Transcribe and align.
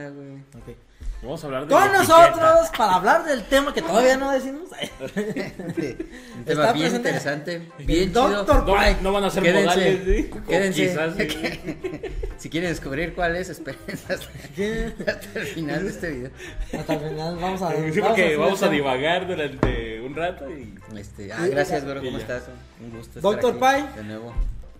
ahorita, 0.00 0.08
güey. 0.10 0.36
Ok. 0.38 0.76
Vamos 1.22 1.42
a 1.42 1.46
hablar 1.46 1.66
de 1.66 1.68
Con 1.72 1.80
la 1.80 1.98
nosotros, 1.98 2.70
para 2.76 2.94
hablar 2.96 3.24
del 3.24 3.44
tema 3.44 3.72
que 3.72 3.80
todavía 3.80 4.16
no 4.16 4.32
decimos. 4.32 4.70
Un 5.16 6.44
tema 6.44 6.46
Está 6.46 6.72
bien 6.72 6.84
presente 6.90 6.96
interesante, 6.96 7.68
bien 7.78 8.12
Doctor 8.12 8.44
chido. 8.44 8.76
etiqueta. 8.76 8.96
No, 8.96 9.02
no 9.02 9.12
van 9.12 9.24
a 9.24 9.30
ser 9.30 9.42
Quédense, 9.44 9.64
modales, 9.66 10.00
¿sí? 10.04 10.30
Quédense. 10.48 10.88
quizás, 10.88 11.14
sí. 11.16 12.10
si 12.38 12.50
quieren 12.50 12.70
descubrir 12.70 13.14
cuál 13.14 13.36
es, 13.36 13.50
esperen 13.50 13.78
hasta, 13.88 15.38
el 15.38 15.46
final 15.46 15.84
de 15.84 15.90
este 15.90 16.10
video. 16.10 16.30
Hasta 16.76 16.94
el 16.94 17.00
final 17.10 17.36
vamos 17.36 17.62
a 17.62 17.70
Sí, 17.70 18.00
vamos 18.00 18.08
porque 18.08 18.36
vamos 18.36 18.62
a 18.62 18.66
el 18.66 18.70
tema. 18.70 18.72
divagar 18.72 19.26
durante 19.28 20.00
un 20.00 20.14
rato 20.16 20.50
y 20.50 20.74
Este, 20.96 21.32
ah, 21.32 21.46
gracias, 21.46 21.84
güero, 21.84 22.02
Y 22.02 22.06
¿cómo 22.06 22.18
estás? 22.18 22.44
Un 22.80 22.90
gusto 22.90 23.18
estar 23.20 23.22
Doctor 23.22 23.50
aquí 23.52 23.60
Pai. 23.60 23.88
De 23.96 24.02
nuevo. 24.04 24.34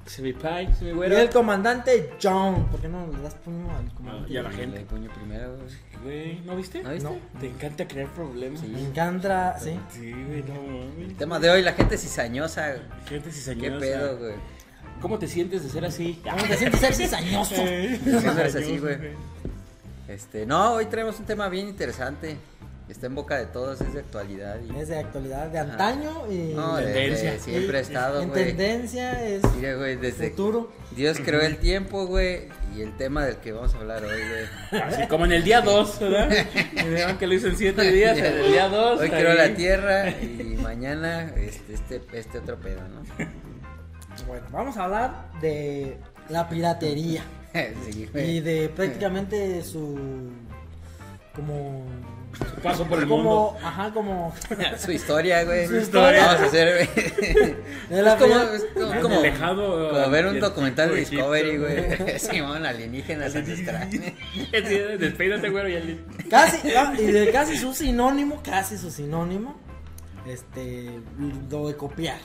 Se 0.07 0.29
Y 0.29 1.13
el 1.13 1.31
comandante 1.31 2.15
John. 2.23 2.67
¿Por 2.67 2.81
qué 2.81 2.89
no 2.89 3.07
le 3.07 3.23
das 3.23 3.35
puño 3.35 3.71
al 3.71 3.93
comandante? 3.95 4.33
y 4.33 4.37
a 4.37 4.43
la 4.43 4.51
gente. 4.51 4.79
Le 4.81 4.85
puño 4.85 5.11
primero, 5.11 5.57
güey. 6.03 6.41
¿no 6.45 6.57
viste? 6.57 6.83
¿No 6.83 6.91
viste? 6.91 7.09
No. 7.09 7.41
Te 7.41 7.47
encanta 7.47 7.87
crear 7.87 8.09
problemas. 8.09 8.61
Sí. 8.61 8.67
Me 8.67 8.81
encanta, 8.81 9.59
sí. 9.59 9.79
Sí, 9.91 10.13
güey, 10.13 10.43
no 10.43 10.55
mames. 10.55 11.11
El 11.11 11.17
tema 11.17 11.39
de 11.39 11.51
hoy, 11.51 11.63
la 11.63 11.73
gente 11.73 11.97
cizañosa. 11.97 12.75
Gente 13.09 13.29
¿Qué 13.29 13.35
cizañosa. 13.35 13.79
pedo, 13.79 14.19
güey? 14.19 14.35
¿Cómo 15.01 15.19
te 15.19 15.27
sientes 15.27 15.63
de 15.65 15.69
ser 15.71 15.85
así? 15.85 16.21
¿Cómo 16.23 16.45
te 16.45 16.57
sientes 16.57 16.81
ser 16.81 16.95
cizañoso? 16.95 17.55
Así, 18.59 18.79
güey. 18.79 18.97
Este, 20.07 20.47
no, 20.47 20.75
hoy 20.75 20.87
traemos 20.87 21.19
un 21.19 21.25
tema 21.25 21.49
bien 21.49 21.69
interesante. 21.69 22.37
Está 22.89 23.07
en 23.07 23.15
boca 23.15 23.39
de 23.39 23.47
todos, 23.47 23.81
es 23.81 23.95
de 23.95 24.01
actualidad. 24.01 24.59
Y... 24.61 24.77
Es 24.79 24.89
de 24.89 24.99
actualidad, 24.99 25.47
de 25.47 25.59
antaño 25.61 26.31
y. 26.31 26.53
No, 26.55 26.77
de- 26.77 26.85
Tendencia. 26.93 27.33
de 27.33 27.39
siempre 27.39 27.79
ha 27.79 27.81
estado, 27.81 28.21
En 28.23 28.29
güey. 28.29 28.47
tendencia 28.49 29.25
es 29.27 29.41
Mira, 29.57 29.75
güey, 29.77 29.97
desde 29.97 30.31
futuro. 30.31 30.71
Dios 30.95 31.19
creó 31.25 31.41
el 31.41 31.57
tiempo, 31.57 32.07
güey, 32.07 32.49
y 32.77 32.83
el 32.83 32.95
tema 32.99 33.25
del 33.25 33.37
que 33.37 33.53
vamos 33.53 33.75
a 33.75 33.79
hablar 33.79 34.05
hoy, 34.05 34.21
güey. 34.71 34.83
Así 34.83 35.07
como 35.07 35.25
en 35.25 35.33
el 35.33 35.45
día 35.45 35.63
2, 35.63 36.01
¿verdad? 36.01 36.29
Me 36.75 36.91
dijeron 36.91 37.17
que 37.19 37.27
lo 37.27 37.35
hizo 37.35 37.47
en 37.49 37.57
7 37.57 37.91
días, 37.93 38.19
en 38.19 38.25
el 38.27 38.47
día 38.53 38.69
2. 38.69 39.01
Hoy 39.01 39.09
creó 39.11 39.35
la 39.35 39.55
tierra 39.55 40.11
y 40.11 40.59
mañana 40.61 41.33
este, 41.37 41.73
este, 41.75 42.03
este 42.13 42.39
otro 42.41 42.59
pedo, 42.61 42.81
¿no? 42.89 43.03
Bueno, 44.27 44.45
vamos 44.51 44.77
a 44.77 44.85
hablar 44.85 45.31
de 45.41 45.97
la 46.29 46.47
piratería 46.49 47.23
sí, 47.91 48.11
y 48.15 48.41
de 48.41 48.69
prácticamente 48.75 49.63
su. 49.63 49.99
como. 51.35 51.87
Paso 52.63 52.87
por 52.87 52.99
el 53.01 53.09
como. 53.09 53.59
Ajá, 53.63 53.91
como. 53.93 54.35
Su 54.79 54.93
historia, 54.93 55.45
güey. 55.45 55.67
Su 55.67 55.77
historia. 55.77 56.27
Vamos 56.27 56.41
a 56.43 56.45
hacer, 56.47 56.89
güey. 56.95 57.57
Es 57.91 58.15
como, 58.15 58.35
es 58.37 58.65
como, 58.75 58.87
mundo. 58.87 59.03
como- 59.03 59.19
Alejado, 59.19 59.91
como 59.91 60.11
ver 60.11 60.27
un 60.27 60.41
documental 60.41 60.91
de. 60.91 60.97
Discovery, 60.97 61.57
güey. 61.59 62.19
Simón, 62.19 62.65
alienígenas 62.65 63.35
ancestrales. 63.35 64.01
Despídate, 64.99 65.51
güero, 65.51 65.69
y 65.69 65.75
el... 65.75 66.05
Casi, 66.31 66.73
ah, 66.75 66.95
y 66.99 67.05
de 67.07 67.31
casi 67.31 67.57
su 67.57 67.75
sinónimo, 67.75 68.43
casi 68.43 68.79
su 68.79 68.91
sinónimo. 68.91 69.61
Este. 70.27 71.01
Lo 71.51 71.69
de 71.69 71.77
copiar. 71.77 72.19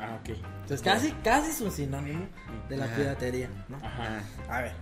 Ah, 0.00 0.18
ok. 0.20 0.30
Entonces, 0.62 0.82
casi, 0.82 1.12
casi 1.22 1.52
su 1.52 1.70
sinónimo 1.70 2.26
de 2.68 2.76
la 2.76 2.86
Ajá. 2.86 2.96
piratería, 2.96 3.48
¿no? 3.68 3.76
Ajá. 3.76 4.22
A 4.48 4.62
ver. 4.62 4.72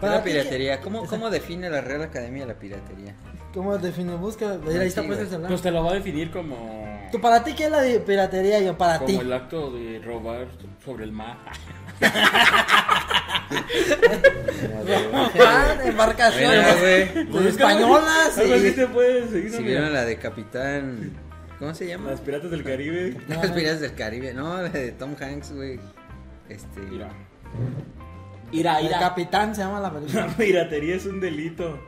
¿qué 0.00 0.06
es 0.06 0.12
la 0.12 0.24
piratería? 0.24 0.80
¿Cómo, 0.80 1.04
¿Cómo 1.06 1.28
define 1.28 1.68
la 1.68 1.80
Real 1.82 2.02
Academia 2.02 2.46
la 2.46 2.54
piratería? 2.54 3.14
¿Cómo 3.54 3.76
define? 3.78 4.14
Busca. 4.14 4.52
Ahí 4.52 4.86
está 4.88 5.02
puesto 5.02 5.24
el 5.24 5.28
celular. 5.30 5.48
Pues 5.50 5.62
te 5.62 5.70
lo 5.70 5.82
va 5.84 5.90
a 5.90 5.94
definir 5.94 6.30
como... 6.30 7.08
¿Tú, 7.10 7.20
para 7.20 7.42
ti 7.42 7.54
qué 7.54 7.64
es 7.64 7.70
la 7.70 7.80
de 7.80 7.98
piratería? 7.98 8.60
Yo, 8.60 8.78
para 8.78 9.00
ti. 9.04 9.12
Como 9.16 9.22
el 9.22 9.32
acto 9.32 9.72
de 9.72 10.00
robar 10.04 10.46
sobre 10.84 11.04
el 11.04 11.12
mar. 11.12 11.38
Embarcaciones. 15.84 17.28
Bueno, 17.30 17.48
españolas. 17.48 18.38
Algo 18.38 18.54
así 18.54 18.66
y- 18.68 18.72
te 18.72 18.86
puedes 18.86 19.30
seguir. 19.30 19.50
Si 19.50 19.58
¿no? 19.58 19.64
vieron 19.64 19.92
la 19.92 20.04
de 20.04 20.16
Capitán. 20.18 21.12
¿Cómo 21.58 21.74
se 21.74 21.86
llama? 21.86 22.10
Las 22.10 22.20
piratas 22.20 22.50
del 22.50 22.64
Caribe. 22.64 23.16
Las 23.28 23.50
piratas 23.50 23.80
del 23.80 23.94
Caribe. 23.94 24.32
No, 24.32 24.62
la 24.62 24.68
de 24.68 24.92
Tom 24.92 25.14
Hanks, 25.20 25.52
güey. 25.52 25.78
Este. 26.48 26.80
Mira. 26.80 27.08
Ira, 28.52 28.80
El 28.80 28.86
ira. 28.86 28.98
capitán 28.98 29.54
se 29.54 29.62
llama 29.62 29.80
la 29.80 29.88
La 29.88 29.94
película. 29.94 30.26
piratería 30.36 30.96
es 30.96 31.06
un 31.06 31.20
delito 31.20 31.78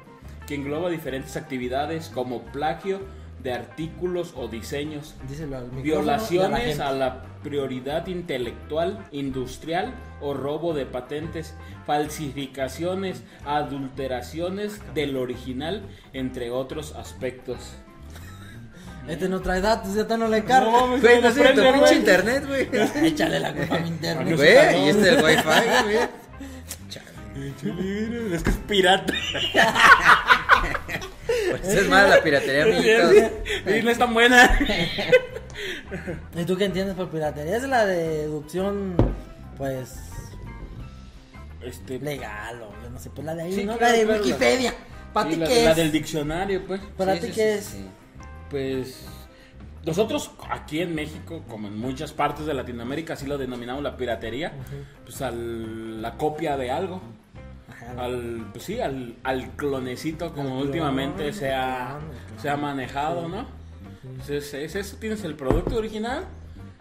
que 0.46 0.54
engloba 0.54 0.90
diferentes 0.90 1.36
actividades 1.36 2.08
como 2.08 2.42
plagio 2.46 3.00
de 3.42 3.52
artículos 3.52 4.34
o 4.36 4.48
diseños, 4.48 5.14
Díselo 5.28 5.56
al 5.56 5.64
micrófono 5.64 5.82
violaciones 5.82 6.78
a 6.80 6.88
a 6.88 6.92
la 6.92 7.22
prioridad 7.42 8.06
intelectual, 8.06 9.04
industrial 9.10 9.94
o 10.20 10.32
robo 10.32 10.74
de 10.74 10.86
patentes, 10.86 11.54
falsificaciones, 11.86 13.24
adulteraciones 13.44 14.80
del 14.94 15.16
original, 15.16 15.82
entre 16.12 16.50
otros 16.50 16.94
aspectos. 16.94 17.74
Este 19.08 19.28
no 19.28 19.40
trae 19.40 19.60
datos, 19.60 19.94
ya 19.94 20.16
no 20.16 20.28
le 20.28 20.44
carga. 20.44 20.70
No, 20.70 21.00
Güey, 21.00 21.20
no 21.20 21.32
sé, 21.32 21.42
tu 21.54 21.72
pinche 21.72 21.96
internet, 21.96 22.46
güey. 22.46 22.68
Échale 23.04 23.40
la 23.40 23.52
culpa 23.52 23.76
a 23.76 23.80
mi 23.80 23.88
internet. 23.88 24.36
Güey, 24.36 24.84
y 24.84 24.88
este 24.90 25.00
es 25.00 25.18
el 25.18 25.24
wifi, 25.24 25.42
güey. 25.42 26.21
Es 27.34 28.42
que 28.42 28.50
es 28.50 28.56
pirata. 28.68 29.12
Pues 31.50 31.64
es 31.64 31.88
mala 31.88 32.16
la 32.16 32.22
piratería, 32.22 32.62
amiguitos. 32.64 33.12
Y 33.78 33.82
no 33.82 33.90
es 33.90 33.98
tan 33.98 34.12
buena. 34.14 34.58
¿Y 36.36 36.44
tú 36.44 36.56
qué 36.56 36.64
entiendes 36.66 36.94
por 36.94 37.08
piratería? 37.10 37.56
Es 37.56 37.62
la 37.64 37.84
deducción, 37.86 38.94
pues, 39.56 39.94
Este, 41.62 41.98
legal 42.00 42.60
o 42.62 42.72
yo 42.82 42.90
no 42.90 42.98
sé, 42.98 43.08
pues 43.10 43.24
la 43.24 43.34
de 43.36 43.42
ahí, 43.44 43.52
Sí, 43.52 43.64
¿no? 43.64 43.76
claro, 43.78 43.92
la 43.92 43.98
de 43.98 44.04
claro, 44.04 44.18
la- 44.20 44.26
Wikipedia. 44.26 44.74
¿Para 45.12 45.28
sí, 45.28 45.34
ti 45.34 45.40
la, 45.40 45.46
qué 45.46 45.64
la 45.64 45.70
es? 45.70 45.76
del 45.76 45.92
diccionario, 45.92 46.66
pues. 46.66 46.80
¿Para 46.96 47.14
Sí, 47.14 47.20
ti 47.20 47.26
sí, 47.28 47.32
qué 47.34 47.52
sí, 47.52 47.58
es? 47.58 47.64
sí. 47.66 47.86
Pues 48.50 49.04
nosotros 49.84 50.30
aquí 50.50 50.80
en 50.80 50.94
México, 50.94 51.44
como 51.48 51.68
en 51.68 51.78
muchas 51.78 52.12
partes 52.12 52.46
de 52.46 52.54
Latinoamérica, 52.54 53.12
así 53.14 53.26
lo 53.26 53.38
denominamos 53.38 53.82
la 53.82 53.96
piratería, 53.96 54.52
pues 55.04 55.22
al 55.22 56.02
la 56.02 56.16
copia 56.16 56.56
de 56.56 56.70
algo. 56.72 57.00
Al 57.96 58.46
pues 58.52 58.64
sí, 58.64 58.80
al, 58.80 59.16
al 59.22 59.50
clonecito 59.50 60.32
como 60.32 60.58
Al 60.58 60.66
últimamente 60.66 61.22
clon, 61.24 61.34
se 61.34 61.52
ha, 61.52 61.98
clon, 61.98 62.40
se 62.40 62.50
ha 62.50 62.56
manejado, 62.56 63.28
¿no? 63.28 63.46
Entonces 64.04 64.54
es 64.54 64.74
eso, 64.74 64.96
tienes 64.98 65.24
el 65.24 65.34
producto 65.34 65.76
original 65.76 66.24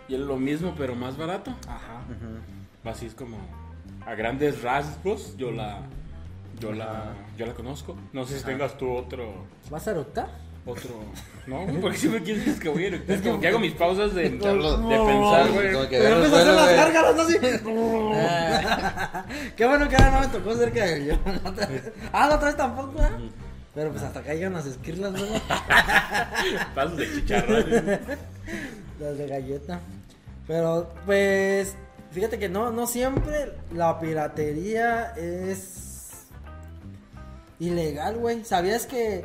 y 0.08 0.16
es 0.16 0.20
lo 0.20 0.38
mismo 0.38 0.74
pero 0.78 0.96
más 0.96 1.18
barato. 1.18 1.52
Ajá. 1.68 2.02
Así 2.84 3.06
es 3.06 3.14
como 3.14 3.38
a 4.06 4.16
grandes 4.16 4.62
rasgos 4.62 5.36
yo 5.38 5.52
la 5.52 5.82
yo 6.60 6.72
la 6.72 7.14
yo 7.38 7.46
la 7.46 7.54
conozco. 7.54 7.96
No 8.14 8.26
sé 8.26 8.40
si 8.40 8.46
tengas 8.46 8.78
tú 8.78 8.92
otro 8.92 9.46
¿Vas 9.70 9.88
a 9.88 9.92
eructar? 9.92 10.30
Otro. 10.66 10.90
No, 11.48 11.64
güey, 11.66 11.78
porque 11.82 11.98
siempre 11.98 12.22
quieres 12.24 12.60
que 12.60 12.70
voy 12.70 12.86
a 12.86 12.88
eructar. 12.88 13.16
Es 13.16 13.22
como 13.22 13.40
que 13.40 13.48
hago 13.48 13.60
mis 13.60 13.74
pausas 13.74 14.14
de, 14.14 14.24
de 14.24 14.30
No, 14.32 15.08
pensar, 15.08 15.52
güey. 15.52 15.72
Como 15.74 15.88
que 15.90 15.98
Pero 15.98 16.16
empieza 16.16 16.38
a 16.38 16.42
hacer 16.42 16.54
las 16.54 16.66
güey. 16.66 16.76
gárgaras, 16.78 17.16
¿no? 17.16 17.22
Así. 17.24 17.38
Qué 19.56 19.66
bueno 19.66 19.88
que 19.90 19.96
ahora 19.96 20.12
no 20.12 20.20
me 20.22 20.28
tocó 20.28 20.56
cerca 20.56 20.86
de 20.86 21.06
yo. 21.06 21.14
La 21.44 21.50
otra 21.50 21.66
vez- 21.68 21.92
Ah, 22.12 22.28
la 22.28 22.36
otra 22.36 22.48
vez 22.48 22.58
tampoco, 22.58 23.02
¿eh? 23.02 23.10
Pero 23.74 23.92
pues 23.92 24.04
hasta 24.04 24.20
acá 24.20 24.34
llegan 24.34 24.54
las 24.54 24.66
esquirlas, 24.66 25.14
¿no? 25.14 25.20
Pasos 26.76 26.98
de 26.98 27.12
chicharrón. 27.14 27.66
Las 29.00 29.18
de 29.18 29.28
galleta. 29.28 29.80
Pero, 30.48 30.94
pues, 31.06 31.76
fíjate 32.12 32.38
que 32.38 32.50
no, 32.50 32.72
no 32.72 32.86
siempre 32.88 33.54
la 33.74 33.98
piratería 34.00 35.14
es 35.16 36.24
ilegal, 37.60 38.18
güey. 38.18 38.44
¿Sabías 38.44 38.86
que 38.86 39.24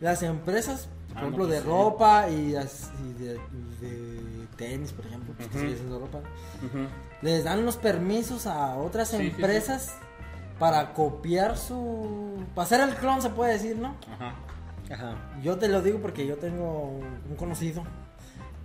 las 0.00 0.22
empresas, 0.22 0.88
por 1.08 1.16
Ah, 1.16 1.20
ejemplo, 1.22 1.44
no, 1.44 1.50
de 1.50 1.56
pues 1.60 1.64
sí. 1.64 1.68
ropa 1.68 2.30
y, 2.30 2.54
as- 2.56 2.90
y 3.04 3.22
de, 3.22 3.40
tenis, 4.56 4.92
por 4.92 5.06
ejemplo, 5.06 5.32
pues, 5.36 5.48
que 5.48 5.56
Ujú. 5.56 5.66
sigue 5.66 5.76
siendo 5.78 5.98
ropa, 6.00 6.20
les 7.22 7.44
dan 7.44 7.64
los 7.64 7.76
permisos 7.78 8.46
a 8.46 8.76
otras 8.76 9.08
Sí, 9.08 9.16
sí, 9.16 9.22
sí. 9.22 9.28
empresas 9.30 9.94
para 10.58 10.92
copiar 10.92 11.56
su... 11.56 12.44
para 12.54 12.66
hacer 12.66 12.80
el 12.80 12.94
clon, 12.96 13.22
se 13.22 13.30
puede 13.30 13.54
decir, 13.54 13.76
¿no? 13.78 13.94
Ajá. 14.12 14.34
Ajá. 14.92 15.14
Yo 15.42 15.56
te 15.56 15.68
lo 15.68 15.80
digo 15.82 15.98
porque 16.00 16.26
yo 16.26 16.36
tengo 16.36 16.88
un 17.28 17.36
conocido 17.36 17.82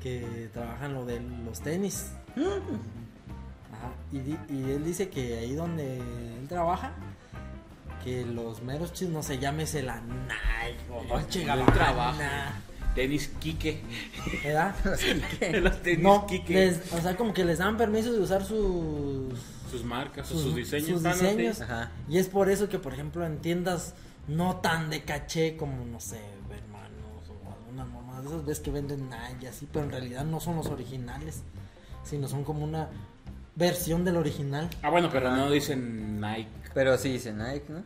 que 0.01 0.49
trabaja 0.53 0.85
en 0.87 0.93
lo 0.95 1.05
de 1.05 1.19
los 1.45 1.61
tenis. 1.61 2.11
Ajá, 2.35 3.91
y, 4.11 4.19
di- 4.19 4.39
y 4.49 4.71
él 4.71 4.83
dice 4.83 5.09
que 5.09 5.37
ahí 5.39 5.53
donde 5.55 5.97
él 5.97 6.45
trabaja, 6.49 6.93
que 8.05 8.23
los 8.25 8.61
meros 8.61 8.93
chis, 8.93 9.09
no 9.09 9.21
sé, 9.23 9.37
llámese 9.39 9.83
la 9.83 9.99
Nike 9.99 10.79
o 10.91 11.03
Dolce 11.03 11.43
Gabbana. 11.43 12.61
Tenis 12.95 13.27
Kike. 13.39 13.81
¿verdad? 14.43 14.73
Los 15.61 15.81
tenis 15.81 15.99
No, 16.01 16.25
Kike. 16.25 16.53
les- 16.53 16.93
o 16.93 17.01
sea, 17.01 17.17
como 17.17 17.33
que 17.33 17.43
les 17.43 17.57
dan 17.57 17.75
permiso 17.75 18.13
de 18.13 18.21
usar 18.21 18.45
sus, 18.45 19.37
Sus 19.69 19.83
marcas, 19.83 20.27
sus, 20.27 20.41
sus, 20.43 20.55
diseños. 20.55 20.87
sus 21.01 21.05
Ah, 21.05 21.11
diseños. 21.11 21.59
Ajá. 21.59 21.91
Y 22.07 22.19
es 22.19 22.29
por 22.29 22.49
eso 22.49 22.69
que, 22.69 22.79
por 22.79 22.93
ejemplo, 22.93 23.25
en 23.25 23.39
tiendas 23.39 23.95
no 24.29 24.57
tan 24.61 24.89
de 24.89 25.03
caché 25.03 25.57
como, 25.57 25.83
no 25.83 25.99
sé, 25.99 26.21
hermanos 26.49 27.29
o 27.43 27.51
alguna 27.51 27.83
mamá 27.83 28.21
de 28.21 28.27
esas 28.29 28.45
ves 28.45 28.59
que 28.61 28.71
venden 28.71 29.09
Nike 29.09 29.49
así, 29.49 29.67
pero 29.69 29.83
en 29.83 29.91
realidad 29.91 30.23
no 30.23 30.39
son 30.39 30.55
los 30.55 30.67
originales, 30.67 31.41
sino 32.05 32.29
son 32.29 32.45
como 32.45 32.63
una 32.63 32.87
versión 33.55 34.03
del 34.05 34.17
original. 34.17 34.69
Ah, 34.81 34.89
bueno, 34.89 35.09
pero 35.11 35.31
no 35.31 35.49
dicen 35.49 36.19
Nike. 36.19 36.49
Pero 36.73 36.97
sí 36.97 37.13
dice 37.13 37.31
Nike, 37.33 37.65
¿no? 37.69 37.83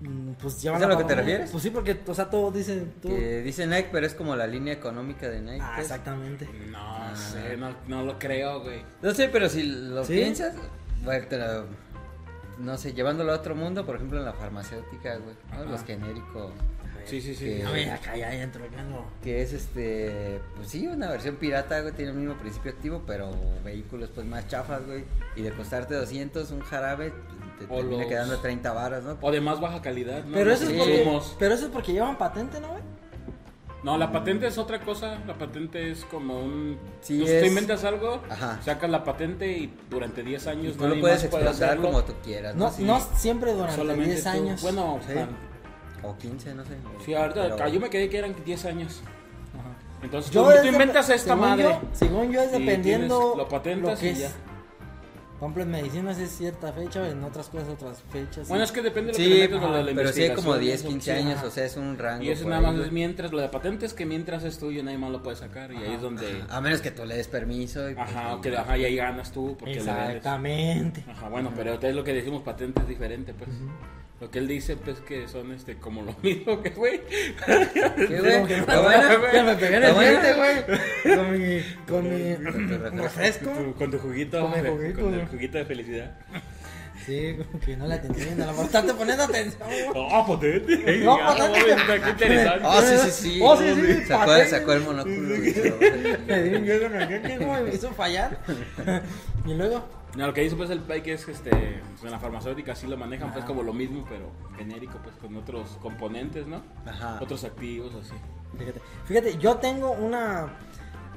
mm, 0.00 0.32
pues 0.40 0.62
llevan 0.62 0.80
¿Es 0.80 0.86
a 0.86 0.88
lo 0.90 0.96
que 0.98 1.04
te 1.04 1.14
refieres? 1.14 1.50
Pues 1.50 1.62
sí, 1.62 1.70
porque, 1.70 2.00
o 2.06 2.14
sea, 2.14 2.30
todos 2.30 2.54
dicen. 2.54 2.92
Tú... 3.02 3.08
Que 3.08 3.42
dice 3.42 3.66
Nike, 3.66 3.88
pero 3.92 4.06
es 4.06 4.14
como 4.14 4.34
la 4.34 4.46
línea 4.46 4.72
económica 4.72 5.28
de 5.28 5.40
Nike. 5.42 5.60
Ah, 5.62 5.72
pues. 5.76 5.86
exactamente. 5.90 6.48
No 6.70 6.78
Ah. 6.78 7.14
sé, 7.14 7.56
no, 7.58 7.74
no 7.86 8.02
lo 8.04 8.18
creo, 8.18 8.60
güey. 8.62 8.82
No 9.02 9.12
sé, 9.12 9.28
pero 9.28 9.48
si 9.48 9.62
lo 9.64 10.04
¿Sí? 10.04 10.14
piensas, 10.14 10.54
bueno, 11.04 11.26
te 11.28 11.36
lo- 11.38 11.66
no 12.58 12.76
sé, 12.78 12.92
llevándolo 12.94 13.32
a 13.32 13.36
otro 13.36 13.54
mundo, 13.54 13.84
por 13.86 13.96
ejemplo 13.96 14.18
en 14.18 14.24
la 14.26 14.32
farmacéutica, 14.34 15.16
güey, 15.16 15.34
¿no? 15.50 15.54
Ajá. 15.60 15.64
los 15.64 15.82
genéricos, 15.84 16.52
Sí, 17.10 17.20
sí, 17.20 17.34
sí. 17.34 17.44
Que- 17.44 17.64
A 17.64 17.70
ver, 17.70 17.90
acá 17.90 18.16
ya 18.16 18.30
no. 18.84 19.04
que 19.22 19.42
es 19.42 19.52
este, 19.52 20.40
pues 20.56 20.68
sí, 20.68 20.86
una 20.86 21.10
versión 21.10 21.36
pirata, 21.36 21.80
güey, 21.80 21.92
tiene 21.94 22.12
el 22.12 22.16
mismo 22.16 22.34
principio 22.34 22.70
activo, 22.72 23.02
pero 23.06 23.30
vehículos 23.64 24.10
pues 24.14 24.26
más 24.26 24.46
chafas, 24.48 24.86
güey, 24.86 25.04
y 25.36 25.42
de 25.42 25.50
costarte 25.52 25.94
200 25.94 26.50
un 26.50 26.60
jarabe, 26.60 27.10
pues, 27.12 27.68
te 27.68 27.74
O 27.74 27.76
termina 27.78 27.98
los- 28.02 28.06
quedando 28.08 28.38
30 28.38 28.72
varas, 28.72 29.02
¿no? 29.04 29.18
O 29.20 29.30
de 29.30 29.40
más 29.40 29.60
baja 29.60 29.82
calidad, 29.82 30.24
¿no? 30.24 30.32
Pero 30.34 30.52
eso, 30.52 30.64
es 30.64 30.70
sí. 30.70 30.76
porque, 30.78 30.98
insumos. 30.98 31.36
pero 31.38 31.54
eso 31.54 31.66
es 31.66 31.72
porque 31.72 31.92
llevan 31.92 32.16
patente, 32.16 32.60
¿no, 32.60 32.68
güey? 32.68 32.82
No, 33.82 33.96
la 33.96 34.12
patente 34.12 34.46
es 34.46 34.58
otra 34.58 34.80
cosa. 34.82 35.18
La 35.26 35.38
patente 35.38 35.90
es 35.90 36.04
como 36.04 36.38
un. 36.38 36.78
Sí, 37.00 37.18
tú, 37.20 37.24
es- 37.26 37.40
tú 37.40 37.46
inventas 37.48 37.82
algo, 37.84 38.20
Ajá. 38.28 38.60
sacas 38.62 38.90
la 38.90 39.04
patente 39.04 39.50
y 39.56 39.74
durante 39.88 40.22
10 40.22 40.44
Y 40.44 40.48
años 40.50 40.76
tú 40.76 40.86
lo 40.86 41.00
puedes 41.00 41.24
puede 41.24 41.44
explotar 41.46 41.78
como 41.78 42.04
tú 42.04 42.12
quieras, 42.22 42.54
¿no? 42.54 42.66
No, 42.66 42.70
Sí. 42.72 42.84
no 42.84 43.00
siempre 43.16 43.54
durante 43.54 43.76
Solamente 43.76 44.10
10 44.12 44.22
tú. 44.24 44.28
años. 44.28 44.60
Bueno, 44.60 45.00
Sí. 45.06 45.14
O 46.02 46.16
15, 46.16 46.54
no 46.54 46.64
sé. 46.64 46.70
sí, 47.04 47.14
ahorita 47.14 47.56
pero- 47.56 47.68
yo 47.68 47.80
me 47.80 47.90
quedé 47.90 48.08
que 48.08 48.18
eran 48.18 48.34
10 48.44 48.64
años. 48.64 49.02
Ajá. 49.58 49.76
Entonces 50.02 50.30
Yo 50.30 50.44
tú, 50.44 50.50
tú 50.62 50.66
inventas 50.68 51.10
esta 51.10 51.36
madre. 51.36 51.64
yo- 51.64 51.80
según 51.92 52.30
yo 52.32 52.40
es 52.40 52.52
dependiendo 52.52 53.34
lo 53.36 53.48
patentas 53.48 53.98
que 53.98 54.10
y 54.12 54.14
ya. 54.14 54.30
Ejemplo, 55.48 55.62
en 55.62 55.70
medicinas 55.70 56.18
es 56.18 56.30
cierta 56.30 56.72
fecha, 56.72 57.08
en 57.08 57.22
otras 57.24 57.48
cosas 57.48 57.68
otras 57.68 58.02
fechas. 58.12 58.48
Bueno, 58.48 58.64
es 58.64 58.72
que 58.72 58.82
depende 58.82 59.12
de 59.12 59.12
lo 59.12 59.16
que 59.18 59.24
Sí, 59.24 59.30
le 59.30 59.48
metas 59.48 59.64
a 59.64 59.68
la, 59.70 59.82
la 59.82 59.94
pero 59.94 60.12
sí 60.12 60.22
hay 60.22 60.34
como 60.34 60.54
investigación, 60.56 60.60
10, 60.60 60.80
eso, 60.80 60.88
15 60.88 61.04
sí. 61.04 61.10
años, 61.18 61.38
ajá. 61.38 61.46
o 61.46 61.50
sea, 61.50 61.64
es 61.64 61.76
un 61.76 61.98
rango. 61.98 62.22
Y 62.24 62.28
eso 62.30 62.48
nada 62.48 62.60
más 62.60 62.78
es 62.78 62.92
mientras, 62.92 63.32
lo 63.32 63.40
de 63.40 63.48
patente 63.48 63.86
es 63.86 63.94
que 63.94 64.04
mientras 64.06 64.44
es 64.44 64.58
tuyo 64.58 64.82
nadie 64.82 64.98
más 64.98 65.10
lo 65.10 65.22
puede 65.22 65.36
sacar 65.36 65.72
y 65.72 65.76
ahí 65.76 65.94
es 65.94 66.00
donde... 66.00 66.42
A 66.48 66.60
menos 66.60 66.80
que 66.80 66.90
tú 66.90 67.04
le 67.04 67.16
des 67.16 67.28
permiso. 67.28 67.88
Y, 67.90 67.94
pues, 67.94 68.08
Ajá, 68.08 68.34
o 68.34 68.40
que, 68.40 68.56
ajá, 68.56 68.76
y 68.78 68.84
ahí 68.84 68.96
ganas 68.96 69.32
tú 69.32 69.56
porque. 69.58 69.76
Exactamente. 69.78 71.04
Ajá, 71.08 71.28
bueno, 71.28 71.52
pero 71.56 71.74
es 71.80 71.94
lo 71.94 72.04
que 72.04 72.12
decimos 72.14 72.42
patente 72.42 72.80
es 72.82 72.88
diferente, 72.88 73.32
pues. 73.34 73.50
Lo 74.20 74.30
que 74.30 74.38
él 74.38 74.46
dice, 74.48 74.76
pues, 74.76 75.00
que 75.00 75.26
son, 75.28 75.50
este, 75.52 75.76
como 75.78 76.02
lo 76.02 76.14
mismo 76.22 76.60
que, 76.62 76.68
güey. 76.70 77.00
¿Qué, 77.06 78.20
güey? 78.20 78.46
Que-. 78.46 78.64
Ya 79.32 79.42
me 79.44 79.54
pegué 79.56 79.76
en 79.76 79.82
el 79.82 79.88
¿Está 79.88 79.94
buena? 79.94 80.10
diente, 80.10 80.34
güey. 80.34 81.16
Con 81.16 81.32
mi, 81.32 81.62
con 81.88 82.04
mi 82.04 82.34
Con 82.52 82.68
tu 82.68 82.78
refresco. 83.00 83.50
con 83.78 83.90
tu 83.90 83.98
juguito, 83.98 84.40
Con 84.42 84.50
mi 84.50 84.60
de- 84.60 84.70
juguito, 84.70 85.00
güey. 85.08 85.20
Juguito 85.30 85.58
de 85.58 85.64
felicidad. 85.64 86.10
Sí, 87.06 87.34
como 87.38 87.58
que 87.60 87.76
no 87.76 87.86
le 87.86 87.94
atendí 87.94 88.22
bien 88.22 88.42
a 88.42 88.46
la 88.46 88.52
bastante 88.52 88.92
poniendo 88.92 89.24
atención. 89.24 89.62
¡Oh! 89.94 89.94
No, 89.94 90.16
Ah, 90.16 90.26
patente. 90.26 90.76
güey, 90.84 91.70
está 91.70 92.02
qué 92.02 92.10
interesante. 92.10 92.66
Ah, 92.66 92.82
sí, 92.82 92.96
sí, 92.98 93.10
sí. 93.10 93.40
Oh, 93.42 93.56
sí, 93.56 93.74
sí, 93.74 94.04
Sacó, 94.06 94.32
sacó 94.50 94.72
el 94.74 94.82
monóculo. 94.82 95.14
Me 96.26 96.42
di 96.42 96.54
un 96.56 97.46
güey, 97.46 97.62
me 97.64 97.74
hizo 97.74 97.90
fallar. 97.92 98.38
Y 99.46 99.54
luego, 99.54 99.82
No, 100.16 100.26
lo 100.26 100.34
que 100.34 100.42
dice, 100.42 100.54
pues, 100.56 100.68
el 100.68 100.80
Pike 100.80 101.14
es 101.14 101.24
que, 101.24 101.32
este, 101.32 101.50
pues, 101.50 102.04
en 102.04 102.10
la 102.10 102.18
farmacéutica 102.18 102.74
sí 102.74 102.86
lo 102.86 102.98
manejan, 102.98 103.28
pues, 103.32 103.38
Ajá. 103.38 103.46
como 103.46 103.62
lo 103.62 103.72
mismo, 103.72 104.04
pero 104.06 104.30
genérico, 104.58 104.98
pues, 105.02 105.14
con 105.16 105.34
otros 105.36 105.78
componentes, 105.80 106.46
¿no? 106.46 106.62
Ajá. 106.84 107.18
Otros 107.22 107.42
activos, 107.44 107.94
así. 107.94 108.12
fíjate, 108.58 108.80
fíjate, 109.06 109.38
yo 109.38 109.56
tengo 109.56 109.92
una 109.92 110.48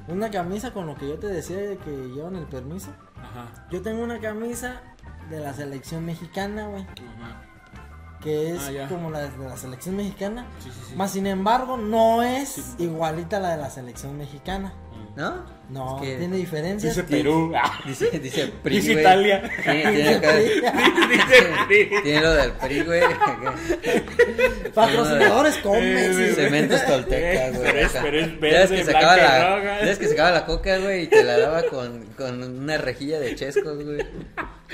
una 0.07 0.29
camisa 0.31 0.71
con 0.71 0.85
lo 0.87 0.95
que 0.95 1.07
yo 1.09 1.15
te 1.17 1.27
decía 1.27 1.57
de 1.57 1.77
que 1.77 1.89
llevan 2.15 2.35
el 2.37 2.45
permiso. 2.45 2.89
Ajá. 3.23 3.47
Yo 3.71 3.81
tengo 3.81 4.03
una 4.03 4.19
camisa 4.19 4.81
de 5.29 5.39
la 5.39 5.53
selección 5.53 6.05
mexicana, 6.05 6.67
güey, 6.67 6.83
Ajá. 6.83 7.41
que 8.21 8.51
es 8.55 8.61
Ah, 8.63 8.87
como 8.89 9.09
la 9.09 9.19
de 9.21 9.37
la 9.37 9.57
selección 9.57 9.95
mexicana. 9.95 10.45
Sí, 10.59 10.69
sí, 10.71 10.79
sí. 10.89 10.95
Más 10.95 11.11
sin 11.11 11.25
embargo, 11.27 11.77
no 11.77 12.21
es 12.23 12.49
Sí. 12.49 12.75
igualita 12.79 13.37
a 13.37 13.39
la 13.39 13.49
de 13.51 13.57
la 13.57 13.69
selección 13.69 14.17
mexicana. 14.17 14.73
¿No? 15.15 15.43
No, 15.73 15.97
Es 15.97 16.03
que 16.09 16.17
tiene 16.17 16.37
diferencias. 16.37 16.95
Dice 16.95 17.07
Perú. 17.07 17.51
Ah. 17.55 17.79
Dice, 17.85 18.11
dice 18.19 18.47
PRI, 18.63 18.75
Dice 18.75 18.91
güey. 18.91 19.01
Italia. 19.03 19.51
Tiene, 19.63 19.91
tiene 19.91 20.09
acá- 20.15 20.35
Dice 20.35 21.43
PRI. 21.67 21.89
tiene 22.03 22.21
lo 22.21 22.33
del 22.33 22.51
PRI, 22.51 22.81
güey. 22.83 23.01
Patrocinadores 24.73 25.57
Comex. 25.57 26.35
Cementos 26.35 26.85
toltecas, 26.87 27.57
güey. 27.57 27.63
Pero 27.71 27.79
es- 27.79 27.91
pero 27.91 28.39
verde, 28.39 28.75
que 28.75 28.83
sacaba 28.85 29.15
blanca 29.15 29.37
y 29.37 29.39
la, 29.39 29.55
roja. 29.85 29.99
que 29.99 30.07
sacaba 30.07 30.31
la 30.31 30.45
coca, 30.45 30.77
güey, 30.77 31.03
y 31.03 31.07
te 31.07 31.23
la 31.23 31.37
daba 31.39 31.63
con, 31.63 32.05
con 32.17 32.43
una 32.43 32.77
rejilla 32.77 33.19
de 33.19 33.35
chescos, 33.35 33.83
güey. 33.83 34.05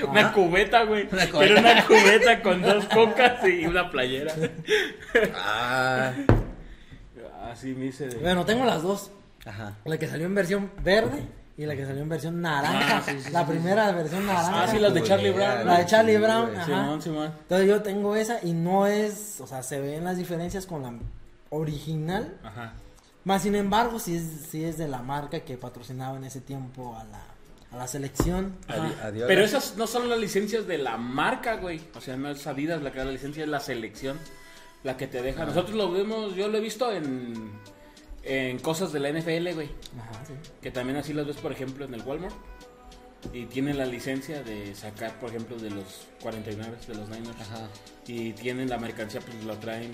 Una 0.06 0.32
cubeta, 0.32 0.82
güey. 0.84 1.08
Una 1.10 1.22
Era 1.24 1.32
cubeta. 1.32 1.60
una 1.60 1.86
cubeta 1.86 2.42
con 2.42 2.62
dos 2.62 2.84
cocas 2.86 3.46
y 3.46 3.64
una 3.66 3.90
playera. 3.90 4.34
Ah, 5.34 6.12
Así 7.50 7.68
me 7.74 7.86
hice 7.86 8.06
de. 8.08 8.16
Bueno, 8.16 8.44
tengo 8.44 8.64
las 8.64 8.82
dos. 8.82 9.10
Ajá. 9.44 9.76
La 9.84 9.98
que 9.98 10.06
salió 10.08 10.26
en 10.26 10.34
versión 10.34 10.70
verde 10.82 11.26
y 11.56 11.66
la 11.66 11.76
que 11.76 11.84
salió 11.84 12.02
en 12.02 12.08
versión 12.08 12.40
naranja. 12.40 12.98
Ah, 12.98 13.02
sí, 13.04 13.20
sí, 13.20 13.30
la 13.30 13.44
sí, 13.44 13.50
primera 13.52 13.92
versión 13.92 14.26
naranja. 14.26 14.62
Ah, 14.64 14.68
sí, 14.68 14.78
las 14.78 14.94
de 14.94 15.02
Charlie 15.02 15.30
Brown. 15.30 15.66
La 15.66 15.78
de 15.78 15.86
Charlie 15.86 16.16
Sí, 16.16 16.22
Brown, 16.22 16.56
ajá. 16.56 16.64
Simón, 16.66 17.02
Simón. 17.02 17.32
Entonces 17.42 17.68
yo 17.68 17.82
tengo 17.82 18.16
esa 18.16 18.38
y 18.42 18.52
no 18.52 18.86
es, 18.86 19.40
o 19.40 19.46
sea, 19.46 19.62
se 19.62 19.80
ven 19.80 20.04
las 20.04 20.16
diferencias 20.16 20.64
con 20.66 20.82
la 20.82 20.92
original. 21.50 22.38
Ajá. 22.42 22.72
Más 23.24 23.42
sin 23.42 23.54
embargo, 23.54 23.98
sí 23.98 24.16
es, 24.16 24.24
sí 24.50 24.64
es 24.64 24.78
de 24.78 24.88
la 24.88 25.02
marca 25.02 25.40
que 25.40 25.58
patrocinaba 25.58 26.16
en 26.16 26.24
ese 26.24 26.40
tiempo 26.40 26.96
a 26.96 27.04
la, 27.04 27.22
a 27.72 27.76
la 27.76 27.86
selección. 27.86 28.56
Adi- 28.68 28.94
adiós. 29.02 29.24
Pero 29.28 29.44
esas 29.44 29.76
no 29.76 29.86
son 29.86 30.08
las 30.08 30.18
licencias 30.18 30.66
de 30.66 30.78
la 30.78 30.96
marca, 30.96 31.56
güey. 31.56 31.80
O 31.94 32.00
sea, 32.00 32.16
no 32.16 32.30
es 32.30 32.46
Adidas 32.46 32.80
la 32.82 32.90
que 32.92 32.98
da 32.98 33.04
la 33.04 33.12
licencia, 33.12 33.42
es 33.42 33.48
la 33.50 33.60
selección 33.60 34.18
la 34.84 34.96
que 34.96 35.06
te 35.06 35.20
deja. 35.20 35.44
Nosotros 35.44 35.76
lo 35.76 35.92
vemos, 35.92 36.34
yo 36.34 36.48
lo 36.48 36.56
he 36.56 36.60
visto 36.62 36.90
en, 36.90 37.52
en 38.22 38.58
cosas 38.58 38.92
de 38.92 39.00
la 39.00 39.10
NFL, 39.10 39.54
güey. 39.54 39.70
Ajá, 39.98 40.24
sí. 40.26 40.34
Que 40.60 40.70
también 40.70 40.98
así 40.98 41.12
las 41.12 41.26
ves, 41.26 41.36
por 41.36 41.52
ejemplo, 41.52 41.84
en 41.84 41.94
el 41.94 42.02
Walmart. 42.02 42.34
Y 43.32 43.44
tienen 43.46 43.76
la 43.76 43.84
licencia 43.84 44.42
de 44.42 44.74
sacar, 44.74 45.18
por 45.20 45.30
ejemplo, 45.30 45.56
de 45.56 45.70
los 45.70 46.06
49 46.22 46.76
de 46.88 46.94
los 46.94 47.08
Niners. 47.08 47.40
Ajá. 47.40 47.68
Y 48.06 48.32
tienen 48.32 48.70
la 48.70 48.78
mercancía, 48.78 49.20
pues 49.20 49.44
la 49.44 49.58
traen. 49.60 49.92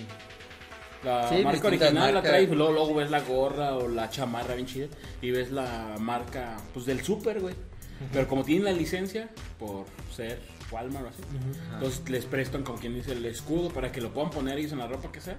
La 1.05 1.28
Sí, 1.28 1.43
marca 1.43 1.69
distintas 1.69 1.88
original 1.90 2.14
la 2.14 2.23
trae, 2.23 2.43
y 2.44 2.46
luego, 2.46 2.73
luego 2.73 2.94
ves 2.94 3.11
la 3.11 3.20
gorra 3.20 3.76
o 3.76 3.88
la 3.88 4.08
chamarra 4.11 4.55
bien 4.55 4.67
chida. 4.67 4.87
Y 5.20 5.31
ves 5.31 5.50
la 5.50 5.96
marca, 5.99 6.56
pues 6.72 6.87
del 6.87 7.02
super, 7.02 7.40
güey. 7.40 7.55
Pero 8.12 8.29
como 8.29 8.44
tienen 8.44 8.64
la 8.64 8.72
licencia, 8.72 9.29
por 9.58 9.87
ser 10.14 10.40
Walmart 10.70 11.06
o 11.06 11.08
así, 11.08 11.22
entonces 11.72 12.08
les 12.08 12.25
prestan, 12.26 12.62
como 12.62 12.79
quien 12.79 12.94
dice, 12.94 13.12
el 13.12 13.25
escudo 13.25 13.70
para 13.70 13.90
que 13.90 14.00
lo 14.00 14.12
puedan 14.12 14.31
poner 14.31 14.58
ellos 14.58 14.72
en 14.72 14.79
la 14.79 14.87
ropa 14.87 15.11
que 15.11 15.20
sea. 15.20 15.38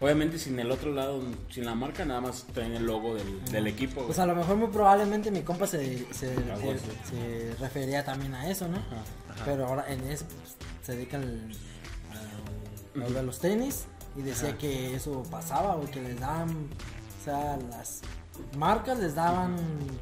Obviamente 0.00 0.38
sin 0.38 0.58
el 0.60 0.70
otro 0.70 0.92
lado, 0.92 1.20
sin 1.50 1.64
la 1.64 1.74
marca, 1.74 2.04
nada 2.04 2.20
más 2.20 2.44
traen 2.54 2.72
el 2.74 2.86
logo 2.86 3.14
del, 3.16 3.44
del 3.46 3.66
equipo. 3.66 3.94
güey. 3.96 4.06
Pues 4.06 4.18
a 4.20 4.26
lo 4.26 4.36
mejor 4.36 4.56
muy 4.56 4.68
probablemente 4.68 5.30
mi 5.32 5.42
compa 5.42 5.66
se, 5.66 6.06
se 6.14 7.54
refería 7.58 8.04
también 8.04 8.32
a 8.34 8.48
eso, 8.48 8.68
¿no? 8.68 8.76
Ajá. 8.76 9.42
Pero 9.44 9.66
ahora 9.66 9.84
en 9.92 10.04
eso 10.08 10.24
pues, 10.26 10.54
se 10.84 10.92
dedican 10.94 11.22
al- 12.94 13.02
al- 13.02 13.16
a 13.16 13.22
los 13.22 13.40
tenis 13.40 13.86
y 14.16 14.22
decía 14.22 14.56
que 14.56 14.94
eso 14.94 15.24
pasaba, 15.30 15.74
güey, 15.74 15.90
que 15.90 16.00
les 16.00 16.18
daban, 16.20 16.50
o 16.50 17.24
sea, 17.24 17.56
las 17.70 18.00
marcas 18.56 18.98
les 19.00 19.14
daban 19.16 19.56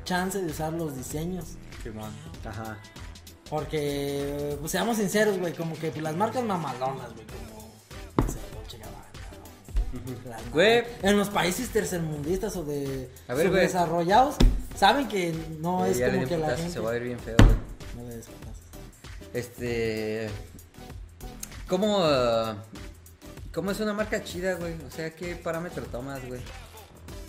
chance 0.05 0.39
de 0.41 0.47
usar 0.51 0.73
los 0.75 0.95
diseños. 0.95 1.45
Simón. 1.83 2.11
Ajá. 2.45 2.79
Porque, 3.49 4.57
pues 4.61 4.73
seamos 4.73 4.97
sinceros, 4.99 5.39
güey, 5.39 5.55
como 5.55 5.75
que 5.79 5.91
pues, 5.91 6.03
las 6.03 6.17
marcas 6.17 6.45
mamalonas, 6.45 7.15
güey, 7.15 7.27
como, 7.27 7.56
En 11.03 11.17
los 11.17 11.29
países 11.29 11.71
tercermundistas 11.71 12.57
o 12.57 12.65
de 12.65 13.09
A 13.29 13.35
ver, 13.35 13.51
güey. 13.51 13.63
desarrollados, 13.63 14.37
saben 14.77 15.09
que 15.09 15.35
no 15.61 15.85
es 15.87 15.99
ya 15.99 16.11
como 16.13 16.27
que 16.27 16.39
la 16.39 16.57
gente... 16.57 16.73
se 16.73 16.81
va 16.81 16.93
a 16.93 16.97
ir 16.97 17.03
bien 17.03 17.19
feo, 17.19 17.37
güey. 17.39 17.57
No 17.97 18.09
le 18.09 18.17
des. 18.17 18.27
Este. 19.37 20.29
¿Cómo. 21.69 22.03
¿Cómo 23.53 23.71
es 23.71 23.81
una 23.81 23.93
marca 23.93 24.23
chida, 24.25 24.55
güey? 24.55 24.75
O 24.87 24.91
sea, 24.91 25.15
¿qué 25.15 25.37
parámetro 25.37 25.85
tomas, 25.85 26.27
güey? 26.27 26.41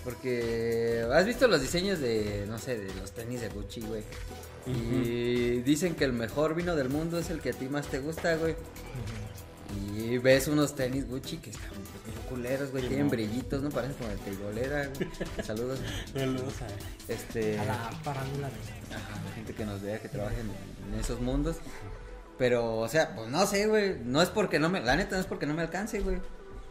Porque. 0.06 1.06
¿Has 1.12 1.26
visto 1.26 1.48
los 1.48 1.62
diseños 1.62 2.00
de. 2.00 2.46
No 2.48 2.58
sé, 2.60 2.78
de 2.78 2.94
los 2.96 3.12
tenis 3.12 3.42
de 3.42 3.50
Gucci, 3.50 3.82
güey? 3.82 4.04
Y 4.66 5.62
dicen 5.62 5.96
que 5.96 6.04
el 6.06 6.14
mejor 6.14 6.56
vino 6.56 6.76
del 6.76 6.90
mundo 6.90 7.20
es 7.20 7.30
el 7.30 7.40
que 7.40 7.50
a 7.50 7.54
ti 7.54 7.68
más 7.68 7.88
te 7.88 8.00
gusta, 8.00 8.36
güey. 8.36 8.56
Y 9.98 10.18
ves 10.18 10.48
unos 10.48 10.76
tenis 10.76 11.08
Gucci 11.10 11.38
que 11.38 11.50
están 11.50 11.72
culeros, 12.30 12.72
güey. 12.72 12.88
Tienen 12.88 13.10
brillitos, 13.10 13.62
¿no? 13.62 13.70
Parecen 13.70 13.96
como 13.98 14.10
de 14.10 14.18
teibolera, 14.18 14.88
güey. 14.88 15.10
Saludos. 15.44 15.80
Este. 17.08 17.60
A 17.60 17.66
la 17.66 17.90
parándula 18.04 18.50
de... 18.50 18.96
Ajá, 18.96 19.22
la 19.26 19.32
gente 19.34 19.54
que 19.54 19.66
nos 19.66 19.82
vea, 19.82 20.02
que 20.02 20.10
trabaje 20.10 20.40
en, 20.40 20.94
en 20.94 21.00
esos 21.00 21.20
mundos. 21.20 21.58
Pero, 22.38 22.78
o 22.78 22.88
sea, 22.88 23.16
pues 23.16 23.30
no 23.30 23.46
sé, 23.48 23.68
güey. 23.68 23.98
No 24.04 24.22
es 24.22 24.30
porque 24.30 24.60
no 24.60 24.70
me. 24.70 24.82
La 24.82 24.96
neta 24.96 25.16
no 25.16 25.22
es 25.22 25.28
porque 25.28 25.46
no 25.46 25.54
me 25.54 25.64
alcance, 25.64 26.00
güey. 26.00 26.20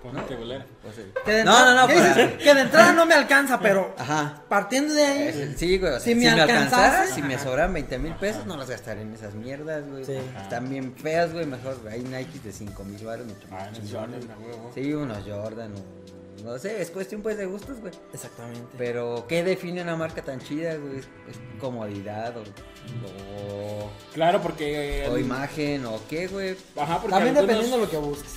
Con 0.07 0.15
¿No? 0.15 0.23
tebolera. 0.23 0.67
Sea, 0.95 1.05
Que 1.25 1.33
de 1.33 1.45
no, 1.45 1.65
no, 1.65 1.75
no, 1.83 1.87
¿qué 1.89 1.95
para- 1.95 2.09
dices? 2.15 2.43
Que 2.43 2.55
de 2.55 2.61
entrada 2.63 2.93
no 2.93 3.07
me 3.07 3.15
alcanza, 3.15 3.59
pero 3.63 3.95
Ajá. 3.99 4.43
partiendo 4.49 4.95
de 4.95 5.05
ahí. 5.05 5.55
Sí, 5.57 5.79
güey, 5.79 5.91
o 5.93 5.95
sea, 5.97 6.01
Si 6.01 6.11
si, 6.11 6.15
me 6.15 6.29
alcanzara, 6.31 7.07
si 7.07 7.23
me 7.23 7.39
sobran 7.39 7.73
20 7.73 7.99
mil 7.99 8.15
pesos, 8.15 8.47
no 8.47 8.57
las 8.57 8.71
gastaré 8.71 9.03
en 9.03 9.13
esas 9.15 9.35
mierdas, 9.35 9.85
güey. 9.89 10.05
Sí. 10.05 10.15
Están 10.41 10.69
bien 10.69 10.95
feas, 10.97 11.33
güey, 11.33 11.47
mejor 11.47 11.77
hay 11.91 12.01
Nike 12.03 12.39
de 12.45 12.53
5 12.53 12.85
mil 12.85 13.05
baros, 13.05 13.27
mucho 13.27 13.47
Ah. 13.51 13.69
Jordan, 13.91 14.21
huevo. 14.41 14.71
Sí, 14.75 14.93
unos 14.95 15.19
Jordan, 15.27 15.73
o- 15.75 16.07
no 16.45 16.59
sé, 16.59 16.83
es 16.83 16.91
cuestión 16.91 17.23
pues 17.23 17.39
de 17.39 17.47
gustos, 17.47 17.81
güey. 17.81 17.93
Exactamente. 18.13 18.69
Pero, 18.79 19.25
¿qué 19.27 19.43
define 19.43 19.83
una 19.83 19.97
marca 19.97 20.23
tan 20.23 20.39
chida, 20.39 20.75
güey? 20.77 20.99
¿Es 20.99 21.07
es 21.29 21.39
comodidad 21.61 22.37
o, 22.37 22.41
o, 22.43 23.91
Claro, 24.13 24.41
porque. 24.43 25.09
o 25.11 25.19
imagen 25.19 25.87
o 25.87 25.99
qué, 26.09 26.27
güey? 26.29 26.57
Ajá, 26.77 26.97
porque. 27.01 27.11
También 27.11 27.37
algunos- 27.37 27.41
dependiendo 27.47 27.77
de 27.79 27.83
lo 27.85 27.91
que 27.91 27.97
busques. 27.97 28.35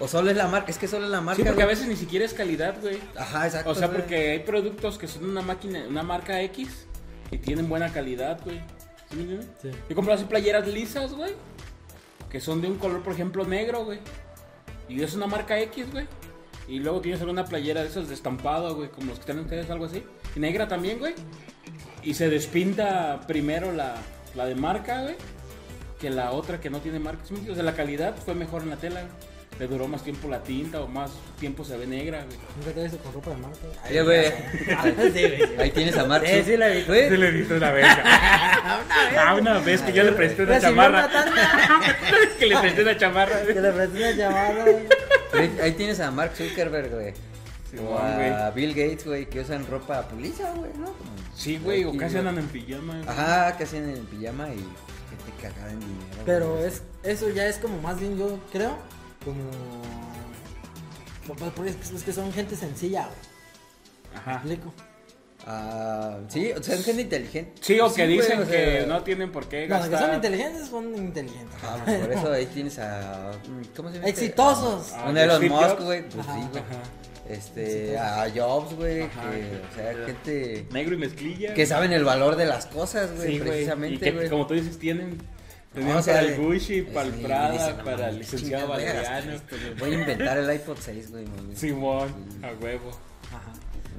O 0.00 0.08
solo 0.08 0.30
es 0.30 0.36
la 0.36 0.48
marca, 0.48 0.70
es 0.70 0.78
que 0.78 0.88
solo 0.88 1.04
es 1.04 1.10
la 1.10 1.20
marca, 1.20 1.40
Sí, 1.40 1.46
porque 1.46 1.62
a 1.62 1.66
veces 1.66 1.86
ni 1.86 1.96
siquiera 1.96 2.24
es 2.24 2.34
calidad, 2.34 2.80
güey. 2.80 2.98
Ajá, 3.16 3.46
exacto. 3.46 3.70
O 3.70 3.74
sea, 3.74 3.86
güey. 3.86 4.00
porque 4.00 4.30
hay 4.32 4.38
productos 4.40 4.98
que 4.98 5.06
son 5.06 5.24
una 5.24 5.40
máquina, 5.40 5.84
una 5.88 6.02
marca 6.02 6.40
X 6.42 6.86
y 7.30 7.38
tienen 7.38 7.68
buena 7.68 7.92
calidad, 7.92 8.40
güey. 8.44 8.60
Yo 9.88 9.94
compro 9.94 10.14
así 10.14 10.24
playeras 10.24 10.66
lisas, 10.66 11.14
güey. 11.14 11.32
Que 12.28 12.40
son 12.40 12.60
de 12.60 12.68
un 12.68 12.78
color, 12.78 13.02
por 13.02 13.12
ejemplo, 13.12 13.44
negro, 13.44 13.84
güey. 13.84 14.00
Y 14.88 15.02
es 15.02 15.14
una 15.14 15.26
marca 15.26 15.58
X, 15.60 15.92
güey. 15.92 16.06
Y 16.66 16.80
luego 16.80 17.00
tienes 17.00 17.20
alguna 17.20 17.44
playera 17.44 17.82
de 17.82 17.88
esas 17.88 18.08
de 18.08 18.14
estampado, 18.14 18.74
güey, 18.74 18.88
como 18.88 19.10
los 19.10 19.18
que 19.18 19.26
tienen 19.26 19.44
ustedes, 19.44 19.70
algo 19.70 19.84
así. 19.84 20.02
Y 20.34 20.40
negra 20.40 20.66
también, 20.66 20.98
güey. 20.98 21.14
Y 22.02 22.14
se 22.14 22.28
despinta 22.28 23.20
primero 23.28 23.70
la, 23.72 23.94
la 24.34 24.46
de 24.46 24.54
marca, 24.54 25.02
güey, 25.02 25.14
que 26.00 26.10
la 26.10 26.32
otra 26.32 26.60
que 26.60 26.70
no 26.70 26.80
tiene 26.80 26.98
marca. 26.98 27.22
O 27.50 27.54
sea, 27.54 27.62
la 27.62 27.74
calidad 27.74 28.16
fue 28.16 28.34
mejor 28.34 28.62
en 28.62 28.70
la 28.70 28.76
tela, 28.76 29.02
güey. 29.02 29.33
Le 29.58 29.68
duró 29.68 29.86
más 29.86 30.02
tiempo 30.02 30.28
la 30.28 30.42
tinta 30.42 30.80
o 30.80 30.88
más 30.88 31.12
tiempo 31.38 31.64
se 31.64 31.76
ve 31.76 31.86
negra, 31.86 32.24
güey. 32.24 32.36
Nunca 32.56 32.72
te 32.72 32.82
visto 32.82 32.98
con 32.98 33.12
ropa 33.12 33.30
de 33.30 33.36
marca. 33.36 33.58
Oye, 33.88 34.02
güey. 34.02 35.12
Sí. 35.12 35.42
Ahí 35.58 35.70
tienes 35.70 35.96
a 35.96 36.04
Mark. 36.06 36.26
Sí, 36.26 36.42
sí 36.44 36.56
la 36.56 36.68
vi. 36.68 36.82
Güey, 36.82 37.10
le 37.16 37.32
diste 37.32 37.54
una 37.58 37.70
vez. 37.70 37.86
ah, 37.88 39.36
una 39.38 39.58
vez 39.60 39.80
que 39.82 39.92
yo 39.92 40.02
le 40.02 40.12
presté 40.12 40.42
una 40.42 40.60
chamarra. 40.60 41.08
que 42.38 42.46
le 42.46 42.56
presté 42.58 42.82
una 42.82 42.96
chamarra. 42.96 43.42
Que 43.46 43.60
le 43.60 43.72
presté 43.72 43.98
una 43.98 44.10
llamada. 44.10 44.64
Ahí, 45.34 45.58
ahí 45.62 45.72
tienes 45.72 46.00
a 46.00 46.10
Mark 46.10 46.32
Zuckerberg, 46.36 46.90
güey. 46.90 47.14
O 47.78 47.98
a 47.98 48.14
güey. 48.14 48.54
Bill 48.54 48.74
Gates, 48.74 49.06
güey, 49.06 49.26
que 49.28 49.40
usan 49.40 49.66
ropa 49.66 50.02
puliza, 50.08 50.52
güey, 50.52 50.70
¿no? 50.78 50.94
Sí, 51.34 51.58
güey, 51.58 51.84
o 51.84 51.96
casi 51.96 52.18
andan 52.18 52.38
en 52.38 52.46
pijama. 52.48 52.94
güey. 52.94 53.08
Ajá, 53.08 53.56
que 53.56 53.64
hacen 53.64 53.88
en 53.88 54.04
pijama 54.06 54.48
y 54.48 54.58
gente 54.58 55.42
cagada 55.42 55.72
en 55.72 55.80
dinero. 55.80 56.22
Pero 56.24 56.54
güey. 56.56 56.66
es, 56.66 56.82
eso 57.02 57.30
ya 57.30 57.46
es 57.46 57.58
como 57.58 57.80
más 57.80 57.98
bien, 57.98 58.16
yo 58.16 58.38
creo, 58.52 58.78
como. 59.24 59.40
pues, 61.26 61.52
pues, 61.56 61.90
Es 61.92 62.02
que 62.02 62.12
son 62.12 62.32
gente 62.32 62.56
sencilla, 62.56 63.06
güey. 63.06 63.16
¿Me 64.12 64.18
Ajá. 64.18 64.32
explico? 64.34 64.72
Ah, 65.46 66.18
sí, 66.28 66.52
o 66.52 66.62
sea, 66.62 66.74
es 66.74 66.84
gente 66.86 67.02
inteligente. 67.02 67.52
Sí, 67.60 67.78
o 67.78 67.92
que 67.92 68.06
dicen 68.06 68.46
que 68.46 68.84
no 68.88 69.02
tienen 69.02 69.30
por 69.30 69.46
qué 69.46 69.66
No, 69.68 69.76
los 69.76 69.84
que 69.86 69.90
gastar. 69.90 70.08
son 70.08 70.16
inteligentes 70.16 70.68
son 70.68 70.96
inteligentes. 70.96 71.54
Pues 71.84 71.98
por 72.00 72.12
eso 72.12 72.32
ahí 72.32 72.46
tienes 72.46 72.78
a. 72.78 73.32
¿Cómo 73.76 73.90
se 73.90 73.96
llama? 73.96 74.08
este? 74.08 74.24
Exitosos. 74.24 74.92
Ah, 74.94 75.06
Un 75.10 75.18
Elon 75.18 75.48
Musk, 75.48 75.80
güey. 75.80 76.08
Pues 76.08 76.26
Ajá. 76.26 76.34
sí, 76.40 76.46
güey. 76.50 76.62
Ajá. 76.62 76.82
Este, 77.28 77.98
a 77.98 78.26
Jobs, 78.34 78.74
güey. 78.74 79.00
Que, 79.08 79.60
o 79.70 79.74
sea, 79.74 80.06
gente 80.06 80.66
Negro 80.72 80.94
y 80.94 80.98
mezclilla. 80.98 81.52
que 81.54 81.66
saben 81.66 81.92
el 81.92 82.04
valor 82.04 82.36
de 82.36 82.46
las 82.46 82.66
cosas, 82.66 83.14
güey, 83.16 83.32
Sí, 83.34 83.38
precisamente, 83.40 83.98
que, 84.04 84.12
güey. 84.12 84.28
como 84.30 84.46
tú 84.46 84.54
dices, 84.54 84.78
tienen. 84.78 85.18
Sea, 85.74 86.14
para 86.14 86.20
el 86.20 86.36
Gucci, 86.36 86.82
para 86.82 87.08
el 87.08 87.14
Prada, 87.14 87.82
para 87.82 88.08
el 88.10 88.18
licenciado 88.20 88.68
Valeriano. 88.68 89.40
Voy 89.78 89.90
a 89.90 89.94
inventar 89.94 90.38
el 90.38 90.54
iPod 90.54 90.78
6, 90.78 91.10
güey. 91.10 91.24
Simón, 91.54 92.08
a 92.42 92.52
huevo. 92.62 92.90
Ajá. 93.28 93.52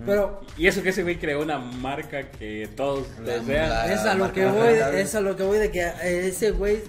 Pero 0.05 0.41
Y 0.57 0.67
eso 0.67 0.83
que 0.83 0.89
ese 0.89 1.03
güey 1.03 1.17
creó 1.17 1.41
una 1.41 1.57
marca 1.57 2.29
que 2.31 2.69
todos 2.75 3.07
desean. 3.23 3.91
es 3.91 4.01
a 4.01 4.15
lo 4.15 4.31
que 4.31 4.45
voy, 4.45 4.73
es 4.95 5.15
a 5.15 5.21
lo 5.21 5.35
que 5.35 5.43
voy 5.43 5.57
de 5.57 5.71
que 5.71 5.81
eh, 5.81 6.27
ese 6.27 6.51
güey 6.51 6.81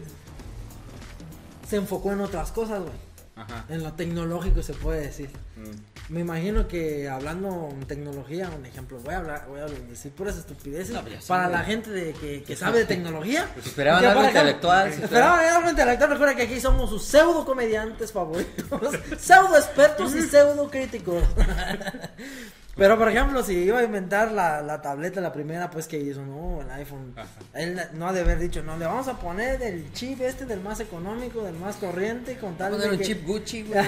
se 1.69 1.77
enfocó 1.77 2.13
en 2.13 2.21
otras 2.21 2.53
cosas, 2.53 2.83
güey. 2.83 3.06
Ajá. 3.37 3.67
En 3.69 3.83
lo 3.83 3.93
tecnológico 3.93 4.63
se 4.63 4.73
puede 4.73 5.03
decir. 5.03 5.29
Mm. 5.57 6.15
Me 6.15 6.21
imagino 6.21 6.67
que 6.69 7.07
hablando 7.07 7.69
en 7.71 7.87
tecnología, 7.87 8.49
un 8.57 8.65
ejemplo, 8.65 8.99
voy 9.01 9.13
a 9.13 9.19
hablar, 9.19 9.47
voy 9.47 9.61
a 9.61 9.67
decir 9.67 10.11
puras 10.13 10.39
estupideces 10.39 10.95
No, 10.95 11.03
para 11.29 11.49
la 11.49 11.63
gente 11.63 11.91
de 11.91 12.13
que, 12.15 12.43
que 12.45 12.57
sabe 12.57 12.81
de 12.81 12.85
tecnología. 12.87 13.47
Pues 13.53 13.67
esperaban 13.67 14.05
algo 14.05 14.25
intelectual, 14.25 14.93
sí, 14.93 15.03
Esperaban 15.03 15.45
algo 15.45 15.69
intelectual. 15.69 16.11
Recuerda 16.11 16.35
que 16.35 16.43
aquí 16.43 16.61
somos 16.61 16.89
sus 16.89 17.05
pseudo 17.05 17.45
comediantes 17.45 18.11
favoritos, 18.11 18.81
pseudo 19.19 19.57
expertos 19.57 20.15
y 20.15 20.23
pseudo 20.23 20.71
críticos. 20.71 21.23
Pero 22.77 22.99
por 22.99 23.09
ejemplo, 23.09 23.43
si 23.43 23.55
iba 23.55 23.79
a 23.79 23.85
inventar 23.85 24.31
la, 24.33 24.61
la 24.61 24.83
tableta, 24.83 25.21
la 25.23 25.33
primera, 25.33 25.71
pues 25.71 25.87
que 25.87 25.99
hizo, 25.99 26.21
no, 26.27 26.61
el 26.61 26.71
iPhone. 26.73 27.15
Ajá. 27.17 27.27
Él 27.55 27.81
no 27.95 28.07
ha 28.07 28.13
de 28.13 28.21
haber 28.21 28.39
dicho, 28.39 28.63
no, 28.63 28.77
le 28.77 28.85
vamos 28.85 29.09
a 29.09 29.19
poner 29.19 29.63
el 29.63 29.91
chip 29.95 30.21
este 30.21 30.45
del 30.45 30.61
más 30.61 30.79
económico, 30.81 31.43
del 31.43 31.55
más 31.55 31.77
corriente, 31.77 32.37
con 32.37 32.55
tal 32.57 32.73
Poner 32.73 32.89
de 32.89 32.93
un 32.93 32.99
que- 32.99 33.05
chip 33.07 33.27
Gucci, 33.27 33.63
güey. 33.69 33.87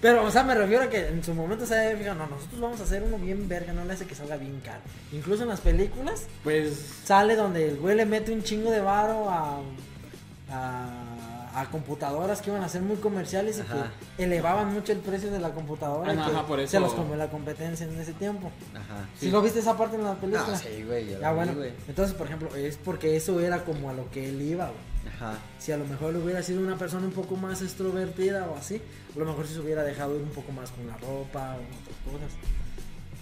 pero, 0.00 0.22
o 0.24 0.30
sea, 0.30 0.44
me 0.44 0.54
refiero 0.54 0.84
a 0.84 0.88
que 0.88 1.08
en 1.08 1.24
su 1.24 1.34
momento 1.34 1.66
se 1.66 1.76
había 1.76 1.96
fijado, 1.96 2.14
no, 2.14 2.26
nosotros 2.28 2.60
vamos 2.60 2.80
a 2.80 2.84
hacer 2.84 3.02
uno 3.02 3.18
bien 3.18 3.48
verga, 3.48 3.72
no 3.72 3.84
le 3.84 3.92
hace 3.94 4.06
que 4.06 4.14
salga 4.14 4.36
bien 4.36 4.60
caro. 4.64 4.80
Incluso 5.10 5.42
en 5.42 5.48
las 5.48 5.60
películas 5.60 6.26
Pues. 6.44 6.78
sale 7.04 7.34
donde 7.34 7.68
el 7.68 7.76
güey 7.78 7.96
le 7.96 8.06
mete 8.06 8.32
un 8.32 8.44
chingo 8.44 8.70
de 8.70 8.80
varo 8.80 9.28
a, 9.28 9.58
a, 10.50 10.97
a 11.60 11.70
computadoras 11.70 12.42
que 12.42 12.50
iban 12.50 12.62
a 12.62 12.68
ser 12.68 12.82
muy 12.82 12.96
comerciales 12.96 13.58
y 13.58 13.62
que 13.62 14.24
elevaban 14.24 14.72
mucho 14.72 14.92
el 14.92 14.98
precio 14.98 15.30
de 15.30 15.38
la 15.38 15.50
computadora. 15.50 16.12
y 16.12 16.16
Ajá, 16.16 16.30
que 16.30 16.36
ajá, 16.36 16.46
por 16.46 16.68
Se 16.68 16.80
los 16.80 16.92
comió 16.94 17.16
la 17.16 17.28
competencia 17.28 17.86
en 17.86 17.98
ese 17.98 18.12
tiempo. 18.12 18.50
Ajá. 18.74 19.08
¿Sí, 19.18 19.30
lo 19.30 19.42
viste 19.42 19.60
esa 19.60 19.76
parte 19.76 19.96
en 19.96 20.04
la 20.04 20.14
película? 20.14 20.46
Ah, 20.48 20.56
sí, 20.56 20.82
güey. 20.84 21.14
Ah, 21.22 21.32
bueno. 21.32 21.52
vi, 21.52 21.58
güey. 21.58 21.72
Entonces, 21.88 22.14
por 22.14 22.26
ejemplo, 22.26 22.54
es 22.54 22.76
porque 22.76 23.16
eso 23.16 23.40
era 23.40 23.64
como 23.64 23.90
a 23.90 23.92
lo 23.92 24.10
que 24.10 24.28
él 24.28 24.40
iba, 24.42 24.66
güey. 24.66 25.14
Ajá. 25.14 25.38
Si 25.58 25.72
a 25.72 25.76
lo 25.76 25.86
mejor 25.86 26.12
le 26.12 26.18
hubiera 26.20 26.42
sido 26.42 26.60
una 26.60 26.76
persona 26.76 27.06
un 27.06 27.12
poco 27.12 27.36
más 27.36 27.62
extrovertida 27.62 28.46
o 28.48 28.56
así, 28.56 28.80
a 29.14 29.18
lo 29.18 29.24
mejor 29.24 29.46
sí 29.46 29.54
se 29.54 29.60
hubiera 29.60 29.82
dejado 29.82 30.16
ir 30.16 30.22
un 30.22 30.30
poco 30.30 30.52
más 30.52 30.70
con 30.70 30.86
la 30.86 30.96
ropa 30.96 31.56
o 31.56 31.62
otras 31.62 31.96
cosas. 32.04 32.38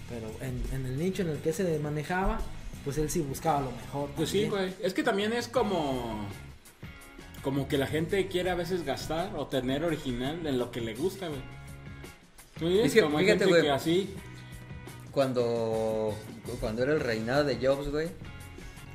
Pero 0.09 0.29
en, 0.41 0.61
en 0.73 0.85
el 0.85 0.97
nicho 0.97 1.21
en 1.21 1.29
el 1.29 1.37
que 1.39 1.53
se 1.53 1.79
manejaba, 1.79 2.39
pues 2.83 2.97
él 2.97 3.09
sí 3.09 3.21
buscaba 3.21 3.61
lo 3.61 3.71
mejor. 3.71 4.09
Pues 4.15 4.29
sí, 4.29 4.47
güey. 4.47 4.73
Es 4.81 4.93
que 4.93 5.03
también 5.03 5.33
es 5.33 5.47
como. 5.47 6.27
Como 7.47 7.69
que 7.69 7.77
la 7.77 7.87
gente 7.87 8.27
quiere 8.27 8.49
a 8.49 8.55
veces 8.55 8.83
gastar 8.83 9.33
o 9.37 9.47
tener 9.47 9.85
original 9.85 10.45
en 10.45 10.59
lo 10.59 10.69
que 10.69 10.81
le 10.81 10.93
gusta, 10.95 11.29
güey. 11.29 12.83
Es 12.83 12.93
que, 12.93 13.01
como 13.01 13.19
hay 13.19 13.23
fíjate, 13.23 13.45
gente 13.45 13.51
güey. 13.53 13.61
que 13.63 13.71
así. 13.71 14.13
Cuando, 15.11 16.13
cuando 16.59 16.83
era 16.83 16.91
el 16.91 16.99
reinado 16.99 17.45
de 17.45 17.55
Jobs, 17.55 17.89
güey. 17.89 18.09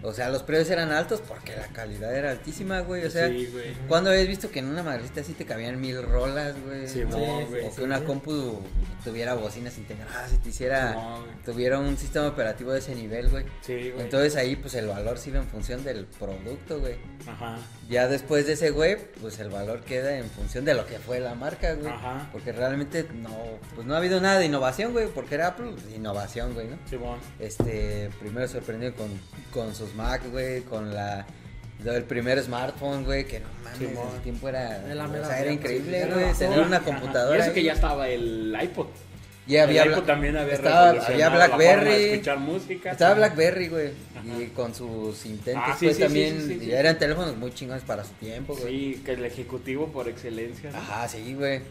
O 0.02 0.12
sea, 0.12 0.28
los 0.30 0.42
precios 0.42 0.70
eran 0.70 0.90
altos 0.92 1.20
porque 1.26 1.54
la 1.56 1.68
calidad 1.68 2.14
era 2.14 2.30
altísima, 2.30 2.80
güey. 2.80 3.04
O 3.06 3.10
sea, 3.10 3.28
sí, 3.28 3.46
güey. 3.52 3.72
¿cuándo 3.88 4.10
habías 4.10 4.26
visto 4.26 4.50
que 4.50 4.58
en 4.58 4.66
una 4.66 4.82
madrecita 4.82 5.20
así 5.20 5.32
te 5.32 5.44
cabían 5.44 5.80
mil 5.80 6.02
rolas, 6.02 6.54
güey? 6.64 6.88
Sí, 6.88 7.04
¿No? 7.04 7.16
sí, 7.16 7.44
güey, 7.48 7.64
o 7.66 7.68
que 7.70 7.76
sí, 7.76 7.82
una 7.82 7.98
sí. 7.98 8.04
compu 8.04 8.60
tuviera 9.04 9.34
bocinas 9.34 9.76
integradas 9.78 10.32
y 10.32 10.36
te 10.38 10.48
hiciera, 10.48 10.92
No, 10.94 11.20
güey. 11.20 11.30
tuviera 11.44 11.78
un 11.78 11.96
sistema 11.96 12.26
operativo 12.28 12.72
de 12.72 12.80
ese 12.80 12.94
nivel, 12.94 13.28
güey. 13.28 13.44
Sí, 13.62 13.90
güey. 13.90 14.00
Entonces 14.04 14.36
ahí, 14.36 14.56
pues 14.56 14.74
el 14.74 14.86
valor 14.88 15.18
sí 15.18 15.30
iba 15.30 15.38
en 15.38 15.46
función 15.48 15.82
del 15.84 16.06
producto, 16.06 16.80
güey. 16.80 16.96
Ajá. 17.26 17.58
Ya 17.88 18.08
después 18.08 18.46
de 18.46 18.54
ese 18.54 18.70
güey, 18.70 18.96
pues 19.20 19.38
el 19.38 19.50
valor 19.50 19.82
queda 19.82 20.16
en 20.18 20.24
función 20.30 20.64
de 20.64 20.74
lo 20.74 20.86
que 20.86 20.98
fue 20.98 21.20
la 21.20 21.34
marca, 21.34 21.74
güey. 21.74 21.92
Ajá. 21.92 22.28
Porque 22.32 22.52
realmente 22.52 23.06
no, 23.14 23.36
pues 23.74 23.86
no 23.86 23.94
ha 23.94 23.98
habido 23.98 24.20
nada 24.20 24.38
de 24.38 24.46
innovación, 24.46 24.92
güey, 24.92 25.06
porque 25.08 25.34
era 25.36 25.48
Apple, 25.48 25.72
pues, 25.72 25.94
innovación, 25.94 26.54
güey, 26.54 26.68
¿no? 26.68 26.78
Simón. 26.88 27.18
Este, 27.38 28.10
primero 28.18 28.48
sorprendió 28.48 28.94
con, 28.94 29.08
con 29.52 29.74
sus 29.74 29.91
Mac, 29.94 30.22
güey, 30.30 30.62
con 30.62 30.94
la 30.94 31.26
el 31.84 32.04
primer 32.04 32.40
smartphone, 32.40 33.04
güey, 33.04 33.26
que 33.26 33.40
no 33.40 33.48
mames, 33.64 33.80
en 33.80 33.88
ese 33.96 34.18
tiempo 34.22 34.48
era, 34.48 34.78
la 34.94 35.06
o 35.08 35.24
sea, 35.26 35.40
era 35.40 35.50
increíble, 35.52 36.04
sí, 36.04 36.10
güey, 36.12 36.32
tener 36.34 36.60
una 36.60 36.80
computadora. 36.80 37.38
Y 37.38 37.42
eso 37.42 37.52
que 37.52 37.62
ya 37.64 37.72
estaba 37.72 38.08
el 38.08 38.56
iPod. 38.62 38.86
Y 39.48 39.56
había 39.56 39.82
el 39.82 39.90
iPod 39.90 40.04
también 40.04 40.36
había 40.36 40.54
estaba, 40.54 40.90
había 40.90 41.28
Blackberry. 41.28 42.04
escuchar 42.12 42.38
música. 42.38 42.92
Estaba 42.92 43.14
Sí. 43.14 43.18
Blackberry, 43.18 43.68
güey. 43.68 43.88
Ajá. 44.14 44.40
Y 44.42 44.46
con 44.50 44.72
sus 44.72 45.26
intentos, 45.26 45.64
Ah, 45.66 45.76
sí, 45.76 45.86
pues 45.86 45.96
sí, 45.96 46.02
sí, 46.02 46.06
también. 46.06 46.40
sí, 46.40 46.46
sí, 46.54 46.58
sí. 46.60 46.66
y 46.66 46.70
eran 46.70 46.96
teléfonos 46.96 47.36
muy 47.36 47.52
chingones 47.52 47.82
para 47.82 48.04
su 48.04 48.12
tiempo, 48.12 48.54
güey. 48.54 48.94
Sí, 48.94 49.02
que 49.04 49.14
el 49.14 49.24
ejecutivo 49.24 49.88
por 49.88 50.08
excelencia. 50.08 50.70
¿no? 50.70 50.78
Ajá, 50.78 51.08
sí, 51.08 51.34
güey. 51.34 51.62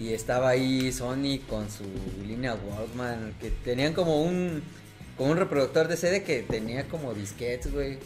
Y 0.00 0.12
estaba 0.12 0.48
ahí 0.48 0.90
Sony 0.90 1.38
con 1.48 1.70
su 1.70 1.84
línea 2.26 2.56
Walkman, 2.56 3.34
que 3.40 3.50
tenían 3.50 3.92
como 3.92 4.20
un 4.24 4.64
como 5.16 5.32
un 5.32 5.36
reproductor 5.36 5.88
de 5.88 5.96
CD 5.96 6.22
que 6.22 6.42
tenía 6.42 6.88
como 6.88 7.14
disquetes, 7.14 7.72
güey. 7.72 7.98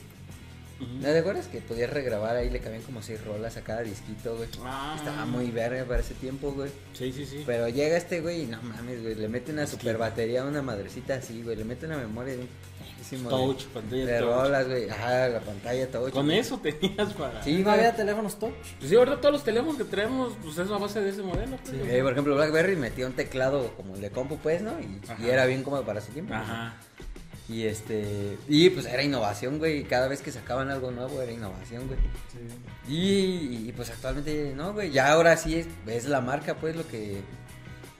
¿No 0.80 1.08
te 1.08 1.18
acuerdas 1.18 1.48
que 1.48 1.60
podías 1.60 1.90
regrabar 1.90 2.36
ahí 2.36 2.50
le 2.50 2.60
cabían 2.60 2.82
como 2.82 3.02
seis 3.02 3.24
rolas 3.24 3.56
a 3.56 3.62
cada 3.62 3.82
disquito, 3.82 4.36
güey? 4.36 4.48
Ah. 4.62 4.94
Estaba 4.96 5.24
muy 5.24 5.50
verga 5.50 5.84
para 5.84 6.00
ese 6.00 6.14
tiempo, 6.14 6.52
güey. 6.52 6.70
Sí, 6.92 7.12
sí, 7.12 7.26
sí. 7.26 7.42
Pero 7.44 7.68
llega 7.68 7.96
este 7.96 8.20
güey 8.20 8.42
y 8.42 8.46
no 8.46 8.62
mames, 8.62 9.02
güey, 9.02 9.16
le 9.16 9.28
mete 9.28 9.50
una 9.50 9.66
super 9.66 9.98
batería 9.98 10.42
a 10.42 10.46
una 10.46 10.62
madrecita 10.62 11.14
así, 11.14 11.42
güey, 11.42 11.56
le 11.56 11.64
mete 11.64 11.86
una 11.86 11.96
memoria 11.96 12.34
de 12.34 12.42
un 12.42 12.48
Sí, 13.08 13.16
Touch, 13.16 13.64
pantalla 13.66 14.04
de 14.04 14.18
touch. 14.18 14.28
rolas, 14.28 14.68
güey. 14.68 14.90
Ajá, 14.90 15.28
la 15.28 15.40
pantalla 15.40 15.90
touch. 15.90 16.12
Con 16.12 16.30
eso 16.30 16.58
tenías 16.58 17.14
para. 17.14 17.42
Sí, 17.42 17.62
no 17.64 17.70
había 17.70 17.94
teléfonos 17.94 18.38
touch. 18.38 18.52
Pues 18.78 18.90
sí, 18.90 18.96
ahorita 18.96 19.20
todos 19.20 19.32
los 19.32 19.44
teléfonos 19.44 19.76
que 19.76 19.84
traemos, 19.84 20.34
pues 20.42 20.58
es 20.58 20.70
a 20.70 20.76
base 20.76 21.00
de 21.00 21.10
ese 21.10 21.22
modelo. 21.22 21.56
pues. 21.64 22.02
Por 22.02 22.12
ejemplo, 22.12 22.34
BlackBerry 22.36 22.76
metía 22.76 23.06
un 23.06 23.14
teclado 23.14 23.72
como 23.76 23.94
el 23.94 24.02
de 24.02 24.10
compu, 24.10 24.36
pues, 24.38 24.60
¿no? 24.60 24.72
Y, 24.80 25.26
era 25.26 25.46
bien 25.46 25.62
cómodo 25.62 25.84
para 25.84 26.00
su 26.00 26.12
tiempo. 26.12 26.34
Ajá. 26.34 26.74
Y 27.48 27.64
este. 27.64 28.36
Y 28.46 28.68
pues 28.70 28.84
era 28.84 29.02
innovación, 29.02 29.58
güey. 29.58 29.84
Cada 29.84 30.06
vez 30.08 30.20
que 30.20 30.30
sacaban 30.30 30.70
algo 30.70 30.90
nuevo 30.90 31.22
era 31.22 31.32
innovación, 31.32 31.86
güey. 31.86 31.98
Y, 32.88 33.68
y, 33.68 33.72
pues 33.74 33.88
actualmente 33.88 34.52
no, 34.54 34.74
güey. 34.74 34.90
Ya 34.90 35.10
ahora 35.10 35.36
sí 35.38 35.56
es, 35.56 35.66
es 35.86 36.04
la 36.04 36.20
marca, 36.20 36.56
pues, 36.56 36.76
lo 36.76 36.86
que. 36.86 37.22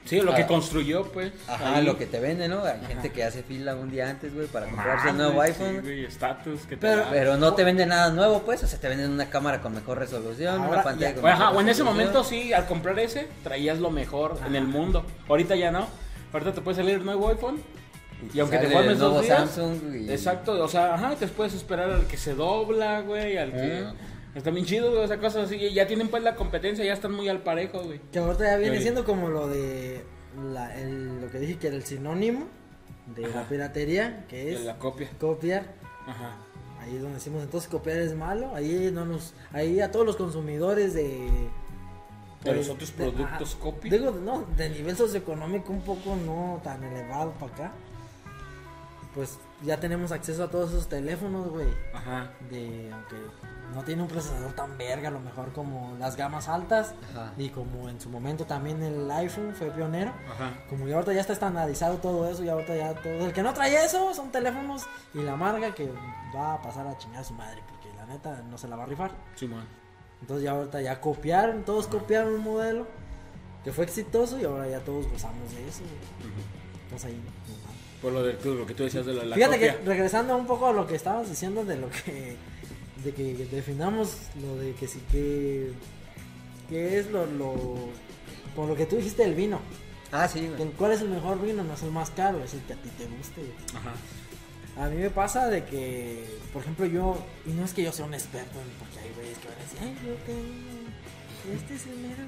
Sí, 0.08 0.20
lo 0.22 0.32
Ah. 0.32 0.36
que 0.36 0.46
construyó, 0.46 1.04
pues. 1.12 1.32
Ajá, 1.46 1.76
ahí. 1.76 1.84
lo 1.84 1.98
que 1.98 2.06
te 2.06 2.18
vende, 2.18 2.48
¿no? 2.48 2.64
Hay 2.64 2.78
Ajá. 2.78 2.86
gente 2.86 3.10
que 3.12 3.22
hace 3.24 3.42
fila 3.42 3.74
un 3.76 3.90
día 3.90 4.08
antes, 4.08 4.32
güey, 4.34 4.46
para 4.46 4.66
comprarse 4.66 5.10
el 5.10 5.16
nuevo 5.18 5.40
iPhone. 5.42 5.74
sí, 5.76 5.80
güey, 5.82 6.04
estatus 6.06 6.60
que 6.62 6.76
te 6.76 6.78
Pero- 6.78 7.02
da. 7.02 7.10
Pero 7.10 7.36
no 7.36 7.52
te 7.54 7.62
venden 7.64 7.90
nada 7.90 8.10
nuevo, 8.10 8.40
pues. 8.42 8.62
O 8.64 8.66
sea, 8.66 8.80
te 8.80 8.88
venden 8.88 9.10
una 9.10 9.28
cámara 9.28 9.60
con 9.60 9.74
mejor 9.74 9.98
resolución, 9.98 10.56
Ahora 10.60 10.68
una 10.70 10.82
pantalla 10.82 11.08
ya- 11.08 11.12
con 11.14 11.20
Pues, 11.22 11.34
ajá, 11.34 11.44
mejor 11.44 11.56
o 11.56 11.60
en 11.60 11.68
ese 11.68 11.84
momento 11.84 12.24
sí, 12.24 12.52
al 12.54 12.66
comprar 12.66 12.98
ese, 12.98 13.28
traías 13.44 13.78
lo 13.78 13.90
mejor 13.90 14.38
en 14.46 14.54
el 14.56 14.66
mundo. 14.66 15.04
Ahorita 15.28 15.54
ya 15.56 15.70
no. 15.70 15.86
Ahorita 16.32 16.52
te 16.52 16.60
puede 16.62 16.76
salir 16.78 16.94
el 16.96 17.04
nuevo 17.04 17.28
iPhone. 17.28 17.60
Y 18.34 18.40
aunque 18.40 18.58
te 18.58 18.68
formes 18.68 18.98
dos 18.98 19.22
días. 19.22 19.38
Samsung 19.50 19.94
y- 19.94 20.10
Exacto, 20.10 20.52
o 20.64 20.68
sea, 20.68 20.94
ajá, 20.94 21.14
te 21.14 21.26
puedes 21.28 21.54
esperar 21.54 21.90
al 21.90 22.06
que 22.06 22.16
se 22.16 22.34
dobla, 22.34 23.00
güey, 23.02 23.36
al 23.36 23.52
que. 23.52 23.84
Está 24.38 24.50
bien 24.50 24.64
chido, 24.64 24.90
güey, 24.92 25.04
esas 25.04 25.18
cosas 25.18 25.46
así. 25.46 25.58
Ya 25.72 25.86
tienen 25.86 26.08
pues 26.08 26.22
la 26.22 26.34
competencia, 26.36 26.84
ya 26.84 26.92
están 26.92 27.12
muy 27.12 27.28
al 27.28 27.42
parejo, 27.42 27.82
güey. 27.82 28.00
Que 28.12 28.20
ahorita 28.20 28.44
ya 28.44 28.56
viene 28.56 28.76
Sí. 28.76 28.82
siendo 28.84 29.04
como 29.04 29.28
lo 29.28 29.48
de 29.48 30.04
la- 30.52 30.74
el- 30.80 31.20
lo 31.20 31.30
que 31.30 31.38
dije 31.40 31.58
que 31.58 31.66
era 31.66 31.76
el 31.76 31.84
sinónimo 31.84 32.46
de 33.14 33.26
Ajá. 33.26 33.40
la 33.42 33.48
piratería, 33.48 34.24
que 34.28 34.44
De 34.44 34.54
es 34.54 34.60
la 34.64 34.78
copia. 34.78 35.08
copiar. 35.20 35.74
Ajá. 36.06 36.36
Ahí 36.80 36.94
es 36.96 37.02
donde 37.02 37.16
decimos 37.16 37.42
entonces 37.42 37.68
copiar 37.68 37.98
es 37.98 38.14
malo. 38.14 38.54
Ahí 38.54 38.90
no 38.92 39.04
nos, 39.04 39.34
ahí 39.52 39.80
a 39.80 39.90
todos 39.90 40.06
los 40.06 40.16
consumidores 40.16 40.94
de 40.94 41.28
De 42.44 42.54
los 42.54 42.68
otros 42.68 42.92
productos 42.92 43.56
copy. 43.56 43.90
Digo, 43.90 44.12
no, 44.12 44.46
de 44.56 44.70
nivel 44.70 44.96
socioeconómico 44.96 45.72
un 45.72 45.80
poco 45.82 46.14
no 46.14 46.60
tan 46.62 46.84
elevado 46.84 47.32
para 47.32 47.52
acá. 47.52 47.72
Pues 49.18 49.36
ya 49.64 49.80
tenemos 49.80 50.12
acceso 50.12 50.44
a 50.44 50.48
todos 50.48 50.70
esos 50.70 50.88
teléfonos, 50.88 51.48
güey. 51.48 51.66
Ajá. 51.92 52.30
De 52.48 52.88
aunque 52.92 53.16
no 53.74 53.82
tiene 53.82 54.02
un 54.02 54.06
procesador 54.06 54.52
tan 54.52 54.78
verga, 54.78 55.08
a 55.08 55.10
lo 55.10 55.18
mejor 55.18 55.52
como 55.52 55.96
las 55.98 56.14
gamas 56.14 56.48
altas 56.48 56.94
Ajá. 57.10 57.32
y 57.36 57.48
como 57.48 57.88
en 57.88 58.00
su 58.00 58.10
momento 58.10 58.44
también 58.44 58.80
el 58.80 59.10
iPhone 59.10 59.56
fue 59.56 59.72
pionero. 59.72 60.12
Ajá. 60.32 60.52
Como 60.68 60.86
ya 60.86 60.94
ahorita 60.94 61.14
ya 61.14 61.20
está 61.22 61.32
estandarizado 61.32 61.96
todo 61.96 62.30
eso, 62.30 62.44
y 62.44 62.48
ahorita 62.48 62.76
ya 62.76 62.94
todo. 62.94 63.26
El 63.26 63.32
que 63.32 63.42
no 63.42 63.52
trae 63.54 63.84
eso 63.84 64.14
son 64.14 64.30
teléfonos 64.30 64.86
y 65.12 65.18
la 65.18 65.34
marca 65.34 65.74
que 65.74 65.92
va 66.32 66.54
a 66.54 66.62
pasar 66.62 66.86
a 66.86 66.96
chingar 66.96 67.22
a 67.22 67.24
su 67.24 67.34
madre, 67.34 67.60
porque 67.68 67.92
la 67.96 68.06
neta 68.06 68.40
no 68.48 68.56
se 68.56 68.68
la 68.68 68.76
va 68.76 68.84
a 68.84 68.86
rifar. 68.86 69.10
Simón. 69.34 69.64
Entonces 70.20 70.44
ya 70.44 70.52
ahorita 70.52 70.80
ya 70.80 71.00
copiaron, 71.00 71.64
todos 71.64 71.88
copiaron 71.88 72.34
un 72.34 72.44
modelo 72.44 72.86
que 73.64 73.72
fue 73.72 73.82
exitoso 73.82 74.38
y 74.38 74.44
ahora 74.44 74.68
ya 74.68 74.78
todos 74.78 75.10
gozamos 75.10 75.52
de 75.52 75.66
eso. 75.66 75.82
Entonces 76.84 77.10
ahí. 77.10 77.20
Por 78.02 78.12
lo, 78.12 78.22
de, 78.22 78.34
lo 78.44 78.64
que 78.66 78.74
tú 78.74 78.84
decías 78.84 79.04
de 79.06 79.14
la, 79.14 79.24
la 79.24 79.34
Fíjate 79.34 79.56
copia. 79.56 79.78
que 79.80 79.84
regresando 79.84 80.36
un 80.36 80.46
poco 80.46 80.66
a 80.68 80.72
lo 80.72 80.86
que 80.86 80.94
estabas 80.94 81.28
diciendo 81.28 81.64
de 81.64 81.76
lo 81.78 81.88
que 81.90 82.36
de 83.04 83.12
que 83.14 83.34
definamos 83.50 84.16
lo 84.40 84.56
de 84.56 84.72
que 84.74 84.86
sí 84.88 85.00
que 85.10 85.72
que 86.68 86.98
es 86.98 87.10
lo 87.10 87.26
lo 87.26 87.54
por 88.54 88.68
lo 88.68 88.74
que 88.76 88.86
tú 88.86 88.96
dijiste 88.96 89.22
del 89.24 89.34
vino. 89.34 89.60
Ah, 90.12 90.26
sí, 90.28 90.46
güey. 90.48 90.62
el- 90.62 90.70
¿Cuál 90.72 90.92
es 90.92 91.00
el 91.00 91.08
mejor 91.08 91.40
vino? 91.40 91.62
No 91.64 91.74
es 91.74 91.82
el 91.82 91.90
más 91.90 92.10
caro, 92.10 92.42
es 92.42 92.54
el 92.54 92.60
que 92.62 92.72
a 92.72 92.76
ti 92.76 92.88
te 92.98 93.04
guste. 93.06 93.40
güey. 93.40 93.52
Ajá. 93.82 93.92
A 94.84 94.88
mí 94.88 94.96
me 94.96 95.10
pasa 95.10 95.48
de 95.48 95.64
que, 95.64 96.24
por 96.52 96.62
ejemplo, 96.62 96.86
yo, 96.86 97.18
y 97.46 97.50
no 97.50 97.64
es 97.64 97.72
que 97.74 97.82
yo 97.82 97.92
sea 97.92 98.04
un 98.04 98.14
experto, 98.14 98.58
en- 98.60 98.78
porque 98.78 99.00
hay 99.00 99.12
güeyes 99.14 99.38
que 99.38 99.48
van 99.48 99.56
a 99.58 99.60
decir, 99.62 99.78
ay, 99.82 99.96
yo 100.06 100.14
tengo, 100.24 101.56
este 101.60 101.74
es 101.74 101.86
el 101.86 101.96
mero 101.98 102.22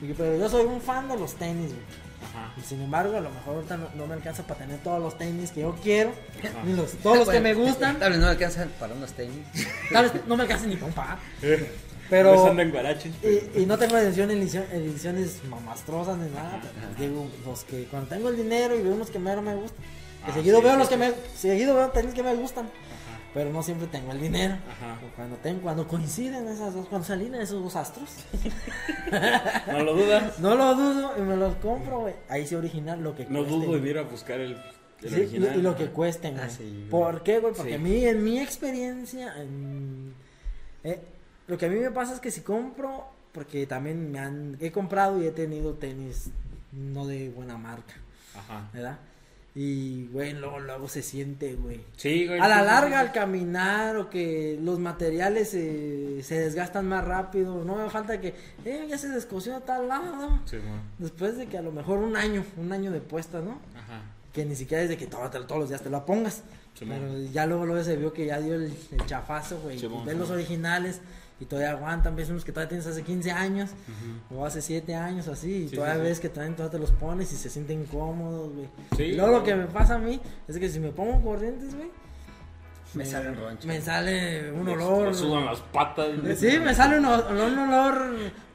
güey". 0.00 0.14
Pero 0.14 0.38
yo 0.38 0.48
soy 0.48 0.64
un 0.64 0.80
fan 0.80 1.06
de 1.08 1.16
los 1.18 1.34
tenis, 1.34 1.68
güey. 1.72 2.05
Ajá. 2.34 2.52
Y 2.56 2.60
Sin 2.62 2.80
embargo, 2.82 3.16
a 3.16 3.20
lo 3.20 3.30
mejor 3.30 3.54
ahorita 3.56 3.76
no, 3.76 3.88
no 3.94 4.06
me 4.06 4.14
alcanza 4.14 4.42
para 4.44 4.60
tener 4.60 4.78
todos 4.82 5.00
los 5.02 5.16
tenis 5.18 5.50
que 5.50 5.60
yo 5.62 5.74
quiero, 5.82 6.10
Ajá. 6.40 6.62
ni 6.64 6.72
los, 6.74 6.92
todos 6.98 7.18
los 7.18 7.28
que 7.28 7.40
me 7.40 7.54
gustan. 7.54 7.98
Tal 7.98 8.12
vez 8.12 8.20
no 8.20 8.26
alcanzan 8.28 8.70
para 8.78 8.94
unos 8.94 9.12
tenis. 9.12 9.46
Tal 9.92 10.10
vez 10.10 10.26
no 10.26 10.36
me 10.36 10.42
alcanza 10.42 10.66
ni 10.66 10.74
para 10.76 10.86
un 10.86 10.92
par. 10.92 11.18
Pero. 11.40 11.66
Pero, 12.08 12.46
anda 12.46 12.62
en 12.62 12.70
guaraches. 12.70 13.12
y, 13.20 13.62
y 13.62 13.66
no 13.66 13.76
tengo 13.78 13.96
edición, 13.98 14.30
edición- 14.30 14.66
ediciones 14.72 15.40
mamastrosas 15.50 16.16
ni 16.18 16.30
nada. 16.30 16.60
pero 16.62 17.08
digo, 17.08 17.28
los 17.44 17.64
que 17.64 17.84
cuando 17.86 18.08
tengo 18.08 18.28
el 18.28 18.36
dinero 18.36 18.76
y 18.78 18.82
veo 18.82 18.94
unos 18.94 19.10
que 19.10 19.18
mero 19.18 19.42
me 19.42 19.56
gustan. 19.56 19.82
Que 20.24 20.30
Ah, 20.30 20.34
seguido 20.34 20.58
sí, 20.58 20.62
veo 20.64 20.72
sí, 20.74 20.78
los 20.78 20.88
que 20.88 20.96
me, 20.96 21.12
seguido 21.36 21.74
veo 21.74 21.88
tenis 21.90 22.14
que 22.14 22.22
me 22.22 22.32
gustan. 22.36 22.68
Pero 23.36 23.50
no 23.52 23.62
siempre 23.62 23.86
tengo 23.88 24.12
el 24.12 24.20
dinero. 24.22 24.54
Ajá. 24.54 24.98
Cuando 25.14 25.36
tengo, 25.36 25.60
cuando 25.60 25.86
coinciden 25.86 26.48
esas 26.48 26.72
dos, 26.72 26.86
cuando 26.88 27.06
se 27.06 27.12
alinean 27.12 27.42
esos 27.42 27.62
dos 27.62 27.76
astros, 27.76 28.08
No 29.70 29.82
lo 29.84 29.94
dudas. 29.94 30.38
no 30.38 30.54
lo 30.54 30.74
dudo 30.74 31.12
y 31.18 31.20
me 31.20 31.36
los 31.36 31.54
compro, 31.56 32.00
güey. 32.00 32.14
Ahí 32.30 32.46
sí 32.46 32.54
original 32.54 33.02
lo 33.02 33.14
que 33.14 33.24
No 33.26 33.40
cueste, 33.44 33.54
dudo 33.66 33.76
en 33.76 33.86
ir 33.86 33.98
a 33.98 34.02
buscar 34.04 34.40
el, 34.40 34.52
el 35.02 35.08
Sí, 35.10 35.14
original. 35.16 35.58
y 35.58 35.60
lo 35.60 35.76
que 35.76 35.86
cuesten, 35.88 36.40
Ah, 36.40 36.48
sí. 36.48 36.86
¿Por 36.90 37.22
qué, 37.22 37.40
güey? 37.40 37.52
Porque 37.52 37.72
Sí. 37.72 37.74
a 37.76 37.78
mí, 37.78 38.06
en 38.06 38.24
mi 38.24 38.40
experiencia, 38.40 39.34
en- 39.38 40.14
eh, 40.82 40.98
lo 41.46 41.58
que 41.58 41.66
a 41.66 41.68
mí 41.68 41.76
me 41.78 41.90
pasa 41.90 42.14
es 42.14 42.20
que 42.20 42.30
si 42.30 42.40
compro, 42.40 43.04
porque 43.32 43.66
también 43.66 44.10
me 44.10 44.18
han, 44.18 44.56
he 44.60 44.72
comprado 44.72 45.22
y 45.22 45.26
he 45.26 45.30
tenido 45.30 45.74
tenis 45.74 46.30
no 46.72 47.06
de 47.06 47.28
buena 47.28 47.58
marca, 47.58 47.94
Ajá. 48.34 48.70
¿verdad? 48.72 48.98
Y, 49.58 50.08
güey, 50.08 50.34
luego, 50.34 50.60
luego 50.60 50.86
se 50.86 51.00
siente, 51.00 51.54
güey. 51.54 51.80
Sí, 51.96 52.26
güey. 52.26 52.38
A 52.38 52.46
la 52.46 52.56
sí, 52.56 52.60
sí, 52.60 52.66
larga, 52.66 53.00
sí. 53.00 53.06
al 53.06 53.12
caminar 53.12 53.96
o 53.96 54.10
que 54.10 54.58
los 54.62 54.78
materiales 54.78 55.54
eh, 55.54 56.20
se 56.22 56.38
desgastan 56.40 56.86
más 56.86 57.02
rápido, 57.06 57.64
no 57.64 57.74
me 57.76 57.88
falta 57.88 58.20
que, 58.20 58.34
eh, 58.66 58.86
ya 58.86 58.98
se 58.98 59.08
descosió 59.08 59.56
a 59.56 59.60
tal 59.60 59.88
lado. 59.88 60.40
Sí, 60.44 60.58
güey. 60.58 60.78
Después 60.98 61.38
de 61.38 61.46
que 61.46 61.56
a 61.56 61.62
lo 61.62 61.72
mejor 61.72 61.98
un 62.00 62.16
año, 62.16 62.44
un 62.58 62.70
año 62.70 62.90
de 62.92 63.00
puesta, 63.00 63.40
¿no? 63.40 63.52
Ajá. 63.74 64.02
Que 64.34 64.44
ni 64.44 64.54
siquiera 64.54 64.82
es 64.82 64.90
de 64.90 64.98
que 64.98 65.06
todo- 65.06 65.30
todos 65.30 65.58
los 65.58 65.68
días 65.70 65.80
te 65.80 65.88
lo 65.88 66.04
pongas. 66.04 66.42
Simón. 66.78 66.98
pero 67.00 67.18
ya 67.32 67.46
luego, 67.46 67.64
luego 67.64 67.82
se 67.82 67.96
vio 67.96 68.12
que 68.12 68.26
ya 68.26 68.38
dio 68.38 68.56
el, 68.56 68.64
el 68.92 69.06
chafazo, 69.06 69.58
güey. 69.60 69.80
Ves 70.04 70.16
los 70.18 70.28
originales 70.28 71.00
y 71.40 71.44
todavía 71.44 71.72
aguantan. 71.72 72.16
Ves 72.16 72.30
unos 72.30 72.44
que 72.44 72.52
todavía 72.52 72.68
tienes 72.70 72.86
hace 72.86 73.02
15 73.02 73.30
años 73.32 73.70
o 74.34 74.44
hace 74.46 74.62
7 74.62 74.94
años 74.94 75.28
o 75.28 75.32
así. 75.32 75.52
Y 75.64 75.68
Sí, 75.68 75.76
todavía 75.76 75.94
sí, 75.96 76.00
sí. 76.00 76.08
ves 76.08 76.20
que 76.20 76.28
traen, 76.28 76.54
todavía 76.56 76.72
te 76.72 76.78
los 76.78 76.90
pones 76.92 77.32
y 77.32 77.36
se 77.36 77.48
sienten 77.50 77.84
cómodos, 77.86 78.52
güey. 78.54 78.68
Sí, 78.96 79.02
y 79.04 79.12
luego 79.14 79.32
lo 79.38 79.44
que 79.44 79.54
me 79.54 79.66
pasa 79.66 79.96
a 79.96 79.98
mí 79.98 80.20
es 80.48 80.58
que 80.58 80.68
si 80.68 80.80
me 80.80 80.90
pongo 80.90 81.20
corrientes, 81.22 81.74
güey. 81.74 81.90
Me 82.94 83.04
salen 83.04 83.36
ronchas. 83.36 83.66
Me 83.66 83.80
sale 83.82 84.50
un 84.52 84.64
Me- 84.64 84.72
olor. 84.72 85.08
me 85.08 85.14
sudan 85.14 85.44
las 85.44 85.60
patas. 85.60 86.08
Sí, 86.38 86.58
me 86.58 86.74
sale 86.74 86.98
un, 86.98 87.04
o- 87.04 87.28
un 87.28 87.58
olor 87.58 88.06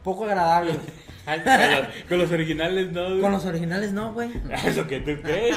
poco 0.03 0.25
agradable. 0.25 0.73
Ay, 1.23 1.39
con, 1.41 1.53
los, 1.53 1.87
con 2.09 2.17
los 2.17 2.31
originales 2.31 2.91
no. 2.91 3.07
güey. 3.09 3.21
Con 3.21 3.31
los 3.31 3.45
originales 3.45 3.91
no, 3.91 4.11
güey. 4.11 4.31
Eso 4.65 4.87
que 4.87 5.01
tú 5.01 5.11
crees. 5.21 5.55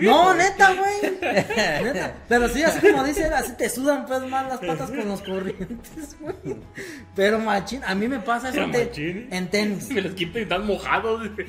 No, 0.00 0.34
neta, 0.34 0.72
güey. 0.74 1.12
Neta. 1.20 2.14
Pero 2.28 2.48
sí, 2.48 2.62
así 2.62 2.80
como 2.90 3.04
dice, 3.04 3.26
él, 3.26 3.34
así 3.34 3.52
te 3.56 3.68
sudan 3.68 4.06
pues 4.06 4.22
más 4.22 4.48
las 4.48 4.60
patas 4.60 4.90
con 4.90 5.06
los 5.08 5.20
corrientes, 5.20 6.16
güey. 6.20 6.34
Pero 7.14 7.38
machín, 7.38 7.82
a 7.86 7.94
mí 7.94 8.08
me 8.08 8.18
pasa 8.20 8.48
eso 8.48 8.64
te- 8.70 9.26
en 9.30 9.50
tenis. 9.50 9.90
Me 9.90 10.00
los 10.00 10.14
quito 10.14 10.38
y 10.38 10.42
están 10.42 10.66
mojados. 10.66 11.28
güey. 11.34 11.46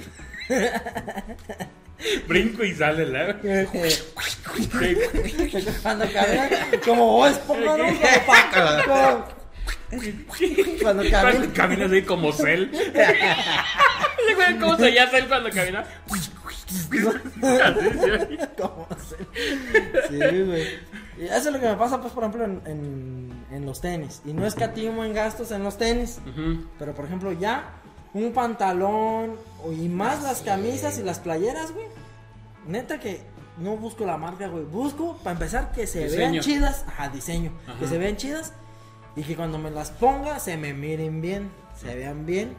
Brinco 2.28 2.66
y 2.66 2.76
sale 2.76 3.06
la. 3.06 3.38
Cuando 5.82 6.06
camina, 6.12 6.50
como 6.84 7.08
vos 7.08 7.40
¿no? 7.48 7.48
Como 7.48 7.66
como- 8.86 9.43
Cuando 10.82 11.04
camina. 11.10 11.22
Cuando 11.32 11.54
caminas 11.54 11.92
ahí 11.92 12.02
como 12.04 12.32
Cell. 12.32 12.70
¿Cómo 14.60 14.78
se 14.78 14.92
llama 14.92 15.12
Cell 15.12 15.26
cuando 15.28 15.50
camina? 15.50 15.84
Así, 16.10 17.90
sí, 18.00 18.38
como 18.60 18.88
se- 18.98 20.08
Sí, 20.08 20.44
güey. 20.46 20.68
Y 21.18 21.26
eso 21.26 21.36
es 21.36 21.46
lo 21.54 21.60
que 21.60 21.68
me 21.68 21.76
pasa, 21.76 22.02
pues, 22.02 22.12
por 22.14 22.24
ejemplo, 22.24 22.44
en, 22.46 22.62
en, 22.66 23.46
en 23.52 23.66
los 23.66 23.82
tenis. 23.82 24.22
Y 24.26 24.34
no 24.34 24.46
escatimo 24.48 25.04
en 25.06 25.14
gastos 25.14 25.52
en 25.52 25.64
los 25.64 25.78
tenis. 25.78 26.20
Pero 26.80 26.94
por 26.96 27.06
ejemplo, 27.06 27.32
ya 27.32 27.70
un 28.14 28.32
pantalón 28.34 29.36
y 29.72 29.88
más 29.90 30.24
las 30.24 30.42
camisas 30.42 30.98
y 31.00 31.04
las 31.04 31.20
playeras, 31.20 31.72
güey. 31.72 31.86
Neta 32.68 33.00
que 33.00 33.22
no 33.58 33.78
busco 33.78 34.06
la 34.06 34.18
marca, 34.18 34.48
güey. 34.48 34.64
Busco, 34.64 35.18
para 35.18 35.34
empezar, 35.34 35.72
que 35.72 35.86
se 35.86 36.06
Diseño. 36.06 36.32
vean 36.32 36.40
chidas. 36.40 36.86
Ajá, 36.88 37.10
diseño. 37.10 37.52
Ajá. 37.68 37.80
Que 37.80 37.88
se 37.88 37.98
vean 37.98 38.18
chidas. 38.18 38.54
Y 39.16 39.24
que 39.24 39.36
cuando 39.36 39.58
me 39.60 39.70
las 39.72 39.92
ponga, 39.92 40.40
se 40.40 40.58
me 40.58 40.74
miren 40.74 41.22
bien. 41.22 41.50
Se 41.80 41.94
vean 41.96 42.26
bien. 42.26 42.54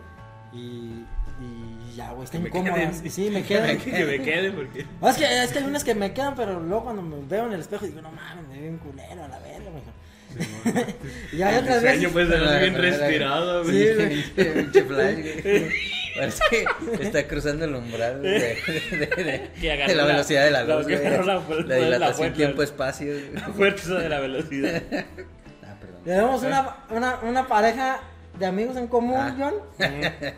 Y, 0.52 1.04
y 1.40 1.96
ya, 1.96 2.12
güey, 2.12 2.24
estén 2.24 2.48
cómodas. 2.48 3.00
queden. 3.00 3.10
Sí, 3.10 3.30
me 3.30 3.42
quedan. 3.46 3.78
Que 3.78 4.04
me 4.04 4.22
quede 4.22 4.52
porque. 4.52 4.86
No, 5.00 5.08
es, 5.08 5.16
que, 5.16 5.42
es 5.42 5.50
que 5.52 5.58
hay 5.58 5.64
unas 5.64 5.82
que 5.84 5.94
me 5.94 6.12
quedan, 6.12 6.34
pero 6.36 6.60
luego 6.60 6.84
cuando 6.84 7.02
me 7.02 7.16
veo 7.26 7.46
en 7.46 7.52
el 7.54 7.60
espejo 7.60 7.86
digo, 7.86 8.00
no 8.02 8.10
mames, 8.12 8.46
me 8.48 8.60
veo 8.60 8.70
un 8.70 8.78
culero 8.78 9.24
a 9.24 9.28
la 9.28 9.38
verga, 9.40 9.70
mijo. 9.70 9.92
y 11.32 11.42
hay 11.42 11.56
otras 11.58 11.82
veces. 11.82 12.08
pues 12.12 12.28
se 12.28 12.36
ve 12.36 12.58
bien 12.60 12.74
Pero- 12.74 12.82
respirado, 12.82 13.64
Sí, 13.64 13.70
güey. 13.70 13.94
güey. 13.94 14.54
Pinche 14.54 14.82
flash, 14.84 15.14
güey. 15.14 15.70
Parece 16.16 16.42
que 16.50 17.02
está 17.04 17.26
cruzando 17.26 17.64
el 17.64 17.74
umbral 17.74 18.22
de, 18.22 18.30
de- 18.30 19.06
de- 19.16 19.50
de 19.60 19.94
la 19.96 20.02
la- 20.02 20.04
velocidad 20.04 20.44
de 20.44 20.50
la 20.52 20.62
la- 20.62 20.76
luz. 20.76 20.84
güey. 20.84 20.96
agarró 21.04 21.24
la- 21.24 21.34
La, 21.48 21.64
la 21.66 21.76
dilatación 21.84 22.32
tiempo-espacio. 22.34 23.14
Fuerza 23.56 23.94
de 23.94 24.08
la 24.08 24.20
velocidad. 24.20 24.82
Ah. 26.04 26.16
Tenemos 26.16 26.42
una, 26.42 26.76
una, 26.90 27.18
una 27.22 27.48
pareja 27.48 28.00
de 28.38 28.46
amigos 28.46 28.76
en 28.76 28.86
común, 28.88 29.16
Ah. 29.18 29.34
John. 29.38 29.54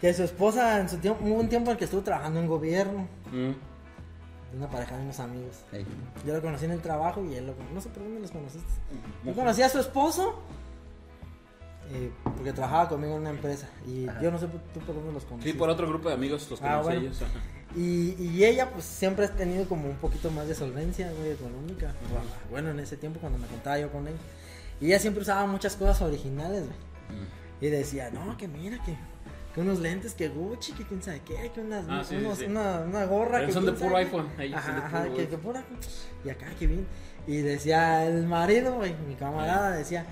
Que 0.00 0.14
su 0.14 0.22
esposa 0.22 0.78
en 0.78 0.88
su 0.88 0.98
tiempo, 0.98 1.24
hubo 1.24 1.34
un 1.40 1.48
tiempo 1.48 1.72
en 1.72 1.76
que 1.76 1.84
estuvo 1.84 2.02
trabajando 2.02 2.38
en 2.38 2.46
gobierno. 2.46 3.08
Mm. 3.32 4.56
Una 4.56 4.68
pareja 4.70 4.96
de 4.96 5.02
unos 5.02 5.18
amigos. 5.18 5.56
Yo 6.24 6.34
lo 6.34 6.40
conocí 6.40 6.66
en 6.66 6.70
el 6.70 6.80
trabajo 6.80 7.24
y 7.24 7.34
él 7.34 7.48
lo 7.48 7.54
No 7.74 7.80
sé 7.80 7.88
por 7.88 8.04
dónde 8.04 8.20
los 8.20 8.30
conociste. 8.30 8.64
Yo 9.24 9.34
conocí 9.34 9.60
a 9.62 9.68
su 9.68 9.80
esposo. 9.80 10.40
eh, 11.90 12.12
porque 12.22 12.52
trabajaba 12.52 12.88
conmigo 12.88 13.14
en 13.14 13.22
una 13.22 13.30
empresa. 13.30 13.66
Y 13.88 14.06
Ajá. 14.08 14.20
yo 14.20 14.30
no 14.30 14.38
sé 14.38 14.46
tú 14.72 14.78
por 14.80 14.94
dónde 14.94 15.12
los 15.12 15.24
conociste. 15.24 15.50
Sí, 15.52 15.58
por 15.58 15.68
otro 15.68 15.88
grupo 15.88 16.08
de 16.10 16.14
amigos 16.14 16.48
los 16.48 16.60
Ah, 16.62 16.78
conocí 16.80 16.84
bueno. 16.84 17.00
ellos. 17.00 17.22
Y, 17.74 18.14
y 18.22 18.44
ella, 18.44 18.70
pues 18.70 18.84
siempre 18.84 19.24
ha 19.26 19.34
tenido 19.34 19.66
como 19.68 19.88
un 19.88 19.96
poquito 19.96 20.30
más 20.30 20.46
de 20.46 20.54
solvencia, 20.54 21.10
güey, 21.18 21.32
económica. 21.32 21.92
Bueno, 22.50 22.70
en 22.70 22.78
ese 22.78 22.96
tiempo 22.96 23.18
cuando 23.20 23.38
me 23.38 23.46
contaba 23.48 23.78
yo 23.80 23.90
con 23.90 24.06
ella. 24.06 24.16
Y 24.80 24.86
ella 24.86 24.98
siempre 24.98 25.22
usaba 25.22 25.46
muchas 25.46 25.76
cosas 25.76 26.00
originales, 26.02 26.60
güey. 26.64 27.18
Mm. 27.20 27.64
Y 27.64 27.68
decía, 27.68 28.10
no, 28.10 28.36
que 28.36 28.46
mira, 28.48 28.82
que, 28.84 28.96
que 29.54 29.60
unos 29.60 29.80
lentes, 29.80 30.14
que 30.14 30.28
Gucci, 30.28 30.72
que 30.72 30.84
quién 30.84 31.02
sabe 31.02 31.20
qué, 31.24 31.50
que 31.54 31.60
unas, 31.60 31.84
Ah, 31.88 32.02
sí, 32.04 32.16
sí, 32.16 32.24
unos- 32.24 32.38
sí. 32.38 32.44
Una, 32.44 32.80
una 32.80 33.04
gorra. 33.06 33.44
Que 33.46 33.52
son 33.52 33.66
de 33.66 33.72
puro 33.72 33.90
sabe 33.90 33.96
iPhone, 33.96 34.28
son 34.36 34.54
Ajá, 34.54 35.08
que, 35.14 35.28
que 35.28 35.38
pura. 35.38 35.64
Y 36.24 36.30
acá, 36.30 36.46
que 36.58 36.66
bien. 36.66 36.86
Y 37.26 37.38
decía 37.38 38.06
el 38.06 38.26
marido, 38.26 38.74
güey, 38.76 38.94
mi 39.06 39.14
camarada, 39.14 39.72
decía, 39.72 40.06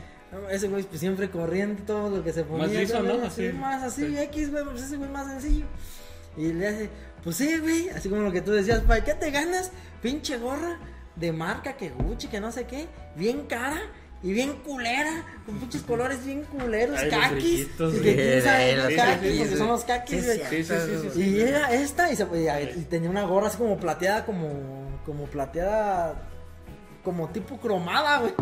ese 0.50 0.68
güey 0.68 0.82
pues 0.82 1.00
siempre 1.00 1.30
corriendo 1.30 1.82
todo 1.84 2.10
lo 2.18 2.24
que 2.24 2.32
se 2.32 2.44
ponía. 2.44 2.66
Más 2.66 2.76
liso. 2.76 3.02
¿no? 3.02 3.22
Así, 3.24 3.52
más 3.52 3.82
así, 3.84 4.06
Sí. 4.06 4.18
X, 4.18 4.50
güey, 4.50 4.64
pues 4.64 4.82
ese 4.82 4.96
güey 4.96 5.08
más 5.10 5.26
sencillo. 5.28 5.66
Y 6.36 6.52
le 6.52 6.66
hace, 6.68 6.90
pues 7.24 7.36
sí, 7.36 7.56
güey, 7.58 7.88
así 7.90 8.08
como 8.10 8.22
lo 8.22 8.32
que 8.32 8.42
tú 8.42 8.50
decías, 8.52 8.80
¿para 8.80 9.02
qué 9.02 9.14
te 9.14 9.30
ganas? 9.30 9.70
Pinche 10.02 10.36
gorra 10.38 10.78
de 11.14 11.32
marca 11.32 11.76
que 11.78 11.88
Gucci, 11.90 12.28
que 12.28 12.40
no 12.40 12.52
sé 12.52 12.66
qué, 12.66 12.86
bien 13.16 13.46
cara 13.46 13.80
y 14.28 14.32
bien 14.32 14.54
culera, 14.64 15.24
con 15.46 15.56
pinches 15.58 15.82
colores 15.82 16.24
bien 16.26 16.42
culeros, 16.44 16.98
Ay, 16.98 17.10
caquis. 17.10 17.60
Y 17.60 18.00
que 18.02 18.14
quién 18.16 18.42
sabe, 18.42 18.76
los 18.76 18.92
caquis, 18.94 19.38
porque 19.40 19.56
son 19.56 19.68
los 19.68 19.84
caquis, 19.84 20.20
Sí, 20.20 20.26
güey. 20.26 20.38
Sí, 20.50 20.64
sí, 20.64 20.74
sí, 20.84 20.98
sí, 21.02 21.10
sí. 21.14 21.20
Y 21.36 21.40
era 21.42 21.72
esta 21.72 22.10
y, 22.12 22.16
se, 22.16 22.24
y- 22.34 22.80
y 22.80 22.84
tenía 22.84 23.08
una 23.08 23.22
gorra 23.24 23.46
así 23.48 23.56
como 23.58 23.76
plateada, 23.76 24.24
como, 24.26 24.48
como 25.06 25.26
plateada, 25.26 26.22
como 27.04 27.28
tipo 27.28 27.58
cromada, 27.58 28.18
güey. 28.18 28.34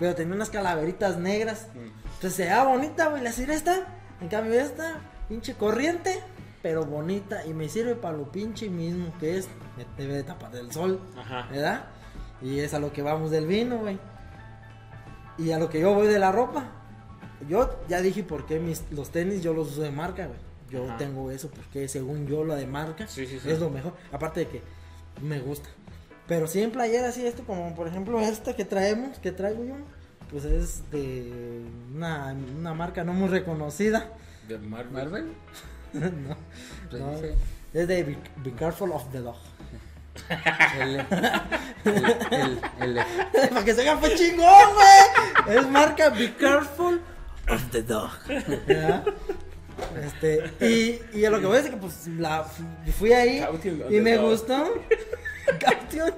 Pero 0.00 0.14
tenía 0.16 0.34
unas 0.34 0.50
calaveritas 0.50 1.16
negras. 1.16 1.68
Entonces 2.14 2.34
se 2.34 2.42
veía 2.44 2.64
bonita, 2.64 3.06
güey, 3.06 3.22
la 3.22 3.30
sirve 3.32 3.54
esta. 3.54 3.86
En 4.20 4.28
cambio 4.28 4.58
esta, 4.60 5.00
pinche 5.28 5.54
corriente, 5.54 6.20
pero 6.60 6.84
bonita. 6.84 7.46
Y 7.46 7.54
me 7.54 7.68
sirve 7.68 7.94
para 7.94 8.16
lo 8.16 8.32
pinche 8.32 8.68
mismo, 8.68 9.12
que 9.20 9.38
es, 9.38 9.46
me 9.76 9.86
debe 9.96 10.14
de 10.16 10.22
tapar 10.24 10.50
del 10.50 10.72
sol, 10.72 11.00
Ajá. 11.16 11.46
¿verdad? 11.52 11.84
Y 12.42 12.58
es 12.58 12.74
a 12.74 12.78
lo 12.80 12.92
que 12.92 13.02
vamos 13.02 13.30
del 13.30 13.46
vino, 13.46 13.78
güey. 13.78 13.98
Y 15.40 15.52
a 15.52 15.58
lo 15.58 15.68
que 15.70 15.80
yo 15.80 15.94
voy 15.94 16.06
de 16.06 16.18
la 16.18 16.32
ropa. 16.32 16.70
Yo 17.48 17.80
ya 17.88 18.00
dije 18.00 18.22
por 18.22 18.46
qué 18.46 18.60
mis, 18.60 18.84
los 18.90 19.10
tenis 19.10 19.42
yo 19.42 19.54
los 19.54 19.70
uso 19.72 19.82
de 19.82 19.90
marca, 19.90 20.26
güey. 20.26 20.38
Yo 20.70 20.84
Ajá. 20.84 20.98
tengo 20.98 21.30
eso 21.30 21.50
porque 21.50 21.88
según 21.88 22.26
yo 22.26 22.44
lo 22.44 22.54
de 22.54 22.66
marca 22.66 23.08
Sí, 23.08 23.26
sí, 23.26 23.40
sí. 23.40 23.50
es 23.50 23.58
lo 23.58 23.70
mejor. 23.70 23.94
Aparte 24.12 24.40
de 24.40 24.48
que 24.48 24.62
me 25.22 25.40
gusta. 25.40 25.68
Pero 26.28 26.46
si 26.46 26.62
en 26.62 26.70
playera 26.70 27.08
así 27.08 27.26
esto, 27.26 27.42
como 27.44 27.74
por 27.74 27.88
ejemplo 27.88 28.20
esta 28.20 28.54
que 28.54 28.64
traemos, 28.64 29.18
que 29.18 29.32
traigo 29.32 29.64
yo, 29.64 29.74
pues 30.30 30.44
es 30.44 30.88
de 30.92 31.64
una, 31.92 32.36
una 32.58 32.74
marca 32.74 33.02
no 33.02 33.12
muy 33.14 33.28
reconocida. 33.28 34.12
De 34.46 34.58
Marvel. 34.58 34.92
¿Marvel? 34.92 35.32
no, 35.94 36.36
Pues 36.88 37.02
no, 37.02 37.10
es 37.72 37.88
de 37.88 38.02
be, 38.04 38.18
Be 38.44 38.52
Careful 38.52 38.92
of 38.92 39.10
the 39.10 39.18
Dog. 39.20 39.36
El, 40.80 41.06
el, 41.84 42.60
el, 42.80 42.98
el- 42.98 43.48
Para 43.50 43.64
que 43.64 43.74
se 43.74 43.82
haga 43.88 43.98
fue 43.98 44.14
chingón, 44.14 44.74
güey. 44.74 45.56
Es 45.58 45.68
marca 45.68 46.10
Be 46.10 46.34
Careful 46.34 47.00
of 47.48 47.62
the 47.70 47.82
Dog. 47.82 48.10
¿Ya? 48.68 49.04
Este, 50.04 50.52
y, 50.60 51.00
y 51.18 51.24
a 51.24 51.30
lo 51.30 51.40
que 51.40 51.46
voy 51.46 51.56
es 51.58 51.70
que 51.70 51.76
pues 51.76 52.06
la 52.18 52.44
fui 52.98 53.12
ahí 53.14 53.40
Caution 53.40 53.84
y 53.88 54.00
me 54.00 54.16
dog. 54.16 54.30
gustó. 54.30 54.74
Caution. 55.58 56.12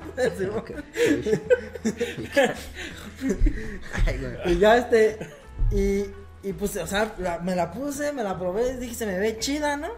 Y 4.46 4.58
ya 4.58 4.76
este, 4.78 5.18
y, 5.70 6.04
y 6.42 6.52
pues, 6.52 6.76
o 6.76 6.86
sea, 6.86 7.14
la- 7.18 7.38
me 7.38 7.54
la 7.54 7.70
puse, 7.70 8.12
me 8.12 8.22
la 8.22 8.38
probé, 8.38 8.76
dije, 8.78 8.94
se 8.94 9.06
me 9.06 9.18
ve 9.18 9.38
chida, 9.38 9.76
¿no? 9.76 9.88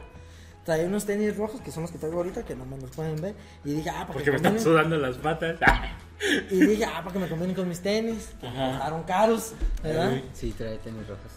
Traía 0.64 0.86
unos 0.86 1.04
tenis 1.04 1.36
rojos 1.36 1.60
que 1.60 1.70
son 1.70 1.82
los 1.82 1.90
que 1.92 1.98
traigo 1.98 2.16
ahorita, 2.18 2.42
que 2.42 2.54
no 2.56 2.64
me 2.64 2.78
los 2.78 2.90
pueden 2.90 3.20
ver. 3.20 3.34
Y 3.64 3.74
dije, 3.74 3.90
ah, 3.90 4.00
para 4.00 4.06
Porque 4.08 4.24
que 4.24 4.30
me 4.30 4.36
están 4.38 4.54
combinen- 4.56 4.62
sudando 4.62 4.96
las 4.98 5.16
patas. 5.18 5.56
Y 6.50 6.56
dije, 6.64 6.84
ah, 6.86 7.00
para 7.02 7.12
que 7.12 7.18
me 7.18 7.28
combinen 7.28 7.54
con 7.54 7.68
mis 7.68 7.80
tenis. 7.80 8.32
Que 8.40 8.48
me 8.48 8.54
costaron 8.70 9.02
caros, 9.02 9.52
¿verdad? 9.82 10.12
Sí, 10.32 10.52
trae 10.52 10.78
tenis 10.78 11.06
rojos. 11.06 11.32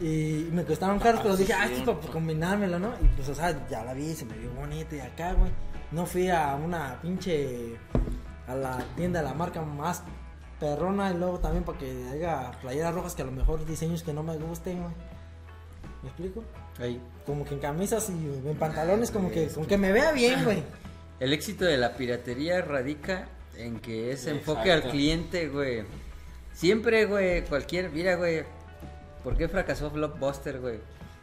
Y 0.00 0.48
me 0.52 0.64
costaron 0.64 0.98
caros, 0.98 1.20
pero 1.22 1.36
sí, 1.36 1.42
dije, 1.42 1.52
ah, 1.54 1.66
sí, 1.68 1.74
esto 1.74 2.00
para 2.00 2.12
combinármelo, 2.12 2.78
¿no? 2.78 2.92
Y 3.00 3.06
pues, 3.08 3.28
o 3.28 3.34
sea, 3.34 3.68
ya 3.68 3.84
la 3.84 3.94
vi, 3.94 4.14
se 4.14 4.24
me 4.24 4.36
vio 4.38 4.50
bonita 4.52 4.96
y 4.96 5.00
acá, 5.00 5.32
güey. 5.34 5.50
No 5.92 6.06
fui 6.06 6.28
a 6.30 6.54
una 6.54 6.98
pinche. 7.02 7.76
a 8.46 8.54
la 8.54 8.78
tienda 8.96 9.20
de 9.20 9.26
la 9.26 9.34
marca 9.34 9.60
más 9.62 10.02
perrona 10.58 11.10
y 11.12 11.18
luego 11.18 11.38
también 11.38 11.64
para 11.64 11.78
que 11.78 12.08
haya 12.12 12.50
playeras 12.62 12.94
rojas 12.94 13.14
que 13.14 13.22
a 13.22 13.26
lo 13.26 13.32
mejor 13.32 13.64
diseños 13.66 14.02
que 14.02 14.12
no 14.14 14.22
me 14.22 14.36
gusten, 14.38 14.80
güey. 14.80 14.94
¿Me 16.02 16.08
explico? 16.08 16.42
Ahí. 16.80 17.00
Como 17.28 17.44
que 17.44 17.54
en 17.54 17.60
camisas 17.60 18.08
y 18.10 18.48
en 18.48 18.56
pantalones, 18.56 19.10
como 19.12 19.30
que, 19.30 19.46
como 19.48 19.66
que 19.68 19.76
me 19.78 19.92
vea 19.92 20.10
bien, 20.12 20.42
güey. 20.44 20.62
El 21.20 21.32
éxito 21.32 21.64
de 21.66 21.76
la 21.76 21.94
piratería 21.94 22.62
radica 22.62 23.28
en 23.56 23.78
que 23.80 24.10
es 24.12 24.26
enfoque 24.26 24.72
al 24.72 24.82
cliente, 24.82 25.48
güey. 25.48 25.82
Siempre, 26.54 27.04
güey, 27.04 27.44
cualquier, 27.44 27.90
mira, 27.90 28.16
güey, 28.16 28.44
¿por 29.22 29.36
qué 29.36 29.46
fracasó 29.46 29.90
Blockbuster, 29.90 30.58
güey? 30.58 30.78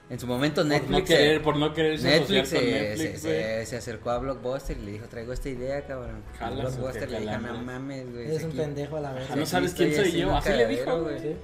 En 0.08 0.20
su 0.20 0.28
momento 0.28 0.62
Por 0.62 0.70
Netflix, 0.70 0.91
no 0.91 1.04
querer, 1.06 1.41
por 1.41 1.56
no 1.58 1.74
querer 1.74 2.00
Netflix, 2.00 2.50
con 2.52 2.60
se, 2.60 2.65
Netflix, 2.72 3.22
se- 3.22 3.28
güey. 3.28 3.41
se- 3.41 3.65
se 3.65 3.78
acercó 3.78 4.12
a 4.12 4.20
Blockbuster 4.20 4.78
y 4.78 4.86
le 4.86 4.91
dijo, 4.91 5.06
traigo 5.08 5.34
esta 5.34 5.50
idea, 5.50 5.82
cabrón. 5.88 6.22
Y 6.36 6.38
Jalas, 6.38 6.78
Blockbuster 6.78 7.10
le 7.10 7.20
dijo, 7.22 7.32
no 7.32 7.38
calambres". 7.41 7.65
mames, 7.65 8.12
güey. 8.13 8.26
Eres 8.26 8.38
si 8.38 8.44
un 8.44 8.50
aquí- 8.52 8.60
pendejo 8.60 8.98
a 8.98 9.02
la 9.02 9.13
vez. 9.13 9.24
Ah, 9.32 9.36
no 9.36 9.46
sabes 9.48 9.74
quién 9.74 9.96
soy 9.96 10.12
yo, 10.12 10.36
así 10.36 10.50
le 10.54 10.68
dijo, 10.68 11.02
güey. 11.02 11.36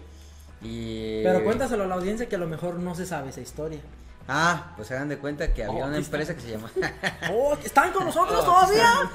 Y... 0.63 1.23
Pero 1.23 1.43
cuéntaselo 1.43 1.85
a 1.85 1.87
la 1.87 1.95
audiencia 1.95 2.29
que 2.29 2.35
a 2.35 2.39
lo 2.39 2.45
mejor 2.47 2.75
no 2.75 2.93
se 2.93 3.07
sabe 3.07 3.29
esa 3.31 3.41
historia. 3.41 3.79
Ah, 4.27 4.73
pues 4.77 4.91
hagan 4.91 5.09
de 5.09 5.17
cuenta 5.17 5.53
que 5.53 5.63
había 5.63 5.83
Oh, 5.83 5.87
una 5.87 5.97
está. 5.97 6.17
empresa 6.17 6.35
que 6.35 6.41
se 6.41 6.51
llama... 6.51 6.71
Oh, 7.31 7.57
¿están 7.63 7.91
con 7.91 8.05
nosotros 8.05 8.43
todavía? 8.45 9.09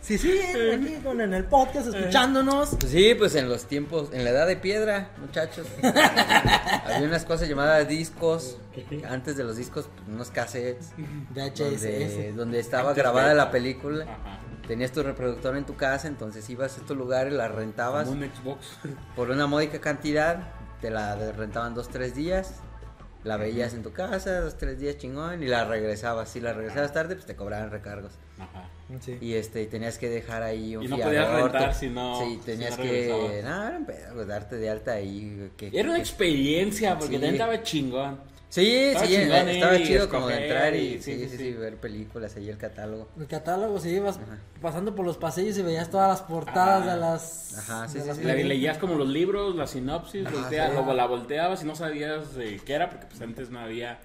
Sí, 0.00 0.18
sí, 0.18 0.38
aquí 0.74 0.96
con, 1.02 1.20
en 1.22 1.32
el 1.32 1.44
podcast 1.44 1.86
escuchándonos. 1.86 2.76
Pues 2.78 2.92
sí, 2.92 3.14
pues 3.14 3.34
en 3.36 3.48
los 3.48 3.64
tiempos, 3.64 4.10
en 4.12 4.22
la 4.24 4.30
edad 4.30 4.46
de 4.46 4.56
piedra, 4.56 5.08
muchachos. 5.18 5.66
Había 6.84 7.08
unas 7.08 7.24
cosas 7.24 7.48
llamadas 7.48 7.88
discos. 7.88 8.58
Antes 9.08 9.36
de 9.38 9.44
los 9.44 9.56
discos, 9.56 9.88
pues, 9.94 10.08
unos 10.08 10.30
cassettes. 10.30 10.90
Donde, 11.34 11.50
VHS. 11.50 12.36
donde 12.36 12.58
estaba 12.60 12.90
Antes 12.90 13.02
grabada 13.02 13.30
de- 13.30 13.34
la 13.34 13.50
película. 13.50 14.04
Ajá. 14.04 14.40
Tenías 14.68 14.92
tu 14.92 15.02
reproductor 15.02 15.56
en 15.56 15.64
tu 15.64 15.76
casa, 15.76 16.08
entonces 16.08 16.48
ibas 16.48 16.76
a 16.76 16.80
estos 16.80 16.96
lugares, 16.96 17.32
la 17.34 17.48
rentabas 17.48 18.06
Como 18.08 18.22
un 18.22 18.30
Xbox. 18.30 18.66
por 19.14 19.30
una 19.30 19.46
módica 19.46 19.80
cantidad. 19.80 20.48
Te 20.82 20.90
la 20.90 21.16
de- 21.16 21.32
rentaban 21.32 21.74
dos, 21.74 21.88
tres 21.88 22.14
días. 22.14 22.56
La 23.24 23.36
veías 23.38 23.72
en 23.74 23.82
tu 23.82 23.90
casa, 23.92 24.40
dos, 24.40 24.56
tres 24.58 24.78
días 24.78 24.98
chingón, 24.98 25.42
y 25.42 25.46
la 25.46 25.64
regresabas. 25.64 26.28
Si 26.28 26.40
la 26.40 26.52
regresabas 26.52 26.92
tarde, 26.92 27.14
pues 27.14 27.26
te 27.26 27.34
cobraban 27.34 27.70
recargos. 27.70 28.12
Ajá. 28.38 28.68
Sí. 29.00 29.16
Y 29.20 29.32
este, 29.34 29.62
y 29.62 29.66
tenías 29.66 29.96
que 29.96 30.10
dejar 30.10 30.42
ahí 30.42 30.76
un 30.76 30.84
Y 30.84 30.88
no 30.88 30.96
fiador. 30.96 31.14
podías 31.14 31.42
rentar 31.42 31.72
te- 31.72 31.78
si 31.78 31.88
no- 31.88 32.20
Sí, 32.20 32.34
si 32.34 32.40
tenías 32.44 32.76
no 32.78 32.84
que. 32.84 33.08
No, 33.42 33.64
era 33.68 33.76
un 33.78 33.86
pedo, 33.86 34.14
güey, 34.14 34.26
darte 34.26 34.56
de 34.56 34.68
alta 34.70 34.92
ahí. 34.92 35.50
que- 35.56 35.68
Era 35.72 35.84
una 35.88 35.94
que- 35.94 36.00
experiencia, 36.02 36.90
porque 36.98 37.06
Sí. 37.06 37.12
también 37.14 37.34
estaba 37.34 37.62
chingón. 37.62 38.20
Sí, 38.54 38.70
Estaba 38.72 39.06
sí, 39.08 39.14
chingón 39.16 39.48
estaba 39.48 39.76
y 39.78 39.84
chido 39.84 40.08
como 40.08 40.28
de 40.28 40.42
entrar 40.44 40.76
y, 40.76 40.78
y- 40.78 41.02
sí, 41.02 41.14
sí, 41.14 41.18
sí, 41.24 41.28
sí, 41.30 41.36
sí, 41.38 41.44
sí. 41.44 41.52
ver 41.54 41.76
películas 41.76 42.36
ahí, 42.36 42.48
el 42.48 42.56
catálogo. 42.56 43.08
El 43.18 43.26
catálogo, 43.26 43.80
si 43.80 43.88
ibas 43.88 44.16
Ajá. 44.16 44.38
pasando 44.62 44.94
por 44.94 45.04
los 45.04 45.16
pasillos 45.16 45.58
y 45.58 45.62
veías 45.62 45.90
todas 45.90 46.08
las 46.08 46.22
portadas 46.22 46.84
Ah. 46.86 46.94
de 46.94 47.00
las. 47.00 47.58
Ajá, 47.58 47.88
sí, 47.88 47.98
sí, 48.00 48.06
las 48.06 48.16
sí. 48.18 48.22
Le- 48.22 48.44
leías 48.44 48.78
como 48.78 48.94
los 48.94 49.08
libros, 49.08 49.56
la 49.56 49.66
sinopsis, 49.66 50.24
Ajá, 50.24 50.36
voltea- 50.36 50.66
sí. 50.68 50.72
luego 50.74 50.94
la 50.94 51.06
volteabas 51.06 51.64
y 51.64 51.66
no 51.66 51.74
sabías 51.74 52.36
de 52.36 52.58
qué 52.58 52.74
era, 52.74 52.90
porque 52.90 53.06
pues 53.06 53.20
antes 53.22 53.50
no 53.50 53.58
había 53.58 53.98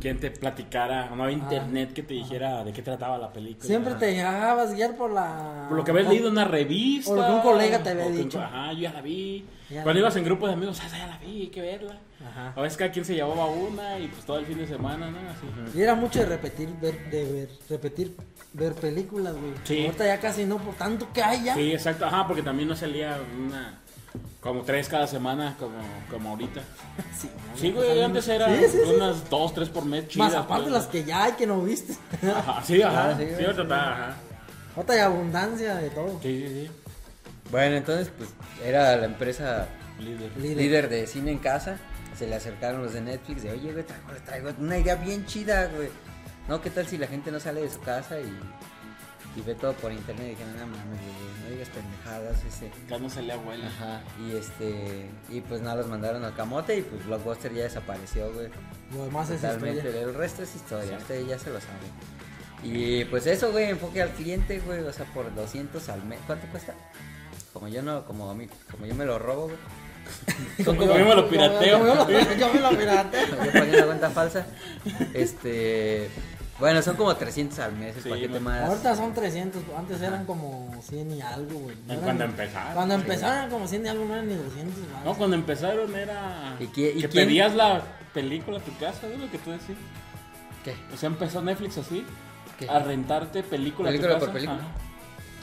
quien 0.00 0.18
te 0.18 0.32
platicara, 0.32 1.08
no 1.14 1.22
había 1.22 1.36
internet 1.36 1.92
que 1.92 2.02
te 2.02 2.14
dijera 2.14 2.64
de 2.64 2.72
qué 2.72 2.82
trataba 2.82 3.18
la 3.18 3.32
película. 3.32 3.64
Siempre 3.66 3.94
te 3.94 4.06
dejabas 4.06 4.74
guiar 4.74 4.96
por 4.96 5.12
la. 5.12 5.66
Por 5.68 5.76
lo 5.78 5.84
que 5.84 5.92
habías 5.92 6.08
leído 6.08 6.26
en 6.26 6.32
una 6.32 6.44
revista. 6.44 7.12
O 7.12 7.14
lo 7.14 7.24
que 7.24 7.30
un 7.30 7.40
colega 7.42 7.78
te 7.80 7.90
había 7.90 8.06
un- 8.06 8.16
dicho. 8.16 8.40
Ajá, 8.40 8.72
yo 8.72 8.80
ya 8.80 8.92
la 8.94 9.00
vi. 9.00 9.44
Cuando 9.82 10.00
ibas 10.00 10.16
en 10.16 10.24
grupo 10.24 10.46
de 10.46 10.52
amigos, 10.52 10.78
ah, 10.82 10.88
ya 10.90 11.06
la 11.06 11.18
vi, 11.18 11.42
hay 11.42 11.46
que 11.48 11.60
verla. 11.60 11.98
Ajá. 12.26 12.52
A 12.54 12.60
veces 12.62 12.76
cada 12.76 12.90
quien 12.92 13.04
se 13.04 13.14
llevaba 13.14 13.46
una 13.46 13.98
y 13.98 14.08
pues 14.08 14.24
todo 14.24 14.38
el 14.38 14.46
fin 14.46 14.58
de 14.58 14.66
semana, 14.66 15.10
¿no? 15.10 15.18
Así. 15.18 15.78
Y 15.78 15.82
era 15.82 15.94
mucho 15.94 16.20
de 16.20 16.26
repetir, 16.26 16.68
ver, 16.80 17.10
de 17.10 17.32
ver, 17.32 17.48
repetir, 17.68 18.16
ver 18.52 18.74
películas, 18.74 19.34
güey. 19.34 19.52
Sí. 19.64 19.84
Ahorita 19.84 20.06
ya 20.06 20.20
casi 20.20 20.44
no, 20.44 20.58
por 20.58 20.74
tanto 20.74 21.08
que 21.12 21.22
hay 21.22 21.44
ya. 21.44 21.54
Sí, 21.54 21.72
exacto. 21.72 22.06
Ajá, 22.06 22.26
porque 22.26 22.42
también 22.42 22.68
no 22.68 22.76
salía 22.76 23.18
una, 23.38 23.80
Como 24.40 24.62
tres 24.62 24.88
cada 24.88 25.06
semana, 25.06 25.56
como, 25.58 25.78
como 26.10 26.30
ahorita. 26.30 26.60
Sí, 27.18 27.28
Sí, 27.56 27.72
güey, 27.72 28.02
antes 28.02 28.28
era 28.28 28.48
Sí, 28.48 28.64
sí, 28.70 28.78
unas 28.94 29.28
dos, 29.30 29.54
tres 29.54 29.68
por 29.68 29.84
mes. 29.84 30.04
Más 30.04 30.12
chidas, 30.12 30.34
aparte 30.34 30.64
pues. 30.64 30.74
las 30.74 30.86
que 30.86 31.04
ya 31.04 31.24
hay 31.24 31.32
que 31.32 31.46
no 31.46 31.60
viste. 31.62 31.94
Ajá, 32.22 32.62
sí, 32.62 32.82
ajá. 32.82 33.16
Sí, 33.16 33.44
ahorita 33.44 33.62
está, 33.62 33.92
ajá. 33.92 34.16
Otra 34.74 34.94
hay 34.94 35.00
abundancia 35.02 35.74
de 35.76 35.90
todo. 35.90 36.18
Sí, 36.22 36.46
sí, 36.46 36.66
sí. 36.66 36.70
Bueno, 37.52 37.76
entonces, 37.76 38.10
pues 38.16 38.30
era 38.64 38.96
la 38.96 39.04
empresa 39.06 39.68
Líder. 40.00 40.32
Líder. 40.38 40.56
líder 40.56 40.88
de 40.88 41.06
cine 41.06 41.30
en 41.30 41.38
casa. 41.38 41.76
Se 42.18 42.26
le 42.26 42.34
acercaron 42.34 42.82
los 42.82 42.92
de 42.94 43.00
Netflix 43.02 43.42
de, 43.44 43.52
oye, 43.52 43.72
güey, 43.72 43.84
traigo, 43.84 44.08
traigo 44.26 44.50
una 44.58 44.78
idea 44.78 44.96
bien 44.96 45.24
chida, 45.26 45.66
güey. 45.68 45.88
No, 46.48 46.60
¿qué 46.60 46.70
tal 46.70 46.86
si 46.88 46.98
la 46.98 47.06
gente 47.06 47.30
no 47.30 47.38
sale 47.38 47.60
de 47.62 47.70
su 47.70 47.80
casa 47.80 48.18
y, 48.20 48.36
y 49.36 49.42
ve 49.42 49.54
todo 49.54 49.72
por 49.74 49.92
internet? 49.92 50.26
Y 50.26 50.30
dijeron, 50.30 50.52
no 50.58 50.66
mames, 50.66 50.98
güey, 51.00 51.44
no 51.44 51.50
digas 51.50 51.68
pendejadas, 51.68 52.44
ese. 52.44 52.70
Ya 52.88 52.98
no 52.98 53.08
se 53.08 53.22
le 53.22 53.32
abuela. 53.34 53.66
Ajá, 53.68 54.00
y 54.20 54.36
este, 54.36 55.08
y 55.30 55.40
pues 55.42 55.60
nada, 55.62 55.76
los 55.76 55.86
mandaron 55.86 56.24
al 56.24 56.34
camote 56.34 56.76
y 56.78 56.82
pues 56.82 57.04
Blockbuster 57.06 57.52
ya 57.54 57.62
desapareció, 57.64 58.32
güey. 58.32 58.48
Lo 58.92 59.04
demás 59.04 59.30
es 59.30 59.40
Totalmente, 59.40 59.78
historia. 59.78 60.00
el 60.02 60.14
resto 60.14 60.42
es 60.42 60.54
historia, 60.56 60.88
Sí. 60.90 61.02
ustedes 61.02 61.28
ya 61.28 61.38
se 61.38 61.50
lo 61.50 61.60
saben. 61.60 61.90
Y 62.64 63.04
pues 63.06 63.26
eso, 63.26 63.52
güey, 63.52 63.70
enfoque 63.70 64.02
al 64.02 64.10
cliente, 64.10 64.60
güey, 64.60 64.80
o 64.80 64.92
sea, 64.92 65.06
por 65.06 65.34
200 65.34 65.88
al 65.88 66.04
mes. 66.04 66.18
¿Cuánto 66.26 66.46
cuesta? 66.48 66.74
Como 67.52 67.68
yo 67.68 67.82
no, 67.82 68.04
como 68.04 68.30
a 68.30 68.34
mí, 68.34 68.46
como 68.70 68.86
yo 68.86 68.94
me 68.94 69.04
lo 69.04 69.18
robo, 69.18 69.44
güey. 69.44 69.56
Son 70.64 70.76
Como 70.76 70.96
yo 70.98 71.04
me 71.04 71.14
lo 71.14 71.28
pirateo. 71.30 71.78
Yo, 71.86 72.08
yo, 72.08 72.10
yo, 72.10 72.34
yo 72.38 72.52
me 72.54 72.60
lo 72.60 72.70
pirateo. 72.70 73.26
Yo 73.44 73.52
pagué 73.52 73.76
una 73.76 73.86
cuenta 73.86 74.10
falsa. 74.10 74.46
Este, 75.14 76.10
bueno, 76.58 76.82
son 76.82 76.96
como 76.96 77.14
300 77.14 77.58
al 77.60 77.72
mes 77.74 77.96
el 77.96 78.02
Sí, 78.02 78.08
paquete 78.08 78.40
más. 78.40 78.68
Ahorita 78.68 78.96
son 78.96 79.14
300, 79.14 79.62
antes 79.76 80.00
eran 80.00 80.24
como 80.26 80.70
100 80.82 81.10
y 81.12 81.20
algo, 81.22 81.58
güey. 81.60 81.76
No 81.86 81.94
Cuando 82.00 82.24
empezaron. 82.24 82.74
Cuando 82.74 82.94
empezaron 82.94 83.36
eran 83.38 83.50
como 83.50 83.66
100 83.68 83.86
y 83.86 83.88
algo, 83.88 84.04
no 84.04 84.14
eran 84.14 84.28
ni 84.28 84.34
200, 84.34 84.74
güey. 84.76 85.04
No, 85.04 85.14
cuando 85.14 85.36
empezaron 85.36 85.94
era. 85.94 86.56
¿Y 86.60 86.66
qué- 86.68 86.92
y 86.96 87.00
que 87.02 87.08
quién? 87.08 87.26
pedías 87.26 87.54
la 87.54 87.82
película 88.14 88.58
a 88.58 88.60
tu 88.60 88.76
casa, 88.78 89.06
¿no? 89.12 89.24
Lo 89.24 89.30
que 89.30 89.38
tú 89.38 89.50
decías. 89.50 89.78
¿Qué? 90.64 90.74
O 90.92 90.96
sea, 90.96 91.08
empezó 91.08 91.42
Netflix 91.42 91.78
así. 91.78 92.04
¿Qué? 92.58 92.68
A 92.68 92.78
rentarte 92.80 93.42
película, 93.42 93.88
a 93.88 93.92
tu 93.92 93.98
¿Película 93.98 94.14
casa. 94.14 94.26
por 94.26 94.34
película? 94.34 94.58
Ajá. 94.58 94.68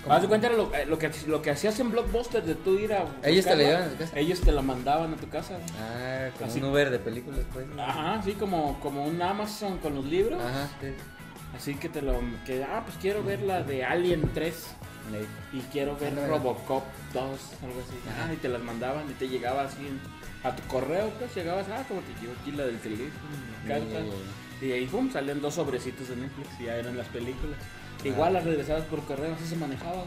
¿Cómo? 0.04 0.16
Haz 0.16 0.22
de 0.22 0.28
cuenta 0.28 0.48
era 0.48 0.56
lo, 0.56 0.74
eh, 0.74 0.86
lo 0.86 0.98
que, 0.98 1.12
lo 1.28 1.42
que 1.42 1.52
hacías 1.52 1.80
en 1.80 1.92
Blockbuster 1.92 2.44
de 2.44 2.56
tú 2.56 2.76
ir 2.80 2.94
a. 2.94 3.06
¿Ellos 3.24 3.46
te 3.46 3.56
la 3.56 3.64
llevaban 3.64 3.88
a 3.88 3.92
tu 3.92 3.98
casa? 3.98 4.20
Ellos 4.20 4.42
te 4.42 4.52
la 4.52 4.62
mandaban 4.62 5.14
a 5.14 5.18
tu 5.18 5.30
casa. 5.30 5.58
Ah, 5.80 6.30
como 6.38 6.50
Así. 6.50 6.60
un 6.60 6.66
Uber 6.66 6.90
de 6.90 7.00
películas, 7.00 7.42
pues. 7.54 7.66
Ajá, 7.78 8.22
sí, 8.24 8.34
como, 8.34 8.80
como 8.80 9.04
un 9.06 9.22
Amazon 9.22 9.78
con 9.80 9.96
los 9.96 10.06
libros. 10.06 10.42
Ajá, 10.42 10.70
sí. 10.82 10.88
Así 11.56 11.76
que 11.76 11.90
te 11.90 12.02
lo. 12.02 12.20
Que, 12.46 12.64
ah, 12.64 12.84
pues 12.86 12.98
quiero 13.02 13.24
ver 13.24 13.42
la 13.42 13.64
de 13.64 13.84
Alien 13.84 14.32
3. 14.34 14.54
Sí. 14.54 15.58
Y 15.58 15.62
quiero 15.72 15.98
ver. 15.98 16.16
Robocop 16.16 16.84
2, 17.14 17.24
algo 17.24 17.40
así. 17.82 18.00
Ajá. 18.10 18.28
Ah, 18.30 18.34
y 18.34 18.38
te 18.38 18.48
las 18.48 18.62
mandaban 18.62 19.10
y 19.10 19.14
te 19.14 19.28
llegaba 19.28 19.64
así 19.64 19.88
a 20.44 20.56
tu 20.56 20.64
correo, 20.68 21.10
pues 21.20 21.36
llegabas, 21.36 21.68
ah, 21.70 21.84
como 21.88 22.02
te 22.02 22.14
llegó 22.22 22.34
aquí 22.40 22.52
la 22.52 22.66
del 22.66 22.80
teléfono, 22.80 23.12
ya. 23.68 23.80
Y 24.66 24.72
ahí, 24.72 24.86
pum, 24.88 25.12
salían 25.12 25.42
dos 25.42 25.56
sobrecitos 25.56 26.10
de 26.10 26.18
Netflix 26.18 26.50
y 26.60 26.66
ya 26.66 26.76
eran 26.76 26.98
las 26.98 27.08
películas. 27.08 27.58
Igual 28.04 28.34
las 28.34 28.46
regresabas 28.46 28.84
por 28.86 29.04
correo, 29.04 29.34
así 29.34 29.46
se 29.46 29.56
manejaba. 29.56 30.04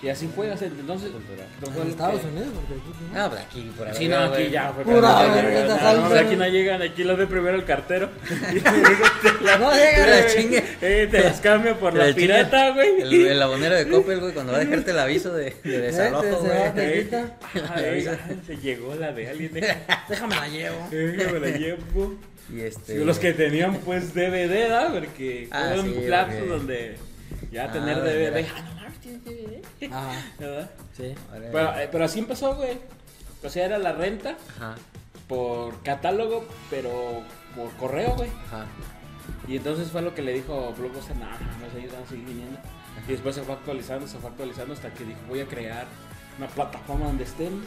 Y 0.00 0.08
así 0.10 0.28
fue, 0.32 0.48
así, 0.52 0.66
entonces. 0.66 1.10
En 1.10 1.88
Estados 1.88 2.20
que- 2.20 2.26
Unidos, 2.28 2.50
porque 2.54 2.74
aquí 2.74 2.92
no. 3.12 3.20
Ah, 3.20 3.28
pues 3.28 3.42
aquí, 3.42 3.72
por 3.76 3.94
Sí, 3.96 4.06
no, 4.06 4.16
aquí 4.18 4.48
ya 4.48 4.72
fue. 4.72 4.84
Pura 4.84 5.42
llegan. 5.42 5.66
No, 5.68 6.14
aquí 6.14 6.36
no 6.36 6.46
llegan, 6.46 6.82
aquí 6.82 7.02
las 7.02 7.16
ve 7.18 7.26
primero 7.26 7.56
el 7.56 7.64
cartero. 7.64 8.08
Y 8.54 8.60
te 8.60 9.58
No 9.58 9.72
llega, 9.74 10.04
Te 10.04 10.06
la 10.10 10.26
chingue. 10.28 10.64
eh, 10.82 11.08
te 11.10 11.20
las 11.24 11.40
cambia 11.40 11.74
por 11.76 11.94
la 11.96 12.06
la 12.06 12.14
pirata, 12.14 12.70
güey. 12.70 13.00
El, 13.00 13.26
el 13.26 13.42
abonero 13.42 13.74
de 13.74 13.88
Coppel, 13.88 14.20
güey, 14.20 14.32
cuando 14.34 14.52
va 14.52 14.58
a 14.58 14.60
dejarte 14.64 14.92
el 14.92 14.98
aviso 15.00 15.32
de, 15.34 15.56
de 15.64 15.80
desalojo, 15.80 16.42
güey. 16.44 17.04
te 17.08 17.08
ah, 17.68 17.80
se 18.46 18.56
llegó 18.58 18.94
la 18.94 19.12
de 19.12 19.28
alguien. 19.30 19.50
Déjame 20.08 20.36
la 20.36 20.48
llevo. 20.48 20.88
Eh, 20.92 21.28
me 21.32 21.40
la 21.40 21.56
llevo. 21.58 22.14
Y 22.54 22.60
este. 22.60 22.98
Sí, 22.98 23.04
los 23.04 23.18
que 23.18 23.32
tenían 23.32 23.74
pues 23.78 24.14
DVD, 24.14 24.48
¿verdad? 24.48 24.92
Porque 24.94 25.48
Ah, 25.50 25.72
un 25.76 25.92
sí, 25.92 26.06
lapso 26.06 26.46
donde 26.46 26.96
ya 27.50 27.64
Ah, 27.64 27.72
tener 27.72 28.00
de 28.00 28.30
DVD. 28.30 28.46
Sí. 30.96 31.14
Pero, 31.52 31.78
eh, 31.80 31.88
pero 31.90 32.04
así 32.04 32.18
empezó, 32.18 32.54
güey. 32.54 32.78
O 33.42 33.48
sea, 33.48 33.66
era 33.66 33.78
la 33.78 33.92
renta 33.92 34.36
Ajá, 34.56 34.74
por 35.28 35.82
catálogo, 35.82 36.44
pero 36.70 37.22
por 37.54 37.70
correo, 37.76 38.14
güey. 38.16 38.30
ajá. 38.46 38.66
Y 39.46 39.56
entonces 39.56 39.88
fue 39.90 40.02
lo 40.02 40.14
que 40.14 40.22
le 40.22 40.32
dijo 40.32 40.74
Blockbuster, 40.76 41.16
no, 41.16 41.26
no, 41.26 41.78
ellos 41.78 41.92
van 41.92 42.02
a 42.02 42.06
seguir 42.06 42.24
viniendo. 42.24 42.58
Y 43.06 43.12
después 43.12 43.34
se 43.34 43.42
fue 43.42 43.54
actualizando, 43.54 44.08
se 44.08 44.18
fue 44.18 44.30
actualizando 44.30 44.74
hasta 44.74 44.92
que 44.92 45.04
dijo, 45.04 45.20
voy 45.28 45.40
a 45.40 45.46
crear 45.46 45.86
una 46.38 46.48
plataforma 46.48 47.06
donde 47.06 47.24
estén. 47.24 47.62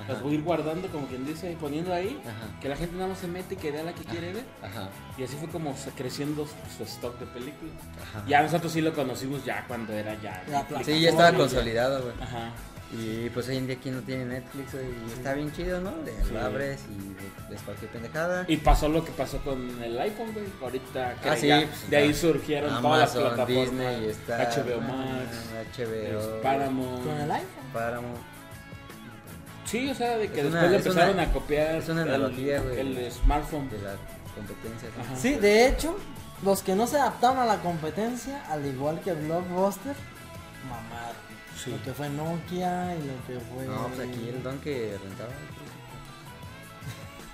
Ajá. 0.00 0.12
Las 0.12 0.22
voy 0.22 0.32
a 0.32 0.34
ir 0.36 0.42
guardando, 0.42 0.88
como 0.88 1.06
quien 1.06 1.26
dice, 1.26 1.56
poniendo 1.60 1.92
ahí. 1.92 2.20
Ajá. 2.24 2.60
Que 2.60 2.68
la 2.68 2.76
gente 2.76 2.94
nada 2.96 3.08
más 3.08 3.18
se 3.18 3.26
mete 3.26 3.54
y 3.54 3.56
que 3.58 3.70
vea 3.70 3.82
la 3.82 3.92
que 3.92 4.04
quiere 4.04 4.32
ver. 4.32 4.44
Ajá. 4.62 4.88
Y 5.16 5.24
así 5.24 5.36
fue 5.36 5.48
como 5.48 5.74
creciendo 5.96 6.46
su 6.76 6.82
stock 6.84 7.18
de 7.18 7.26
películas. 7.26 7.74
Ajá. 8.02 8.24
Ya 8.28 8.42
nosotros 8.42 8.72
sí 8.72 8.80
lo 8.80 8.94
conocimos 8.94 9.44
ya 9.44 9.64
cuando 9.66 9.92
era 9.92 10.14
ya. 10.22 10.42
Netflix. 10.48 10.86
Sí, 10.86 11.00
ya 11.00 11.10
estaba 11.10 11.32
consolidado, 11.36 12.02
güey. 12.02 12.14
Ajá. 12.20 12.52
Y 12.90 13.28
pues 13.28 13.46
hoy 13.48 13.58
en 13.58 13.66
día 13.66 13.76
aquí 13.76 13.90
no 13.90 14.00
tiene 14.00 14.24
Netflix. 14.24 14.72
Y 14.72 15.12
está 15.12 15.34
bien 15.34 15.52
chido, 15.52 15.78
¿no? 15.78 15.92
Le 16.06 16.12
Sí. 16.24 16.32
lo 16.32 16.40
abres 16.40 16.80
y 16.88 17.50
ves 17.52 17.60
cualquier 17.62 17.90
pendejada. 17.90 18.46
Y 18.48 18.56
pasó 18.56 18.88
lo 18.88 19.04
que 19.04 19.10
pasó 19.12 19.36
con 19.44 19.82
el 19.82 19.98
iPhone, 20.00 20.32
güey. 20.32 20.46
Ahorita 20.62 21.14
que 21.22 21.28
Ah, 21.28 21.36
sí, 21.36 21.48
pues, 21.50 21.90
de 21.90 21.96
ahí 21.98 22.14
surgieron 22.14 22.80
todas 22.80 23.00
las 23.00 23.14
Amazon, 23.14 23.34
plataformas. 23.34 23.68
Disney, 23.98 24.06
está. 24.08 24.42
HBO 24.42 24.80
Max, 24.80 25.36
HBO. 25.76 26.40
Paramount. 26.42 27.04
Con 27.04 27.20
el 27.20 27.30
iPhone. 27.30 27.48
Paramount. 27.74 28.37
Sí, 29.68 29.90
o 29.90 29.94
sea, 29.94 30.16
de 30.16 30.30
que 30.30 30.40
Es 30.40 30.46
una- 30.46 30.62
después 30.62 30.70
le 30.70 30.76
empezaron 30.90 31.14
una- 31.14 31.22
a 31.24 31.32
copiar 31.32 31.74
es 31.76 31.88
una 31.88 32.02
el- 32.02 32.08
analogía, 32.08 32.60
güey. 32.60 32.78
el, 32.80 33.12
smartphone. 33.12 33.68
De 33.70 33.78
la 33.82 33.94
competencia. 34.34 34.88
Sí, 35.20 35.34
de 35.34 35.66
hecho, 35.68 35.96
los 36.42 36.62
que 36.62 36.74
no 36.74 36.86
se 36.86 36.98
adaptaron 36.98 37.38
a 37.38 37.44
la 37.44 37.56
competencia, 37.58 38.44
al 38.50 38.64
igual 38.64 39.00
que 39.00 39.12
Blockbuster, 39.12 39.94
mamaron. 40.68 41.16
Sí. 41.62 41.70
Lo 41.72 41.82
que 41.82 41.92
fue 41.92 42.08
Nokia 42.08 42.94
y 42.96 42.98
lo 43.06 43.26
que 43.26 43.44
fue. 43.52 43.64
No, 43.66 43.88
pues 43.88 44.08
aquí 44.08 44.28
el 44.28 44.42
don 44.42 44.58
que 44.60 44.96
rentaba. 45.02 45.30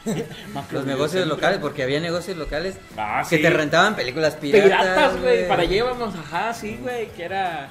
Los 0.73 0.85
negocios 0.85 1.27
locales, 1.27 1.59
porque 1.61 1.83
había 1.83 1.99
negocios 2.01 2.37
locales 2.37 2.77
Ah, 2.97 3.25
que 3.29 3.37
sí. 3.37 3.42
te 3.42 3.49
rentaban 3.51 3.97
películas 3.97 4.35
piratas. 4.35 4.64
Piratas, 4.64 5.20
güey. 5.20 5.49
Para 5.49 5.62
allá 5.62 5.77
íbamos, 5.77 6.14
ajá, 6.14 6.53
sí, 6.53 6.79
güey. 6.83 7.09
Que 7.12 7.25
era. 7.25 7.68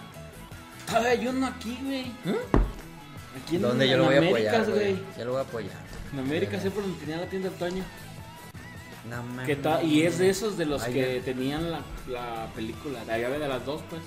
Todavía 0.87 1.09
hay 1.11 1.27
uno 1.27 1.47
aquí, 1.47 1.79
güey. 1.83 2.11
Aquí 3.41 3.55
en, 3.55 3.61
Donde 3.63 3.87
yo 3.89 3.97
lo 3.97 4.05
voy 4.05 4.15
a 4.15 4.17
Américas, 4.19 4.53
apoyar, 4.67 4.71
güey. 4.71 4.97
Yo 5.17 5.25
lo 5.25 5.31
voy 5.31 5.39
a 5.39 5.43
apoyar. 5.43 5.77
En 6.13 6.19
América 6.19 6.59
siempre 6.59 6.81
donde 6.83 6.99
tenía 6.99 7.17
la 7.17 7.25
tienda 7.25 7.49
del 7.49 7.57
Toño. 7.57 7.83
No. 9.09 9.43
Que 9.45 9.55
ta- 9.55 9.83
y 9.83 10.03
es 10.03 10.17
de 10.19 10.29
esos 10.29 10.57
de 10.57 10.65
los 10.65 10.81
Ay, 10.83 10.93
que 10.93 11.15
ya. 11.19 11.25
tenían 11.25 11.71
la, 11.71 11.81
la 12.07 12.47
película, 12.55 13.03
la 13.05 13.17
llave 13.17 13.37
de 13.39 13.47
las 13.47 13.65
dos, 13.65 13.81
pues. 13.89 14.01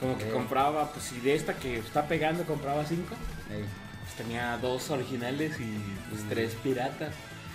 Como 0.00 0.16
que 0.16 0.28
compraba, 0.30 0.90
pues 0.92 1.04
si 1.06 1.20
de 1.20 1.34
esta 1.34 1.54
que 1.54 1.78
está 1.78 2.06
pegando 2.06 2.44
compraba 2.44 2.84
cinco, 2.86 3.14
pues 3.48 4.14
tenía 4.16 4.56
dos 4.58 4.90
originales 4.90 5.58
y 5.60 5.78
pues, 6.10 6.22
Mm. 6.24 6.28
tres 6.28 6.54
piratas. 6.62 7.10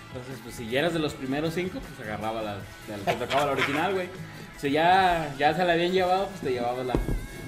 Entonces, 0.08 0.40
pues 0.44 0.56
si 0.56 0.70
ya 0.70 0.80
eras 0.82 0.94
de 0.94 1.00
los 1.00 1.14
primeros 1.14 1.54
cinco, 1.56 1.80
pues 1.80 2.08
agarraba 2.08 2.42
la, 2.42 2.56
la, 2.88 2.98
te 3.06 3.14
tocaba 3.16 3.48
la 3.48 3.52
original, 3.54 3.94
güey. 3.94 4.10
Si 4.60 4.72
ya, 4.72 5.34
ya 5.40 5.54
se 5.56 5.66
la 5.66 5.74
habían 5.74 5.92
llevado, 5.92 6.28
pues 6.28 6.42
te 6.42 6.52
llevaba 6.52 6.84
la, 6.84 6.94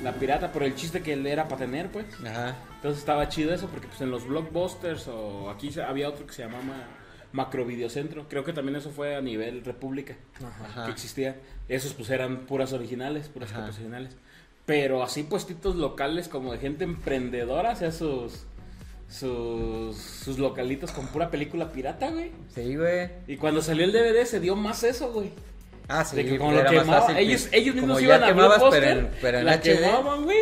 la 0.04 0.14
pirata, 0.14 0.52
por 0.52 0.64
el 0.64 0.76
chiste 0.76 1.02
que 1.02 1.14
él 1.14 1.26
era 1.28 1.48
para 1.48 1.60
tener, 1.60 1.90
pues. 1.90 2.06
Ajá. 2.26 2.56
Entonces 2.86 3.00
estaba 3.02 3.28
chido 3.30 3.52
eso 3.52 3.66
porque 3.66 3.88
pues 3.88 4.00
en 4.02 4.12
los 4.12 4.28
blockbusters 4.28 5.08
o 5.08 5.50
aquí 5.50 5.72
había 5.80 6.08
otro 6.08 6.28
que 6.28 6.34
se 6.34 6.44
llamaba 6.44 6.86
Macro 7.32 7.66
Videocentro. 7.66 8.28
Creo 8.30 8.44
que 8.44 8.54
también 8.54 8.76
eso 8.76 8.92
fue 8.92 9.16
a 9.16 9.22
nivel 9.22 9.66
república 9.66 10.16
Ajá. 10.36 10.86
que 10.86 10.92
existía. 10.92 11.36
Esos 11.68 11.94
pues 11.94 12.12
eran 12.12 12.46
puras 12.46 12.74
originales, 12.74 13.28
puras 13.30 13.52
copias 13.52 13.78
originales. 13.78 14.16
Pero 14.68 15.02
así 15.02 15.24
puestitos 15.24 15.76
locales 15.76 16.28
como 16.28 16.52
de 16.52 16.60
gente 16.60 16.84
emprendedora, 16.84 17.72
o 17.72 17.76
sea, 17.76 17.92
sus 17.92 18.44
sus 19.10 19.98
sus 19.98 20.38
localitos 20.38 20.92
con 20.92 21.08
pura 21.08 21.32
película 21.32 21.72
pirata, 21.72 22.12
güey. 22.12 22.34
Sí, 22.54 22.76
güey. 22.76 23.10
Y 23.26 23.38
cuando 23.38 23.64
salió 23.64 23.84
el 23.84 23.94
DVD 23.94 24.26
se 24.26 24.40
dio 24.40 24.56
más 24.56 24.84
eso, 24.84 25.12
güey. 25.12 25.32
Ah, 25.88 26.06
sí. 26.06 26.18
de 26.18 26.26
que 26.26 26.38
lo 26.38 26.66
quemaba, 26.66 27.20
ellos, 27.20 27.50
ellos 27.52 27.74
mismos 27.74 28.00
iban 28.00 28.24
a 28.24 28.28
quemabas, 28.28 28.62
pero 28.70 28.86
en, 28.86 29.10
pero 29.20 29.40
en 29.40 29.46
la 29.48 29.54
HD. 29.54 29.64
quemaban, 29.64 30.24
güey. 30.24 30.38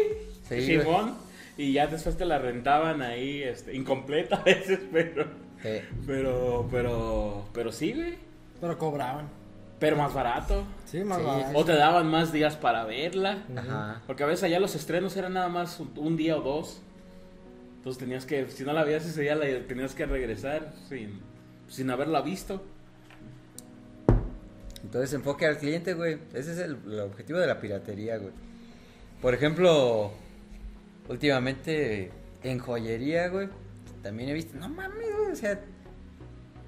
Sí, 0.50 0.62
Simón. 0.62 1.23
Y 1.58 1.74
ya 1.74 1.88
después 1.88 2.18
te 2.18 2.26
la 2.26 2.40
rentaban 2.40 3.02
ahí, 3.02 3.44
este, 3.44 3.76
incompleta 3.76 4.38
a 4.38 4.44
veces, 4.44 4.80
pero, 4.92 5.26
Sí. 5.62 5.80
pero, 6.08 6.68
pero, 6.72 7.46
pero 7.54 7.72
sí, 7.72 7.94
güey. 7.94 8.16
Pero 8.60 8.78
cobraban. 8.78 9.28
Pero 9.80 9.98
más 9.98 10.14
barato. 10.14 10.64
Sí, 10.86 11.04
más 11.04 11.20
Sí, 11.20 11.26
barato. 11.26 11.58
O 11.58 11.66
te 11.66 11.74
daban 11.74 12.08
más 12.10 12.32
días 12.32 12.56
para 12.56 12.86
verla. 12.86 13.44
Ajá. 13.56 14.02
Porque 14.08 14.24
a 14.24 14.26
veces 14.28 14.44
allá 14.44 14.60
los 14.60 14.76
estrenos 14.76 15.16
eran 15.18 15.34
nada 15.34 15.50
más 15.50 15.80
un, 15.80 15.92
un 15.98 16.18
día 16.18 16.38
o 16.38 16.42
dos. 16.42 16.82
Entonces 17.78 18.00
tenías 18.00 18.26
que, 18.26 18.50
si 18.50 18.64
no 18.64 18.72
la 18.74 18.84
veías 18.86 19.06
ese 19.06 19.22
día, 19.22 19.36
la 19.36 19.46
tenías 19.68 19.94
que 19.94 20.06
regresar 20.06 20.74
sin, 20.88 21.20
sin 21.68 21.90
haberla 21.92 22.22
visto. 22.22 22.64
Entonces 24.84 25.14
enfoque 25.14 25.46
al 25.46 25.58
cliente, 25.58 25.94
güey. 25.94 26.18
Ese 26.34 26.54
es 26.54 26.58
el, 26.60 26.78
el 26.88 27.00
objetivo 27.02 27.40
de 27.40 27.48
la 27.48 27.60
piratería, 27.60 28.18
güey. 28.18 28.32
Por 29.22 29.34
ejemplo, 29.34 30.12
últimamente 31.10 32.12
en 32.44 32.60
joyería, 32.60 33.28
güey, 33.30 33.50
también 34.02 34.30
he 34.30 34.34
visto, 34.34 34.58
no 34.58 34.70
mames, 34.70 35.16
güey, 35.18 35.32
o 35.32 35.36
sea, 35.36 35.60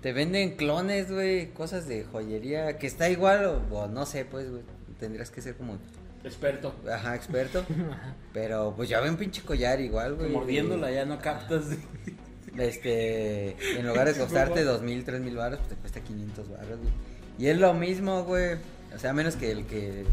te 0.02 0.13
venden 0.13 0.56
clones, 0.56 1.12
güey, 1.12 1.52
cosas 1.52 1.88
de 1.88 2.04
joyería, 2.04 2.78
que 2.78 2.88
está 2.88 3.10
igual, 3.10 3.45
o, 3.45 3.76
o 3.76 3.88
no 3.88 4.06
sé, 4.06 4.26
pues, 4.26 4.50
güey, 4.50 4.63
tendrías 5.00 5.32
que 5.32 5.41
ser 5.41 5.56
como, 5.56 5.78
Experto. 6.24 6.74
ajá, 6.91 7.15
experto, 7.15 7.65
pero 8.34 8.74
pues 8.76 8.89
ya 8.89 9.00
ven 9.00 9.17
pinche 9.17 9.41
collar 9.43 9.80
igual, 9.80 10.15
güey. 10.15 10.32
Mordiéndola 10.32 10.91
ya 10.91 11.06
no 11.06 11.19
captas. 11.19 11.65
Este, 12.58 13.56
en 13.80 13.86
lugar 13.88 14.12
de 14.12 14.19
costarte 14.19 14.63
dos 14.63 14.82
mil, 14.82 15.04
tres 15.04 15.21
mil 15.21 15.36
baros, 15.36 15.60
pues 15.60 15.69
te 15.69 15.76
cuesta 15.76 16.00
500 16.02 16.50
baros, 16.50 16.80
güey. 16.80 16.93
Y 17.38 17.48
es 17.48 17.58
lo 17.60 17.74
mismo, 17.74 18.24
güey, 18.24 18.56
o 18.95 19.00
sea, 19.00 19.12
a 19.12 19.13
menos 19.13 19.36
que 19.36 19.52
el 19.52 19.65
que 19.65 20.06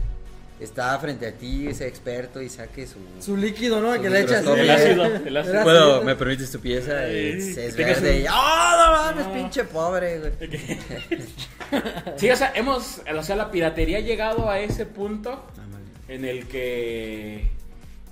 está 0.65 0.99
frente 0.99 1.27
a 1.27 1.33
ti 1.33 1.73
sea 1.75 1.87
experto 1.87 2.41
y 2.43 2.49
saque 2.49 2.87
su... 2.87 2.97
Su 3.21 3.37
líquido, 3.37 3.81
¿no? 3.81 3.95
Su 3.97 4.03
que 4.03 4.11
le 4.11 4.21
echas. 4.21 4.45
El 4.47 4.71
ácido, 4.71 5.05
el 5.05 5.37
ácido. 5.37 6.03
Me 6.03 6.15
permites 6.17 6.51
tu 6.51 6.61
pieza, 6.61 7.07
es, 7.09 7.57
es 7.57 7.77
verde 7.77 8.11
un- 8.19 8.23
y... 8.23 8.27
¡Oh, 8.27 8.77
no 8.77 8.93
mames, 8.93 9.27
pinche 9.29 9.65
pobre, 9.65 10.19
güey! 10.21 10.33
Sí, 12.17 12.31
o 12.31 12.37
sea, 12.37 12.53
hemos, 12.55 13.01
o 13.17 13.23
sea, 13.23 13.37
la 13.37 13.51
piratería 13.51 13.99
ha 13.99 14.01
llegado 14.01 14.51
a 14.51 14.61
ese 14.61 14.85
punto 14.87 15.33
Ah, 15.59 15.63
en 16.09 16.25
el 16.27 16.47
que 16.47 17.49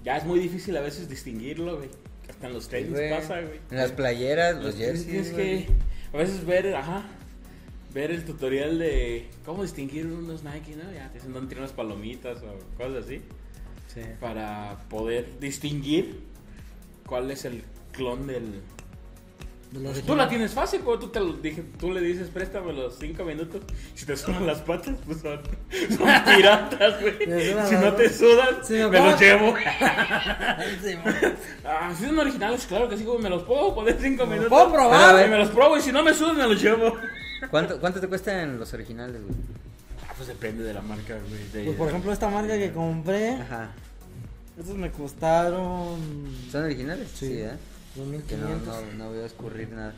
ya 0.03 0.17
es 0.17 0.25
muy 0.25 0.39
difícil 0.39 0.77
a 0.77 0.81
veces 0.81 1.09
distinguirlo, 1.09 1.77
güey. 1.77 1.91
Hasta 2.29 2.47
en 2.47 2.55
los 2.55 2.69
tenis 2.69 2.91
Güey, 2.93 3.11
pasa, 3.11 3.41
güey. 3.41 3.61
En 3.71 3.77
las 3.77 3.93
playeras, 3.93 4.57
los 4.63 4.77
jerseys, 4.77 5.29
que 5.29 5.33
güey. 5.33 5.67
a 6.15 6.17
veces 6.17 6.47
ver, 6.47 6.75
ajá, 6.75 7.03
ver 7.93 8.11
el 8.11 8.25
tutorial 8.25 8.79
de 8.79 9.29
cómo 9.45 9.63
distinguir 9.63 10.07
unos 10.07 10.43
Nike, 10.45 10.77
¿no? 10.77 10.93
Ya 10.93 11.09
te 11.09 11.15
dicen 11.15 11.33
dónde 11.33 11.49
tienen 11.49 11.65
las 11.65 11.73
palomitas 11.73 12.39
o 12.43 12.77
cosas 12.77 13.05
así. 13.05 13.21
Sí. 13.93 14.03
Para 14.21 14.79
poder 14.89 15.39
distinguir 15.41 16.21
cuál 17.07 17.31
es 17.31 17.45
el 17.45 17.65
clon 17.93 18.27
del... 18.27 18.63
De 19.73 19.79
Pues 19.81 20.03
tú 20.03 20.17
la 20.17 20.29
tienes 20.29 20.53
fácil, 20.53 20.81
como 20.81 20.99
tú, 20.99 21.09
te 21.09 21.21
lo 21.21 21.33
dije, 21.35 21.63
tú 21.79 21.93
le 21.93 22.01
dices, 22.01 22.29
préstame 22.29 22.73
los 22.73 22.97
cinco 22.99 23.25
minutos. 23.25 23.63
Si 23.95 24.05
te 24.05 24.17
sudan 24.17 24.45
las 24.45 24.59
patas, 24.63 24.97
pues 25.07 25.21
son, 25.21 25.41
son 25.97 26.09
piratas, 26.37 27.01
güey. 27.01 27.19
Si 27.69 27.75
no 27.77 27.93
te 27.95 28.09
sudan, 28.13 28.65
Si 28.65 28.73
me 28.75 28.89
me, 28.89 28.99
los 28.99 29.21
llevo. 29.21 29.55
Sí. 30.83 30.95
Ah, 31.65 31.95
si 31.97 32.05
son 32.05 32.19
originales, 32.19 32.67
claro 32.67 32.89
que 32.89 32.97
sí, 32.97 33.05
güey, 33.05 33.21
me 33.21 33.31
los 33.31 33.45
puedo 33.45 33.73
poner 33.75 33.97
cinco 34.01 34.27
¿Me 34.27 34.37
los 34.37 34.45
minutos. 34.47 34.49
puedo 34.49 34.73
probar? 34.73 35.15
Pero 35.15 35.29
me 35.31 35.39
los 35.39 35.49
pruebo 35.51 35.77
y 35.77 35.81
si 35.81 35.93
no 35.93 36.03
me 36.03 36.15
sudan, 36.15 36.37
me 36.37 36.49
los 36.49 36.61
llevo. 36.61 36.97
¿Cuánto, 37.51 37.81
¿Cuánto 37.81 38.01
te 38.01 38.09
cuestan 38.09 38.59
los 38.59 38.73
originales, 38.75 39.21
güey? 39.23 39.35
Ah, 40.09 40.13
pues 40.17 40.29
depende 40.29 40.63
de 40.65 40.75
la 40.75 40.83
marca, 40.83 41.19
güey. 41.29 41.49
de- 41.53 41.65
Pues 41.65 41.77
por 41.77 41.89
ejemplo, 41.89 42.13
esta 42.13 42.29
marca 42.29 42.57
que 42.59 42.73
compré, 42.73 43.31
Ajá. 43.35 43.71
estos 44.59 44.77
me 44.77 44.91
costaron 44.91 45.99
¿Son 46.51 46.65
originales? 46.65 47.09
Sí. 47.15 47.27
Sí, 47.29 47.33
¿eh? 47.41 47.53
Que 47.95 48.37
no, 48.37 48.49
2500. 48.49 48.67
no, 48.67 49.05
no 49.05 49.11
voy 49.11 49.19
a 49.21 49.27
escurrir 49.27 49.69
nada. 49.71 49.95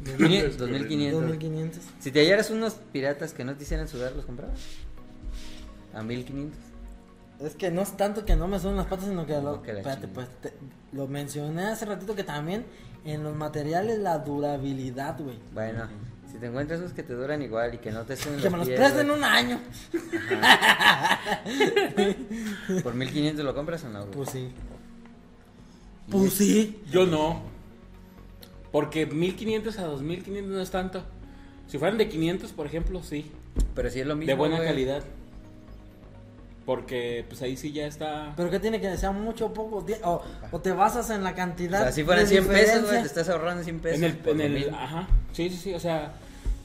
No 0.00 0.10
2500. 0.12 0.58
2500. 1.22 1.82
Si 2.00 2.10
te 2.12 2.20
hallaras 2.20 2.50
unos 2.50 2.74
piratas 2.92 3.32
que 3.32 3.44
no 3.44 3.54
te 3.56 3.64
hicieran 3.64 3.88
sudar, 3.88 4.12
¿los 4.12 4.24
comprabas? 4.24 4.58
A 5.94 6.02
1500. 6.02 6.58
Es 7.40 7.54
que 7.54 7.70
no 7.70 7.82
es 7.82 7.96
tanto 7.96 8.24
que 8.24 8.34
no 8.34 8.48
me 8.48 8.58
suben 8.58 8.76
las 8.76 8.86
patas, 8.86 9.06
sino 9.06 9.24
que 9.26 9.40
lo, 9.40 9.62
que 9.62 9.70
espérate, 9.72 10.06
chingada. 10.06 10.14
pues, 10.14 10.28
te- 10.40 10.54
lo 10.92 11.06
mencioné 11.06 11.66
hace 11.66 11.84
ratito 11.84 12.14
que 12.16 12.24
también 12.24 12.64
en 13.04 13.22
los 13.22 13.36
materiales 13.36 13.98
la 14.00 14.18
durabilidad, 14.18 15.16
güey. 15.20 15.38
Bueno, 15.54 15.86
si 16.38 16.42
te 16.42 16.46
encuentras 16.46 16.78
esos 16.78 16.92
que 16.92 17.02
te 17.02 17.14
duran 17.14 17.42
igual 17.42 17.74
y 17.74 17.78
que 17.78 17.90
no 17.90 18.04
te 18.04 18.16
suben 18.16 18.38
Que 18.40 18.48
me 18.48 18.58
los 18.58 18.68
pies, 18.68 18.78
presten 18.78 19.08
güey, 19.08 19.18
un 19.18 19.24
año. 19.24 19.60
¿Por 22.84 22.94
1500 22.94 23.44
lo 23.44 23.54
compras 23.56 23.82
o 23.84 23.88
no, 23.88 24.00
güey? 24.02 24.12
Pues 24.12 24.30
sí. 24.30 24.48
Pues 26.08 26.32
sí. 26.34 26.80
Yo 26.92 27.06
no. 27.06 27.42
Porque 28.70 29.04
1500 29.06 29.78
a 29.80 29.84
2500 29.86 30.52
no 30.52 30.60
es 30.60 30.70
tanto. 30.70 31.02
Si 31.66 31.76
fueran 31.76 31.98
de 31.98 32.08
500, 32.08 32.52
por 32.52 32.66
ejemplo, 32.66 33.02
sí. 33.02 33.32
Pero 33.74 33.90
sí 33.90 34.00
es 34.00 34.06
lo 34.06 34.14
mismo. 34.14 34.30
de 34.30 34.34
buena 34.38 34.56
güey. 34.56 34.68
calidad. 34.68 35.02
Porque 36.64 37.24
pues 37.28 37.42
ahí 37.42 37.56
sí 37.56 37.72
ya 37.72 37.86
está. 37.86 38.32
Pero 38.36 38.48
que 38.48 38.60
tiene 38.60 38.80
que 38.80 38.96
ser 38.96 39.10
mucho 39.10 39.46
o 39.46 39.52
poco. 39.54 39.84
O, 40.04 40.22
o 40.52 40.60
te 40.60 40.70
basas 40.70 41.10
en 41.10 41.24
la 41.24 41.30
O 41.30 41.34
cantidad. 41.34 41.82
sea, 41.82 41.92
si 41.92 42.04
fueran 42.04 42.24
de 42.26 42.30
100 42.30 42.46
pesos, 42.46 42.56
güey, 42.56 42.62
diferencia. 42.82 43.00
te 43.02 43.06
estás 43.08 43.28
ahorrando 43.30 43.64
100 43.64 43.80
pesos. 43.80 43.98
en 43.98 44.04
el, 44.04 44.16
por 44.18 44.32
en 44.32 44.38
lo 44.38 44.44
el, 44.44 44.52
mismo. 44.52 44.76
ajá, 44.78 45.08
sí, 45.32 45.50
sí, 45.50 45.56
sí, 45.56 45.74
o 45.74 45.80
sea, 45.80 46.12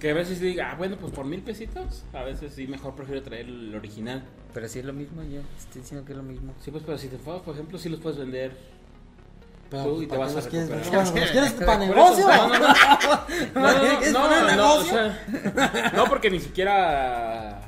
que 0.04 0.12
a 0.12 0.14
veces 0.14 0.42
diga, 0.42 0.70
ah, 0.70 0.76
bueno, 0.76 0.98
pues 0.98 1.14
por 1.14 1.24
mil 1.24 1.42
pesitos, 1.42 2.04
a 2.12 2.24
veces 2.24 2.54
sí, 2.54 2.68
mejor 2.68 2.94
prefiero 2.94 3.24
traer 3.24 3.46
el 3.46 3.74
original. 3.74 4.22
Pero 4.54 4.68
sí 4.68 4.80
es 4.80 4.84
lo 4.86 4.92
mismo, 4.92 5.24
ya. 5.24 5.40
Estoy 5.58 5.80
diciendo 5.80 6.06
que 6.06 6.12
es 6.12 6.18
lo 6.18 6.24
mismo. 6.24 6.54
Sí, 6.60 6.72
pues, 6.72 6.84
pero 6.86 6.98
si 6.98 7.08
te 7.08 7.16
enfocas, 7.16 7.42
por 7.44 7.54
ejemplo, 7.54 7.78
sí 7.78 7.88
los 7.88 8.02
puedes 8.02 8.20
vender. 8.20 8.52
Pero, 9.70 9.84
tú 9.86 10.02
y 10.02 10.08
te 10.08 10.18
¿para 10.18 10.34
vas 10.34 10.46
a 10.46 10.50
quieres? 10.50 10.68
recuperar. 10.68 11.06
¿los 11.06 11.32
quieres 11.32 11.52
para 11.66 11.78
negocio? 11.78 12.28
No, 12.28 12.48
no, 12.50 12.60
no. 12.60 12.68
No, 13.56 13.74
no, 13.74 13.80
¿Quieres 13.80 14.12
no, 14.12 14.22
poner 14.24 14.42
no, 14.42 14.48
no, 14.48 14.52
negocio? 14.52 14.94
o 14.94 15.70
sea, 15.72 15.92
no, 15.96 16.04
porque 16.04 16.30
ni 16.30 16.42
siquiera, 16.42 17.62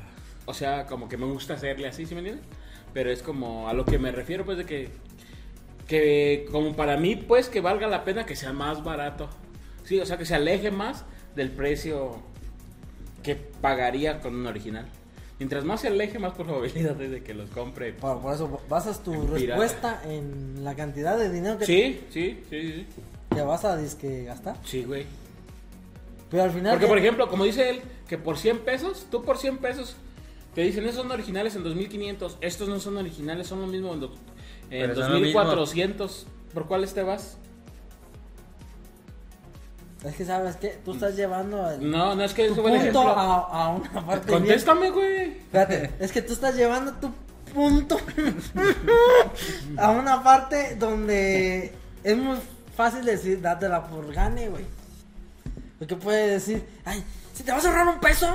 o 0.45 0.53
sea, 0.53 0.87
como 0.87 1.07
que 1.07 1.15
me 1.15 1.27
gusta 1.27 1.53
hacerle 1.53 1.87
así, 1.87 2.05
¿sí 2.05 2.15
me 2.15 2.19
entiendes? 2.19 2.45
Pero 2.93 3.11
es 3.11 3.23
como 3.23 3.69
a 3.69 3.73
lo 3.73 3.85
que 3.85 3.97
me 3.97 4.11
refiero, 4.11 4.43
pues, 4.43 4.57
de 4.57 4.65
que, 4.65 4.89
que 5.87 6.47
como 6.51 6.75
para 6.75 6.97
mí, 6.97 7.15
pues, 7.15 7.47
que 7.47 7.61
valga 7.61 7.87
la 7.87 8.03
pena 8.03 8.25
que 8.25 8.35
sea 8.35 8.51
más 8.51 8.83
barato. 8.83 9.29
Sí, 9.85 10.01
o 10.01 10.05
sea, 10.05 10.17
que 10.17 10.25
se 10.25 10.35
aleje 10.35 10.69
más 10.69 11.05
del 11.35 11.51
precio 11.51 12.17
que 13.23 13.35
pagaría 13.35 14.19
con 14.21 14.35
un 14.35 14.47
original. 14.47 14.85
Mientras 15.39 15.65
más 15.65 15.81
se 15.81 15.87
aleje, 15.89 16.17
más 16.19 16.33
probabilidad 16.33 16.95
de 16.95 17.21
que 17.21 17.33
los 17.33 17.49
compre. 17.49 17.91
Por, 17.91 18.21
por 18.21 18.33
eso 18.33 18.61
basas 18.69 19.03
tu 19.03 19.11
Pirata. 19.11 19.37
respuesta 19.61 20.01
en 20.07 20.63
la 20.63 20.75
cantidad 20.75 21.17
de 21.17 21.29
dinero 21.31 21.57
que 21.57 21.65
Sí, 21.65 22.01
sí, 22.09 22.41
sí, 22.49 22.61
sí. 22.73 22.85
te 23.29 23.41
vas 23.41 23.65
a 23.65 23.75
disque 23.75 24.23
gastar. 24.23 24.55
Sí, 24.63 24.83
güey. 24.85 25.05
Pero 26.31 26.43
al 26.43 26.51
final. 26.51 26.71
Porque, 26.73 26.85
¿qué? 26.85 26.89
por 26.89 26.97
ejemplo, 26.97 27.27
como 27.29 27.43
dice 27.43 27.69
él, 27.69 27.81
que 28.07 28.17
por 28.17 28.37
100 28.37 28.59
pesos, 28.59 29.07
tú 29.11 29.23
por 29.23 29.37
100 29.37 29.57
pesos, 29.57 29.97
te 30.53 30.61
dicen, 30.61 30.83
esos 30.85 30.95
son 31.01 31.11
originales 31.11 31.55
en 31.55 31.63
2500, 31.63 32.37
estos 32.39 32.69
no 32.69 32.79
son 32.79 32.95
originales, 32.97 33.47
son 33.47 33.59
lo 33.59 33.67
mismo 33.67 33.93
en, 33.93 33.99
do- 33.99 34.13
en 34.69 34.89
Pero 34.89 34.95
son 34.95 35.13
lo 35.13 35.19
mismo. 35.19 35.39
2400. 35.43 36.27
¿Por 36.53 36.67
cuáles 36.67 36.93
te 36.93 37.03
vas? 37.03 37.37
Es 40.05 40.15
que 40.15 40.25
sabes 40.25 40.55
que 40.57 40.69
tú 40.85 40.93
estás 40.93 41.15
llevando 41.15 41.69
el 41.71 41.89
No, 41.89 42.15
no 42.15 42.23
es 42.23 42.33
que 42.33 42.47
tu 42.49 42.55
punto 42.55 42.75
ejemplo. 42.75 43.01
a, 43.01 43.65
a 43.65 43.69
una 43.69 44.05
parte. 44.05 44.31
Contéstame, 44.31 44.91
güey. 44.91 45.31
Espérate, 45.31 45.91
es 45.99 46.11
que 46.11 46.21
tú 46.21 46.33
estás 46.33 46.55
llevando 46.55 46.93
tu 46.93 47.11
punto 47.53 47.97
a 49.77 49.91
una 49.91 50.23
parte 50.23 50.75
donde 50.75 51.73
es 52.03 52.17
muy 52.17 52.37
fácil 52.75 53.03
decir, 53.05 53.41
dátela 53.41 53.87
por 53.87 54.13
gane, 54.13 54.49
güey. 54.49 54.65
Porque 55.79 55.95
puede 55.95 56.27
decir, 56.27 56.63
ay, 56.85 57.03
si 57.33 57.43
te 57.43 57.51
vas 57.51 57.65
a 57.65 57.69
ahorrar 57.69 57.87
un 57.87 57.99
peso. 57.99 58.27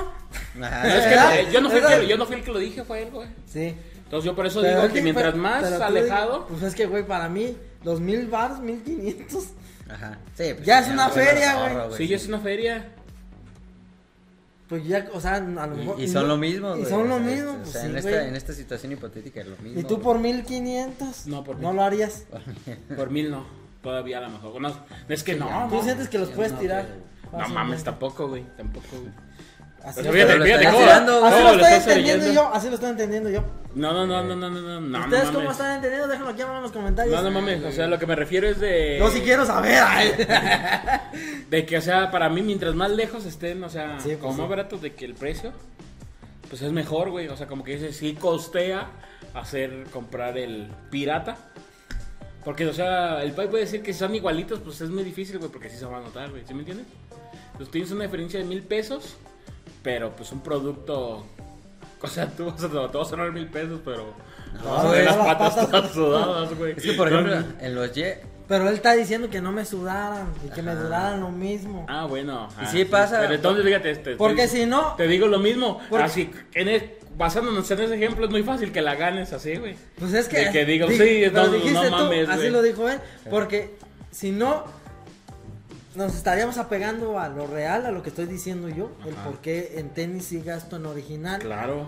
Ajá. 0.61 0.83
No, 0.83 0.93
es 0.93 1.05
que, 1.05 1.41
eh, 1.41 1.47
yo, 1.51 1.61
no 1.61 1.69
fui 1.69 1.79
el 1.79 2.01
que, 2.01 2.07
yo 2.07 2.17
no 2.17 2.25
fui 2.25 2.35
el 2.35 2.43
que 2.43 2.51
lo 2.51 2.59
dije, 2.59 2.83
fue 2.83 3.03
él, 3.03 3.11
güey. 3.11 3.27
Sí. 3.51 3.75
Entonces 4.03 4.25
yo 4.25 4.35
por 4.35 4.45
eso 4.45 4.61
Pero 4.61 4.73
digo 4.75 4.87
es 4.87 4.93
que 4.93 5.01
mientras 5.01 5.35
más 5.35 5.63
alejado, 5.63 6.45
Pues 6.47 6.63
es 6.63 6.75
que, 6.75 6.85
güey, 6.85 7.05
para 7.05 7.29
mí, 7.29 7.55
los 7.83 7.99
mil 8.01 8.27
bars, 8.27 8.59
mil 8.59 8.81
quinientos. 8.83 9.45
Ajá. 9.91 10.17
Sí, 10.35 10.53
pues, 10.53 10.65
Ya 10.65 10.79
es 10.79 10.87
una 10.89 11.09
feria, 11.09 11.85
güey. 11.87 11.97
sí, 11.97 12.13
es 12.13 12.27
una 12.27 12.39
feria. 12.39 12.85
Pues 14.69 14.85
ya, 14.85 15.05
o 15.13 15.19
sea, 15.19 15.35
a 15.35 15.39
lo 15.41 15.75
mejor. 15.75 15.99
Y, 15.99 16.03
y 16.03 16.07
son 16.07 16.27
lo 16.29 16.37
mismo, 16.37 16.77
Y 16.77 16.85
son 16.85 17.01
o 17.01 17.03
lo 17.03 17.17
sea, 17.17 17.25
mismo, 17.35 17.51
o 17.51 17.57
pues 17.57 17.69
sea, 17.71 17.81
sí, 17.81 17.87
en, 17.89 17.97
esta, 17.97 18.27
en 18.27 18.35
esta 18.37 18.53
situación 18.53 18.91
hipotética 18.93 19.41
es 19.41 19.47
lo 19.47 19.57
mismo. 19.57 19.79
Y 19.79 19.83
tú 19.83 19.99
por 20.01 20.17
mil 20.19 20.43
quinientos. 20.43 21.27
No, 21.27 21.43
por 21.43 21.57
No 21.59 21.69
mil. 21.69 21.75
lo 21.77 21.83
harías. 21.83 22.23
Por 22.95 23.09
mil 23.09 23.31
no. 23.31 23.45
Todavía 23.83 24.19
a 24.19 24.21
lo 24.21 24.29
mejor. 24.29 24.61
No, 24.61 24.73
es 25.09 25.23
que 25.23 25.35
no. 25.35 25.47
Tú 25.69 25.75
no. 25.75 25.83
sientes 25.83 26.07
que 26.07 26.19
los 26.19 26.29
sí, 26.29 26.35
puedes 26.35 26.53
no, 26.53 26.59
tirar. 26.59 26.85
pero- 27.31 27.43
No 27.43 27.49
mames, 27.49 27.83
tampoco, 27.83 28.29
güey. 28.29 28.45
Tampoco, 28.55 28.87
güey. 28.91 29.11
Así 29.83 30.03
lo 30.03 30.11
fíjate, 30.11 30.33
estoy- 30.33 30.45
fíjate 30.47 30.63
estás 30.63 30.73
cómo- 30.75 30.85
tirando, 30.85 31.13
cómo 31.15 31.25
Así 31.25 31.37
lo 31.37 31.43
lo 31.43 31.49
estoy 31.55 31.73
estás 31.73 31.87
entendiendo 31.87 32.31
yo, 32.33 32.53
así 32.53 32.67
lo 32.67 32.73
estoy 32.75 32.89
entendiendo 32.91 33.29
yo. 33.31 33.43
No, 33.73 33.93
no, 33.93 34.05
no, 34.05 34.23
no, 34.23 34.35
no, 34.35 34.49
no, 34.49 34.61
no, 34.61 34.81
no. 34.81 34.99
¿Ustedes 34.99 35.23
no 35.25 35.29
cómo 35.29 35.39
mames. 35.45 35.51
están 35.53 35.75
entendiendo? 35.75 36.07
Déjenlo 36.07 36.29
aquí 36.29 36.41
abajo 36.41 36.57
en 36.57 36.63
los 36.63 36.71
comentarios. 36.71 37.15
No, 37.15 37.21
no 37.23 37.31
mames, 37.31 37.63
o 37.63 37.71
sea, 37.71 37.87
lo 37.87 37.97
que 37.97 38.05
me 38.05 38.15
refiero 38.15 38.47
es 38.47 38.59
de... 38.59 38.97
Yo 38.99 39.09
sí 39.09 39.21
quiero 39.21 39.45
saber. 39.45 39.79
ay. 39.83 40.11
De 41.49 41.65
que, 41.65 41.77
o 41.77 41.81
sea, 41.81 42.11
para 42.11 42.29
mí, 42.29 42.41
mientras 42.41 42.75
más 42.75 42.91
lejos 42.91 43.25
estén, 43.25 43.63
o 43.63 43.69
sea, 43.69 43.99
Sí, 43.99 44.09
pues 44.09 44.17
como 44.19 44.33
sí. 44.33 44.39
más 44.41 44.49
baratos 44.49 44.81
de 44.81 44.93
que 44.93 45.05
el 45.05 45.15
precio, 45.15 45.51
pues 46.49 46.61
es 46.61 46.71
mejor, 46.71 47.09
güey. 47.09 47.27
O 47.29 47.35
sea, 47.37 47.47
como 47.47 47.63
que 47.63 47.73
dice, 47.73 47.91
sí 47.93 48.13
costea 48.13 48.87
hacer, 49.33 49.85
comprar 49.91 50.37
el 50.37 50.67
pirata. 50.89 51.37
Porque, 52.45 52.65
o 52.67 52.73
sea, 52.73 53.21
el 53.23 53.31
país 53.33 53.49
puede 53.49 53.63
decir 53.65 53.81
que 53.83 53.93
son 53.93 54.13
igualitos, 54.15 54.59
pues 54.59 54.79
es 54.81 54.89
muy 54.89 55.03
difícil, 55.03 55.37
güey, 55.39 55.51
porque 55.51 55.69
sí 55.69 55.77
se 55.77 55.85
va 55.85 55.97
a 55.97 56.01
notar, 56.01 56.29
güey. 56.29 56.43
¿Sí 56.47 56.53
me 56.53 56.59
entiendes? 56.61 56.87
Entonces 57.51 57.71
tienes 57.71 57.91
una 57.91 58.03
diferencia 58.05 58.39
de 58.39 58.45
mil 58.45 58.63
pesos, 58.63 59.15
pero 59.83 60.15
pues 60.15 60.31
un 60.31 60.41
producto... 60.41 61.25
O 62.03 62.07
sea, 62.07 62.25
tú 62.27 62.45
vas 62.45 62.63
a, 62.63 62.67
te 62.67 62.97
vas 62.97 63.07
a 63.07 63.11
ahorrar 63.11 63.31
mil 63.31 63.45
pesos, 63.47 63.79
pero... 63.85 64.15
No, 64.63 64.71
vas 64.71 64.85
a 64.85 64.89
ver 64.89 65.05
las 65.05 65.17
patas 65.17 65.53
patas. 65.53 65.69
todas 65.69 65.91
sudadas, 65.91 66.57
güey. 66.57 66.73
Es 66.75 66.81
que, 66.83 66.93
por 66.93 67.07
ejemplo, 67.07 67.43
en 67.59 67.75
los 67.75 67.93
Ye... 67.93 68.19
Pero 68.47 68.67
él 68.67 68.73
está 68.73 68.93
diciendo 68.93 69.29
que 69.29 69.39
no 69.39 69.51
me 69.51 69.63
sudaran 69.65 70.27
y 70.45 70.49
que 70.49 70.63
me 70.63 70.71
Ajá. 70.71 70.81
duraran 70.81 71.19
lo 71.21 71.29
mismo. 71.29 71.85
Ah, 71.87 72.05
bueno. 72.05 72.49
Y 72.59 72.65
ah, 72.65 72.67
sí 72.71 72.85
pasa. 72.85 73.19
Pero 73.21 73.35
entonces, 73.35 73.63
fíjate, 73.63 73.91
este, 73.91 74.15
Porque 74.15 74.47
si 74.47 74.65
no, 74.65 74.95
Te 74.95 75.07
digo 75.07 75.27
lo 75.27 75.37
mismo. 75.39 75.79
Porque- 75.89 76.03
Así, 76.03 76.31
en 76.55 76.67
el- 76.69 76.91
basándonos 77.15 77.69
en 77.69 77.79
ese 77.81 77.95
ejemplo, 77.95 78.25
es 78.25 78.31
muy 78.31 78.41
fácil 78.43 78.71
que 78.71 78.81
la 78.81 78.95
ganes 78.95 79.31
así, 79.31 79.55
güey. 79.57 79.75
pues 79.99 80.13
es 80.13 80.27
que. 80.27 80.45
de 80.45 80.51
que 80.51 80.65
digo, 80.65 80.87
di- 80.87 80.97
sí, 80.97 81.23
no, 81.31 81.47
no 81.47 81.87
tú, 81.87 81.91
mames, 81.91 82.27
Así 82.29 82.49
lo 82.49 82.61
dijo 82.63 82.89
él. 82.89 82.99
Porque 83.29 83.75
si 84.09 84.31
no, 84.31 84.65
nos 85.95 86.15
estaríamos 86.15 86.57
apegando 86.57 87.19
a 87.19 87.27
lo 87.29 87.47
real, 87.47 87.85
a 87.85 87.91
lo 87.91 88.01
que 88.03 88.09
estoy 88.09 88.25
diciendo 88.25 88.69
yo, 88.69 88.91
el 89.05 89.13
por 89.15 89.39
qué 89.39 89.73
en 89.77 89.89
tenis 89.89 90.25
sí 90.25 90.41
gasto 90.41 90.77
en 90.77 90.85
original 90.85 91.41
Claro. 91.41 91.87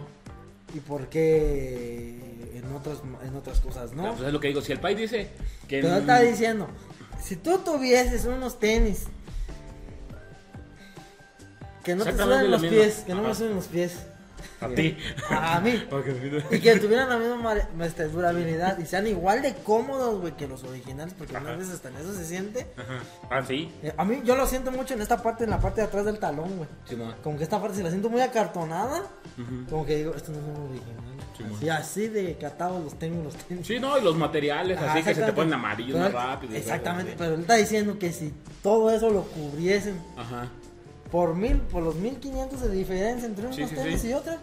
y 0.73 0.79
por 0.79 1.07
qué 1.07 2.51
en 2.55 2.73
otras 2.75 2.99
en 3.25 3.35
otras 3.35 3.59
cosas 3.59 3.93
no. 3.93 4.13
Pues 4.15 4.27
es 4.27 4.33
lo 4.33 4.39
que 4.39 4.49
digo. 4.49 4.61
Si 4.61 4.71
el 4.71 4.79
país 4.79 4.97
dice 4.97 5.29
que. 5.67 5.81
Pero 5.81 5.97
está 5.97 6.19
diciendo, 6.19 6.67
si 7.21 7.35
tú 7.35 7.59
tuvieses 7.59 8.25
unos 8.25 8.59
tenis 8.59 9.05
que 11.83 11.95
no 11.95 12.03
te 12.05 12.11
suben 12.13 12.43
lo 12.45 12.47
los 12.49 12.61
mismo. 12.61 12.77
pies, 12.77 13.03
que 13.05 13.13
no 13.13 13.21
me 13.23 13.35
suben 13.35 13.55
los 13.55 13.67
pies, 13.67 13.97
A 14.65 14.75
ti. 14.75 14.97
a 15.29 15.59
mí, 15.61 15.83
y 16.51 16.59
que 16.59 16.75
tuvieran 16.77 17.09
la 17.09 17.17
misma 17.17 17.55
este, 17.85 18.07
durabilidad 18.07 18.77
y 18.79 18.85
sean 18.85 19.07
igual 19.07 19.41
de 19.41 19.53
cómodos, 19.55 20.19
güey, 20.21 20.33
que 20.35 20.47
los 20.47 20.63
originales, 20.63 21.13
porque 21.17 21.35
Ajá. 21.35 21.45
unas 21.45 21.57
veces 21.59 21.73
hasta 21.75 21.89
en 21.89 21.97
eso 21.97 22.13
se 22.13 22.25
siente. 22.25 22.67
Ajá. 22.77 22.99
Ah, 23.29 23.43
sí. 23.47 23.71
Eh, 23.83 23.93
A 23.97 24.05
mí 24.05 24.21
yo 24.23 24.35
lo 24.35 24.45
siento 24.47 24.71
mucho 24.71 24.93
en 24.93 25.01
esta 25.01 25.21
parte, 25.21 25.43
en 25.43 25.49
la 25.49 25.59
parte 25.59 25.81
de 25.81 25.87
atrás 25.87 26.05
del 26.05 26.19
talón, 26.19 26.57
güey. 26.57 26.69
Como 27.23 27.37
que 27.37 27.43
esta 27.43 27.59
parte 27.61 27.77
se 27.77 27.83
la 27.83 27.89
siento 27.89 28.09
muy 28.09 28.21
acartonada. 28.21 29.03
Como 29.69 29.85
que 29.85 29.97
digo, 29.97 30.13
esto 30.15 30.31
no 30.31 30.37
es 30.39 30.43
un 30.43 30.69
original. 30.69 31.03
Sí, 31.35 31.43
así, 31.43 31.69
así 31.69 32.07
de 32.09 32.37
catados 32.37 32.83
los 32.83 32.93
tengo 32.99 33.23
los 33.23 33.33
tenis. 33.35 33.65
Sí, 33.65 33.79
no, 33.79 33.97
y 33.97 34.03
los 34.03 34.15
materiales 34.15 34.77
Ajá, 34.77 34.93
así 34.93 35.01
que 35.03 35.15
se 35.15 35.23
te 35.23 35.33
ponen 35.33 35.53
amarillos 35.55 35.97
más 35.99 36.13
rápido. 36.13 36.55
Exactamente, 36.55 37.15
pero 37.17 37.33
él 37.35 37.41
está 37.41 37.55
diciendo 37.55 37.97
que 37.97 38.11
si 38.13 38.31
todo 38.61 38.91
eso 38.91 39.09
lo 39.09 39.23
cubriesen. 39.23 39.99
Ajá. 40.15 40.47
por 41.11 41.35
mil, 41.35 41.57
por 41.57 41.81
los 41.83 41.95
1500 41.95 42.61
de 42.61 42.69
diferencia 42.71 43.27
entre 43.27 43.45
unos 43.45 43.55
Sí, 43.55 43.65
sí, 43.67 43.75
tenis 43.75 44.01
sí. 44.01 44.09
y 44.09 44.13
otros, 44.13 44.35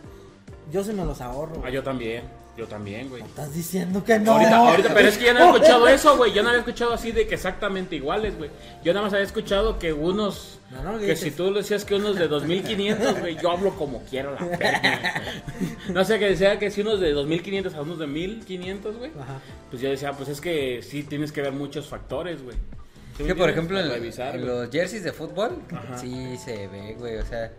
yo 0.72 0.84
sí 0.84 0.92
me 0.92 1.04
los 1.04 1.20
ahorro. 1.20 1.62
Ah, 1.64 1.70
yo 1.70 1.82
también. 1.82 2.22
Yo 2.56 2.66
también, 2.66 3.08
güey. 3.08 3.22
Estás 3.22 3.54
diciendo 3.54 4.04
que 4.04 4.18
no. 4.18 4.32
Ahorita, 4.32 4.56
ahorita, 4.56 4.92
pero 4.92 5.08
es 5.08 5.16
que 5.16 5.26
yo 5.26 5.34
no 5.34 5.38
había 5.40 5.52
escuchado 5.54 5.88
eso, 5.88 6.16
güey. 6.18 6.32
Yo 6.32 6.42
no 6.42 6.48
había 6.50 6.58
escuchado 6.58 6.92
así 6.92 7.10
de 7.12 7.26
que 7.26 7.36
exactamente 7.36 7.96
iguales, 7.96 8.36
güey. 8.36 8.50
Yo 8.84 8.92
nada 8.92 9.06
más 9.06 9.14
había 9.14 9.24
escuchado 9.24 9.78
que 9.78 9.92
unos. 9.94 10.58
No, 10.70 10.82
no, 10.82 10.98
que 10.98 11.06
dices- 11.06 11.20
si 11.20 11.30
tú 11.30 11.54
decías 11.54 11.84
que 11.86 11.94
unos 11.94 12.16
de 12.16 12.28
2500, 12.28 13.20
güey, 13.20 13.36
yo 13.40 13.50
hablo 13.52 13.70
como 13.76 14.02
quiero 14.10 14.34
la 14.34 14.44
verga. 14.44 15.22
No 15.90 16.04
sé, 16.04 16.18
que 16.18 16.26
decía 16.26 16.58
que 16.58 16.70
si 16.70 16.82
unos 16.82 17.00
de 17.00 17.12
2500 17.12 17.74
a 17.74 17.80
unos 17.82 17.98
de 17.98 18.06
1500, 18.06 18.96
güey. 18.98 19.10
Ajá. 19.18 19.38
Pues 19.70 19.80
yo 19.80 19.88
decía, 19.88 20.12
pues 20.12 20.28
es 20.28 20.40
que 20.40 20.82
sí 20.82 21.02
tienes 21.04 21.32
que 21.32 21.40
ver 21.42 21.52
muchos 21.52 21.88
factores, 21.88 22.42
güey. 22.42 22.56
¿Sí 23.16 23.22
me 23.22 23.28
Que 23.28 23.34
por 23.36 23.48
ejemplo 23.48 23.80
en, 23.80 23.88
revisar, 23.90 24.38
los 24.38 24.70
jerseys 24.70 25.04
de 25.04 25.12
fútbol 25.12 25.62
Ajá. 25.72 25.96
sí 25.98 26.36
se 26.44 26.68
ve, 26.68 26.94
güey, 26.98 27.16
o 27.16 27.24
sea, 27.26 27.50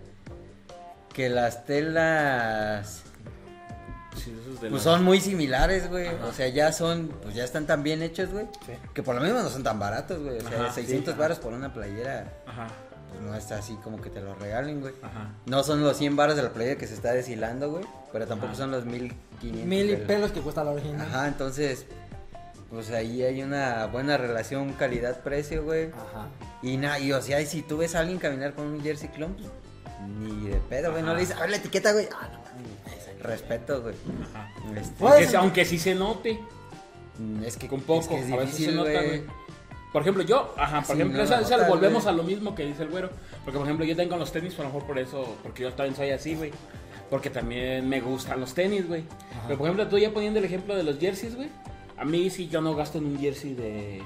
que 1.14 1.30
las 1.30 1.66
telas 1.66 3.03
Sí, 4.16 4.36
esos 4.41 4.62
de 4.62 4.70
pues 4.70 4.86
la- 4.86 4.91
son 4.91 5.03
muy 5.05 5.22
similares, 5.22 5.89
güey, 5.89 6.07
Ajá. 6.07 6.26
o 6.28 6.34
sea, 6.34 6.47
ya 6.49 6.72
son, 6.74 7.07
pues 7.24 7.34
ya 7.34 7.43
están 7.45 7.66
tan 7.66 7.82
bien 7.82 8.01
hechos, 8.03 8.30
güey, 8.30 8.45
Sí. 8.66 8.74
que 8.93 9.01
por 9.03 9.16
lo 9.16 9.22
mismo 9.22 9.39
no 9.39 9.49
son 9.49 9.64
tan 9.64 9.80
baratos, 9.80 10.22
güey, 10.22 10.38
o 10.38 10.41
sea, 10.49 10.66
Ajá, 10.66 10.74
600 10.74 11.14
sí, 11.14 11.20
varos 11.20 11.39
por 11.39 11.53
una 11.53 11.74
playera, 11.74 12.32
Ajá, 12.45 12.68
pues 13.09 13.22
no 13.22 13.34
está 13.36 13.57
así 13.57 13.76
como 13.84 14.01
que 14.01 14.09
te 14.09 14.20
lo 14.22 14.36
regalen, 14.36 14.82
güey. 14.82 14.93
ajá. 15.01 15.30
No 15.45 15.64
son 15.64 15.82
los 15.82 15.95
100 15.97 16.18
varos 16.18 16.36
de 16.36 16.43
la 16.43 16.49
playera 16.49 16.78
que 16.78 16.88
se 16.88 16.93
está 16.93 17.14
deshilando, 17.14 17.72
güey, 17.72 17.86
pero 18.12 18.28
tampoco 18.28 18.49
Ajá. 18.51 18.57
son 18.62 18.72
los 18.72 18.86
1500. 18.86 19.66
Mil 19.66 19.86
y 19.89 19.95
del- 19.95 20.01
pelos 20.01 20.32
que 20.34 20.41
cuesta 20.41 20.64
la 20.66 20.72
original. 20.72 21.07
Ajá, 21.07 21.28
entonces, 21.30 21.86
pues 22.70 22.91
ahí 22.91 23.24
hay 23.24 23.41
una 23.41 23.86
buena 23.88 24.18
relación 24.18 24.74
calidad-precio, 24.74 25.64
güey. 25.64 25.86
Ajá. 25.88 26.28
Y 26.62 26.76
nada, 26.78 26.99
y 26.99 27.14
o 27.14 27.22
sea, 27.22 27.39
y 27.41 27.45
si 27.45 27.62
tú 27.62 27.78
ves 27.78 27.95
a 27.95 27.99
alguien 28.01 28.20
caminar 28.20 28.53
con 28.53 28.68
un 28.68 28.82
jersey 28.84 29.07
clon, 29.09 29.34
pues, 29.36 29.47
ni 30.07 30.49
de 30.49 30.57
pedo, 30.57 30.91
güey, 30.91 31.03
no 31.03 31.13
le 31.13 31.21
dices, 31.21 31.35
a 31.35 31.41
ver 31.41 31.49
la 31.51 31.57
etiqueta, 31.57 31.93
güey. 31.93 32.07
Ah, 32.11 32.29
no, 32.33 32.41
respeto, 33.27 33.81
güey. 33.83 33.95
Ajá. 34.31 34.51
Este, 34.75 34.93
Pues, 34.97 35.11
Aunque, 35.13 35.27
sí- 35.27 35.35
aunque 35.35 35.65
sí 35.65 35.77
se 35.79 35.95
note. 35.95 36.39
mm, 37.19 37.43
es 37.43 37.57
que 37.57 37.67
Con 37.67 37.81
poco, 37.81 38.01
es 38.01 38.07
que 38.07 38.27
es 38.27 38.31
a 38.31 38.35
veces 38.37 38.55
se 38.65 38.71
nota, 38.71 38.91
güey. 38.91 39.23
Por 39.93 40.01
ejemplo, 40.03 40.23
yo, 40.23 40.53
ajá, 40.57 40.77
por 40.81 40.95
Sí, 40.95 41.01
ejemplo, 41.01 41.17
no 41.17 41.23
esa- 41.23 41.67
volvemos 41.67 42.05
a 42.07 42.11
lo 42.13 42.23
mismo 42.23 42.55
que 42.55 42.65
dice 42.65 42.83
el 42.83 42.89
güero. 42.89 43.09
Porque, 43.43 43.57
por 43.57 43.67
ejemplo, 43.67 43.85
yo 43.85 43.95
tengo 43.95 44.15
los 44.15 44.31
tenis, 44.31 44.53
a 44.57 44.59
lo 44.63 44.69
mejor 44.69 44.85
por 44.85 44.97
eso, 44.97 45.35
porque 45.43 45.63
yo 45.63 45.73
también 45.73 45.95
soy 45.95 46.11
así, 46.11 46.35
güey. 46.35 46.51
Porque 47.09 47.29
también 47.29 47.89
me 47.89 47.99
gustan 47.99 48.39
los 48.39 48.53
tenis, 48.53 48.87
güey. 48.87 49.03
Pero, 49.47 49.57
por 49.57 49.67
ejemplo, 49.67 49.87
tú 49.89 49.97
ya 49.97 50.11
poniendo 50.13 50.39
el 50.39 50.45
ejemplo 50.45 50.75
de 50.77 50.83
los 50.83 50.97
jerseys, 50.97 51.35
güey. 51.35 51.49
A 51.97 52.05
mí 52.05 52.29
sí, 52.29 52.47
yo 52.47 52.61
no 52.61 52.73
gasto 52.73 52.99
en 52.99 53.05
un 53.05 53.19
jersey 53.19 53.53
de, 53.53 54.01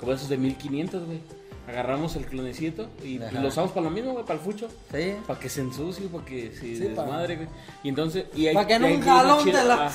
como 0.00 0.12
esos 0.12 0.30
de 0.30 0.38
1500, 0.38 1.04
güey. 1.04 1.20
Agarramos 1.68 2.16
el 2.16 2.24
clonecito 2.24 2.88
y, 3.04 3.20
Ajá. 3.22 3.38
lo 3.40 3.48
usamos 3.48 3.72
para 3.72 3.84
lo 3.84 3.90
mismo, 3.90 4.12
güey, 4.12 4.24
para 4.24 4.38
el 4.38 4.44
fucho. 4.44 4.68
Sí. 4.90 5.14
Para 5.26 5.38
que 5.38 5.48
se 5.50 5.60
ensucie, 5.60 6.06
para 6.08 6.24
que 6.24 6.50
se 6.52 6.60
Sí, 6.60 6.74
desmadre, 6.78 7.36
güey. 7.36 7.48
Y 7.82 7.90
entonces, 7.90 8.24
y 8.34 8.46
hay, 8.46 8.54
Pa' 8.54 8.66
que 8.66 8.74
en 8.74 8.84
un 8.84 9.02
jalón 9.02 9.44
te 9.44 9.52
la- 9.52 9.92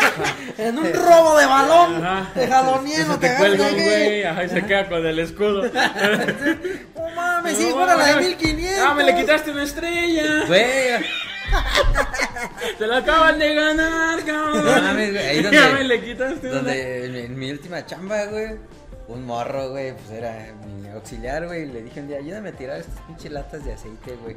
En 0.58 0.78
un 0.78 0.92
robo 0.92 1.38
de 1.38 1.46
balón, 1.46 2.04
Ajá. 2.04 2.32
de 2.38 2.46
jalonieno, 2.46 3.18
te 3.18 3.28
te 3.30 3.36
cuelga 3.36 3.70
güey, 3.70 4.24
ajá, 4.24 4.44
y 4.44 4.48
se 4.50 4.66
queda 4.66 4.88
con 4.88 5.06
el 5.06 5.18
escudo. 5.18 5.62
No 6.96 7.22
mames, 7.22 7.56
sí, 7.56 7.70
fuera 7.72 7.96
la 7.96 8.06
de 8.08 8.12
güey. 8.14 8.26
1500. 8.28 8.84
Ah, 8.86 8.94
me 8.94 9.04
le 9.04 9.14
quitaste 9.14 9.50
una 9.52 9.62
estrella. 9.62 10.44
Güey, 10.46 10.62
Se 12.78 12.86
la 12.86 12.98
acaban 12.98 13.38
de 13.38 13.54
ganar, 13.54 14.22
cabrón. 14.24 14.64
No 14.64 14.70
mames, 14.82 15.12
güey, 15.12 15.26
ahí 15.26 15.42
Ya 15.42 15.50
donde- 15.50 15.72
me 15.78 15.84
le 15.84 16.00
quitaste 16.04 16.48
donde 16.48 17.24
en 17.24 17.38
mi 17.38 17.50
última 17.50 17.86
chamba, 17.86 18.24
güey, 18.26 18.56
un 19.08 19.24
morro, 19.24 19.70
güey, 19.70 19.92
pues 19.92 20.10
era 20.10 20.52
mi 20.80 20.88
auxiliar, 20.88 21.46
güey, 21.46 21.66
le 21.66 21.82
dije 21.82 22.00
un 22.00 22.08
día, 22.08 22.18
ayúdame 22.18 22.50
a 22.50 22.52
tirar 22.52 22.80
estas 22.80 23.00
pinches 23.02 23.32
latas 23.32 23.64
de 23.64 23.72
aceite, 23.72 24.16
güey. 24.22 24.36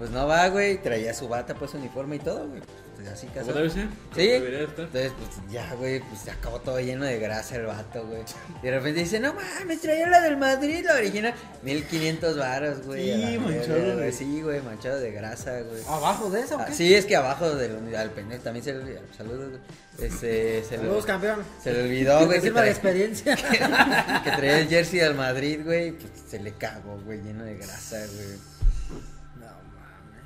Pues 0.00 0.10
no 0.12 0.26
va, 0.26 0.48
güey, 0.48 0.78
traía 0.82 1.12
su 1.14 1.28
bata, 1.28 1.54
pues 1.54 1.74
uniforme 1.74 2.16
y 2.16 2.18
todo, 2.20 2.48
güey. 2.48 2.62
Pues 2.96 3.08
así 3.08 3.26
¿Cómo 3.28 3.38
casual. 3.46 3.56
debe 3.56 3.70
ser? 3.70 3.88
Sí. 4.14 4.30
Entonces, 4.30 5.12
pues 5.16 5.52
ya, 5.52 5.72
güey, 5.74 6.00
pues 6.00 6.20
se 6.22 6.30
acabó 6.30 6.58
todo 6.60 6.80
lleno 6.80 7.04
de 7.04 7.18
grasa 7.18 7.56
el 7.56 7.66
vato, 7.66 8.06
güey. 8.06 8.22
Y 8.62 8.66
de 8.66 8.70
repente 8.72 9.00
dice, 9.00 9.20
no 9.20 9.32
mames, 9.34 9.80
traía 9.80 10.06
la 10.08 10.20
del 10.22 10.36
Madrid, 10.38 10.84
la 10.86 10.94
original. 10.94 11.34
1500 11.62 12.36
varos, 12.38 12.82
güey. 12.86 13.12
Sí, 13.14 13.38
manchado, 13.38 13.94
güey. 13.96 14.12
Sí, 14.12 14.42
güey, 14.42 14.60
manchado 14.62 14.98
de 15.00 15.12
grasa, 15.12 15.60
güey. 15.60 15.82
¿Abajo 15.86 16.30
de 16.30 16.40
eso 16.40 16.58
Ah, 16.58 16.66
sí, 16.72 16.94
es 16.94 17.04
que 17.06 17.16
abajo 17.16 17.54
del 17.54 17.94
al 17.94 18.10
pendejo 18.10 18.42
también 18.42 18.64
se 18.64 18.72
le 18.72 18.80
olvidó. 18.80 19.00
Saludos, 19.16 19.48
güey. 19.50 19.60
Este, 20.08 20.64
se, 20.64 20.72
le, 20.72 20.82
Saludos, 20.84 21.04
campeón. 21.06 21.42
se 21.62 21.72
le 21.72 21.82
olvidó, 21.82 22.24
güey, 22.26 22.40
Que 22.40 22.50
trae- 22.52 22.68
experiencia. 22.70 23.36
que 24.24 24.30
traía 24.30 24.58
el 24.60 24.68
jersey 24.68 25.00
del 25.00 25.14
Madrid, 25.14 25.60
güey. 25.64 25.92
Pues 25.92 26.10
se 26.28 26.38
le 26.38 26.52
cagó, 26.52 26.98
güey, 27.04 27.20
lleno 27.22 27.44
de 27.44 27.56
grasa, 27.56 27.98
güey. 28.14 28.59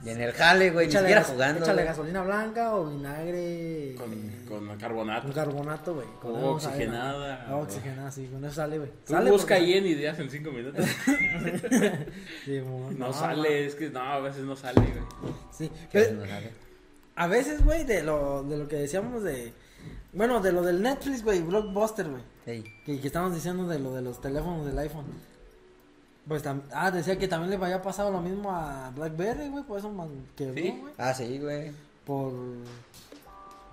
Y 0.05 0.11
en 0.11 0.21
el 0.21 0.33
jale, 0.33 0.71
güey, 0.71 0.87
ni 0.89 0.93
siquiera 0.93 1.25
jugando. 1.25 1.61
Échale 1.63 1.83
güey. 1.83 1.87
gasolina 1.87 2.23
blanca 2.23 2.75
o 2.77 2.91
vinagre. 2.91 3.95
Con, 3.97 4.13
eh, 4.13 4.45
con 4.47 4.77
carbonato. 4.79 5.23
con 5.23 5.33
carbonato, 5.33 5.95
güey. 5.95 6.07
Con 6.21 6.33
O 6.33 6.61
sale, 6.61 6.75
oxigenada, 6.77 7.57
oxigenada, 7.57 8.11
sí, 8.11 8.27
con 8.31 8.45
eso 8.45 8.55
sale, 8.55 8.79
güey. 8.79 8.91
Tú 9.07 9.13
Sale 9.15 9.31
busca 9.31 9.55
porque- 9.55 9.65
ahí 9.65 9.73
en 9.75 9.87
ideas 9.87 10.19
en 10.19 10.29
5 10.31 10.51
minutos. 10.51 10.85
Sí, 12.45 12.61
No 12.99 13.13
sale, 13.13 13.67
es 13.67 13.75
que 13.75 13.89
no, 13.91 14.01
a 14.01 14.21
veces 14.21 14.43
no 14.45 14.57
sale, 14.57 14.81
güey. 14.81 15.35
Sí, 15.51 15.71
pero 15.93 16.13
no 16.17 16.27
sale. 16.27 16.51
a 17.17 17.27
veces, 17.27 17.65
güey, 17.65 17.85
de 17.85 18.03
lo, 18.03 18.43
de 18.43 18.57
lo 18.59 18.69
que 18.69 18.77
decíamos 18.77 19.23
de. 19.23 19.53
Bueno, 20.13 20.41
de 20.41 20.53
lo 20.53 20.63
del 20.63 20.81
Netflix, 20.83 21.25
güey, 21.25 21.43
Blockbuster, 21.43 22.09
güey. 22.09 22.23
Ey, 22.47 22.63
Que, 22.85 23.01
que 23.01 23.07
estábamos 23.07 23.35
diciendo 23.35 23.67
de 23.67 23.79
lo 23.79 23.95
de 23.95 24.03
los 24.03 24.21
teléfonos 24.21 24.67
del 24.67 24.79
iPhone. 24.79 25.07
Pues 26.27 26.43
tam- 26.45 26.63
ah, 26.73 26.91
decía 26.91 27.19
que 27.19 27.29
también 27.29 27.51
le 27.51 27.65
había 27.65 27.83
pasado 27.83 28.11
lo 28.11 28.21
mismo 28.21 28.51
a 28.51 28.91
Blackberry, 28.97 29.49
güey, 29.49 29.65
por 29.65 29.79
eso 29.79 29.91
man- 29.91 30.27
quebró, 30.37 30.55
¿Sí? 30.55 30.77
güey. 30.81 30.95
Ah, 30.97 31.13
sí, 31.13 31.39
güey. 31.39 31.71
Por, 32.07 32.33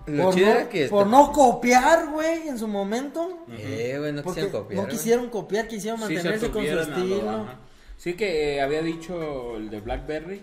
Lo 0.08 0.24
por, 0.26 0.34
chido 0.34 0.48
no, 0.48 0.52
era 0.54 0.70
que. 0.70 0.88
por 0.88 1.08
no 1.08 1.32
copiar, 1.32 2.10
güey, 2.12 2.48
en 2.50 2.58
su 2.60 2.68
momento. 2.68 3.46
Eh, 3.58 3.96
güey, 4.00 4.12
no 4.12 4.24
quisieron 4.24 4.52
copiar. 4.52 4.76
no 4.76 4.82
güey. 4.84 4.98
quisieron 4.98 5.30
copiar, 5.30 5.68
quisieron 5.68 6.00
Sí, 6.02 6.08
se 6.08 6.14
mantenerse 6.16 6.52
con 6.52 6.66
su 6.66 6.80
estilo. 6.80 7.46
Sí 7.98 8.14
que 8.16 8.56
eh, 8.56 8.62
había 8.62 8.82
dicho 8.82 9.56
el 9.58 9.70
de 9.70 9.80
Blackberry 9.80 10.42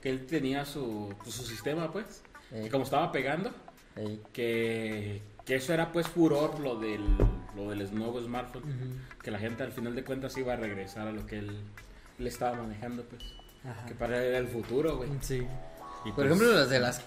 que 0.00 0.08
él 0.10 0.24
tenía 0.26 0.64
su, 0.64 1.12
pues, 1.22 1.34
su 1.34 1.42
sistema, 1.42 1.90
pues. 1.92 2.22
Y 2.64 2.68
como 2.70 2.84
estaba 2.84 3.10
pegando, 3.10 3.50
que, 4.32 5.20
que 5.46 5.54
eso 5.54 5.72
era 5.72 5.92
pues 5.92 6.08
furor 6.08 6.60
lo 6.60 6.78
del, 6.78 7.00
lo 7.54 7.70
del 7.70 7.94
nuevo 7.94 8.20
smartphone. 8.20 8.64
Ujú. 8.64 9.22
Que 9.22 9.30
la 9.30 9.38
gente 9.38 9.62
al 9.62 9.72
final 9.72 9.94
de 9.94 10.04
cuentas 10.04 10.36
iba 10.36 10.52
a 10.52 10.56
regresar 10.56 11.06
a 11.08 11.12
lo 11.12 11.24
que 11.24 11.38
él, 11.38 11.56
le 12.18 12.28
estaba 12.28 12.56
manejando, 12.56 13.04
pues. 13.04 13.22
Ajá. 13.64 13.86
Que 13.86 13.94
para 13.94 14.18
él 14.18 14.24
era 14.24 14.38
el 14.38 14.48
futuro, 14.48 14.96
güey. 14.98 15.08
Sí. 15.20 15.46
Y, 16.04 16.08
Por 16.08 16.14
pues, 16.14 16.26
ejemplo, 16.26 16.52
las 16.52 16.68
de 16.68 16.80
las. 16.80 17.00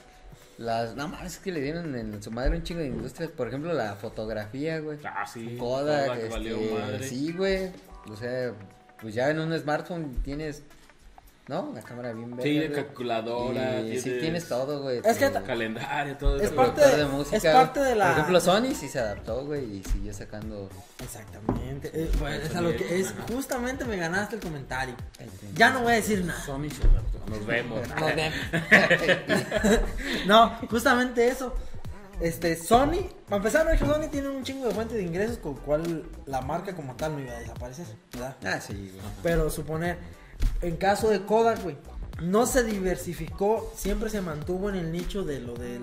Las. 0.57 0.95
No 0.95 1.07
mames, 1.07 1.33
es 1.33 1.39
que 1.39 1.51
le 1.51 1.61
dieron 1.61 1.95
en 1.95 2.21
su 2.23 2.31
madre 2.31 2.55
un 2.55 2.63
chingo 2.63 2.81
de 2.81 2.87
industrias. 2.87 3.31
Por 3.31 3.49
ejemplo, 3.49 3.73
la 3.73 3.95
fotografía, 3.95 4.79
güey. 4.79 4.97
Ah, 5.03 5.25
sí. 5.25 5.57
Kodak, 5.59 6.07
Kodak, 6.07 6.17
este, 6.19 6.29
valió 6.29 6.57
madre. 6.79 7.03
sí, 7.03 7.33
güey. 7.33 7.71
O 8.09 8.15
sea, 8.15 8.53
pues 9.01 9.13
ya 9.13 9.29
en 9.29 9.39
un 9.39 9.57
smartphone 9.57 10.15
tienes, 10.23 10.63
¿no? 11.49 11.63
Una 11.63 11.81
cámara 11.81 12.13
bien 12.13 12.37
verga, 12.37 12.43
Sí, 12.43 12.73
calculadora. 12.73 13.81
Y 13.81 13.99
sí 13.99 14.17
tienes 14.21 14.47
todo, 14.47 14.83
güey. 14.83 15.01
Es 15.03 15.17
que 15.17 15.31
Calendario, 15.31 16.15
todo 16.15 16.37
Es 16.37 16.43
eso. 16.43 16.55
parte 16.55 16.79
de- 16.95 17.05
música, 17.05 17.37
es 17.37 17.43
parte 17.43 17.79
de 17.79 17.95
la- 17.95 18.05
Por 18.05 18.13
ejemplo, 18.19 18.39
Sony 18.39 18.75
sí 18.75 18.87
se 18.87 18.99
adaptó, 18.99 19.43
güey, 19.45 19.77
y 19.77 19.83
siguió 19.83 20.13
sacando. 20.13 20.69
Exactamente. 21.03 21.89
Eh, 21.91 22.11
bueno, 22.19 22.35
es 22.35 22.55
a 22.55 22.61
lo 22.61 22.69
que 22.77 22.99
es. 22.99 23.13
Justamente 23.33 23.83
me 23.83 23.97
ganaste 23.97 24.35
el 24.35 24.41
comentario. 24.41 24.95
Ya 25.55 25.71
no 25.71 25.81
voy 25.81 25.93
a 25.93 25.95
decir 25.95 26.23
nada. 26.23 26.39
Sony 26.45 26.69
se 26.69 26.83
adaptó. 26.87 27.19
Nos 27.27 27.45
vemos. 27.45 27.81
No, 30.27 30.55
justamente 30.69 31.27
eso. 31.27 31.55
Este, 32.21 32.55
Sony, 32.57 33.07
para 33.27 33.37
empezar, 33.37 33.65
no, 33.65 33.87
Sony 33.93 34.09
tiene 34.11 34.27
un 34.29 34.43
chingo 34.43 34.67
de 34.67 34.73
fuente 34.75 34.95
de 34.95 35.03
ingresos 35.03 35.37
con 35.37 35.53
el 35.55 35.59
cual 35.61 36.03
la 36.25 36.41
marca 36.41 36.75
como 36.75 36.93
tal 36.95 37.13
no 37.13 37.21
iba 37.21 37.31
a 37.31 37.39
desaparecer, 37.39 37.85
¿verdad? 38.11 38.35
Ah, 38.45 38.59
sí, 38.59 38.73
güey. 38.93 39.05
Pero 39.23 39.49
suponer, 39.49 39.97
en 40.61 40.77
caso 40.77 41.09
de 41.09 41.21
Kodak, 41.25 41.61
güey, 41.63 41.77
no 42.21 42.45
se 42.45 42.63
diversificó, 42.63 43.71
siempre 43.77 44.09
se 44.09 44.21
mantuvo 44.21 44.69
en 44.69 44.75
el 44.75 44.91
nicho 44.91 45.23
de 45.23 45.39
lo 45.39 45.53
del 45.53 45.81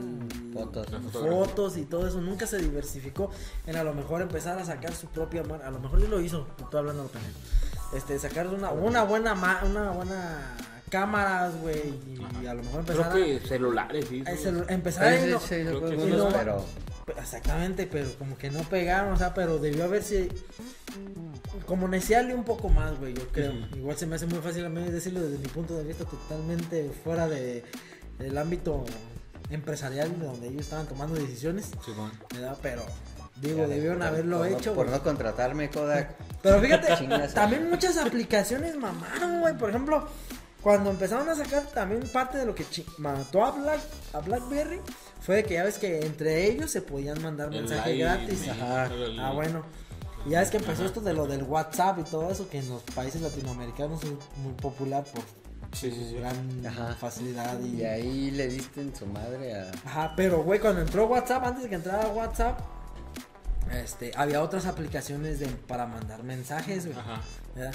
Fotos. 0.53 0.87
Fotos 1.13 1.77
y 1.79 1.85
todo 1.85 2.07
eso, 2.07 2.21
nunca 2.21 2.47
se 2.47 2.59
diversificó 2.59 3.31
en 3.67 3.77
a 3.77 3.85
lo 3.85 3.95
mejor 3.95 4.21
empezar 4.23 4.59
a 4.59 4.65
sacar 4.65 4.93
su 4.95 5.07
propia 5.09 5.43
marca, 5.43 5.67
a 5.67 5.71
lo 5.71 5.79
mejor 5.81 6.01
sí 6.01 6.07
lo 6.09 6.21
hizo, 6.21 6.47
estoy 6.59 6.79
hablando 6.81 7.03
de 7.05 7.09
opinión. 7.09 7.33
Este, 7.95 8.19
sacar 8.19 8.49
una, 8.49 8.71
una 8.73 9.05
buena 9.05 9.35
ma- 9.35 9.63
una 9.65 9.91
buena 9.93 10.57
cámaras, 10.91 11.55
güey, 11.61 11.95
y 12.43 12.47
a 12.47 12.55
lo 12.55 12.63
mejor 12.63 12.81
empezar 12.81 13.11
Creo 13.13 13.25
que 13.41 13.47
celulares, 13.49 14.07
sí. 14.09 14.23
a, 14.27 14.33
celu- 14.33 14.67
empezar 14.69 15.09
a 15.09 15.19
Sí, 15.19 15.33
sí, 15.49 15.63
no. 15.65 16.29
pero 16.29 16.65
Exactamente, 17.19 17.87
pero 17.91 18.09
como 18.19 18.37
que 18.37 18.51
no 18.51 18.61
pegaron, 18.65 19.13
o 19.13 19.17
sea, 19.17 19.33
pero 19.33 19.59
debió 19.59 19.85
haberse 19.85 20.29
como 21.67 21.89
neciarle 21.89 22.35
un 22.35 22.45
poco 22.45 22.69
más, 22.69 22.99
güey, 22.99 23.15
yo 23.15 23.27
creo. 23.29 23.53
Igual 23.77 23.97
se 23.97 24.07
me 24.07 24.17
hace 24.17 24.27
muy 24.27 24.39
fácil 24.41 24.65
a 24.67 24.69
mí 24.69 24.83
decirlo 24.91 25.21
desde 25.21 25.39
mi 25.39 25.49
punto 25.49 25.77
de 25.77 25.85
vista 25.85 26.05
totalmente 26.05 26.91
fuera 27.05 27.27
de 27.29 27.65
del 28.19 28.37
ámbito 28.39 28.85
empresarial 29.51 30.19
de 30.19 30.27
donde 30.27 30.49
ellos 30.49 30.63
estaban 30.63 30.87
tomando 30.87 31.15
decisiones, 31.15 31.67
Sí, 31.85 31.93
bueno. 31.97 32.13
¿verdad? 32.35 32.57
Pero 32.63 32.83
digo, 33.37 33.59
Ya, 33.59 33.67
debieron 33.69 33.99
por- 33.99 34.07
haberlo 34.07 34.39
por 34.39 34.47
hecho. 34.49 34.75
por 34.75 34.89
no 34.89 35.03
contratarme, 35.03 35.71
Kodak. 35.71 36.17
Pero 36.43 36.61
fíjate, 36.61 36.89
también 37.35 37.69
muchas 37.71 37.97
aplicaciones 37.99 38.77
mamaron, 38.77 39.41
güey. 39.41 39.57
Por 39.57 39.71
ejemplo, 39.71 40.09
cuando 40.63 40.91
empezaron 40.91 41.29
a 41.29 41.35
sacar 41.35 41.63
también 41.67 42.03
parte 42.13 42.39
de 42.39 42.47
lo 42.47 42.55
que 42.55 42.65
mató 42.99 43.45
a, 43.45 43.51
Black, 43.53 43.81
a 44.15 44.21
BlackBerry 44.21 44.81
fue 45.21 45.45
que 45.45 45.55
ya 45.55 45.65
ves 45.65 45.79
que 45.79 46.01
entre 46.01 46.47
ellos 46.51 46.71
se 46.71 46.83
podían 46.83 47.23
mandar 47.23 47.51
mensajes 47.51 47.99
gratis. 47.99 48.49
Ajá. 48.49 48.87
el- 48.87 49.19
Ah, 49.21 49.33
bueno. 49.33 49.65
Y 50.27 50.31
ya 50.31 50.41
ves 50.41 50.51
que 50.51 50.57
empezó 50.57 50.81
Ajá. 50.81 50.87
esto 50.87 51.01
de 51.01 51.13
lo 51.15 51.27
del 51.27 51.45
WhatsApp 51.45 51.99
y 52.01 52.03
todo 52.03 52.31
eso, 52.31 52.49
que 52.49 52.59
en 52.59 52.69
los 52.69 52.83
países 52.83 53.23
latinoamericanos 53.23 54.03
es 54.03 54.11
muy 54.43 54.53
popular 54.61 55.05
por 55.05 55.23
Sí, 55.73 55.91
sí, 55.91 55.97
su 56.05 56.09
sí. 56.11 56.15
gran 56.17 56.67
Ajá. 56.67 56.95
facilidad. 56.95 57.59
Y... 57.61 57.81
Y 57.81 57.85
ahí 57.85 58.31
le 58.31 58.49
diste 58.49 58.81
en 58.81 58.95
su 58.95 59.07
madre 59.07 59.55
a. 59.55 59.71
Ajá, 59.85 60.13
pero 60.17 60.43
güey, 60.43 60.59
cuando 60.61 60.81
entró 60.81 61.07
WhatsApp, 61.07 61.45
antes 61.45 61.65
de 61.65 61.69
que 61.69 61.75
entrara 61.77 62.09
WhatsApp, 62.09 62.59
este, 63.73 64.13
había 64.17 64.43
otras 64.43 64.67
aplicaciones 64.67 65.39
de, 65.41 65.47
para 65.49 65.87
mandar 65.87 66.23
mensajes, 66.23 66.87
güey. 66.87 66.99
Ajá. 66.99 67.21
¿verdad? 67.55 67.75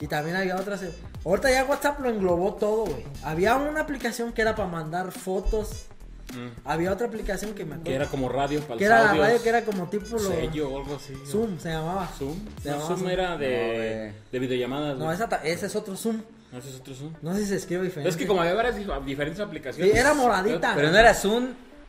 Y 0.00 0.06
también 0.06 0.36
había 0.36 0.56
otras. 0.56 0.82
eh, 0.82 0.92
Ahorita 1.24 1.50
ya 1.50 1.64
WhatsApp 1.64 2.00
lo 2.00 2.08
englobó 2.10 2.54
todo, 2.54 2.84
güey. 2.86 3.04
Había 3.22 3.56
una 3.56 3.80
aplicación 3.80 4.32
que 4.32 4.42
era 4.42 4.54
para 4.54 4.68
mandar 4.68 5.12
fotos. 5.12 5.86
Mm. 6.34 6.48
Había 6.68 6.92
otra 6.92 7.06
aplicación 7.06 7.54
que 7.54 7.64
me 7.64 7.70
Que 7.76 7.80
acuerdo. 7.80 7.96
era 7.96 8.06
como 8.06 8.28
radio 8.28 8.60
para 8.62 8.78
que 8.78 8.84
era 8.84 9.04
la 9.04 9.14
radio 9.14 9.42
que 9.42 9.48
era 9.48 9.64
como 9.64 9.88
tipo 9.88 10.06
lo. 10.10 10.18
Sello 10.18 10.70
o 10.70 10.78
algo 10.78 10.96
así. 10.96 11.12
¿no? 11.12 11.26
Zoom 11.26 11.58
se 11.58 11.68
llamaba. 11.70 12.06
Zoom. 12.18 12.36
Se 12.62 12.68
No, 12.70 12.76
llamaba 12.78 12.96
Zoom 12.96 13.08
era 13.08 13.30
No, 13.30 13.38
de, 13.38 14.06
eh. 14.08 14.12
de 14.32 14.38
videollamadas. 14.38 14.98
No, 14.98 15.12
esa 15.12 15.28
ta- 15.28 15.40
ese 15.44 15.66
es 15.66 15.76
otro 15.76 15.96
Zoom. 15.96 16.20
No, 16.52 16.58
ese 16.58 16.70
es 16.70 16.76
otro 16.76 16.94
Zoom. 16.94 17.12
No 17.22 17.32
sé 17.34 17.40
si 17.42 17.46
se 17.46 17.56
escribe 17.56 17.84
diferente. 17.84 18.08
Es 18.10 18.16
que 18.16 18.26
como 18.26 18.40
había 18.40 18.54
varias 18.54 18.76
dif- 18.76 19.04
diferentes 19.04 19.40
aplicaciones. 19.40 19.92
Sí, 19.92 19.98
era 19.98 20.14
moradita. 20.14 20.72
Pero 20.74 20.90
no 20.90 20.98
era 20.98 21.14
Zoom. 21.14 21.48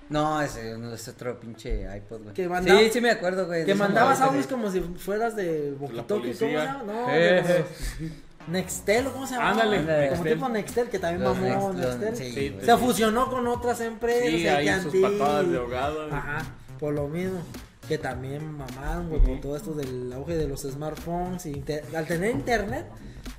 No, 0.09 0.41
ese 0.41 0.77
no 0.77 0.93
es 0.93 1.05
otro 1.09 1.37
pinche 1.39 1.81
iPod, 1.97 2.21
güey. 2.21 2.33
Que 2.33 2.47
mandaba- 2.47 2.79
Sí, 2.79 2.89
sí 2.93 3.01
me 3.01 3.09
acuerdo, 3.11 3.45
güey. 3.45 3.65
Que 3.65 3.75
mandabas 3.75 4.21
audios 4.21 4.47
como 4.47 4.71
si 4.71 4.79
fueras 4.79 5.35
de 5.35 5.71
Boquitoki, 5.71 6.07
¿cómo 6.07 6.33
se 6.33 6.39
policía. 6.45 6.63
llama? 6.65 6.83
No, 6.83 7.07
Eh, 7.09 7.65
Nextel, 8.47 9.07
¿o 9.07 9.13
¿cómo 9.13 9.27
se 9.27 9.35
llama? 9.35 9.49
Ándale, 9.51 9.77
como 9.77 9.87
Nextel. 10.23 10.33
tipo 10.33 10.49
Nextel, 10.49 10.89
que 10.89 10.99
también 10.99 11.23
Los 11.23 11.37
mamó 11.37 11.73
Next- 11.73 11.97
Nextel. 11.99 12.15
sí, 12.15 12.31
Sí, 12.33 12.49
güey. 12.49 12.65
Se 12.65 12.77
fusionó 12.77 13.29
con 13.29 13.47
otras 13.47 13.81
empresas. 13.81 14.29
Sí, 14.29 14.47
ahí 14.47 14.81
sus 14.81 14.95
patadas 14.95 15.49
de 15.51 15.57
ahogado. 15.57 16.05
Ajá, 16.13 16.45
por 16.79 16.93
lo 16.93 17.07
mismo. 17.07 17.39
Que 17.87 17.97
también 17.97 18.51
mamaron, 18.57 19.07
güey, 19.09 19.21
Ujú. 19.21 19.29
con 19.31 19.41
todo 19.41 19.55
esto 19.57 19.73
del 19.73 20.11
auge 20.13 20.35
de 20.35 20.47
los 20.47 20.61
smartphones. 20.61 21.45
Y 21.45 21.63
al 21.95 22.05
tener 22.05 22.31
internet, 22.31 22.85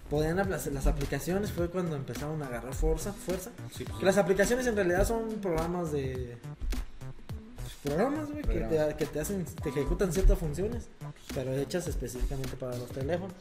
podían 0.09 0.37
las, 0.37 0.67
las 0.69 0.87
aplicaciones. 0.87 1.53
Fue 1.53 1.69
cuando 1.69 1.97
empezaron 1.97 2.43
a 2.43 2.47
agarrar 2.47 2.73
fuerza. 2.75 3.13
fuerza. 3.13 3.51
Sí, 3.77 3.85
pues, 3.85 3.99
Que 3.99 4.07
las 4.07 4.17
aplicaciones 4.17 4.67
en 4.67 4.75
realidad 4.77 5.07
son 5.07 5.29
programas 5.43 5.93
de. 5.93 6.39
pues, 7.57 7.73
programas, 7.95 8.31
güey, 8.31 8.43
que 8.43 8.61
te, 8.61 8.95
que 8.97 9.07
te 9.07 9.21
hacen, 9.21 9.45
te 9.63 9.69
ejecutan 9.69 10.13
ciertas 10.13 10.39
funciones, 10.39 10.89
pero 11.35 11.53
hechas 11.53 11.87
específicamente 11.87 12.57
para 12.57 12.77
los 12.77 12.89
teléfonos. 12.89 13.35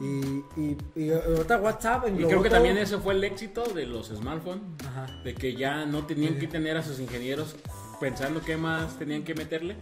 Y, 0.00 0.44
y, 0.60 0.76
y 0.94 1.10
ahorita 1.10 1.58
WhatsApp 1.58 2.04
Y 2.08 2.24
creo 2.24 2.42
que 2.42 2.48
todo. 2.48 2.58
también 2.58 2.76
ese 2.78 2.98
fue 2.98 3.14
el 3.14 3.24
éxito 3.24 3.64
de 3.64 3.86
los 3.86 4.08
smartphones. 4.08 4.62
Ajá. 4.86 5.06
De 5.24 5.34
que 5.34 5.54
ya 5.54 5.84
no 5.86 6.06
tenían 6.06 6.38
que 6.38 6.46
tener 6.46 6.76
a 6.76 6.82
sus 6.82 7.00
ingenieros 7.00 7.56
pensando 8.00 8.40
qué 8.42 8.56
más 8.56 8.98
tenían 8.98 9.22
que 9.24 9.34
meterle, 9.34 9.76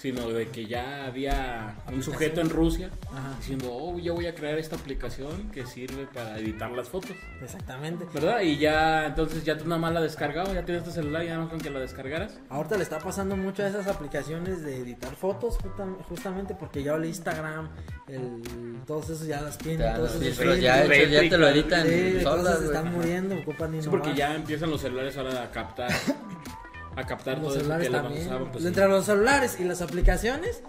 sino 0.00 0.28
de 0.28 0.48
que 0.48 0.66
ya 0.66 1.04
había 1.06 1.76
un 1.92 2.02
sujeto 2.02 2.40
en 2.40 2.50
Rusia 2.50 2.90
Ajá. 3.12 3.34
diciendo, 3.38 3.68
oh, 3.72 3.98
yo 3.98 4.14
voy 4.14 4.26
a 4.26 4.34
crear 4.34 4.58
esta 4.58 4.76
aplicación 4.76 5.50
que 5.50 5.64
sirve 5.66 6.06
para 6.12 6.38
editar 6.38 6.70
las 6.72 6.88
fotos. 6.88 7.12
Exactamente. 7.42 8.04
¿Verdad? 8.12 8.40
Y 8.40 8.58
ya, 8.58 9.06
entonces 9.06 9.44
ya 9.44 9.56
tú 9.56 9.64
nada 9.66 9.80
más 9.80 9.92
la 9.92 10.00
descargabas, 10.00 10.52
ya 10.52 10.64
tienes 10.64 10.84
tu 10.84 10.90
celular, 10.90 11.24
ya 11.24 11.36
no 11.36 11.48
con 11.48 11.60
que 11.60 11.70
la 11.70 11.78
descargaras. 11.80 12.38
Ahorita 12.48 12.76
le 12.76 12.82
está 12.82 12.98
pasando 12.98 13.36
mucho 13.36 13.62
a 13.62 13.68
esas 13.68 13.86
aplicaciones 13.86 14.62
de 14.64 14.78
editar 14.78 15.14
fotos, 15.14 15.58
justa- 15.58 15.86
justamente 16.08 16.54
porque 16.54 16.82
ya 16.82 16.94
el 16.94 17.04
Instagram, 17.04 17.68
el, 18.08 18.42
todos 18.86 19.10
esos 19.10 19.26
ya 19.26 19.40
las 19.42 19.58
tienen, 19.58 19.86
esos 19.94 20.12
filtros, 20.18 20.60
ya, 20.60 20.84
hecho, 20.84 21.10
ya 21.10 21.28
te 21.28 21.38
lo 21.38 21.48
editan 21.48 21.86
Sí, 21.86 22.20
solas, 22.22 22.62
están 22.62 22.92
muriendo, 22.92 23.36
ocupan 23.36 23.80
Sí, 23.80 23.88
porque 23.88 24.14
ya 24.14 24.34
empiezan 24.34 24.70
los 24.70 24.80
celulares 24.80 25.16
ahora 25.16 25.42
a 25.44 25.50
captar, 25.50 25.90
a 26.96 27.06
captar 27.06 27.38
los 27.38 27.48
todo 27.48 27.52
eso 27.54 27.60
celulares 27.60 27.88
que 27.88 27.92
también. 27.94 28.26
usaban. 28.26 28.52
Pues, 28.52 28.64
Entre 28.64 28.88
los 28.88 29.04
celulares 29.04 29.56
y 29.60 29.64
las 29.64 29.82
aplicaciones 29.82 30.62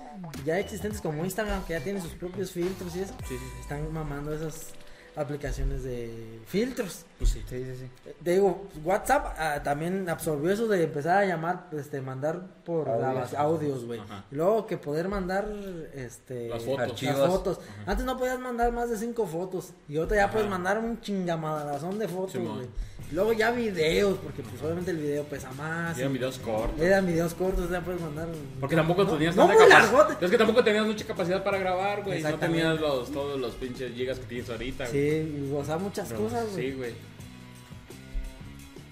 ya 0.46 0.60
existentes 0.60 1.02
como 1.02 1.24
Instagram, 1.24 1.64
que 1.66 1.74
ya 1.74 1.80
tienen 1.82 2.02
sus 2.02 2.14
propios 2.14 2.52
filtros 2.52 2.96
y 2.96 3.02
eso, 3.02 3.14
sí, 3.28 3.36
sí, 3.38 3.38
sí. 3.38 3.60
están 3.62 3.92
mamando 3.94 4.34
esas 4.34 4.70
aplicaciones 5.18 5.84
de 5.84 6.42
filtros. 6.46 7.06
Pues 7.18 7.30
sí. 7.32 7.42
Sí, 7.48 7.64
sí, 7.64 7.76
sí. 8.04 8.12
Te 8.22 8.32
digo, 8.32 8.68
WhatsApp 8.84 9.34
ah, 9.38 9.62
también 9.64 10.10
absorbió 10.10 10.52
eso 10.52 10.68
de 10.68 10.84
empezar 10.84 11.20
a 11.20 11.26
llamar, 11.26 11.68
este, 11.72 12.02
mandar 12.02 12.42
por 12.66 12.90
Audios. 12.90 13.00
grabas- 13.02 13.34
audios, 13.36 13.86
güey. 13.86 14.02
Y 14.30 14.36
luego 14.36 14.68
que 14.68 14.78
poder 14.78 15.08
mandar, 15.08 15.48
este, 15.94 16.50
Las 16.50 16.64
fotos. 16.64 17.60
las. 17.60 17.88
Antes 17.88 18.06
no 18.06 18.18
podías 18.18 18.40
mandar 18.40 18.74
más 18.74 18.90
de 18.90 18.98
cinco 18.98 19.26
fotos. 19.26 19.72
Y 19.88 19.96
ahorita 19.96 20.16
ya 20.16 20.24
Ajá. 20.26 20.34
puedes 20.34 20.50
mandar 20.50 20.80
un 20.80 21.00
chingamadrazón 21.00 21.98
de 21.98 22.08
fotos, 22.10 22.36
güey. 22.36 22.68
Y 22.95 22.95
luego 23.12 23.34
ya 23.34 23.52
videos, 23.52 24.18
porque 24.20 24.42
pues 24.42 24.62
obviamente 24.64 24.92
el 24.92 24.98
video 24.98 25.24
pesa 25.26 25.52
más. 25.54 25.98
Eran 25.98 26.14
videos 26.14 26.40
cortos. 26.40 26.80
Eran 26.82 27.06
videos 27.06 27.34
cortos, 27.34 27.70
ya 27.70 27.82
puedes 27.82 28.02
mandar. 28.02 28.28
Porque 28.60 28.76
tampoco 28.76 29.04
no, 29.04 29.14
tenías 29.14 29.36
no 29.36 29.48
tanta 29.48 29.64
muy 29.64 29.72
capacidad. 29.72 30.24
Es 30.24 30.32
que 30.32 30.38
tampoco 30.38 30.64
tenías 30.64 30.86
mucha 30.86 31.06
capacidad 31.06 31.44
para 31.44 31.58
grabar, 31.60 32.04
güey. 32.04 32.22
No 32.24 32.36
tenías 32.36 32.80
los, 32.80 33.12
todos 33.12 33.40
los 33.40 33.54
pinches 33.56 33.94
gigas 33.94 34.20
que 34.20 34.26
tienes 34.26 34.50
ahorita, 34.50 34.86
Sí, 34.88 34.98
güey. 34.98 35.46
y 35.46 35.50
gozar 35.52 35.80
muchas 35.80 36.08
Pero, 36.10 36.22
cosas, 36.22 36.50
güey. 36.52 36.66
Sí, 36.72 36.78
güey. 36.78 36.94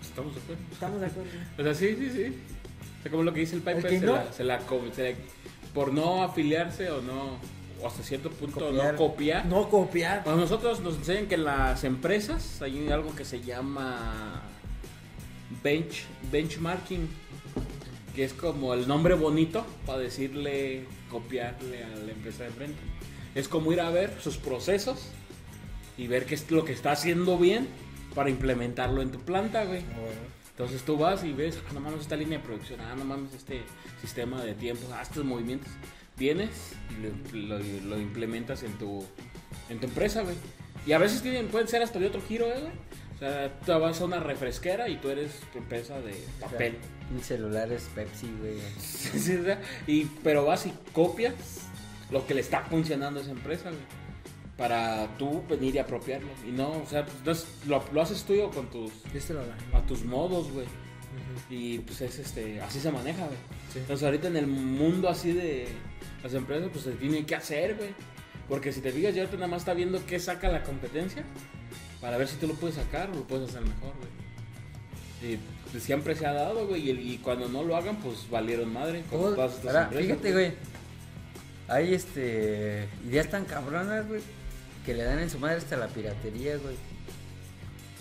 Estamos 0.01 0.35
de 0.35 0.41
acuerdo. 0.41 0.61
Estamos 0.71 0.99
de 1.01 1.07
acuerdo. 1.07 1.29
O 1.59 1.63
sea, 1.63 1.73
sí, 1.73 1.95
sí, 1.99 2.09
sí. 2.11 2.37
O 2.99 3.01
sea, 3.03 3.11
como 3.11 3.23
lo 3.23 3.33
que 3.33 3.39
dice 3.41 3.55
el 3.55 3.61
Piper, 3.61 3.89
se, 3.89 3.99
no- 4.01 4.15
la, 4.15 4.31
se 4.31 4.43
la 4.43 4.59
co- 4.59 4.81
se 4.95 5.11
la- 5.11 5.17
por 5.73 5.91
no 5.91 6.23
afiliarse 6.23 6.91
o 6.91 7.01
no, 7.01 7.33
o 7.33 7.37
hasta 7.87 8.03
cierto 8.03 8.29
punto 8.29 8.59
Copiar. 8.59 8.93
no 8.93 8.97
copiar. 8.97 9.45
No 9.45 9.69
copiar. 9.69 10.23
Bueno, 10.23 10.41
nosotros 10.41 10.79
nos 10.81 10.95
enseñan 10.95 11.27
que 11.27 11.37
las 11.37 11.83
empresas 11.83 12.61
hay 12.61 12.89
algo 12.89 13.15
que 13.15 13.25
se 13.25 13.41
llama 13.41 14.41
bench, 15.63 16.05
benchmarking, 16.31 17.07
que 18.15 18.23
es 18.23 18.33
como 18.33 18.73
el 18.73 18.87
nombre 18.87 19.15
bonito 19.15 19.65
para 19.85 19.99
decirle, 19.99 20.85
copiarle 21.09 21.83
a 21.83 21.89
la 21.89 22.11
empresa 22.11 22.43
de 22.43 22.49
frente. 22.51 22.79
Es 23.35 23.47
como 23.47 23.71
ir 23.71 23.81
a 23.81 23.89
ver 23.89 24.15
sus 24.21 24.37
procesos 24.37 25.07
y 25.97 26.07
ver 26.07 26.25
qué 26.25 26.35
es 26.35 26.49
lo 26.51 26.65
que 26.65 26.73
está 26.73 26.91
haciendo 26.91 27.37
bien 27.37 27.67
para 28.13 28.29
implementarlo 28.29 29.01
en 29.01 29.11
tu 29.11 29.19
planta, 29.19 29.65
güey. 29.65 29.81
Entonces 30.51 30.83
tú 30.83 30.97
vas 30.97 31.23
y 31.23 31.33
ves, 31.33 31.59
ah, 31.67 31.71
no 31.73 31.79
mames 31.79 32.01
esta 32.01 32.15
línea 32.15 32.37
de 32.37 32.43
producción, 32.43 32.79
ah, 32.81 32.93
no 32.95 33.03
mames 33.05 33.33
este 33.33 33.63
sistema 34.01 34.43
de 34.43 34.53
tiempo, 34.53 34.85
ah, 34.93 35.01
estos 35.01 35.25
movimientos. 35.25 35.71
Vienes 36.17 36.49
y 36.91 37.41
lo, 37.41 37.57
lo- 37.57 37.81
lo 37.89 37.99
implementas 37.99 38.63
en 38.63 38.73
tu, 38.73 39.03
en 39.69 39.79
tu 39.79 39.87
empresa, 39.87 40.21
güey. 40.21 40.35
Y 40.85 40.91
a 40.91 40.97
veces 40.97 41.21
tienen, 41.21 41.47
pueden 41.47 41.67
ser 41.67 41.81
hasta 41.81 41.99
de 41.99 42.07
otro 42.07 42.21
giro, 42.27 42.45
eh, 42.47 42.59
güey. 42.59 42.73
O 43.15 43.19
sea, 43.19 43.59
tú 43.65 43.71
vas 43.79 44.01
a 44.01 44.05
una 44.05 44.19
refresquera 44.19 44.89
y 44.89 44.97
tú 44.97 45.09
eres 45.09 45.39
tu 45.51 45.59
empresa 45.59 45.99
de 46.01 46.13
papel. 46.41 46.75
Mi 47.13 47.21
celular 47.21 47.71
es 47.71 47.83
Pepsi, 47.95 48.27
güey. 48.39 48.57
Sí, 48.79 49.37
o 49.37 49.43
sea, 49.43 49.61
y, 49.87 50.05
pero 50.23 50.45
vas 50.45 50.65
y 50.65 50.73
copias 50.93 51.33
lo 52.11 52.25
que 52.27 52.33
le 52.33 52.41
está 52.41 52.61
funcionando 52.65 53.19
a 53.19 53.23
esa 53.23 53.31
empresa, 53.31 53.69
güey. 53.69 53.81
Para 54.57 55.07
tú 55.17 55.41
venir 55.49 55.75
y 55.75 55.77
apropiarlo. 55.79 56.27
Y 56.47 56.51
no, 56.51 56.69
o 56.71 56.85
sea, 56.87 57.05
pues, 57.05 57.17
no 57.25 57.31
es- 57.31 57.47
lo, 57.67 57.83
lo 57.91 58.01
haces 58.01 58.23
tú 58.23 58.33
con 58.53 58.69
tus, 58.69 58.91
a 59.73 59.81
tus 59.87 60.03
modos, 60.03 60.51
güey. 60.51 60.67
Y 61.49 61.79
pues 61.79 62.01
es 62.01 62.19
este, 62.19 62.59
así 62.61 62.79
se 62.79 62.91
maneja, 62.91 63.25
güey. 63.25 63.37
Entonces 63.75 64.03
ahorita 64.03 64.27
en 64.27 64.37
el 64.37 64.47
mundo 64.47 65.07
así 65.09 65.31
de 65.31 65.67
las 66.23 66.33
empresas, 66.33 66.69
pues 66.71 66.85
se 66.85 66.91
tiene 66.91 67.25
que 67.25 67.35
hacer, 67.35 67.75
güey. 67.75 67.89
Porque 68.47 68.71
si 68.71 68.81
te 68.81 68.91
fijas, 68.91 69.13
ya 69.13 69.21
ahorita 69.21 69.37
nada 69.37 69.47
más 69.47 69.61
está 69.61 69.73
viendo 69.73 70.05
qué 70.05 70.19
saca 70.19 70.49
la 70.49 70.63
competencia 70.63 71.23
para 72.01 72.17
ver 72.17 72.27
si 72.27 72.35
tú 72.37 72.47
lo 72.47 72.53
puedes 72.55 72.75
sacar 72.75 73.09
o 73.09 73.15
lo 73.15 73.23
puedes 73.23 73.49
hacer 73.49 73.61
mejor, 73.61 73.93
güey. 73.97 75.33
Y 75.33 75.39
pues, 75.71 75.83
siempre 75.83 76.15
se 76.15 76.25
ha 76.25 76.33
dado, 76.33 76.67
güey. 76.67 76.89
Y, 76.89 77.17
cuando 77.19 77.47
no 77.47 77.63
lo 77.63 77.75
hagan, 77.75 77.97
pues 77.97 78.29
valieron 78.29 78.71
madre. 78.71 79.03
Como 79.09 79.23
Todo- 79.23 79.35
todas 79.35 79.53
estas 79.53 79.67
ahora, 79.67 79.83
empresas, 79.83 80.05
fíjate, 80.07 80.31
güey. 80.33 80.51
Hay 81.69 81.93
este. 81.93 82.87
ideas 83.07 83.29
tan 83.29 83.45
cabronas, 83.45 84.07
güey. 84.07 84.21
Que 84.85 84.93
le 84.93 85.03
dan 85.03 85.19
en 85.19 85.29
su 85.29 85.39
madre 85.39 85.57
hasta 85.57 85.77
la 85.77 85.87
piratería, 85.87 86.57
güey. 86.57 86.75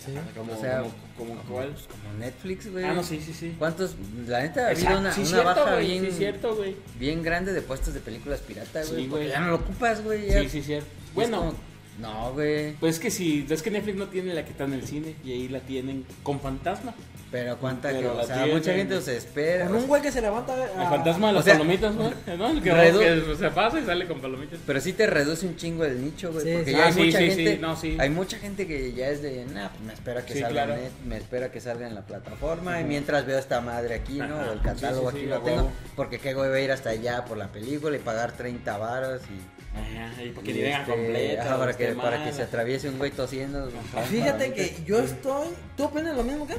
Sí. 0.05 0.11
Como, 0.35 0.53
O 0.53 0.59
sea, 0.59 0.79
como, 0.79 0.93
como 1.17 1.41
cuál. 1.43 1.69
Pues 1.69 1.87
como 1.87 2.13
Netflix, 2.19 2.71
güey. 2.71 2.83
Ah, 2.85 2.93
no, 2.93 3.03
sí, 3.03 3.21
sí, 3.25 3.33
sí. 3.33 3.55
¿Cuántos? 3.57 3.95
La 4.27 4.41
neta 4.41 4.67
ha 4.67 4.69
habido 4.71 4.99
una, 4.99 5.11
sí, 5.13 5.21
una 5.21 5.29
cierto, 5.29 5.45
baja 5.65 5.75
bien, 5.77 6.05
Sí, 6.05 6.11
cierto, 6.17 6.55
güey. 6.55 6.75
bien 6.99 7.23
grande 7.23 7.53
de 7.53 7.61
puestos 7.61 7.93
de 7.93 7.99
películas 7.99 8.39
pirata, 8.41 8.83
Sí, 8.83 8.91
güey. 8.91 9.07
porque 9.07 9.27
ya 9.29 9.39
no 9.39 9.47
lo 9.49 9.55
ocupas, 9.55 10.03
güey. 10.03 10.29
Sí, 10.31 10.49
sí, 10.49 10.61
cierto. 10.63 10.87
Bueno, 11.15 11.37
como- 11.37 11.53
no, 11.99 12.33
güey. 12.33 12.73
pues 12.77 12.95
es 12.95 12.99
que 12.99 13.11
si, 13.11 13.45
es 13.49 13.61
que 13.61 13.69
Netflix 13.71 13.97
no 13.97 14.07
tiene 14.07 14.33
la 14.33 14.43
que 14.43 14.51
está 14.51 14.63
en 14.65 14.73
el 14.73 14.85
cine 14.87 15.15
y 15.23 15.31
ahí 15.31 15.47
la 15.47 15.59
tienen 15.59 16.05
con 16.23 16.39
fantasma. 16.39 16.93
Pero 17.33 17.57
cuánta 17.57 17.89
Pero 17.89 17.99
que, 18.13 18.19
o 18.19 18.23
sea, 18.27 18.35
tienen. 18.35 18.55
mucha 18.57 18.73
gente 18.73 19.01
se 19.01 19.17
espera. 19.17 19.65
Con 19.65 19.75
un 19.77 19.87
güey 19.87 20.03
que 20.03 20.11
se 20.11 20.21
levanta. 20.21 20.53
El 20.53 20.79
a- 20.79 20.87
fantasma 20.87 21.27
de 21.29 21.33
o 21.33 21.35
las 21.37 21.45
sea, 21.45 21.53
palomitas, 21.55 21.95
¿no? 21.95 22.03
¿No? 22.37 22.51
El 22.51 22.61
que, 22.61 22.71
redu- 22.71 22.99
que 23.27 23.35
se 23.35 23.49
pasa 23.49 23.79
y 23.79 23.85
sale 23.85 24.05
con 24.07 24.21
palomitas. 24.21 24.59
Pero 24.67 24.79
sí 24.79 24.93
te 24.93 25.07
reduce 25.07 25.47
un 25.47 25.55
chingo 25.55 25.83
el 25.83 25.99
nicho, 25.99 26.31
güey. 26.31 26.45
Sí, 26.45 26.51
porque 26.53 26.71
sí. 26.71 26.77
ya 26.77 26.83
Ah, 26.83 26.85
hay 26.87 26.93
sí, 26.93 26.99
mucha 27.05 27.17
sí, 27.17 27.25
gente. 27.29 27.53
sí, 27.55 27.57
no, 27.59 27.75
sí. 27.75 27.97
Hay 27.99 28.09
mucha 28.11 28.37
gente 28.37 28.67
que 28.67 28.93
ya 28.93 29.09
es 29.09 29.23
de, 29.23 29.45
nah, 29.45 29.69
pues 29.69 29.81
me 29.81 29.93
espera 29.93 30.23
que 30.23 30.33
Sí, 30.33 30.39
salga 30.41 30.65
claro. 30.65 30.73
en 30.75 30.83
net, 30.83 30.91
me 31.07 31.17
espera 31.17 31.51
que 31.51 31.59
salga 31.59 31.87
en 31.87 31.95
la 31.95 32.01
plataforma. 32.01 32.79
Y 32.79 32.83
mientras 32.83 33.25
veo 33.25 33.39
esta 33.39 33.61
madre 33.61 33.95
aquí, 33.95 34.19
¿no? 34.19 34.25
Ajá. 34.39 34.49
O 34.51 34.53
el 34.53 34.61
catálogo 34.61 35.09
Sí, 35.09 35.17
sí, 35.17 35.23
aquí 35.23 35.25
sí, 35.25 35.29
lo 35.31 35.35
a 35.37 35.43
tengo. 35.43 35.57
huevo. 35.57 35.71
Porque 35.95 36.19
qué 36.19 36.35
güey 36.35 36.49
voy 36.51 36.59
a 36.59 36.61
ir 36.65 36.71
hasta 36.71 36.91
allá 36.91 37.25
por 37.25 37.37
la 37.37 37.47
película 37.47 37.95
y 37.95 37.99
pagar 37.99 38.33
30 38.33 38.77
varos 38.77 39.21
y. 39.23 39.75
Ajá, 39.75 40.21
y 40.23 40.29
para 40.29 40.43
que 40.45 40.51
y 40.51 40.53
ni 40.53 40.61
venga 40.61 40.79
este, 40.81 40.91
completa. 40.91 41.41
ajá, 41.45 41.57
para, 41.57 41.75
que, 41.75 41.83
esté 41.89 41.95
para 41.99 42.23
que 42.23 42.31
se 42.31 42.43
atraviese 42.43 42.89
un 42.89 42.99
güey 42.99 43.09
tosiendo. 43.09 43.71
Fíjate 44.07 44.53
que 44.53 44.75
yo 44.85 44.99
estoy. 44.99 45.47
¿Tú 45.75 45.85
opinas 45.85 46.15
lo 46.15 46.23
mismo 46.23 46.45
que? 46.45 46.53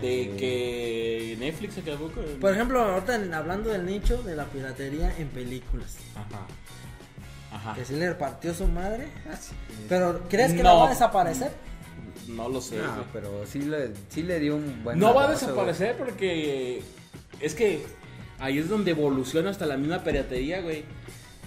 De 0.00 0.34
que 0.36 1.36
Netflix 1.38 1.74
se 1.74 1.82
quedó 1.82 2.10
con... 2.10 2.24
Por 2.40 2.52
ejemplo, 2.52 2.80
ahorita 2.82 3.20
hablando 3.36 3.70
del 3.70 3.86
nicho 3.86 4.22
de 4.22 4.34
la 4.34 4.46
piratería 4.46 5.14
en 5.18 5.28
películas. 5.28 5.96
Ajá. 6.16 6.46
Ajá. 7.52 7.74
Que 7.74 7.84
sí 7.84 7.94
le 7.94 8.08
repartió 8.08 8.52
su 8.54 8.66
madre. 8.66 9.08
Pero, 9.88 10.22
¿crees 10.28 10.54
que 10.54 10.62
No. 10.62 10.78
va 10.80 10.86
a 10.86 10.90
desaparecer? 10.90 11.52
No 12.26 12.48
lo 12.48 12.60
sé. 12.60 12.78
No, 12.78 13.04
pero 13.12 13.44
sí 13.46 13.60
le, 13.62 13.92
sí 14.08 14.22
le 14.22 14.40
dio 14.40 14.56
un 14.56 14.82
buen. 14.82 14.98
No 14.98 15.12
va 15.14 15.28
a 15.28 15.30
desaparecer 15.32 15.96
porque 15.96 16.82
es 17.40 17.54
que 17.54 17.84
ahí 18.38 18.58
es 18.58 18.68
donde 18.68 18.92
evoluciona 18.92 19.50
hasta 19.50 19.66
la 19.66 19.76
misma 19.76 20.02
piratería, 20.02 20.62
güey. 20.62 20.84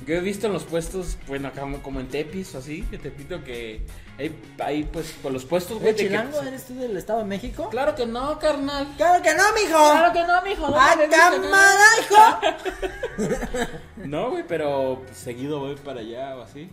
Yo 0.05 0.15
he 0.15 0.19
visto 0.21 0.47
en 0.47 0.53
los 0.53 0.63
puestos, 0.63 1.17
bueno, 1.27 1.47
acá 1.47 1.61
como- 1.61 1.81
como 1.81 1.99
en 1.99 2.07
Tepis 2.07 2.53
o 2.55 2.59
así, 2.59 2.83
que 2.83 2.97
te 2.99 3.09
pito 3.11 3.43
que 3.43 3.81
hay, 4.17 4.41
hay 4.63 4.83
pues 4.83 5.13
con 5.21 5.33
los 5.33 5.43
puestos, 5.45 5.77
güey. 5.79 5.89
¿Eres 5.89 5.97
de 5.97 6.03
que- 6.03 6.09
chilango? 6.09 6.41
¿Eres 6.41 6.65
tú 6.65 6.75
del 6.75 6.95
Estado 6.97 7.19
de 7.19 7.25
México? 7.25 7.69
Claro 7.69 7.95
que 7.95 8.05
no, 8.05 8.39
carnal. 8.39 8.87
¡Claro 8.97 9.21
que 9.21 9.33
no, 9.33 9.43
mijo! 9.53 9.91
Claro 9.91 10.13
que 10.13 10.23
no, 10.23 10.41
mijo. 10.41 10.67
no 10.69 10.79
¡A 10.79 10.95
cámara, 11.09 11.85
hijo! 12.01 13.67
No, 13.97 14.29
güey, 14.31 14.43
pero 14.47 15.01
pues, 15.05 15.17
seguido 15.17 15.59
voy 15.59 15.75
para 15.75 15.99
allá 16.01 16.35
o 16.37 16.41
así. 16.43 16.69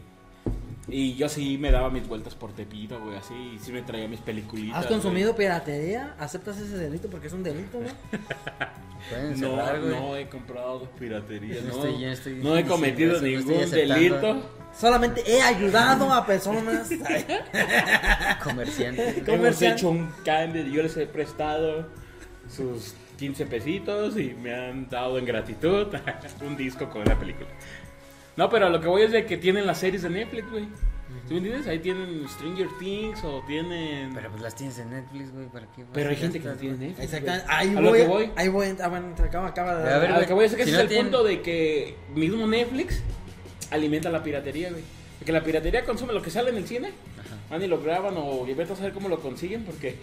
Y 0.95 1.15
yo 1.15 1.27
sí 1.29 1.57
me 1.57 1.71
daba 1.71 1.89
mis 1.89 2.07
vueltas 2.07 2.35
por 2.35 2.53
Tepito, 2.53 3.01
güey, 3.01 3.17
así. 3.17 3.33
Y 3.55 3.59
sí 3.59 3.73
me 3.73 3.81
traía 3.81 4.07
mis 4.09 4.21
peliculitas. 4.21 4.77
¿Has 4.79 4.87
güey. 4.87 5.01
consumido 5.01 5.35
piratería? 5.35 6.15
¿Aceptas 6.19 6.59
ese 6.59 6.77
delito 6.77 7.09
porque 7.09 7.29
es 7.29 7.33
un 7.33 7.43
delito, 7.43 7.81
no? 7.81 7.89
Pueden 9.11 9.41
No, 9.41 9.51
güey. 9.57 9.81
no 9.91 10.17
he 10.17 10.29
comprado 10.29 10.89
piratería. 10.99 11.61
No 11.63 11.69
No, 11.79 11.85
estoy- 11.87 12.05
estoy 12.05 12.35
no 12.37 12.57
he 12.59 12.65
cometido 12.67 13.21
ningún 13.23 13.55
aceptando. 13.63 13.95
delito. 13.95 14.51
Solamente 14.79 15.23
he 15.27 15.41
ayudado 15.43 16.13
a 16.13 16.25
personas. 16.27 16.89
Comerciante. 18.45 19.23
Hemos 19.27 19.61
hecho 19.63 19.91
un 19.91 20.09
cambio, 20.25 20.63
yo 20.65 20.83
les 20.83 20.97
he 20.97 21.07
prestado 21.07 21.87
sus 22.49 22.95
15 23.19 23.47
pesitos 23.47 24.17
y 24.19 24.35
me 24.35 24.55
han 24.55 24.89
dado 24.89 25.19
en 25.19 25.25
gratitud 25.25 25.87
un 26.43 26.57
disco 26.57 26.89
con 26.89 27.05
la 27.05 27.19
película. 27.19 27.49
No, 28.37 28.49
pero 28.51 28.69
lo 28.71 28.81
que 28.81 28.89
voy 28.89 29.03
es 29.03 29.13
de 29.13 29.27
que 29.27 29.37
tienen 29.37 29.67
las 29.67 29.79
series 29.79 30.03
de 30.03 30.11
Netflix, 30.11 30.51
güey. 30.51 30.65
¿Sí 31.29 31.35
me 31.35 31.39
entiendes? 31.39 31.67
Ahí 31.69 31.79
tienen 31.79 32.27
Stranger 32.29 32.69
Things 32.81 33.23
o 33.23 33.43
tienen... 33.47 34.13
Pero 34.15 34.31
pues 34.31 34.43
las 34.43 34.55
tienes 34.55 34.79
en 34.79 34.91
Netflix, 34.91 35.31
güey, 35.33 35.47
¿para 35.47 35.67
qué? 35.67 35.85
Pero 35.93 36.09
hay 36.11 36.17
a 36.17 36.19
gente 36.19 36.41
que 36.41 36.49
no 36.49 36.55
tiene? 36.55 36.77
Netflix. 36.79 37.05
Exactamente. 37.05 37.47
Ahí 37.49 37.69
A 37.77 37.81
lo 37.81 37.91
voy. 37.91 37.99
que 38.01 38.07
voy. 38.07 38.31
Ahí 38.35 38.49
voy. 38.49 38.75
Ah, 38.83 38.89
bueno, 38.89 39.15
acaba, 39.23 39.49
acaba 39.49 39.77
de 39.79 39.93
A 39.95 39.99
ver, 39.99 40.13
A 40.13 40.21
lo 40.21 40.27
que 40.27 40.33
voy 40.33 40.47
es 40.47 40.55
que 40.55 40.65
si 40.65 40.71
ese 40.71 40.73
no 40.73 40.79
es 40.79 40.83
el 40.85 40.89
tienen- 40.89 41.07
punto 41.13 41.25
de 41.25 41.43
que 41.43 41.97
mismo 42.15 42.47
Netflix 42.47 43.03
alimenta 43.71 44.11
la 44.11 44.23
piratería, 44.23 44.71
güey. 44.71 44.83
Porque 45.19 45.33
la 45.33 45.45
piratería 45.45 45.85
consume 45.85 46.13
lo 46.13 46.23
que 46.23 46.31
sale 46.31 46.51
en 46.51 46.57
el 46.57 46.67
cine. 46.67 46.91
Van 47.51 47.63
y 47.63 47.67
lo 47.67 47.81
graban 47.81 48.15
o 48.17 48.47
y 48.49 48.55
vete 48.55 48.73
a 48.73 48.77
saber 48.77 48.93
cómo 48.93 49.09
lo 49.09 49.21
consiguen 49.21 49.65
porque 49.65 49.95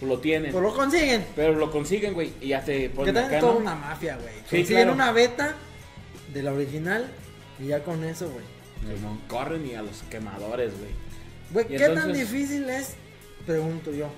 pues, 0.00 0.08
lo 0.10 0.18
tienen. 0.18 0.50
Pues 0.50 0.62
lo 0.64 0.74
consiguen. 0.74 1.24
Pero 1.36 1.54
lo 1.54 1.70
consiguen, 1.70 2.14
güey, 2.14 2.32
y 2.40 2.48
ya 2.48 2.64
te 2.64 2.84
Que 2.84 2.90
ponen 2.90 3.14
tienen 3.14 3.30
acá, 3.30 3.40
toda 3.40 3.52
una 3.54 3.74
mafia, 3.74 4.16
güey. 4.16 4.34
Sí, 4.48 4.56
Consiguen 4.56 4.82
claro. 4.84 4.92
una 4.94 5.12
beta 5.12 5.54
de 6.32 6.42
la 6.42 6.52
original 6.52 7.06
y 7.58 7.66
ya 7.66 7.82
con 7.82 8.04
eso, 8.04 8.30
güey. 8.30 8.44
Simón, 8.96 9.20
corren 9.28 9.66
y 9.66 9.74
a 9.74 9.82
los 9.82 10.02
quemadores, 10.10 10.72
güey. 10.78 10.90
Güey, 11.52 11.66
¿qué 11.78 11.88
tan 11.88 12.12
difícil 12.12 12.68
es? 12.68 12.94
Pregunto 13.46 13.92
yo. 13.92 14.08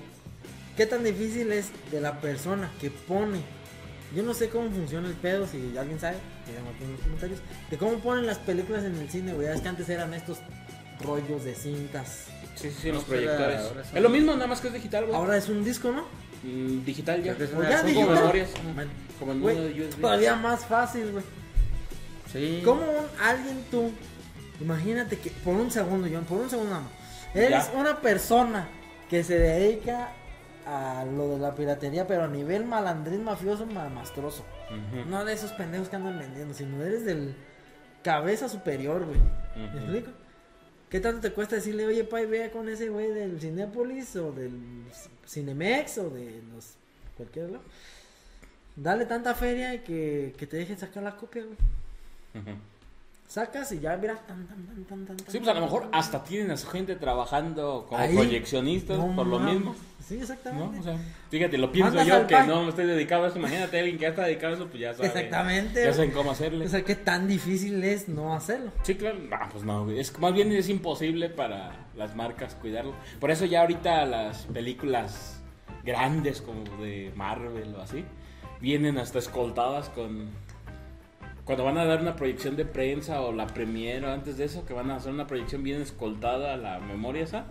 ¿Qué 0.77 0.85
tan 0.85 1.03
difícil 1.03 1.51
es 1.51 1.69
de 1.91 2.01
la 2.01 2.19
persona 2.21 2.71
que 2.79 2.89
pone? 2.91 3.39
Yo 4.15 4.23
no 4.23 4.33
sé 4.33 4.49
cómo 4.49 4.69
funciona 4.69 5.07
el 5.07 5.13
pedo, 5.15 5.47
si 5.47 5.57
alguien 5.77 5.99
sabe, 5.99 6.17
aquí 6.43 6.83
en 6.83 6.91
los 6.91 7.01
comentarios. 7.01 7.39
De 7.69 7.77
cómo 7.77 7.97
ponen 7.99 8.25
las 8.27 8.37
películas 8.39 8.83
en 8.83 8.97
el 8.97 9.09
cine, 9.09 9.33
güey. 9.33 9.47
Es 9.47 9.61
que 9.61 9.69
antes 9.69 9.87
eran 9.89 10.13
estos 10.13 10.39
rollos 11.03 11.43
de 11.45 11.55
cintas. 11.55 12.25
Sí, 12.55 12.69
sí, 12.69 12.75
sí, 12.81 12.89
en 12.89 12.95
los 12.95 13.03
No, 13.03 13.09
proyectores. 13.09 13.61
Es 13.93 14.01
lo 14.01 14.09
mismo, 14.09 14.33
nada 14.33 14.47
más 14.47 14.59
que 14.59 14.67
es 14.67 14.73
digital, 14.73 15.05
güey. 15.05 15.15
Ahora 15.15 15.37
es 15.37 15.47
un 15.49 15.63
disco, 15.63 15.91
¿no? 15.91 16.05
Mm, 16.43 16.83
digital 16.83 17.23
ya. 17.23 17.37
Que 17.37 17.47
Son 17.47 17.59
digital. 17.61 17.93
como 17.93 18.11
memorias. 18.11 18.49
Como 19.19 19.33
güey, 19.35 19.55
uno 19.55 19.65
de 19.65 19.81
USB. 19.87 20.01
todavía 20.01 20.35
más 20.35 20.65
fácil, 20.65 21.11
güey. 21.11 21.23
Sí. 22.31 22.61
¿Cómo 22.63 22.81
un- 22.83 23.19
alguien 23.21 23.63
tú, 23.69 23.91
imagínate 24.59 25.17
que 25.19 25.29
por 25.31 25.55
un 25.55 25.69
segundo, 25.71 26.07
John, 26.11 26.23
por 26.25 26.39
un 26.39 26.49
segundo 26.49 26.71
más, 26.75 26.83
eres 27.33 27.71
Ya. 27.71 27.79
una 27.79 27.99
persona 28.01 28.67
que 29.09 29.23
se 29.23 29.37
dedica 29.37 30.09
a 30.65 31.03
lo 31.05 31.29
de 31.29 31.39
la 31.39 31.55
piratería, 31.55 32.07
pero 32.07 32.23
a 32.23 32.27
nivel 32.27 32.65
malandrín 32.65 33.23
mafioso 33.23 33.65
mamastroso. 33.65 34.45
No 35.09 35.25
de 35.25 35.33
esos 35.33 35.51
pendejos 35.53 35.89
que 35.89 35.95
andan 35.97 36.17
vendiendo, 36.19 36.53
sino 36.53 36.81
eres 36.83 37.03
del 37.03 37.35
cabeza 38.03 38.47
superior, 38.47 39.05
güey. 39.05 39.19
¿Me 39.55 39.79
explico? 39.79 40.11
¿Qué 40.89 40.99
tanto 40.99 41.21
te 41.21 41.31
cuesta 41.33 41.55
decirle, 41.55 41.85
oye, 41.85 42.03
pay, 42.03 42.25
vea 42.25 42.51
con 42.51 42.69
ese 42.69 42.89
güey 42.89 43.11
del 43.11 43.39
Cinépolis 43.41 44.15
o 44.17 44.31
del 44.31 44.85
Cinemex 45.27 45.97
o 45.97 46.09
de 46.09 46.41
los 46.53 46.75
cualquier 47.17 47.49
lado? 47.49 47.63
Dale 48.75 49.05
tanta 49.05 49.33
feria 49.35 49.83
que, 49.83 50.33
que 50.37 50.47
te 50.47 50.57
dejen 50.57 50.77
sacar 50.77 51.03
la 51.03 51.15
copia, 51.17 51.43
güey. 51.43 51.57
Sacas 53.27 53.71
y 53.71 53.79
ya, 53.79 53.95
mira. 53.95 54.15
tan, 54.27 54.45
tan, 54.45 54.65
tan, 54.65 54.83
tan, 54.83 55.05
tan, 55.05 55.19
Sí, 55.19 55.37
pues 55.37 55.47
a 55.47 55.53
lo 55.53 55.61
mejor 55.61 55.87
hasta 55.93 56.21
tienen 56.21 56.51
a 56.51 56.57
su 56.57 56.67
gente 56.67 56.97
trabajando 56.97 57.85
como 57.87 58.01
Ahí. 58.01 58.13
proyeccionistas 58.13 58.97
No 58.97 59.15
por 59.15 59.25
lo 59.25 59.39
mismo. 59.39 59.73
Sí, 60.05 60.15
¿No? 60.15 60.21
exactamente. 60.23 60.79
O 60.79 60.83
sea, 60.83 60.97
fíjate, 61.29 61.57
lo 61.57 61.71
pienso 61.71 61.95
Mandas 61.95 62.07
yo 62.07 62.27
que 62.27 62.35
pan. 62.35 62.47
no 62.49 62.63
me 62.63 62.69
estoy 62.69 62.87
dedicado 62.87 63.23
a 63.23 63.27
eso. 63.29 63.39
Imagínate 63.39 63.79
alguien 63.79 63.97
que 63.97 64.01
ya 64.01 64.09
está 64.09 64.23
dedicado 64.25 64.53
a 64.53 64.55
eso, 64.57 64.67
pues 64.67 64.81
ya 64.81 64.93
sabe. 64.93 65.07
Exactamente. 65.07 65.81
Ya 65.81 65.93
saben 65.93 66.11
cómo 66.11 66.31
hacerle. 66.31 66.65
O 66.65 66.67
sea, 66.67 66.81
qué 66.83 66.95
tan 66.95 67.29
difícil 67.29 67.81
es 67.85 68.09
no 68.09 68.33
hacerlo. 68.33 68.71
Sí, 68.83 68.95
claro. 68.95 69.17
No, 69.19 69.37
pues 69.49 69.63
no. 69.63 69.89
Es, 69.89 70.19
más 70.19 70.33
bien 70.33 70.51
es 70.51 70.67
imposible 70.67 71.29
para 71.29 71.87
las 71.95 72.17
marcas 72.17 72.55
cuidarlo. 72.55 72.93
Por 73.21 73.31
eso 73.31 73.45
ya 73.45 73.61
ahorita 73.61 74.05
las 74.07 74.39
películas 74.47 75.41
grandes 75.85 76.41
como 76.41 76.63
de 76.83 77.13
Marvel 77.15 77.75
o 77.75 77.81
así, 77.81 78.03
vienen 78.59 78.97
hasta 78.97 79.19
escoltadas 79.19 79.89
con... 79.89 80.29
Cuando 81.51 81.65
van 81.65 81.77
a 81.79 81.83
dar 81.83 81.99
una 81.99 82.15
proyección 82.15 82.55
de 82.55 82.63
prensa 82.63 83.19
o 83.19 83.33
la 83.33 83.45
premiere 83.45 84.07
o 84.07 84.09
antes 84.09 84.37
de 84.37 84.45
eso, 84.45 84.65
que 84.65 84.71
van 84.71 84.89
a 84.89 84.95
hacer 84.95 85.11
una 85.11 85.27
proyección 85.27 85.63
bien 85.63 85.81
escoltada, 85.81 86.55
la 86.55 86.79
memoria 86.79 87.25
esa, 87.25 87.43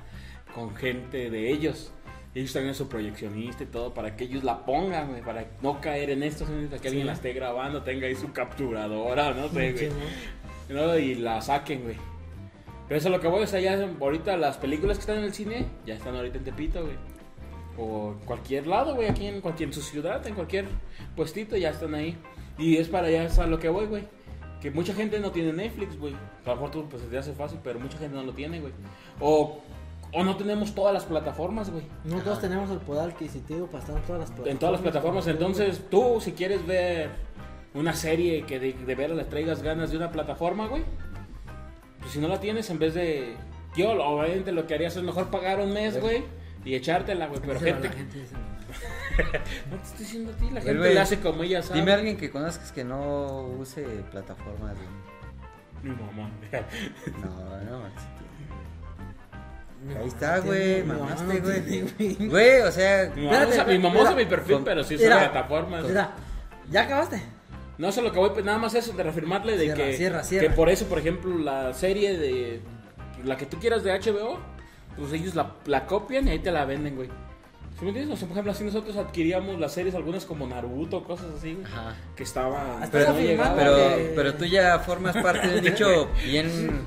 con 0.55 0.75
gente 0.75 1.29
de 1.29 1.53
ellos. 1.53 1.93
Ellos 2.35 2.51
también 2.55 2.75
su 2.75 2.89
proyeccionista 2.89 3.65
y 3.65 3.67
todo, 3.67 3.93
para 3.93 4.17
que 4.17 4.25
ellos 4.25 4.43
la 4.43 4.65
pongan, 4.65 5.11
güey, 5.11 5.21
para 5.21 5.49
no 5.61 5.83
caer 5.83 6.09
en 6.09 6.23
esto, 6.23 6.47
para 6.47 6.81
que 6.81 6.89
alguien 6.89 7.09
la 7.09 7.13
esté 7.13 7.35
grabando, 7.35 7.83
tenga 7.83 8.07
ahí 8.07 8.15
su 8.15 8.33
capturadora, 8.33 9.35
no 9.35 9.51
sé, 9.51 9.77
Sí, 9.77 9.89
güey. 10.73 11.11
Y 11.11 11.15
la 11.17 11.43
saquen, 11.43 11.83
güey. 11.83 11.97
Pero 12.89 12.99
eso 12.99 13.09
es 13.09 13.15
lo 13.15 13.21
que 13.21 13.29
voy, 13.29 13.43
o 13.43 13.47
sea, 13.47 13.61
ya 13.61 13.87
ahorita 14.01 14.35
las 14.39 14.57
películas 14.57 14.97
que 14.97 15.03
están 15.03 15.19
en 15.19 15.25
el 15.25 15.35
cine 15.35 15.67
ya 15.85 15.93
están 15.93 16.17
ahorita 16.17 16.39
en 16.39 16.45
Tepito, 16.45 16.85
güey. 16.85 16.97
O 17.77 18.15
en 18.19 18.25
cualquier 18.25 18.67
lado, 18.67 18.95
güey, 18.95 19.09
aquí 19.09 19.27
en 19.27 19.43
cualquier 19.43 19.69
en 19.69 19.75
su 19.75 19.83
ciudad, 19.83 20.27
en 20.27 20.35
cualquier 20.35 20.65
puestito 21.15 21.55
ya 21.59 21.69
están 21.69 21.95
ahí. 21.95 22.17
Y 22.61 22.77
es 22.77 22.89
para 22.89 23.09
allá 23.09 23.25
es 23.25 23.39
a 23.39 23.47
lo 23.47 23.59
que 23.59 23.69
voy, 23.69 23.87
güey. 23.87 24.07
Que 24.61 24.71
mucha 24.71 24.93
gente 24.93 25.19
no 25.19 25.31
tiene 25.33 25.53
Netflix, 25.53 25.99
güey. 25.99 26.15
A 26.45 26.51
lo 26.51 26.55
mejor 26.55 26.71
tú 26.71 26.89
pues 26.89 27.03
te 27.09 27.17
hace 27.17 27.33
fácil, 27.33 27.59
pero 27.65 27.81
mucha 27.81 27.99
gente 27.99 28.15
no 28.15 28.23
lo 28.23 28.33
tiene, 28.33 28.61
güey. 28.61 28.75
O, 29.19 29.61
o 30.13 30.25
no 30.25 30.37
tenemos 30.37 30.75
todas 30.75 30.93
las 30.93 31.05
plataformas, 31.05 31.71
güey. 31.71 31.85
No 32.05 32.21
todos 32.21 32.41
tenemos 32.41 32.71
el 32.71 32.79
poder 32.79 33.11
adquisitivo 33.11 33.67
para 33.67 33.79
estar 33.79 33.97
en 33.97 34.03
todas 34.03 34.21
las 34.21 34.29
plataformas. 34.29 34.53
En 34.53 34.59
todas 34.59 34.73
las 34.73 34.81
plataformas, 34.83 35.27
entonces 35.27 35.83
tú 35.91 36.21
si 36.21 36.33
quieres 36.33 36.67
ver 36.67 37.09
una 37.73 37.95
serie 37.95 38.45
que 38.45 38.61
de, 38.61 38.73
de 38.75 38.95
veras 38.95 39.17
le 39.17 39.25
traigas 39.25 39.63
ganas 39.63 39.91
de 39.91 39.97
una 39.97 40.11
plataforma, 40.11 40.67
güey, 40.67 40.83
pues 42.01 42.13
si 42.13 42.19
no 42.19 42.29
la 42.29 42.41
tienes 42.41 42.69
en 42.71 42.79
vez 42.79 42.95
de... 42.95 43.37
Yo 43.77 43.93
obviamente 43.93 44.53
lo 44.53 44.67
que 44.67 44.75
harías 44.75 44.97
es 44.97 45.03
mejor 45.03 45.31
pagar 45.31 45.61
un 45.61 45.73
mes, 45.73 46.01
güey, 46.01 46.25
y 46.65 46.75
echártela, 46.75 47.29
güey, 47.29 47.41
pero 47.41 47.55
Díselo 47.55 47.71
a 47.71 47.81
gente... 47.81 47.89
la 47.89 47.95
gente. 47.95 48.19
No 49.71 49.77
te 49.77 49.83
estoy 49.85 49.99
diciendo 49.99 50.33
a 50.33 50.37
ti, 50.37 50.45
la 50.47 50.51
Pero, 50.51 50.63
gente 50.65 50.79
güey, 50.79 50.95
le 50.95 51.01
hace 51.01 51.21
como 51.21 51.43
ella 51.43 51.63
sabe. 51.63 51.81
Dime 51.81 51.93
a 51.93 51.95
alguien 51.97 52.17
que 52.17 52.31
conozcas 52.31 52.73
que 52.73 52.85
no 52.85 53.43
use 53.59 53.83
plataformas, 54.11 54.75
güey. 54.77 54.89
Mi 55.83 55.91
mamá. 55.91 56.31
No, 57.23 57.79
no, 57.79 57.85
Ahí 59.99 60.09
está, 60.09 60.41
güey, 60.41 60.83
mamaste, 60.85 61.41
güey. 61.41 62.29
güey. 62.29 62.61
O 62.61 62.71
sea, 62.71 63.11
Mi 63.17 63.25
mamá, 63.27 63.47
usa, 63.49 63.65
mi 63.65 63.79
mamá 63.79 64.03
usa 64.03 64.15
mi 64.15 64.27
perfil, 64.27 64.57
con- 64.57 64.65
pero 64.65 64.85
sí 64.85 64.97
usa 64.97 65.19
plataformas. 65.31 65.85
Mira, 65.85 66.11
¿ya 66.71 66.83
acabaste? 66.83 67.23
No 67.79 67.91
sé 67.91 68.03
lo 68.03 68.13
que 68.13 68.19
voy, 68.19 68.31
pues 68.31 68.45
nada 68.45 68.59
más 68.59 68.75
eso, 68.75 68.93
de 68.93 69.03
reafirmarle 69.03 69.57
de 69.57 69.65
Cierra, 69.65 69.77
que, 69.85 69.97
cierra, 69.97 70.23
cierra. 70.23 70.49
que 70.49 70.55
por 70.55 70.69
eso, 70.69 70.85
por 70.87 70.99
ejemplo, 70.99 71.39
la 71.39 71.73
serie 71.73 72.19
de 72.19 72.61
la 73.25 73.39
que 73.39 73.47
tú 73.47 73.59
quieras 73.59 73.83
de 73.83 73.99
HBO, 73.99 74.39
pues 74.99 75.15
ellos 75.15 75.35
la, 75.35 75.55
la 75.65 75.87
copian 75.87 76.29
y 76.29 76.33
ahí 76.33 76.39
te 76.41 76.51
la 76.51 76.67
venden, 76.67 76.97
güey. 76.97 77.09
¿Sí 77.81 77.85
me 77.87 77.89
entiendes? 77.93 78.15
O 78.15 78.17
sea, 78.19 78.29
por 78.29 78.35
ejemplo, 78.35 78.53
así 78.53 78.63
nosotros 78.63 78.95
adquiríamos 78.97 79.59
las 79.59 79.73
series, 79.73 79.95
algunas 79.95 80.25
como 80.27 80.47
Naruto, 80.47 81.03
cosas 81.03 81.29
así, 81.39 81.59
Ajá. 81.65 81.97
que 82.15 82.23
estaban... 82.25 82.89
Pero, 82.93 83.09
no 83.09 83.15
pero, 83.57 83.75
que- 83.97 84.13
pero 84.15 84.35
tú 84.35 84.45
ya 84.45 84.79
formas 84.81 85.17
parte 85.17 85.49
de 85.49 85.59
un 85.59 85.65
nicho 85.65 86.09
bien, 86.25 86.87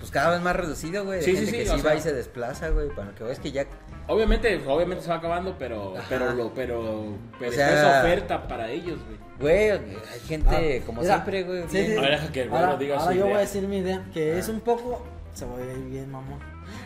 pues 0.00 0.10
cada 0.10 0.32
vez 0.32 0.40
más 0.42 0.56
reducido, 0.56 1.04
güey. 1.04 1.20
De 1.20 1.24
Sí, 1.24 1.30
sí, 1.30 1.36
gente 1.36 1.50
sí, 1.52 1.56
que 1.58 1.66
sí 1.70 1.80
sea- 1.80 1.90
va 1.90 1.94
y 1.96 2.00
se 2.00 2.12
desplaza, 2.12 2.68
güey. 2.70 2.88
Para 2.88 3.14
que 3.14 3.22
veas 3.22 3.38
que 3.38 3.52
ya. 3.52 3.64
Obviamente, 4.08 4.60
obviamente 4.66 5.04
se 5.04 5.08
va 5.10 5.16
acabando, 5.16 5.54
pero, 5.56 5.96
Ajá. 5.96 6.06
pero, 6.08 6.32
lo, 6.34 6.52
pero, 6.52 7.16
pero 7.38 7.50
O 7.52 7.54
sea- 7.54 7.68
está 7.72 7.80
esa 7.90 8.00
oferta 8.00 8.48
para 8.48 8.70
ellos, 8.70 8.98
güey. 9.06 9.18
Güey, 9.38 9.70
hay 9.70 10.20
gente 10.26 10.80
Ah, 10.82 10.86
como 10.86 11.00
mira, 11.00 11.14
siempre, 11.14 11.42
güey. 11.44 11.62
sí, 11.68 11.76
bien- 11.78 11.86
sí. 11.92 11.96
A 11.96 12.00
ver, 12.00 12.10
deja 12.10 12.32
que 12.32 12.42
el 12.42 12.50
Ahora, 12.52 12.76
diga 12.76 12.94
ahora 12.96 13.06
su 13.06 13.10
yo 13.12 13.16
idea. 13.18 13.24
voy 13.26 13.34
a 13.34 13.40
decir 13.40 13.62
mi 13.68 13.78
idea, 13.78 14.04
que 14.12 14.32
Ah. 14.32 14.38
es 14.38 14.48
un 14.48 14.60
poco, 14.60 15.06
se 15.32 15.46
va 15.46 15.56
a 15.58 15.60
ir 15.60 15.84
bien, 15.90 16.10
mamón. 16.10 16.38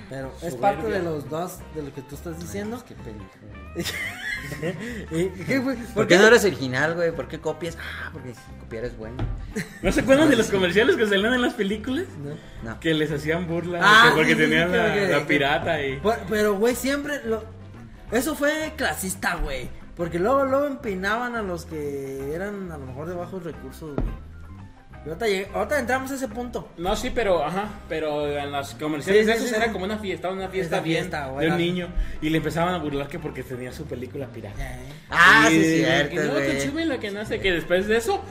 Pero 0.08 0.28
es 0.42 0.54
Soberbia. 0.54 0.60
parte 0.60 0.90
de 0.90 1.02
los 1.02 1.28
dos, 1.28 1.58
de 1.74 1.82
lo 1.82 1.92
que 1.94 2.00
tú 2.02 2.14
estás 2.14 2.38
diciendo. 2.40 2.82
Qué 2.86 2.94
pendejo. 2.94 3.28
¿Y 5.10 5.28
qué, 5.44 5.58
güey? 5.58 5.76
¿Por 5.94 6.06
qué 6.06 6.16
no 6.16 6.26
eres 6.26 6.44
original, 6.44 6.94
güey? 6.94 7.12
¿Por 7.12 7.28
qué 7.28 7.38
copias? 7.40 7.76
Ah, 7.80 8.10
porque 8.12 8.32
copiar 8.60 8.84
es 8.86 8.96
bueno. 8.96 9.16
¿No 9.82 9.92
se 9.92 10.00
acuerdan 10.00 10.30
de 10.30 10.36
los 10.36 10.48
comerciales 10.50 10.96
que 10.96 11.06
salían 11.06 11.34
en 11.34 11.42
las 11.42 11.54
películas? 11.54 12.06
No. 12.22 12.70
No. 12.70 12.80
Que 12.80 12.94
les 12.94 13.10
hacían 13.10 13.46
burla 13.46 13.80
Ah, 13.82 14.06
que 14.08 14.16
porque 14.16 14.32
sí, 14.32 14.38
tenían 14.40 14.70
sí, 14.70 14.76
la, 14.76 14.94
que- 14.94 15.08
la 15.08 15.18
que- 15.20 15.24
pirata 15.26 15.82
y... 15.84 16.00
Pero- 16.02 16.16
Pero, 16.28 16.54
güey, 16.58 16.74
siempre 16.74 17.22
lo... 17.24 17.44
Eso 18.10 18.34
fue 18.34 18.72
clasista, 18.76 19.36
güey. 19.36 19.68
Porque 19.96 20.18
luego, 20.18 20.44
luego 20.44 20.66
empinaban 20.66 21.34
a 21.36 21.42
los 21.42 21.66
que 21.66 22.32
eran 22.34 22.70
a 22.72 22.78
lo 22.78 22.86
mejor 22.86 23.08
de 23.08 23.14
bajos 23.14 23.42
recursos, 23.42 23.94
güey. 23.96 24.27
Ahorita, 25.06 25.26
ahorita 25.54 25.78
entramos 25.78 26.10
a 26.10 26.14
ese 26.16 26.28
punto. 26.28 26.68
No, 26.76 26.94
sí, 26.96 27.10
pero, 27.14 27.44
ajá, 27.44 27.68
pero 27.88 28.26
en 28.36 28.52
las 28.52 28.74
comerciales 28.74 29.22
Sí, 29.22 29.26
de 29.26 29.32
sí, 29.32 29.38
esos 29.38 29.48
sí, 29.50 29.54
era 29.56 29.66
sí. 29.66 29.72
como 29.72 29.84
una 29.84 29.98
fiesta, 29.98 30.30
una 30.30 30.48
fiesta 30.48 30.80
bien 30.80 31.04
fiesta, 31.10 31.30
de 31.38 31.48
un 31.50 31.56
niño 31.56 31.88
y 32.20 32.28
le 32.30 32.38
empezaban 32.38 32.74
a 32.74 32.78
burlar 32.78 33.08
que 33.08 33.18
porque 33.18 33.42
tenía 33.42 33.72
su 33.72 33.84
película 33.84 34.26
pirata. 34.26 34.56
Ah, 35.10 35.48
Y- 35.50 35.54
sí, 35.54 35.60
que 35.60 35.84
cierto, 35.84 36.14
no, 36.24 36.34
que 36.34 36.44
güey. 36.46 36.66
chúmela, 36.66 36.98
que 37.00 37.10
no 37.10 37.24
sé, 37.24 37.40
que 37.40 37.52
después 37.52 37.86
de 37.86 37.96
eso 37.96 38.22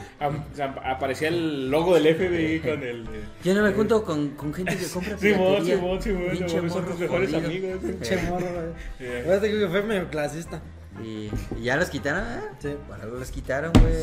aparecía 0.84 1.28
el 1.28 1.70
logo 1.70 1.94
del 1.94 2.14
FBI 2.14 2.60
con 2.60 2.82
el... 2.82 3.02
eh, 3.04 3.24
Yo 3.44 3.54
no 3.54 3.62
me 3.62 3.72
junto 3.72 4.04
con, 4.04 4.30
con 4.30 4.52
gente 4.54 4.76
que 4.76 4.86
compra 4.86 5.16
piratería. 5.20 5.76
Simón, 5.76 6.02
Simón, 6.02 6.30
Pinche 6.30 6.56
no, 6.62 6.68
son 6.68 6.68
morro 6.68 6.90
tus 6.92 7.00
mejores 7.00 7.30
jodido. 7.32 7.46
amigos. 7.48 7.80
Che 8.02 8.16
morro, 8.22 8.46
güey. 8.46 8.68
Eh. 9.00 9.22
Ahora 9.26 9.40
te 9.40 9.46
digo 9.48 9.60
que 9.60 9.68
fue 9.68 9.82
medio 9.82 10.08
clasista. 10.08 10.60
Y, 11.02 11.30
y 11.56 11.62
ya 11.62 11.76
los 11.76 11.88
quitaron, 11.90 12.24
¿eh? 12.24 12.40
Sí. 12.58 12.74
Algo 13.00 13.16
los 13.18 13.30
quitaron, 13.30 13.72
güey. 13.80 13.94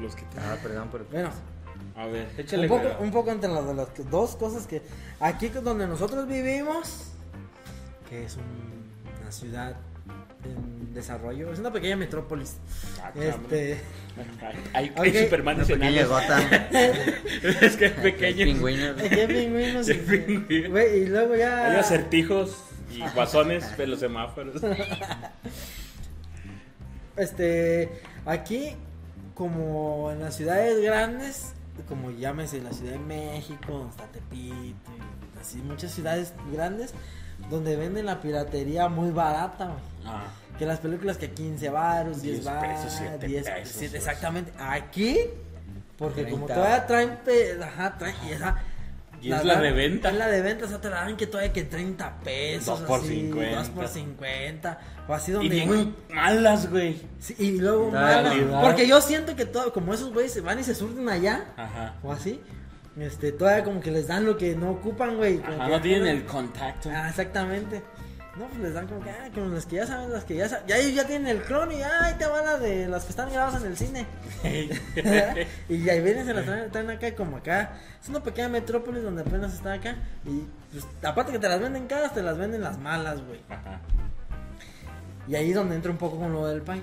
Los 0.00 0.16
que- 0.16 0.24
Ah, 0.38 0.56
perdón, 0.62 0.88
pero. 0.90 1.04
Bueno, 1.10 1.30
A 1.96 2.06
ver, 2.06 2.28
échale. 2.38 2.62
un 2.62 2.68
poco, 2.68 3.02
un 3.02 3.10
poco 3.10 3.30
entre 3.30 3.50
las, 3.50 3.66
de 3.66 3.74
las 3.74 3.88
dos 4.10 4.36
cosas 4.36 4.66
que 4.66 4.80
aquí 5.20 5.48
donde 5.48 5.86
nosotros 5.86 6.26
vivimos, 6.26 7.08
que 8.08 8.24
es 8.24 8.36
un- 8.36 9.20
una 9.20 9.30
ciudad 9.30 9.76
en 10.44 10.94
desarrollo, 10.94 11.52
es 11.52 11.58
una 11.58 11.72
pequeña 11.72 11.96
metrópolis. 11.96 12.56
Ah. 13.02 13.12
Este, 13.14 13.78
Hay, 14.74 14.92
hay 14.94 15.10
Ok. 15.10 15.16
Superman 15.24 15.56
Una 15.56 15.66
pequeña 15.66 16.04
gota. 16.06 16.40
es 17.60 17.76
que 17.76 17.86
es 17.86 17.92
pequeño. 18.02 18.44
Pingüinos. 18.44 18.96
¿qué 19.02 19.26
pingüinos? 19.28 19.86
Sí, 19.86 19.94
pingüinos. 19.94 20.70
Güey, 20.70 21.02
y 21.02 21.06
luego 21.06 21.34
ya 21.36 21.70
Hay 21.70 21.76
acertijos 21.76 22.56
y 22.90 23.00
guasones 23.14 23.76
de 23.78 23.86
los 23.86 24.00
semáforos. 24.00 24.60
Este, 27.16 27.90
aquí, 28.26 28.74
como 29.34 30.10
en 30.12 30.20
las 30.20 30.36
ciudades 30.36 30.80
grandes, 30.82 31.52
como 31.88 32.10
llámese 32.10 32.60
la 32.60 32.72
Ciudad 32.72 32.92
de 32.92 32.98
México, 32.98 33.72
donde 33.72 33.90
está 33.90 34.04
Tepito, 34.06 34.54
y 34.54 35.40
así 35.40 35.58
muchas 35.62 35.90
ciudades 35.92 36.32
grandes, 36.52 36.92
donde 37.50 37.76
venden 37.76 38.06
la 38.06 38.20
piratería 38.20 38.88
muy 38.88 39.10
barata, 39.10 39.66
güey. 39.66 39.78
Ah, 40.06 40.24
Que 40.58 40.66
las 40.66 40.80
películas 40.80 41.16
que 41.18 41.30
15 41.30 41.70
baros, 41.70 42.20
10 42.22 42.34
10 42.36 42.44
baros, 42.44 42.80
pesos, 42.84 42.94
7 42.98 43.26
10 43.26 43.44
pesos, 43.48 43.68
siete- 43.76 43.88
güey. 43.88 43.98
exactamente. 43.98 44.52
Aquí, 44.58 45.18
porque 45.98 46.24
como 46.28 46.46
30. 46.46 46.54
todavía 46.54 46.86
traen, 46.86 47.16
pe- 47.24 47.62
ajá, 47.62 47.96
traen, 47.98 48.16
y 48.28 48.32
esa... 48.32 48.56
Y 49.22 49.32
es 49.32 49.44
la 49.44 49.60
de 49.60 49.72
venta. 49.72 50.10
Es 50.10 50.16
la 50.16 50.28
de 50.28 50.42
venta, 50.42 50.64
o 50.64 50.68
sea, 50.68 50.80
te 50.80 50.90
la 50.90 50.96
dan 51.04 51.16
que 51.16 51.26
todavía 51.26 51.52
que 51.52 51.62
30 51.62 52.20
pesos. 52.24 52.80
Dos 52.80 52.80
por 52.88 53.00
así, 53.00 53.08
50. 53.08 53.56
2 53.58 53.68
por 53.70 53.88
50. 53.88 54.78
O 55.08 55.14
así 55.14 55.30
y 55.30 55.34
donde, 55.34 55.48
bien 55.48 55.68
güey, 55.68 55.88
malas, 56.10 56.70
güey. 56.70 57.00
Sí, 57.18 57.34
y 57.38 57.58
luego 57.58 57.90
La 57.92 58.00
mala, 58.00 58.22
calidad. 58.30 58.62
porque 58.62 58.86
yo 58.86 59.00
siento 59.00 59.34
que 59.36 59.46
todo, 59.46 59.72
como 59.72 59.94
esos 59.94 60.12
güeyes 60.12 60.32
se 60.32 60.40
van 60.40 60.58
y 60.58 60.64
se 60.64 60.74
surten 60.74 61.08
allá 61.08 61.44
Ajá. 61.56 61.94
o 62.02 62.12
así, 62.12 62.40
este, 62.98 63.32
todavía 63.32 63.64
como 63.64 63.80
que 63.80 63.90
les 63.90 64.06
dan 64.06 64.24
lo 64.26 64.36
que 64.36 64.54
no 64.54 64.70
ocupan, 64.72 65.16
güey. 65.16 65.40
Ajá, 65.44 65.68
no 65.68 65.80
tienen 65.80 66.06
el 66.08 66.24
contacto. 66.24 66.90
Ah, 66.92 67.08
exactamente. 67.08 67.82
No, 68.36 68.46
pues 68.46 68.60
les 68.60 68.72
dan 68.72 68.86
como 68.86 69.02
que, 69.02 69.10
ah, 69.10 69.28
como 69.34 69.48
las 69.48 69.66
que 69.66 69.76
ya 69.76 69.86
saben, 69.86 70.10
las 70.10 70.24
que 70.24 70.34
ya 70.34 70.48
saben, 70.48 70.66
ya 70.66 70.78
ellos 70.78 70.94
ya 70.94 71.06
tienen 71.06 71.28
el 71.28 71.42
clon 71.42 71.70
y 71.70 71.82
ah, 71.82 72.04
ahí 72.04 72.14
te 72.14 72.26
van 72.26 72.46
las 72.46 72.60
de 72.60 72.88
las 72.88 73.04
que 73.04 73.10
están 73.10 73.30
grabadas 73.30 73.60
en 73.60 73.68
el 73.68 73.76
cine. 73.76 74.06
y 75.68 75.88
ahí 75.88 76.00
vienen, 76.00 76.24
se 76.24 76.32
las 76.32 76.46
traen, 76.46 76.70
traen 76.70 76.90
acá 76.90 77.14
como 77.14 77.36
acá. 77.36 77.78
Es 78.02 78.08
una 78.08 78.22
pequeña 78.22 78.48
metrópolis 78.48 79.02
donde 79.02 79.20
apenas 79.20 79.52
está 79.52 79.74
acá. 79.74 79.96
Y 80.24 80.46
pues, 80.72 80.86
aparte 81.02 81.32
que 81.32 81.38
te 81.38 81.48
las 81.48 81.60
venden 81.60 81.86
caras, 81.86 82.14
te 82.14 82.22
las 82.22 82.38
venden 82.38 82.62
las 82.62 82.78
malas, 82.78 83.20
güey. 83.22 83.40
Ajá. 83.50 83.80
Y 85.28 85.34
ahí 85.34 85.50
es 85.50 85.54
donde 85.54 85.74
entra 85.74 85.90
un 85.90 85.98
poco 85.98 86.18
con 86.18 86.32
lo 86.32 86.46
del 86.46 86.62
pay. 86.62 86.82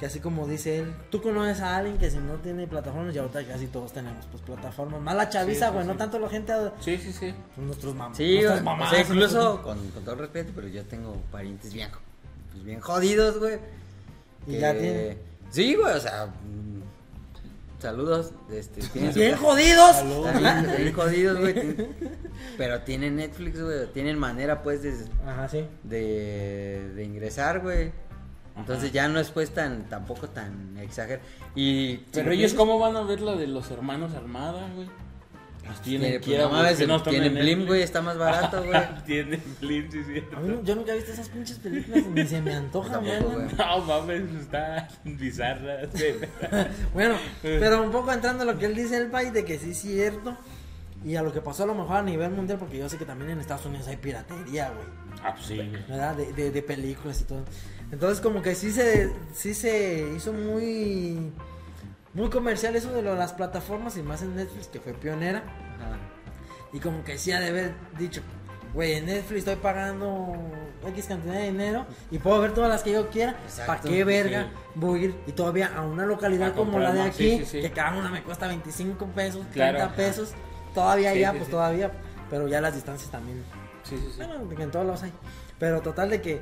Que 0.00 0.06
así 0.06 0.18
como 0.18 0.48
dice 0.48 0.78
él, 0.78 0.94
tú 1.10 1.20
conoces 1.20 1.60
a 1.60 1.76
alguien 1.76 1.98
que 1.98 2.10
si 2.10 2.16
no 2.16 2.34
tiene 2.36 2.66
plataformas, 2.66 3.14
y 3.14 3.18
ahorita 3.18 3.46
casi 3.46 3.66
todos 3.66 3.92
tenemos 3.92 4.24
pues 4.30 4.42
plataformas. 4.42 4.98
Más 5.02 5.14
la 5.14 5.28
chaviza, 5.28 5.66
Sí, 5.66 5.66
sí, 5.66 5.72
güey, 5.74 5.84
sí. 5.84 5.88
no 5.90 5.96
tanto 5.98 6.18
la 6.18 6.28
gente, 6.30 6.52
a- 6.52 6.72
Sí, 6.80 6.96
sí, 6.96 7.12
sí. 7.12 7.34
pues, 7.54 7.66
nuestros 7.66 7.94
mamás. 7.94 8.16
Sí, 8.16 8.38
o, 8.38 8.40
nuestras 8.40 8.60
o 8.60 8.64
mamás, 8.64 8.90
sea, 8.90 9.00
incluso 9.00 9.62
con, 9.62 9.90
con 9.90 10.02
todo 10.04 10.14
respeto, 10.14 10.52
pero 10.54 10.68
yo 10.68 10.84
tengo 10.86 11.16
parientes 11.30 11.74
bien, 11.74 11.90
pues 12.50 12.64
bien 12.64 12.80
jodidos, 12.80 13.38
güey. 13.38 13.58
Y 14.46 14.52
que- 14.52 14.58
ya 14.60 14.72
tienen. 14.72 15.18
Sí, 15.50 15.74
güey, 15.74 15.94
o 15.94 16.00
sea. 16.00 16.28
Saludos. 17.78 18.32
Este, 18.50 18.80
tienen 18.92 19.14
Bien 19.14 19.36
jodidos. 19.36 19.96
Bien, 20.38 20.74
bien 20.76 20.92
jodidos, 20.92 21.38
güey. 21.40 21.76
Pero 22.58 22.80
tienen 22.82 23.16
Netflix, 23.16 23.60
güey. 23.60 23.86
Tienen 23.92 24.18
manera, 24.18 24.62
pues, 24.62 24.82
de, 24.82 24.94
Ajá, 25.26 25.48
sí. 25.48 25.66
de, 25.82 26.90
de 26.94 27.04
ingresar, 27.04 27.60
güey. 27.60 27.92
Entonces 28.56 28.92
ya 28.92 29.08
no 29.08 29.18
es 29.20 29.30
pues 29.30 29.50
tan, 29.50 29.88
tampoco 29.88 30.28
tan 30.28 30.76
exagerado. 30.78 31.26
Y 31.54 31.96
Pero 32.12 32.30
si 32.30 32.38
ellos, 32.38 32.52
piensas- 32.52 32.56
¿cómo 32.58 32.78
van 32.78 32.96
a 32.96 33.02
ver 33.02 33.20
lo 33.20 33.36
de 33.36 33.46
los 33.46 33.70
hermanos 33.70 34.14
Armada, 34.14 34.68
güey? 34.74 34.88
Pues 35.64 35.80
tienen 35.82 36.08
Tiene, 36.10 36.20
quiera, 36.24 36.48
pues, 36.48 36.80
no 36.80 36.86
no 36.88 36.96
están 36.96 37.10
tienen 37.12 37.36
en 37.36 37.42
Blim, 37.44 37.66
güey, 37.66 37.82
está 37.82 38.02
más 38.02 38.18
barato, 38.18 38.62
güey. 38.64 38.80
tienen 39.06 39.42
Blim, 39.60 39.90
sí, 39.90 40.02
sí. 40.04 40.22
No- 40.32 40.62
yo 40.64 40.74
nunca 40.74 40.92
he 40.92 40.96
visto 40.96 41.12
esas 41.12 41.28
pinches 41.28 41.58
películas, 41.58 42.06
ni 42.06 42.26
se 42.26 42.40
me 42.42 42.54
antoja, 42.54 42.92
Tampoco, 42.94 43.30
güey. 43.30 43.44
güey. 43.46 43.56
No 43.56 43.78
mames, 43.84 44.22
está 44.40 44.88
bizarra. 45.04 45.80
sí. 45.94 46.06
Bueno, 46.92 47.14
pero 47.42 47.82
un 47.84 47.90
poco 47.92 48.10
entrando 48.12 48.42
a 48.42 48.46
lo 48.46 48.58
que 48.58 48.66
él 48.66 48.74
dice 48.74 48.96
el 48.96 49.10
país 49.10 49.32
de 49.32 49.44
que 49.44 49.58
sí 49.58 49.70
es 49.70 49.78
cierto. 49.80 50.36
Y 51.04 51.16
a 51.16 51.22
lo 51.22 51.32
que 51.32 51.40
pasó 51.40 51.62
a 51.62 51.66
lo 51.66 51.74
mejor 51.74 51.96
a 51.96 52.02
nivel 52.02 52.30
mundial, 52.30 52.58
porque 52.58 52.76
yo 52.76 52.86
sé 52.88 52.98
que 52.98 53.06
también 53.06 53.30
en 53.30 53.40
Estados 53.40 53.64
Unidos 53.64 53.86
hay 53.88 53.96
piratería, 53.96 54.68
güey. 54.70 54.86
Ah, 55.24 55.32
pues 55.34 55.46
sí. 55.46 55.56
¿verdad? 55.88 56.14
De, 56.16 56.32
de, 56.34 56.50
de 56.50 56.62
películas 56.62 57.20
y 57.22 57.24
todo. 57.24 57.42
Entonces 57.92 58.20
como 58.20 58.42
que 58.42 58.54
sí 58.54 58.70
se, 58.70 59.12
sí 59.34 59.54
se 59.54 60.12
hizo 60.16 60.32
muy, 60.32 61.32
muy 62.14 62.30
comercial 62.30 62.76
eso 62.76 62.92
de 62.92 63.02
lo 63.02 63.14
las 63.16 63.32
plataformas 63.32 63.96
y 63.96 64.02
más 64.02 64.22
en 64.22 64.36
Netflix 64.36 64.68
que 64.68 64.80
fue 64.80 64.92
pionera. 64.94 65.38
Ajá. 65.78 65.96
Y 66.72 66.78
como 66.78 67.02
que 67.02 67.18
sí 67.18 67.32
ha 67.32 67.40
de 67.40 67.48
haber 67.48 67.72
dicho, 67.98 68.22
güey, 68.72 68.92
en 68.94 69.06
Netflix 69.06 69.40
estoy 69.40 69.56
pagando 69.56 70.32
X 70.86 71.06
cantidad 71.06 71.34
de 71.34 71.46
dinero 71.50 71.84
y 72.12 72.18
puedo 72.18 72.40
ver 72.40 72.52
todas 72.54 72.70
las 72.70 72.82
que 72.84 72.92
yo 72.92 73.08
quiera. 73.10 73.36
¿Para 73.66 73.80
qué 73.80 74.04
verga 74.04 74.44
sí. 74.44 74.58
voy 74.76 75.00
a 75.00 75.04
ir? 75.06 75.14
Y 75.26 75.32
todavía 75.32 75.72
a 75.76 75.82
una 75.82 76.06
localidad 76.06 76.50
A 76.50 76.54
como 76.54 76.78
la 76.78 76.92
de 76.92 77.02
aquí, 77.02 77.30
sí, 77.30 77.38
sí, 77.38 77.44
sí. 77.46 77.60
que 77.60 77.72
cada 77.72 77.98
una 77.98 78.08
me 78.10 78.22
cuesta 78.22 78.46
25 78.46 79.04
pesos, 79.06 79.40
30 79.52 79.76
Claro. 79.78 79.96
pesos. 79.96 80.32
Todavía 80.74 81.12
ya, 81.14 81.32
pues 81.32 81.50
todavía. 81.50 81.90
Pero 82.30 82.46
ya 82.46 82.60
las 82.60 82.74
distancias 82.74 83.10
también 83.10 83.42
Sí, 83.82 83.96
sí, 83.96 84.06
sí. 84.12 84.22
bueno, 84.24 84.48
en 84.62 84.70
todos 84.70 84.86
lados 84.86 85.02
hay. 85.02 85.12
Pero 85.58 85.80
total 85.80 86.10
de 86.10 86.20
que 86.22 86.40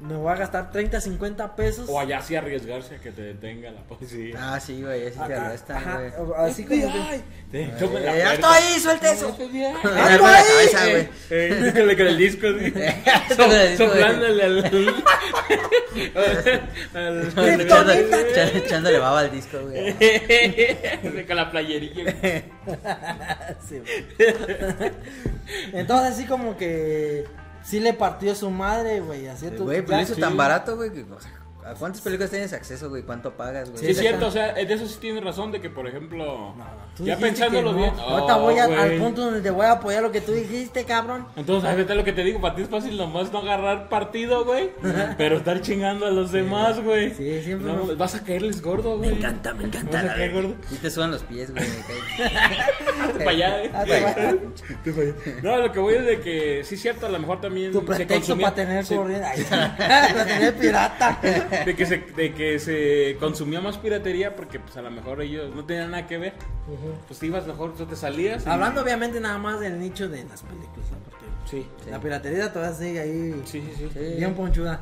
me 0.00 0.16
voy 0.16 0.32
a 0.32 0.36
gastar 0.36 0.70
30, 0.72 1.00
50 1.00 1.54
pesos. 1.56 1.88
O 1.88 1.98
allá 2.00 2.20
sí 2.20 2.34
arriesgarse 2.36 2.96
a 2.96 2.98
que 2.98 3.10
te 3.12 3.22
detenga 3.22 3.70
la 3.70 3.80
policía. 3.82 4.34
Ah, 4.38 4.58
sí, 4.60 4.82
güey, 4.82 5.06
así 5.08 5.18
te 5.26 5.34
arrestan, 5.34 5.82
güey. 6.16 6.32
así 6.36 6.64
como 6.64 6.92
que- 6.92 7.22
Eh, 7.52 7.72
¡Ya 8.18 8.34
estoy! 8.34 8.80
¡Suelta 8.80 9.12
eso! 9.12 9.32
FBI. 9.34 9.72
Me 9.84 9.90
darme 9.90 10.30
la 10.30 10.42
cabeza, 10.42 10.80
güey. 10.90 11.02
Eh, 11.02 11.08
eh, 11.30 11.70
con 11.72 11.90
el- 11.90 11.96
con 11.96 12.06
el 12.08 12.18
disco. 12.18 12.46
Con 13.36 13.50
Soplándole 13.76 14.42
al. 14.44 14.64
Echándole 18.56 18.98
baba 18.98 19.20
al 19.20 19.30
disco, 19.30 19.58
güey. 19.62 19.94
Con 21.26 21.36
la 21.36 21.50
playerilla. 21.50 22.14
Entonces 25.72 26.12
así 26.12 26.24
como 26.26 26.56
que 26.56 27.24
sí 27.64 27.80
le 27.80 27.92
partió 27.94 28.34
su 28.36 28.50
madre, 28.50 29.00
güey. 29.00 29.26
Así 29.26 29.50
tú- 29.50 29.64
Güey, 29.64 29.84
ya- 29.84 30.02
hizo 30.02 30.14
sí. 30.14 30.20
tan 30.20 30.36
barato, 30.36 30.76
güey. 30.76 30.92
que, 30.92 31.02
o 31.02 31.20
sea, 31.20 31.32
¿A 31.64 31.72
cuántas 31.74 32.02
películas 32.02 32.30
tienes 32.30 32.52
acceso, 32.52 32.90
güey? 32.90 33.02
¿Cuánto 33.02 33.32
pagas, 33.32 33.70
güey? 33.70 33.82
Sí, 33.82 33.90
es 33.92 33.98
cierto, 33.98 34.26
o 34.26 34.30
sea, 34.30 34.52
de 34.52 34.62
eso 34.72 34.86
sí 34.86 34.98
tienes 35.00 35.24
razón 35.24 35.50
de 35.50 35.60
que, 35.62 35.70
por 35.70 35.88
ejemplo, 35.88 36.54
No, 36.54 37.04
ya 37.06 37.16
pensándolo 37.16 37.72
no. 37.72 37.78
bien. 37.78 37.94
Ahorita 37.98 38.36
Oh, 38.36 38.42
voy 38.42 38.58
a- 38.58 38.64
al 38.64 38.92
punto 38.98 39.22
donde 39.22 39.40
te 39.40 39.50
voy 39.50 39.64
a 39.64 39.72
apoyar 39.72 40.02
lo 40.02 40.12
que 40.12 40.20
tú 40.20 40.32
dijiste, 40.32 40.84
cabrón. 40.84 41.26
Entonces, 41.36 41.70
ahorita 41.70 41.94
lo 41.94 42.04
que 42.04 42.12
te 42.12 42.22
digo, 42.22 42.38
para 42.40 42.54
ti 42.54 42.62
es 42.62 42.68
fácil 42.68 42.98
nomás 42.98 43.32
no 43.32 43.38
agarrar 43.38 43.88
partido, 43.88 44.44
güey. 44.44 44.72
Pero 45.16 45.38
estar 45.38 45.62
chingando 45.62 46.04
a 46.06 46.10
los 46.10 46.32
demás, 46.32 46.80
güey. 46.80 47.14
Sí, 47.14 47.40
siempre 47.42 47.72
No, 47.72 47.84
me- 47.86 47.94
vas 47.94 48.14
a 48.14 48.22
caerles 48.22 48.60
gordo, 48.60 48.98
güey. 48.98 49.10
Me 49.10 49.16
encanta, 49.16 49.54
me 49.54 49.64
encanta. 49.64 50.02
Vas 50.02 50.10
a 50.12 50.14
caer 50.16 50.32
gordo. 50.34 50.54
Y 50.70 50.74
te 50.76 50.90
sudan 50.90 51.12
los 51.12 51.22
pies, 51.22 51.50
güey. 51.50 51.64
Para 53.18 53.30
allá, 53.30 53.62
eh. 53.64 53.70
Va- 53.72 54.34
No, 55.42 55.56
lo 55.56 55.72
que 55.72 55.78
voy 55.78 55.94
es 55.94 56.04
de 56.04 56.20
que 56.20 56.62
sí 56.64 56.74
es 56.74 56.82
cierto, 56.82 57.06
a 57.06 57.08
lo 57.08 57.18
mejor 57.18 57.40
también 57.40 57.72
Tu 57.72 57.84
pretexto 57.84 58.36
para 58.36 58.54
tener 58.54 58.84
corriente. 58.86 59.44
Para 59.78 60.24
tener 60.26 60.54
pirata. 60.56 61.18
De 61.64 61.74
que 61.76 61.86
se 61.86 61.98
de 61.98 62.32
que 62.34 62.58
se 62.58 63.16
consumía 63.20 63.60
más 63.60 63.78
piratería 63.78 64.34
porque 64.36 64.58
pues 64.60 64.76
a 64.76 64.82
lo 64.82 64.90
mejor 64.90 65.22
ellos 65.22 65.54
no 65.54 65.64
tenían 65.64 65.90
nada 65.92 66.06
que 66.06 66.18
ver. 66.18 66.32
Pues 67.06 67.18
te 67.20 67.26
ibas 67.26 67.46
mejor, 67.46 67.74
tú 67.74 67.86
te 67.86 67.96
salías. 67.96 68.46
y- 68.46 68.48
Hablando 68.48 68.82
obviamente 68.82 69.20
nada 69.20 69.38
más 69.38 69.60
del 69.60 69.78
nicho 69.78 70.08
de 70.08 70.24
las 70.24 70.42
películas, 70.42 70.90
¿no? 70.90 70.98
porque 71.10 71.24
Sí. 71.50 71.66
la 71.90 72.00
piratería 72.00 72.52
todavía 72.52 72.76
sigue 72.76 73.00
ahí 73.00 73.42
Sí, 73.44 73.62
sí, 73.76 73.88
sí. 73.92 73.98
Bien 74.16 74.34
ponchuda. 74.34 74.80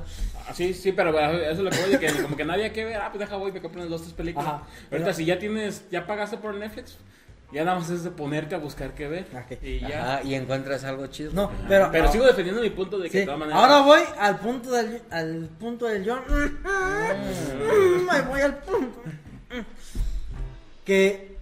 Ah, 0.49 0.53
Sí, 0.55 0.75
sí, 0.75 0.93
pero 0.93 1.12
bueno, 1.12 1.33
eso 1.33 1.51
es 1.51 1.59
lo 1.59 1.70
que 1.70 1.81
voy 1.81 1.91
de 1.93 1.99
que 2.01 2.23
como 2.23 2.37
que 2.37 2.45
nadie 2.45 2.73
que 2.73 2.85
ver, 2.85 2.97
ah, 3.01 3.09
pues 3.12 3.20
deja 3.20 3.37
voy 3.37 3.53
me 3.53 3.61
compro 3.61 3.81
unas 3.81 3.91
dos, 3.91 4.03
tres 4.03 4.12
películas. 4.14 4.49
Ajá, 4.49 4.57
Ahorita 4.59 4.89
pero- 4.91 5.12
si 5.14 5.25
ya 5.25 5.39
tienes, 5.39 5.85
ya 5.91 6.07
pagaste 6.07 6.37
por 6.39 6.55
Netflix, 6.55 6.99
ya 7.53 7.64
nada 7.64 7.78
más 7.78 7.90
es 7.90 8.03
de 8.05 8.11
ponerte 8.11 8.55
a 8.55 8.59
buscar 8.59 8.94
qué 8.94 9.09
ver. 9.09 9.26
Ok. 9.34 9.62
Y 9.62 9.80
ya. 9.80 10.14
Ajá, 10.16 10.22
y 10.24 10.34
encuentras 10.34 10.84
algo 10.84 11.07
chido. 11.09 11.32
No, 11.34 11.50
pero, 11.68 11.90
Pero 11.92 12.11
sigo 12.11 12.24
defendiendo 12.24 12.62
mi 12.62 12.70
punto 12.70 12.98
de 12.98 13.05
que 13.05 13.12
sí, 13.12 13.18
de 13.18 13.24
todas 13.26 13.40
maneras. 13.40 13.61
ahora 13.62 13.80
voy 13.82 14.00
al 14.18 14.38
punto 14.40 14.70
del 14.70 15.03
al 15.11 15.48
punto 15.61 15.86
del 15.86 16.09
John. 16.09 16.20
Mm, 16.28 18.11
Ahí 18.11 18.22
voy 18.28 18.40
al 18.40 18.57
punto. 18.59 19.03
Que 20.84 21.36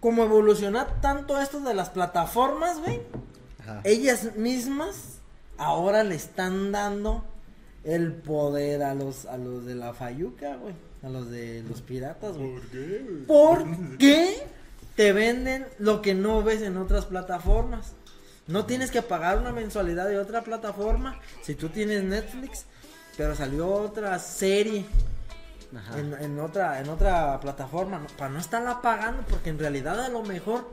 como 0.00 0.24
evoluciona 0.24 0.86
tanto 1.00 1.40
esto 1.40 1.60
de 1.60 1.74
las 1.74 1.90
plataformas, 1.90 2.78
güey, 2.80 3.00
ellas 3.84 4.36
mismas 4.36 5.18
ahora 5.56 6.04
le 6.04 6.14
están 6.14 6.70
dando 6.72 7.24
el 7.84 8.12
poder 8.12 8.82
a 8.82 8.94
los 8.94 9.26
a 9.26 9.36
los 9.38 9.64
de 9.64 9.74
la 9.74 9.92
Fayuca, 9.94 10.56
güey, 10.56 10.74
a 11.02 11.08
los 11.08 11.30
de 11.30 11.62
los 11.68 11.82
piratas, 11.82 12.36
güey. 12.36 12.56
¿Por 13.26 13.64
qué 13.98 14.42
te 14.96 15.12
venden 15.12 15.66
lo 15.78 16.02
que 16.02 16.14
no 16.14 16.42
ves 16.42 16.62
en 16.62 16.76
otras 16.76 17.06
plataformas? 17.06 17.92
No 18.46 18.64
tienes 18.64 18.90
que 18.90 19.02
pagar 19.02 19.38
una 19.38 19.52
mensualidad 19.52 20.08
de 20.08 20.18
otra 20.18 20.42
plataforma 20.42 21.20
si 21.42 21.54
tú 21.54 21.68
tienes 21.68 22.02
Netflix, 22.02 22.64
pero 23.16 23.34
salió 23.34 23.70
otra 23.70 24.18
serie 24.18 24.86
Ajá. 25.76 25.98
en, 25.98 26.14
en 26.14 26.40
otra 26.40 26.80
en 26.80 26.88
otra 26.88 27.38
plataforma, 27.40 27.98
¿no? 27.98 28.06
para 28.16 28.30
no 28.30 28.38
estarla 28.38 28.80
pagando 28.80 29.22
porque 29.28 29.50
en 29.50 29.58
realidad 29.58 30.00
a 30.00 30.08
lo 30.08 30.22
mejor 30.22 30.70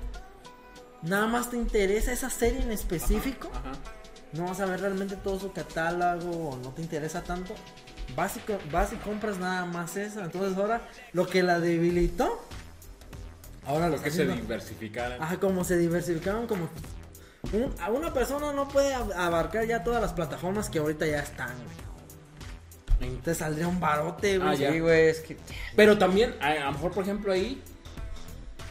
nada 1.01 1.27
más 1.27 1.49
te 1.49 1.57
interesa 1.57 2.13
esa 2.13 2.29
serie 2.29 2.61
en 2.61 2.71
específico, 2.71 3.49
Ajá. 3.53 3.73
no 4.33 4.45
vas 4.45 4.59
a 4.61 4.65
ver 4.65 4.79
realmente 4.79 5.17
todo 5.17 5.37
su 5.37 5.51
catálogo 5.51 6.49
o 6.51 6.57
no 6.57 6.69
te 6.69 6.81
interesa 6.81 7.21
tanto. 7.23 7.53
Vas 8.15 8.37
y, 8.37 8.39
co- 8.41 8.59
vas 8.71 8.93
y 8.93 8.97
compras 8.97 9.37
nada 9.37 9.65
más 9.65 9.95
esa. 9.97 10.25
Entonces 10.25 10.57
ahora 10.57 10.81
lo 11.13 11.25
que 11.27 11.43
la 11.43 11.59
debilitó, 11.59 12.41
ahora 13.65 13.89
lo 13.89 14.01
que 14.01 14.11
se 14.11 14.25
diversificaran. 14.27 15.21
Ajá, 15.21 15.37
como 15.39 15.63
se 15.63 15.77
diversificaron, 15.77 16.47
como 16.47 16.69
un- 17.53 17.73
a 17.81 17.89
una 17.91 18.13
persona 18.13 18.53
no 18.53 18.67
puede 18.67 18.95
ab- 18.95 19.13
abarcar 19.15 19.65
ya 19.65 19.83
todas 19.83 20.01
las 20.01 20.13
plataformas 20.13 20.69
que 20.69 20.79
ahorita 20.79 21.05
ya 21.07 21.19
están, 21.19 21.49
güey. 22.99 23.15
Te 23.23 23.35
saldría 23.35 23.67
un 23.67 23.79
barote, 23.79 24.37
güey. 24.37 24.49
Ah, 24.49 24.55
ya. 24.55 24.71
Sí, 24.71 24.79
güey, 24.79 25.09
es 25.09 25.19
que. 25.19 25.37
Pero 25.75 25.97
también, 25.97 26.33
a, 26.41 26.47
a 26.51 26.65
lo 26.65 26.71
mejor, 26.71 26.91
por 26.93 27.03
ejemplo, 27.03 27.33
ahí, 27.33 27.61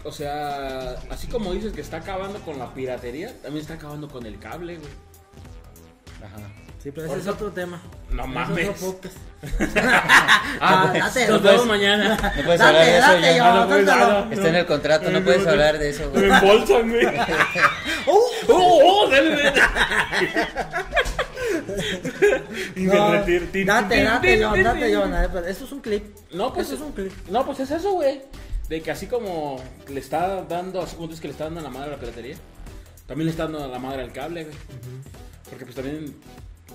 o 0.03 0.11
sea, 0.11 0.93
así 1.11 1.27
como 1.29 1.53
dices 1.53 1.73
que 1.73 1.83
está 1.83 1.99
acabando 1.99 2.41
con 2.41 2.59
la 2.59 2.73
piratería, 2.73 3.29
también 3.43 3.63
está 3.63 3.75
acabando 3.75 4.09
con 4.09 4.25
el 4.27 4.39
cable, 4.39 4.79
güey. 4.79 4.91
Ajá. 6.25 6.39
Sí, 6.85 6.91
pero 6.95 7.07
ese 7.07 7.19
es 7.21 7.27
otro 7.29 7.51
tema. 7.51 7.81
No 8.11 8.27
mames. 8.27 8.69
Es 8.69 8.83
otro 8.83 8.93
podcast. 8.93 9.17
Ah, 10.61 10.91
date, 10.95 11.27
nos 11.29 11.41
pues. 11.41 11.53
vemos 11.53 11.67
mañana. 11.67 12.17
No 12.37 12.43
puedes 12.45 12.61
Date, 12.61 12.63
hablar 12.63 12.85
de 12.87 12.99
eso 12.99 13.09
date, 13.09 13.21
ya. 13.23 13.37
yo, 13.37 13.45
Ah, 13.45 13.55
no 13.55 13.69
suéltalo. 13.69 14.05
hablar. 14.05 14.33
Está 14.33 14.49
en 14.49 14.55
el 14.57 14.67
contrato, 14.67 15.11
no 15.11 15.23
puedes 15.25 15.47
hablar 15.47 15.79
de 15.79 15.89
eso, 15.91 16.11
Me 16.15 16.29
güey. 16.29 16.31
embolsan, 16.31 16.91
güey. 16.91 17.07
¡Uh! 17.07 17.11
¡Oh, 18.49 18.81
oh! 18.85 19.09
dale, 19.11 19.31
dale. 19.31 19.53
Y 22.77 22.81
me 22.81 22.95
No, 22.95 23.13
retiro. 23.13 23.47
Date, 23.65 24.03
date, 24.05 24.45
John, 24.45 24.63
date. 24.63 24.95
John. 24.95 25.15
Esto 25.47 25.65
es 25.65 25.73
un 25.73 25.81
clip. 25.81 26.05
No, 26.33 26.53
pues 26.53 26.67
Eso 26.67 26.77
es 26.77 26.81
un 26.83 26.93
clip. 26.93 27.13
No, 27.31 27.45
pues 27.47 27.61
es 27.61 27.71
eso, 27.71 27.93
güey. 27.93 28.23
De 28.69 28.81
que 28.83 28.91
así 28.91 29.07
como 29.07 29.63
le 29.89 30.01
está 30.01 30.43
dando, 30.43 30.83
así 30.83 30.97
como 30.97 31.07
tú 31.09 31.13
dices 31.13 31.21
que 31.23 31.29
le 31.29 31.33
está 31.33 31.45
dando 31.45 31.61
a 31.61 31.63
la 31.65 31.71
madre 31.71 31.89
a 31.89 31.93
la 31.93 31.99
piratería, 31.99 32.37
también 33.07 33.27
le 33.27 33.31
está 33.31 33.45
dando 33.45 33.63
a 33.65 33.69
la 33.69 33.79
madre 33.79 34.03
al 34.03 34.13
cable, 34.13 34.45
güey. 34.45 34.57
Porque 35.49 35.65
pues 35.65 35.77
también. 35.77 36.15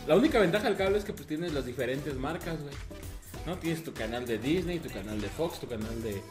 La 0.08 0.16
única 0.16 0.40
ventaja 0.40 0.66
del 0.68 0.78
cable 0.78 0.98
es 0.98 1.04
que 1.06 1.14
pues 1.14 1.28
tienes 1.28 1.54
las 1.54 1.66
diferentes 1.66 2.14
marcas, 2.16 2.60
güey. 2.62 2.74
¿No? 3.46 3.58
Tienes 3.58 3.84
tu 3.84 3.94
canal 3.94 4.26
de 4.26 4.38
Disney, 4.38 4.80
tu 4.80 4.90
canal 4.90 5.20
de 5.22 5.28
Fox, 5.30 5.60
tu 5.60 5.68
canal 5.68 6.02
de 6.04 6.22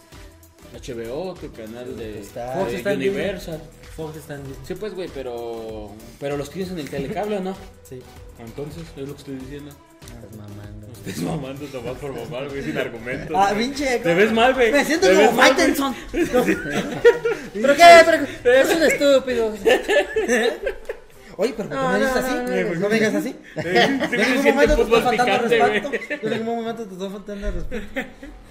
HBO, 0.73 1.35
tu 1.35 1.51
canal 1.53 1.97
de, 1.97 2.21
Está- 2.21 2.55
de 2.57 2.61
Fox 2.65 2.73
está 2.75 2.93
en 2.93 2.99
Universal. 2.99 3.63
Fox 3.97 4.17
está 4.17 4.35
en 4.35 4.43
Disney. 4.45 4.67
Sí, 4.67 4.75
pues, 4.75 4.95
güey, 4.95 5.09
pero. 5.15 5.91
Pero 6.21 6.37
los 6.37 6.51
tienes 6.51 6.71
en 6.73 6.79
el 6.81 6.91
telecable, 6.91 7.39
¿o 7.39 7.41
no? 7.41 7.57
Sí. 7.89 8.01
Entonces, 8.39 8.83
es 8.97 9.09
lo 9.09 9.15
que 9.15 9.19
estoy 9.19 9.35
diciendo. 9.37 9.71
Estás 10.03 10.37
mamando. 10.37 10.87
No 10.87 10.93
estés 10.93 11.19
mamando 11.23 11.67
nomás 11.73 11.99
por 11.99 12.15
mamar, 12.15 12.49
güey, 12.49 12.63
sin 12.63 12.79
argumentos. 12.79 13.37
Ah, 13.39 13.53
pinche. 13.57 13.99
Te 13.99 14.15
ves 14.15 14.33
mal, 14.33 14.55
güey. 14.55 14.71
Me 14.73 14.85
siento 14.85 15.09
como. 15.09 15.33
Faitelson. 15.33 15.95
¿Pero 16.13 17.77
qué? 17.77 18.27
Pero- 18.43 18.55
Es 18.55 18.77
un 18.77 18.83
estúpido. 18.83 19.55
Oye, 21.41 21.55
pero 21.57 21.69
¿por 21.69 21.79
qué 21.79 21.85
No, 21.85 21.93
me 21.93 21.99
no, 22.01 22.05
dices 22.05 22.17
así? 22.25 22.35
no, 22.35 22.43
no, 22.75 22.81
No 22.81 22.89
me 22.89 22.95
digas 22.97 23.15
así. 23.15 23.29
Sí, 23.55 23.63
sí, 23.63 23.77
En 24.17 24.35
ningún 24.35 24.45
momento 24.55 24.77
te 24.77 24.83
estoy 24.83 25.01
faltando 25.03 25.39
respeto. 25.39 25.91
En 26.27 26.31
ningún 26.31 26.57
momento 26.57 26.85
te 26.85 26.93
estoy 26.95 27.11
faltando 27.11 27.51
respeto. 27.53 27.87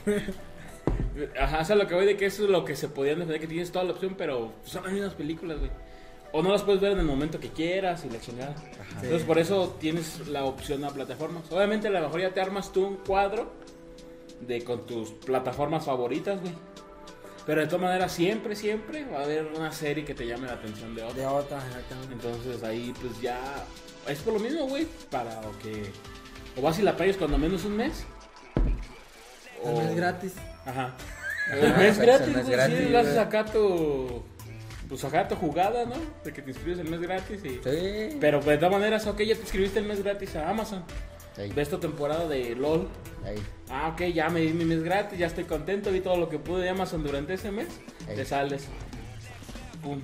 Ajá, 1.40 1.60
o 1.62 1.66
sea, 1.66 1.76
lo 1.76 1.86
que 1.88 1.96
voy 1.96 2.06
de 2.06 2.16
que 2.16 2.28
eso 2.28 2.44
es 2.46 2.50
lo 2.50 2.64
que 2.64 2.76
se 2.76 2.88
podían 2.88 3.20
defender, 3.20 3.42
que 3.42 3.48
tienes 3.48 3.72
toda 3.72 3.84
la 3.84 3.92
opción, 3.92 4.16
pero 4.18 4.54
son 4.64 4.84
las 4.84 4.94
mismas 4.94 5.14
películas, 5.16 5.60
güey. 5.60 5.72
O 6.32 6.42
no 6.44 6.52
las 6.52 6.64
puedes 6.64 6.80
ver 6.82 6.92
en 6.94 7.00
el 7.00 7.06
momento 7.06 7.40
que 7.40 7.50
quieras 7.50 8.06
y 8.06 8.10
la 8.10 8.20
chingada. 8.22 8.56
Entonces, 9.02 9.24
por 9.24 9.38
eso 9.38 9.76
tienes 9.80 10.28
la 10.28 10.46
opción 10.46 10.84
a 10.86 10.90
plataformas. 10.90 11.44
Obviamente, 11.52 11.88
a 11.88 11.92
lo 11.92 12.00
mejor 12.02 12.22
ya 12.22 12.34
te 12.34 12.40
armas 12.42 12.72
tú 12.72 12.86
un 12.86 12.96
cuadro 12.98 13.52
de 14.42 14.64
con 14.64 14.86
tus 14.86 15.12
plataformas 15.12 15.86
favoritas, 15.86 16.40
güey. 16.40 16.54
Pero 17.48 17.62
de 17.62 17.68
todas 17.68 17.82
maneras, 17.82 18.12
siempre, 18.12 18.56
siempre 18.56 19.06
va 19.06 19.22
a 19.22 19.24
haber 19.24 19.46
una 19.56 19.72
serie 19.72 20.04
que 20.04 20.14
te 20.14 20.28
llame 20.28 20.48
la 20.48 20.54
atención 20.54 20.94
de 20.94 21.02
otra. 21.02 21.16
De 21.16 21.26
otra, 21.26 21.58
exactamente. 21.66 22.14
Entonces 22.14 22.62
ahí 22.64 22.94
pues 23.02 23.20
ya 23.22 23.40
es 24.08 24.20
por 24.20 24.34
lo 24.34 24.40
mismo, 24.40 24.68
güey, 24.68 24.86
para 25.10 25.40
o 25.40 25.58
que 25.60 25.90
o 26.58 26.62
vas 26.62 26.78
y 26.78 26.82
la 26.82 26.98
pagues 26.98 27.16
cuando 27.18 27.38
menos 27.38 27.64
un 27.64 27.78
mes. 27.78 28.06
No 29.64 29.82
es 29.82 29.96
gratis. 29.96 30.34
Ajá. 30.66 30.94
El 31.52 31.78
mes 31.78 31.98
gratis, 31.98 32.28
el 32.28 32.34
mes 32.36 32.46
güey, 32.46 32.68
sí, 32.68 32.90
le 32.90 32.98
haces 32.98 33.18
acá 33.18 33.46
tu 33.46 34.22
pues 34.90 35.02
acá 35.06 35.26
tu 35.30 35.36
jugada, 35.36 35.86
¿no? 35.86 35.96
De 36.26 36.34
que 36.34 36.42
te 36.42 36.50
inscribes 36.52 36.80
el 36.80 36.90
mes 36.90 37.00
gratis 37.00 37.40
y 37.46 37.50
Sí. 37.64 38.18
pero 38.20 38.40
pues, 38.42 38.52
de 38.52 38.58
todas 38.58 38.74
maneras, 38.74 39.08
ok, 39.08 39.22
ya 39.22 39.36
te 39.36 39.42
inscribiste 39.42 39.80
el 39.80 39.86
mes 39.86 40.04
gratis 40.04 40.36
a 40.36 40.50
Amazon. 40.50 40.84
Ahí, 41.38 41.52
Ves 41.56 41.70
tu 41.70 41.78
temporada 41.78 42.28
de 42.28 42.56
LOL. 42.56 42.88
Ah, 43.70 43.90
ok, 43.94 44.14
ya 44.14 44.30
me 44.30 44.40
di 44.40 44.54
mi 44.54 44.66
mes 44.66 44.84
gratis, 44.84 45.20
ya 45.20 45.28
estoy 45.28 45.44
contento, 45.44 45.92
vi 45.92 46.00
todo 46.00 46.18
lo 46.18 46.30
que 46.30 46.40
pude 46.40 46.64
de 46.64 46.70
Amazon 46.70 47.04
durante 47.04 47.34
ese 47.34 47.52
mes. 47.52 47.68
Ey. 48.08 48.16
Te 48.16 48.26
sales. 48.26 48.68
Pum. 49.84 50.02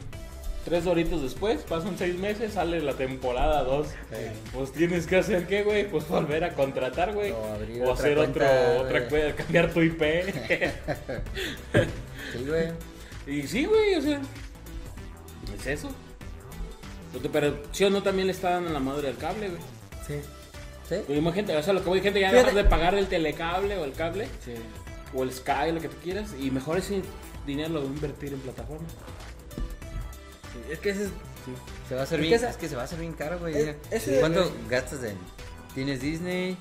Tres 0.65 0.86
doritos 0.86 1.21
después, 1.21 1.61
pasan 1.63 1.97
seis 1.97 2.17
meses, 2.17 2.53
sale 2.53 2.79
la 2.81 2.93
temporada 2.93 3.63
2. 3.63 3.88
Ey. 4.11 4.31
Pues 4.53 4.71
tienes 4.71 5.07
que 5.07 5.17
hacer 5.17 5.45
qué, 5.47 5.63
güey? 5.63 5.89
Pues 5.89 6.07
volver 6.07 6.43
a 6.43 6.53
contratar, 6.53 7.13
güey. 7.13 7.31
O 7.31 7.91
hacer 7.91 8.15
cuenta, 8.15 8.77
otro, 8.77 8.86
otra 8.86 9.36
cambiar 9.36 9.73
tu 9.73 9.81
IP. 9.81 10.01
Sí, 12.34 12.45
güey. 12.47 12.71
y 13.27 13.47
sí, 13.47 13.65
güey, 13.65 13.95
o 13.95 14.01
sea. 14.01 14.19
Es 15.55 15.67
eso. 15.67 15.89
Pero 17.31 17.59
sí 17.71 17.84
o 17.84 17.89
no 17.91 18.01
también 18.01 18.25
le 18.27 18.34
está 18.34 18.51
dando 18.51 18.71
la 18.71 18.79
madre 18.79 19.09
al 19.09 19.17
cable, 19.17 19.49
güey. 19.49 19.61
Sí. 20.07 20.15
Sí. 20.97 21.03
Pues 21.07 21.17
imagínate, 21.19 21.57
o 21.57 21.63
sea, 21.63 21.73
lo 21.73 21.83
que 21.83 21.89
voy, 21.89 22.01
gente 22.01 22.19
ya 22.19 22.29
Fíjate. 22.29 22.49
dejar 22.49 22.63
de 22.63 22.69
pagar 22.69 22.95
el 22.95 23.07
telecable 23.07 23.77
o 23.77 23.85
el 23.85 23.93
cable. 23.93 24.27
Sí. 24.43 24.53
o 25.15 25.21
el 25.21 25.31
Sky, 25.31 25.71
lo 25.71 25.79
que 25.79 25.89
tú 25.89 25.97
quieras, 26.03 26.31
y 26.39 26.49
mejor 26.49 26.77
ese 26.79 27.03
dinero 27.45 27.69
lo 27.69 27.81
voy 27.81 27.89
a 27.89 27.93
invertir 27.93 28.33
en 28.33 28.39
plataformas. 28.39 28.91
Es 30.71 30.79
que 30.79 30.89
ese 30.89 31.03
es. 31.03 31.09
Se 31.89 31.93
va 31.95 32.01
a 32.01 32.03
hacer 32.05 32.19
Es 32.19 32.21
bien, 32.21 32.31
que 32.31 32.35
esa- 32.37 32.49
es 32.49 32.57
que 32.57 32.67
se 32.69 32.75
va 32.75 32.81
a 32.81 32.85
hacer 32.85 32.99
bien 32.99 33.13
caro, 33.13 33.37
güey. 33.39 33.75
Es- 33.91 34.09
¿Cuánto 34.19 34.51
gastas 34.69 35.03
en 35.03 35.15
tienes 35.75 36.01
Disney 36.01 36.57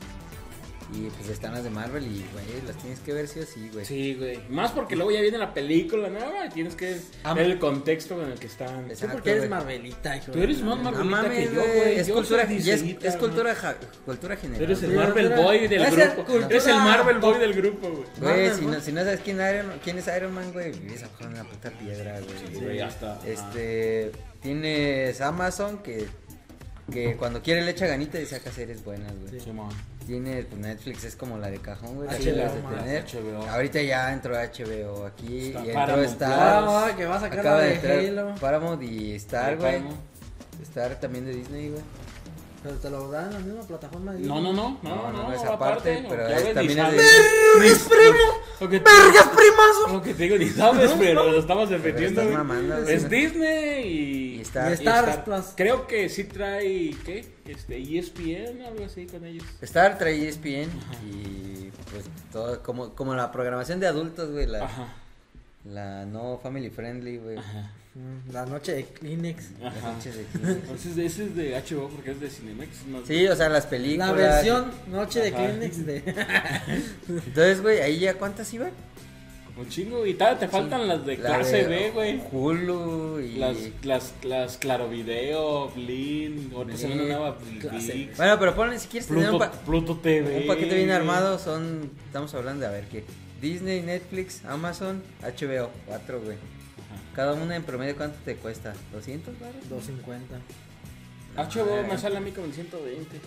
y 0.94 1.08
pues 1.16 1.28
están 1.30 1.52
las 1.54 1.64
de 1.64 1.70
Marvel 1.70 2.04
y, 2.04 2.24
güey, 2.32 2.44
las 2.66 2.76
tienes 2.76 3.00
que 3.00 3.12
ver 3.12 3.28
sí 3.28 3.40
o 3.40 3.46
sí, 3.46 3.70
güey. 3.72 3.84
Sí, 3.86 4.14
güey. 4.14 4.38
Más 4.48 4.70
porque 4.72 4.94
luego 4.96 5.10
ya 5.10 5.20
viene 5.20 5.38
la 5.38 5.54
película 5.54 6.08
nueva 6.08 6.46
y 6.46 6.50
tienes 6.50 6.74
que 6.74 6.98
Ah, 7.24 7.34
ver 7.34 7.46
el 7.46 7.58
contexto 7.58 8.22
en 8.22 8.32
el 8.32 8.38
que 8.38 8.46
están. 8.46 8.90
Exacto, 8.90 9.14
porque 9.14 9.30
eres. 9.32 9.48
Marvelita, 9.50 10.16
hijo. 10.16 10.32
Tú 10.32 10.40
eres 10.40 10.60
más 10.62 10.78
No 10.78 10.84
Marvelita 10.90 11.16
mames, 11.22 11.48
que 11.48 11.54
yo, 11.54 11.60
güey. 11.62 11.98
Es 11.98 12.06
Yo 12.06 12.14
cultura, 12.14 12.42
es, 12.42 12.66
es 12.66 13.16
cultura, 13.16 13.54
ja- 13.54 13.76
cultura 14.04 14.36
general. 14.36 14.62
Eres 14.64 14.82
el 14.82 14.92
Marvel 14.92 15.26
cultura- 15.28 15.42
Boy 15.46 15.68
del 15.68 15.86
grupo. 15.86 16.24
cultura 16.24 16.46
Eres 16.46 16.66
el 16.66 16.74
Marvel 16.76 17.18
Boy 17.18 17.38
del 17.38 17.54
grupo, 17.54 17.88
güey. 17.90 18.04
Güey, 18.20 18.50
si 18.54 18.64
¿no? 18.66 18.72
no, 18.72 18.80
si 18.80 18.92
no 18.92 19.00
sabes 19.04 19.20
quién, 19.20 19.36
Iron, 19.36 19.72
quién 19.82 19.98
es 19.98 20.06
Iron 20.16 20.32
Man, 20.34 20.52
güey, 20.52 20.72
vives 20.72 21.02
abajo 21.02 21.24
de 21.24 21.30
una 21.30 21.44
puta 21.44 21.70
piedra, 21.70 22.20
güey. 22.20 22.38
Sí, 22.52 22.60
güey, 22.64 22.76
ya 22.78 22.88
está. 22.88 23.18
Este, 23.26 24.12
tienes 24.40 25.20
Amazon 25.20 25.78
que, 25.82 26.06
que 26.92 27.16
cuando 27.16 27.42
quiere 27.42 27.62
le 27.62 27.70
echa 27.72 27.86
ganita 27.86 28.20
y 28.20 28.26
saca 28.26 28.50
series 28.50 28.84
buenas, 28.84 29.12
güey. 29.18 29.40
Sí. 29.40 29.50
Tienes, 30.06 30.46
pues 30.46 30.60
Netflix 30.60 31.04
es 31.04 31.16
como 31.16 31.38
la 31.38 31.50
de 31.50 31.58
cajón, 31.58 31.96
güey. 31.96 32.08
HBO. 32.08 33.46
Ahorita 33.48 33.80
ya 33.82 34.12
entró 34.12 34.34
HBO 34.34 35.06
aquí 35.06 35.48
Está 35.48 35.60
y 35.60 35.68
entró 35.68 35.74
Paramount 35.74 36.10
Star. 36.10 36.64
Ah, 36.64 36.94
que 36.96 37.04
va 37.06 37.16
a 37.16 37.20
sacar 37.20 37.40
Acaba 37.40 37.56
la 37.58 37.62
de 37.62 37.68
de 37.68 37.74
entrar 37.74 37.98
Halo. 37.98 38.34
Paramount 38.40 38.82
y 38.82 39.14
Star, 39.14 39.56
güey. 39.56 39.82
Star 40.62 40.98
también 41.00 41.24
de 41.24 41.34
Disney, 41.34 41.70
güey. 41.70 41.82
Pero 42.62 42.76
te 42.76 42.90
lo 42.90 43.10
dan 43.10 43.26
en 43.26 43.32
la 43.32 43.38
misma 43.40 43.62
plataforma 43.62 44.12
No, 44.12 44.40
no, 44.40 44.52
no, 44.52 44.78
no, 44.82 44.88
No, 44.88 45.12
no, 45.12 45.22
no, 45.24 45.32
es 45.32 45.42
va 45.42 45.54
aparte, 45.54 46.04
pero 46.08 46.28
es- 46.28 46.54
también 46.54 46.78
es 46.78 46.90
de-. 46.92 47.02
¡Vergas, 47.58 47.88
primo! 47.88 48.40
Lo 48.60 48.68
que 48.68 48.80
te- 48.80 48.90
¡Vergas, 48.90 49.28
primazo! 49.28 49.88
Lo 49.92 50.02
que 50.02 50.14
te 50.14 50.22
digo, 50.22 50.36
ni 50.38 50.48
sabes, 50.48 50.92
pero 50.98 51.30
lo 51.30 51.38
estamos 51.40 51.68
repitiendo. 51.70 52.22
Es. 52.86 53.08
Disney 53.10 53.86
y, 53.86 54.34
Y 54.36 54.40
Star. 54.42 54.70
Y 54.70 54.74
Star 54.74 55.24
Plus. 55.24 55.44
Creo 55.56 55.86
que 55.86 56.08
sí 56.08 56.24
trae, 56.24 56.94
¿qué? 57.04 57.26
Este, 57.46 57.78
ESPN, 57.78 58.62
algo 58.64 58.84
así 58.84 59.06
con 59.06 59.24
ellos. 59.24 59.44
Star 59.60 59.98
trae 59.98 60.28
ESPN 60.28 60.70
y 61.04 61.70
pues 61.90 62.04
todo, 62.32 62.62
como, 62.62 62.94
como 62.94 63.14
la 63.14 63.32
programación 63.32 63.80
de 63.80 63.88
adultos, 63.88 64.30
güey, 64.30 64.46
la, 64.46 64.64
Ajá, 64.64 64.94
la 65.64 66.04
no 66.06 66.38
family 66.42 66.70
friendly, 66.70 67.18
güey. 67.18 67.36
Mm, 67.94 68.32
La 68.32 68.46
noche 68.46 68.72
de 68.74 68.84
Kleenex. 68.84 69.50
Ajá. 69.64 69.92
noches 69.92 70.16
de 70.16 70.24
Kleenex. 70.32 70.56
Entonces, 70.62 70.98
ese 70.98 71.24
es 71.24 71.36
de 71.36 71.50
HBO 71.60 71.88
porque 71.88 72.12
es 72.12 72.20
de 72.20 72.30
Cinemex. 72.30 72.86
no- 72.86 73.04
Sí, 73.06 73.26
o 73.28 73.36
sea, 73.36 73.48
las 73.48 73.66
películas. 73.66 74.08
La 74.08 74.14
versión 74.14 74.70
noche 74.90 75.20
de 75.20 75.28
Ajá. 75.28 75.36
Kleenex 75.36 75.86
de... 75.86 75.96
Entonces, 77.08 77.60
güey, 77.62 77.80
ahí 77.80 77.98
ya 77.98 78.14
cuántas 78.14 78.52
iban? 78.54 78.70
Un 79.54 79.68
chingo. 79.68 80.06
Y 80.06 80.14
tal, 80.14 80.38
te 80.38 80.48
faltan 80.48 80.88
las 80.88 81.04
de 81.04 81.18
La 81.18 81.34
clase 81.36 81.58
de 81.58 81.66
B, 81.66 81.90
güey. 81.90 82.22
Hulu 82.32 83.20
y 83.20 83.34
Las, 83.36 83.56
las, 83.84 84.14
las 84.24 84.56
Claro 84.56 84.88
Video, 84.88 85.68
Blin, 85.68 86.50
ahorita 86.54 86.78
se 86.78 86.86
una 86.86 87.02
nueva 87.02 87.36
Bueno, 88.16 88.38
pero 88.38 88.54
ponle 88.54 88.78
si 88.78 88.88
quieres 88.88 89.08
tener 89.08 89.28
Pluto, 89.28 89.44
un, 89.44 89.50
pa- 89.50 89.52
Pluto 89.66 89.96
TV. 89.98 90.38
un 90.40 90.46
paquete 90.46 90.74
bien 90.74 90.90
armado, 90.90 91.38
son 91.38 91.90
estamos 92.06 92.32
hablando 92.34 92.62
de 92.62 92.66
a 92.68 92.70
ver 92.70 92.84
qué. 92.86 93.04
Disney, 93.42 93.82
Netflix, 93.82 94.44
Amazon, 94.46 95.02
HBO, 95.20 95.70
cuatro, 95.86 96.20
güey. 96.20 96.38
Cada 97.14 97.34
una 97.34 97.56
en 97.56 97.64
promedio 97.64 97.96
cuánto 97.96 98.16
te 98.24 98.36
cuesta? 98.36 98.72
¿200 98.94 99.38
baros? 99.38 99.68
250. 99.68 100.36
HBO 101.36 101.80
Ah, 101.80 101.86
me 101.90 101.98
sale 101.98 102.16
a 102.16 102.20
mí 102.20 102.30
como 102.30 102.46
en 102.46 102.54
120. 102.54 103.20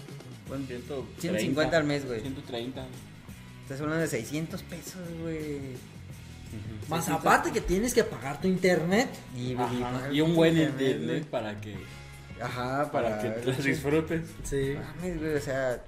Bueno, 0.47 0.65
130, 0.65 1.21
150 1.21 1.77
al 1.77 1.83
mes, 1.83 2.05
güey. 2.05 2.21
130. 2.21 2.85
Estás 3.63 3.81
hablando 3.81 4.01
de 4.01 4.07
600 4.07 4.63
pesos, 4.63 5.01
güey. 5.21 5.59
Más 6.87 7.09
aparte 7.09 7.51
que 7.51 7.61
tienes 7.61 7.93
que 7.93 8.03
pagar 8.03 8.39
tu 8.39 8.47
internet. 8.47 9.09
Y, 9.35 9.55
Ajá, 9.55 10.09
Y 10.11 10.21
un 10.21 10.35
buen 10.35 10.55
internet, 10.57 10.95
internet 10.95 11.25
para 11.25 11.59
que, 11.59 11.75
Ajá, 12.41 12.91
para 12.91 13.19
que 13.19 13.45
las 13.45 13.63
disfrutes. 13.63 14.21
Sí. 14.43 14.75
Mames, 14.97 15.19
güey, 15.19 15.35
o 15.35 15.41
sea, 15.41 15.83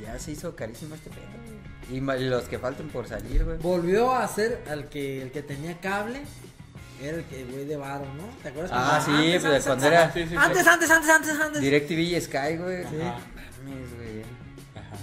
ya 0.00 0.18
se 0.18 0.32
hizo 0.32 0.54
carísimo 0.56 0.94
este 0.94 1.10
pedo, 1.10 1.26
güey. 1.44 1.45
Y 1.90 2.00
los 2.00 2.44
que 2.44 2.58
faltan 2.58 2.88
por 2.88 3.06
salir, 3.08 3.44
güey. 3.44 3.58
Volvió 3.58 4.12
a 4.12 4.26
ser 4.28 4.62
al 4.68 4.88
que 4.88 5.22
el 5.22 5.30
que 5.30 5.42
tenía 5.42 5.78
cable. 5.80 6.20
Era 7.02 7.18
el 7.18 7.24
que 7.24 7.44
güey 7.44 7.66
de 7.66 7.76
varo, 7.76 8.06
¿no? 8.14 8.24
¿Te 8.42 8.48
acuerdas? 8.48 8.70
Ah, 8.74 9.02
sí, 9.04 9.10
antes, 9.10 9.42
pues, 9.42 9.44
antes, 9.44 9.64
cuando 9.66 9.86
era- 9.86 10.12
Sí, 10.12 10.22
sí, 10.22 10.28
sí. 10.30 10.34
Antes, 10.38 10.66
antes, 10.66 10.90
antes, 10.90 11.10
antes, 11.10 11.40
antes. 11.40 11.60
DirecTV 11.62 11.98
y 12.00 12.20
Sky, 12.20 12.56
güey. 12.56 12.82
Sí. 12.84 12.96
Mames, 12.96 13.94
güey. 13.96 14.22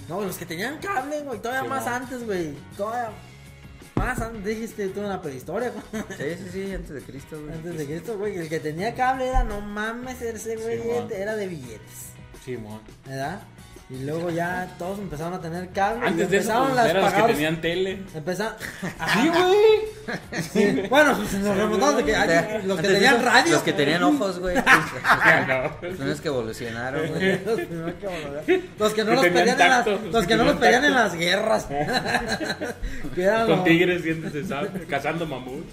No, 0.08 0.20
los 0.22 0.36
que 0.36 0.44
tenían 0.44 0.78
cable, 0.78 1.20
güey. 1.20 1.38
Todavía 1.38 1.62
Sí, 1.62 1.68
más 1.68 1.86
no. 1.86 1.94
antes, 1.94 2.24
güey. 2.26 2.54
Todavía 2.76 3.10
más 3.94 4.20
antes. 4.20 4.44
Dijiste 4.44 4.88
tú 4.88 5.00
en 5.00 5.08
la 5.08 5.22
prehistoria, 5.22 5.70
güey. 5.70 6.04
Sí, 6.18 6.42
sí, 6.44 6.50
sí, 6.52 6.74
antes 6.74 6.90
de 6.90 7.00
Cristo, 7.02 7.40
güey. 7.40 7.54
Antes 7.54 7.78
de 7.78 7.86
Cristo, 7.86 8.18
güey. 8.18 8.36
El 8.38 8.48
que 8.48 8.58
tenía 8.60 8.92
cable 8.94 9.28
era, 9.28 9.44
no 9.44 9.60
mames, 9.60 10.20
ese 10.20 10.56
güey 10.56 10.82
Sí, 10.82 10.88
era 11.14 11.36
de 11.36 11.46
billetes. 11.46 12.08
Simón. 12.44 12.80
¿Verdad? 13.06 13.40
Y 13.90 14.02
luego 14.02 14.30
ya 14.30 14.74
todos 14.78 14.98
empezaron 14.98 15.34
a 15.34 15.40
tener 15.42 15.68
cable. 15.68 16.06
Antes 16.06 16.30
de 16.30 16.38
eso, 16.38 16.50
empezaron 16.50 16.66
pues, 16.68 16.76
las 16.76 16.88
eran 16.90 17.02
los 17.04 17.12
que 17.12 17.22
tenían 17.34 17.60
tele. 17.60 18.02
Empezaron. 18.14 18.54
Sí, 20.52 20.64
güey. 20.70 20.88
Bueno, 20.88 21.16
pues 21.16 21.32
nos 21.34 21.56
remontamos 21.56 21.96
de 21.98 22.04
que 22.04 22.14
ay, 22.16 22.28
Antes- 22.30 22.64
los 22.66 22.78
que 22.80 22.86
antes 22.86 22.92
tenían 22.94 23.14
eso, 23.16 23.24
radio. 23.24 23.52
Los 23.52 23.62
que 23.62 23.72
tenían 23.72 24.02
ojos, 24.02 24.38
güey. 24.38 24.54
no. 24.56 24.62
Son 25.96 26.08
los 26.08 26.20
que 26.22 26.28
evolucionaron, 26.28 27.08
güey. 27.08 27.44
Los 27.44 27.60
primeros 27.60 27.94
que 27.94 28.06
volver. 28.06 28.60
Los 28.78 28.92
que 28.94 29.04
no 29.04 29.08
Que 29.10 29.14
los 29.14 29.22
tenían 29.22 29.44
pedían 29.44 29.60
en 29.60 29.68
las, 29.68 29.84
tacto, 29.84 29.90
los 30.04 30.12
los 30.14 30.26
que 30.26 30.36
no 30.36 30.44
los 30.44 30.60
tenían 30.60 30.80
pedían 30.82 30.84
en 30.84 30.92
tacto. 30.94 31.08
las 31.08 31.18
guerras. 31.18 31.66
que 33.14 33.22
eran 33.22 33.46
Con 33.46 33.56
los- 33.56 33.64
tigres 33.64 34.02
dientes 34.02 34.32
de 34.32 34.44
sable, 34.44 34.70
cazando 34.88 35.26
mamuts. 35.26 35.72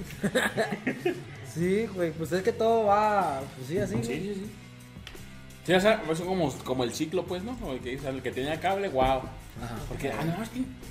Sí, 1.54 1.88
güey, 1.94 2.12
pues 2.12 2.32
es 2.32 2.44
que 2.44 2.54
todo 2.54 2.86
va, 2.86 3.42
pues 3.58 3.68
sí, 3.68 3.78
así. 3.80 3.96
Sí, 3.96 4.08
güey. 4.08 4.20
sí, 4.20 4.34
sí. 4.36 4.52
Sí, 5.66 5.74
o 5.74 5.80
sea, 5.80 6.02
es 6.10 6.22
como, 6.22 6.52
como 6.64 6.84
el 6.84 6.94
ciclo, 6.94 7.26
pues, 7.26 7.44
¿no? 7.44 7.58
O 7.64 7.74
el 7.74 7.80
que, 7.80 7.98
o 7.98 8.02
sea, 8.02 8.10
el 8.10 8.22
que 8.22 8.32
tenía 8.32 8.60
cable, 8.60 8.90
wow. 8.90 9.22
Ajá. 9.64 9.76
Porque, 9.88 10.12
ah, 10.12 10.24
no, 10.24 10.44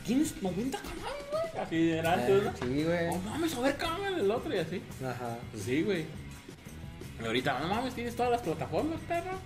tienes 0.07 0.41
90 0.41 0.79
canales, 0.79 1.25
güey. 1.31 1.65
Así 1.65 1.91
era 1.91 2.13
antes, 2.13 2.45
¿no? 2.45 2.53
Sí, 2.57 2.85
güey. 2.85 3.09
Oh, 3.09 3.19
mames, 3.19 3.55
a 3.55 3.61
ver, 3.61 3.77
cámbiale 3.77 4.21
el 4.21 4.31
otro 4.31 4.55
y 4.55 4.59
así. 4.59 4.81
Ajá. 5.05 5.39
Pues 5.51 5.65
sí, 5.65 5.83
güey. 5.83 6.05
Y 7.21 7.27
ahorita, 7.27 7.59
no 7.59 7.69
mames, 7.69 7.95
tienes 7.95 8.15
todas 8.15 8.31
las 8.31 8.43
plataformas, 8.43 9.01
perro. 9.09 9.39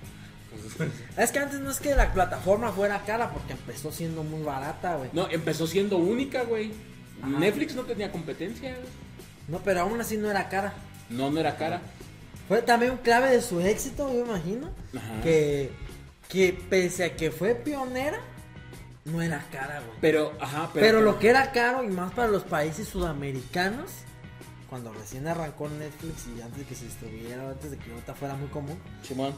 Pues, 0.77 0.91
Es 1.16 1.33
que 1.33 1.39
antes 1.39 1.61
no 1.61 1.70
es 1.70 1.81
que 1.81 1.95
la 1.95 2.12
plataforma 2.12 2.70
fuera 2.72 3.03
cara 3.05 3.31
porque 3.31 3.55
empezó 3.55 3.91
siendo 3.91 4.22
muy 4.22 4.43
barata, 4.43 4.97
güey. 4.97 5.11
no, 5.12 5.29
empezó 5.31 5.66
siendo 5.66 5.97
única, 5.97 6.43
güey. 6.43 6.72
Netflix 7.27 7.75
no 7.75 7.83
tenía 7.85 8.12
competencia, 8.12 8.72
güey. 8.72 8.89
No, 9.49 9.59
pero 9.59 9.81
aún 9.81 10.01
así 10.01 10.16
no 10.16 10.31
era 10.31 10.49
cara. 10.49 10.75
No, 11.09 11.31
no 11.31 11.41
era 11.41 11.57
cara. 11.57 11.81
Fue 12.49 12.62
también 12.62 12.97
clave 12.99 13.30
de 13.30 13.40
su 13.42 13.61
éxito, 13.61 14.12
yo 14.12 14.20
imagino. 14.24 14.68
Ajá. 14.97 15.22
Que, 15.22 15.70
que 16.28 16.53
pese 16.68 17.05
a 17.05 17.16
que 17.16 17.30
fue 17.30 17.55
pionera, 17.55 18.18
no 19.07 19.22
era 19.22 19.45
cara, 19.51 19.80
güey. 19.80 19.99
Pero, 20.01 20.32
ajá, 20.40 20.70
Pero, 20.74 20.86
pero. 20.86 21.01
lo 21.01 21.18
que 21.18 21.28
era 21.30 21.53
caro 21.53 21.82
y 21.84 21.88
más 21.88 22.12
para 22.12 22.28
los 22.28 22.42
países 22.42 22.88
sudamericanos, 22.88 23.90
cuando 24.68 24.92
recién 24.92 25.28
arrancó 25.28 25.68
Netflix 25.68 26.26
y 26.36 26.40
antes 26.42 26.59
de 26.59 26.64
que 26.64 26.74
se 26.74 26.86
distribuyera, 26.86 27.49
antes 27.49 27.70
de 27.70 27.76
que 27.78 27.90
ahorita 27.92 28.14
fuera 28.14 28.34
muy 28.34 28.49
común, 28.49 28.76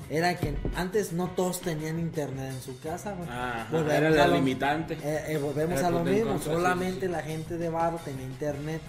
era 0.09 0.35
que 0.37 0.55
antes 0.77 1.13
no 1.13 1.29
todos 1.31 1.61
tenían 1.61 1.99
internet 2.01 2.53
en 2.55 2.63
su 2.63 2.79
casa, 2.81 3.13
güey. 3.13 3.29
Ajá, 3.29 3.67
Volvemos 3.71 3.93
era 3.95 4.11
la 4.11 4.27
lo- 4.29 4.35
limitante. 4.37 4.95
Eh, 5.03 5.25
eh, 5.29 5.39
volvemos 5.39 5.79
Era 5.79 5.89
a 5.89 5.91
lo 5.91 6.05
mismo, 6.05 6.39
solamente 6.41 7.01
sí, 7.01 7.07
sí. 7.07 7.13
la 7.13 7.23
gente 7.23 7.59
de 7.59 7.69
barro 7.69 7.99
tenía 8.05 8.25
internet. 8.25 8.81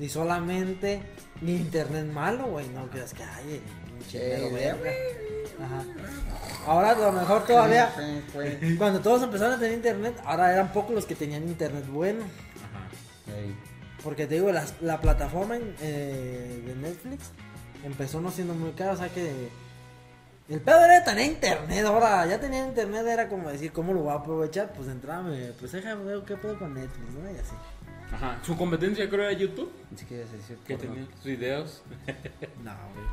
Y 0.00 0.08
solamente 0.08 1.02
ni 1.42 1.56
internet 1.56 2.06
malo, 2.06 2.46
güey, 2.46 2.66
no 2.70 2.88
creas 2.88 3.12
que 3.14 3.22
hay. 3.22 3.62
Ajá. 5.62 5.84
Ahora 6.66 6.90
a 6.92 6.94
lo 6.98 7.12
mejor 7.12 7.44
todavía, 7.46 7.92
cuando 8.78 9.00
todos 9.00 9.22
empezaron 9.22 9.54
a 9.54 9.58
tener 9.58 9.74
internet, 9.74 10.14
ahora 10.24 10.52
eran 10.52 10.72
pocos 10.72 10.94
los 10.94 11.04
que 11.04 11.14
tenían 11.14 11.42
internet 11.44 11.86
bueno. 11.88 12.24
Porque 14.02 14.26
te 14.26 14.36
digo, 14.36 14.50
las- 14.50 14.80
la, 14.80 14.98
plataforma 15.00 15.56
eh, 15.80 16.62
de 16.66 16.74
Netflix 16.76 17.30
empezó 17.84 18.20
no 18.22 18.30
siendo 18.30 18.54
muy 18.54 18.72
cara, 18.72 18.92
o 18.92 18.96
sea 18.96 19.08
que 19.10 19.50
el 20.48 20.60
pedo 20.62 20.82
era 20.82 21.04
tener 21.04 21.26
internet, 21.26 21.84
ahora 21.84 22.24
ya 22.26 22.40
tenía 22.40 22.66
internet, 22.66 23.06
era 23.06 23.28
como 23.28 23.50
decir, 23.50 23.70
¿cómo 23.72 23.92
lo 23.92 24.00
voy 24.00 24.12
a 24.12 24.16
aprovechar? 24.16 24.72
Pues 24.72 24.88
entrame, 24.88 25.52
pues 25.60 25.72
déjame 25.72 26.04
ver 26.04 26.22
qué 26.26 26.36
pedo 26.36 26.58
con 26.58 26.72
Netflix, 26.74 27.10
¿no? 27.12 27.30
Y 27.30 27.34
así. 27.34 27.52
Ajá. 28.12 28.38
Su 28.44 28.56
competencia 28.56 29.08
creo 29.08 29.22
era 29.28 29.32
YouTube. 29.32 29.70
Ni 29.90 29.98
siquiera 29.98 30.26
sé 30.26 30.36
decir 30.36 30.56
Que 30.66 30.76
tenía 30.76 31.06
sus 31.16 31.24
videos. 31.24 31.82
No, 32.64 32.72
güey. 32.94 33.06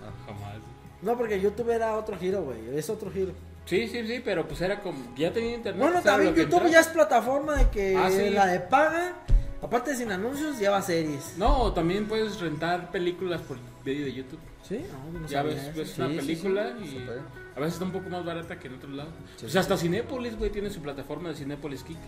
No, 0.00 0.26
jamás. 0.26 0.54
No, 1.00 1.16
porque 1.16 1.40
YouTube 1.40 1.70
era 1.70 1.96
otro 1.96 2.16
giro, 2.18 2.42
güey, 2.42 2.76
es 2.76 2.88
otro 2.90 3.10
giro. 3.10 3.32
Sí, 3.64 3.86
sí, 3.88 4.06
sí, 4.06 4.20
pero 4.24 4.46
pues 4.46 4.60
era 4.60 4.80
como. 4.80 5.14
Ya 5.16 5.32
tenía 5.32 5.54
internet. 5.54 5.80
Bueno, 5.80 5.94
pues, 5.94 6.04
era 6.04 6.14
también 6.14 6.34
YouTube 6.34 6.52
entraba. 6.54 6.70
ya 6.70 6.80
es 6.80 6.88
plataforma 6.88 7.54
de 7.56 7.70
que 7.70 7.96
Ah, 7.96 8.10
sí. 8.10 8.30
la 8.30 8.46
de 8.46 8.60
paga, 8.60 9.14
aparte 9.62 9.92
de 9.92 9.96
sin 9.96 10.10
anuncios, 10.12 10.58
lleva 10.58 10.82
series. 10.82 11.34
No, 11.38 11.72
también 11.72 12.06
puedes 12.06 12.40
rentar 12.40 12.90
películas 12.90 13.40
por 13.42 13.56
medio 13.84 14.04
de 14.04 14.12
YouTube. 14.12 14.40
¿Sí? 14.68 14.84
No, 15.12 15.20
no 15.20 15.26
Ya 15.28 15.42
ves, 15.42 15.74
ves 15.74 15.90
Sí, 15.90 16.00
una 16.00 16.10
sí, 16.10 16.16
película 16.16 16.72
sí, 16.80 16.96
y 16.96 17.08
a 17.56 17.60
veces 17.60 17.74
está 17.74 17.84
un 17.84 17.92
poco 17.92 18.08
más 18.10 18.24
barata 18.24 18.58
que 18.58 18.68
en 18.68 18.74
otro 18.74 18.90
lado. 18.90 19.10
Sí, 19.10 19.40
pues 19.42 19.52
sí, 19.52 19.58
hasta 19.58 19.76
Cinépolis, 19.76 20.36
güey, 20.38 20.50
tiene 20.50 20.70
su 20.70 20.80
plataforma 20.80 21.28
de 21.30 21.34
Cinépolis 21.36 21.82
Click. 21.84 21.98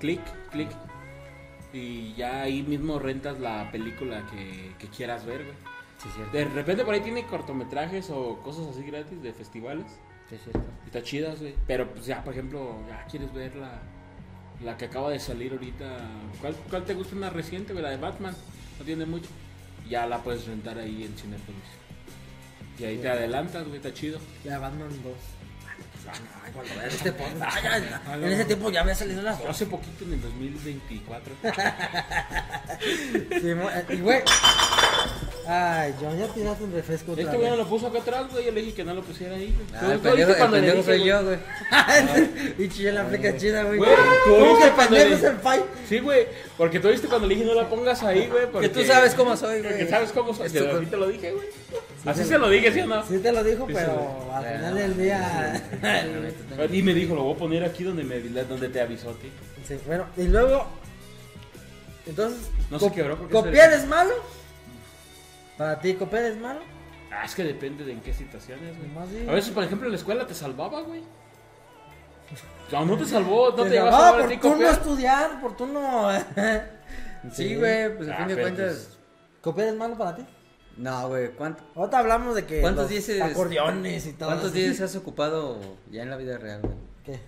Click, 0.00 0.20
click. 0.50 0.70
Y 1.72 2.14
ya 2.14 2.42
ahí 2.42 2.62
mismo 2.62 2.98
rentas 2.98 3.40
la 3.40 3.70
película 3.70 4.26
que, 4.30 4.74
que 4.78 4.88
quieras 4.88 5.24
ver, 5.24 5.44
güey. 5.44 5.56
Sí, 6.02 6.08
cierto. 6.14 6.36
De 6.36 6.44
repente 6.44 6.84
por 6.84 6.94
ahí 6.94 7.00
tiene 7.00 7.24
cortometrajes 7.24 8.10
o 8.10 8.38
cosas 8.40 8.66
así 8.68 8.82
gratis 8.82 9.22
de 9.22 9.32
festivales. 9.32 9.86
Sí, 10.28 10.36
cierto. 10.42 10.64
Y 10.84 10.86
Está 10.86 11.02
chidas, 11.02 11.40
güey. 11.40 11.54
Pero 11.66 11.88
pues 11.90 12.06
ya, 12.06 12.22
por 12.22 12.32
ejemplo, 12.32 12.76
ya 12.88 13.04
quieres 13.06 13.32
ver 13.32 13.54
la, 13.56 13.80
la 14.62 14.76
que 14.76 14.86
acaba 14.86 15.10
de 15.10 15.20
salir 15.20 15.52
ahorita. 15.52 15.98
¿Cuál, 16.40 16.54
cuál 16.68 16.84
te 16.84 16.94
gusta 16.94 17.14
más 17.16 17.32
reciente, 17.32 17.72
güey? 17.72 17.84
La 17.84 17.90
de 17.90 17.98
Batman. 17.98 18.34
No 18.78 18.84
tiene 18.84 19.06
mucho. 19.06 19.28
Ya 19.88 20.06
la 20.06 20.22
puedes 20.22 20.46
rentar 20.46 20.78
ahí 20.78 21.04
en 21.04 21.16
Cinepolis. 21.16 21.62
Y 22.78 22.84
ahí 22.84 22.98
te 22.98 23.08
adelantas, 23.08 23.64
güey, 23.64 23.76
está 23.76 23.92
chido. 23.92 24.18
Ya 24.44 24.58
Batman 24.58 24.88
2. 24.88 25.12
Ay, 26.10 26.50
cuando 26.52 26.74
veas 26.76 26.94
este 26.94 27.12
podcast. 27.12 27.58
Ay, 27.64 28.22
en 28.24 28.32
ese 28.32 28.44
tiempo 28.44 28.70
ya 28.70 28.80
había 28.82 28.94
salido 28.94 29.22
las 29.22 29.38
dos. 29.38 29.48
Hace 29.50 29.66
poquito, 29.66 30.04
en 30.04 30.14
el 30.14 30.22
2024. 30.22 31.34
Sí, 33.30 33.48
eh, 33.50 33.84
y 33.90 33.96
güey. 34.00 34.20
Ay, 35.46 35.92
John, 36.00 36.16
ya 36.16 36.28
tiraste 36.28 36.62
un 36.64 36.72
refresco 36.72 37.14
Este 37.16 37.36
güey 37.36 37.50
no 37.50 37.56
lo 37.56 37.66
puso 37.68 37.88
acá 37.88 37.98
atrás, 37.98 38.26
güey. 38.30 38.44
Yo 38.46 38.52
le 38.52 38.60
dije 38.62 38.74
que 38.74 38.84
no 38.84 38.94
lo 38.94 39.02
pusiera 39.02 39.34
ahí. 39.34 39.52
güey. 39.54 39.66
Ah, 39.74 39.80
¿Tú- 39.80 39.90
el 39.92 39.98
pendejo, 39.98 40.30
el 40.30 40.36
cuando 40.36 40.56
pendejo 40.56 40.76
dije, 40.78 40.88
soy 40.98 41.04
yo, 41.04 41.24
güey. 41.24 41.38
Y 42.58 42.68
chile 42.72 42.92
la 42.92 43.04
fleca 43.06 43.36
chida, 43.36 43.62
güey. 43.64 43.80
¿tú 43.80 43.86
¿Cómo 44.30 44.46
viste 44.54 44.68
que 44.68 44.74
cuando 44.74 44.94
le- 44.96 45.02
el 45.14 45.36
fight? 45.38 45.64
Sí, 45.88 45.98
güey. 45.98 46.26
Porque 46.56 46.78
tú 46.80 46.88
viste 46.88 47.08
cuando 47.08 47.26
le 47.26 47.34
dije 47.34 47.46
no 47.46 47.54
la 47.54 47.68
pongas 47.68 48.02
ahí, 48.04 48.28
güey. 48.28 48.42
Que 48.42 48.46
Porque 48.48 48.68
tú 48.68 48.84
sabes 48.84 49.14
cómo 49.14 49.36
soy, 49.36 49.60
Porque 49.62 49.76
güey. 49.78 49.88
sabes 49.88 50.12
cómo 50.12 50.32
soy. 50.34 50.48
Te 50.50 50.96
lo 50.96 51.08
dije, 51.08 51.32
güey. 51.32 51.46
Así 52.04 52.24
se 52.24 52.36
lo 52.38 52.48
dije, 52.48 52.72
¿sí 52.72 52.80
o 52.80 52.86
no? 52.86 53.04
Sí 53.06 53.18
te 53.18 53.30
lo 53.32 53.44
dijo, 53.44 53.66
Sí, 53.66 53.72
pero 53.74 54.32
al 54.34 54.44
final 54.44 54.74
del 54.74 54.96
día. 54.98 55.62
Y 56.72 56.82
me 56.82 56.94
dijo, 56.94 57.14
lo 57.14 57.22
voy 57.24 57.34
a 57.34 57.38
poner 57.38 57.64
aquí 57.64 57.84
donde, 57.84 58.02
me, 58.04 58.20
donde 58.20 58.68
te 58.68 58.80
avisó 58.80 59.10
a 59.10 59.14
ti. 59.14 59.30
Sí, 59.66 59.78
bueno, 59.86 60.06
y 60.16 60.24
luego. 60.24 60.66
Entonces, 62.06 62.50
No 62.70 62.78
se 62.80 62.90
quebró 62.92 63.16
porque 63.16 63.32
¿copiar 63.32 63.70
se- 63.70 63.76
es 63.76 63.86
malo? 63.86 64.10
¿Para 65.56 65.78
ti 65.80 65.94
copiar 65.94 66.24
es 66.24 66.36
malo? 66.36 66.60
Ah, 67.12 67.24
es 67.24 67.34
que 67.34 67.44
depende 67.44 67.84
de 67.84 67.92
en 67.92 68.00
qué 68.00 68.12
situaciones, 68.12 68.74
güey. 68.78 69.28
A 69.28 69.32
veces, 69.32 69.52
por 69.52 69.62
ejemplo, 69.62 69.86
en 69.86 69.92
la 69.92 69.98
escuela 69.98 70.26
te 70.26 70.34
salvaba, 70.34 70.80
güey. 70.82 71.02
No, 72.72 72.84
no 72.86 72.96
te 72.96 73.04
salvó, 73.04 73.50
no 73.50 73.56
te, 73.56 73.62
Te 73.64 73.70
llevas 73.70 73.94
a 73.94 74.12
por 74.16 74.28
ti 74.28 74.36
tú 74.38 74.48
no 74.48 74.52
copiar. 74.54 74.72
estudiar, 74.72 75.40
por 75.40 75.56
tú 75.56 75.66
no. 75.66 76.08
Sí, 77.32 77.54
güey, 77.54 77.96
pues 77.96 78.08
a 78.08 78.14
Ah, 78.14 78.16
fin 78.26 78.28
de 78.34 78.40
cuentas. 78.42 78.88
¿Copiar 79.40 79.68
es 79.68 79.74
malo 79.76 79.96
para 79.96 80.16
ti? 80.16 80.24
No, 80.76 81.08
güey, 81.08 81.30
¿cuánto- 81.32 81.62
Ahorita 81.74 81.98
hablamos 81.98 82.34
de 82.34 82.44
que. 82.46 82.60
¿cuántos 82.60 82.84
los 82.84 82.90
dieces? 82.90 83.20
Acordeones 83.20 84.06
y 84.06 84.12
todo. 84.12 84.28
¿Cuántos 84.30 84.52
días 84.52 84.80
has 84.80 84.96
ocupado 84.96 85.58
ya 85.90 86.02
en 86.02 86.10
la 86.10 86.16
vida 86.16 86.38
real, 86.38 86.60
güey? 86.62 86.74
¿Qué? 87.04 87.20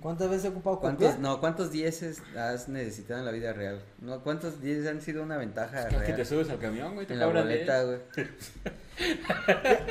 ¿Cuántas 0.00 0.28
veces 0.28 0.44
he 0.46 0.48
ocupado 0.48 0.78
¿Cuántos, 0.78 1.06
copiar? 1.06 1.20
no, 1.20 1.40
¿cuántos 1.40 1.70
dieces 1.72 2.22
has 2.36 2.68
necesitado 2.68 3.18
en 3.20 3.26
la 3.26 3.32
vida 3.32 3.52
real? 3.54 3.80
No, 4.00 4.20
¿cuántos 4.20 4.60
dieces 4.60 4.86
han 4.86 5.00
sido 5.00 5.22
una 5.22 5.36
ventaja 5.38 5.88
Es 5.88 5.94
que 5.94 6.12
te 6.12 6.12
real 6.12 6.26
subes 6.26 6.50
al 6.50 6.58
camión, 6.58 6.94
güey, 6.94 7.06
te 7.06 7.14
en 7.14 7.20
la 7.20 7.26
boleta, 7.26 7.84
10. 7.84 8.00
güey? 8.14 8.28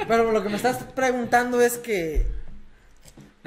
Pero 0.08 0.32
lo 0.32 0.44
que 0.44 0.50
me 0.50 0.56
estás 0.56 0.84
preguntando 0.96 1.60
es 1.62 1.78
que. 1.78 2.26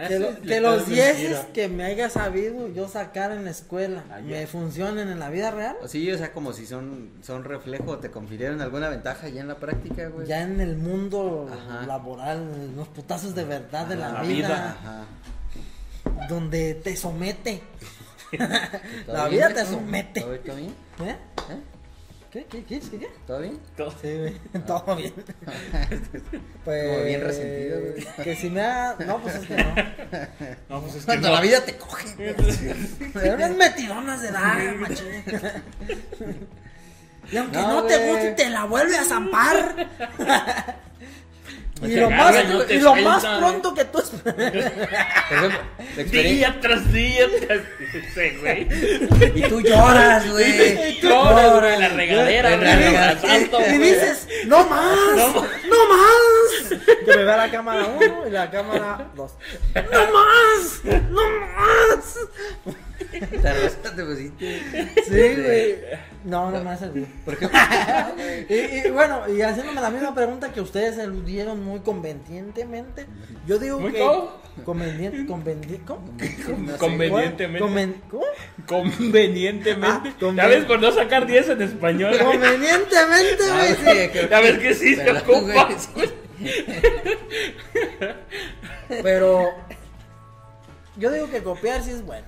Ah, 0.01 0.07
Que, 0.07 0.61
lo- 0.61 0.70
los 0.76 0.86
dieces 0.88 1.38
que 1.53 1.68
me 1.68 1.84
haya 1.84 2.09
sabido 2.09 2.68
yo 2.68 2.88
sacar 2.88 3.32
en 3.32 3.44
la 3.44 3.51
escuela 3.51 4.05
Ah, 4.11 4.20
me 4.20 4.46
funcionen 4.46 5.09
en 5.09 5.18
la 5.18 5.28
vida 5.28 5.51
real. 5.51 5.76
Sí, 5.88 6.11
o 6.12 6.16
sea, 6.16 6.32
como 6.32 6.53
si 6.53 6.66
son, 6.66 7.11
son 7.22 7.42
reflejo, 7.42 7.99
te 7.99 8.09
confirieron 8.11 8.61
alguna 8.61 8.88
ventaja 8.90 9.28
ya 9.28 9.40
en 9.40 9.49
la 9.49 9.57
práctica, 9.57 10.07
güey. 10.09 10.26
Ya 10.28 10.42
en 10.42 10.61
el 10.61 10.76
mundo 10.76 11.51
Ajá. 11.53 11.84
laboral, 11.86 12.38
en 12.55 12.76
los 12.76 12.86
putazos 12.88 13.34
de 13.34 13.44
verdad 13.44 13.86
de 13.86 13.96
la, 13.96 14.12
La 14.12 14.22
vida, 14.22 14.49
vida. 14.49 14.76
Ajá. 14.80 16.26
donde 16.28 16.74
te 16.74 16.96
somete. 16.96 17.61
¿Todo 19.07 19.14
La 19.16 19.28
vida 19.28 19.53
te 19.53 19.64
somete. 19.66 20.20
¿Eh? 20.20 20.70
¿Eh? 21.01 21.16
¿Qué? 22.30 22.44
¿Qué? 22.44 22.62
¿Qué? 22.64 22.78
¿Qué? 22.80 22.98
qué? 22.98 23.08
¿Todo 23.26 23.40
bien? 23.40 23.58
Todo. 23.76 23.90
Sí, 24.02 24.16
güey. 24.18 24.34
Todo 24.66 24.96
bien. 24.96 25.14
Pues, 26.64 26.84
Como 26.86 27.04
bien 27.04 27.20
resentido, 27.22 27.80
güey. 27.80 28.24
Que 28.24 28.36
si 28.36 28.50
me 28.50 28.60
ha... 28.60 28.94
No, 29.06 29.22
pues 29.22 29.36
es 29.36 29.46
que 29.46 29.56
no. 29.56 29.74
No, 30.68 30.80
pues 30.82 30.94
es 30.96 31.00
que 31.00 31.06
Cuando 31.06 31.28
no. 31.28 31.34
la 31.34 31.40
vida 31.40 31.64
te 31.64 31.76
coge. 31.78 32.34
Pero 33.14 33.34
unas 33.36 33.56
metidonas 33.56 34.20
de 34.20 34.30
dar, 34.30 34.74
machín. 34.76 35.24
Y 37.30 37.36
aunque 37.36 37.58
no, 37.58 37.74
No, 37.74 37.84
te 37.84 38.08
guste, 38.08 38.32
te 38.32 38.48
la 38.50 38.64
vuelve 38.64 38.96
a 38.96 39.04
zampar. 39.04 39.86
Y 41.82 41.94
lo, 41.96 42.10
más, 42.10 42.34
y 42.44 42.46
no 42.48 42.64
y 42.68 42.78
lo 42.80 42.94
más 42.96 43.24
pronto 43.24 43.74
que 43.74 43.84
tú. 43.84 44.02
Día 46.10 46.58
tras 46.60 46.92
día 46.92 47.26
tras 47.46 47.60
ese, 47.94 48.36
güey. 48.38 48.68
Y 49.34 49.42
tú 49.48 49.60
lloras, 49.60 50.28
güey. 50.30 50.90
Y 50.90 51.00
lloras, 51.00 51.60
güey, 51.60 51.74
en 51.74 51.80
la 51.80 51.88
regadera, 51.90 53.10
asalto, 53.10 53.60
y 53.60 53.64
güey. 53.64 53.78
dices, 53.78 54.26
no 54.46 54.66
más, 54.68 54.96
No 55.16 55.26
no, 55.28 55.88
más. 55.88 56.47
Más. 56.49 56.80
Que 57.05 57.16
me 57.16 57.24
vea 57.24 57.36
la 57.36 57.51
cámara 57.51 57.86
1 57.86 58.28
y 58.28 58.30
la 58.30 58.51
cámara 58.51 59.11
2. 59.14 59.32
No 59.74 59.82
más, 60.12 60.80
no 61.11 61.22
más. 61.40 62.18
La 63.42 63.55
rosa 63.55 63.94
te 63.96 64.05
pusiste. 64.05 64.61
Sí, 65.05 65.42
güey. 65.42 65.76
No, 66.24 66.51
no 66.51 66.62
me 66.62 66.70
ha 66.70 66.76
servido. 66.76 67.07
Por 67.24 67.40
no, 67.40 67.49
güey. 67.49 68.46
Y, 68.49 68.86
y 68.86 68.90
bueno, 68.90 69.22
y 69.28 69.40
haciéndome 69.42 69.80
la 69.80 69.90
misma 69.90 70.14
pregunta 70.14 70.53
que 70.53 70.61
ustedes 70.61 70.99
eludieron 70.99 71.62
muy 71.64 71.80
convenientemente, 71.80 73.07
yo 73.46 73.59
digo 73.59 73.78
¿Muy 73.80 73.92
que 73.92 73.99
cómo? 74.01 74.36
conveniente, 74.64 75.26
conveniente, 75.26 75.80
¿cómo? 75.86 76.12
No 76.59 76.76
Convenientemente. 76.78 77.61
Conven- 77.64 78.01
¿Cómo? 78.11 78.24
Convenientemente. 78.66 80.09
Ah, 80.11 80.14
conven- 80.20 80.36
Ya 80.36 80.46
ves 80.49 80.64
por 80.64 80.80
no 80.80 80.90
sacar 80.92 81.26
10 81.26 81.49
en 81.51 81.62
español. 81.62 82.11
güey. 82.18 82.24
Convenientemente, 82.24 83.46
No, 83.46 83.55
güey. 83.55 83.74
güey, 83.84 84.11
creo 84.11 84.28
Ya 84.28 84.40
ves 84.40 84.59
que 84.59 84.74
sí 84.74 84.96
se 84.96 85.11
ocupa. 85.12 85.68
Pero 89.03 89.55
yo 90.97 91.11
digo 91.12 91.30
que 91.30 91.43
copiar 91.43 91.82
sí 91.82 91.91
es 91.91 92.05
bueno. 92.05 92.26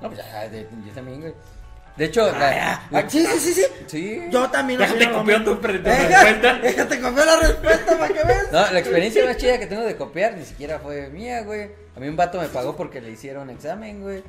No, 0.00 0.08
pues 0.10 0.20
ya, 0.24 0.48
de- 0.48 0.68
yo 0.86 0.92
también, 0.94 1.20
güey. 1.20 1.34
De 1.96 2.04
hecho, 2.04 2.30
la- 2.30 2.80
Ah, 2.92 3.02
sí, 3.08 3.26
sí, 3.26 3.38
sí, 3.40 3.54
sí. 3.54 3.62
sí. 3.88 4.22
Yo 4.30 4.48
también 4.50 4.78
Déjate 4.78 4.98
opino 4.98 5.10
lo 5.12 5.18
copiar 5.18 5.38
mismo. 5.40 5.54
tu 5.56 5.60
pre- 5.60 5.78
tu 5.80 5.84
Deja- 5.90 6.06
respuesta. 6.08 6.58
Déjate 6.62 7.00
copiar 7.00 7.26
la 7.26 7.36
respuesta 7.40 7.98
para 7.98 8.14
que 8.14 8.24
veas. 8.24 8.52
No, 8.52 8.70
la 8.70 8.78
experiencia 8.78 9.24
más 9.24 9.36
chida 9.36 9.58
que 9.58 9.66
tengo 9.66 9.82
de 9.82 9.96
copiar 9.96 10.36
ni 10.36 10.44
siquiera 10.44 10.78
fue 10.78 11.08
mía, 11.08 11.42
güey. 11.42 11.70
A 11.96 12.00
mí 12.00 12.06
un 12.06 12.14
vato 12.16 12.40
me 12.40 12.46
pagó 12.46 12.76
porque 12.76 13.00
le 13.00 13.10
hicieron 13.10 13.50
examen, 13.50 14.00
güey. 14.02 14.22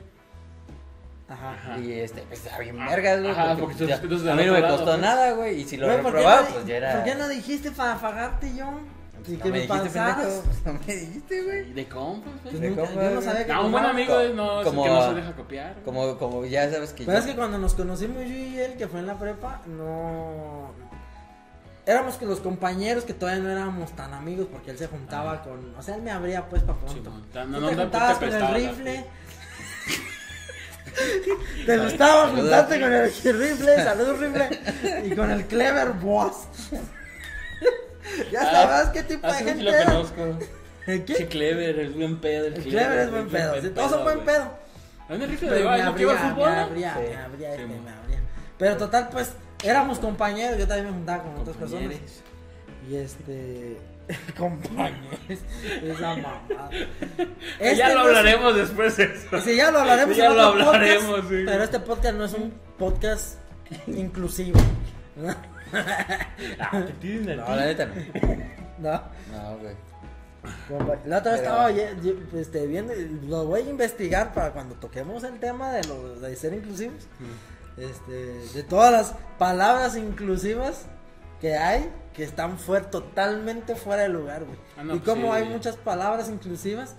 Ajá. 1.28 1.78
Y 1.78 1.92
este, 1.94 2.22
pues 2.24 2.40
estaba 2.44 2.58
bien 2.64 2.80
vergas, 2.84 3.20
güey. 3.20 3.32
Ajá, 3.32 3.44
porque, 3.50 3.62
porque 3.62 3.76
tú- 3.76 3.86
ya- 3.86 4.02
tú- 4.02 4.08
tú- 4.24 4.30
a 4.32 4.34
mí 4.34 4.46
no 4.46 4.54
me 4.54 4.62
costó 4.62 4.86
lado, 4.88 4.98
nada, 4.98 5.32
güey. 5.34 5.62
Y 5.62 5.66
si 5.66 5.78
lo 5.78 5.86
Güey, 5.86 6.02
¿por 6.02 6.12
qué 6.14 6.18
reprobaba, 6.18 6.42
no 6.42 6.48
di- 6.48 6.54
pues 6.54 6.66
ya 6.66 6.78
era. 6.78 6.92
¿Por 6.94 7.04
qué 7.04 7.14
no 7.16 7.28
dijiste 7.28 7.70
para 7.70 8.02
pagarte 8.02 8.56
yo? 8.56 8.66
Y 9.30 9.38
No 9.38 9.44
que 9.44 9.52
me, 9.52 9.60
dijiste, 9.62 9.90
pendejo, 9.90 10.44
No 10.66 10.74
me 10.74 10.96
dijiste, 10.96 11.44
güey. 11.44 11.74
De 11.74 11.88
compas, 11.88 12.34
Pues. 12.44 12.60
De 12.60 12.70
compas, 12.76 12.96
yo 12.96 13.12
no 13.12 13.22
sabía 13.22 13.46
que 13.46 13.54
No, 13.54 13.66
un 13.66 13.72
buen 13.72 13.86
amigo 13.86 14.20
es 14.20 14.34
no, 14.36 14.62
es 14.62 14.68
Como- 14.68 14.84
que 14.84 14.90
no 14.90 15.08
se 15.10 15.14
deja 15.16 15.36
copiar. 15.36 15.76
Como, 15.86 16.18
como 16.18 16.46
ya 16.46 16.70
sabes 16.72 16.94
que 16.94 17.06
Pero 17.06 17.18
yo. 17.18 17.24
es 17.24 17.26
que 17.26 17.36
cuando 17.36 17.58
nos 17.58 17.74
conocimos 17.76 18.18
yo 18.24 18.34
y 18.34 18.60
él, 18.60 18.74
que 18.78 18.88
fue 18.88 19.00
en 19.00 19.08
la 19.08 19.18
prepa, 19.20 19.62
no... 19.68 20.72
Éramos 21.86 22.16
que 22.16 22.26
los 22.26 22.40
compañeros 22.40 23.04
que 23.04 23.14
todavía 23.14 23.42
no 23.42 23.50
éramos 23.50 23.92
tan 23.96 24.14
amigos 24.14 24.48
porque 24.52 24.72
él 24.72 24.78
se 24.78 24.88
juntaba 24.88 25.42
con... 25.42 25.74
O 25.76 25.82
sea, 25.82 25.96
él 25.96 26.02
me 26.04 26.12
abría 26.12 26.48
pues 26.48 26.62
para 26.64 26.78
pronto. 26.78 26.94
Simón. 26.94 27.26
No, 27.34 27.60
no, 27.60 27.70
te 27.70 27.76
no, 27.76 27.82
juntabas 27.84 28.18
con 28.18 28.30
el 28.34 28.48
rifle. 28.54 29.06
te 31.66 31.78
gustaba 31.78 32.28
juntarte 32.30 32.80
con 32.80 32.94
el 32.94 33.12
rifle, 33.12 33.84
saludos 33.84 34.20
rifle, 34.20 34.50
y 35.06 35.16
con 35.16 35.32
el 35.32 35.46
clever 35.46 35.94
boss. 35.94 36.48
ya 38.32 38.44
sabes 38.52 38.90
qué 38.90 39.04
tipo 39.04 39.28
de 39.28 39.34
Ah, 39.34 39.38
sí, 39.38 39.44
gente 39.46 39.60
sí 39.60 39.66
lo 39.66 39.86
conozco. 39.86 40.40
¿El 40.88 41.06
Sí, 41.08 41.14
qué? 41.14 41.28
Clever, 41.28 41.80
es 41.80 41.96
buen 41.96 42.18
pedo. 42.20 42.48
El 42.48 42.54
clever 42.56 43.00
es 43.00 43.12
buen 43.12 43.30
pedo. 43.30 43.62
sí, 43.62 43.70
todos 43.70 43.92
son 43.92 44.04
buen 44.04 44.20
pedo. 44.22 44.52
¿Dónde 45.08 45.26
el 45.26 45.32
rifle 45.32 45.48
Pero 45.50 45.60
de 45.60 45.64
me 45.66 45.78
baño? 45.84 45.96
¿Qué 45.96 46.02
iba 46.04 46.12
al 46.12 46.18
abría, 46.18 46.34
fútbol? 46.36 46.50
me 46.52 46.58
abría, 46.60 46.94
Sí. 46.94 47.00
me 47.10 47.16
abría, 47.18 47.50
este, 47.52 47.62
Sí, 47.64 47.70
me 47.70 47.76
mo. 47.80 47.90
abría. 48.04 48.20
Pero 48.58 48.78
total, 48.78 49.10
pues, 49.12 49.32
éramos 49.64 50.00
compañeros, 50.00 50.58
yo 50.60 50.68
también 50.68 50.88
me 50.88 50.94
juntaba 50.94 51.24
con 51.24 51.36
otras 51.40 51.58
personas. 51.58 51.96
Y 52.90 52.96
este. 52.96 53.78
compañeros. 54.38 55.40
Esa 55.84 56.16
mamada. 56.16 56.70
Este 57.60 57.76
ya 57.76 57.90
lo 57.90 57.96
no 57.96 58.02
es- 58.02 58.08
hablaremos 58.18 58.56
después 58.56 58.98
de 58.98 59.04
eso. 59.04 59.42
Sí, 59.42 59.56
ya 59.56 59.70
lo 59.72 59.80
hablaremos 59.80 60.18
Ya 60.18 60.26
en 60.28 60.36
lo 60.36 60.42
hablaremos, 60.42 61.06
podcast, 61.06 61.30
sí. 61.30 61.44
Pero 61.46 61.64
este 61.64 61.80
podcast 61.80 62.16
no 62.18 62.26
es 62.26 62.34
un 62.34 62.54
podcast 62.80 63.38
inclusivo. 63.88 64.60
¿No? 65.20 65.36
Ah, 66.60 66.86
te 67.00 67.08
No, 67.36 67.56
la 67.56 67.66
neta 67.66 67.86
no. 67.86 67.94
No. 68.80 68.92
No, 69.32 69.58
güey. 69.60 69.76
La 71.06 71.18
otra 71.18 71.34
vez 71.34 71.42
estaba 71.42 71.66
oye, 71.66 71.90
este, 72.34 72.66
viendo, 72.66 72.94
lo 73.28 73.46
voy 73.46 73.62
a 73.62 73.70
investigar 73.70 74.34
para 74.34 74.52
cuando 74.54 74.76
toquemos 74.76 75.24
el 75.26 75.38
tema 75.40 75.74
de 75.74 75.84
lo 75.86 76.18
de 76.20 76.36
ser 76.38 76.54
inclusivos. 76.54 77.04
Este, 77.78 78.12
de 78.54 78.64
todas 78.64 78.92
las 78.92 79.14
palabras 79.38 79.98
inclusivas 79.98 80.86
que 81.42 81.56
hay 81.58 81.90
que 82.14 82.24
están 82.24 82.58
fuera, 82.58 82.90
totalmente 82.90 83.76
fuera 83.76 84.04
de 84.04 84.10
lugar, 84.10 84.46
güey. 84.46 84.58
Ah, 84.78 84.84
no, 84.84 84.96
y 84.96 85.00
pues 85.00 85.14
como 85.16 85.34
sí. 85.34 85.42
hay 85.42 85.50
muchas 85.50 85.76
palabras 85.78 86.30
inclusivas 86.30 86.96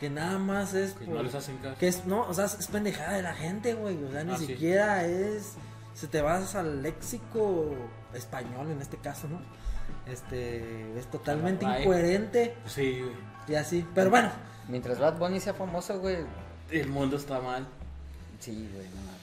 que 0.00 0.08
nada 0.10 0.38
más 0.38 0.74
es 0.74 0.92
Que 0.92 1.06
por- 1.06 1.14
no 1.16 1.22
les 1.22 1.34
hacen 1.34 1.56
caso. 1.58 1.76
que 1.78 1.88
es 1.88 2.04
no, 2.06 2.22
o 2.28 2.34
sea, 2.34 2.44
es 2.46 2.66
pendejada 2.68 3.14
de 3.14 3.22
la 3.22 3.34
gente, 3.34 3.74
güey, 3.74 4.02
o 4.04 4.10
sea, 4.10 4.24
ni 4.24 4.32
Ah, 4.32 4.38
sí. 4.38 4.46
siquiera 4.46 5.04
es 5.06 5.52
si 5.94 6.06
te 6.08 6.20
vas 6.20 6.54
al 6.54 6.82
léxico 6.82 7.74
español 8.12 8.70
en 8.70 8.80
este 8.82 8.98
caso, 8.98 9.28
¿no? 9.28 9.40
Este, 10.10 10.98
es 10.98 11.06
totalmente 11.10 11.64
Ay. 11.66 11.82
incoherente 11.82 12.54
Sí, 12.66 13.00
güey. 13.00 13.14
y 13.48 13.54
así. 13.54 13.86
Pero 13.94 14.10
bueno, 14.10 14.30
Mientras 14.68 14.98
Bad 14.98 15.18
Bunny 15.18 15.40
sea 15.40 15.54
famoso, 15.54 15.98
güey. 16.00 16.18
El 16.70 16.88
mundo 16.88 17.16
está 17.16 17.40
mal. 17.40 17.66
Sí, 18.40 18.68
güey, 18.72 18.86
no. 18.88 19.13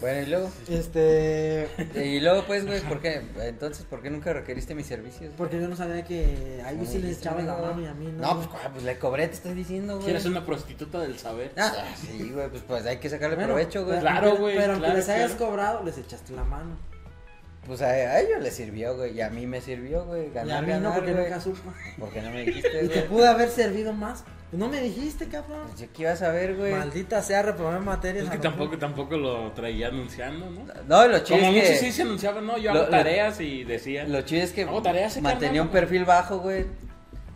Bueno, 0.00 0.22
y 0.22 0.26
luego. 0.26 0.50
este, 0.68 1.68
Y 1.94 2.20
luego, 2.20 2.44
pues, 2.46 2.66
güey, 2.66 2.80
¿por 2.82 3.00
qué? 3.00 3.22
Entonces, 3.40 3.86
¿por 3.86 4.02
qué 4.02 4.10
nunca 4.10 4.32
requeriste 4.32 4.74
mis 4.74 4.86
servicios? 4.86 5.20
güey? 5.28 5.36
porque 5.36 5.60
yo 5.60 5.68
no 5.68 5.76
sabía 5.76 6.04
que 6.04 6.62
a 6.64 6.72
ellos 6.72 6.88
sí 6.88 6.98
les 6.98 7.18
echaban 7.18 7.46
la 7.46 7.54
mano 7.56 7.80
y 7.80 7.86
a 7.86 7.94
mí 7.94 8.06
no. 8.06 8.20
No, 8.20 8.36
pues, 8.36 8.48
¿cuál? 8.48 8.72
pues 8.72 8.84
le 8.84 8.98
cobré, 8.98 9.28
te 9.28 9.34
estoy 9.34 9.54
diciendo, 9.54 9.94
güey. 9.94 10.04
¿Quieres 10.06 10.24
una 10.26 10.44
prostituta 10.44 11.00
del 11.00 11.18
saber? 11.18 11.52
Ah, 11.56 11.72
sí, 11.96 12.30
güey, 12.34 12.48
pues, 12.50 12.62
pues 12.66 12.84
hay 12.86 12.98
que 12.98 13.08
sacarle 13.08 13.36
Bueno, 13.36 13.50
provecho, 13.54 13.84
güey. 13.84 14.00
Claro, 14.00 14.36
güey, 14.36 14.56
Pero 14.56 14.72
aunque 14.72 14.84
claro, 14.86 14.98
les 14.98 15.08
hayas 15.08 15.32
claro. 15.32 15.46
cobrado, 15.50 15.84
les 15.84 15.96
echaste 15.98 16.32
la 16.34 16.44
mano. 16.44 16.76
Pues 17.66 17.80
a, 17.80 17.86
a 17.86 18.20
ellos 18.20 18.42
les 18.42 18.52
sirvió, 18.54 18.94
güey, 18.94 19.14
y 19.16 19.22
a 19.22 19.30
mí 19.30 19.46
me 19.46 19.60
sirvió, 19.62 20.04
güey. 20.04 20.26
Y 20.26 20.30
Ganar, 20.32 20.58
a 20.58 20.60
mí 20.60 20.66
no, 20.66 20.74
ganar, 20.74 20.94
porque 20.96 21.12
güey. 21.12 21.24
nunca 21.24 21.40
supo. 21.40 21.72
Porque 21.98 22.20
no 22.20 22.30
me 22.30 22.44
dijiste, 22.44 22.68
Y 22.84 22.88
te 22.88 22.94
güey. 23.00 23.08
pude 23.08 23.26
haber 23.26 23.48
servido 23.48 23.92
más. 23.94 24.22
No 24.56 24.68
me 24.68 24.80
dijiste, 24.80 25.26
cabrón. 25.28 25.62
Pues 25.68 25.80
yo 25.80 25.86
qué 25.92 26.02
iba 26.02 26.12
a 26.12 26.16
saber, 26.16 26.56
güey. 26.56 26.72
Maldita 26.72 27.22
sea, 27.22 27.42
reprobé 27.42 27.78
materias. 27.80 28.24
Es 28.24 28.30
que 28.30 28.38
tampoco, 28.38 28.78
tampoco 28.78 29.16
lo 29.16 29.52
traía 29.52 29.88
anunciando, 29.88 30.48
¿no? 30.50 30.64
No, 30.86 31.06
lo 31.08 31.18
chido 31.20 31.38
Como 31.40 31.50
es 31.50 31.54
muchos 31.56 31.70
que... 31.70 31.76
sí 31.78 31.92
se 31.92 32.02
anunciaban, 32.02 32.46
no, 32.46 32.56
yo 32.58 32.72
Lo- 32.72 32.80
hago 32.80 32.90
lo- 32.90 32.96
tareas 32.96 33.40
y 33.40 33.64
decía. 33.64 34.04
Lo 34.04 34.22
chido 34.22 34.42
es 34.42 34.52
que 34.52 34.62
Hago 34.62 34.82
tareas, 34.82 35.16
mantenía 35.20 35.48
carnal. 35.48 35.66
un 35.66 35.68
perfil 35.68 36.04
bajo, 36.04 36.38
güey. 36.38 36.66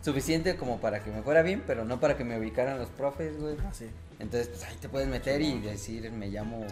Suficiente 0.01 0.55
como 0.55 0.79
para 0.79 1.03
que 1.03 1.11
me 1.11 1.21
fuera 1.21 1.41
bien, 1.41 1.61
pero 1.67 1.83
no 1.83 1.99
para 1.99 2.15
que 2.15 2.23
me 2.23 2.39
ubicaran 2.39 2.77
los 2.79 2.89
profes, 2.89 3.37
güey. 3.39 3.55
Ah, 3.67 3.71
sí. 3.73 3.85
Entonces, 4.19 4.47
pues 4.47 4.63
ahí 4.63 4.75
te 4.79 4.87
puedes 4.87 5.07
meter 5.09 5.41
y 5.41 5.59
decir, 5.59 6.09
me 6.11 6.27
llamo 6.27 6.65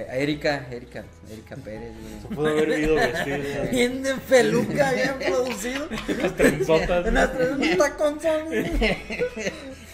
Erika, 0.00 0.66
Erika, 0.70 1.04
Erika 1.30 1.56
Pérez, 1.56 1.92
güey. 2.00 2.34
Pudo 2.34 2.48
haber 2.48 2.78
ido 2.78 2.94
vestido. 2.96 3.38
Bien 3.70 4.02
de 4.02 4.14
peluca, 4.14 4.92
bien 4.92 5.14
producido. 5.18 5.88
Las 6.20 6.36
trenzotas. 6.36 7.06
Una 7.06 7.32
un 7.58 7.78
taconzón. 7.78 8.44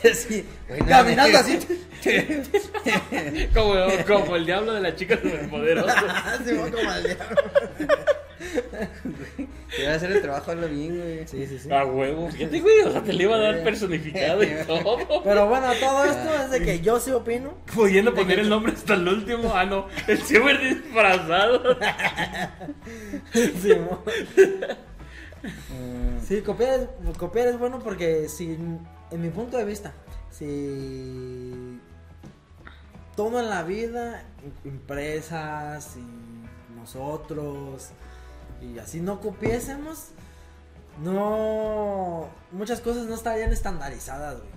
Sí, 0.03 0.47
Caminando 0.89 1.39
así. 1.39 1.59
como, 3.55 3.75
como 4.07 4.37
el 4.37 4.47
diablo 4.47 4.73
de 4.73 4.81
la 4.81 4.95
chica 4.95 5.17
superpoderosa. 5.21 5.95
Va 6.47 6.71
como 6.71 6.91
al 6.91 7.03
diablo. 7.03 7.37
Te 9.77 9.83
iba 9.83 9.93
a 9.93 9.97
hacer 9.97 10.11
el 10.11 10.23
trabajo 10.23 10.51
hazlo 10.51 10.69
bien, 10.69 10.99
güey. 10.99 11.29
Sí, 11.29 11.47
sí, 11.47 11.59
sí. 11.59 11.71
A 11.73 11.85
huevo. 11.85 12.29
Fíjate, 12.31 12.61
güey, 12.61 12.81
o 12.81 12.91
sea, 12.91 13.03
te 13.03 13.13
le 13.13 13.23
iba 13.25 13.37
a 13.37 13.39
dar 13.39 13.63
personificado 13.63 14.43
y 14.43 14.49
todo. 14.67 15.23
Pero 15.23 15.47
bueno, 15.49 15.67
todo 15.79 16.05
esto 16.07 16.35
es 16.43 16.51
de 16.51 16.63
que 16.63 16.81
yo 16.81 16.99
sí 16.99 17.13
opino. 17.13 17.55
Pudiendo 17.75 18.15
poner 18.15 18.41
el 18.41 18.49
nombre 18.49 18.73
hasta 18.73 18.95
el 18.95 19.07
último. 19.07 19.53
Ah, 19.55 19.65
no. 19.67 19.87
El 20.09 20.19
ciber 20.23 20.59
disfrazado. 20.61 21.77
Sí, 23.33 23.75
Mm, 25.43 26.21
Sí, 26.27 26.43
copiar 26.43 26.81
es, 26.81 27.17
copiar 27.19 27.49
es 27.49 27.59
bueno 27.59 27.79
porque 27.79 28.29
si, 28.29 28.57
en 29.11 29.21
mi 29.21 29.31
punto 29.31 29.57
de 29.57 29.65
vista, 29.65 29.93
si 30.31 31.81
todo 33.17 33.41
en 33.41 33.49
la 33.49 33.63
vida, 33.63 34.25
empresas 34.65 35.97
y 35.97 36.77
nosotros, 36.79 37.91
y 38.63 38.79
así 38.79 39.01
no 39.01 39.21
copiésemos, 39.21 40.09
no, 41.03 42.29
muchas 42.53 42.81
cosas 42.81 43.07
no 43.07 43.15
estarían 43.15 43.53
estandarizadas, 43.53 44.39
güey. 44.39 44.51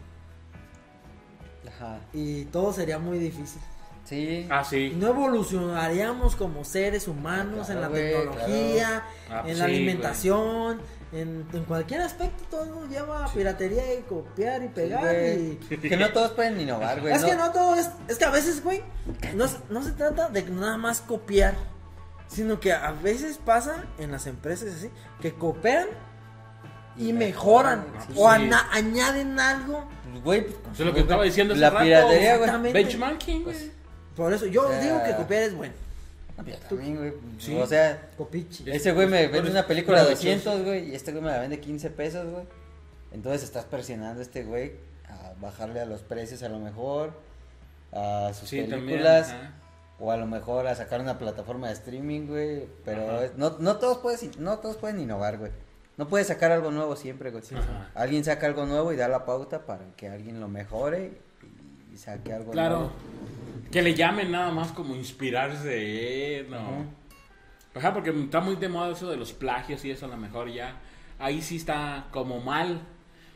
Ajá. 1.75 1.99
Y 2.13 2.45
todo 2.45 2.73
sería 2.73 2.99
muy 2.99 3.17
difícil. 3.17 3.61
Sí. 4.05 4.47
Ah, 4.49 4.65
sí. 4.65 4.93
no 4.97 5.07
evolucionaríamos 5.07 6.35
como 6.35 6.65
seres 6.65 7.07
humanos 7.07 7.69
en 7.69 7.80
la 7.80 7.89
tecnología, 7.89 9.05
Ah, 9.30 9.43
en 9.45 9.53
sí, 9.53 9.59
la 9.59 9.65
alimentación, 9.65 10.81
en, 11.14 11.45
en 11.53 11.64
cualquier 11.65 12.02
aspecto 12.02 12.44
todo 12.49 12.88
lleva 12.88 13.26
a 13.26 13.31
piratería 13.31 13.94
y 13.94 14.02
copiar 14.02 14.64
y 14.64 14.68
pegar 14.69 15.14
y... 15.15 15.56
Que 15.81 15.95
no 15.98 16.10
todos 16.11 16.31
pueden 16.31 16.60
innovar, 16.60 17.02
güey. 17.02 17.14
es 17.14 17.23
que 17.23 17.35
no 17.35 17.52
todo 17.52 17.76
es... 17.76 17.90
Es 18.07 18.18
que 18.18 18.26
a 18.26 18.30
veces, 18.31 18.64
güey, 18.64 18.84
no, 19.35 19.48
se- 19.48 19.60
no 19.69 19.84
se 19.84 19.91
trata 19.91 20.30
de 20.30 20.44
nada 20.44 20.77
más 20.77 21.02
copiar, 21.02 21.53
sino 22.27 22.60
que 22.60 22.73
a 22.73 22.91
veces 22.91 23.38
pasa 23.38 23.84
en 23.99 24.11
las 24.11 24.26
empresas 24.27 24.73
así, 24.76 24.90
que 25.22 25.34
cooperan 25.34 25.88
y 26.98 27.11
mejoran, 27.14 27.85
mejoran, 27.91 28.07
sí. 28.07 28.14
o 28.18 28.27
añaden 28.72 29.40
algo. 29.40 29.88
Pues, 30.11 30.23
Güey, 30.23 30.41
pues, 30.45 30.57
Eso 30.73 30.84
es 30.84 30.88
lo 30.88 30.94
que 30.94 30.99
estaba 31.02 31.23
diciendo 31.23 31.53
hace 31.53 31.61
La 31.61 31.69
rato. 31.72 31.84
piratería, 31.85 32.38
güey. 32.38 32.72
Benchmarking, 32.73 33.44
güey. 33.44 33.56
Pues, 33.56 33.72
Por 34.15 34.31
eso 34.34 34.45
yo 34.45 34.68
O 34.68 34.69
sea, 34.69 34.80
digo 34.80 35.03
que 35.03 35.15
copiar 35.15 35.44
es 35.44 35.56
bueno. 35.56 35.73
No, 36.38 36.43
pues, 36.43 36.60
yo 36.60 36.68
también, 36.68 36.97
güey. 36.97 37.14
Sí. 37.39 37.55
O 37.55 37.65
sea, 37.68 38.10
Copichi. 38.18 38.69
ese 38.72 38.91
güey 38.91 39.07
me 39.07 39.27
vende 39.27 39.51
una 39.51 39.65
película 39.68 39.99
de 39.99 40.15
provechoso. 40.15 40.49
200, 40.51 40.64
güey, 40.65 40.89
y 40.91 40.95
este 40.95 41.11
güey 41.11 41.23
me 41.23 41.30
la 41.31 41.39
vende 41.39 41.60
15 41.60 41.89
pesos, 41.91 42.30
güey. 42.31 42.45
Entonces 43.11 43.43
estás 43.43 43.65
presionando 43.65 44.19
a 44.19 44.23
este 44.23 44.43
güey 44.43 44.73
a 45.07 45.34
bajarle 45.39 45.80
a 45.81 45.85
los 45.85 46.01
precios 46.01 46.41
a 46.43 46.49
lo 46.49 46.60
mejor, 46.60 47.14
a 47.91 48.31
sus 48.34 48.49
Sí, 48.49 48.60
también. 48.61 48.85
películas, 48.85 49.34
o 49.99 50.11
a 50.11 50.18
lo 50.18 50.26
mejor 50.26 50.65
a 50.65 50.76
sacar 50.76 50.99
una 51.01 51.19
plataforma 51.19 51.68
de 51.68 51.73
streaming, 51.73 52.27
güey. 52.27 52.68
Pero 52.84 53.22
es- 53.22 53.38
no, 53.38 53.55
no, 53.60 53.77
todos 53.77 53.99
puedes, 53.99 54.38
no 54.39 54.57
todos 54.60 54.77
pueden 54.77 54.99
innovar, 54.99 55.38
güey. 55.38 55.51
No 55.95 56.07
puedes 56.07 56.26
sacar 56.26 56.51
algo 56.51 56.72
nuevo 56.72 56.95
siempre, 56.95 57.30
güey. 57.30 57.43
Alguien 57.93 58.23
saca 58.23 58.47
algo 58.47 58.65
nuevo 58.65 58.91
y 58.91 58.95
da 58.95 59.07
la 59.07 59.26
pauta 59.26 59.68
para 59.68 59.85
que 59.95 60.10
alguien 60.10 60.39
lo 60.39 60.47
mejore 60.47 61.11
y 61.93 61.97
saque 61.97 62.34
algo 62.34 62.51
Claro. 62.51 62.77
nuevo. 62.77 62.91
Que 63.73 63.81
le 63.81 63.95
llamen 63.95 64.31
nada 64.31 64.51
más 64.51 64.71
como 64.71 64.95
inspirarse, 64.95 65.71
eh, 65.73 66.45
no. 66.47 66.59
Ujú. 66.59 66.85
Ajá, 67.73 67.91
porque 67.91 68.11
está 68.11 68.39
muy 68.39 68.55
de 68.55 68.69
moda 68.69 68.91
eso 68.91 69.09
de 69.09 69.17
los 69.17 69.33
plagios 69.33 69.83
y 69.83 69.89
eso 69.89 70.05
a 70.05 70.09
lo 70.09 70.17
mejor 70.17 70.53
ya. 70.53 70.75
Ahí 71.17 71.41
sí 71.41 71.55
está 71.55 72.05
como 72.11 72.39
mal. 72.39 72.81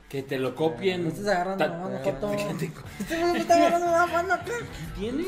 Que 0.09 0.21
te 0.21 0.37
lo 0.37 0.53
copien. 0.55 1.03
No 1.03 1.09
estés 1.09 1.27
agarrando 1.27 1.65
la 1.67 1.77
mano, 1.77 1.99
Joto. 2.03 2.33
Este 2.99 3.25
me 3.25 3.39
está 3.39 3.55
agarrando 3.55 3.87
la 3.91 4.05
mano 4.05 4.33
acá. 4.35 4.53
¿Tiene? 4.97 5.23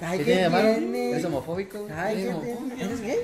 Ay, 0.00 0.18
¿Qué 0.18 0.24
¿qué 0.24 0.24
tiene 0.24 0.42
de 0.42 0.48
malo? 0.48 0.68
tiene? 0.74 1.10
¿Eres 1.10 1.24
homofóbico? 1.26 1.86
Ay, 1.94 2.22
¿Eres 2.22 2.36
¿qué? 2.36 2.84
¿Eres 2.84 3.00
gay? 3.02 3.18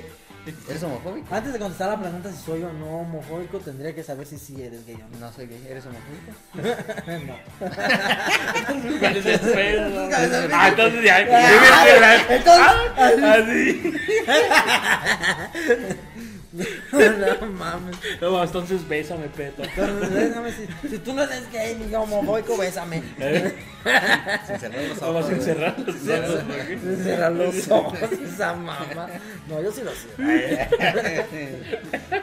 ¿Eres 0.69 0.83
homofóbico? 0.83 1.33
Antes 1.33 1.53
de 1.53 1.59
contestar 1.59 1.89
la 1.89 1.99
pregunta 2.01 2.29
si 2.31 2.43
soy 2.43 2.63
o 2.63 2.73
no 2.73 2.99
homofóbico, 2.99 3.59
tendría 3.59 3.95
que 3.95 4.03
saber 4.03 4.27
si 4.27 4.37
sí 4.37 4.61
eres 4.61 4.85
gay 4.85 4.95
o 4.95 5.07
no. 5.13 5.19
No 5.27 5.31
soy 5.31 5.47
gay, 5.47 5.65
¿eres 5.69 5.85
homofóbico? 5.85 6.33
no. 7.27 7.35
Ah, 10.53 10.67
entonces 10.69 11.03
ya. 11.03 11.17
Ah, 12.45 12.75
Ah, 12.97 13.11
entonces- 13.11 13.43
así. 13.43 13.93
no 16.53 17.47
mames. 17.47 17.95
No, 18.21 18.43
entonces 18.43 18.87
bésame, 18.87 19.27
peto. 19.27 19.63
Entonces, 19.63 20.13
bésame, 20.13 20.51
si, 20.51 20.87
si 20.87 20.97
tú 20.99 21.13
no 21.13 21.23
eres 21.23 21.51
gay 21.51 21.75
ni 21.75 21.93
homofóbico, 21.93 22.57
bésame. 22.57 23.01
¿Eh? 23.19 23.53
Sin 24.47 24.59
cerrar 24.59 24.83
los 24.83 25.01
ojos, 25.01 25.25
güey. 25.25 25.37
encerrar 25.37 25.75
los 25.79 25.95
ojos. 25.95 27.03
Cerrar 27.03 27.31
los 27.31 27.71
ojos, 27.71 27.99
esa 28.11 28.53
mamá. 28.53 29.07
No, 29.47 29.61
yo 29.61 29.71
sí 29.71 29.81
lo 29.83 29.91
sé. 29.91 30.69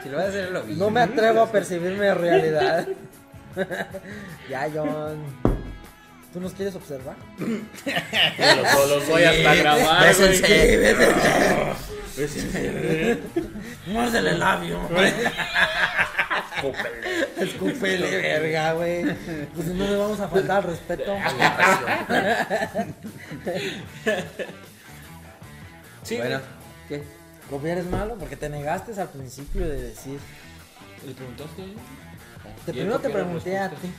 Si 0.01 0.09
lo 0.09 0.17
vas 0.17 0.25
a 0.27 0.29
hacer, 0.29 0.51
lo 0.51 0.63
vi. 0.63 0.75
No 0.75 0.89
me 0.89 1.01
atrevo 1.01 1.41
a 1.41 1.51
percibirme 1.51 2.05
de 2.05 2.13
realidad. 2.13 2.87
ya, 4.49 4.69
John. 4.73 5.60
¿Tú 6.33 6.39
nos 6.39 6.53
quieres 6.53 6.75
observar? 6.75 7.15
Los, 7.37 8.89
los 8.89 9.07
voy 9.07 9.23
hasta 9.23 9.55
grabar, 9.55 10.07
bésense. 10.07 10.77
güey. 10.77 10.95
Bésense. 12.17 13.19
Muérdele 13.87 14.29
el 14.31 14.39
labio. 14.39 14.79
Escúpele, 17.37 18.17
verga, 18.17 18.73
güey. 18.73 19.03
Pues 19.55 19.67
no 19.67 19.85
le 19.85 19.95
vamos 19.97 20.19
a 20.19 20.27
faltar 20.29 20.57
al 20.57 20.63
respeto. 20.63 21.13
Sí, 26.03 26.17
Bueno, 26.17 26.39
¿qué? 26.87 27.03
Copiar 27.49 27.77
es 27.79 27.85
malo 27.85 28.15
porque 28.17 28.35
te 28.35 28.49
negaste 28.49 28.99
al 28.99 29.09
principio 29.09 29.67
de 29.67 29.81
decir. 29.81 30.19
¿Le 31.05 31.13
preguntaste? 31.13 31.63
Te 32.65 32.71
¿Y 32.71 32.73
primero 32.73 32.95
él 32.95 33.01
te 33.01 33.07
copió 33.07 33.09
la 33.09 33.25
pregunté 33.25 33.57
a 33.57 33.69
ti 33.69 33.91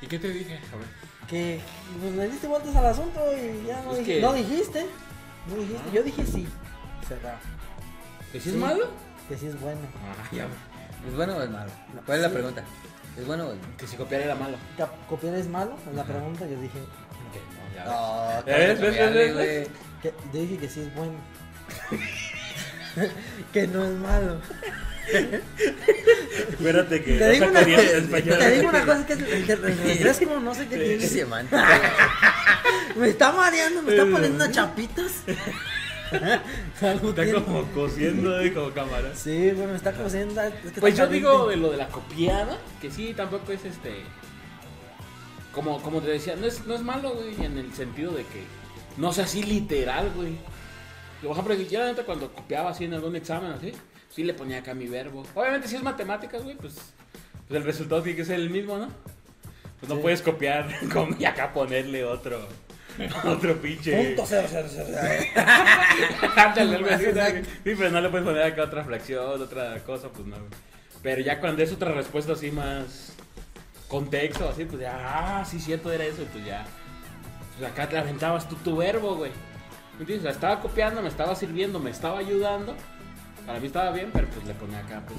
¿Y 0.00 0.06
qué 0.06 0.18
te 0.18 0.28
dije? 0.28 0.54
A 0.72 0.76
ver. 0.76 1.03
Que 1.28 1.60
pues, 2.00 2.14
le 2.14 2.28
diste 2.28 2.46
vueltas 2.46 2.74
al 2.76 2.86
asunto 2.86 3.20
y 3.32 3.66
ya 3.66 3.82
no, 3.82 3.92
Es 3.92 4.00
dij- 4.00 4.04
que- 4.04 4.20
no 4.20 4.32
dijiste. 4.32 4.86
No 5.48 5.56
dijiste. 5.56 5.82
Ah. 5.86 5.90
Yo 5.92 6.02
dije 6.02 6.26
sí. 6.26 6.46
Cerrado. 7.08 7.38
¿Que 8.32 8.40
Sí. 8.40 8.50
es 8.50 8.56
malo? 8.56 8.88
Que 9.28 9.36
sí 9.36 9.46
es 9.46 9.60
bueno. 9.60 9.80
Ah, 10.06 10.28
ya. 10.32 10.46
¿Es 11.06 11.14
bueno 11.16 11.36
o 11.36 11.42
es 11.42 11.50
malo? 11.50 11.70
¿Cuál 12.06 12.18
es 12.18 12.24
la 12.24 12.30
pregunta? 12.30 12.64
¿Es 13.18 13.26
bueno 13.26 13.44
o 13.48 13.52
es 13.52 13.58
malo? 13.58 13.76
Que 13.76 13.86
si 13.86 13.96
copiar 13.96 14.20
era 14.22 14.34
malo. 14.34 14.56
¿Copiar 15.08 15.34
es 15.34 15.46
malo? 15.48 15.76
Es 15.88 15.94
la 15.96 16.04
pregunta. 16.04 16.46
Yo 16.46 16.60
dije 16.60 16.78
Ok, 16.78 17.36
no, 17.52 17.74
ya. 17.74 17.84
No, 17.84 18.44
¿Ves? 18.46 18.68
¿Ves? 18.68 18.96
cambiarle, 18.96 19.32
¿Ves? 19.32 19.34
güey. 19.34 19.68
que, 20.02 20.14
yo 20.32 20.40
dije 20.40 20.58
que 20.58 20.68
sí 20.68 20.80
es 20.80 20.94
bueno. 20.94 21.14
que 23.52 23.66
no 23.68 23.84
es 23.84 23.92
malo. 23.98 24.40
Espérate 26.36 27.02
que 27.04 27.18
Te 27.18 27.30
digo, 27.30 27.46
una, 27.48 27.60
el 27.60 27.66
te 27.66 27.98
español. 27.98 28.38
digo 28.54 28.68
una 28.68 28.84
cosa 28.86 29.06
que 29.06 29.12
es 29.14 29.18
el, 29.20 29.50
el 29.50 29.58
refresco, 29.62 30.40
no 30.40 30.54
sé 30.54 30.66
qué 30.68 30.76
tiene. 30.78 31.06
semántica. 31.06 31.92
Me 32.96 33.08
está 33.08 33.32
mareando, 33.32 33.82
me 33.82 33.92
está 33.96 34.10
poniendo 34.10 34.46
chapitas. 34.50 35.12
Algo 36.82 37.10
Está 37.10 37.22
tiene. 37.24 37.42
como 37.42 37.64
cosiendo 37.72 38.30
de 38.32 38.52
como 38.52 38.70
cámara. 38.72 39.12
Sí, 39.14 39.50
bueno, 39.52 39.70
me 39.72 39.76
está 39.76 39.92
cosiendo. 39.92 40.40
es 40.42 40.72
que 40.72 40.80
Pues 40.80 40.96
yo 40.96 41.06
digo 41.06 41.48
de 41.48 41.56
lo 41.56 41.70
de 41.70 41.76
la 41.76 41.88
copiada, 41.88 42.58
que 42.80 42.90
sí, 42.90 43.14
tampoco 43.16 43.52
es 43.52 43.64
este. 43.64 44.02
Como, 45.52 45.80
como 45.82 46.00
te 46.00 46.10
decía, 46.10 46.36
no 46.36 46.46
es, 46.46 46.66
no 46.66 46.74
es 46.74 46.82
malo, 46.82 47.14
güey, 47.14 47.44
en 47.44 47.58
el 47.58 47.72
sentido 47.74 48.12
de 48.12 48.22
que 48.24 48.42
no 48.96 49.12
sea 49.12 49.24
así 49.24 49.42
literal, 49.42 50.10
güey. 50.14 50.36
Por 51.22 51.32
ejemplo, 51.32 51.54
yo 51.54 51.78
la 51.80 51.86
neta 51.86 52.04
cuando 52.04 52.32
copiaba 52.32 52.70
así 52.70 52.84
en 52.84 52.94
algún 52.94 53.16
examen, 53.16 53.52
así, 53.52 53.72
sí 54.14 54.22
le 54.24 54.34
ponía 54.34 54.58
acá 54.58 54.74
mi 54.74 54.86
verbo. 54.86 55.24
Obviamente, 55.34 55.68
si 55.68 55.76
es 55.76 55.82
matemáticas, 55.82 56.42
güey, 56.42 56.56
pues, 56.56 56.74
pues 57.48 57.58
el 57.60 57.64
resultado 57.64 58.02
tiene 58.02 58.16
que 58.16 58.24
ser 58.24 58.36
el 58.40 58.50
mismo, 58.50 58.78
¿no? 58.78 58.88
Pues 59.80 59.88
no 59.90 59.96
Sí. 59.96 60.02
puedes 60.02 60.22
copiar 60.22 60.68
como 60.92 61.16
y 61.18 61.24
acá 61.24 61.52
ponerle 61.52 62.04
otro. 62.04 62.46
Otro 63.24 63.60
pinche. 63.60 64.04
Punto 64.14 64.24
cero, 64.24 64.46
cero, 64.48 64.68
cero. 64.70 64.86
Sí, 67.64 67.74
pero 67.76 67.90
no 67.90 68.00
le 68.00 68.08
puedes 68.08 68.24
poner 68.24 68.44
acá 68.44 68.62
otra 68.62 68.84
fracción, 68.84 69.42
otra 69.42 69.76
cosa, 69.84 70.08
pues 70.10 70.26
no. 70.28 70.36
Pero 71.02 71.20
ya 71.20 71.40
cuando 71.40 71.60
es 71.62 71.72
otra 71.72 71.90
respuesta 71.92 72.32
así 72.34 72.50
más 72.52 73.12
contexto, 73.88 74.48
así, 74.48 74.64
pues 74.64 74.80
ya, 74.80 75.40
ah, 75.40 75.44
sí, 75.44 75.58
cierto, 75.60 75.90
era 75.92 76.04
eso, 76.04 76.22
y 76.22 76.26
pues 76.26 76.44
ya. 76.46 76.64
Pues 77.58 77.68
acá 77.70 77.88
te 77.88 77.98
aventabas 77.98 78.48
tú 78.48 78.54
tu 78.56 78.76
verbo, 78.76 79.16
güey. 79.16 79.32
¿Me 79.94 80.00
entiendes? 80.02 80.32
Estaba 80.32 80.60
copiando, 80.60 81.02
me 81.02 81.08
estaba 81.08 81.34
sirviendo, 81.34 81.80
me 81.80 81.90
estaba 81.90 82.18
ayudando. 82.18 82.76
Para 83.46 83.60
mí 83.60 83.66
estaba 83.66 83.90
bien, 83.90 84.10
pero 84.12 84.26
pues 84.28 84.44
le 84.46 84.54
ponía 84.54 84.78
acá, 84.80 85.02
pues, 85.06 85.18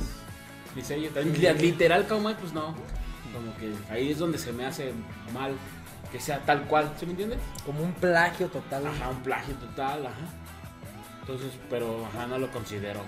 mi 0.75 0.81
sello. 0.81 1.09
También, 1.11 1.57
li- 1.57 1.61
literal 1.71 2.07
como 2.07 2.29
es, 2.29 2.37
pues 2.37 2.53
no. 2.53 2.75
Como 3.33 3.55
que 3.57 3.73
ahí 3.93 4.11
es 4.11 4.17
donde 4.19 4.37
se 4.37 4.51
me 4.53 4.65
hace 4.65 4.93
mal 5.33 5.53
que 6.11 6.19
sea 6.19 6.39
tal 6.39 6.61
cual, 6.63 6.91
¿sí 6.99 7.05
me 7.05 7.11
entiendes? 7.11 7.39
Como 7.65 7.81
un 7.83 7.93
plagio 7.93 8.47
total. 8.47 8.87
Ajá, 8.87 9.09
un 9.09 9.21
plagio 9.21 9.53
total, 9.55 10.05
ajá. 10.05 10.15
Entonces, 11.21 11.51
pero 11.69 12.05
ajá, 12.05 12.27
no 12.27 12.37
lo 12.37 12.49
considero 12.51 13.01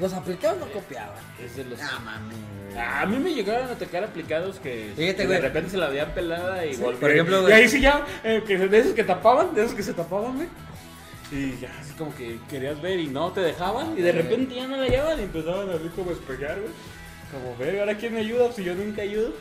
Los 0.00 0.12
aplicados 0.12 0.58
no 0.58 0.66
copiaban. 0.72 1.14
es 1.42 1.56
de 1.56 1.64
los. 1.64 1.80
Ah, 1.80 2.00
mami. 2.04 2.34
güey. 2.72 2.84
A 2.84 3.06
mí 3.06 3.18
me 3.18 3.32
llegaron 3.32 3.68
a 3.70 3.74
tocar 3.74 4.02
aplicados 4.02 4.58
que, 4.58 4.92
Fíjate, 4.96 5.22
que 5.22 5.28
de 5.28 5.40
repente 5.40 5.70
se 5.70 5.76
la 5.76 5.86
habían 5.86 6.10
pelada 6.12 6.66
y 6.66 6.74
volví- 6.76 6.96
por 6.96 7.10
ejemplo, 7.12 7.48
Y 7.48 7.52
ahí 7.52 7.68
sí 7.68 7.80
ya, 7.80 8.04
eh, 8.24 8.42
que 8.44 8.58
de 8.58 8.78
esos 8.78 8.92
que 8.94 9.04
tapaban, 9.04 9.54
de 9.54 9.62
esos 9.64 9.74
que 9.76 9.82
se 9.84 9.92
tapaban, 9.94 10.34
güey. 10.34 10.48
Y 11.30 11.56
ya, 11.60 11.70
así 11.80 11.92
como 11.94 12.14
que 12.16 12.38
querías 12.50 12.80
ver 12.82 12.98
y 12.98 13.06
no 13.06 13.30
te 13.32 13.40
dejaban. 13.40 13.96
Y 13.96 14.02
de 14.02 14.12
repente 14.12 14.54
ya 14.56 14.66
no 14.66 14.76
la 14.76 14.88
llevaban 14.88 15.20
y 15.20 15.22
empezaban 15.22 15.68
a 15.70 15.72
ver 15.74 15.90
como 15.94 16.10
espejar, 16.10 16.58
güey. 16.60 16.72
Como, 17.32 17.56
ver, 17.56 17.80
¿ahora 17.80 17.96
quién 17.96 18.14
me 18.14 18.20
ayuda? 18.20 18.52
Si 18.52 18.64
yo 18.64 18.74
nunca 18.74 19.02
ayudo. 19.02 19.32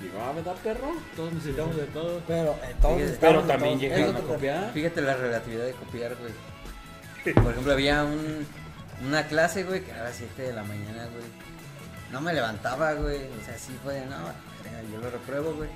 Digo, 0.00 0.14
ah, 0.20 0.32
¿verdad, 0.34 0.54
perro? 0.62 0.92
Todos 1.16 1.32
necesitamos 1.34 1.76
de 1.76 1.84
todo. 1.84 2.20
Pero 2.26 2.50
eh, 2.62 2.74
Fíjate. 2.80 3.04
estamos 3.04 3.16
Pero 3.20 3.40
también 3.42 3.78
llegaron 3.78 4.16
a 4.16 4.20
copiar. 4.20 4.72
Fíjate 4.72 5.00
la 5.02 5.14
relatividad 5.16 5.64
de 5.66 5.72
copiar, 5.72 6.16
güey. 6.16 7.34
Por 7.34 7.52
ejemplo, 7.52 7.72
había 7.72 8.02
un, 8.04 8.46
una 9.06 9.26
clase, 9.26 9.64
güey, 9.64 9.82
que 9.82 9.90
era 9.90 10.00
a 10.02 10.04
las 10.04 10.16
7 10.16 10.42
de 10.42 10.52
la 10.52 10.62
mañana, 10.64 11.06
güey. 11.12 11.24
No 12.12 12.20
me 12.20 12.32
levantaba, 12.32 12.92
güey. 12.94 13.16
O 13.40 13.44
sea, 13.44 13.58
sí 13.58 13.76
fue 13.82 13.94
de, 13.94 14.06
no, 14.06 14.16
yo 14.92 14.98
lo 15.00 15.10
repruebo, 15.10 15.52
güey. 15.54 15.68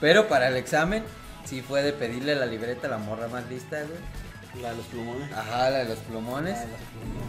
Pero 0.00 0.26
para 0.28 0.48
el 0.48 0.56
examen, 0.56 1.04
sí 1.44 1.60
fue 1.62 1.82
de 1.82 1.92
pedirle 1.92 2.34
la 2.34 2.46
libreta 2.46 2.86
a 2.86 2.90
la 2.90 2.98
morra 2.98 3.28
más 3.28 3.46
lista, 3.48 3.78
güey. 3.82 4.62
La 4.62 4.70
de 4.70 4.76
los 4.76 4.86
plumones. 4.86 5.32
Ajá, 5.32 5.70
la 5.70 5.78
de 5.78 5.84
los 5.86 5.98
plumones. 6.00 6.58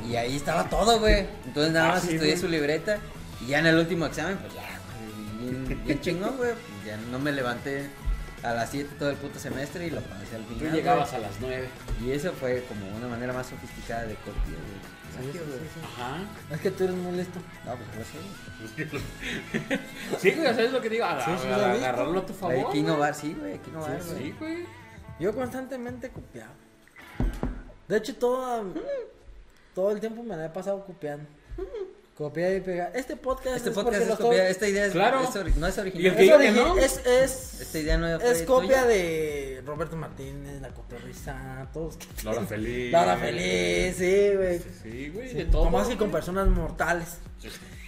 Y 0.09 0.15
ahí 0.15 0.35
estaba 0.35 0.69
todo, 0.69 0.99
güey. 0.99 1.25
Entonces 1.45 1.71
nada 1.73 1.89
Ah, 1.89 1.93
más 1.93 2.01
sí, 2.03 2.09
estudié 2.15 2.31
güey. 2.31 2.41
su 2.41 2.47
libreta. 2.49 2.97
Y 3.41 3.47
ya 3.47 3.59
en 3.59 3.67
el 3.67 3.77
último 3.77 4.05
examen, 4.05 4.37
pues 4.37 4.53
ya, 4.53 4.61
güey, 4.61 5.51
bien, 5.65 5.83
bien 5.85 6.01
chingón, 6.01 6.35
güey. 6.37 6.51
Ya 6.85 6.97
no 6.97 7.19
me 7.19 7.31
levanté 7.31 7.89
a 8.43 8.51
las 8.53 8.69
7 8.71 8.95
todo 8.99 9.09
el 9.09 9.15
puto 9.15 9.39
semestre 9.39 9.87
y 9.87 9.89
lo 9.91 10.01
pasé 10.01 10.35
al 10.35 10.43
Tú 10.45 10.55
final. 10.55 10.73
llegabas 10.73 11.11
güey. 11.11 11.23
a 11.23 11.27
las 11.27 11.35
9. 11.39 11.69
Y 12.03 12.11
eso 12.11 12.33
fue 12.33 12.65
como 12.67 12.87
una 12.97 13.07
manera 13.07 13.31
más 13.31 13.47
sofisticada 13.47 14.03
de 14.03 14.15
copia, 14.15 14.33
güey. 14.43 14.92
Sí. 15.21 15.39
Ajá. 15.83 16.17
Es 16.55 16.61
que 16.61 16.71
tú 16.71 16.83
eres 16.85 16.95
muy 16.95 17.17
listo. 17.17 17.39
No, 17.65 17.75
pues 17.75 17.87
no 17.97 18.03
sé. 18.03 18.99
Sí, 20.19 20.31
güey, 20.31 20.47
¿sabes 20.53 20.71
lo 20.71 20.81
que 20.81 20.89
digo? 20.89 21.05
Aga- 21.05 21.25
Sí, 21.25 21.31
sí, 21.41 21.47
aga- 21.47 21.71
agarrarlo 21.73 22.19
a 22.19 22.25
tu 22.25 22.33
favor. 22.33 22.55
que 22.55 22.63
güey. 22.63 22.79
innovar, 22.79 23.13
sí, 23.15 23.35
güey, 23.39 23.59
innovar, 23.67 24.01
Sí, 24.01 24.09
güey. 24.11 24.23
Sí, 24.23 24.35
güey. 24.39 24.65
Yo 25.19 25.33
constantemente 25.33 26.09
copiaba. 26.09 26.51
De 27.87 27.97
hecho, 27.97 28.15
todo, 28.15 28.65
todo 29.75 29.91
el 29.91 29.99
tiempo 29.99 30.23
me 30.23 30.35
la 30.35 30.45
he 30.45 30.49
pasado 30.49 30.83
copiando. 30.85 31.25
Copiar 32.23 32.55
y 32.55 32.61
pegar. 32.61 32.89
Este 32.95 33.17
podcast 33.17 33.57
Este 33.57 33.69
es 33.71 33.75
podcast 33.75 34.01
es 34.01 34.07
copia, 34.17 34.47
estoy- 34.47 34.51
esta 34.51 34.67
idea 34.69 34.85
es, 34.85 34.91
Claro. 34.93 35.19
es 35.23 35.55
no 35.57 35.67
es 35.67 35.75
Y 35.77 35.79
el 35.81 35.87
original. 35.87 36.15
que 36.15 36.23
Es, 36.23 36.29
que 36.39 36.51
no. 36.53 36.77
es, 36.77 37.01
es, 37.05 37.61
Esta 37.61 37.79
idea 37.79 37.97
no 37.97 38.07
es 38.07 38.41
copia 38.43 38.83
tuya. 38.83 38.85
de 38.85 39.61
Roberto 39.65 39.97
Martínez, 39.97 40.61
La 40.61 40.69
Cotorrisa, 40.69 41.67
todos. 41.73 41.97
que- 41.97 42.07
Laura 42.23 42.45
Feliz. 42.45 42.91
Laura 42.93 43.17
Feliz, 43.17 43.95
sí, 43.97 44.35
güey. 44.37 44.59
Sí, 44.81 45.09
güey, 45.13 45.29
Sí, 45.31 45.35
de 45.35 45.45
todo. 45.45 45.65
Como 45.65 45.79
así 45.79 45.97
con 45.97 46.11
personas 46.11 46.47
mortales. 46.47 47.17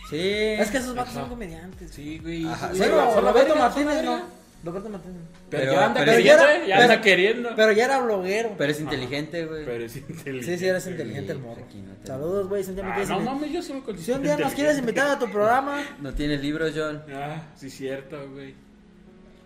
Sí. 0.10 0.20
Es 0.20 0.70
que 0.70 0.78
esos 0.80 0.94
vatos 0.96 1.12
Ajá. 1.14 1.22
son 1.22 1.30
comediantes. 1.30 1.92
Sí, 1.92 2.20
güey. 2.20 2.44
Sí, 2.44 2.50
sí, 2.74 2.78
Bueno, 2.80 3.22
Roberto 3.22 3.56
Martínez 3.56 4.04
no. 4.04 4.22
Roberto 4.66 4.90
Martínez. 4.90 5.22
Pero, 5.50 5.62
Pero- 5.62 5.74
ya 5.74 5.86
anda 5.86 6.00
pero 6.02 6.12
queriendo, 6.18 6.44
ya 6.44 6.52
era- 6.54 6.56
eh, 6.64 6.68
ya 6.68 6.76
pero- 6.76 6.82
anda 6.92 7.02
queriendo. 7.02 7.50
Pero 7.56 7.72
ya 7.72 7.86
era 7.86 8.00
bloguero. 8.02 8.56
Pero 8.58 8.72
es 8.72 8.80
inteligente, 8.82 9.46
güey. 9.46 9.66
Pero 9.66 9.86
es 9.86 9.96
inteligente. 9.96 10.44
Sí, 10.44 10.58
sí, 10.58 10.68
eres 10.68 10.88
inteligente 10.88 11.32
el 11.34 11.40
morro. 11.40 11.62
no 11.62 11.94
te- 12.02 12.08
Saludos, 12.08 12.50
güey. 12.50 12.64
Si 12.64 12.70
un 12.72 12.76
día 12.76 12.84
me 12.84 12.90
Ah, 12.92 12.94
quieres 12.96 13.10
no 13.10 13.20
mames, 13.22 13.52
yo 13.52 13.60
me 13.76 13.98
Si 13.98 14.12
un 14.12 14.24
día 14.24 14.38
nos 14.38 14.54
quieres 14.54 14.78
invitar 14.80 15.08
a 15.08 15.20
tu 15.20 15.30
programa, 15.32 15.84
No 16.02 16.14
tienes 16.14 16.42
libros, 16.42 16.74
John. 16.76 17.04
Ah, 17.14 17.44
sí, 17.56 17.70
cierto, 17.70 18.18
güey. 18.32 18.56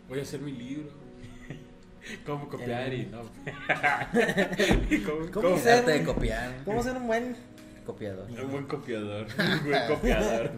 Voy 0.07 0.19
a 0.19 0.21
hacer 0.23 0.39
mi 0.39 0.51
libro. 0.53 0.89
¿Cómo 2.25 2.47
copiar 2.49 2.93
y 2.93 3.05
no? 3.07 3.21
¿Y 4.89 4.99
¿Cómo, 4.99 5.19
¿Cómo 5.31 5.49
cómo 5.49 5.57
ser- 5.59 5.85
de 5.85 6.03
copiar. 6.03 6.51
¿cómo 6.65 6.81
ser 6.81 6.95
un 6.97 7.07
buen 7.07 7.35
Copiador. 7.85 8.27
Un 8.29 8.51
buen 8.51 8.65
copiador. 8.67 9.25
Un 9.39 9.69
buen 9.69 9.87
copiador. 9.87 10.51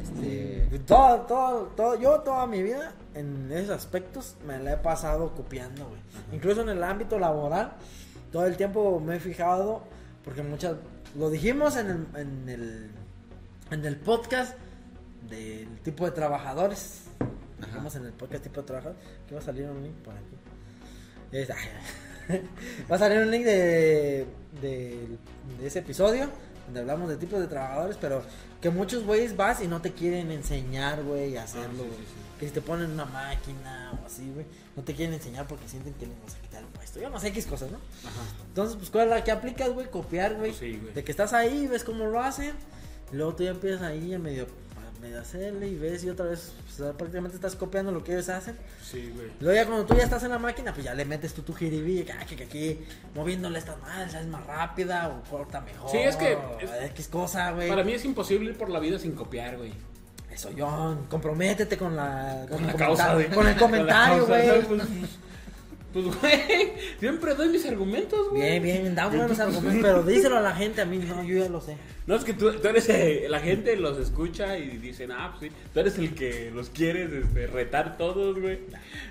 Este. 0.00 0.78
Todo, 0.86 1.22
todo, 1.22 1.62
todo, 1.76 1.98
yo 1.98 2.20
toda 2.20 2.46
mi 2.46 2.62
vida 2.62 2.92
en 3.14 3.50
esos 3.52 3.70
aspectos 3.76 4.36
me 4.46 4.58
la 4.58 4.74
he 4.74 4.76
pasado 4.76 5.34
copiando, 5.34 5.86
güey. 5.88 6.00
Incluso 6.32 6.62
en 6.62 6.68
el 6.68 6.82
ámbito 6.84 7.18
laboral, 7.18 7.72
todo 8.32 8.46
el 8.46 8.56
tiempo 8.56 9.00
me 9.00 9.16
he 9.16 9.20
fijado, 9.20 9.82
porque 10.24 10.42
muchas, 10.42 10.76
lo 11.16 11.30
dijimos 11.30 11.76
en 11.76 11.88
el, 11.90 12.06
en 12.16 12.48
el, 12.48 12.90
en 13.70 13.84
el 13.84 13.96
podcast 13.96 14.56
del 15.28 15.80
tipo 15.80 16.04
de 16.04 16.12
trabajadores. 16.12 17.02
Dijimos 17.60 17.94
en 17.96 18.04
el 18.06 18.12
podcast 18.12 18.44
tipo 18.44 18.60
de 18.60 18.66
trabajadores, 18.66 19.02
que 19.26 19.34
va 19.34 19.40
a 19.40 19.44
salir 19.44 19.68
un 19.68 19.82
link 19.82 19.94
por 19.96 20.14
aquí. 20.14 20.36
Es- 21.32 21.48
va 22.90 22.96
a 22.96 22.98
salir 22.98 23.18
un 23.18 23.30
link 23.30 23.44
de, 23.44 24.26
de, 24.60 25.08
de 25.58 25.66
ese 25.66 25.80
episodio 25.80 26.28
donde 26.68 26.80
hablamos 26.80 27.08
de 27.08 27.16
tipos 27.16 27.40
de 27.40 27.46
trabajadores, 27.46 27.96
pero 28.00 28.22
que 28.60 28.70
muchos 28.70 29.04
güeyes 29.04 29.36
vas 29.36 29.60
y 29.62 29.68
no 29.68 29.80
te 29.80 29.92
quieren 29.92 30.30
enseñar, 30.30 31.02
güey, 31.02 31.36
a 31.36 31.44
hacerlo, 31.44 31.68
Ah, 31.68 31.72
sí, 31.72 31.78
güey. 31.88 31.90
sí, 31.98 32.04
sí. 32.06 32.20
Que 32.40 32.46
si 32.46 32.52
te 32.52 32.60
ponen 32.60 32.90
una 32.92 33.04
máquina 33.04 33.92
o 34.02 34.06
así, 34.06 34.30
güey, 34.32 34.46
no 34.76 34.82
te 34.84 34.94
quieren 34.94 35.14
enseñar 35.14 35.46
porque 35.48 35.68
sienten 35.68 35.94
que 35.94 36.06
les 36.06 36.14
vas 36.24 36.34
a 36.34 36.38
quitar 36.38 36.60
el 36.62 36.68
puesto. 36.68 37.00
Yo 37.00 37.10
no 37.10 37.18
sé 37.18 37.28
X 37.28 37.46
cosas, 37.46 37.70
¿no? 37.70 37.78
Ajá. 37.78 38.20
Entonces, 38.48 38.76
pues, 38.76 38.90
¿cuál 38.90 39.04
es 39.04 39.10
la 39.10 39.24
que 39.24 39.30
aplicas, 39.32 39.70
güey? 39.70 39.90
Copiar, 39.90 40.34
güey. 40.34 40.50
Pues 40.50 40.58
sí, 40.60 40.78
güey. 40.80 40.94
de 40.94 41.02
que 41.04 41.10
estás 41.10 41.32
ahí, 41.32 41.66
ves 41.66 41.82
cómo 41.84 42.04
lo 42.06 42.20
hacen, 42.20 42.52
y 43.12 43.16
luego 43.16 43.34
tú 43.34 43.42
ya 43.44 43.50
empiezas 43.50 43.82
ahí 43.82 44.14
a 44.14 44.18
medio, 44.18 44.46
a 44.98 45.00
medio 45.00 45.20
hacerle 45.20 45.68
y 45.68 45.76
ves 45.76 46.02
y 46.04 46.10
otra 46.10 46.26
vez, 46.26 46.52
pues, 46.76 46.92
prácticamente 46.94 47.36
estás 47.36 47.54
copiando 47.56 47.92
lo 47.92 48.02
que 48.02 48.12
ellos 48.12 48.28
hacen. 48.28 48.56
Sí, 48.82 49.10
güey. 49.14 49.28
Luego 49.40 49.54
ya 49.56 49.66
cuando 49.66 49.86
tú 49.86 49.94
ya 49.96 50.02
estás 50.04 50.22
en 50.24 50.30
la 50.30 50.38
máquina, 50.38 50.72
pues 50.72 50.84
ya 50.84 50.94
le 50.94 51.04
metes 51.04 51.34
tú 51.34 51.42
tu 51.42 51.52
jiribí, 51.54 52.02
que, 52.02 52.12
ah, 52.12 52.24
que, 52.26 52.42
aquí 52.44 52.78
moviéndole 53.14 53.58
estas 53.58 53.80
madres 53.80 54.14
es 54.14 54.26
más 54.26 54.44
rápida 54.46 55.08
o 55.08 55.22
corta 55.30 55.60
mejor. 55.60 55.90
Sí, 55.90 55.98
es 55.98 56.16
que 56.16 56.32
es- 56.60 56.90
X 56.90 57.08
cosa, 57.08 57.52
güey. 57.52 57.68
Para 57.68 57.84
mí 57.84 57.92
es 57.92 58.04
imposible 58.04 58.50
ir 58.50 58.56
por 58.58 58.68
la 58.70 58.80
vida 58.80 58.98
sin 58.98 59.12
copiar, 59.12 59.56
güey. 59.56 59.72
Eso, 60.30 60.50
John, 60.56 61.06
comprométete 61.08 61.76
con 61.76 61.96
la, 61.96 62.44
Con 62.48 62.66
la 62.66 62.72
causa, 62.76 63.14
güey. 63.14 63.28
Con 63.30 63.46
el 63.46 63.56
comentario, 63.56 64.26
Con 64.26 64.28
güey. 64.28 64.88
Pues, 66.02 66.20
güey, 66.20 66.72
siempre 67.00 67.34
doy 67.34 67.48
mis 67.48 67.66
argumentos, 67.66 68.30
güey. 68.30 68.60
Bien, 68.60 68.62
bien, 68.62 68.94
da 68.94 69.08
buenos 69.08 69.38
argumentos, 69.38 69.80
pero 69.82 70.02
díselo 70.02 70.36
a 70.36 70.40
la 70.40 70.54
gente, 70.54 70.80
a 70.80 70.84
mí 70.84 70.98
no, 70.98 71.22
yo 71.24 71.38
ya 71.38 71.48
lo 71.48 71.60
sé. 71.60 71.76
No, 72.06 72.14
es 72.14 72.24
que 72.24 72.32
tú, 72.32 72.52
tú 72.52 72.68
eres, 72.68 72.88
eh, 72.88 73.26
la 73.28 73.40
gente 73.40 73.76
los 73.76 73.98
escucha 73.98 74.56
y 74.58 74.78
dicen, 74.78 75.12
ah, 75.12 75.34
pues 75.38 75.50
sí, 75.50 75.58
tú 75.72 75.80
eres 75.80 75.98
el 75.98 76.14
que 76.14 76.50
los 76.54 76.70
quieres 76.70 77.12
este, 77.12 77.46
retar 77.48 77.96
todos, 77.98 78.38
güey. 78.38 78.60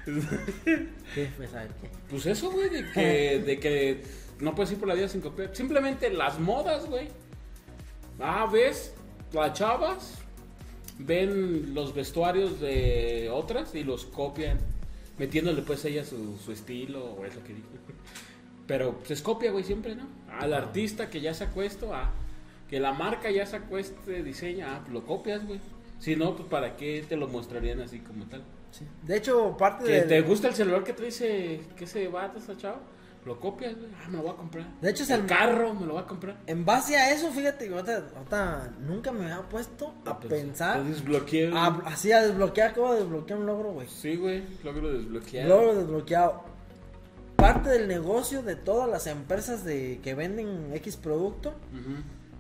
¿Qué? 1.16 1.30
Pues. 1.38 1.50
Pues 2.10 2.26
eso, 2.26 2.52
güey, 2.52 2.70
de 2.70 2.92
que, 2.92 3.40
de 3.46 3.60
que 3.60 4.04
no 4.40 4.56
puedes 4.56 4.72
ir 4.72 4.80
por 4.80 4.88
la 4.88 4.96
vida 4.96 5.08
sin 5.08 5.22
copiar. 5.22 5.56
Simplemente 5.56 6.10
las 6.10 6.40
modas, 6.40 6.86
güey. 6.86 7.08
Ah, 8.20 8.50
ves, 8.52 8.94
las 9.34 9.54
chavas 9.54 10.18
ven 11.00 11.74
los 11.74 11.94
vestuarios 11.94 12.60
de 12.60 13.30
otras 13.32 13.76
y 13.76 13.84
los 13.84 14.06
copian, 14.06 14.58
metiéndole 15.18 15.61
pues 15.61 15.84
ella 15.85 16.03
su, 16.03 16.38
su 16.38 16.52
estilo, 16.52 17.03
o 17.03 17.26
es 17.26 17.35
lo 17.35 17.44
que 17.44 17.53
dijo. 17.53 17.68
Pero 18.68 18.98
pues 18.98 19.11
es 19.11 19.22
copia, 19.22 19.52
güey, 19.52 19.64
siempre, 19.64 19.95
¿no? 19.95 20.07
Al 20.39 20.53
artista 20.53 21.10
que 21.10 21.22
ya 21.22 21.34
sacó 21.34 21.64
esto, 21.64 21.94
ah, 21.94 22.11
que 22.69 22.80
la 22.80 22.94
marca 22.94 23.31
ya 23.31 23.45
sacó 23.45 23.77
este 23.77 24.23
diseño, 24.23 24.65
ah, 24.68 24.80
pues 24.81 24.94
lo 24.94 25.06
copias, 25.06 25.45
güey. 25.45 25.60
Si 25.99 26.15
no, 26.15 26.35
pues 26.35 26.48
para 26.49 26.76
qué 26.76 27.03
te 27.07 27.15
lo 27.15 27.27
mostrarían 27.27 27.80
así 27.80 27.99
como 27.99 28.26
tal. 28.26 28.44
Sí. 28.72 28.85
De 29.03 29.18
hecho, 29.18 29.56
parte 29.57 29.85
Que 29.85 29.91
de... 29.91 30.02
te 30.02 30.22
gusta 30.22 30.49
el 30.49 30.53
celular 30.53 30.84
que 30.84 30.94
trae 30.94 31.07
ese, 31.07 31.61
que 31.76 31.85
ese 31.85 32.07
vato, 32.10 32.38
ese 32.38 32.56
chavo, 32.57 32.80
lo 33.28 33.40
copias, 33.40 33.76
güey. 33.76 33.90
Ah, 34.04 34.08
me 34.10 34.18
lo 34.18 34.24
voy 34.24 34.32
a 34.32 34.36
comprar. 34.36 34.66
De 34.82 34.90
hecho, 34.90 35.04
es 35.04 35.10
el 35.12 35.22
el- 35.22 35.26
carro, 35.28 35.74
me 35.74 35.86
lo 35.86 35.94
voy 35.94 36.04
a 36.04 36.08
comprar. 36.08 36.38
En 36.48 36.66
base 36.66 36.98
a 36.98 37.12
eso, 37.12 37.32
fíjate 37.32 37.70
ahorita, 37.70 38.08
ahorita 38.16 38.72
nunca 38.80 39.12
me 39.12 39.26
había 39.32 39.48
puesto 39.48 39.94
a 40.06 40.20
Pues, 40.20 40.34
pensar, 40.34 40.80
Lo 40.80 40.86
desbloqueé. 40.86 41.52
a- 41.54 41.82
así 41.86 42.12
a 42.12 42.22
desbloquear, 42.22 42.72
acabo 42.72 42.94
de 42.94 43.02
desbloquear 43.02 43.40
un 43.40 43.45
logro, 43.45 43.72
güey. 43.74 43.88
Sí, 43.88 44.16
güey, 44.16 44.44
logro 44.64 44.91
desbloquear. 44.91 45.48
Logro 45.48 45.76
desbloqueado. 45.76 46.44
Parte 47.36 47.70
del 47.70 47.88
negocio 47.88 48.41
de 48.41 48.56
todas 48.56 48.90
las 48.90 49.06
empresas 49.06 49.64
de 49.64 49.99
que 50.04 50.16
venden 50.16 50.72
X 50.74 50.98
producto 50.98 51.54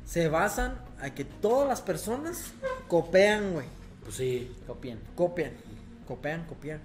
se 0.05 0.27
basan 0.27 0.79
a 0.99 1.11
que 1.11 1.23
todas 1.25 1.67
las 1.67 1.81
personas 1.81 2.51
copian, 2.87 3.53
güey. 3.53 3.67
Pues 4.03 4.15
sí. 4.15 4.55
Copien. 4.65 4.99
Copian, 5.15 5.51
copian, 6.07 6.45
copian. 6.45 6.79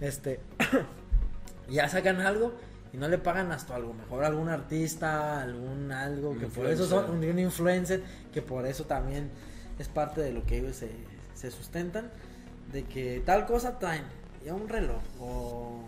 Este, 0.00 0.40
ya 1.68 1.88
sacan 1.88 2.20
algo 2.20 2.54
y 2.92 2.96
no 2.98 3.08
le 3.08 3.18
pagan 3.18 3.52
hasta 3.52 3.74
algo 3.76 3.94
mejor 3.94 4.24
algún 4.24 4.48
artista, 4.48 5.40
algún 5.42 5.90
algo 5.92 6.36
que 6.38 6.46
por 6.46 6.66
eso 6.66 6.86
son 6.86 7.04
un, 7.10 7.24
influencer. 7.24 7.30
un 7.32 7.38
influencer, 7.38 8.02
que 8.32 8.42
por 8.42 8.66
eso 8.66 8.84
también 8.84 9.30
es 9.78 9.88
parte 9.88 10.20
de 10.20 10.32
lo 10.32 10.44
que 10.44 10.58
ellos 10.58 10.76
se, 10.76 10.90
se 11.34 11.50
sustentan, 11.50 12.10
de 12.72 12.84
que 12.84 13.22
tal 13.24 13.46
cosa 13.46 13.78
traen, 13.78 14.04
ya 14.44 14.54
un 14.54 14.68
reloj, 14.68 15.00
o 15.20 15.80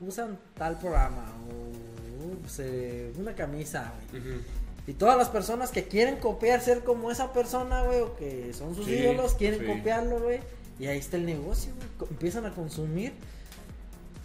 usan 0.00 0.38
tal 0.56 0.78
programa, 0.78 1.32
o 1.48 2.48
se- 2.48 3.12
una 3.18 3.34
camisa, 3.34 3.92
güey. 4.12 4.40
Y 4.86 4.94
todas 4.94 5.16
las 5.16 5.28
personas 5.28 5.70
que 5.70 5.84
quieren 5.86 6.16
copiar, 6.16 6.60
ser 6.60 6.82
como 6.82 7.10
esa 7.12 7.32
persona, 7.32 7.82
güey, 7.82 8.00
o 8.00 8.16
que 8.16 8.52
son 8.52 8.74
sus 8.74 8.86
Sí, 8.86 8.94
ídolos, 8.94 9.34
quieren 9.34 9.60
sí. 9.60 9.66
copiarlo, 9.66 10.18
güey. 10.20 10.40
Y 10.80 10.86
ahí 10.86 10.98
está 10.98 11.16
el 11.18 11.26
negocio, 11.26 11.72
güey. 11.98 12.10
Empiezan 12.10 12.46
a 12.46 12.50
consumir 12.52 13.12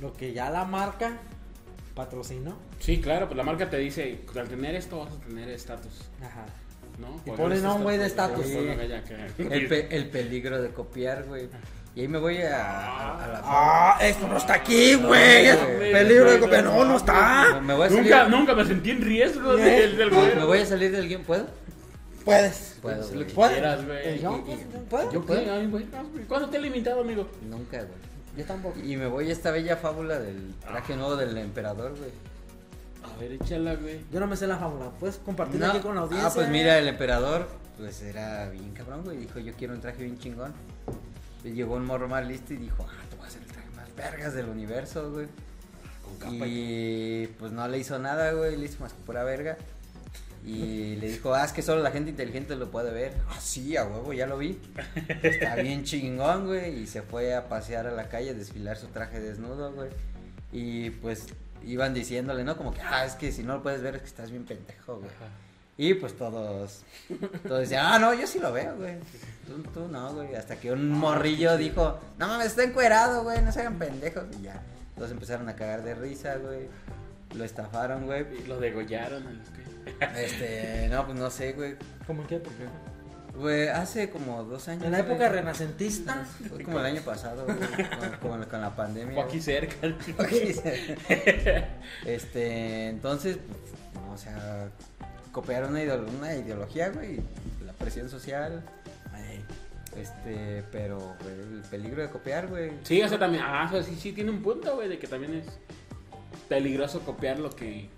lo 0.01 0.13
que 0.13 0.33
ya 0.33 0.49
la 0.49 0.63
marca 0.65 1.17
patrocinó. 1.95 2.57
Sí, 2.79 2.99
claro, 3.01 3.25
pues 3.27 3.37
la 3.37 3.43
marca 3.43 3.69
te 3.69 3.77
dice, 3.77 4.19
al 4.37 4.47
tener 4.49 4.75
esto 4.75 4.99
vas 4.99 5.13
a 5.13 5.19
tener 5.27 5.49
estatus, 5.49 5.93
Ajá. 6.21 6.45
¿no? 6.99 7.21
Y 7.25 7.35
ponen 7.35 7.65
a 7.65 7.73
un 7.73 7.83
güey 7.83 7.97
de 7.97 8.05
estatus. 8.05 8.45
Sí. 8.45 8.57
El, 9.49 9.67
pe- 9.67 9.87
el 9.95 10.09
peligro 10.09 10.61
de 10.61 10.69
copiar, 10.69 11.23
güey. 11.23 11.47
Y 11.95 12.01
ahí 12.01 12.07
me 12.09 12.17
voy 12.17 12.37
a, 12.41 12.61
a- 12.61 13.23
a 13.23 13.27
la 13.27 13.41
Ah, 13.43 13.97
esto 14.01 14.27
no 14.27 14.35
está 14.37 14.55
aquí, 14.55 14.95
güey. 14.95 15.45
Es 15.47 15.63
güey. 15.63 15.91
peligro 15.93 16.29
de 16.31 16.39
copiar. 16.39 16.63
No, 16.65 16.83
no 16.83 16.97
está. 16.97 17.61
Me 17.61 17.73
voy 17.73 17.85
a 17.87 17.89
salir, 17.89 18.03
Nunca, 18.03 18.27
nunca 18.27 18.53
me 18.53 18.65
sentí 18.65 18.91
en 18.91 19.01
riesgo 19.01 19.55
del, 19.55 19.95
del 19.97 20.09
güey. 20.09 20.35
me 20.35 20.43
voy 20.43 20.59
a 20.59 20.65
salir 20.65 20.91
del 20.91 21.07
game, 21.07 21.23
¿puedo? 21.23 21.47
Puedes. 22.25 22.77
Puedo, 22.81 23.01
Hacer 23.01 23.15
lo 23.17 23.25
que 23.27 23.33
¿Puedes? 23.33 23.53
quieras, 23.53 23.85
güey. 23.85 24.19
Yo, 24.19 24.43
¿puedo? 24.89 25.11
Yo 25.13 25.21
puedo. 25.25 25.41
¿Cuándo 26.27 26.49
te 26.49 26.57
he 26.57 26.61
limitado, 26.61 27.01
amigo? 27.01 27.29
Nunca, 27.49 27.77
güey. 27.77 27.89
Yo 28.37 28.43
tampoco. 28.45 28.79
Y 28.79 28.97
me 28.97 29.07
voy 29.07 29.29
a 29.29 29.31
esta 29.33 29.51
bella 29.51 29.77
fábula 29.77 30.19
del 30.19 30.53
traje 30.61 30.95
nuevo 30.95 31.15
del 31.15 31.37
emperador, 31.37 31.95
güey. 31.97 32.11
A 33.03 33.17
ver, 33.19 33.33
échala, 33.33 33.75
güey. 33.75 34.01
Yo 34.11 34.19
no 34.19 34.27
me 34.27 34.35
sé 34.35 34.47
la 34.47 34.57
fábula. 34.57 34.89
¿Puedes 34.99 35.17
compartir 35.17 35.59
No. 35.59 35.67
aquí 35.67 35.79
con 35.79 35.95
la 35.95 36.01
audiencia? 36.01 36.27
Ah, 36.29 36.33
pues 36.33 36.49
mira, 36.49 36.77
el 36.79 36.87
emperador, 36.87 37.47
pues 37.77 38.01
era 38.01 38.49
bien 38.49 38.71
cabrón, 38.73 39.03
güey. 39.03 39.17
Dijo, 39.17 39.39
yo 39.39 39.53
quiero 39.53 39.73
un 39.73 39.81
traje 39.81 40.03
bien 40.03 40.17
chingón. 40.19 40.53
Y 41.43 41.51
llegó 41.51 41.75
un 41.75 41.85
morro 41.85 42.07
más 42.07 42.25
listo 42.27 42.53
y 42.53 42.57
dijo, 42.57 42.85
ah, 42.89 43.03
te 43.09 43.15
voy 43.15 43.25
a 43.25 43.27
hacer 43.27 43.41
el 43.43 43.47
traje 43.51 43.69
más 43.75 43.95
vergas 43.95 44.33
del 44.33 44.49
universo, 44.49 45.11
güey. 45.11 45.27
Con 46.03 46.15
capa 46.17 46.47
y... 46.47 47.23
Y 47.23 47.27
pues 47.39 47.51
no 47.51 47.67
le 47.67 47.77
hizo 47.77 47.99
nada, 47.99 48.31
güey, 48.33 48.57
le 48.57 48.65
hizo 48.65 48.79
más 48.81 48.93
que 48.93 48.99
pura 49.05 49.23
verga. 49.23 49.57
Y 50.45 50.95
le 50.97 51.07
dijo, 51.07 51.33
ah, 51.33 51.43
es 51.43 51.51
que 51.51 51.63
solo 51.63 51.81
la 51.81 51.89
gente 51.89 52.11
inteligente 52.11 52.55
lo 52.55 52.69
puede 52.69 52.91
ver. 52.91 53.13
Ah, 53.29 53.39
sí, 53.39 53.75
a 53.77 53.85
huevo, 53.85 54.13
ya 54.13 54.27
lo 54.27 54.37
vi. 54.37 54.59
Está 55.23 55.55
bien 55.61 55.83
chingón, 55.83 56.45
güey. 56.45 56.81
Y 56.81 56.87
se 56.87 57.01
fue 57.01 57.33
a 57.33 57.49
pasear 57.49 57.87
a 57.87 57.91
la 57.91 58.09
calle, 58.09 58.29
a 58.29 58.33
desfilar 58.33 58.77
su 58.77 58.87
traje 58.87 59.19
desnudo, 59.19 59.73
güey. 59.73 59.89
Y 60.51 60.91
pues 60.91 61.25
iban 61.63 61.95
diciéndole, 61.95 62.43
¿no? 62.43 62.57
Como 62.57 62.73
que, 62.73 62.81
ah, 62.81 63.05
es 63.05 63.13
que 63.13 63.31
si 63.31 63.43
no 63.43 63.55
lo 63.55 63.63
puedes 63.63 63.81
ver 63.81 63.95
es 63.95 64.01
que 64.01 64.07
estás 64.07 64.29
bien 64.29 64.45
pendejo, 64.45 64.97
güey. 64.97 65.09
Ajá. 65.09 65.31
Y 65.77 65.93
pues 65.95 66.15
todos, 66.17 66.83
todos 67.45 67.59
decían, 67.59 67.85
ah, 67.85 67.99
no, 67.99 68.13
yo 68.13 68.25
sí 68.27 68.39
lo 68.39 68.53
veo, 68.53 68.77
güey. 68.77 68.95
Tú, 69.45 69.61
tú 69.73 69.87
no, 69.89 70.13
güey. 70.13 70.35
Hasta 70.35 70.55
que 70.57 70.71
un 70.71 70.89
morrillo 70.89 71.57
dijo, 71.57 71.99
no 72.17 72.27
mames, 72.27 72.47
está 72.47 72.63
encuerado, 72.63 73.23
güey, 73.23 73.41
no 73.41 73.51
se 73.51 73.59
hagan 73.59 73.77
pendejos. 73.77 74.23
Y 74.39 74.43
ya, 74.43 74.61
todos 74.95 75.11
empezaron 75.11 75.49
a 75.49 75.55
cagar 75.55 75.83
de 75.83 75.95
risa, 75.95 76.35
güey. 76.37 76.69
Lo 77.33 77.43
estafaron, 77.43 78.05
güey. 78.05 78.25
Y 78.43 78.47
Lo 78.47 78.59
degollaron. 78.59 79.23
¿no? 79.23 79.31
Este, 80.17 80.87
no, 80.89 81.05
pues 81.05 81.17
no 81.17 81.29
sé, 81.29 81.53
güey. 81.53 81.75
¿Cómo 82.07 82.25
qué? 82.27 82.39
¿Por 82.39 82.53
qué? 82.53 82.65
Güey, 83.37 83.67
hace 83.67 84.09
como 84.09 84.43
dos 84.45 84.67
años. 84.69 84.85
En 84.85 84.91
la 84.93 85.01
güey. 85.01 85.11
época 85.11 85.29
renacentista. 85.29 86.25
Fue 86.49 86.63
como 86.63 86.79
el 86.79 86.85
año 86.85 87.01
pasado, 87.01 87.45
güey. 87.45 87.57
con, 88.19 88.29
con- 88.39 88.45
con 88.45 88.61
la 88.61 88.73
pandemia. 88.75 89.17
O 89.17 89.21
aquí 89.21 89.31
güey. 89.39 89.41
cerca. 89.41 89.75
Aquí 90.23 90.53
se- 90.53 91.67
este, 92.05 92.87
entonces, 92.87 93.37
pues, 93.37 93.59
no, 94.05 94.13
o 94.13 94.17
sea, 94.17 94.69
copiar 95.33 95.65
una, 95.65 95.81
ideolo- 95.83 96.07
una 96.17 96.33
ideología, 96.33 96.89
güey, 96.89 97.19
la 97.65 97.73
presión 97.73 98.09
social, 98.09 98.63
este, 99.97 100.63
pero, 100.71 100.99
güey, 101.21 101.33
el 101.57 101.61
peligro 101.69 102.01
de 102.01 102.09
copiar, 102.09 102.47
güey. 102.47 102.71
Sí, 102.83 103.01
o 103.01 103.07
sea, 103.09 103.17
también. 103.19 103.43
Ah, 103.45 103.65
o 103.67 103.71
sea, 103.71 103.83
sí, 103.83 103.95
sí, 103.95 104.11
tiene 104.13 104.29
un 104.31 104.41
punto, 104.41 104.75
güey, 104.75 104.89
de 104.89 104.99
que 104.99 105.07
también 105.07 105.35
es 105.35 105.45
peligroso 106.49 107.01
copiar 107.01 107.39
lo 107.39 107.49
que. 107.49 107.89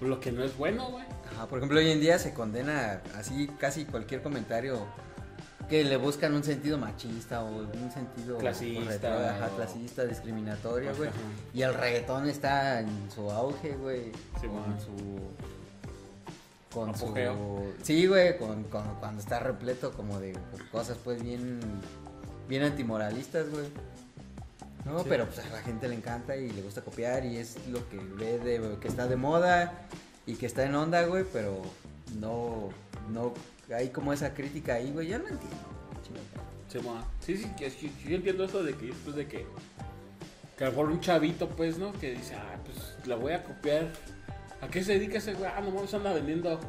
Lo 0.00 0.18
que 0.18 0.32
no 0.32 0.42
es 0.42 0.56
bueno, 0.56 0.90
güey. 0.90 1.04
Ajá, 1.34 1.46
por 1.46 1.58
ejemplo, 1.58 1.78
hoy 1.78 1.90
en 1.90 2.00
día 2.00 2.18
se 2.18 2.32
condena 2.32 3.02
así 3.16 3.48
casi 3.58 3.84
cualquier 3.84 4.22
comentario 4.22 4.86
que 5.68 5.84
le 5.84 5.96
buscan 5.98 6.34
un 6.34 6.42
sentido 6.42 6.78
machista 6.78 7.42
o 7.44 7.48
un 7.58 7.90
sentido 7.92 8.38
Clasista, 8.38 9.30
ajá, 9.30 10.04
discriminatorio, 10.08 10.96
güey. 10.96 11.10
Y 11.54 11.62
el 11.62 11.74
reggaetón 11.74 12.28
está 12.28 12.80
en 12.80 12.88
su 13.14 13.30
auge, 13.30 13.76
güey. 13.76 14.10
Sí, 14.40 14.46
con 14.48 14.50
bueno. 14.56 14.80
su 14.80 16.74
con 16.74 16.90
Apogeo. 16.90 17.34
su 17.78 17.84
sí, 17.84 18.06
güey, 18.06 18.36
con, 18.38 18.64
con- 18.64 18.94
cuando 19.00 19.20
está 19.20 19.38
repleto 19.40 19.92
como 19.92 20.18
de 20.18 20.36
cosas 20.72 20.98
pues 21.04 21.22
bien 21.22 21.60
bien 22.48 22.62
antimoralistas, 22.64 23.48
güey. 23.50 23.66
No, 24.84 25.00
Sí. 25.00 25.06
pero 25.08 25.26
pues 25.26 25.38
a 25.38 25.48
la 25.50 25.62
gente 25.62 25.88
le 25.88 25.94
encanta 25.94 26.36
y 26.36 26.50
le 26.50 26.62
gusta 26.62 26.80
copiar 26.82 27.24
y 27.24 27.36
es 27.36 27.56
lo 27.68 27.86
que 27.88 27.96
ve 27.98 28.38
de 28.38 28.78
que 28.80 28.88
está 28.88 29.06
de 29.06 29.16
moda 29.16 29.72
y 30.26 30.34
que 30.34 30.46
está 30.46 30.64
en 30.64 30.74
onda, 30.74 31.02
güey, 31.04 31.24
pero 31.32 31.60
no 32.18 32.70
no 33.10 33.34
hay 33.74 33.88
como 33.90 34.12
esa 34.12 34.32
crítica 34.34 34.74
ahí, 34.74 34.90
güey, 34.92 35.08
yo 35.08 35.18
no 35.18 35.28
entiendo. 35.28 35.56
chingada. 36.72 37.04
Sí, 37.24 37.36
sí, 37.36 37.46
que 37.58 37.68
sí, 37.70 37.92
yo 38.06 38.16
entiendo 38.16 38.44
eso 38.44 38.62
de 38.62 38.74
que 38.76 38.86
después 38.86 39.16
de 39.16 39.26
que. 39.26 39.46
Que 40.56 40.64
a 40.64 40.66
lo 40.68 40.72
mejor 40.72 40.90
un 40.92 41.00
chavito, 41.00 41.48
pues, 41.48 41.78
¿no? 41.78 41.92
Que 41.94 42.12
dice, 42.12 42.34
ah, 42.36 42.56
pues 42.64 43.06
la 43.06 43.16
voy 43.16 43.32
a 43.32 43.42
copiar. 43.42 43.88
¿A 44.60 44.68
qué 44.68 44.84
se 44.84 44.92
dedica 44.92 45.18
ese 45.18 45.34
güey? 45.34 45.50
Ah, 45.50 45.60
no 45.62 45.70
mames, 45.72 45.92
anda 45.94 46.12
vendiendo 46.12 46.60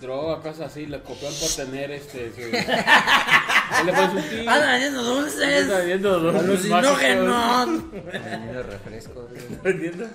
droga, 0.00 0.40
cosas 0.42 0.72
así. 0.72 0.86
Le 0.86 1.00
copian 1.02 1.32
por 1.34 1.48
tener 1.54 1.90
este. 1.92 2.32
Ahí 3.72 3.86
le 3.86 3.92
pones 3.92 4.10
un 4.14 4.22
tip. 4.30 4.48
¡Anda 4.48 4.66
vendiendo 4.72 5.00
Anda 5.00 5.10
dulces! 5.12 5.68
vendiendo 5.68 6.20
dulces 6.20 6.42
¡Alucinógenos! 6.72 7.92
Vendiendo 7.92 8.62
refrescos. 8.62 9.24
Vendiendo. 9.62 10.06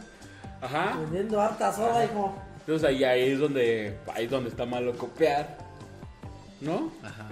Ajá. 0.62 0.98
Vendiendo 1.02 1.42
harta 1.42 1.74
soda, 1.74 2.06
hijo. 2.06 2.36
Entonces 2.60 2.90
ahí, 2.90 3.04
ahí 3.04 3.32
es 3.32 3.40
donde. 3.40 3.98
Ahí 4.14 4.26
es 4.26 4.32
donde 4.32 4.50
está 4.50 4.66
malo 4.66 4.96
copiar. 4.98 5.58
¿No? 6.62 6.92
Ajá. 7.04 7.28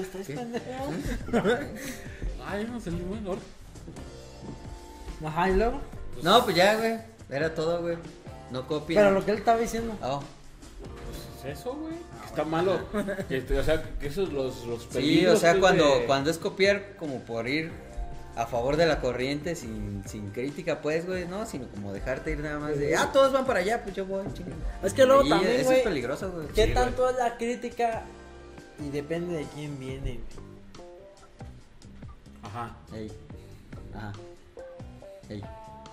Estás 0.00 0.26
¿Qué? 0.26 0.34
pendejo. 0.34 0.92
Ay, 2.46 2.66
no 2.70 2.80
se 2.80 2.90
le 2.90 3.02
bueno. 3.02 3.36
Ajá, 5.24 5.50
y 5.50 5.56
luego. 5.56 5.80
No, 6.22 6.44
pues 6.44 6.56
ya, 6.56 6.76
güey. 6.76 6.98
Era 7.28 7.54
todo, 7.54 7.82
güey. 7.82 7.96
No 8.50 8.66
copien. 8.66 8.98
Pero 8.98 9.10
lo 9.12 9.24
que 9.24 9.30
él 9.32 9.38
estaba 9.38 9.58
diciendo. 9.58 9.96
Oh, 10.02 10.22
Pues 11.42 11.52
es 11.54 11.60
eso, 11.60 11.74
güey. 11.74 11.94
que 11.94 12.26
Está 12.26 12.44
malo. 12.44 12.78
Que, 13.28 13.36
este, 13.38 13.58
o 13.58 13.62
sea, 13.64 13.82
que 13.98 14.06
esos 14.08 14.32
los, 14.32 14.64
los 14.66 14.86
Sí, 14.90 15.26
o 15.26 15.36
sea, 15.36 15.58
cuando, 15.58 16.00
de- 16.00 16.06
cuando 16.06 16.30
es 16.30 16.38
copiar 16.38 16.96
como 16.96 17.20
por 17.20 17.48
ir 17.48 17.70
a 18.36 18.46
favor 18.46 18.76
de 18.76 18.86
la 18.86 19.00
corriente 19.00 19.54
sin, 19.56 20.02
sin 20.06 20.30
crítica, 20.30 20.80
pues, 20.80 21.06
güey, 21.06 21.26
no, 21.26 21.46
sino 21.46 21.66
como 21.68 21.92
dejarte 21.92 22.30
ir 22.30 22.38
nada 22.38 22.58
más 22.58 22.78
de, 22.78 22.96
ah, 22.96 23.10
todos 23.12 23.32
van 23.32 23.44
para 23.44 23.60
allá, 23.60 23.82
pues 23.82 23.94
yo 23.96 24.06
voy, 24.06 24.24
chingue. 24.32 24.52
Es 24.82 24.92
que 24.94 25.04
luego 25.04 25.24
Y 25.24 25.28
también, 25.30 25.64
güey, 25.64 25.78
es 25.78 25.84
peligroso, 25.84 26.30
güey. 26.30 26.46
¿Qué 26.48 26.66
Sí, 26.66 26.74
tanto 26.74 27.10
es 27.10 27.16
la 27.16 27.36
crítica? 27.36 28.02
Y 28.84 28.88
depende 28.90 29.36
de 29.38 29.44
quién 29.54 29.78
viene. 29.78 30.20
Ajá. 32.42 32.74
Ey. 32.94 33.12
Ajá. 33.94 34.12
Ey. 35.28 35.42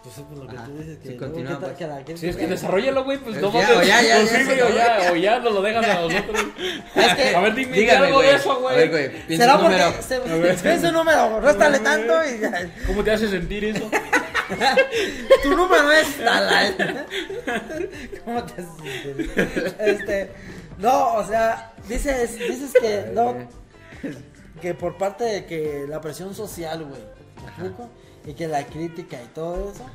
Pues 0.07 0.19
es 0.19 0.23
por 0.23 0.37
lo 0.37 0.47
que 0.49 0.55
Ajá. 0.55 0.65
tú 0.67 0.77
dices 0.77 0.97
que, 0.99 1.07
Sí, 1.09 1.15
luego, 1.17 1.33
continúa, 1.33 1.49
¿qué 1.49 1.59
tal 1.59 1.65
pues. 1.69 1.77
que 1.77 1.87
la 1.87 1.95
crítica- 1.97 2.17
Sí, 2.19 2.27
es 2.29 2.35
que 2.37 2.47
desarrollalo, 2.47 3.03
güey, 3.03 3.17
pues 3.17 3.35
Eh, 3.35 3.41
no 3.41 3.51
ya, 3.51 3.59
mames. 3.59 3.77
o 3.77 3.81
ya, 3.83 4.01
ya, 4.01 4.15
Pues 4.15 4.31
ya, 4.31 4.37
sí, 4.45 4.51
o 4.61 4.69
ya, 4.75 5.11
o 5.11 5.15
ya 5.17 5.39
nos 5.39 5.53
lo 5.53 5.61
dejas 5.61 5.85
a 5.85 6.01
nosotros. 6.01 6.45
Es 6.95 7.13
que, 7.15 7.35
a 7.35 7.39
ver, 7.41 7.55
dime 7.55 7.77
dígame, 7.77 8.07
algo 8.07 8.21
de 8.21 8.31
eso, 8.35 8.55
güey. 8.61 8.73
A 8.75 8.77
ver, 8.77 8.89
güey, 8.89 9.09
piensa 9.27 9.43
¿Será 9.43 9.55
un 9.57 9.63
número. 9.63 9.85
porque 9.91 10.03
se, 10.57 10.63
piensa 10.63 10.87
un 10.87 10.93
número, 10.93 11.39
réstale 11.41 11.79
tanto 11.79 12.13
y 12.25 12.39
ya. 12.39 12.71
¿Cómo 12.87 13.03
te 13.03 13.11
hace 13.11 13.27
sentir 13.29 13.65
eso? 13.65 13.89
tu 15.43 15.49
número 15.57 15.91
es 15.91 16.17
tal. 16.23 16.75
¿Cómo 18.23 18.43
te 18.45 18.53
haces? 18.61 19.75
Este, 19.77 20.31
no, 20.77 21.15
o 21.15 21.27
sea, 21.27 21.73
dices, 21.89 22.39
dices 22.39 22.71
que 22.79 23.11
no, 23.13 23.35
que 24.61 24.73
por 24.73 24.97
parte 24.97 25.25
de 25.25 25.45
que 25.45 25.85
la 25.87 25.99
presión 25.99 26.33
social, 26.33 26.85
güey, 26.85 27.01
¿me 27.43 27.47
explico? 27.49 27.89
Y 28.27 28.33
que 28.33 28.47
la 28.47 28.65
crítica 28.65 29.21
y 29.23 29.27
todo 29.27 29.71
eso. 29.71 29.85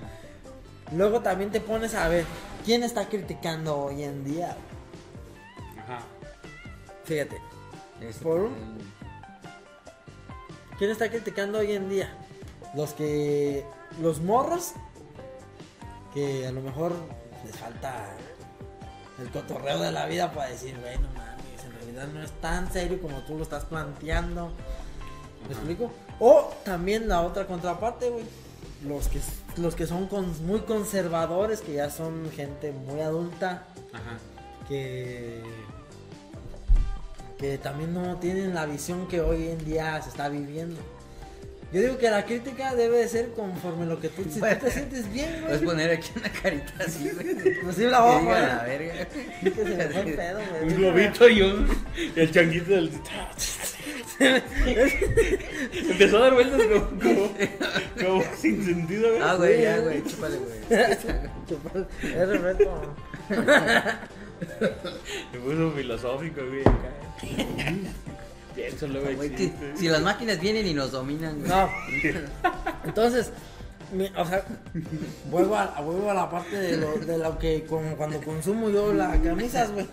Luego 0.92 1.20
también 1.20 1.50
te 1.50 1.60
pones 1.60 1.94
a 1.94 2.08
ver 2.08 2.24
quién 2.64 2.82
está 2.82 3.08
criticando 3.08 3.76
hoy 3.78 4.02
en 4.02 4.24
día. 4.24 4.56
Ajá. 5.78 6.00
Fíjate, 7.04 7.40
Este, 8.00 8.24
¿Por 8.24 8.40
un? 8.40 8.78
¿quién 10.78 10.90
está 10.90 11.08
criticando 11.10 11.58
hoy 11.58 11.72
en 11.72 11.88
día? 11.88 12.12
Los 12.74 12.94
que 12.94 13.64
los 14.00 14.20
morros 14.20 14.72
que 16.14 16.46
a 16.46 16.52
lo 16.52 16.60
mejor 16.62 16.92
les 17.44 17.56
falta 17.56 18.16
el 19.20 19.30
cotorreo 19.30 19.78
de 19.80 19.92
la 19.92 20.06
vida 20.06 20.32
para 20.32 20.48
decir, 20.50 20.76
bueno, 20.80 21.08
mames, 21.14 21.64
en 21.64 21.72
realidad 21.72 22.08
no 22.08 22.22
es 22.22 22.30
tan 22.40 22.72
serio 22.72 23.00
como 23.00 23.18
tú 23.20 23.36
lo 23.36 23.42
estás 23.42 23.64
planteando. 23.64 24.52
¿Me 25.48 25.54
explico? 25.54 25.92
O 26.20 26.52
también 26.64 27.08
la 27.08 27.22
otra 27.22 27.46
contraparte, 27.46 28.08
güey. 28.10 28.24
Los 28.86 29.08
que, 29.08 29.20
los 29.60 29.74
que 29.76 29.86
son 29.86 30.06
con- 30.08 30.44
muy 30.46 30.60
conservadores, 30.60 31.60
que 31.60 31.74
ya 31.74 31.88
son 31.90 32.30
gente 32.34 32.72
muy 32.72 33.00
adulta, 33.00 33.64
Ajá. 33.92 34.18
que, 34.68 35.40
que 37.38 37.58
también 37.58 37.94
no 37.94 38.16
tienen 38.16 38.54
la 38.54 38.66
visión 38.66 39.06
que 39.08 39.20
hoy 39.20 39.48
en 39.48 39.64
día 39.64 40.00
se 40.02 40.08
está 40.08 40.28
viviendo. 40.28 40.80
Yo 41.72 41.80
digo 41.80 41.96
que 41.96 42.10
la 42.10 42.26
crítica 42.26 42.74
debe 42.74 42.98
de 42.98 43.08
ser 43.08 43.32
conforme 43.32 43.86
lo 43.86 43.98
que 43.98 44.10
tú, 44.10 44.24
si 44.24 44.40
tú 44.40 44.46
te 44.60 44.70
sientes 44.70 45.10
bien, 45.10 45.30
güey. 45.30 45.42
Puedes 45.44 45.62
poner 45.62 45.90
aquí 45.92 46.10
una 46.16 46.28
carita 46.30 46.72
así, 46.84 47.08
güey. 47.10 47.60
Pues 47.62 47.76
sí, 47.76 47.84
la 47.84 48.00
voy 48.00 48.10
a 48.12 48.18
Que 48.18 48.24
diga 48.24 48.34
poner. 48.34 48.48
la 48.48 48.62
verga. 48.64 49.08
Que 49.08 49.50
se 49.54 49.64
me 49.64 49.84
fue 49.88 50.00
el 50.02 50.14
pedo, 50.16 50.40
güey. 50.50 50.62
Un 50.64 50.74
globito 50.76 51.28
y 51.28 51.42
un. 51.42 51.68
El 52.14 52.30
changuito 52.30 52.70
del. 52.72 52.90
Empezó 54.20 56.18
a 56.18 56.20
dar 56.20 56.34
vueltas 56.34 56.60
como, 56.62 56.86
como, 57.00 57.32
como 58.00 58.24
sin 58.36 58.64
sentido, 58.64 59.08
güey. 59.10 59.22
Ah, 59.22 59.34
güey, 59.36 59.62
ya, 59.62 59.78
güey, 59.78 60.02
chúpale, 60.04 60.36
güey. 60.38 60.52
Es 62.02 62.28
respeto. 62.28 62.94
Se 65.32 65.38
puso 65.38 65.70
filosófico, 65.72 66.40
güey. 66.46 66.60
acá. 66.62 66.72
Pienso 68.54 68.86
luego 68.86 69.06
Güey, 69.14 69.30
que 69.30 69.44
existe. 69.44 69.76
si 69.76 69.88
las 69.88 70.02
máquinas 70.02 70.38
vienen 70.40 70.66
y 70.66 70.74
nos 70.74 70.90
dominan, 70.92 71.38
güey. 71.38 71.48
No. 71.48 71.70
Entonces, 72.84 73.30
mi- 73.92 74.10
o 74.16 74.26
sea, 74.26 74.44
vuelvo 75.30 75.56
a, 75.56 75.80
vuelvo 75.80 76.10
a 76.10 76.14
la 76.14 76.28
parte 76.30 76.56
de 76.56 76.76
lo, 76.76 76.92
de 76.98 77.16
lo 77.18 77.38
que 77.38 77.64
como 77.64 77.96
cuando 77.96 78.20
consumo 78.20 78.68
yo 78.68 78.92
las 78.92 79.18
camisas, 79.20 79.70
güey. 79.72 79.86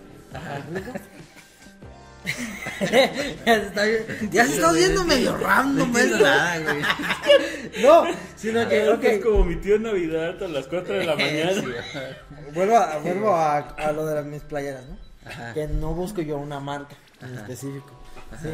Está, 3.46 3.86
ya 4.30 4.46
se 4.46 4.54
está 4.56 4.72
viendo 4.72 5.04
medio 5.04 5.32
No 5.32 5.38
random, 5.38 5.96
esto. 5.96 6.18
nada, 6.18 6.58
güey. 6.60 6.82
No, 7.82 8.04
sino 8.36 8.60
que, 8.68 8.80
Creo 8.80 9.00
que 9.00 9.14
es 9.16 9.24
como 9.24 9.44
mi 9.44 9.56
tío 9.56 9.76
en 9.76 9.82
Navidad 9.84 10.42
a 10.42 10.48
las 10.48 10.66
4 10.66 10.94
de 10.94 11.04
la 11.04 11.14
mañana. 11.16 11.62
vuelvo, 12.54 12.76
a, 12.76 12.98
vuelvo 12.98 13.34
a, 13.34 13.58
a 13.58 13.92
lo 13.92 14.06
de 14.06 14.14
las, 14.16 14.24
mis 14.24 14.42
playeras, 14.42 14.84
¿no? 14.86 14.98
Ajá. 15.28 15.54
Que 15.54 15.66
no 15.68 15.94
busco 15.94 16.20
yo 16.22 16.38
una 16.38 16.60
marca 16.60 16.96
en 17.20 17.32
Ajá. 17.32 17.42
específico. 17.42 17.90
¿sí? 18.42 18.48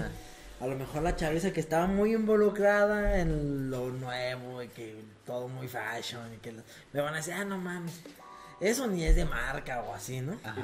A 0.61 0.67
lo 0.67 0.75
mejor 0.77 1.03
la 1.03 1.15
chaviza 1.17 1.53
que 1.53 1.61
estaba 1.61 1.87
muy 1.87 2.15
involucrada 2.15 3.19
en 3.21 3.71
lo 3.71 3.91
nuevo 3.91 4.63
y 4.63 4.69
que 4.69 4.97
todo 5.25 5.49
muy 5.49 5.69
fashion 5.69 6.33
y 6.35 6.39
que 6.39 6.53
lo- 6.53 6.63
me 6.93 7.01
van 7.01 7.15
a 7.15 7.19
decir, 7.19 7.35
ah, 7.35 7.45
no 7.45 7.59
mames, 7.59 7.93
eso 8.61 8.87
ni 8.87 9.05
es 9.05 9.15
de 9.17 9.25
marca 9.25 9.83
o 9.83 9.95
así, 9.95 10.21
¿no? 10.21 10.37
Ajá. 10.45 10.63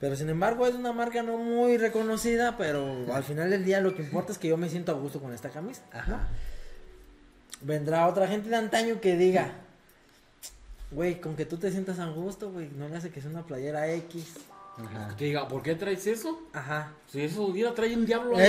Pero 0.00 0.14
sin 0.14 0.28
embargo 0.28 0.66
es 0.66 0.74
una 0.74 0.92
marca 0.92 1.22
no 1.22 1.38
muy 1.38 1.76
reconocida, 1.76 2.56
pero 2.56 3.12
al 3.12 3.24
final 3.24 3.50
del 3.50 3.64
día 3.64 3.80
lo 3.80 3.94
que 3.94 4.02
importa 4.02 4.32
es 4.32 4.38
que 4.38 4.48
yo 4.48 4.56
me 4.56 4.68
siento 4.68 4.92
a 4.92 4.94
gusto 4.94 5.20
con 5.20 5.32
esta 5.32 5.50
camisa. 5.50 5.82
Ajá. 5.92 6.28
Vendrá 7.62 8.06
otra 8.06 8.28
gente 8.28 8.48
de 8.48 8.56
antaño 8.56 9.00
que 9.00 9.16
diga, 9.16 9.54
güey, 10.92 11.20
con 11.20 11.34
que 11.34 11.44
tú 11.44 11.56
te 11.56 11.72
sientas 11.72 11.98
a 11.98 12.06
gusto, 12.06 12.52
güey, 12.52 12.68
no 12.76 12.88
le 12.88 12.96
hace 12.96 13.10
que 13.10 13.20
sea 13.20 13.30
una 13.30 13.44
playera 13.44 13.92
X. 13.92 14.34
Ajá. 14.78 15.16
Que 15.16 15.24
diga, 15.26 15.48
¿por 15.48 15.62
qué 15.62 15.74
traes 15.74 16.06
eso? 16.06 16.40
Ajá. 16.52 16.92
Si 17.10 17.20
eso 17.22 17.42
hubiera 17.42 17.74
trae 17.74 17.94
un 17.96 18.06
diablo. 18.06 18.36
ahí. 18.36 18.44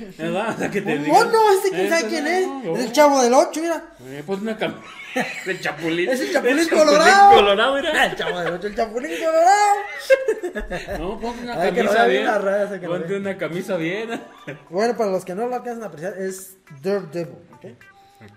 Eh, 0.00 0.14
¿Verdad? 0.16 0.54
O 0.54 0.58
sea, 0.58 0.70
que 0.70 0.80
te 0.80 0.94
¡Oh, 0.94 0.98
digan, 0.98 1.32
no! 1.32 1.58
Ese 1.58 1.70
quién 1.70 1.88
sabe 1.90 2.00
"Eso 2.00 2.08
quién 2.08 2.26
es. 2.26 2.46
no". 2.46 2.76
Es 2.76 2.84
el 2.86 2.92
chavo 2.92 3.22
del 3.22 3.34
8, 3.34 3.60
mira. 3.60 3.84
Eh, 4.06 4.22
pues 4.26 4.40
una 4.40 4.56
cam... 4.56 4.74
El 5.46 5.60
chapulín. 5.60 6.08
Es 6.10 6.20
el 6.20 6.32
Chapulín 6.32 6.68
Colorado. 6.68 7.34
colorado 7.36 7.78
era. 7.78 8.06
El 8.10 8.16
chavo 8.16 8.40
del 8.40 8.52
8, 8.54 8.66
el 8.66 8.74
chapulín 8.76 9.10
colorado. 9.18 10.98
No, 10.98 11.20
ponte 11.20 11.42
una 11.44 11.60
Ay, 11.60 11.72
camisa 11.72 12.06
bien 12.06 12.26
raza, 12.26 12.80
Ponte 12.86 13.16
una 13.16 13.36
camisa 13.36 13.76
bien. 13.76 14.20
Bueno, 14.70 14.96
para 14.96 15.10
los 15.10 15.24
que 15.24 15.34
no 15.34 15.46
lo 15.46 15.54
alcanzan 15.56 15.82
a 15.84 15.86
apreciar, 15.86 16.14
es 16.18 16.56
Daredevil, 16.82 17.36
¿ok? 17.54 17.64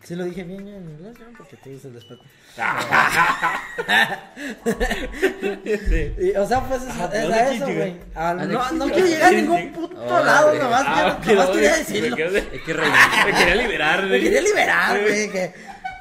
Sí 0.03 0.15
lo 0.15 0.23
dije 0.25 0.43
bien 0.43 0.67
en 0.67 0.89
inglés, 0.89 1.15
¿no? 1.19 1.37
Porque 1.37 1.57
tú 1.57 1.69
dices 1.69 1.85
el 1.85 1.93
respeto. 1.95 2.23
Sí. 2.55 2.61
O 6.37 6.47
sea, 6.47 6.61
pues 6.67 6.81
es, 6.83 6.89
Ah, 6.99 7.09
es 7.13 7.21
¿dónde 7.23 7.39
a 7.39 7.51
eso, 7.51 7.65
güey. 7.65 7.95
Ah, 8.15 8.29
¿A 8.31 8.33
No, 8.33 8.71
no 8.71 8.85
quiero 8.85 9.07
llegar 9.07 9.33
a 9.33 9.37
ningún 9.37 9.71
puto 9.73 9.99
Órale. 10.01 10.25
lado, 10.25 10.53
nomás, 10.55 10.83
Ah, 10.85 10.93
quiero- 10.95 11.21
que 11.21 11.33
nomás 11.33 11.47
no, 11.47 11.53
quería 11.53 11.71
me 11.71 11.77
decirlo. 11.77 12.17
quedé-. 12.17 12.49
Me 12.51 13.33
quería 13.33 13.55
liberar. 13.55 14.03
Me 14.05 14.19
quería 14.19 14.41
liberar, 14.41 15.01
güey, 15.01 15.29
que, 15.31 15.53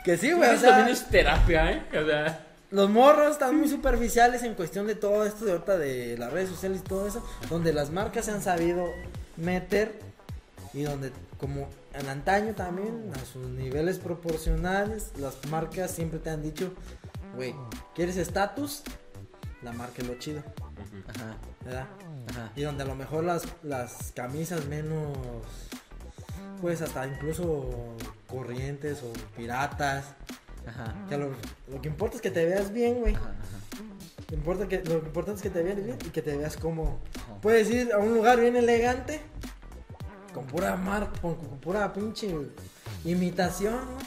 que 0.04 0.16
sí, 0.16 0.32
güey, 0.32 0.50
o 0.50 0.52
Eso 0.52 0.66
también 0.66 0.88
es 0.88 1.04
terapia, 1.08 1.72
¿eh? 1.72 1.82
O 2.00 2.06
sea, 2.06 2.40
los 2.70 2.90
morros 2.90 3.32
están 3.32 3.56
muy 3.56 3.68
superficiales 3.68 4.42
en 4.42 4.54
cuestión 4.54 4.86
de 4.86 4.94
todo 4.94 5.24
esto 5.26 5.44
de 5.44 5.52
ahorita 5.52 5.78
de 5.78 6.16
las 6.18 6.32
redes 6.32 6.48
sociales 6.50 6.80
y 6.84 6.88
todo 6.88 7.06
eso, 7.06 7.24
donde 7.48 7.72
las 7.72 7.90
marcas 7.90 8.24
se 8.24 8.32
han 8.32 8.42
sabido 8.42 8.86
meter 9.36 9.92
y 10.74 10.82
donde 10.82 11.12
como 11.38 11.68
en 11.98 12.08
antaño 12.08 12.54
también 12.54 13.10
a 13.14 13.24
sus 13.24 13.48
niveles 13.48 13.98
proporcionales 13.98 15.12
las 15.18 15.44
marcas 15.48 15.90
siempre 15.90 16.18
te 16.18 16.30
han 16.30 16.42
dicho, 16.42 16.72
güey, 17.34 17.54
¿quieres 17.94 18.16
estatus? 18.16 18.82
La 19.62 19.72
marca 19.72 20.02
es 20.02 20.08
lo 20.08 20.14
chido, 20.18 20.42
Ajá. 21.08 21.36
¿verdad? 21.64 21.86
Ajá. 22.30 22.52
Y 22.54 22.62
donde 22.62 22.82
a 22.82 22.86
lo 22.86 22.94
mejor 22.94 23.24
las, 23.24 23.44
las 23.62 24.12
camisas 24.12 24.66
menos, 24.66 25.16
pues 26.60 26.82
hasta 26.82 27.06
incluso 27.06 27.96
corrientes 28.28 29.02
o 29.02 29.12
piratas, 29.36 30.04
Ajá. 30.66 30.94
que 31.08 31.16
lo, 31.16 31.30
lo 31.68 31.80
que 31.80 31.88
importa 31.88 32.16
es 32.16 32.22
que 32.22 32.30
te 32.30 32.44
veas 32.44 32.72
bien, 32.72 33.00
güey. 33.00 33.14
Ajá. 33.14 33.34
importa 34.32 34.68
que, 34.68 34.82
lo 34.84 34.98
importante 34.98 35.38
es 35.38 35.42
que 35.42 35.50
te 35.50 35.62
veas 35.62 35.82
bien 35.82 35.98
y 36.04 36.10
que 36.10 36.22
te 36.22 36.36
veas 36.36 36.56
como... 36.56 37.00
Puedes 37.40 37.70
ir 37.70 37.92
a 37.92 37.98
un 37.98 38.14
lugar 38.14 38.40
bien 38.40 38.56
elegante, 38.56 39.20
con 40.36 40.46
pura 40.46 40.76
marca, 40.76 41.18
con, 41.20 41.34
con 41.36 41.58
pura 41.58 41.92
pinche 41.92 42.28
imitación, 43.04 43.74
güey. 43.94 44.06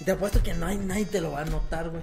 Y 0.00 0.04
te 0.04 0.10
apuesto 0.12 0.42
que 0.42 0.52
no 0.54 0.66
hay 0.66 0.76
nadie 0.76 1.04
te 1.06 1.20
lo 1.20 1.32
va 1.32 1.42
a 1.42 1.44
notar, 1.44 1.90
güey. 1.90 2.02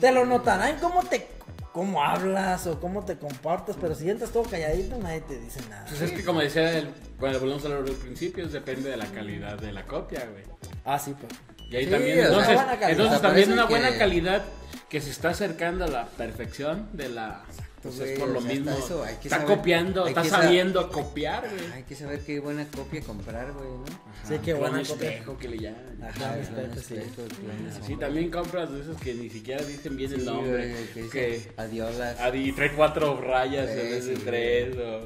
Te 0.00 0.10
lo 0.12 0.24
notará 0.24 0.70
en 0.70 0.76
cómo 0.78 1.02
te... 1.04 1.28
Cómo 1.72 2.02
hablas 2.02 2.66
o 2.66 2.80
cómo 2.80 3.04
te 3.04 3.16
comportas, 3.16 3.76
pero 3.80 3.94
si 3.94 4.10
entras 4.10 4.30
todo 4.32 4.42
calladito, 4.42 4.98
nadie 4.98 5.20
te 5.20 5.38
dice 5.38 5.60
nada. 5.70 5.84
pues 5.88 6.00
es 6.00 6.10
que 6.10 6.24
como 6.24 6.40
decía, 6.40 6.76
el, 6.76 6.90
bueno, 7.20 7.38
volvemos 7.38 7.64
a 7.64 7.68
lo 7.68 7.84
del 7.84 7.94
principio, 7.94 8.48
depende 8.48 8.90
de 8.90 8.96
la 8.96 9.06
calidad 9.06 9.56
de 9.56 9.70
la 9.70 9.84
copia, 9.84 10.26
güey. 10.32 10.42
Ah, 10.84 10.98
sí, 10.98 11.14
pues. 11.14 11.32
Y 11.70 11.76
ahí 11.76 11.84
Sí, 11.84 11.90
también, 11.92 12.18
entonces, 12.18 12.58
entonces 12.88 13.22
también 13.22 13.52
una 13.52 13.68
que- 13.68 13.74
buena 13.74 13.96
calidad 13.96 14.42
que 14.88 15.00
se 15.00 15.10
está 15.10 15.28
acercando 15.28 15.84
a 15.84 15.88
la 15.88 16.06
perfección 16.06 16.88
de 16.92 17.08
la... 17.08 17.44
Pues 17.82 17.96
güey, 17.96 18.12
es 18.12 18.18
por 18.18 18.28
lo 18.28 18.38
o 18.40 18.42
sea, 18.42 18.50
mismo. 18.52 18.70
eso 18.72 19.02
hay 19.04 19.14
que 19.16 19.28
está 19.28 19.40
saber- 19.40 19.56
copiando, 19.56 20.02
hay 20.04 20.08
está 20.10 20.22
que 20.22 20.28
sa- 20.28 20.42
sabiendo 20.42 20.90
copiar, 20.92 21.48
güey. 21.48 21.72
Hay 21.72 21.82
que 21.84 21.94
saber 21.96 22.20
qué 22.20 22.38
buena 22.38 22.66
copia 22.68 23.00
comprar, 23.00 23.52
güey, 23.52 23.68
¿no? 23.70 23.84
Sí, 24.28 24.34
qué 24.44 24.52
buena 24.52 24.82
copia. 24.82 25.10
espejo 25.12 25.38
que 25.38 25.48
le 25.48 25.58
llaman. 25.58 25.98
Ajá, 26.02 26.38
espejo, 26.38 26.74
sí. 26.74 26.94
espejo, 26.94 27.22
espejo. 27.22 27.86
Sí, 27.86 27.96
también 27.96 28.30
compras 28.30 28.70
de 28.70 28.80
esos 28.82 29.00
que 29.00 29.14
ni 29.14 29.30
siquiera 29.30 29.64
dicen 29.64 29.96
bien 29.96 30.12
el 30.12 30.20
Sí, 30.20 30.26
nombre. 30.26 30.70
güey, 30.72 30.86
que 30.92 31.08
que 31.08 31.52
adiolas. 31.56 32.16
y 32.34 32.52
trae 32.52 32.72
cuatro 32.74 33.18
rayas 33.20 33.70
en 33.70 33.80
Sí, 33.80 33.86
vez 33.88 34.06
de 34.06 34.16
sí, 34.16 34.22
tres. 34.26 34.76
O... 34.76 35.00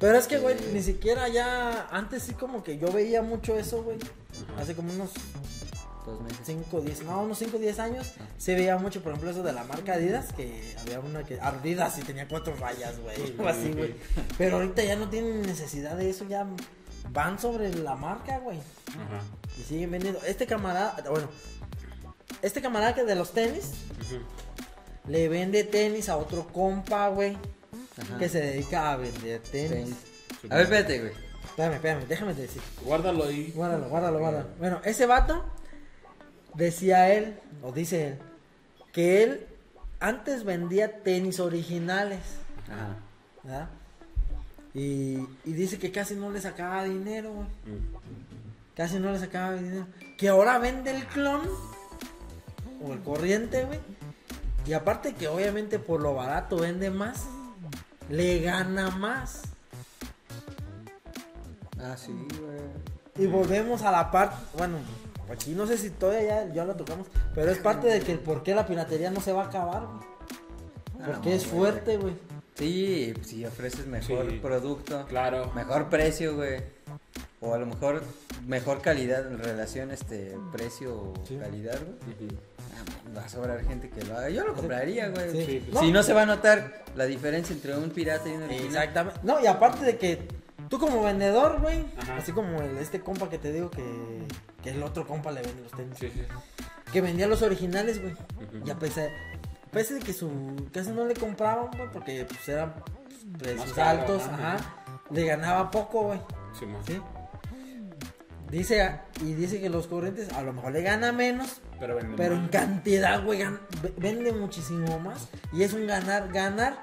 Pero 0.00 0.18
es 0.18 0.26
que, 0.26 0.38
güey, 0.38 0.58
Sí. 0.58 0.64
ni 0.72 0.82
siquiera 0.82 1.28
ya. 1.28 1.86
Antes 1.92 2.24
sí, 2.24 2.32
como 2.34 2.64
que 2.64 2.76
yo 2.76 2.90
veía 2.92 3.22
mucho 3.22 3.56
eso, 3.56 3.84
güey. 3.84 3.98
Hace 4.58 4.74
como 4.74 4.92
unos 4.92 5.10
Dos 6.04 6.20
meses. 6.20 6.40
5, 6.44 6.80
10, 6.82 7.04
no, 7.04 7.22
unos 7.22 7.38
5, 7.38 7.58
10 7.58 7.78
años. 7.78 8.12
Se 8.36 8.54
veía 8.54 8.76
mucho, 8.76 9.02
por 9.02 9.12
ejemplo, 9.12 9.30
eso 9.30 9.42
de 9.42 9.52
la 9.52 9.64
marca 9.64 9.94
Adidas. 9.94 10.32
Que 10.32 10.74
había 10.80 11.00
una 11.00 11.24
que. 11.24 11.40
Adidas 11.40 11.98
y 11.98 12.02
tenía 12.02 12.28
cuatro 12.28 12.54
rayas, 12.56 12.98
güey. 13.00 13.34
O 13.38 13.48
así, 13.48 13.72
güey. 13.72 13.94
Pero 14.38 14.56
ahorita 14.56 14.84
ya 14.84 14.96
no 14.96 15.08
tienen 15.08 15.42
necesidad 15.42 15.96
de 15.96 16.10
eso. 16.10 16.26
Ya 16.28 16.46
van 17.10 17.38
sobre 17.38 17.74
la 17.74 17.94
marca, 17.94 18.38
güey. 18.38 18.58
Ajá. 18.88 19.22
Y 19.58 19.62
siguen 19.62 19.92
vendiendo. 19.92 20.20
Este 20.26 20.46
camarada, 20.46 21.02
bueno. 21.08 21.28
Este 22.42 22.60
camarada 22.60 22.94
que 22.94 23.04
de 23.04 23.14
los 23.14 23.32
tenis. 23.32 23.72
Le 25.08 25.28
vende 25.28 25.64
tenis 25.64 26.08
a 26.10 26.16
otro 26.18 26.46
compa, 26.48 27.08
güey. 27.08 27.36
Ajá. 27.96 28.18
Que 28.18 28.28
se 28.28 28.40
dedica 28.40 28.92
a 28.92 28.96
vender 28.96 29.40
tenis. 29.40 29.70
Tenis. 29.70 29.96
A 30.50 30.56
ver, 30.56 30.64
espérate, 30.64 30.98
güey. 31.00 31.12
Espérame, 31.44 31.74
espérame, 31.74 32.04
déjame 32.08 32.34
decir. 32.34 32.60
Guárdalo 32.82 33.24
ahí. 33.24 33.52
Guárdalo, 33.54 33.88
guárdalo, 33.88 34.18
guárdalo. 34.18 34.48
Bueno, 34.58 34.80
ese 34.84 35.06
vato 35.06 35.44
decía 36.54 37.12
él, 37.12 37.38
o 37.62 37.72
dice 37.72 38.08
él, 38.08 38.18
que 38.92 39.22
él 39.22 39.46
antes 40.00 40.44
vendía 40.44 41.02
tenis 41.02 41.40
originales, 41.40 42.20
Ajá. 42.70 42.96
¿verdad? 43.42 43.68
Y, 44.74 45.26
y 45.44 45.52
dice 45.52 45.78
que 45.78 45.92
casi 45.92 46.14
no 46.14 46.30
le 46.30 46.40
sacaba 46.40 46.84
dinero, 46.84 47.32
güey. 47.32 47.46
Casi 48.74 48.98
no 48.98 49.12
le 49.12 49.18
sacaba 49.18 49.54
dinero. 49.54 49.86
Que 50.18 50.28
ahora 50.28 50.58
vende 50.58 50.90
el 50.90 51.06
clon, 51.06 51.42
o 52.82 52.92
el 52.92 53.00
corriente, 53.02 53.64
güey. 53.64 53.78
Y 54.66 54.72
aparte 54.72 55.14
que 55.14 55.28
obviamente 55.28 55.78
por 55.78 56.00
lo 56.00 56.14
barato 56.14 56.56
vende 56.56 56.90
más, 56.90 57.26
le 58.08 58.40
gana 58.40 58.90
más. 58.90 59.42
Ah, 61.78 61.96
sí, 61.96 62.12
güey. 62.12 62.60
Y 63.16 63.26
volvemos 63.26 63.82
a 63.82 63.92
la 63.92 64.10
parte, 64.10 64.36
bueno, 64.56 64.78
aquí 65.32 65.52
no 65.52 65.66
sé 65.66 65.78
si 65.78 65.90
todavía 65.90 66.46
ya, 66.46 66.54
ya 66.54 66.64
lo 66.64 66.74
tocamos, 66.76 67.06
pero 67.34 67.50
es 67.50 67.58
parte 67.58 67.88
de 67.88 68.00
que 68.00 68.12
el 68.12 68.18
por 68.20 68.42
qué 68.42 68.54
la 68.54 68.66
piratería 68.66 69.10
no 69.10 69.20
se 69.20 69.32
va 69.32 69.44
a 69.44 69.46
acabar, 69.46 69.86
güey. 69.86 70.04
Ah, 71.00 71.04
Porque 71.06 71.30
no, 71.30 71.34
es 71.36 71.42
güey. 71.50 71.58
fuerte, 71.58 71.96
güey. 71.96 72.14
Sí, 72.54 73.12
pues, 73.14 73.26
si 73.28 73.44
ofreces 73.44 73.86
mejor 73.86 74.30
Sí. 74.30 74.38
producto, 74.40 75.06
Claro. 75.06 75.52
mejor 75.54 75.88
precio, 75.88 76.36
güey. 76.36 76.62
O 77.40 77.52
a 77.52 77.58
lo 77.58 77.66
mejor 77.66 78.02
mejor 78.46 78.80
calidad 78.80 79.26
en 79.26 79.38
relación 79.38 79.90
este 79.90 80.36
precio 80.52 81.12
Sí. 81.26 81.36
calidad, 81.36 81.78
güey. 81.80 82.28
Ujú. 82.28 82.36
Ah, 82.76 83.12
va 83.18 83.24
a 83.24 83.28
sobrar 83.28 83.64
gente 83.64 83.90
que 83.90 84.02
lo 84.04 84.16
haga. 84.16 84.30
Yo 84.30 84.44
lo 84.46 84.54
compraría, 84.54 85.08
güey. 85.08 85.30
Sí. 85.32 85.44
Sí, 85.46 85.68
No. 85.72 85.80
Si 85.80 85.92
no 85.92 86.02
se 86.02 86.12
va 86.12 86.22
a 86.22 86.26
notar 86.26 86.84
la 86.96 87.04
diferencia 87.06 87.54
entre 87.54 87.76
un 87.76 87.90
pirata 87.90 88.28
y 88.28 88.32
un 88.32 88.42
original. 88.44 88.66
Exactamente. 88.66 89.20
No, 89.24 89.40
y 89.40 89.46
aparte 89.46 89.84
de 89.84 89.96
que 89.98 90.26
tú 90.68 90.78
como 90.78 91.02
vendedor, 91.02 91.60
güey, 91.60 91.84
así 92.18 92.32
como 92.32 92.60
el- 92.62 92.78
este 92.78 93.00
compa 93.00 93.28
que 93.28 93.38
te 93.38 93.52
digo 93.52 93.70
que, 93.70 93.84
que 94.62 94.70
el 94.70 94.82
otro 94.82 95.06
compa 95.06 95.30
le 95.30 95.42
vende 95.42 95.62
los 95.62 95.72
tenis, 95.72 95.96
Sí, 95.98 96.10
sí. 96.12 96.22
que 96.92 97.00
vendía 97.00 97.26
los 97.26 97.42
originales, 97.42 98.00
güey. 98.00 98.12
Ujú. 98.14 98.66
Y 98.66 98.70
a 98.70 98.78
pesar, 98.78 99.08
a 99.66 99.70
pesar 99.70 99.98
de 99.98 100.04
que 100.04 100.12
su 100.12 100.68
casi 100.72 100.90
no 100.90 101.04
le 101.04 101.14
compraban, 101.14 101.68
güey, 101.76 101.90
porque 101.92 102.24
pues 102.28 102.48
eran 102.48 102.74
precios 103.38 103.66
Más 103.66 103.72
caro, 103.72 104.00
altos, 104.00 104.22
ajá. 104.24 104.56
le 105.10 105.24
ganaba 105.26 105.70
poco, 105.70 106.02
güey. 106.04 106.20
Sí, 106.58 106.66
man. 106.66 106.82
¿Sí? 106.86 107.00
Dice, 108.50 109.00
y 109.20 109.32
dice 109.32 109.60
que 109.60 109.68
los 109.68 109.86
corrientes 109.88 110.32
a 110.32 110.42
lo 110.42 110.52
mejor 110.52 110.72
le 110.72 110.82
gana 110.82 111.10
menos, 111.10 111.60
Pero 111.80 111.98
pero 112.16 112.34
en 112.34 112.42
más. 112.42 112.50
cantidad, 112.50 113.24
güey, 113.24 113.42
vende 113.96 114.32
muchísimo 114.32 115.00
más. 115.00 115.28
Y 115.52 115.62
es 115.64 115.72
un 115.72 115.86
ganar, 115.86 116.28
ganar. 116.32 116.78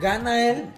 Gana 0.00 0.46
él 0.48 0.70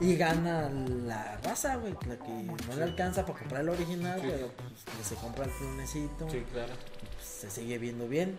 y 0.00 0.16
gana 0.16 0.70
la 0.70 1.38
raza, 1.42 1.76
güey, 1.76 1.92
la 2.08 2.16
que 2.16 2.28
no 2.68 2.76
le 2.76 2.82
alcanza 2.82 3.24
para 3.26 3.38
comprar 3.38 3.60
el 3.62 3.68
original, 3.68 4.20
Sí. 4.20 4.26
pero 4.30 4.48
pues, 4.48 4.96
que 4.96 5.04
se 5.04 5.14
compra 5.16 5.44
el 5.44 5.50
clonecito, 5.50 6.30
Sí, 6.30 6.42
claro. 6.52 6.72
pues, 7.16 7.24
se 7.26 7.50
sigue 7.50 7.78
viendo 7.78 8.08
bien. 8.08 8.38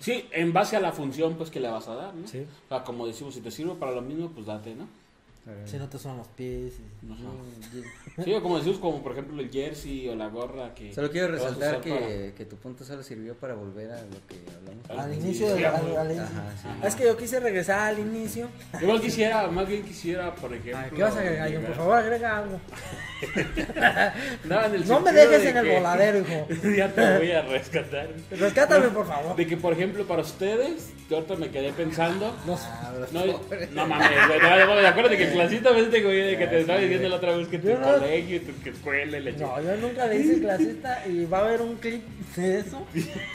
Sí, 0.00 0.28
en 0.32 0.52
base 0.52 0.76
a 0.76 0.80
la 0.80 0.92
función 0.92 1.34
pues 1.36 1.50
que 1.50 1.60
le 1.60 1.68
vas 1.68 1.88
a 1.88 1.94
dar, 1.94 2.14
¿no? 2.14 2.26
Sí. 2.28 2.46
O 2.66 2.68
sea, 2.68 2.84
como 2.84 3.06
decimos, 3.06 3.34
si 3.34 3.40
te 3.40 3.50
sirve 3.50 3.74
para 3.74 3.92
lo 3.92 4.02
mismo, 4.02 4.28
pues 4.30 4.46
date, 4.46 4.74
¿no? 4.74 4.86
Si 5.66 5.76
no 5.76 5.86
te 5.88 5.98
son 5.98 6.16
los 6.16 6.26
pies. 6.28 6.72
y- 7.02 7.12
Ajá. 7.12 8.22
Sí, 8.24 8.32
o 8.32 8.42
como 8.42 8.56
decimos, 8.56 8.78
como 8.78 9.02
por 9.02 9.12
ejemplo 9.12 9.40
el 9.42 9.50
jersey 9.50 10.08
o 10.08 10.14
la 10.14 10.28
gorra 10.28 10.72
que... 10.74 10.94
Solo 10.94 11.10
quiero 11.10 11.28
resaltar 11.28 11.80
que, 11.82 11.90
para- 11.90 12.34
que 12.34 12.44
tu 12.46 12.56
punto 12.56 12.82
solo 12.84 13.02
sirvió 13.02 13.34
para 13.34 13.54
volver 13.54 13.90
a 13.90 13.96
lo 14.00 14.26
que 14.26 14.40
hablamos. 14.56 14.90
Al 14.90 14.98
Al 15.00 15.12
Sí, 15.12 15.20
inicio, 15.20 15.46
sí, 15.48 15.52
del- 15.52 15.58
sí, 15.58 15.64
al- 15.66 15.74
al 15.74 15.96
Ajá, 15.98 16.04
inicio. 16.04 16.26
sí. 16.62 16.86
Es 16.86 16.94
que 16.94 17.04
yo 17.04 17.16
quise 17.18 17.40
regresar 17.40 17.80
al 17.80 17.98
inicio. 17.98 18.48
Yo 18.72 18.80
igual 18.80 19.00
quisiera, 19.02 19.46
más 19.48 19.68
bien 19.68 19.82
quisiera, 19.82 20.34
por 20.34 20.52
ejemplo... 20.54 20.78
Ay, 20.78 20.90
¿Qué 20.96 21.02
vas 21.02 21.16
a 21.16 21.20
agregar, 21.20 21.52
John? 21.52 21.64
Por 21.64 21.74
favor, 21.74 21.96
agrega 21.98 22.38
algo. 22.38 22.60
No, 24.44 24.64
en 24.64 24.74
el 24.74 24.88
No 24.88 25.00
me 25.00 25.12
dejes 25.12 25.42
de 25.42 25.48
en 25.50 25.56
el 25.56 25.70
voladero, 25.76 26.18
hijo. 26.18 26.46
ya 26.76 26.92
te 26.92 27.18
voy 27.18 27.30
a 27.32 27.42
rescatar. 27.42 28.08
Rescátame, 28.30 28.88
por 28.88 29.06
favor. 29.06 29.36
De 29.36 29.46
que, 29.46 29.56
por 29.56 29.72
ejemplo, 29.72 30.06
para 30.06 30.22
ustedes, 30.22 30.90
yo 31.08 31.16
ahorita 31.16 31.36
me 31.36 31.50
quedé 31.50 31.72
pensando... 31.72 32.34
No, 32.46 32.58
No, 33.12 33.24
no 33.72 33.86
mames, 33.86 34.10
güey, 34.28 34.40
no, 34.40 34.66
no, 34.66 34.74
me 34.82 34.86
acuerdo 34.86 35.10
de 35.10 35.16
que 35.18 35.33
clasista 35.34 35.70
ves 35.70 36.02
güey, 36.02 36.20
de 36.22 36.38
que 36.38 36.46
te 36.46 36.60
estaba 36.60 36.78
diciendo 36.78 37.08
la 37.08 37.16
otra 37.16 37.36
vez 37.36 37.48
que 37.48 37.58
tu 37.58 37.68
no- 37.68 37.80
colegio, 37.98 38.40
tu 38.42 38.62
que 38.62 38.70
escuela 38.70 39.18
y 39.18 39.22
la 39.22 39.30
No, 39.32 39.62
yo 39.62 39.76
nunca 39.76 40.06
le 40.06 40.16
hice 40.20 40.40
clasista 40.40 41.02
y 41.06 41.24
va 41.26 41.38
a 41.38 41.40
haber 41.46 41.62
un 41.62 41.76
clip 41.76 42.02
de 42.36 42.58
eso. 42.60 42.86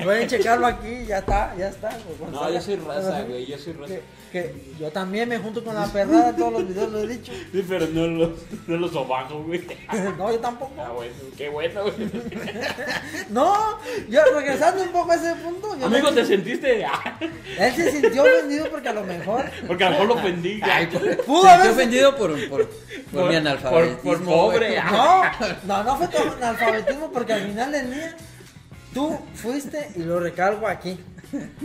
Pueden 0.03 0.27
checarlo 0.27 0.65
aquí, 0.67 1.05
ya 1.07 1.19
está, 1.19 1.55
ya 1.57 1.69
está. 1.69 1.89
pues, 1.89 2.31
No, 2.31 2.51
yo 2.51 2.61
soy 2.61 2.75
raza, 2.77 3.21
güey, 3.23 3.45
yo 3.45 3.57
soy 3.57 3.73
raza. 3.73 3.93
Que 4.29 4.73
yo 4.79 4.91
también 4.91 5.27
me 5.27 5.37
junto 5.37 5.63
con 5.63 5.75
la 5.75 5.85
perrada, 5.87 6.35
todos 6.35 6.53
los 6.53 6.67
videos 6.67 6.91
lo 6.91 6.99
he 6.99 7.07
dicho. 7.07 7.31
Sí, 7.51 7.65
pero 7.67 7.87
no 7.87 8.07
los, 8.07 8.29
no 8.67 8.77
los 8.77 8.91
sobajo, 8.91 9.43
güey. 9.43 9.61
No, 10.17 10.31
yo 10.31 10.39
tampoco. 10.39 10.73
Ah, 10.79 10.91
bueno, 10.95 11.13
qué 11.37 11.49
bueno, 11.49 11.81
güey. 11.83 11.95
No, 13.29 13.79
yo 14.09 14.21
regresando 14.35 14.83
un 14.83 14.89
poco 14.89 15.11
a 15.11 15.15
ese 15.15 15.33
punto, 15.35 15.77
yo 15.77 15.85
Amigo, 15.85 16.09
me- 16.11 16.21
te 16.21 16.25
sentiste. 16.25 16.85
Él 17.59 17.73
se 17.75 17.91
sintió 17.91 18.23
ofendido 18.23 18.69
porque 18.69 18.89
a 18.89 18.93
lo 18.93 19.03
mejor 19.03 19.45
Porque 19.67 19.83
a 19.83 19.87
lo 19.89 19.91
mejor 19.93 20.07
lo 20.07 20.13
ofendí. 20.15 20.59
Ay, 20.63 20.87
por- 20.87 21.17
Pudo 21.25 21.41
sí, 21.43 21.47
haber- 21.47 21.71
ofendido 21.71 22.15
por, 22.15 22.31
por, 22.49 22.67
por, 22.69 22.69
Por- 23.21 23.29
mi 23.29 23.35
analfabetismo. 23.35 24.01
por- 24.03 24.17
por 24.19 24.25
pobre, 24.25 24.67
güey. 24.67 24.79
ah. 24.81 25.31
No, 25.65 25.77
no, 25.77 25.83
no 25.83 25.97
fue 25.97 26.07
tu 26.07 26.17
analfabetismo 26.17 27.11
porque 27.11 27.33
al 27.33 27.41
final 27.47 27.71
del 27.71 27.93
día 27.93 28.15
tú 28.93 29.17
fuiste, 29.35 29.89
y 29.95 29.99
lo 29.99 30.19
recalco 30.19 30.67
aquí, 30.67 30.97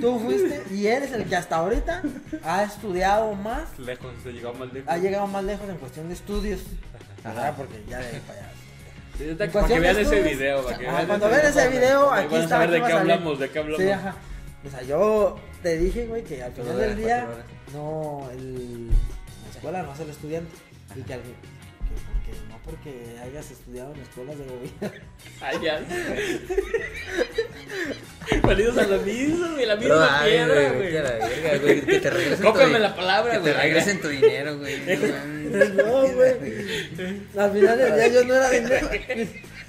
tú 0.01 0.19
fuiste 0.21 0.63
y 0.71 0.87
eres 0.87 1.13
el 1.13 1.25
que 1.25 1.37
hasta 1.37 1.57
ahorita 1.57 2.03
ha 2.45 2.63
estudiado 2.65 3.35
más, 3.35 3.79
Lejos, 3.79 4.13
se 4.23 4.33
llegó 4.33 4.53
más 4.55 4.73
lejos. 4.73 4.89
ha 4.91 4.99
llegado 4.99 5.27
más 5.27 5.45
lejos 5.45 5.69
en 5.69 5.77
cuestión 5.77 6.09
de 6.09 6.15
estudios. 6.15 6.61
¿verdad? 7.25 7.55
Porque 7.57 7.83
ya 7.89 7.99
de 7.99 8.07
ahí 8.07 8.23
para 8.27 8.39
allá. 8.41 8.51
Sí, 9.17 9.25
Para 9.53 9.67
que 9.69 9.81
vean 9.81 9.97
ese 9.99 10.21
video. 10.23 10.65
Para 10.65 10.77
que 10.79 10.85
vean 10.85 11.07
cuando 11.07 11.29
vean 11.29 11.47
ese 11.47 11.69
video, 11.69 12.13
aquí 12.13 12.35
está. 12.37 12.67
de 12.67 12.83
qué 12.83 12.93
hablamos, 12.93 13.39
de 13.39 13.51
qué 13.51 13.59
hablamos. 13.61 13.81
Sí, 13.81 13.91
ajá. 13.91 14.15
O 14.67 14.71
sea, 14.71 14.83
yo 14.83 15.37
te 15.63 15.79
dije, 15.79 16.07
güey, 16.07 16.25
que 16.25 16.43
al 16.43 16.53
final 16.53 16.77
del 16.79 16.97
día, 16.97 17.27
no, 17.73 18.29
el, 18.33 18.89
la 18.89 19.51
escuela 19.55 19.83
no 19.83 19.93
es 19.95 20.01
el 20.01 20.11
estudiante. 20.11 20.51
Y 20.97 21.03
que, 21.03 21.15
al- 21.15 21.21
porque, 22.65 22.95
hayas 23.23 23.51
estudiado 23.51 23.93
en 23.95 24.01
escuelas 24.01 24.37
de 24.39 24.45
gobierno. 24.45 25.01
Ay, 25.41 25.57
ya. 25.63 25.81
Validos 28.43 28.79
a 28.79 28.87
lo 28.87 28.99
mismo, 29.03 29.49
güey, 29.53 29.67
la 29.67 29.77
misma 29.77 30.21
ay, 30.21 30.31
piedra, 30.31 30.73
güey, 30.73 30.97
a 30.97 31.03
la 31.03 31.11
verga, 31.13 31.59
güey, 31.59 31.81
Que 31.83 32.01
te 32.01 32.11
regresen 32.11 32.53
tu 32.53 32.59
di- 32.59 32.79
la 32.79 32.95
palabra, 32.97 33.33
que 33.33 33.39
güey. 33.39 33.53
te 33.53 33.61
regresen 33.61 34.01
tu 34.01 34.09
dinero, 34.09 34.59
güey. 34.59 34.77
No 35.55 36.03
güey. 36.13 36.33
Al 37.37 37.53
final 37.53 37.79
del 37.79 37.95
día 37.95 38.09
yo 38.09 38.25
no 38.25 38.35
era 38.35 38.51
dinero. 38.51 38.89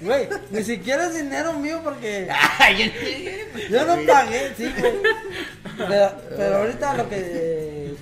Güey, 0.00 0.28
ni 0.50 0.64
siquiera 0.64 1.06
es 1.06 1.14
dinero 1.14 1.52
mío 1.54 1.80
porque 1.84 2.28
yo 3.70 3.84
no 3.86 4.04
pagué, 4.06 4.52
sí, 4.56 4.72
güey. 4.78 4.92
Pero, 5.76 6.12
pero 6.36 6.56
ahorita 6.56 6.94
lo 6.96 7.08
que 7.08 7.94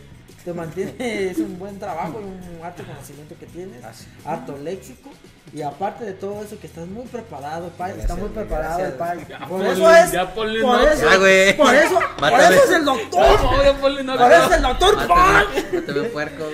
te 0.44 0.52
mantiene 0.52 0.94
es 1.30 1.38
un 1.38 1.58
buen 1.58 1.78
trabajo 1.78 2.20
y 2.20 2.24
un 2.58 2.64
harto 2.64 2.82
conocimiento 2.84 3.34
que 3.40 3.46
tienes, 3.46 3.82
Ah, 3.84 4.32
harto 4.32 4.56
léxico. 4.58 5.10
Y 5.52 5.62
aparte 5.62 6.04
de 6.04 6.14
todo 6.14 6.42
eso, 6.42 6.58
que 6.58 6.66
estás 6.66 6.86
muy 6.88 7.04
preparado, 7.06 7.68
Pai. 7.78 7.92
Gracias, 7.92 8.10
Está 8.10 8.16
muy 8.20 8.28
preparado 8.30 8.84
el. 8.84 8.92
Pai. 8.94 9.24
Ya 9.28 9.38
Por 9.46 9.60
ponle- 9.60 9.72
eso 9.72 9.94
es. 9.94 10.12
ya 10.12 10.34
ponle 10.34 10.62
por 10.62 10.80
eso, 10.82 11.06
por 11.56 11.74
eso, 11.74 11.94
por 11.94 12.20
Mátame. 12.20 12.54
eso 12.56 12.64
es 12.64 12.70
el 12.70 12.84
doctor. 12.84 13.40
No, 13.42 13.62
ya 13.64 13.72
ponle 13.74 14.00
una 14.02 14.16
Por 14.18 14.32
eso 14.32 14.44
es 14.46 14.52
el 14.56 14.62
doctor 14.62 15.06
Pai. 15.06 15.46
Mátame, 15.72 16.02
puerco, 16.08 16.44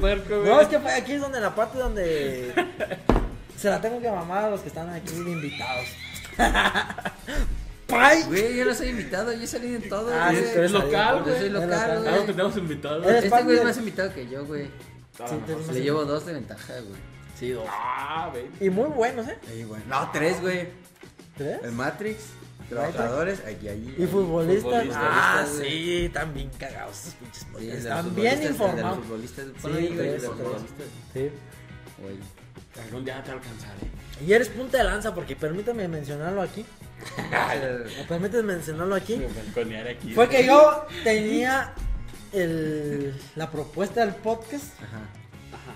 puerco. 0.00 0.34
No, 0.44 0.60
es 0.60 0.68
que 0.68 0.76
aquí 0.76 1.12
es 1.12 1.20
donde 1.20 1.40
la 1.40 1.54
parte 1.54 1.78
donde 1.78 2.52
se 3.56 3.70
la 3.70 3.80
tengo 3.80 4.00
que 4.02 4.10
mamar 4.10 4.44
a 4.44 4.50
los 4.50 4.60
que 4.60 4.68
están 4.68 4.90
aquí 4.90 5.14
de 5.14 5.30
invitados. 5.30 5.86
¡Pai! 7.88 8.22
Güey, 8.24 8.56
yo 8.56 8.64
no 8.66 8.74
soy 8.74 8.88
invitado, 8.90 9.32
yo 9.32 9.42
he 9.42 9.46
salido 9.46 9.76
en 9.76 9.88
todo. 9.88 10.12
Ah, 10.14 10.30
güey. 10.30 10.42
tú 10.52 10.58
eres 10.58 10.72
local, 10.72 11.16
Yo 11.18 11.22
güey. 11.24 11.34
soy 11.36 11.46
Eres 11.46 11.52
local, 11.52 11.88
güey. 12.02 12.26
tenemos. 12.26 12.56
Eres 13.06 13.24
Este 13.24 13.42
güey 13.42 13.56
es 13.56 13.64
más 13.64 13.78
invitado 13.78 14.14
que 14.14 14.28
yo, 14.28 14.44
güey. 14.44 14.70
Ah, 15.18 15.26
Sí. 15.28 15.72
Le 15.72 15.80
llevo 15.80 16.04
dos 16.04 16.26
de 16.26 16.34
ventaja, 16.34 16.74
güey. 16.74 17.00
Sí, 17.38 17.50
dos. 17.50 17.64
Ah, 17.68 18.30
ven. 18.32 18.50
Y 18.60 18.68
muy 18.70 18.88
buenos, 18.90 19.26
¿eh? 19.26 19.38
Sí, 19.50 19.64
güey. 19.64 19.80
No, 19.88 20.10
tres, 20.12 20.40
güey. 20.40 20.68
¿Tres? 21.36 21.60
El 21.64 21.72
Matrix, 21.72 22.18
trabajadores, 22.68 23.40
aquí, 23.46 23.68
allí. 23.68 23.94
Y 23.96 24.06
futbolistas. 24.06 24.62
Futbolistas, 24.64 25.02
ah, 25.02 25.46
güey. 25.56 25.70
sí, 25.70 26.04
están 26.06 26.34
bien 26.34 26.50
cagados 26.58 26.98
esos 27.00 27.14
pinches 27.14 27.46
Sí, 27.58 27.70
Están 27.70 28.14
bien 28.14 28.42
informados. 28.42 28.98
futbolistas. 28.98 29.44
Sí, 29.62 29.66
ahí, 29.68 29.94
güey, 29.94 30.18
futbolistas. 30.20 30.86
Sí. 31.14 31.30
Güey. 32.00 32.16
Algún 32.84 33.04
día 33.04 33.22
te 33.24 33.30
alcanzaré. 33.30 33.80
Y 34.26 34.32
eres 34.32 34.48
punta 34.50 34.78
de 34.78 34.84
lanza 34.84 35.14
porque 35.14 35.34
permítame 35.36 35.88
mencionarlo 35.88 36.42
aquí. 36.42 36.64
¿Me 37.98 38.04
permites 38.04 38.44
mencionarlo 38.44 38.94
aquí? 38.94 39.20
Fue 40.14 40.28
que 40.28 40.46
yo 40.46 40.86
tenía 41.04 41.72
el, 42.32 43.14
la 43.36 43.50
propuesta 43.50 44.04
del 44.04 44.14
podcast. 44.14 44.66
Ajá, 44.82 44.98
Ajá. 45.52 45.74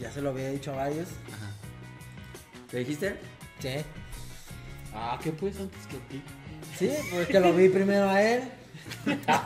Ya 0.00 0.10
se 0.10 0.20
lo 0.22 0.30
había 0.30 0.50
dicho 0.50 0.72
a 0.72 0.76
varios. 0.76 1.08
ajá. 1.32 1.50
¿Te 2.70 2.78
dijiste? 2.78 3.16
Sí. 3.60 3.68
Ah, 4.94 5.18
¿qué 5.22 5.30
pues 5.32 5.58
antes 5.58 5.86
que 5.86 5.96
a 5.96 6.08
ti? 6.08 6.22
Sí, 6.78 6.90
pues 7.10 7.28
que 7.28 7.40
lo 7.40 7.52
vi 7.54 7.68
primero 7.68 8.08
a 8.08 8.22
él. 8.22 8.42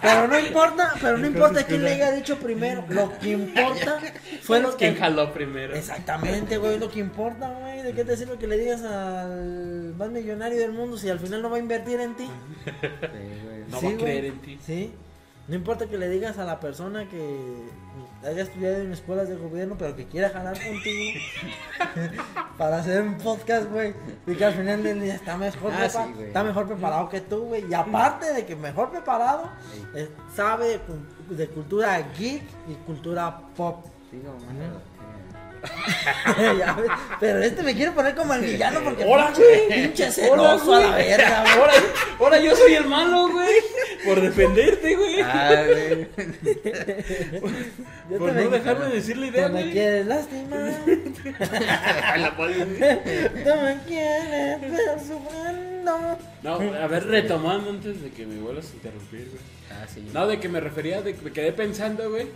Pero 0.02 0.28
no 0.28 0.38
importa, 0.38 0.94
pero 1.00 1.18
no 1.18 1.26
importa 1.26 1.64
quién 1.64 1.82
le 1.82 1.92
haya 1.92 2.12
dicho 2.12 2.38
primero. 2.38 2.84
Lo 2.88 3.16
que 3.18 3.30
importa 3.30 3.98
fue 4.42 4.60
lo 4.60 4.76
¿Quién 4.76 4.94
que. 4.94 5.00
jaló 5.00 5.32
primero? 5.32 5.74
Exactamente, 5.74 6.58
güey, 6.58 6.78
lo 6.78 6.90
que 6.90 7.00
importa, 7.00 7.48
güey. 7.60 7.82
¿De 7.82 7.92
qué 7.92 8.04
te 8.04 8.16
sirve 8.16 8.38
que 8.38 8.46
le 8.46 8.58
digas 8.58 8.82
al 8.82 9.94
más 9.96 10.10
millonario 10.10 10.58
del 10.58 10.72
mundo 10.72 10.96
si 10.98 11.08
al 11.08 11.18
final 11.20 11.42
no 11.42 11.50
va 11.50 11.56
a 11.56 11.60
invertir 11.60 12.00
en 12.00 12.16
ti? 12.16 12.28
Sí, 12.64 13.42
güey. 13.44 13.64
No 13.68 13.80
Sí, 13.80 13.86
va 13.86 13.90
a 13.90 13.94
güey. 13.94 13.96
creer 13.96 14.24
en 14.26 14.38
ti. 14.40 14.58
Sí. 14.64 14.92
No 15.48 15.54
importa 15.54 15.86
que 15.86 15.96
le 15.98 16.08
digas 16.08 16.38
a 16.38 16.44
la 16.44 16.58
persona 16.60 17.08
que 17.08 17.18
haya 18.24 18.42
estudiado 18.42 18.76
en 18.78 18.92
escuelas 18.92 19.28
de 19.28 19.36
gobierno, 19.36 19.76
pero 19.78 19.94
que 19.96 20.06
quiera 20.06 20.30
jalar 20.30 20.54
contigo 20.54 21.20
para 22.58 22.78
hacer 22.78 23.02
un 23.02 23.16
podcast, 23.18 23.70
güey. 23.70 23.94
Y 24.26 24.34
que 24.34 24.44
al 24.44 24.54
final 24.54 24.82
del 24.82 25.00
día 25.00 25.14
está 25.14 25.36
mejor, 25.36 25.72
Ah, 25.74 25.88
sí, 25.88 25.98
está 26.26 26.42
mejor 26.42 26.66
preparado 26.66 27.08
que 27.08 27.20
tú, 27.20 27.44
güey. 27.46 27.64
Y 27.70 27.74
aparte 27.74 28.32
de 28.32 28.44
que 28.46 28.56
mejor 28.56 28.90
preparado, 28.90 29.50
Sí. 29.72 29.82
eh, 29.94 30.10
sabe 30.34 30.68
de, 30.68 30.78
cu- 30.80 31.34
de 31.34 31.48
cultura 31.48 31.98
geek 32.18 32.42
y 32.68 32.74
cultura 32.86 33.38
pop. 33.56 33.84
Ya 34.12 34.18
ves, 34.18 34.70
pero 37.20 37.42
este 37.42 37.62
me 37.62 37.74
quiere 37.74 37.92
poner 37.92 38.14
como 38.14 38.34
el 38.34 38.42
villano 38.42 38.80
porque 38.82 39.04
Hola, 39.06 39.26
pinche, 39.28 39.42
güey. 39.66 39.82
pinche 39.82 40.04
Hola, 40.04 40.12
celoso 40.14 40.74
a 40.74 40.80
la 40.80 40.86
güey. 40.92 41.08
verga, 41.08 41.40
güey. 41.42 41.52
Ahora, 41.58 41.72
ahora 42.20 42.40
yo 42.40 42.56
soy 42.56 42.74
el 42.74 42.86
malo, 42.86 43.28
güey. 43.30 43.54
Por 44.04 44.20
defenderte, 44.20 44.94
güey. 44.96 45.16
Ah, 45.24 45.64
güey. 45.66 46.06
Por 48.18 48.32
no 48.32 48.34
me- 48.34 48.48
dejarme 48.48 48.86
decir 48.86 49.16
la 49.16 49.26
idea, 49.26 49.46
Tú 49.48 49.52
me 49.54 49.60
güey. 49.62 49.72
quieres 49.72 50.06
lastimar. 50.06 50.72
La 52.18 52.36
poli- 52.36 52.54
Tú 52.64 53.50
me 53.62 53.78
quieres 53.86 54.60
ver 54.60 55.00
sufriendo. 55.00 56.18
No, 56.42 56.54
a 56.54 56.86
ver, 56.86 57.06
retomando 57.06 57.70
antes 57.70 58.02
de 58.02 58.10
que 58.10 58.26
me 58.26 58.40
vuelvas 58.40 58.70
a 58.70 58.74
interrumpir, 58.74 59.28
güey. 59.30 59.40
Ah, 59.70 59.86
sí. 59.92 60.08
No, 60.12 60.26
de 60.26 60.38
que 60.38 60.48
me 60.48 60.60
refería, 60.60 61.02
de 61.02 61.14
que 61.14 61.22
me 61.22 61.32
quedé 61.32 61.52
pensando, 61.52 62.08
güey. 62.10 62.26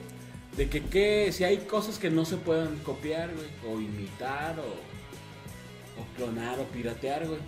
De 0.60 0.68
que, 0.68 0.82
que 0.82 1.32
si 1.32 1.42
hay 1.42 1.56
cosas 1.56 1.98
que 1.98 2.10
no 2.10 2.26
se 2.26 2.36
puedan 2.36 2.76
copiar, 2.80 3.30
güey. 3.34 3.48
O 3.66 3.80
imitar, 3.80 4.60
o, 4.60 4.64
o 5.98 6.04
clonar, 6.18 6.60
o 6.60 6.64
piratear, 6.64 7.26
güey. 7.26 7.40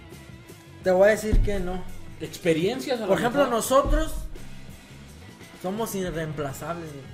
Te 0.82 0.92
voy 0.92 1.08
a 1.08 1.10
decir 1.10 1.38
que 1.42 1.60
no. 1.60 1.84
Experiencias, 2.22 3.00
a 3.00 3.02
lo 3.02 3.08
Por 3.08 3.18
ejemplo, 3.18 3.42
mejor. 3.42 3.56
nosotros 3.56 4.14
somos 5.60 5.94
irreemplazables. 5.94 6.88
güey. 6.90 7.04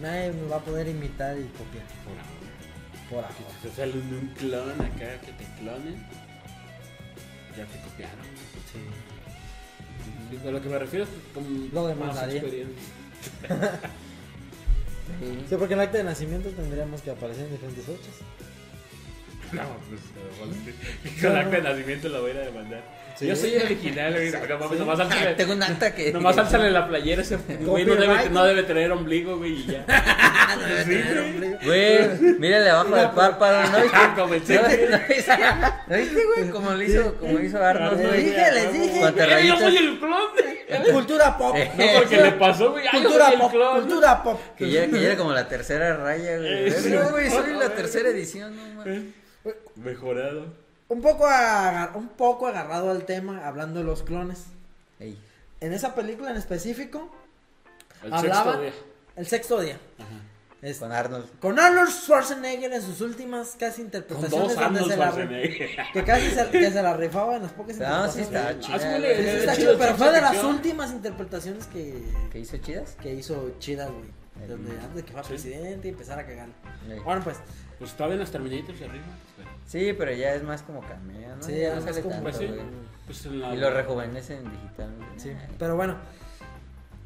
Nadie 0.00 0.32
nos 0.32 0.50
va 0.50 0.56
a 0.56 0.60
poder 0.60 0.88
imitar 0.88 1.36
y 1.36 1.42
copiar. 1.42 1.84
Por 2.02 3.16
Por 3.16 3.24
ahora. 3.24 3.36
ahora. 3.36 3.58
Que 3.60 3.68
te 3.68 3.76
sale 3.76 3.92
un, 3.92 4.32
clon 4.38 4.80
acá, 4.80 5.20
que 5.20 5.32
te 5.32 5.44
clonen. 5.58 6.06
Ya 7.54 7.66
te 7.66 7.80
copiaron. 7.82 8.24
Sí, 8.72 10.38
A 10.48 10.50
lo 10.50 10.62
que 10.62 10.68
me 10.70 10.78
refiero 10.78 11.04
es 11.04 11.10
con 11.34 11.68
Lo 11.70 11.90
experiencia. 11.90 12.72
Sí. 15.20 15.56
Porque 15.56 15.74
en 15.74 15.80
el 15.80 15.86
acta 15.86 15.98
de 15.98 16.04
nacimiento 16.04 16.48
tendríamos 16.50 17.02
que 17.02 17.10
aparecer 17.10 17.46
en 17.46 17.52
diferentes 17.52 17.84
fechas. 17.84 18.14
No, 19.54 19.62
pues, 19.88 20.00
no, 20.14 21.20
con 21.22 21.30
el 21.32 21.36
acta 21.38 21.56
de 21.56 21.62
nacimiento 21.62 22.08
la 22.08 22.20
voy 22.20 22.30
a 22.30 22.34
ir 22.34 22.40
a 22.40 22.44
demandar. 22.44 23.04
Sí. 23.16 23.28
Yo 23.28 23.36
soy 23.36 23.54
el 23.54 23.62
original, 23.62 24.12
güey. 24.12 24.32
No 24.32 24.58
mames, 24.58 24.78
nomás 24.80 24.98
álzale, 24.98 25.34
Tengo 25.36 25.52
un 25.52 25.62
acta 25.62 25.94
que. 25.94 26.12
nomás 26.12 26.36
álzale 26.36 26.70
la 26.72 26.88
playera 26.88 27.22
ese 27.22 27.36
güey. 27.60 27.84
No 27.84 27.94
debe, 27.94 28.28
no 28.30 28.44
debe 28.44 28.62
tener 28.64 28.90
ombligo, 28.90 29.36
güey, 29.38 29.52
y 29.52 29.66
ya. 29.66 29.84
Güey, 31.64 32.18
mírale 32.38 32.70
abajo 32.70 32.94
del 32.96 33.10
párpado, 33.10 33.70
¿no 33.70 33.82
viste? 33.82 33.98
¿No, 34.16 34.26
no 34.26 34.26
viste? 34.28 34.60
¿No 35.86 35.96
viste, 35.96 36.24
güey? 36.34 36.50
Como 36.50 36.70
lo 36.72 36.82
hizo, 36.82 37.14
como 37.14 37.38
hizo 37.40 37.62
Arnold, 37.64 37.98
Les 37.98 38.08
güey. 38.08 38.24
dije, 38.24 38.52
les 38.52 38.72
dije. 38.72 38.98
¿Cuántas 39.00 39.28
Eh, 39.28 39.46
Yo 39.46 39.56
soy 39.58 39.76
el 39.76 39.98
clon. 39.98 40.22
Cultura 40.92 41.38
pop. 41.38 41.56
No, 41.56 41.84
porque 41.94 42.16
le 42.16 42.32
pasó, 42.32 42.72
güey. 42.72 42.84
Cultura 42.90 43.30
pop. 43.38 43.52
Cultura 43.52 44.22
pop. 44.22 44.40
Que 44.56 44.70
ya, 44.70 44.86
que 44.86 45.00
ya 45.00 45.06
era 45.08 45.16
como 45.16 45.32
la 45.32 45.46
tercera 45.46 45.96
raya, 45.96 46.36
güey. 46.38 46.68
Eh, 46.68 46.70
sí. 46.72 46.90
No, 46.90 47.10
güey, 47.10 47.30
soy 47.30 47.52
la 47.54 47.68
tercera 47.70 48.08
edición, 48.08 48.56
no 48.56 48.74
mames. 48.74 49.02
Mejorado. 49.76 50.46
Un 50.88 51.00
poco, 51.00 51.26
agar- 51.26 51.92
un 51.96 52.08
poco 52.08 52.46
agarrado 52.46 52.90
al 52.90 53.04
tema, 53.04 53.46
hablando 53.46 53.80
de 53.80 53.84
los 53.86 54.02
clones. 54.02 54.44
Ey. 55.00 55.18
En 55.60 55.72
esa 55.72 55.94
película 55.94 56.30
en 56.30 56.36
específico, 56.36 57.10
El 58.02 58.12
hablaba 58.12 58.44
sexto 58.44 58.60
día. 58.60 58.72
el 59.16 59.26
sexto 59.26 59.60
día. 59.60 59.78
Ajá. 59.98 60.08
Es- 60.62 60.78
Con 60.78 60.92
Arnold. 60.92 61.26
con 61.40 61.58
Arnold 61.58 61.90
Schwarzenegger 61.90 62.72
en 62.72 62.80
sus 62.80 63.00
últimas 63.02 63.54
casi 63.58 63.76
Con 63.76 63.84
interpretaciones 63.86 64.30
dos 64.30 64.54
donde 64.54 64.64
Arnold 64.64 64.90
se 64.92 64.96
la, 64.96 65.06
Schwarzenegger. 65.10 65.70
que 65.92 66.04
casi 66.04 66.30
se, 66.30 66.48
que 66.50 66.70
se 66.70 66.82
la 66.82 66.96
rifaba 66.96 67.36
en 67.36 67.42
las 67.42 67.52
pocas 67.52 67.76
No, 67.76 68.10
sí 68.10 68.20
interpretaciones. 68.20 69.40
está 69.40 69.52
Ah, 69.52 69.56
chido, 69.56 69.78
pero 69.78 69.94
fue 69.96 70.10
de 70.12 70.20
las 70.22 70.42
últimas 70.44 70.90
interpretaciones 70.92 71.66
que, 71.66 72.02
¿Qué 72.32 72.38
hizo 72.38 72.56
chidas? 72.58 72.96
que 73.02 73.12
hizo 73.12 73.56
chidas, 73.58 73.90
güey. 73.90 74.06
El- 74.42 74.48
Donde 74.48 74.72
antes 74.72 74.94
de 74.96 75.02
que 75.04 75.12
fuera 75.12 75.22
Sí. 75.28 75.34
presidente 75.34 75.88
y 75.88 75.90
empezar 75.90 76.18
a 76.18 76.26
cagar. 76.26 76.48
Ey. 76.90 76.98
Bueno, 77.00 77.22
pues, 77.22 77.36
Pues 77.78 77.92
todavía 77.92 78.14
en 78.14 78.20
los 78.20 78.30
Terminators 78.30 78.78
de 78.78 78.84
arriba. 78.86 79.04
Pero, 79.72 79.84
Sí, 79.86 79.92
pero 79.96 80.12
ya 80.12 80.34
es 80.34 80.42
más 80.42 80.62
como 80.62 80.80
cameo, 80.82 81.36
¿no? 81.36 81.42
Sí, 81.42 81.58
ya 81.58 81.74
no 81.74 81.80
sale 81.80 82.00
como- 82.02 82.10
tanto, 82.14 82.22
Pues 82.24 82.36
sí. 82.36 82.46
güey. 82.46 82.60
Pues 83.06 83.26
en 83.26 83.40
la. 83.40 83.54
Y 83.54 83.58
lo 83.58 83.70
rejuvenecen 83.70 84.44
digital. 84.50 84.94
güey. 84.96 85.08
sí. 85.20 85.32
Pero 85.58 85.76
bueno, 85.76 85.96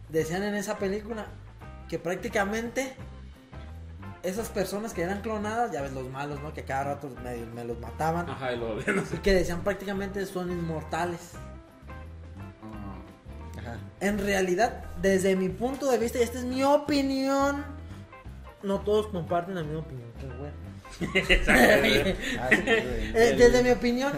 decían 0.08 0.42
en 0.42 0.54
esa 0.54 0.78
película 0.78 1.26
que 1.88 1.98
prácticamente 1.98 2.94
esas 4.22 4.48
personas 4.48 4.92
que 4.92 5.02
eran 5.02 5.22
clonadas, 5.22 5.72
ya 5.72 5.80
ves 5.82 5.92
los 5.92 6.08
malos, 6.10 6.40
¿no? 6.42 6.52
Que 6.52 6.64
cada 6.64 6.84
rato 6.94 7.08
me, 7.22 7.36
me 7.46 7.64
los 7.64 7.78
mataban. 7.80 8.28
Ajá, 8.28 8.52
y 8.52 8.58
lo 8.58 8.74
no 8.76 9.04
sé. 9.06 9.16
Y 9.16 9.18
que 9.18 9.32
decían 9.32 9.62
prácticamente 9.62 10.24
son 10.26 10.50
inmortales. 10.50 11.32
Ah. 12.62 13.58
Ajá. 13.60 13.76
En 14.00 14.18
realidad, 14.18 14.84
desde 15.00 15.36
mi 15.36 15.48
punto 15.48 15.90
de 15.90 15.98
vista, 15.98 16.18
y 16.18 16.22
esta 16.22 16.38
es 16.38 16.44
mi 16.44 16.62
opinión, 16.64 17.64
no 18.62 18.80
todos 18.80 19.06
comparten 19.08 19.54
la 19.54 19.62
misma 19.62 19.80
opinión 19.80 20.10
que 20.18 20.26
el 20.26 20.32
Ah, 21.48 21.76
güey. 21.80 22.16
Eh, 23.14 23.34
desde 23.38 23.62
mi 23.62 23.70
opinión, 23.70 24.12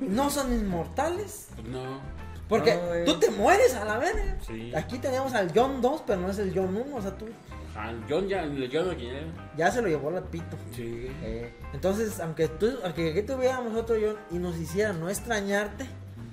no 0.00 0.30
son 0.30 0.52
inmortales. 0.52 1.48
No. 1.70 2.00
Porque 2.48 2.74
No, 2.74 3.04
tú 3.12 3.18
te 3.18 3.30
mueres 3.30 3.74
a 3.74 3.84
la. 3.84 4.00
Sí. 4.46 4.72
Aquí 4.74 4.98
teníamos 4.98 5.34
al 5.34 5.50
John 5.54 5.80
2, 5.82 6.02
pero 6.06 6.20
no 6.20 6.30
es 6.30 6.38
el 6.38 6.52
John 6.54 6.76
1. 6.76 6.96
O 6.96 7.02
sea, 7.02 7.16
tú 7.16 7.26
Ajá, 7.74 7.92
John 8.08 8.26
ya, 8.28 8.42
el 8.44 8.70
John 8.72 8.88
de 8.88 8.96
quién 8.96 9.14
era. 9.16 9.26
ya 9.56 9.70
se 9.70 9.82
lo 9.82 9.88
llevó 9.88 10.10
la 10.10 10.22
pito. 10.22 10.56
Sí. 10.74 11.08
Eh, 11.22 11.52
Entonces, 11.74 12.20
aunque 12.20 12.48
tú, 12.48 12.70
aunque 12.84 13.10
aquí 13.10 13.22
tuviéramos 13.22 13.74
otro 13.74 13.96
John 14.00 14.16
y 14.30 14.38
nos 14.38 14.56
hiciera 14.56 14.92
no 14.92 15.10
extrañarte, 15.10 15.86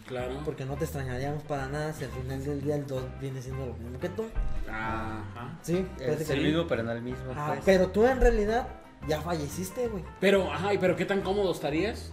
Claro. 0.08 0.40
porque 0.46 0.66
no 0.66 0.76
te 0.76 0.84
extrañaríamos 0.86 1.44
para 1.44 1.68
nada 1.68 1.92
si 1.94 2.04
al 2.06 2.12
final 2.12 2.44
del 2.46 2.62
día 2.62 2.76
el 2.76 2.86
2 2.86 3.04
viene 3.20 3.42
siendo 3.42 3.66
lo 3.66 3.74
mismo 3.74 4.00
que 4.00 4.10
tú. 4.10 4.26
Ajá. 4.70 5.58
Sí, 5.64 5.86
es 6.00 6.30
el 6.30 6.44
mismo, 6.44 6.68
pero 6.68 6.84
no 6.84 6.92
el 6.92 7.02
mismo. 7.02 7.34
Ah, 7.36 7.48
pues. 7.54 7.62
pero 7.66 7.88
tú 7.90 8.06
en 8.06 8.22
realidad 8.22 8.68
ya 9.08 9.22
falleciste, 9.22 9.88
güey. 9.88 10.04
Pero, 10.20 10.52
ajá, 10.52 10.74
¿y 10.74 10.78
pero 10.78 10.96
qué 10.96 11.06
tan 11.06 11.22
cómodo 11.22 11.52
estarías? 11.52 12.12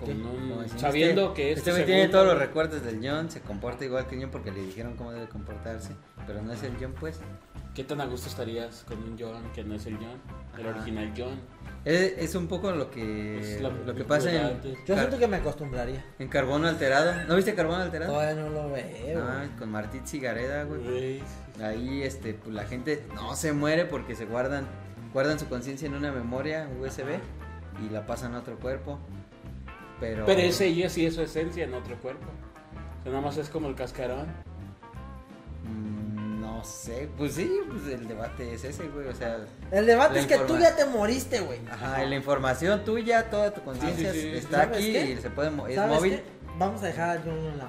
Con 0.00 0.10
un- 0.10 0.22
Como 0.50 0.62
decir, 0.62 0.78
sabiendo 0.78 1.22
este- 1.28 1.34
que 1.34 1.48
este 1.52 1.58
este 1.58 1.70
güey 1.72 1.84
tiene 1.84 2.00
segundo- 2.02 2.18
todos 2.20 2.32
los 2.34 2.38
recuerdos 2.46 2.84
del 2.84 3.00
John, 3.02 3.30
se 3.30 3.40
comporta 3.40 3.84
igual 3.84 4.06
que 4.06 4.16
John 4.20 4.30
porque 4.30 4.52
le 4.52 4.62
dijeron 4.62 4.94
cómo 4.96 5.10
debe 5.12 5.28
comportarse, 5.28 5.90
pero 6.26 6.40
no 6.40 6.52
es 6.52 6.62
el 6.62 6.72
John 6.80 6.94
pues. 6.98 7.18
¿Qué 7.74 7.84
tan 7.84 8.00
a 8.00 8.06
gusto 8.06 8.28
estarías 8.28 8.84
con 8.88 8.98
un 9.02 9.16
John 9.18 9.42
que 9.54 9.62
no 9.64 9.74
es 9.74 9.86
el 9.86 9.96
John? 9.96 10.20
El 10.58 10.66
Ajá. 10.68 10.76
original 10.80 11.12
John. 11.16 11.40
Es, 11.84 12.14
es 12.18 12.34
un 12.34 12.46
poco 12.48 12.70
lo 12.72 12.90
que 12.90 13.38
Es 13.40 13.60
la- 13.60 13.70
lo 13.70 13.94
que 13.94 14.04
pasa 14.04 14.30
en. 14.32 14.60
Yo 14.62 14.74
car- 14.86 14.98
siento 14.98 15.18
que 15.18 15.26
me 15.28 15.36
acostumbraría. 15.38 16.04
en 16.18 16.28
Carbono 16.28 16.68
Alterado. 16.68 17.24
¿No 17.26 17.34
viste 17.36 17.54
Carbono 17.54 17.82
Alterado? 17.82 18.12
Todavía 18.12 18.40
no 18.40 18.50
lo 18.50 18.70
veo. 18.70 19.20
Ah, 19.22 19.46
con 19.58 19.70
Martín 19.70 20.06
Cigareda, 20.06 20.62
güey. 20.64 20.80
Güey. 20.82 21.22
Ahí 21.62 22.02
este 22.02 22.34
pues 22.34 22.54
la 22.54 22.64
gente 22.64 23.04
no 23.14 23.34
se 23.36 23.52
muere 23.52 23.84
porque 23.84 24.14
se 24.16 24.26
guardan 24.26 24.66
guardan 25.12 25.38
su 25.38 25.48
conciencia 25.48 25.86
en 25.86 25.94
una 25.94 26.12
memoria 26.12 26.68
USB 26.80 27.18
y 27.84 27.90
la 27.90 28.06
pasan 28.06 28.34
a 28.34 28.38
otro 28.40 28.56
cuerpo. 28.58 28.98
Pero 30.00 30.26
Pero 30.26 30.40
ese 30.40 30.66
ella 30.66 30.88
sí 30.88 31.06
es 31.06 31.14
su 31.14 31.22
esencia 31.22 31.64
en 31.64 31.74
otro 31.74 31.96
cuerpo. 31.96 32.26
O 33.00 33.02
sea, 33.02 33.12
nada 33.12 33.24
más 33.24 33.36
es 33.36 33.48
como 33.48 33.68
el 33.68 33.74
cascarón. 33.74 34.26
mm, 35.64 36.40
no 36.40 36.64
sé, 36.64 37.08
pues 37.16 37.34
sí, 37.34 37.50
pues 37.68 37.86
el 37.94 38.06
debate 38.08 38.54
es 38.54 38.64
ese, 38.64 38.88
güey, 38.88 39.06
o 39.08 39.14
sea, 39.14 39.38
El 39.70 39.86
debate 39.86 40.20
es 40.20 40.26
que 40.26 40.38
tú 40.38 40.56
ya 40.58 40.74
te 40.76 40.84
moriste, 40.86 41.40
güey. 41.40 41.60
Ajá, 41.70 42.04
la 42.04 42.14
información 42.16 42.84
tuya, 42.84 43.28
toda 43.30 43.52
tu 43.52 43.62
conciencia 43.62 44.10
Ah, 44.10 44.12
sí, 44.12 44.20
sí. 44.22 44.28
está 44.36 44.62
¿Sabes 44.64 44.76
aquí 44.78 44.92
qué? 44.92 45.10
y 45.12 45.16
se 45.16 45.30
puede 45.30 45.48
es 45.68 45.74
¿Sabes 45.76 45.96
móvil. 45.96 46.12
qué? 46.16 46.22
Vamos 46.58 46.82
a 46.82 46.86
dejar 46.86 47.18
a 47.18 47.20
John 47.24 47.34
en 47.38 47.58
la. 47.58 47.68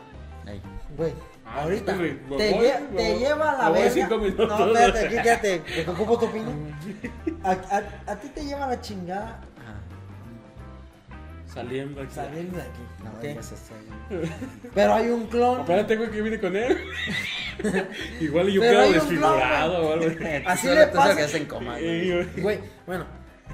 Ahí. 0.51 0.61
Güey, 0.97 1.13
Ah, 1.51 1.63
ahorita 1.63 1.95
me 1.95 2.09
te, 2.09 2.15
voy, 2.29 2.37
lle- 2.67 2.79
me 2.91 2.97
te 2.97 3.11
voy. 3.13 3.19
lleva 3.19 3.51
a 3.51 3.57
la 3.57 3.69
verga. 3.71 3.89
cinco 3.91 4.17
minutos. 4.19 4.47
No, 4.47 4.67
espérate, 4.67 5.05
aquí 5.07 5.15
quédate, 5.23 5.61
que 5.63 5.81
ocupo 5.89 6.19
tu 6.19 6.25
opinión. 6.25 6.75
A, 7.43 7.51
a- 7.51 8.11
a 8.11 8.15
ti 8.19 8.29
te 8.29 8.45
lleva 8.45 8.67
la 8.67 8.79
chingada 8.81 9.41
Ajá. 9.57 9.79
Saliendo 11.51 12.01
aquí. 12.01 12.13
saliendo 12.13 12.57
de 12.57 12.61
aquí. 12.63 12.81
No, 13.03 13.09
¿ok? 13.11 13.35
ya 13.35 13.43
se 13.43 13.55
está- 13.55 13.73
Pero 14.75 14.93
hay 14.93 15.07
un 15.09 15.25
clon. 15.27 15.61
Espérate, 15.61 15.95
güey, 15.95 16.11
que 16.11 16.21
vine 16.21 16.39
con 16.39 16.55
él. 16.55 16.77
Igual 18.21 18.47
yo 18.49 18.61
Pero 18.61 18.79
quedo 18.81 18.91
desfigurado 18.93 19.89
o 19.89 19.93
algo. 19.93 20.05
Así 20.45 20.67
le 20.67 20.87
pasa. 20.87 21.15
quedaste 21.15 21.37
en 21.37 21.45
coma. 21.45 21.77
Güey, 21.77 22.59
bueno, 22.85 23.05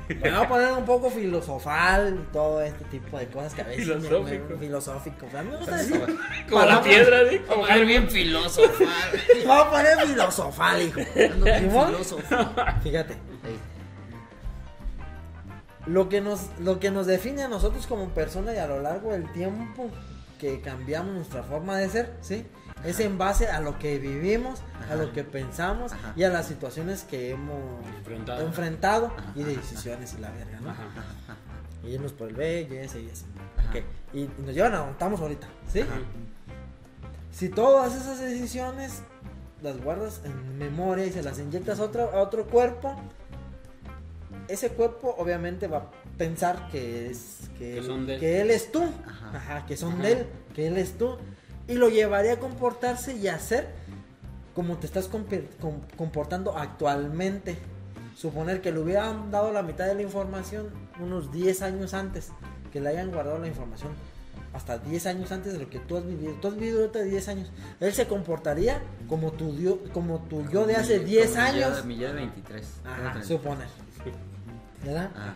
Me 0.10 0.30
voy 0.32 0.45
a 0.45 0.48
poner 0.48 0.72
un 0.73 0.86
poco 0.86 1.10
filosofal 1.10 2.19
y 2.22 2.32
todo 2.32 2.61
este 2.61 2.86
tipo 2.86 3.18
de 3.18 3.27
cosas 3.27 3.53
que 3.56 3.61
a 3.61 3.65
veces 3.65 3.88
me- 3.88 3.95
me- 3.95 4.02
Filosófico. 4.02 4.57
filosófico. 4.60 5.26
A 5.38 5.41
mí 5.44 5.49
me 5.49 5.57
gusta 5.57 5.76
decir. 5.77 6.18
Como 6.49 6.65
la 6.65 6.82
piedra, 6.82 7.18
¿sí? 7.30 7.40
Como 7.40 7.61
Como 7.61 7.65
algo 7.65 7.86
bien 7.88 8.10
filosofal. 8.10 8.88
Me 9.36 9.45
voy 9.45 9.57
a 9.61 9.69
poner 9.69 9.98
filosofal, 10.07 10.82
hijo. 10.82 10.99
Filósofo. 11.02 12.45
Fíjate. 12.84 13.15
Lo 15.88 16.10
que 16.10 16.19
nos, 16.22 16.49
lo 16.60 16.80
que 16.80 16.90
nos 16.90 17.06
define 17.06 17.44
a 17.44 17.48
nosotros 17.48 17.86
como 17.86 18.10
persona 18.10 18.53
y 18.53 18.57
a 18.57 18.65
lo 18.68 18.82
largo 18.82 19.11
del 19.11 19.32
tiempo 19.34 19.90
que 20.40 20.60
cambiamos 20.60 21.14
nuestra 21.14 21.44
forma 21.44 21.77
de 21.77 21.90
ser, 21.90 22.14
¿sí? 22.22 22.45
Es 22.86 22.99
en 22.99 23.18
base 23.18 23.48
a 23.48 23.60
lo 23.62 23.80
que 23.80 23.98
vivimos, 23.99 24.60
a 24.82 24.84
Ajá. 24.86 24.95
lo 24.95 25.12
que 25.14 25.24
pensamos 25.24 25.91
Ajá. 25.94 26.14
y 26.16 26.24
a 26.24 26.30
las 26.30 26.45
situaciones 26.48 27.03
que 27.03 27.32
hemos 27.32 27.60
Enfrentado. 27.98 28.45
enfrentado 28.45 29.14
y 29.36 29.44
de 29.44 29.56
decisiones 29.57 30.14
y 30.18 30.22
la 30.22 30.30
verga, 30.32 30.60
¿no? 30.62 30.70
Ajá. 30.70 30.84
Y 31.84 31.90
irnos 31.90 32.14
por 32.14 32.30
el 32.30 32.36
B, 32.36 32.68
y 32.72 32.76
ese 32.78 33.02
y 33.02 33.07
ese. 33.10 33.26
Ajá. 33.57 33.70
Ok, 33.70 33.84
Y 34.14 34.30
nos 34.44 34.53
llevan 34.56 34.74
a 34.74 34.78
donde 34.78 34.91
estamos 34.94 35.20
ahorita, 35.20 35.48
¿sí? 35.72 35.82
Ajá. 35.82 35.91
Si 37.32 37.49
todas 37.49 37.95
esas 37.95 38.20
decisiones 38.20 39.02
las 39.62 39.82
guardas 39.82 40.22
en 40.24 40.57
memoria 40.57 41.06
y 41.06 41.12
se 41.12 41.24
las 41.24 41.40
inyectas 41.40 41.80
a 41.80 41.84
otro, 41.84 42.12
a 42.14 42.22
otro 42.22 42.45
cuerpo, 42.45 42.95
ese 44.48 44.70
cuerpo 44.70 45.16
obviamente 45.18 45.68
va 45.68 45.78
a 45.80 45.91
pensar 46.18 46.68
que 46.72 47.10
es 47.10 47.49
que, 47.57 47.72
Que 47.72 47.78
él, 47.80 47.86
son 47.86 48.06
de 48.06 48.14
él. 48.16 48.20
que 48.20 48.41
él 48.41 48.52
es 48.52 48.72
tú, 48.72 48.84
Ajá. 49.07 49.32
Ajá, 49.38 49.66
que 49.66 49.76
son 49.76 49.94
Ajá. 49.94 50.03
de 50.03 50.12
él, 50.12 50.26
que 50.53 50.68
él 50.68 50.78
es 50.78 50.98
tú, 50.98 51.18
y 51.67 51.73
lo 51.75 51.89
llevaría 51.89 52.33
a 52.33 52.39
comportarse 52.39 53.15
y 53.15 53.27
a 53.27 53.35
hacer 53.35 53.67
como 54.53 54.77
te 54.77 54.85
estás 54.87 55.09
comportando 55.97 56.57
actualmente. 56.57 57.57
Suponer 58.15 58.61
que 58.61 58.71
le 58.71 58.79
hubieran 58.79 59.29
dado 59.31 59.51
la 59.51 59.61
mitad 59.61 59.85
de 59.87 59.95
la 59.95 60.01
información 60.01 60.69
unos 61.01 61.31
10 61.33 61.61
años 61.63 61.93
antes, 61.93 62.29
que 62.71 62.79
le 62.79 62.89
hayan 62.89 63.11
guardado 63.11 63.39
la 63.39 63.47
información 63.47 63.91
hasta 64.53 64.77
10 64.77 65.05
años 65.07 65.31
antes 65.33 65.51
de 65.51 65.59
lo 65.59 65.69
que 65.69 65.79
tú 65.79 65.97
has 65.97 66.05
vivido. 66.05 66.31
Tú 66.41 66.47
has 66.47 66.55
vivido 66.55 66.79
ahorita 66.79 66.99
10 67.01 67.27
años. 67.27 67.51
Él 67.81 67.91
se 67.93 68.07
comportaría 68.07 68.81
como 69.09 69.33
tu, 69.33 69.51
dio- 69.53 69.79
como 69.91 70.19
tu 70.19 70.47
yo 70.49 70.65
de 70.65 70.77
hace 70.77 70.99
Mi- 70.99 71.05
10 71.05 71.31
como 71.31 71.41
mi 71.51 71.59
yo- 71.59 71.65
años. 71.67 71.85
Mi 71.85 71.97
yo 71.97 72.07
de 72.07 72.13
23. 72.13 72.65
Ajá, 72.85 72.95
Tengo 72.95 73.11
30. 73.11 73.27
suponer. 73.27 73.67
¿Verdad? 74.85 75.11
Ah, 75.15 75.33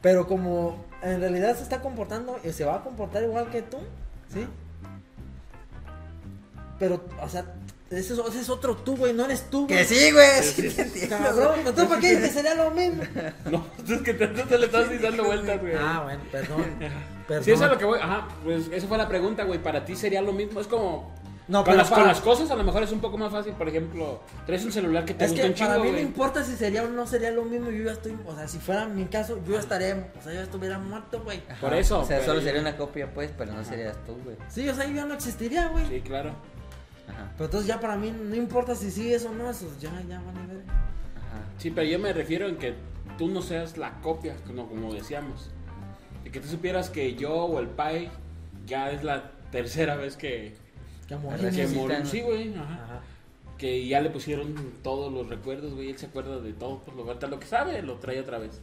Pero 0.00 0.26
como 0.26 0.84
en 1.02 1.20
realidad 1.20 1.56
se 1.56 1.62
está 1.62 1.80
comportando 1.80 2.40
y 2.42 2.50
se 2.50 2.64
va 2.64 2.76
a 2.76 2.82
comportar 2.82 3.22
igual 3.22 3.50
que 3.50 3.62
tú, 3.62 3.76
¿sí? 4.32 4.46
Pero, 6.82 7.00
o 7.22 7.28
sea, 7.28 7.44
ese 7.90 8.14
es, 8.14 8.18
ese 8.18 8.40
es 8.40 8.50
otro 8.50 8.74
tú, 8.74 8.96
güey, 8.96 9.12
no 9.12 9.24
eres 9.24 9.48
tú, 9.50 9.68
Que 9.68 9.74
güey. 9.74 9.86
sí, 9.86 10.10
güey. 10.10 10.42
sí 10.42 10.68
te 10.68 10.82
entiendo. 10.82 11.16
Cabrón, 11.16 11.60
¿tú 11.76 11.86
por 11.86 12.00
qué 12.00 12.16
dices 12.16 12.32
sería 12.32 12.54
lo 12.56 12.72
mismo? 12.72 13.04
No, 13.52 13.64
es 13.88 14.02
que 14.02 14.14
te, 14.14 14.26
tú 14.26 14.42
te 14.48 14.58
le 14.58 14.66
estás 14.66 15.00
dando 15.00 15.22
vueltas, 15.24 15.60
güey. 15.60 15.74
Ah, 15.78 16.00
bueno, 16.02 16.20
perdón. 16.32 16.64
perdón. 17.28 17.44
Sí, 17.44 17.52
eso 17.52 17.62
es 17.64 17.70
a 17.70 17.72
lo 17.72 17.78
que 17.78 17.84
voy. 17.84 18.00
Ajá, 18.02 18.26
pues 18.42 18.66
esa 18.72 18.88
fue 18.88 18.98
la 18.98 19.06
pregunta, 19.06 19.44
güey. 19.44 19.62
Para 19.62 19.84
ti 19.84 19.94
sería 19.94 20.20
lo 20.22 20.32
mismo. 20.32 20.60
Es 20.60 20.66
como. 20.66 21.14
No, 21.48 21.58
con, 21.58 21.64
pero 21.66 21.76
las, 21.78 21.88
para- 21.90 22.02
con 22.02 22.08
las 22.08 22.20
cosas 22.20 22.50
a 22.52 22.54
lo 22.56 22.62
mejor 22.64 22.82
es 22.84 22.92
un 22.92 23.00
poco 23.00 23.18
más 23.18 23.30
fácil. 23.30 23.52
Por 23.52 23.68
ejemplo, 23.68 24.20
traes 24.46 24.64
un 24.64 24.72
celular 24.72 25.04
que 25.04 25.12
te 25.12 25.24
Es 25.24 25.30
gusta 25.32 25.42
que 25.42 25.48
un 25.50 25.54
chingo, 25.54 25.70
para 25.70 25.82
mí 25.82 25.90
no 25.90 25.98
importa 25.98 26.44
si 26.44 26.54
sería 26.56 26.84
o 26.84 26.88
no 26.88 27.06
sería 27.06 27.30
lo 27.32 27.44
mismo, 27.44 27.68
yo 27.70 27.84
ya 27.84 27.92
estoy, 27.92 28.16
o 28.26 28.34
sea, 28.34 28.46
si 28.48 28.58
fuera 28.58 28.86
mi 28.86 29.04
caso, 29.06 29.38
yo 29.46 29.54
ya 29.54 29.58
estaría, 29.60 30.08
o 30.18 30.22
sea, 30.22 30.32
yo 30.32 30.38
ya 30.38 30.44
estuviera 30.44 30.78
muerto, 30.78 31.20
güey. 31.24 31.42
Ajá. 31.50 31.60
Por 31.60 31.74
eso, 31.74 31.98
O 32.00 32.04
sea, 32.06 32.18
pero- 32.18 32.32
solo 32.32 32.42
sería 32.42 32.60
una 32.60 32.76
copia, 32.76 33.12
pues, 33.12 33.32
pero 33.36 33.52
no 33.52 33.64
serías 33.64 33.96
tú, 34.06 34.16
güey. 34.24 34.36
Sí, 34.48 34.68
o 34.68 34.74
sea, 34.74 34.86
yo 34.86 34.94
ya 34.94 35.04
no 35.04 35.14
existiría, 35.14 35.66
güey. 35.66 35.86
Sí, 35.88 36.00
claro. 36.00 36.32
Ajá. 37.08 37.32
Pero 37.32 37.44
entonces 37.46 37.68
ya 37.68 37.80
para 37.80 37.96
mí 37.96 38.10
no 38.10 38.34
importa 38.34 38.74
si 38.74 38.90
sí 38.90 39.12
es 39.12 39.24
o 39.24 39.32
no, 39.32 39.50
eso 39.50 39.66
ya, 39.80 39.90
ya 40.08 40.20
van 40.20 40.38
a 40.38 40.46
ver. 40.46 40.62
Ajá. 40.66 41.44
Sí, 41.58 41.70
pero 41.70 41.86
yo 41.86 41.98
me 41.98 42.12
refiero 42.12 42.48
en 42.48 42.56
que 42.56 42.74
tú 43.18 43.28
no 43.28 43.42
seas 43.42 43.76
la 43.76 44.00
copia, 44.00 44.36
como, 44.46 44.68
como 44.68 44.92
decíamos. 44.94 45.50
De 46.24 46.30
que 46.30 46.40
tú 46.40 46.48
supieras 46.48 46.90
que 46.90 47.14
yo 47.14 47.32
o 47.32 47.58
el 47.58 47.68
Pai 47.68 48.10
ya 48.66 48.90
es 48.90 49.04
la 49.04 49.30
tercera 49.50 49.96
vez 49.96 50.16
que, 50.16 50.54
Que 51.08 51.16
que 51.50 51.66
murió. 51.66 52.06
Sí, 52.06 52.20
güey. 52.20 52.54
Ajá. 52.54 52.84
Ajá. 52.84 53.00
Que 53.58 53.86
ya 53.86 54.00
le 54.00 54.10
pusieron 54.10 54.54
todos 54.82 55.12
los 55.12 55.28
recuerdos, 55.28 55.74
güey. 55.74 55.90
Él 55.90 55.98
se 55.98 56.06
acuerda 56.06 56.40
de 56.40 56.52
todo, 56.52 56.80
por 56.80 56.94
lo 56.94 57.04
lo 57.04 57.38
que 57.38 57.46
sabe, 57.46 57.80
lo 57.82 57.96
trae 57.96 58.20
otra 58.20 58.38
vez. 58.38 58.60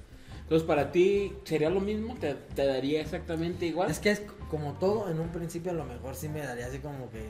Entonces, 0.50 0.68
para 0.68 0.92
ti, 0.92 1.32
¿sería 1.44 1.70
lo 1.70 1.80
mismo? 1.80 2.16
¿Te, 2.16 2.34
te 2.34 2.66
daría 2.66 3.02
exactamente 3.02 3.68
igual? 3.68 3.92
Es 3.92 4.00
que 4.00 4.10
es 4.10 4.24
como 4.50 4.74
todo, 4.74 5.08
en 5.08 5.20
un 5.20 5.30
principio 5.30 5.70
a 5.70 5.76
lo 5.76 5.86
mejor 5.86 6.16
sí 6.16 6.28
me 6.28 6.40
daría 6.40 6.66
así 6.66 6.80
como 6.80 7.08
que... 7.12 7.30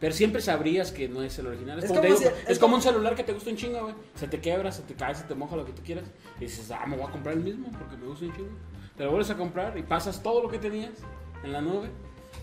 Pero 0.00 0.14
siempre 0.14 0.40
sabrías 0.40 0.92
que 0.92 1.08
no 1.08 1.22
es 1.22 1.38
el 1.38 1.46
original. 1.48 1.78
Es, 1.78 1.84
Es 1.84 1.90
como, 1.90 2.00
como 2.02 2.14
digo, 2.14 2.18
si- 2.30 2.34
es 2.42 2.50
es 2.50 2.58
como 2.58 2.72
como- 2.72 2.76
un 2.76 2.82
celular 2.82 3.14
que 3.16 3.24
te 3.24 3.32
gusta 3.32 3.50
un 3.50 3.56
chingo, 3.56 3.82
güey. 3.82 3.94
Se 4.14 4.28
te 4.28 4.40
quebra, 4.40 4.70
se 4.70 4.82
te 4.82 4.94
cae, 4.94 5.14
se 5.14 5.24
te 5.24 5.34
moja 5.34 5.56
lo 5.56 5.64
que 5.64 5.72
tú 5.72 5.82
quieras. 5.82 6.04
Y 6.38 6.42
dices, 6.44 6.70
ah, 6.70 6.86
me 6.86 6.96
voy 6.96 7.06
a 7.06 7.10
comprar 7.10 7.34
el 7.36 7.42
mismo 7.42 7.70
porque 7.78 7.96
me 7.96 8.06
gusta 8.06 8.24
un 8.26 8.34
chingo. 8.36 8.50
Te 8.96 9.04
lo 9.04 9.10
vuelves 9.10 9.30
a 9.30 9.36
comprar 9.36 9.76
y 9.76 9.82
pasas 9.82 10.22
todo 10.22 10.42
lo 10.42 10.48
que 10.48 10.58
tenías 10.58 10.90
en 11.44 11.52
la 11.52 11.60
nube 11.60 11.88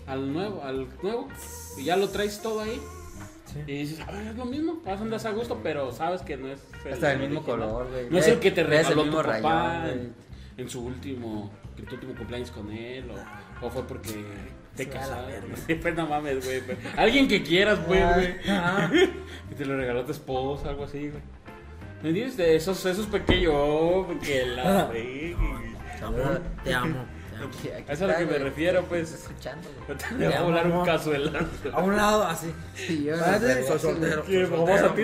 al 0.06 0.32
nuevo, 0.32 0.62
al 0.62 0.86
nuevo. 1.02 1.28
Y 1.78 1.84
ya 1.84 1.96
lo 1.96 2.08
traes 2.08 2.40
todo 2.42 2.60
ahí. 2.60 2.80
Y 3.66 3.72
dices, 3.78 4.00
ah, 4.06 4.22
es 4.22 4.36
lo 4.36 4.44
mismo. 4.44 4.82
Vas 4.84 5.00
andas 5.00 5.24
a 5.24 5.30
gusto, 5.30 5.60
pero 5.62 5.92
sabes 5.92 6.20
que 6.22 6.36
no 6.36 6.48
es 6.48 6.60
Hasta 6.92 7.12
el 7.12 7.20
mismo 7.20 7.38
original. 7.40 7.44
color, 7.70 7.90
güey. 7.90 8.10
No 8.10 8.18
es 8.18 8.28
el 8.28 8.38
que 8.38 8.50
te 8.50 8.60
el 8.62 8.66
regaló 8.66 8.96
tu 8.96 9.02
mismo 9.04 9.16
papá 9.22 9.32
rayón, 9.32 9.82
güey. 9.82 9.92
en, 9.94 10.14
en 10.58 10.68
su 10.70 10.84
último, 10.84 11.50
en 11.78 11.84
tu 11.86 11.94
último 11.94 12.14
cumpleaños 12.14 12.50
con 12.50 12.70
él. 12.70 13.10
O, 13.62 13.66
o 13.66 13.70
fue 13.70 13.82
porque 13.86 14.24
te 14.76 14.86
va. 14.88 15.26
Sí, 15.66 15.74
pues 15.82 15.94
no 15.94 16.06
mames, 16.06 16.44
güey. 16.44 16.60
pero- 16.66 16.78
Alguien 16.96 17.26
que 17.28 17.42
quieras, 17.42 17.78
pues, 17.86 18.02
güey. 18.14 18.50
Ajá. 18.50 18.90
Y 19.50 19.54
te 19.54 19.64
lo 19.64 19.76
regaló 19.76 20.04
tu 20.04 20.12
esposa, 20.12 20.68
algo 20.70 20.84
así, 20.84 21.08
güey. 21.08 21.22
¿Me 22.02 22.08
entiendes? 22.10 22.36
De 22.36 22.56
esos, 22.56 22.84
esos 22.84 23.06
pequeños, 23.06 24.06
que 24.22 24.44
la 24.46 24.84
güey. 24.90 25.34
Cabrón, 26.00 26.42
te 26.64 26.74
amo. 26.74 26.86
te 26.86 27.44
amo. 27.44 27.48
Aquí- 27.48 27.68
aquí 27.68 27.84
A 27.90 27.92
eso 27.92 27.92
es 27.92 28.02
a 28.02 28.06
lo 28.06 28.12
que 28.14 28.24
me 28.24 28.30
güey. 28.32 28.42
refiero, 28.44 28.82
pues. 28.84 29.12
escuchando, 29.12 29.68
güey. 29.86 29.98
Te 29.98 30.14
voy 30.26 30.34
a 30.34 30.42
volar 30.42 30.66
un 30.66 30.72
amor. 30.72 30.86
cazuelazo. 30.86 31.46
A 31.72 31.82
un 31.82 31.96
lado, 31.96 32.24
así. 32.24 32.52
Sí, 32.74 33.04
yo 33.04 33.16
sé, 33.16 33.62
soy 33.66 33.78
soltero. 33.78 34.22
güey. 34.24 34.36
Que 34.38 34.44
vamos 34.46 34.80
a 34.80 34.94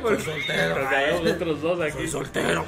porque 0.00 0.22
soltero. 0.24 0.74
porque 0.74 0.96
hay 0.96 1.26
otros 1.26 1.62
dos 1.62 1.80
aquí. 1.80 1.92
Soy 1.98 2.08
soltero. 2.08 2.64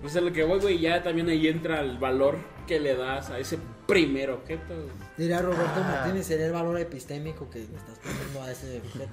Pues 0.00 0.16
a 0.16 0.20
lo 0.20 0.32
que 0.32 0.44
voy, 0.44 0.60
güey, 0.60 0.78
ya 0.80 1.02
también 1.02 1.28
ahí 1.28 1.48
entra 1.48 1.80
el 1.80 1.98
valor 1.98 2.38
que 2.66 2.78
le 2.80 2.94
das 2.96 3.30
a 3.30 3.38
ese 3.38 3.58
primer 3.86 4.30
objeto. 4.30 4.74
güey. 4.74 4.88
Diría 5.16 5.42
Roberto 5.42 5.72
Ah. 5.76 5.80
Martínez, 6.02 6.26
sería 6.26 6.46
el 6.46 6.52
valor 6.52 6.78
epistémico 6.78 7.48
que 7.50 7.58
le 7.60 7.64
estás 7.64 7.98
poniendo 8.02 8.42
a 8.42 8.50
ese 8.52 8.78
objeto. 8.78 9.10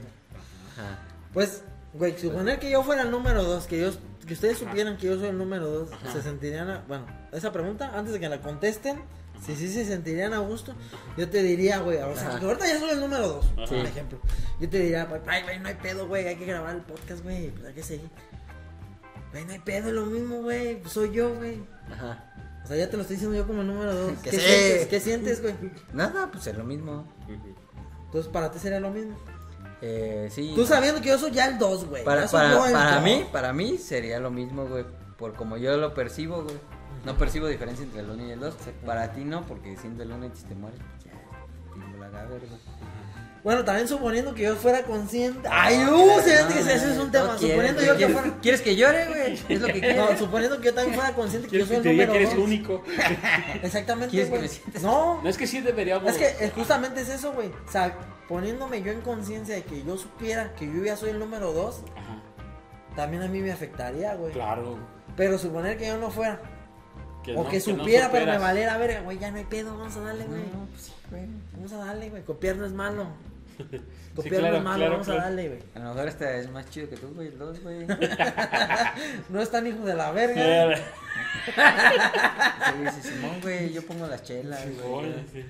Ajá. 0.77 0.99
Pues, 1.33 1.63
güey, 1.93 2.17
suponer 2.17 2.59
que 2.59 2.69
yo 2.69 2.83
fuera 2.83 3.01
el 3.03 3.11
número 3.11 3.43
dos, 3.43 3.65
que 3.67 3.79
yo, 3.81 3.89
que 4.25 4.33
ustedes 4.33 4.57
Ajá. 4.61 4.65
supieran 4.69 4.97
que 4.97 5.07
yo 5.07 5.17
soy 5.17 5.29
el 5.29 5.37
número 5.37 5.67
dos, 5.69 5.91
Ajá. 5.91 6.11
se 6.13 6.21
sentirían, 6.21 6.69
a- 6.69 6.83
bueno, 6.87 7.05
esa 7.31 7.51
pregunta, 7.51 7.91
antes 7.95 8.13
de 8.13 8.19
que 8.19 8.29
la 8.29 8.41
contesten, 8.41 8.99
si 9.45 9.55
sí 9.55 9.67
se 9.67 9.85
sentirían 9.85 10.33
a 10.33 10.39
gusto, 10.39 10.73
yo 11.17 11.29
te 11.29 11.43
diría, 11.43 11.79
güey, 11.79 11.97
o 11.97 12.15
sea, 12.15 12.29
Ajá. 12.35 12.45
ahorita 12.45 12.67
ya 12.67 12.79
soy 12.79 12.89
el 12.91 12.99
número 12.99 13.27
dos, 13.27 13.45
Ajá. 13.57 13.65
por 13.67 13.77
ejemplo. 13.85 14.19
Yo 14.59 14.69
te 14.69 14.79
diría, 14.79 15.05
güey, 15.05 15.21
no 15.59 15.67
hay 15.67 15.75
pedo, 15.75 16.07
güey, 16.07 16.27
hay 16.27 16.35
que 16.35 16.45
grabar 16.45 16.75
el 16.75 16.81
podcast, 16.81 17.23
güey, 17.23 17.49
pues 17.51 17.65
hay 17.65 17.73
que 17.73 17.83
seguir. 17.83 18.09
Güey, 19.31 19.45
no 19.45 19.51
hay 19.51 19.59
pedo, 19.59 19.89
es 19.89 19.93
lo 19.93 20.05
mismo, 20.05 20.41
güey, 20.41 20.81
pues 20.81 20.93
soy 20.93 21.11
yo, 21.11 21.35
güey. 21.35 21.63
Ajá. 21.91 22.23
O 22.63 22.67
sea, 22.67 22.77
ya 22.77 22.89
te 22.89 22.97
lo 22.97 23.01
estoy 23.01 23.15
diciendo 23.15 23.37
yo 23.37 23.47
como 23.47 23.63
número 23.63 23.93
dos. 23.93 24.13
¿Qué, 24.23 24.31
sí. 24.31 24.39
sientes? 24.39 24.87
¿Qué 24.87 24.99
sientes, 24.99 25.41
güey? 25.41 25.55
Nada, 25.93 26.29
pues 26.31 26.47
es 26.47 26.57
lo 26.57 26.63
mismo. 26.63 27.05
Entonces, 28.05 28.31
para 28.31 28.51
ti 28.51 28.59
sería 28.59 28.79
lo 28.79 28.89
mismo. 28.89 29.17
Eh, 29.81 30.29
sí. 30.31 30.53
Tú 30.55 30.65
sabiendo 30.65 31.01
que 31.01 31.09
yo 31.09 31.17
soy 31.17 31.31
ya 31.31 31.47
el 31.47 31.57
dos, 31.57 31.85
güey. 31.85 32.03
Para, 32.03 32.27
para, 32.27 32.57
para 32.71 32.99
mí, 33.01 33.25
para 33.31 33.53
mí 33.53 33.77
sería 33.77 34.19
lo 34.19 34.31
mismo, 34.31 34.65
güey. 34.65 34.85
Por 35.17 35.33
como 35.33 35.57
yo 35.57 35.77
lo 35.77 35.93
percibo, 35.93 36.43
güey. 36.43 36.57
No 37.05 37.17
percibo 37.17 37.47
diferencia 37.47 37.85
entre 37.85 38.01
el 38.01 38.09
1 38.09 38.27
y 38.27 38.31
el 38.31 38.39
2. 38.39 38.55
Para 38.85 39.13
ti 39.13 39.23
no, 39.23 39.45
porque 39.45 39.77
siendo 39.77 40.03
el 40.03 40.11
1 40.11 40.25
y 40.25 40.29
te 40.29 40.55
mueres, 40.55 40.79
pues 40.91 41.05
ya, 41.05 42.09
la 42.09 42.25
güey. 42.25 42.41
Bueno, 43.47 43.63
también 43.63 43.87
suponiendo 43.87 44.33
que 44.33 44.41
yo 44.43 44.55
fuera 44.57 44.83
consciente. 44.83 45.47
Ay, 45.49 45.77
uh, 45.85 46.19
se 46.21 46.35
ve 46.35 46.53
que 46.53 46.59
ese 46.59 46.73
es 46.91 46.97
un 46.97 47.09
tema. 47.11 47.27
No 47.27 47.37
quieres, 47.37 47.49
suponiendo 47.55 47.81
yo 47.81 47.91
que 47.93 47.97
¿quieres, 47.97 48.17
fuera. 48.17 48.37
¿Quieres 48.41 48.61
que 48.61 48.75
llore, 48.75 49.05
güey? 49.07 49.33
Es 49.47 49.61
lo 49.61 49.67
que 49.67 49.73
quieres. 49.79 49.95
No, 49.95 50.17
suponiendo 50.17 50.57
que 50.59 50.65
yo 50.65 50.73
también 50.73 50.95
fuera 50.95 51.13
consciente 51.13 51.47
que 51.47 51.59
yo 51.59 51.65
¿Quieres 51.65 51.67
soy 51.67 51.75
que 51.75 51.77
el 51.77 51.83
te 51.83 51.89
diga 51.91 52.05
número 52.07 52.11
que 52.11 52.23
eres 52.25 52.35
dos. 52.35 52.43
único? 52.45 52.83
Exactamente, 53.63 54.11
¿Quieres 54.11 54.29
que 54.29 54.37
güey. 54.37 54.83
No, 54.83 55.21
No, 55.23 55.29
es 55.29 55.37
que 55.37 55.47
sí 55.47 55.61
deberíamos. 55.61 56.09
es 56.09 56.17
que 56.17 56.45
eh, 56.45 56.51
justamente 56.53 56.99
es 56.99 57.07
eso, 57.07 57.31
güey. 57.31 57.47
O 57.47 57.71
sea, 57.71 57.95
poniéndome 58.27 58.81
yo 58.81 58.91
en 58.91 58.99
conciencia 58.99 59.55
de 59.55 59.63
que 59.63 59.81
yo 59.81 59.97
supiera 59.97 60.53
que 60.55 60.65
yo 60.67 60.83
ya 60.83 60.97
soy 60.97 61.11
el 61.11 61.19
número 61.19 61.53
dos, 61.53 61.83
Ajá, 61.95 62.21
también 62.97 63.23
a 63.23 63.27
mí 63.29 63.39
me 63.39 63.53
afectaría, 63.53 64.13
güey. 64.15 64.33
claro. 64.33 64.77
Pero 65.15 65.37
suponer 65.37 65.77
que 65.77 65.87
yo 65.87 65.97
no 65.97 66.11
fuera. 66.11 66.41
Que 67.23 67.31
o 67.33 67.43
no- 67.43 67.49
que 67.49 67.57
no 67.59 67.63
supiera, 67.63 68.11
pero 68.11 68.25
me 68.25 68.37
valiera 68.39 68.77
verga, 68.77 68.99
güey, 69.01 69.17
ya 69.19 69.31
no 69.31 69.37
hay 69.37 69.45
pedo, 69.45 69.77
vamos 69.77 69.95
a 69.95 70.01
darle, 70.01 70.25
güey. 70.25 70.41
No, 70.41 70.67
pues. 70.69 70.91
Vamos 71.55 71.71
a 71.71 71.77
darle, 71.77 72.09
güey. 72.09 72.23
Copiar 72.23 72.57
no 72.57 72.65
es 72.65 72.73
malo. 72.73 73.07
Sí, 74.17 74.23
Copiar 74.23 74.41
no 74.41 74.49
claro, 74.49 74.63
malo, 74.63 74.77
claro, 74.77 74.91
vamos 74.93 75.05
claro. 75.05 75.21
a 75.21 75.23
darle, 75.25 75.47
güey. 75.47 75.59
A 75.75 75.79
lo 75.79 75.89
mejor 75.89 76.07
este 76.07 76.39
es 76.39 76.49
más 76.49 76.67
chido 76.71 76.89
que 76.89 76.97
tú, 76.97 77.13
güey. 77.13 77.27
El 77.27 77.37
2, 77.37 77.61
güey. 77.61 77.85
No 79.29 79.41
es 79.43 79.51
tan 79.51 79.67
hijo 79.67 79.85
de 79.85 79.93
la 79.93 80.11
verga. 80.11 80.75
Sí, 80.75 80.81
sí, 82.95 83.09
Simón, 83.09 83.39
güey. 83.41 83.71
Yo 83.71 83.85
pongo 83.85 84.07
las 84.07 84.23
chelas, 84.23 84.65
güey. 84.81 85.13
Sí. 85.31 85.45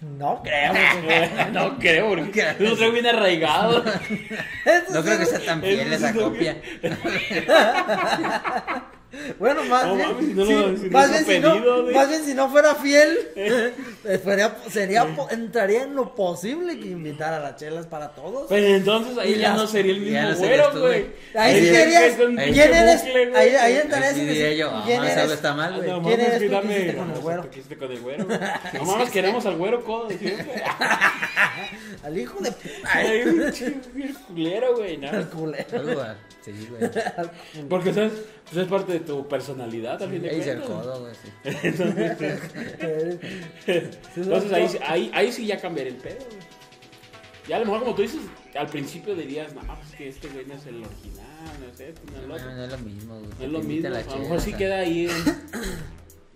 No 0.00 0.42
creo, 0.42 0.72
güey. 1.04 1.50
no 1.52 1.78
creo, 1.78 2.08
porque 2.08 2.54
no 2.58 2.90
bien 2.90 3.06
arraigado. 3.06 3.84
Eso 3.84 4.92
No 4.92 5.02
creo 5.02 5.18
que 5.18 5.26
sí, 5.26 5.36
sea 5.36 5.44
tan 5.44 5.60
fiel 5.60 5.92
esa 5.92 6.12
sí, 6.12 6.18
copia. 6.18 6.56
Bueno, 9.40 9.64
más 9.64 9.86
No 9.86 9.96
bien, 9.96 10.08
mames, 10.08 10.26
si 10.26 10.34
no 10.34 10.46
sí, 10.46 10.52
lo- 10.52 10.76
si 10.76 10.84
no 10.84 10.90
más, 10.92 11.10
bien 11.10 11.24
si 11.26 11.38
no, 11.40 11.82
güey. 11.82 11.94
más 11.94 12.08
bien 12.08 12.24
si 12.24 12.34
no 12.34 12.48
fuera 12.48 12.74
fiel, 12.76 13.18
eh, 13.36 13.72
sería, 14.70 15.04
po- 15.16 15.28
entraría 15.30 15.82
en 15.82 15.96
lo 15.96 16.14
posible 16.14 16.78
que 16.78 16.88
invitara 16.88 17.38
a 17.38 17.40
las 17.40 17.56
chelas 17.56 17.86
para 17.86 18.10
todos. 18.10 18.46
Pero 18.48 18.66
entonces 18.68 19.18
ahí 19.18 19.36
ya 19.36 19.48
las- 19.48 19.56
no 19.56 19.66
sería 19.66 19.92
el 19.94 20.00
mismo 20.00 20.36
güero, 20.36 20.70
tú, 20.70 20.78
güey. 20.80 21.06
ahí 21.34 21.54
sí 21.60 21.68
un 21.70 21.74
¿quién 21.74 21.88
eres? 21.92 22.16
bucle, 22.16 23.36
ahí, 23.36 23.50
sí 24.14 24.56
yo, 24.58 24.70
ah, 24.70 24.82
¿quién 24.86 25.02
ese 25.02 25.12
eres? 25.12 25.22
algo 25.22 25.34
está 25.34 25.54
mal, 25.54 25.76
güey. 25.76 25.88
No 25.90 26.02
¿Quién 26.02 26.20
eres 26.20 26.38
que 26.38 26.44
tú 26.46 26.50
que 26.50 26.56
dame- 26.56 26.72
hiciste 26.76 26.96
con 26.96 27.10
el 27.10 27.18
güero? 27.20 27.42
¿qué 27.42 27.58
hiciste 27.58 27.76
con 27.78 27.90
el 27.92 28.00
güero? 28.00 28.26
No 28.74 28.84
mames, 28.84 29.10
queremos 29.10 29.44
al 29.46 29.56
güero 29.56 29.84
codo. 29.84 30.08
Al 32.02 32.16
hijo 32.18 32.38
de 32.42 32.50
puta. 32.52 32.70
Ay, 32.84 33.22
un 33.22 33.52
chingo, 33.52 33.80
bien 33.92 34.14
culero, 34.26 34.76
güey, 34.76 34.96
¿no? 34.96 35.10
Al 35.10 35.28
culero. 35.28 35.66
Algo, 35.78 36.02
Sí, 36.42 36.52
güey. 36.70 36.82
Al 36.84 36.90
culero. 37.30 37.68
Porque 37.68 37.92
¿sabes? 37.92 38.12
Pues 38.50 38.62
es 38.64 38.68
parte 38.68 38.99
de 39.00 39.06
tu 39.06 39.28
personalidad, 39.28 40.02
al 40.02 40.10
fin 40.10 40.22
de 40.22 40.50
el 40.52 40.60
codo, 40.62 41.00
güey. 41.00 41.14
sí. 41.14 41.28
Entonces 44.16 44.52
ahí, 44.52 44.68
sí- 44.68 44.78
ahí, 44.86 45.10
ahí 45.14 45.32
sí 45.32 45.46
ya 45.46 45.60
cambiaría 45.60 45.92
el 45.92 45.98
pedo, 45.98 46.24
güey. 46.28 46.40
Ya 47.48 47.56
a 47.56 47.60
lo 47.60 47.64
mejor 47.66 47.80
como 47.80 47.94
tú 47.94 48.02
dices, 48.02 48.20
al 48.54 48.66
principio 48.68 49.14
dirías, 49.14 49.54
no, 49.54 49.60
pues 49.62 49.94
que 49.96 50.08
este 50.08 50.28
güey 50.28 50.46
no 50.46 50.54
es 50.54 50.66
el 50.66 50.76
original, 50.84 51.26
no 51.60 51.66
es 51.66 51.80
este, 51.80 52.02
no 52.12 52.18
es 52.36 52.42
el 52.42 52.48
No, 52.48 52.56
no 52.56 52.64
es 52.64 52.70
lo 52.70 52.78
mismo, 52.78 53.18
güey. 53.18 53.30
No 53.38 53.44
es 53.46 53.52
lo 53.52 53.60
mismo, 53.62 53.88
a 53.88 54.16
lo 54.16 54.18
mejor 54.18 54.40
sí 54.40 54.52
queda 54.52 54.78
ahí 54.78 55.08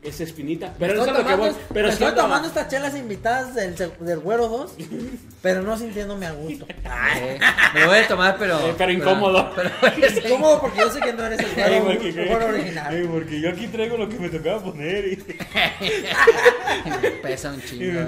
esa 0.05 0.22
espinita. 0.24 0.74
Pero 0.78 0.93
Estoy 0.94 1.09
eso 1.09 1.18
es 1.18 1.24
lo 1.24 1.28
que 1.31 1.36
voy. 1.36 1.51
Pero 1.72 1.89
estoy 1.89 2.06
ando- 2.09 2.16
tomando 2.22 2.48
estas 2.48 2.68
chelas 2.68 2.94
invitadas 2.97 3.55
del, 3.55 3.74
del 3.76 4.18
Güero 4.20 4.48
2, 4.48 4.74
pero 5.43 5.62
no 5.62 5.76
sintiéndome 5.78 6.26
a 6.26 6.32
gusto. 6.32 6.66
Eh, 6.68 7.39
Me 7.74 7.86
voy 7.86 7.98
a 7.98 8.06
tomar, 8.09 8.36
pero. 8.39 8.59
Eh, 8.68 8.74
pero 8.76 8.93
incómodo. 8.93 9.51
Pero, 9.56 9.70
Es 10.06 10.20
cómodo 10.31 10.60
porque 10.60 10.78
yo 10.81 10.90
sé 10.90 11.01
que 11.01 11.12
no 11.12 11.24
eres 11.24 11.40
el 11.40 11.47
Ay, 11.47 11.81
Güero, 11.81 11.85
porque, 11.86 12.09
el 12.09 12.28
güero 12.28 12.47
original. 12.47 12.86
Ay, 12.94 13.09
porque 13.10 13.40
yo 13.40 13.48
aquí 13.51 13.66
traigo 13.68 13.97
lo 13.97 14.09
que 14.09 14.18
me 14.18 14.28
tocaba 14.28 14.62
poner 14.62 15.06
y, 15.06 15.16
me 17.02 17.10
pesa 17.22 17.51
un 17.51 17.62
chingo. 17.62 18.01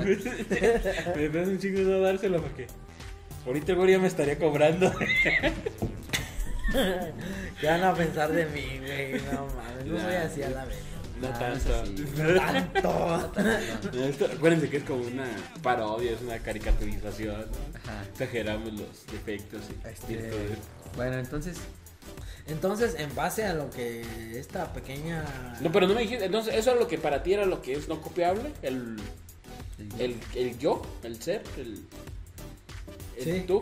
me, 1.16 1.28
pasa 1.30 1.50
un 1.50 1.58
chingo 1.58 1.80
no 1.80 2.00
dárselo 2.00 2.42
porque 2.42 2.66
ahorita 3.46 3.72
el 3.72 3.88
ya 3.88 3.98
me 3.98 4.08
estaría 4.08 4.38
cobrando. 4.38 4.92
¿Qué 7.60 7.66
van 7.66 7.84
a 7.84 7.94
pensar 7.94 8.30
de 8.32 8.44
mí, 8.46 8.80
güey? 8.80 9.12
No 9.32 9.46
mames, 9.56 9.86
no 9.86 9.98
soy 10.00 10.14
así 10.16 10.42
a 10.42 10.50
la 10.50 10.64
vez. 10.64 10.76
No 11.20 11.28
Ah, 11.28 11.38
tanto. 11.38 11.86
sí. 11.86 12.04
Tanto. 12.36 13.32
Esto- 14.04 14.26
acuérdense 14.26 14.68
que 14.68 14.76
es 14.78 14.84
como 14.84 15.02
una 15.06 15.26
parodia, 15.62 16.12
es 16.12 16.20
una 16.20 16.38
caricaturización. 16.38 17.36
¿no? 17.40 17.78
Ajá. 17.78 18.04
Exageramos 18.12 18.72
los 18.74 19.06
defectos 19.10 19.62
y 19.70 19.88
Este. 19.88 20.30
Bueno, 20.94 21.18
entonces. 21.18 21.56
Entonces, 22.48 22.94
en 22.98 23.12
base 23.14 23.44
a 23.44 23.54
lo 23.54 23.70
que 23.70 24.04
esta 24.38 24.72
pequeña. 24.72 25.24
No, 25.60 25.72
pero 25.72 25.88
no 25.88 25.94
me 25.94 26.02
dijiste, 26.02 26.26
entonces 26.26 26.54
eso 26.54 26.72
es 26.74 26.78
lo 26.78 26.86
que 26.86 26.96
para 26.98 27.22
ti 27.22 27.32
era 27.34 27.44
lo 27.44 27.60
que 27.62 27.72
es 27.72 27.88
no 27.88 28.00
copiable, 28.00 28.52
el, 28.62 28.96
el, 29.98 30.16
el 30.34 30.58
yo, 30.58 30.80
el 31.02 31.20
ser, 31.20 31.42
el, 31.56 31.82
el 33.16 33.24
Sí. 33.24 33.44
tú. 33.48 33.60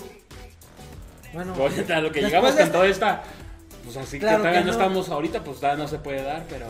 Bueno, 1.32 1.54
Ahorita 1.54 2.00
lo 2.00 2.12
que 2.12 2.20
llegamos 2.20 2.54
de 2.56 2.62
con 2.64 2.72
todo 2.72 2.84
esta, 2.84 3.22
pues 3.84 3.96
así 3.96 4.18
Claro 4.18 4.36
que 4.36 4.42
todavía 4.42 4.60
que 4.60 4.66
no 4.66 4.72
no. 4.72 4.78
estamos 4.78 5.08
ahorita, 5.08 5.42
pues 5.42 5.56
todavía 5.60 5.82
no 5.84 5.88
se 5.88 5.98
puede 5.98 6.22
dar, 6.22 6.44
pero 6.50 6.66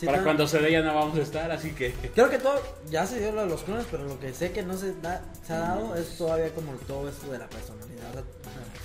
sí, 0.00 0.06
para 0.06 0.22
cuando 0.24 0.46
se 0.48 0.58
dé 0.58 0.72
ya 0.72 0.82
no 0.82 0.94
vamos 0.94 1.18
a 1.18 1.22
estar, 1.22 1.50
así 1.50 1.70
que... 1.72 1.92
Creo 2.14 2.28
que 2.28 2.38
todo. 2.38 2.60
Ya 2.90 3.06
se 3.06 3.20
dio 3.20 3.32
lo 3.32 3.42
de 3.42 3.48
los 3.48 3.62
clones, 3.62 3.86
pero 3.90 4.04
lo 4.04 4.18
que 4.18 4.32
sé 4.32 4.50
que 4.52 4.62
no 4.62 4.76
se, 4.76 4.94
da, 5.00 5.22
se 5.46 5.52
ha 5.52 5.60
dado 5.60 5.94
es 5.94 6.16
todavía 6.16 6.50
como 6.54 6.72
todo 6.86 7.08
esto 7.08 7.30
de 7.30 7.38
la 7.38 7.48
personalidad. 7.48 8.10
O 8.10 8.12
sea, 8.14 8.22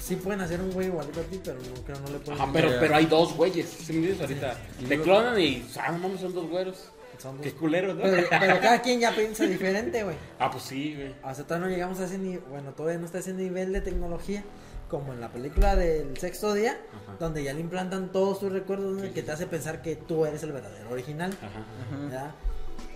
Sí 0.05 0.15
pueden 0.17 0.39
hacer 0.41 0.61
un 0.61 0.71
güey 0.71 0.85
igualito 0.85 1.19
a 1.19 1.23
ti, 1.23 1.41
pero 1.43 1.57
no 1.57 1.83
creo 1.83 1.99
no 1.99 2.09
le 2.09 2.19
pueden. 2.19 2.39
Ajá, 2.39 2.51
pero, 2.53 2.69
pero 2.79 2.95
hay 2.95 3.07
dos 3.07 3.33
güeyes, 3.35 3.67
¿sí 3.67 3.93
me 3.93 4.09
entiendes? 4.09 4.21
Ahorita 4.21 4.57
Y 4.79 4.85
te 4.85 5.01
clonan 5.01 5.39
y, 5.39 5.65
ah, 5.79 5.91
no 5.93 6.15
son 6.19 6.31
dos 6.31 6.47
güeros. 6.47 6.91
Son 7.17 7.37
dos- 7.37 7.43
Qué 7.43 7.53
culeros, 7.53 7.95
¿no? 7.95 8.03
pero, 8.03 8.27
pero 8.39 8.59
cada 8.59 8.81
quien 8.83 8.99
ya 8.99 9.15
piensa 9.15 9.45
diferente, 9.45 10.03
güey. 10.03 10.15
Ah, 10.37 10.51
pues 10.51 10.63
sí, 10.65 10.93
güey. 10.93 11.15
O 11.23 11.33
sea, 11.33 11.43
todavía 11.45 11.67
no 11.69 11.73
llegamos 11.73 11.99
a 12.01 12.05
ese 12.05 12.19
nivel, 12.19 12.43
bueno, 12.51 12.71
todavía 12.73 12.99
no 12.99 13.05
está 13.07 13.17
ese 13.17 13.33
nivel 13.33 13.73
de 13.73 13.81
tecnología 13.81 14.43
como 14.89 15.13
en 15.13 15.21
la 15.21 15.31
película 15.31 15.75
del 15.75 16.17
sexto 16.17 16.53
día, 16.53 16.79
Ajá. 17.03 17.17
donde 17.19 17.43
ya 17.43 17.53
le 17.53 17.59
implantan 17.61 18.11
todos 18.11 18.39
tus 18.39 18.51
recuerdos 18.51 19.01
¿no? 19.01 19.13
que 19.13 19.23
te 19.23 19.31
hace 19.31 19.47
pensar 19.47 19.81
que 19.81 19.95
tú 19.95 20.25
eres 20.25 20.43
el 20.43 20.51
verdadero 20.51 20.91
original. 20.91 21.35
Ajá. 21.41 21.97
¿verdad? 21.97 22.35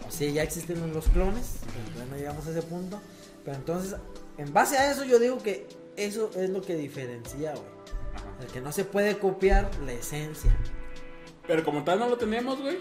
O 0.08 0.12
sea, 0.12 0.30
ya 0.30 0.44
existen 0.44 0.94
los 0.94 1.08
clones, 1.10 1.58
pero 1.94 2.06
no 2.08 2.16
llegamos 2.16 2.46
a 2.48 2.52
ese 2.52 2.62
punto. 2.64 3.00
Pero 3.46 3.58
entonces, 3.58 3.96
en 4.38 4.52
base 4.54 4.78
a 4.78 4.92
eso, 4.92 5.04
yo 5.04 5.20
digo 5.20 5.38
que 5.38 5.68
eso 5.96 6.32
es 6.36 6.50
lo 6.50 6.62
que 6.62 6.76
diferencia, 6.76 7.52
güey. 7.52 7.68
Ajá. 8.16 8.26
El 8.42 8.48
que 8.48 8.62
no 8.62 8.72
se 8.72 8.86
puede 8.86 9.18
copiar 9.20 9.70
la 9.86 9.94
esencia. 9.94 10.56
Pero 11.48 11.64
como 11.64 11.84
tal 11.84 12.00
no 12.00 12.10
lo 12.10 12.18
tenemos, 12.18 12.60
güey. 12.60 12.78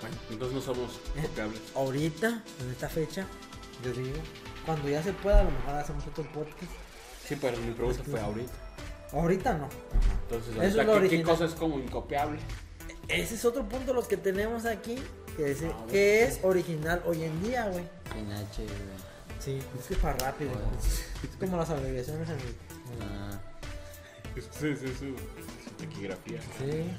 Bueno, 0.00 0.16
entonces 0.30 0.54
no 0.54 0.60
somos 0.60 1.00
copiables. 1.22 1.60
Ahorita, 1.74 2.42
en 2.60 2.70
esta 2.70 2.88
fecha, 2.88 3.26
yo 3.82 3.92
digo, 3.92 4.18
cuando 4.66 4.88
ya 4.88 5.02
se 5.02 5.12
pueda, 5.12 5.40
a 5.40 5.44
lo 5.44 5.50
mejor 5.50 5.74
hacemos 5.74 6.06
otro 6.06 6.24
podcast. 6.32 6.70
Sí, 7.28 7.36
pero 7.40 7.56
mi 7.58 7.72
pregunta 7.72 8.02
fue 8.08 8.20
ahorita. 8.20 8.52
Ahorita 9.12 9.54
no. 9.54 9.64
Ajá. 9.66 9.72
Entonces, 10.22 10.54
Eso 10.54 10.62
es 10.64 10.74
lo 10.74 10.80
¿qué, 10.82 10.86
qué 10.86 10.92
original. 10.96 11.24
cosa 11.26 11.44
es 11.44 11.52
como 11.52 11.78
incopiable? 11.78 12.38
Ese 13.08 13.34
es 13.36 13.44
otro 13.44 13.68
punto 13.68 13.92
los 13.94 14.08
que 14.08 14.16
tenemos 14.16 14.64
aquí, 14.64 14.96
que 15.36 15.52
es, 15.52 15.62
Ah, 15.62 15.86
que 15.90 16.24
es 16.24 16.40
original 16.42 17.02
hoy 17.06 17.22
en 17.24 17.42
día, 17.42 17.66
güey. 17.68 17.84
Sin 18.12 18.30
H, 18.32 18.62
güey. 18.62 18.68
Sí, 19.38 19.58
es 19.78 19.86
que 19.86 19.94
es 19.94 20.00
para 20.00 20.16
rápido. 20.18 20.50
Bueno. 20.50 20.66
Es 21.22 21.36
como 21.38 21.56
las 21.56 21.70
abreviaciones 21.70 22.28
en 22.28 22.34
el... 22.34 22.54
Ah, 23.02 23.40
Sí, 24.36 24.76
sí, 24.76 24.86
sí. 24.98 25.14
Su 25.64 25.70
taquigrafía. 25.84 26.40
Sí. 26.58 26.90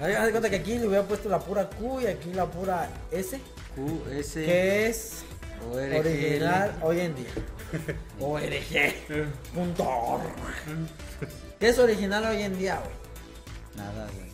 Haz 0.00 0.16
haz 0.16 0.24
de 0.26 0.30
cuenta 0.30 0.48
que 0.48 0.56
aquí 0.56 0.78
le 0.78 0.86
hubiera 0.86 1.02
puesto 1.04 1.28
la 1.28 1.38
pura 1.38 1.68
Q 1.68 2.00
y 2.00 2.06
aquí 2.06 2.32
la 2.32 2.46
pura 2.46 2.88
S, 3.10 3.38
Q, 3.74 4.04
S, 4.10 4.42
que 4.44 4.86
es 4.88 5.22
original 5.70 6.78
hoy 6.82 7.00
en 7.00 7.14
día. 7.14 7.26
ORG. 8.20 9.24
Punto 9.54 9.88
org. 9.88 10.22
¿Qué 11.58 11.68
es 11.68 11.78
original 11.78 12.24
hoy 12.24 12.42
en 12.42 12.58
día, 12.58 12.76
güey? 12.76 12.96
Nada, 13.76 14.06
güey. 14.14 14.28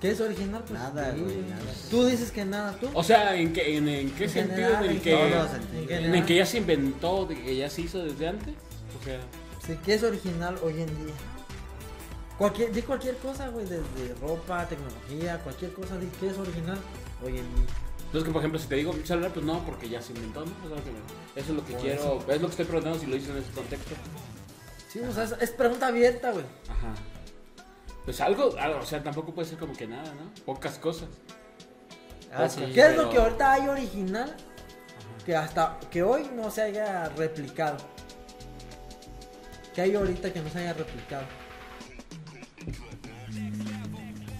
¿Qué 0.00 0.10
es 0.12 0.20
original? 0.20 0.62
Pues, 0.66 0.80
Nada, 0.80 1.10
güey, 1.12 1.36
nada. 1.42 1.62
Tú 1.90 2.06
dices 2.06 2.30
que 2.30 2.44
nada, 2.44 2.72
tú. 2.80 2.88
O 2.94 3.02
sea, 3.02 3.36
¿en 3.36 3.52
qué, 3.52 3.76
en, 3.76 3.86
en 3.86 4.10
qué 4.12 4.24
En 4.24 4.30
sentido? 4.30 4.56
general, 4.78 4.84
¿En 4.84 4.90
el 4.90 4.96
en 4.96 5.02
que, 5.02 5.96
en 5.96 6.14
el 6.14 6.24
que 6.24 6.34
ya 6.36 6.46
se 6.46 6.56
inventó, 6.58 7.26
de 7.26 7.38
que 7.42 7.56
ya 7.56 7.68
se 7.68 7.82
hizo 7.82 7.98
desde 8.02 8.28
antes? 8.28 8.54
O 9.00 9.04
sea, 9.04 9.20
Sí, 9.66 9.78
¿qué 9.84 9.94
es 9.94 10.02
original 10.02 10.56
hoy 10.62 10.80
en 10.80 10.86
día? 11.04 11.14
Cualquier, 12.38 12.72
di 12.72 12.80
cualquier 12.80 13.16
cosa, 13.18 13.48
güey, 13.48 13.66
desde 13.66 14.14
ropa, 14.22 14.66
tecnología, 14.66 15.38
cualquier 15.44 15.74
cosa, 15.74 15.98
di 15.98 16.06
qué 16.18 16.28
es 16.30 16.38
original 16.38 16.78
hoy 17.22 17.32
en 17.38 17.54
día. 17.56 17.66
Entonces 18.10 18.24
que 18.26 18.32
por 18.32 18.40
ejemplo 18.40 18.58
si 18.58 18.66
te 18.66 18.74
digo 18.74 18.92
celular, 19.04 19.30
pues 19.32 19.46
no, 19.46 19.64
porque 19.64 19.88
ya 19.88 20.02
se 20.02 20.12
inventó, 20.12 20.44
¿no? 20.44 20.50
Eso 20.50 20.66
es 20.66 20.70
lo 20.78 20.84
que, 20.84 20.90
me- 20.90 21.40
eso 21.40 21.50
es 21.52 21.56
lo 21.56 21.64
que 21.64 21.72
Por 21.74 21.80
quiero, 21.82 22.18
es 22.28 22.40
lo 22.40 22.46
que 22.48 22.50
estoy 22.50 22.64
preguntando 22.64 22.98
si 22.98 23.06
lo 23.06 23.16
hice 23.16 23.30
en 23.30 23.36
ese 23.38 23.50
contexto. 23.52 23.94
Sí, 24.88 24.98
o 24.98 25.12
sea, 25.12 25.24
es, 25.40 25.50
pregunta 25.52 25.86
abierta, 25.86 26.32
güey. 26.32 26.44
Ajá. 26.68 26.92
Pues 28.04 28.20
algo, 28.20 28.56
algo, 28.58 28.80
o 28.80 28.86
sea, 28.86 29.00
tampoco 29.02 29.32
puede 29.32 29.48
ser 29.48 29.58
como 29.58 29.72
que 29.74 29.86
nada, 29.86 30.12
¿no? 30.14 30.32
Pocas 30.44 30.78
cosas. 30.78 31.08
Ah, 32.32 32.48
sí. 32.48 32.62
¿Qué 32.74 32.86
es 32.88 32.96
lo 32.96 33.08
que 33.10 33.18
ahorita 33.18 33.52
hay 33.52 33.68
original 33.68 34.36
que 35.24 35.36
hasta 35.36 35.78
que 35.90 36.02
hoy 36.02 36.28
no 36.34 36.50
se 36.50 36.62
haya 36.62 37.08
replicado? 37.10 37.76
¿Qué 39.74 39.82
hay 39.82 39.94
ahorita 39.94 40.32
que 40.32 40.40
no 40.40 40.50
se 40.50 40.58
haya 40.58 40.72
replicado? 40.72 41.22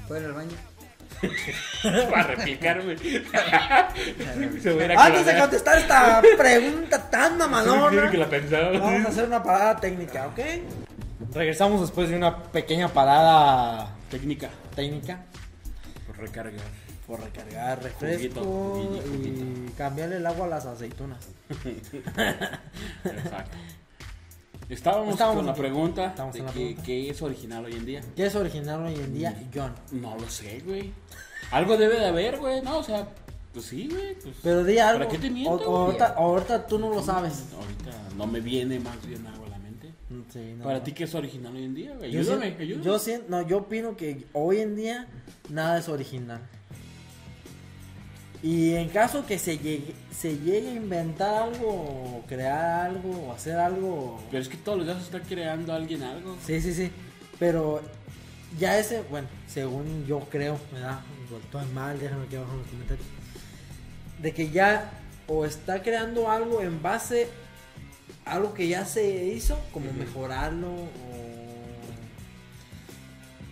¿Fue 0.09 0.19
al 0.19 0.33
baño? 0.33 0.57
Para 2.11 2.23
replicarme. 2.23 2.97
Se 4.63 4.73
va 4.73 4.83
a 4.83 4.85
ir 4.85 4.93
a 4.93 5.05
Antes 5.05 5.27
de 5.27 5.39
contestar 5.39 5.79
esta 5.79 6.23
pregunta 6.39 7.11
tan 7.11 7.37
mamalona, 7.39 8.11
vamos 8.73 9.07
a 9.07 9.09
hacer 9.09 9.25
una 9.27 9.43
parada 9.43 9.77
técnica, 9.77 10.27
¿ok? 10.29 10.39
Regresamos 11.35 11.81
después 11.83 12.09
de 12.09 12.17
una 12.17 12.43
pequeña 12.45 12.89
parada 12.89 13.95
Técnica. 14.11 14.49
técnica 14.75 15.21
Por 16.07 16.19
recargar. 16.19 16.65
por 17.07 17.21
recargar 17.21 17.83
refresco 17.83 18.41
Juguito, 18.41 19.03
juguito, 19.03 19.69
y 19.69 19.71
cambiarle 19.77 20.17
el 20.17 20.27
agua 20.27 20.47
a 20.47 20.49
las 20.49 20.67
aceitunas. 20.67 21.19
Exacto. 23.05 23.57
Estábamos, 24.71 25.11
Estábamos 25.13 25.39
con 25.39 25.47
la 25.47 25.55
pregunta 25.55 26.07
Estábamos 26.07 26.35
de 26.35 26.41
en 26.41 26.47
la 26.47 26.53
que, 26.53 26.59
pregunta. 26.61 26.83
qué 26.85 27.11
es 27.11 27.23
original 27.23 27.65
hoy 27.65 27.73
en 27.73 27.87
día. 27.87 28.01
¿Qué 28.17 28.27
es 28.27 28.35
original 28.35 28.83
hoy 28.87 28.95
en 28.95 29.13
día, 29.15 29.43
John? 29.55 29.75
No 29.93 30.17
lo 30.17 30.29
sé, 30.29 30.61
güey. 30.65 30.93
Algo 31.51 31.77
debe 31.77 31.99
de 31.99 32.07
haber, 32.07 32.39
güey. 32.39 32.63
No, 32.63 32.79
o 32.79 32.83
sea, 32.83 33.09
pues 33.53 33.65
sí, 33.67 33.89
güey. 33.91 34.15
Pues, 34.15 34.37
Pero 34.43 34.63
di 34.65 34.79
algo. 34.79 35.01
¿Para 35.01 35.11
qué 35.11 35.19
te 35.19 35.31
miento, 35.31 35.53
o- 35.53 35.59
güey? 35.59 35.77
ahorita, 35.87 36.07
ahorita 36.15 36.67
tú 36.67 36.79
no 36.79 36.89
lo 36.91 37.03
sabes. 37.03 37.47
Ahorita 37.55 37.91
no 38.17 38.27
me 38.27 38.41
viene 38.41 38.79
más 38.79 39.05
bien 39.07 39.27
algo 39.27 39.47
a 39.47 39.49
la 39.49 39.59
mente. 39.59 39.91
Sí, 40.33 40.55
no. 40.57 40.65
Para 40.65 40.83
ti, 40.85 40.93
¿qué 40.93 41.05
es 41.05 41.15
original 41.15 41.55
hoy 41.57 41.65
en 41.65 41.75
día, 41.75 41.95
güey? 41.97 42.13
Yo 42.13 42.21
Ayúdame, 42.21 42.57
ayúdame. 42.61 42.85
Yo 42.85 42.99
siento, 43.01 43.27
no, 43.29 43.43
yo 43.47 43.59
opino 43.59 43.97
que 43.97 44.27
hoy 44.35 44.61
en 44.61 44.77
día 44.77 45.09
nada 45.49 45.79
es 45.79 45.89
original. 45.89 46.41
Y 48.43 48.75
en 48.75 48.89
caso 48.89 49.27
que 49.27 49.39
se 49.39 49.59
llegue, 49.59 49.95
se 50.11 50.39
llegue 50.39 50.71
a 50.71 50.75
inventar 50.75 51.43
algo, 51.43 51.69
o 51.69 52.25
crear 52.27 52.87
algo, 52.87 53.27
o 53.29 53.33
hacer 53.33 53.57
algo. 53.57 54.21
Pero 54.31 54.43
es 54.43 54.49
que 54.49 54.57
todos 54.57 54.79
los 54.79 54.87
días 54.87 55.03
está 55.03 55.21
creando 55.21 55.75
alguien 55.75 56.03
algo. 56.03 56.37
Sí, 56.47 56.61
sí, 56.61 56.73
sí. 56.73 56.91
Pero 57.39 57.83
ya 58.59 58.79
ese, 58.79 59.03
bueno, 59.11 59.29
según 59.47 60.07
yo 60.07 60.21
creo, 60.31 60.59
¿verdad? 60.73 61.01
Todo 61.53 61.63
es 61.63 61.73
mal, 61.73 61.99
déjame 61.99 62.25
aquí 62.25 62.37
abajo 62.37 62.53
en 62.53 62.59
los 62.59 62.69
comentarios. 62.69 63.07
De 64.21 64.33
que 64.33 64.51
ya 64.51 64.91
o 65.27 65.45
está 65.45 65.83
creando 65.83 66.31
algo 66.31 66.61
en 66.63 66.83
base 66.83 67.29
a 68.25 68.33
algo 68.33 68.55
que 68.55 68.69
ya 68.69 68.85
se 68.85 69.27
hizo, 69.27 69.59
como 69.73 69.93
mejorarlo 69.93 70.69
o 70.69 70.91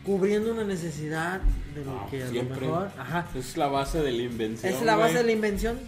cubriendo 0.04 0.52
una 0.52 0.64
necesidad 0.64 1.40
de 1.78 1.84
lo 1.84 1.92
No, 1.92 2.10
que 2.10 2.22
a 2.22 2.26
lo 2.30 2.42
mejor, 2.44 2.90
ajá, 2.98 3.26
Es 3.34 3.56
la 3.56 3.66
base 3.68 4.00
de 4.02 4.12
la 4.12 4.22
invención. 4.22 4.72
es 4.72 4.82
la 4.82 4.96
base 4.96 5.12
güey. 5.12 5.22
de 5.22 5.26
la 5.26 5.32
invención, 5.32 5.78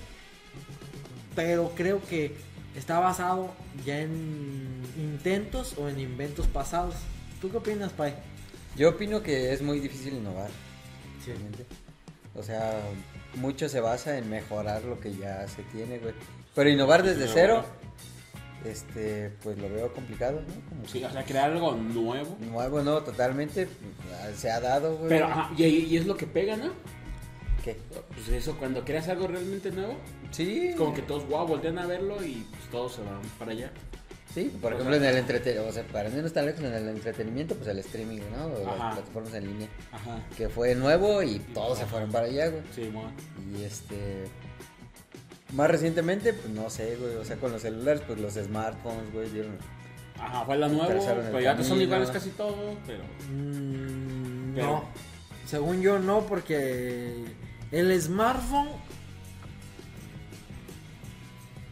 pero 1.35 1.73
creo 1.77 2.01
que 2.09 2.35
está 2.77 2.99
basado 3.01 3.51
ya 3.85 4.01
en 4.01 4.83
intentos 4.97 5.75
o 5.79 5.89
en 5.89 5.99
inventos 6.01 6.47
pasados. 6.47 6.95
¿Tú 7.41 7.51
qué 7.51 7.57
opinas, 7.59 7.93
Pai? 7.93 8.15
Yo 8.77 8.91
opino 8.91 9.23
que 9.23 9.53
es 9.53 9.63
muy 9.63 9.81
difícil 9.81 10.15
innovar. 10.15 10.51
Sí. 11.25 11.33
realmente. 11.33 11.67
O 12.35 12.43
sea, 12.43 12.81
mucho 13.35 13.69
se 13.69 13.81
basa 13.81 14.17
en 14.19 14.31
mejorar 14.31 14.85
lo 14.85 15.01
que 15.01 15.15
ya 15.17 15.47
se 15.49 15.63
tiene, 15.65 15.99
güey. 15.99 16.15
Pero 16.55 16.71
innovar 16.71 17.03
desde 17.03 17.29
cero, 17.29 17.65
este, 18.65 19.31
pues 19.43 19.59
lo 19.59 19.69
veo 19.71 19.93
complicado, 19.95 20.41
¿no? 20.41 20.69
Como 20.69 20.87
Sí, 20.89 21.03
o 21.05 21.11
sea, 21.11 21.25
crear 21.25 21.51
algo 21.51 21.73
nuevo. 21.75 22.37
nuevo, 22.41 22.83
no, 22.83 23.01
totalmente, 23.03 23.67
pues, 23.67 24.37
se 24.39 24.51
ha 24.51 24.61
dado, 24.61 24.97
güey. 24.97 25.09
Pero, 25.09 25.27
ajá, 25.27 25.51
y, 25.57 25.65
y 25.65 25.97
es 25.97 26.07
lo 26.07 26.17
que 26.17 26.27
pega, 26.27 26.57
¿no? 26.57 26.73
¿Qué? 27.65 27.77
Pues 28.15 28.29
eso, 28.29 28.57
cuando 28.59 28.85
creas 28.85 29.09
algo 29.09 29.27
realmente 29.27 29.71
nuevo, 29.71 29.95
Sí. 30.31 30.69
es 30.69 30.77
como 30.77 30.95
que 30.95 31.03
todos, 31.03 31.29
wow, 31.29 31.47
voltean 31.47 31.79
a 31.79 31.87
verlo 31.87 32.23
y 32.25 32.47
pues 32.51 32.63
todos 32.71 32.95
se 32.95 33.03
van 33.03 33.21
para 33.39 33.53
allá. 33.53 33.71
Sí, 34.35 34.45
por 34.63 34.73
O 34.73 34.77
ejemplo, 34.77 34.97
sea- 34.97 35.09
en 35.11 35.15
el 35.17 35.21
entretenimiento, 35.21 35.69
o 35.69 35.73
sea, 35.73 35.83
para 35.93 36.09
mí 36.09 36.21
no 36.21 36.27
está 36.29 36.41
lejos 36.43 36.61
en 36.63 36.73
el 36.73 36.89
entretenimiento, 36.89 37.57
pues 37.57 37.69
el 37.69 37.81
streaming, 37.81 38.21
¿no? 38.35 38.47
O 38.47 38.65
las 38.65 38.95
plataformas 38.95 39.35
en 39.35 39.47
línea. 39.49 39.69
Ajá. 39.91 40.23
Que 40.37 40.49
fue 40.49 40.75
nuevo 40.77 41.21
y 41.23 41.41
todos 41.53 41.79
se 41.79 41.87
fueron 41.87 42.11
para 42.13 42.27
allá, 42.27 42.49
güey. 42.49 42.63
Sí, 42.75 42.89
bueno. 42.95 43.11
Y 43.59 43.65
este. 43.65 44.25
Más 45.53 45.69
recientemente, 45.71 46.33
pues 46.33 46.49
no 46.53 46.71
sé, 46.71 46.97
güey. 46.97 47.17
O 47.17 47.25
sea, 47.25 47.37
con 47.37 47.51
los 47.53 47.63
celulares, 47.63 48.03
pues 48.07 48.21
los 48.21 48.35
smartphones, 48.35 49.13
güey, 49.13 49.29
dieron. 49.31 49.57
Ajá, 50.19 50.45
fue 50.45 50.57
la 50.59 50.67
el 50.67 50.77
pero 50.77 51.41
ya 51.41 51.57
que 51.57 51.65
son 51.65 51.81
iguales 51.81 52.11
casi 52.11 52.31
todos, 52.31 52.77
pero... 52.87 53.03
Mm, 53.33 54.55
Pero- 54.55 54.67
No, 54.67 54.85
según 55.47 55.81
yo 55.81 55.99
no, 55.99 56.21
porque 56.27 57.25
el 57.73 58.01
smartphone, 58.03 58.69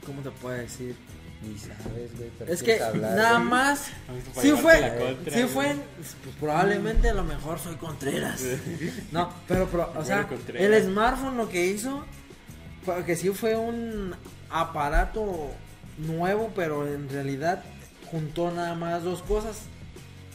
¿cómo 0.06 0.22
te 0.22 0.30
puedo 0.30 0.56
decir? 0.56 0.96
Ni 1.42 1.56
sabes, 1.56 2.16
güey. 2.16 2.30
pero 2.36 2.52
Es 2.52 2.62
que 2.64 2.82
hablar, 2.82 3.14
nada 3.16 3.34
güey. 3.38 3.44
más, 3.48 3.90
sí 4.40 4.50
fue, 4.52 4.80
contra, 4.98 5.34
sí 5.34 5.42
güey. 5.42 5.46
fue, 5.48 5.76
pues, 5.96 6.34
probablemente 6.40 7.10
a 7.10 7.14
lo 7.14 7.22
mejor 7.24 7.60
soy 7.60 7.76
Contreras. 7.76 8.42
No, 9.12 9.32
pero, 9.46 9.68
pero, 9.70 9.92
o 9.96 10.04
sea, 10.04 10.28
el 10.54 10.82
smartphone 10.84 11.36
lo 11.36 11.48
que 11.48 11.66
hizo, 11.66 12.04
que 13.06 13.16
sí 13.16 13.28
fue 13.30 13.56
un 13.56 14.14
aparato 14.50 15.50
nuevo, 15.98 16.50
pero 16.54 16.86
en 16.86 17.08
realidad 17.08 17.62
juntó 18.10 18.50
nada 18.50 18.74
más 18.74 19.02
dos 19.02 19.22
cosas. 19.22 19.60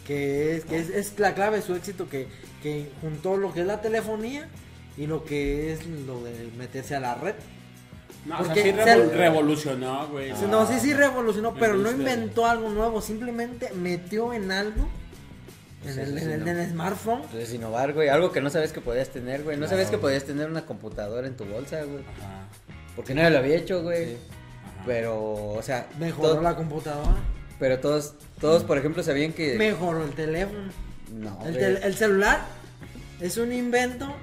Que 0.07 0.57
es, 0.57 0.65
que 0.65 0.80
es, 0.80 0.90
es 0.90 1.18
la 1.18 1.34
clave 1.34 1.57
de 1.57 1.64
su 1.64 1.76
éxito, 1.76 2.10
que, 2.10 2.28
que 2.61 2.90
juntó 3.02 3.38
lo 3.38 3.53
que 3.53 3.61
es 3.61 3.65
la 3.68 3.80
telefonía 3.82 4.49
y 4.98 5.07
lo 5.07 5.24
que 5.24 5.72
es 5.72 5.86
lo 5.88 6.22
de 6.22 6.49
meterse 6.57 6.95
a 6.95 6.99
la 6.99 7.15
red. 7.15 7.36
No, 8.26 8.36
o 8.40 8.44
sea, 8.44 8.53
Porque 8.53 8.72
sí 8.74 8.78
se- 8.84 9.06
revolucionó, 9.15 10.07
güey. 10.10 10.34
No, 10.49 10.68
sí, 10.68 10.80
sí 10.82 10.94
revolucionó, 10.94 11.53
pero 11.53 11.76
no 11.78 11.90
inventó 11.90 12.45
algo 12.45 12.70
nuevo, 12.70 13.02
simplemente 13.02 13.72
metió 13.74 14.34
en 14.34 14.52
algo, 14.52 14.90
en 15.85 15.95
Pues 15.95 15.97
el, 15.97 16.18
en 16.18 16.23
sí, 16.23 16.31
el, 16.31 16.39
no. 16.45 16.51
en 16.51 16.60
el 16.60 16.69
smartphone. 16.72 17.22
Entonces, 17.23 17.53
innovar, 17.53 17.93
güey. 17.93 18.10
Algo 18.10 18.31
que 18.31 18.41
no 18.41 18.49
sabes 18.49 18.72
que 18.73 18.81
podías 18.81 19.10
tener, 19.10 19.43
güey. 19.43 19.55
No 19.57 19.61
Claro, 19.61 19.72
sabías 19.72 19.89
que 19.89 19.95
güey. 19.97 20.01
podías 20.01 20.23
tener 20.23 20.49
una 20.49 20.65
computadora 20.65 21.27
en 21.27 21.35
tu 21.35 21.45
bolsa, 21.45 21.84
güey. 21.84 22.03
Ajá. 22.19 22.47
Porque 22.95 23.14
nadie 23.14 23.31
lo 23.31 23.38
había 23.39 23.55
hecho, 23.57 23.81
güey. 23.84 24.14
Ajá. 24.14 24.84
Pero, 24.85 25.23
o 25.23 25.61
sea. 25.61 25.88
Mejoró 25.99 26.35
to- 26.35 26.41
la 26.41 26.55
computadora, 26.55 27.15
Pero 27.60 27.80
todos, 27.80 28.14
todos, 28.39 28.64
por 28.64 28.77
ejemplo, 28.77 29.03
sabían 29.03 29.34
que. 29.34 29.55
mejoró 29.57 30.03
el 30.03 30.11
teléfono. 30.11 30.72
No, 31.11 31.39
El, 31.45 31.51
güey. 31.53 31.60
tel- 31.60 31.80
el 31.84 31.93
celular 31.95 32.41
es 33.22 33.38
un 33.38 33.51
invento 33.53 34.14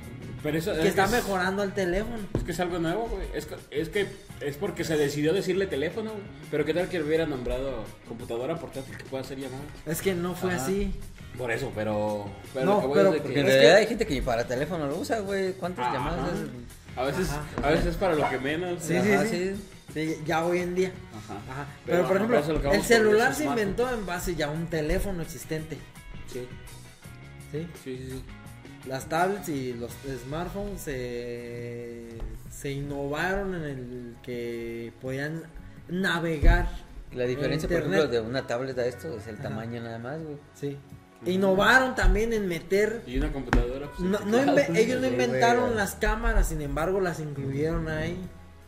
Pero 0.43 0.59
eso 0.59 0.73
que 0.75 0.81
es 0.81 0.87
está 0.87 1.05
es- 1.05 1.11
mejorando 1.13 1.63
el 1.63 1.73
teléfono. 1.73 2.19
Es 2.37 2.43
que 2.43 2.53
es 2.53 2.61
algo 2.61 2.79
nuevo, 2.79 3.09
güey. 3.09 3.27
Es 3.35 3.47
que, 3.47 3.57
es 3.71 3.89
que 3.91 4.07
es 4.41 4.57
porque 4.57 4.85
se 4.85 4.97
decidió 4.97 5.33
decirle 5.33 5.67
teléfono, 5.67 6.11
güey. 6.13 6.23
Pero 6.51 6.65
qué 6.65 6.75
tal 6.75 6.89
que 6.89 7.01
hubiera 7.03 7.27
nombrado 7.27 7.85
computadora 8.09 8.59
portátil 8.59 8.97
que 8.97 9.05
pueda 9.05 9.23
hacer 9.23 9.39
llamadas. 9.39 9.65
Es 9.87 10.01
que 10.03 10.15
no 10.15 10.35
fue 10.35 10.53
Ajá. 10.55 10.65
así. 10.65 10.93
Por 11.41 11.51
eso, 11.51 11.73
pero. 11.75 12.27
pero 12.53 12.67
No, 12.67 12.81
que 12.83 12.89
pero 12.95 13.15
es 13.15 13.23
que- 13.23 13.33
en 13.33 13.39
Es 13.39 13.45
realidad 13.55 13.77
hay 13.77 13.87
gente 13.87 14.07
que 14.07 14.15
ni 14.15 14.21
para 14.21 14.45
teléfono 14.47 14.87
lo 14.87 14.97
usa, 14.99 15.21
güey. 15.21 15.55
¿Cuántas 15.55 15.87
Ajá. 15.87 15.95
llamadas? 15.95 16.31
haces? 16.33 16.49
A 16.97 17.03
veces, 17.05 17.31
Ajá. 17.31 17.43
a 17.63 17.71
veces 17.71 17.87
es 17.87 17.97
para 17.97 18.15
lo 18.15 18.29
que 18.29 18.39
menos. 18.39 18.83
Sí, 18.83 18.97
Ajá, 18.97 19.25
sí, 19.25 19.55
sí. 19.55 19.65
Sí, 19.95 20.23
ya 20.27 20.45
hoy 20.45 20.59
en 20.59 20.75
día. 20.75 20.93
Ajá. 21.17 21.35
Ajá. 21.51 21.67
Pero, 21.87 21.97
Pero, 21.97 22.09
por 22.09 22.17
ejemplo, 22.17 22.39
el 22.73 22.83
celular 22.85 23.31
es 23.33 23.39
se 23.39 23.45
inventó 23.45 23.93
en 23.93 24.05
base 24.07 24.35
ya 24.37 24.47
a 24.47 24.51
un 24.51 24.67
teléfono 24.67 25.23
existente. 25.23 25.79
Sí, 26.33 26.47
¿sí? 27.51 27.67
sí, 27.83 27.97
sí. 27.97 28.09
sí. 28.11 28.25
Las 28.89 29.09
tablets 29.09 29.49
y 29.49 29.73
los 29.75 29.91
smartphones 30.25 30.81
se, 30.81 32.09
se 32.51 32.71
innovaron 32.71 33.55
en 33.55 33.63
el 33.65 34.17
que 34.23 34.93
podían 35.01 35.43
navegar. 35.89 36.69
La 37.13 37.25
diferencia, 37.25 37.69
por 37.69 37.79
ejemplo, 37.79 38.07
de 38.07 38.21
una 38.21 38.47
tablet 38.47 38.79
a 38.79 38.87
esto 38.87 39.17
es 39.17 39.27
el 39.27 39.35
Ajá. 39.35 39.45
tamaño 39.45 39.83
nada 39.83 39.99
más, 39.99 40.23
güey. 40.23 40.37
Sí. 40.55 40.79
Innovaron 41.27 41.95
también 41.95 42.33
en 42.33 42.47
meter. 42.49 43.03
Y 43.07 43.19
una 43.19 43.33
computadora. 43.33 43.89
pues, 43.97 44.01
No, 44.01 44.19
ellos 44.75 45.01
no 45.01 45.07
inventaron 45.07 45.77
las 45.77 45.95
cámaras, 45.97 46.49
sin 46.49 46.63
embargo 46.63 47.01
las 47.01 47.21
incluyeron 47.21 47.89
ahí. 47.89 48.17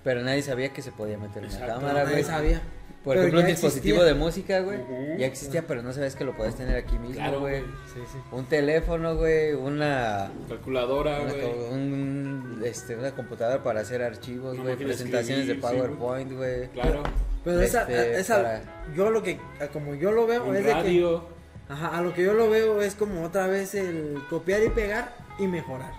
Pero 0.05 0.23
nadie 0.23 0.43
sabía 0.43 0.73
que 0.73 0.83
se 0.83 0.91
podía 0.93 1.16
meter 1.16 1.45
una 1.45 1.53
Exacto. 1.53 1.74
cámara, 1.74 2.01
Nadie 2.05 2.12
güey. 2.12 2.24
sabía. 2.24 2.61
Por 3.05 3.15
Pero 3.15 3.23
ejemplo, 3.23 3.41
un 3.41 3.47
dispositivo 3.47 3.97
existía. 3.97 4.15
de 4.15 4.20
música, 4.20 4.61
güey. 4.61 4.79
Ya 5.19 5.27
existía, 5.27 5.66
pero 5.66 5.83
no 5.83 5.93
sabías 5.93 6.15
que 6.15 6.24
lo 6.24 6.37
podías 6.37 6.55
tener 6.57 6.77
aquí 6.77 6.99
mismo, 6.99 7.15
Claro, 7.16 7.41
güey. 7.41 7.61
Sí, 7.93 8.01
sí. 8.12 8.19
Un 8.31 8.45
teléfono, 8.47 9.16
güey. 9.16 9.55
Una. 9.55 10.31
Calculadora, 10.49 11.20
Una, 11.20 11.33
güey. 11.33 11.45
un, 11.73 12.62
este, 12.65 12.95
una 12.95 13.11
computadora 13.12 13.61
para 13.62 13.81
hacer 13.81 14.03
archivos, 14.03 14.55
Una 14.55 14.62
güey, 14.62 14.77
presentaciones 14.77 15.47
de 15.49 15.55
escribir, 15.55 15.70
sí, 15.81 15.81
PowerPoint, 15.81 16.33
güey. 16.33 16.69
Claro. 16.69 17.03
Pero 17.45 17.61
esa, 17.61 17.81
Este, 17.83 18.20
esa- 18.20 18.37
para- 18.37 18.62
yo 18.95 19.11
lo 19.11 19.20
que, 19.20 19.41
como 19.73 19.97
yo 19.97 20.12
lo 20.12 20.27
veo, 20.29 20.45
Un 20.45 20.55
es 20.57 20.62
de 20.62 20.69
que, 20.69 20.74
radio. 20.74 21.24
Ajá, 21.73 21.99
a 21.99 22.03
lo 22.03 22.12
que 22.15 22.23
yo 22.24 22.35
lo 22.35 22.49
veo 22.51 22.81
es 22.82 22.94
como 22.94 23.23
otra 23.24 23.47
vez 23.47 23.74
el 23.74 24.23
copiar 24.31 24.62
y 24.62 24.69
pegar 24.70 25.16
y 25.39 25.47
mejorar. 25.47 25.93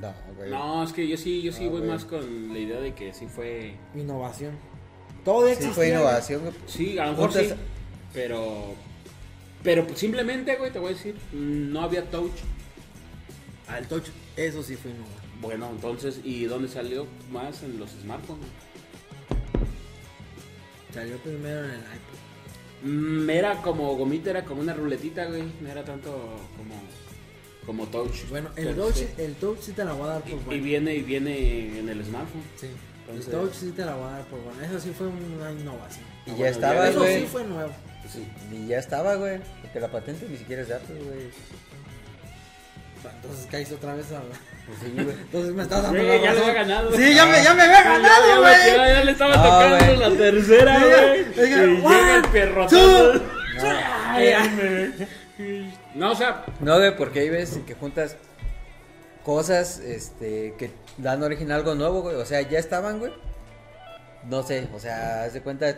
No, 0.00 0.12
güey. 0.36 0.50
No, 0.50 0.82
es 0.82 0.92
que 0.92 1.06
yo 1.06 1.16
sí, 1.16 1.42
yo 1.42 1.52
sí 1.52 1.64
No, 1.66 1.70
voy 1.72 1.80
güey. 1.80 1.90
más 1.92 2.04
con 2.04 2.52
la 2.52 2.58
idea 2.58 2.80
de 2.80 2.94
que 2.94 3.12
sí 3.12 3.26
fue. 3.26 3.76
Innovación. 3.94 4.56
Todo 5.24 5.46
Sí, 5.46 5.52
existía. 5.52 5.74
fue 5.74 5.88
innovación, 5.88 6.40
güey. 6.42 6.54
Sí, 6.66 6.98
a 6.98 7.06
lo 7.06 7.12
mejor 7.12 7.32
sí. 7.32 7.50
Pero. 8.12 8.74
Pero 9.62 9.86
pues, 9.86 9.98
simplemente, 9.98 10.56
güey, 10.56 10.70
te 10.72 10.78
voy 10.78 10.90
a 10.92 10.94
decir, 10.94 11.16
no 11.32 11.80
había 11.82 12.10
touch. 12.10 12.32
Al 13.68 13.86
touch, 13.86 14.08
eso 14.36 14.62
sí 14.62 14.76
fue 14.76 14.90
innovación. 14.90 15.20
Bueno, 15.40 15.68
entonces, 15.70 16.20
¿y 16.24 16.44
dónde 16.44 16.68
salió 16.68 17.06
más 17.30 17.62
en 17.62 17.78
los 17.78 17.90
smartphones? 17.90 18.46
Salió 20.92 21.16
primero 21.18 21.64
en 21.64 21.70
el 21.72 21.80
iPod. 21.80 22.23
Mm, 22.84 23.30
era 23.30 23.62
como 23.62 23.96
gomita, 23.96 24.30
era 24.30 24.44
como 24.44 24.60
una 24.60 24.74
ruletita, 24.74 25.24
güey. 25.26 25.42
No 25.60 25.68
era 25.70 25.82
tanto 25.84 26.10
como, 26.56 26.74
como 27.66 27.86
touch. 27.90 28.28
Bueno, 28.28 28.50
el 28.56 28.76
touch, 28.76 28.94
sí. 28.94 29.08
el 29.18 29.34
touch 29.36 29.58
sí 29.60 29.72
te 29.72 29.84
la 29.84 29.92
voy 29.94 30.04
a 30.04 30.12
dar 30.12 30.22
por 30.22 30.30
Y, 30.30 30.34
y 30.34 30.36
bueno. 30.44 30.64
viene 30.64 30.94
y 30.94 31.02
viene 31.02 31.78
en 31.78 31.88
el 31.88 32.04
smartphone. 32.04 32.42
Sí. 32.60 32.68
Entonces- 33.08 33.26
el 33.34 33.40
touch 33.40 33.54
sí 33.54 33.72
te 33.74 33.84
la 33.84 33.94
voy 33.96 34.06
a 34.08 34.10
dar 34.12 34.24
por 34.26 34.40
bueno. 34.40 34.60
Eso 34.62 34.78
sí 34.80 34.92
fue 34.96 35.06
una 35.08 35.50
innovación. 35.52 36.04
Y 36.26 36.30
Ah, 36.30 36.32
ya 36.32 36.34
bueno, 36.36 36.46
estaba, 36.52 36.74
ya 36.84 36.90
Eso 36.90 36.98
güey. 37.00 37.20
sí 37.20 37.26
fue 37.26 37.44
nuevo. 37.44 37.72
Pues 38.02 38.12
sí. 38.14 38.28
Y 38.52 38.66
ya 38.66 38.78
estaba, 38.78 39.14
güey. 39.16 39.40
Porque 39.62 39.80
la 39.80 39.88
patente 39.90 40.26
ni 40.28 40.36
siquiera 40.36 40.62
es 40.62 40.68
de 40.68 40.74
Apple, 40.74 41.00
güey. 41.02 41.28
Entonces 43.16 43.46
caíste 43.50 43.74
otra 43.74 43.94
vez 43.94 44.10
a... 44.12 44.22
Pues 44.66 44.78
sí, 44.80 44.92
güey. 44.94 45.10
Entonces 45.20 45.52
me 45.54 45.62
estás 45.62 45.82
dando 45.82 45.98
Güey, 45.98 46.08
la 46.08 46.14
ya 46.16 46.20
le 46.22 46.28
razón. 46.38 46.42
había 46.50 46.62
ganado. 46.62 46.92
Sí, 46.96 47.14
ya 47.14 47.26
me, 47.26 47.42
ya 47.44 47.54
me 47.54 47.62
había 47.62 47.82
ganado, 47.82 48.26
ya, 48.28 48.38
güey. 48.38 48.76
ya, 48.76 48.88
ya 48.94 49.04
le 49.04 49.12
estaba 49.12 49.36
No, 49.36 49.42
tocando 49.42 49.84
güey. 49.84 49.96
la 49.98 50.10
tercera, 50.16 50.78
Sí, 50.78 50.84
güey. 50.84 51.20
Y 51.48 51.50
llega 51.82 52.16
el 52.16 52.22
perrotazo. 52.32 53.12
two, 53.12 53.22
Ay, 54.08 54.28
ay, 54.28 55.78
No, 55.94 56.12
o 56.12 56.14
sea, 56.14 56.44
No, 56.60 56.76
güey, 56.78 56.96
porque 56.96 57.20
hay 57.20 57.28
veces 57.30 57.62
que 57.66 57.74
juntas 57.74 58.16
cosas 59.24 59.78
este, 59.80 60.54
que 60.58 60.70
dan 60.98 61.22
origen 61.22 61.50
a 61.52 61.56
algo 61.56 61.74
nuevo, 61.74 62.02
güey. 62.02 62.16
O 62.16 62.24
sea, 62.26 62.40
ya 62.42 62.58
estaban, 62.58 62.98
güey. 62.98 63.12
No 64.24 64.42
sé, 64.42 64.68
o 64.74 64.78
sea, 64.80 65.24
haz 65.24 65.34
de 65.34 65.42
cuenta, 65.42 65.76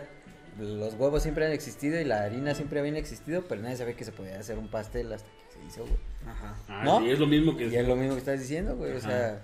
los 0.58 0.94
huevos 0.94 1.22
siempre 1.22 1.46
han 1.46 1.52
existido 1.52 2.00
y 2.00 2.04
la 2.04 2.22
harina 2.22 2.54
siempre 2.54 2.80
había 2.80 2.96
existido, 2.98 3.42
pero 3.48 3.62
nadie 3.62 3.76
sabía 3.76 3.94
que 3.96 4.04
se 4.04 4.12
podía 4.12 4.38
hacer 4.38 4.58
un 4.58 4.68
pastel 4.68 5.12
hasta 5.12 5.28
que 5.28 5.52
se 5.60 5.66
hizo, 5.66 5.82
güey. 5.82 5.98
Ajá. 6.26 6.56
Ah, 6.68 6.82
¿No? 6.84 7.00
sí, 7.00 7.10
es 7.10 7.18
lo 7.18 7.26
mismo 7.26 7.56
que... 7.56 7.66
Y 7.68 7.76
es 7.76 7.86
lo 7.86 7.96
mismo 7.96 8.14
que 8.14 8.20
estás 8.20 8.40
diciendo, 8.40 8.76
güey, 8.76 8.92
o 8.92 9.00
sea... 9.00 9.40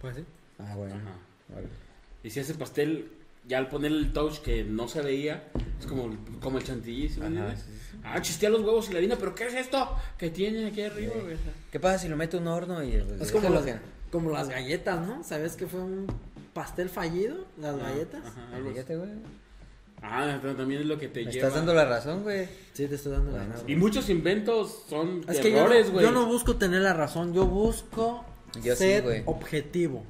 Pues 0.00 0.16
sí. 0.16 0.24
Ah, 0.58 0.74
bueno. 0.76 0.94
Ajá. 0.96 1.16
Vale. 1.54 1.66
Y 2.22 2.30
si 2.30 2.40
ese 2.40 2.54
pastel, 2.54 3.10
ya 3.46 3.58
al 3.58 3.68
poner 3.68 3.92
el 3.92 4.12
touch 4.12 4.38
que 4.40 4.64
no 4.64 4.88
se 4.88 5.00
veía, 5.02 5.44
es 5.80 5.86
como, 5.86 6.14
como 6.40 6.58
el 6.58 6.64
chantilly, 6.64 7.08
¿sí 7.08 7.20
Ajá, 7.20 7.26
entiendes? 7.28 7.60
sí, 7.60 7.72
sí. 7.90 7.98
Ah, 8.04 8.20
chistea 8.20 8.50
los 8.50 8.60
huevos 8.60 8.88
y 8.90 8.92
la 8.92 8.98
harina, 8.98 9.16
pero 9.16 9.34
¿qué 9.34 9.46
es 9.46 9.54
esto 9.54 9.96
que 10.18 10.30
tiene 10.30 10.66
aquí 10.66 10.82
arriba, 10.82 11.12
Sí. 11.14 11.20
güey? 11.22 11.36
¿Qué 11.72 11.80
pasa 11.80 11.98
si 11.98 12.08
lo 12.08 12.16
meto 12.16 12.36
en 12.36 12.42
un 12.44 12.48
horno 12.48 12.82
y... 12.82 12.92
pues, 12.98 13.20
Es 13.22 13.32
como 13.32 13.48
como 14.10 14.30
las 14.30 14.48
galletas, 14.48 15.04
¿no? 15.06 15.24
¿Sabes 15.24 15.56
que 15.56 15.66
fue 15.66 15.80
un 15.80 16.06
pastel 16.52 16.88
fallido? 16.88 17.46
Las 17.58 17.76
galletas. 17.76 18.24
Ajá, 18.24 18.54
algo. 18.54 18.70
Fíjate, 18.70 18.96
güey. 18.96 19.10
Ah, 20.06 20.38
pero 20.42 20.54
también 20.54 20.82
es 20.82 20.86
lo 20.86 20.98
que 20.98 21.08
te 21.08 21.24
Me 21.24 21.32
lleva. 21.32 21.46
estás 21.46 21.54
dando 21.54 21.72
la 21.72 21.86
razón, 21.86 22.22
güey. 22.22 22.46
Sí, 22.74 22.86
te 22.86 22.94
estoy 22.96 23.12
dando 23.12 23.32
la 23.32 23.44
razón. 23.46 23.70
Y 23.70 23.74
muchos 23.74 24.10
inventos 24.10 24.84
son 24.88 25.24
Es 25.28 25.40
yo 25.40 25.48
errores, 25.48 25.86
no, 25.86 25.92
güey. 25.94 26.04
yo 26.04 26.12
no 26.12 26.26
busco 26.26 26.56
tener 26.56 26.82
la 26.82 26.92
razón, 26.92 27.32
yo 27.32 27.46
busco 27.46 28.24
Yo 28.62 28.76
ser 28.76 29.22
objetivo. 29.26 30.04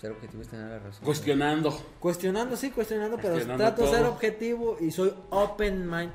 Ser 0.00 0.10
objetivo 0.10 0.42
es 0.42 0.48
tener 0.48 0.68
la 0.68 0.78
razón. 0.80 1.04
Cuestionando. 1.04 1.70
Cuestionando, 2.00 2.56
sí, 2.56 2.70
cuestionando, 2.70 3.16
pero 3.18 3.34
Cuestionando 3.34 3.64
trato 3.64 3.82
de 3.84 3.96
ser 3.98 4.06
objetivo 4.06 4.76
y 4.80 4.90
soy 4.90 5.14
open 5.30 5.88
mind. 5.88 6.10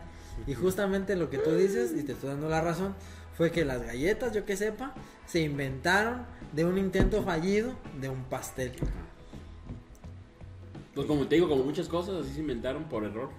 Y 0.46 0.54
justamente 0.54 1.16
lo 1.16 1.30
que 1.30 1.38
tú 1.38 1.56
dices, 1.56 1.94
y 1.98 2.04
te 2.04 2.12
estoy 2.12 2.30
dando 2.32 2.50
la 2.50 2.60
razón, 2.60 2.96
fue 3.38 3.50
que 3.52 3.64
las 3.64 3.82
galletas, 3.82 4.34
yo 4.34 4.44
que 4.46 4.58
sepa, 4.58 4.94
se 5.26 5.40
inventaron 5.40 6.26
de 6.52 6.66
un 6.66 6.78
intento 6.78 7.24
fallido 7.24 7.74
de 8.02 8.10
un 8.10 8.24
pastel. 8.26 8.74
Pues 10.98 11.08
como 11.08 11.26
te 11.28 11.36
digo, 11.36 11.48
como 11.48 11.64
muchas 11.64 11.88
cosas 11.88 12.26
así 12.26 12.34
se 12.34 12.40
inventaron 12.42 12.84
por 12.86 13.04
error. 13.06 13.30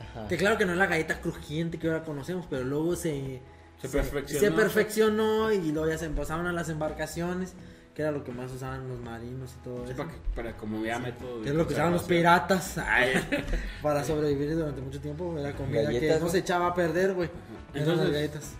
Ajá. 0.00 0.28
Que 0.28 0.36
claro 0.36 0.58
que 0.58 0.66
no 0.66 0.72
es 0.72 0.78
la 0.78 0.86
galleta 0.86 1.20
crujiente 1.20 1.78
que 1.78 1.86
ahora 1.88 2.04
conocemos, 2.04 2.46
pero 2.50 2.64
luego 2.64 2.94
se, 2.96 3.40
Se 3.80 3.88
perfeccionó. 3.88 4.40
se 4.40 4.52
perfeccionó 4.52 5.52
y 5.52 5.72
luego 5.72 5.88
ya 5.88 5.96
se 5.98 6.04
empezaron 6.06 6.46
a 6.46 6.52
las 6.52 6.68
embarcaciones, 6.68 7.54
que 7.94 8.02
era 8.02 8.10
lo 8.12 8.22
que 8.24 8.30
más 8.32 8.52
usaban 8.52 8.88
los 8.88 9.00
marinos 9.00 9.54
y 9.58 9.64
todo 9.64 9.84
Sí, 9.86 9.92
eso. 9.92 9.96
para, 9.96 10.10
que- 10.10 10.18
para 10.34 10.56
como 10.56 10.84
ya 10.84 10.98
método. 10.98 11.38
de 11.38 11.42
Que 11.44 11.48
es 11.50 11.54
lo 11.54 11.66
que 11.66 11.74
usaban 11.74 11.92
los 11.92 12.02
piratas 12.04 12.78
Ay. 12.86 13.12
para 13.82 14.04
sobrevivir 14.04 14.54
durante 14.54 14.80
mucho 14.80 15.00
tiempo. 15.00 15.36
Era 15.38 15.54
comida 15.56 15.80
que 15.80 15.94
Galletas, 15.94 16.20
no 16.20 16.26
¿no? 16.26 16.32
se 16.32 16.38
echaba 16.38 16.66
a 16.68 16.74
perder, 16.74 17.14
güey. 17.14 17.28
Las 17.74 17.82
Entonces- 17.82 18.12
galletas. 18.12 18.52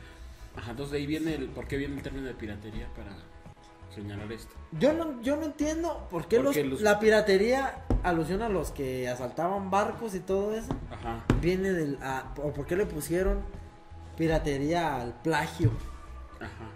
Ajá, 0.56 0.73
entonces 0.73 0.93
de 0.93 0.98
ahí 0.98 1.06
viene 1.06 1.35
el. 1.36 1.47
¿Por 1.51 1.69
qué 1.69 1.77
viene 1.77 1.94
el 1.97 2.02
término 2.02 2.27
de 2.27 2.35
piratería 2.35 2.89
para 2.97 3.10
señalar 3.94 4.31
esto? 4.32 4.55
Yo 4.73 4.93
no, 4.93 5.20
yo 5.23 5.36
no 5.36 5.44
entiendo 5.44 6.06
por 6.10 6.28
qué, 6.28 6.40
Porque 6.40 6.62
los- 6.65 6.73
los- 6.73 6.81
la 6.82 6.98
piratería 7.01 7.85
alusiona 8.02 8.47
a 8.47 8.48
los 8.48 8.70
que 8.70 9.09
asaltaban 9.09 9.70
barcos 9.70 10.15
y 10.15 10.20
todo 10.20 10.55
eso. 10.55 10.73
Ajá. 10.90 11.24
Viene 11.40 11.73
del. 11.73 11.98
a- 12.02 12.32
o 12.43 12.52
por 12.52 12.66
qué 12.66 12.77
le 12.77 12.86
pusieron 12.86 13.40
piratería 14.16 15.01
al 15.01 15.15
plagio. 15.23 15.70
Ajá. 16.36 16.70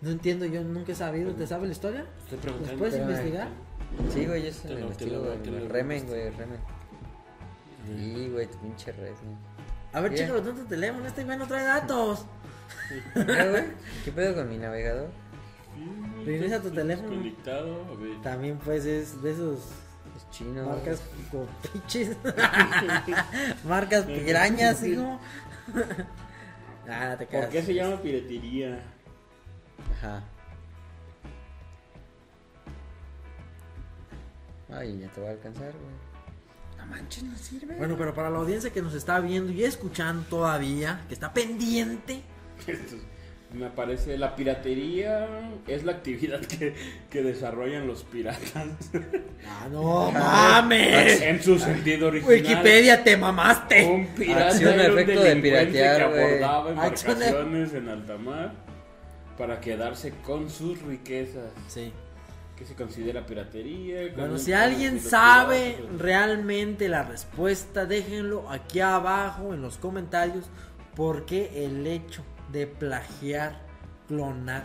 No 0.00 0.10
entiendo, 0.10 0.46
yo 0.46 0.62
nunca 0.62 0.92
he 0.92 0.94
sabido. 0.94 1.32
¿Te 1.34 1.46
sabe 1.46 1.66
la 1.66 1.72
historia? 1.72 2.06
Estoy 2.24 2.38
preguntando. 2.38 2.78
¿Puedes 2.78 2.96
investigar? 3.00 3.48
Sí, 4.12 4.24
güey, 4.26 4.44
yo 4.44 4.52
se 4.52 4.68
Te 4.68 4.74
lo 4.74 4.74
lo- 4.74 4.76
te 4.78 4.82
investigo, 5.04 5.16
lo- 5.16 5.22
güey. 5.26 5.38
te 5.42 5.50
lo- 5.50 5.68
Remen, 5.68 6.06
güey, 6.06 6.30
remen. 6.30 6.58
Sí, 7.86 8.28
güey, 8.32 8.46
tu 8.46 8.58
pinche 8.58 8.92
red, 8.92 9.12
güey. 9.22 9.36
A 9.92 10.00
ver, 10.00 10.14
chica, 10.14 10.32
los 10.32 10.44
tu 10.44 10.64
teléfono. 10.66 11.06
Este 11.06 11.24
güey 11.24 11.36
no 11.36 11.46
trae 11.46 11.64
datos. 11.64 12.24
¿Qué 14.04 14.12
pedo 14.12 14.34
con 14.36 14.48
mi 14.48 14.58
navegador? 14.58 15.08
Regresa 16.24 16.60
tu 16.60 16.70
teléfono. 16.70 17.08
Conectado. 17.08 17.86
También, 18.22 18.58
pues, 18.58 18.84
es 18.84 19.22
de 19.22 19.32
esos 19.32 19.58
Es 20.16 20.30
chino. 20.30 20.64
marcas 20.66 21.00
con 21.30 21.46
pinches. 21.72 22.16
marcas 23.64 24.04
pirañas, 24.04 24.84
hijo. 24.84 25.18
ah, 26.88 27.16
te 27.18 27.26
¿Por 27.26 27.48
qué 27.48 27.62
se 27.62 27.74
llama 27.74 28.00
piratería? 28.02 28.80
Ajá. 29.98 30.22
Ay, 34.72 34.98
ya 35.00 35.08
te 35.08 35.20
va 35.20 35.28
a 35.28 35.32
alcanzar, 35.32 35.72
güey. 35.72 36.10
No 36.78 36.86
manches, 36.86 37.22
no 37.24 37.36
sirve. 37.36 37.76
Bueno, 37.76 37.96
pero 37.98 38.14
para 38.14 38.30
la 38.30 38.38
audiencia 38.38 38.70
que 38.70 38.80
nos 38.82 38.94
está 38.94 39.18
viendo 39.20 39.52
y 39.52 39.64
escuchando 39.64 40.22
todavía, 40.28 41.04
que 41.08 41.14
está 41.14 41.32
pendiente, 41.32 42.22
Me 43.52 43.68
parece 43.68 44.16
la 44.16 44.36
piratería 44.36 45.26
es 45.66 45.82
la 45.84 45.92
actividad 45.92 46.40
que, 46.40 46.72
que 47.10 47.22
desarrollan 47.22 47.86
los 47.86 48.04
piratas 48.04 48.52
Ah, 49.48 49.66
no 49.70 50.10
mames. 50.12 51.20
en 51.20 51.42
su 51.42 51.58
sentido 51.58 52.08
original. 52.08 52.32
Wikipedia, 52.36 53.02
te 53.02 53.16
mamaste. 53.16 53.84
Un 53.86 54.06
pirata 54.08 54.48
Acción, 54.48 54.78
era 54.78 54.92
un 54.92 54.98
efecto 55.00 55.22
de 55.22 55.36
piratear, 55.36 55.96
que 55.96 56.02
abordaba 56.20 56.84
Acción, 56.84 57.12
embarcaciones 57.14 57.74
en 57.74 57.88
alta 57.88 58.16
mar 58.18 58.52
para 59.36 59.60
quedarse 59.60 60.12
con 60.24 60.48
sus 60.48 60.80
riquezas. 60.82 61.50
Sí. 61.66 61.92
¿Qué 62.56 62.64
se 62.66 62.74
considera 62.74 63.26
piratería? 63.26 64.02
Bueno, 64.14 64.26
¿Cómo- 64.26 64.38
si 64.38 64.52
alguien 64.52 65.00
sabe 65.00 65.76
realmente 65.98 66.88
la 66.88 67.02
respuesta, 67.02 67.84
déjenlo 67.86 68.48
aquí 68.50 68.78
abajo 68.80 69.54
en 69.54 69.62
los 69.62 69.76
comentarios. 69.78 70.44
Porque 70.94 71.64
el 71.64 71.86
hecho 71.86 72.22
de 72.52 72.66
plagiar, 72.66 73.60
clonar, 74.08 74.64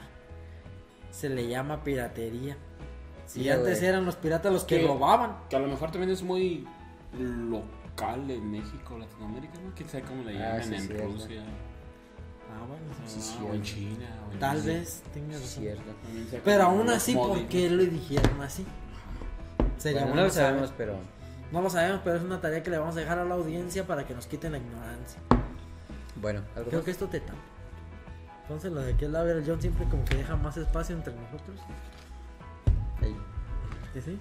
se 1.11 1.29
le 1.29 1.47
llama 1.47 1.83
piratería. 1.83 2.57
Si 3.25 3.43
Sí, 3.43 3.49
antes 3.49 3.79
güey. 3.79 3.89
eran 3.89 4.05
los 4.05 4.15
piratas 4.15 4.51
los 4.53 4.63
que 4.63 4.79
Que- 4.81 4.87
robaban. 4.87 5.37
Que 5.49 5.55
a 5.55 5.59
lo 5.59 5.67
mejor 5.67 5.91
también 5.91 6.11
es 6.11 6.21
muy 6.23 6.67
local 7.17 8.29
en 8.29 8.51
México, 8.51 8.97
Latinoamérica, 8.97 9.53
¿no? 9.63 9.73
¿Quién 9.75 9.89
sabe 9.89 10.03
cómo 10.03 10.23
le 10.23 10.37
Ah, 10.37 10.57
llaman 10.59 10.63
sí, 10.81 10.91
en. 10.93 10.99
Rusia? 11.01 11.43
Ah, 12.51 12.65
bueno, 12.67 12.83
Sí, 13.07 13.35
Ah, 13.39 13.43
o 13.49 13.53
en 13.53 13.61
China. 13.63 14.07
o 14.29 14.31
en 14.33 14.39
tal 14.39 14.61
vez 14.61 15.03
tengas 15.13 15.41
razón. 15.41 15.63
Cierto. 15.63 15.91
Pero 16.43 16.63
aún 16.63 16.89
así, 16.89 17.13
¿por 17.15 17.41
qué 17.47 17.69
lo 17.69 17.83
dijeron 17.83 18.41
así? 18.41 18.65
Sería 19.77 20.01
Bueno, 20.01 20.07
bueno 20.13 20.21
no 20.21 20.27
lo 20.27 20.29
saber. 20.33 20.49
sabemos, 20.49 20.73
pero. 20.77 20.95
No 21.51 21.61
lo 21.61 21.69
sabemos, 21.69 22.01
pero 22.03 22.17
es 22.17 22.23
una 22.23 22.41
tarea 22.41 22.63
que 22.63 22.69
le 22.69 22.77
vamos 22.77 22.95
a 22.97 22.99
dejar 22.99 23.19
a 23.19 23.25
la 23.25 23.35
audiencia 23.35 23.85
para 23.85 24.05
que 24.05 24.13
nos 24.13 24.25
quiten 24.27 24.51
la 24.53 24.57
ignorancia. 24.57 25.19
Bueno, 26.21 26.41
algo 26.55 26.69
Creo 26.69 26.79
más? 26.79 26.85
que 26.85 26.91
esto 26.91 27.07
te 27.07 27.19
tapa. 27.19 27.37
Entonces, 28.45 28.71
lo 28.71 28.81
de 28.81 28.95
que 28.95 29.05
el 29.05 29.15
el 29.15 29.43
John 29.45 29.59
siempre 29.59 29.87
como 29.89 30.05
que 30.05 30.17
deja 30.17 30.35
más 30.35 30.55
espacio 30.55 30.95
entre 30.95 31.13
nosotros. 31.15 31.59
Ahí. 33.01 33.15
¿Sí, 33.93 34.01
sí? 34.01 34.19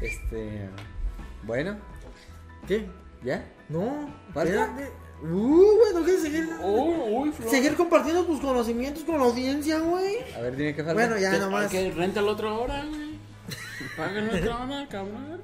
Este. 0.00 0.68
Bueno, 1.44 1.76
¿Qué? 2.66 2.88
¿ya? 3.22 3.44
No, 3.68 4.08
espérate. 4.28 4.90
Uh, 5.22 5.76
güey, 5.76 5.94
no 5.94 6.02
quieres 6.02 6.22
seguir. 6.22 6.48
Uy, 6.60 7.30
Flor. 7.30 7.50
Seguir 7.50 7.76
compartiendo 7.76 8.24
tus 8.24 8.40
conocimientos 8.40 9.04
con 9.04 9.18
la 9.18 9.24
audiencia, 9.24 9.78
güey. 9.78 10.16
A 10.36 10.40
ver, 10.40 10.56
dime 10.56 10.74
qué 10.74 10.82
falta. 10.82 10.94
Bueno, 10.94 11.18
ya 11.18 11.38
nomás. 11.38 11.70
Que 11.70 11.90
renta 11.92 12.20
la 12.20 12.32
otra 12.32 12.52
hora, 12.52 12.84
güey. 12.84 13.18
Pagan 13.96 14.26
la 14.26 14.34
otra 14.34 14.64
hora, 14.64 14.88
cabrón. 14.90 15.40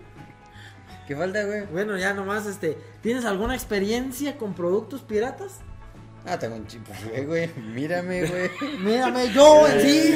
¿Qué 1.06 1.16
falta, 1.16 1.44
güey? 1.44 1.66
Bueno, 1.66 1.96
ya 1.96 2.14
nomás, 2.14 2.46
este. 2.46 2.76
¿Tienes 3.00 3.24
alguna 3.24 3.54
experiencia 3.54 4.36
con 4.36 4.54
productos 4.54 5.02
piratas? 5.02 5.60
Ah, 6.30 6.38
tengo 6.38 6.56
un 6.56 6.66
chipo, 6.66 6.92
güey, 7.08 7.24
güey. 7.26 7.50
Mírame, 7.56 8.26
güey. 8.26 8.50
Mírame, 8.80 9.32
yo 9.32 9.66
en 9.68 9.80
sí. 9.82 10.14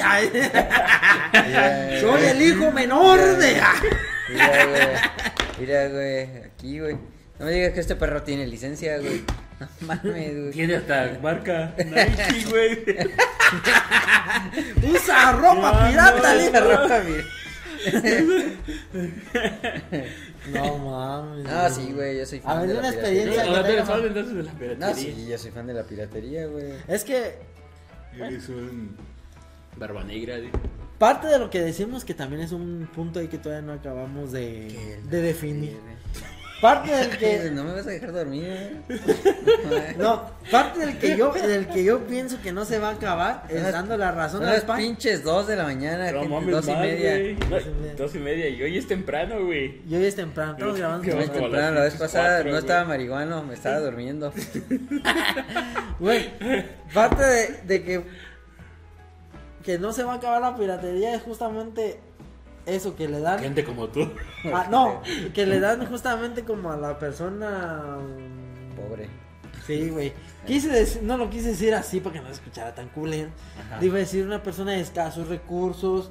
Soy 2.01 2.25
el 2.25 2.43
hijo 2.43 2.71
menor 2.71 3.19
de. 3.39 3.61
Mira, 4.29 4.67
güey. 4.67 4.89
Mira, 5.59 5.89
güey. 5.89 6.21
Aquí, 6.45 6.79
güey. 6.81 6.97
No 7.39 7.47
me 7.47 7.53
digas 7.53 7.73
que 7.73 7.81
este 7.81 7.97
perro 7.97 8.23
tiene 8.23 8.47
licencia, 8.47 8.99
güey. 8.99 9.25
No 9.59 9.69
mames, 9.81 10.39
güey. 10.39 10.51
Tiene 10.51 10.77
hasta 10.77 11.19
marca 11.23 11.75
Nike, 11.79 12.45
güey. 12.51 12.85
Usa 14.95 15.33
ropa 15.33 15.73
No, 15.73 15.89
pirata, 15.89 16.35
Esa 16.37 16.61
ropa, 16.61 17.01
mira. 17.07 17.25
No 20.51 20.79
mames. 20.79 21.45
No, 21.45 21.71
sí, 21.71 21.93
güey. 21.93 22.19
Yo 22.19 22.27
soy 22.27 22.41
fan 22.41 22.57
A 22.57 22.61
ver, 22.61 22.69
de 22.71 22.75
una 22.75 22.83
la 22.83 22.89
experiencia. 22.89 23.31
piratería. 23.43 23.57
Ahora 23.57 23.67
te 23.67 23.73
eres 23.75 23.89
fan 23.89 24.05
entonces 24.07 24.35
de 24.35 24.43
la 24.43 24.53
No, 24.53 24.59
piratería. 24.59 24.95
sí, 24.95 25.27
yo 25.29 25.39
soy 25.39 25.51
fan 25.53 25.67
de 25.67 25.75
la 25.75 25.83
piratería, 25.85 26.47
güey. 26.47 26.73
Es 26.89 27.05
que 27.05 27.35
Eres 28.19 28.49
un 28.49 28.97
barba 29.77 30.05
negra, 30.05 30.39
güey. 30.39 30.51
parte 30.99 31.27
de 31.29 31.39
lo 31.39 31.49
que 31.51 31.61
decimos 31.61 32.05
que 32.05 32.15
también 32.15 32.43
es 32.43 32.53
un 32.53 32.89
punto 32.95 33.21
ahí 33.21 33.29
que 33.29 33.39
todavía 33.39 33.67
no 33.67 33.73
acabamos 33.73 34.33
de, 34.33 34.99
de 35.09 35.21
definir. 35.23 35.71
tiene. 35.71 35.97
Parte 36.63 36.93
del 36.95 37.19
que 37.19 37.51
No 37.51 37.65
me 37.65 37.73
vas 37.73 37.87
a 37.87 37.91
dejar 37.91 38.13
dormir, 38.13 38.81
güey. 38.89 39.01
no, 39.99 40.31
parte 40.51 40.79
del 40.87 40.97
que 40.97 41.17
yo 41.17 41.33
del 41.33 41.67
que 41.67 41.83
yo 41.85 42.07
pienso 42.07 42.41
que 42.41 42.53
no 42.53 42.65
se 42.65 42.79
va 42.79 42.91
a 42.91 42.93
acabar 42.93 43.43
es 43.49 43.61
las- 43.61 43.73
dando 43.73 43.97
la 43.97 44.13
razón 44.13 44.45
al 44.45 44.53
las 44.55 44.63
pan. 44.65 44.79
pinches 44.79 45.25
dos 45.25 45.49
de 45.49 45.57
la 45.57 45.65
mañana, 45.65 46.11
No 46.13 46.21
gente, 46.21 46.35
mames, 46.35 46.51
dos 46.55 46.69
y 46.69 46.73
media. 46.77 47.19
No, 47.19 47.49
Dos 47.51 47.67
y 47.67 47.69
media. 47.71 47.95
Dos 47.97 48.15
y 48.15 48.19
media. 48.19 48.49
Y 48.49 48.63
hoy 48.63 48.79
es 48.79 48.87
temprano, 48.87 49.45
güey. 49.45 49.83
Y 49.89 49.97
hoy 49.97 50.05
es 50.05 50.15
temprano, 50.15 50.53
estamos 50.53 50.79
grabando. 50.79 51.13
a 51.19 51.21
temprano, 51.33 51.71
la 51.73 51.81
vez 51.83 51.95
pasada 51.97 52.29
cuatro, 52.29 52.45
no 52.45 52.51
güey. 52.51 52.61
estaba 52.61 52.85
marihuano, 52.85 53.43
me 53.43 53.55
estaba 53.55 53.81
durmiendo. 53.81 54.33
Güey, 55.99 56.31
parte 56.95 57.23
de, 57.25 57.47
de 57.67 57.83
que 57.85 58.05
que 59.65 59.79
no 59.79 59.93
se 59.93 60.03
va 60.03 60.15
a 60.15 60.17
acabar 60.17 60.41
la 60.41 60.57
piratería 60.57 61.15
es 61.15 61.23
justamente 61.23 62.01
eso 62.67 62.95
que 62.97 63.09
le 63.09 63.21
dan. 63.21 63.41
Gente 63.41 63.65
como 63.65 63.89
tú. 63.89 64.11
Ah, 64.53 64.67
no, 64.71 65.03
que 65.35 65.47
le 65.47 65.61
dan 65.61 65.87
justamente 65.87 66.45
como 66.45 66.71
a 66.71 66.77
la 66.77 66.99
persona. 66.99 67.99
mm, 68.01 68.75
Pobre. 68.77 69.09
Sí, 69.67 69.91
güey. 69.91 70.13
Quise 70.47 70.69
decir, 70.69 71.03
no 71.05 71.17
lo 71.17 71.31
quise 71.31 71.49
decir 71.51 71.73
así 71.75 72.01
para 72.01 72.15
que 72.15 72.21
no 72.21 72.27
se 72.27 72.35
escuchara 72.35 72.75
tan 72.75 72.89
culero. 72.89 73.31
Ajá. 73.67 73.85
Iba 73.85 73.97
a 73.97 74.01
decir 74.01 74.25
una 74.27 74.43
persona 74.43 74.73
de 74.73 74.81
escasos 74.81 75.29
recursos 75.29 76.11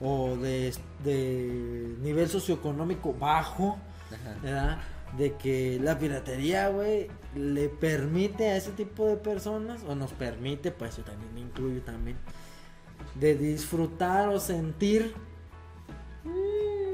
o 0.00 0.36
de, 0.36 0.74
de 1.02 1.94
nivel 2.00 2.28
socioeconómico 2.28 3.14
bajo, 3.14 3.78
Ajá. 4.12 4.36
¿verdad? 4.42 4.78
De 5.16 5.34
que 5.36 5.78
la 5.82 5.98
piratería, 5.98 6.68
güey, 6.68 7.08
le 7.34 7.68
permite 7.68 8.50
a 8.50 8.56
ese 8.56 8.70
tipo 8.72 9.06
de 9.06 9.16
personas, 9.16 9.82
o 9.88 9.94
nos 9.94 10.12
permite, 10.12 10.70
pues 10.70 10.96
yo 10.98 11.02
también 11.02 11.32
me 11.34 11.40
incluyo 11.40 11.80
también, 11.82 12.16
de 13.14 13.34
disfrutar 13.34 14.28
o 14.28 14.38
sentir 14.40 15.14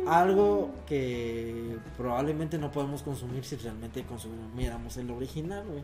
algo 0.08 0.70
que 0.86 1.76
probablemente 1.96 2.58
no 2.58 2.70
podemos 2.70 3.02
consumir 3.02 3.44
si 3.44 3.56
realmente 3.56 4.02
consumiéramos 4.04 4.96
el 4.96 5.10
original, 5.10 5.64
güey. 5.66 5.80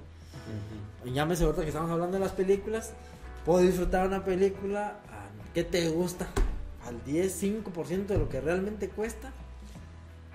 Ujú. 1.05 1.13
Llámese 1.15 1.45
ahorita 1.45 1.63
que 1.63 1.69
estamos 1.69 1.91
hablando 1.91 2.15
de 2.19 2.25
las 2.25 2.33
películas. 2.33 2.93
Puedo 3.45 3.61
disfrutar 3.61 4.07
una 4.07 4.25
película. 4.25 4.97
a- 5.11 5.53
¿Qué 5.55 5.65
te 5.65 5.89
gusta? 5.91 6.27
Al 6.87 7.05
10, 7.05 7.33
5% 7.33 8.15
de 8.15 8.19
lo 8.19 8.29
que 8.29 8.41
realmente 8.41 8.89
cuesta. 8.89 9.31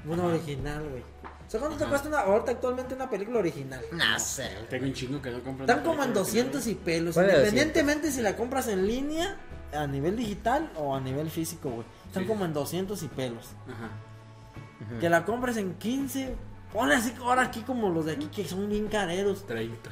Una 0.05 0.23
Ajá. 0.23 0.33
original, 0.35 0.87
güey. 0.89 1.01
O 1.01 1.49
sea, 1.49 1.59
¿cuánto 1.61 1.77
te 1.77 1.85
cuesta 1.85 2.07
una, 2.09 2.19
ahorita 2.19 2.51
actualmente 2.51 2.93
una 2.93 3.09
película 3.09 3.39
original? 3.39 3.81
No 3.93 4.19
sé. 4.19 4.49
Tengo 4.69 4.85
un 4.85 4.93
chingo 4.93 5.21
que 5.21 5.31
no 5.31 5.41
compro. 5.43 5.65
Están 5.65 5.83
como 5.83 6.03
en 6.03 6.13
200 6.13 6.67
y 6.67 6.75
pelos. 6.75 7.13
¿Cuál 7.13 7.27
era 7.27 7.37
Independientemente 7.39 8.11
si 8.11 8.21
la 8.21 8.35
compras 8.35 8.67
en 8.67 8.85
línea, 8.85 9.37
a 9.73 9.87
nivel 9.87 10.15
digital 10.17 10.71
o 10.77 10.93
a 10.95 10.99
nivel 10.99 11.29
físico, 11.29 11.69
güey. 11.69 11.85
Están 12.07 12.23
Sí. 12.23 12.27
como 12.29 12.45
en 12.45 12.53
200 12.53 13.01
y 13.03 13.07
pelos. 13.07 13.49
Ajá. 13.67 14.99
Que 14.99 15.09
la 15.09 15.25
compres 15.25 15.57
en 15.57 15.75
15. 15.75 16.35
Ponle 16.73 16.95
así 16.95 17.13
ahora 17.19 17.43
aquí 17.43 17.61
como 17.61 17.89
los 17.89 18.05
de 18.05 18.13
aquí 18.13 18.27
que 18.27 18.45
son 18.45 18.69
bien 18.69 18.87
careros. 18.87 19.45
30. 19.45 19.89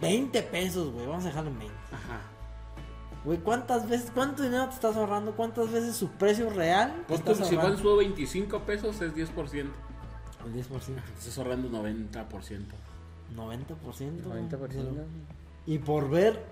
20 0.00 0.42
pesos, 0.42 0.92
güey. 0.92 1.06
Vamos 1.06 1.24
a 1.24 1.28
dejarlo 1.28 1.50
en 1.50 1.58
20. 1.60 1.74
Ajá. 1.92 2.20
Güey, 3.24 3.38
¿cuántas 3.38 3.88
veces, 3.88 4.10
cuánto 4.12 4.42
dinero 4.42 4.66
te 4.68 4.74
estás 4.74 4.96
ahorrando? 4.96 5.32
¿Cuántas 5.34 5.70
veces 5.72 5.96
su 5.96 6.08
precio 6.10 6.50
real 6.50 6.92
te 6.94 7.02
Pues 7.08 7.20
estás 7.20 7.36
si 7.38 7.42
ahorrando? 7.54 7.68
van 7.76 7.82
subo 7.82 7.96
25 7.96 8.58
pesos 8.60 9.00
es 9.00 9.14
10%. 9.14 9.70
El 10.44 10.52
10%, 10.52 11.00
Te 11.02 11.18
estás 11.20 11.38
ahorrando 11.38 11.70
90%. 11.70 12.74
90%. 13.34 14.22
90%. 14.28 15.04
Y 15.66 15.78
por 15.78 16.10
ver 16.10 16.44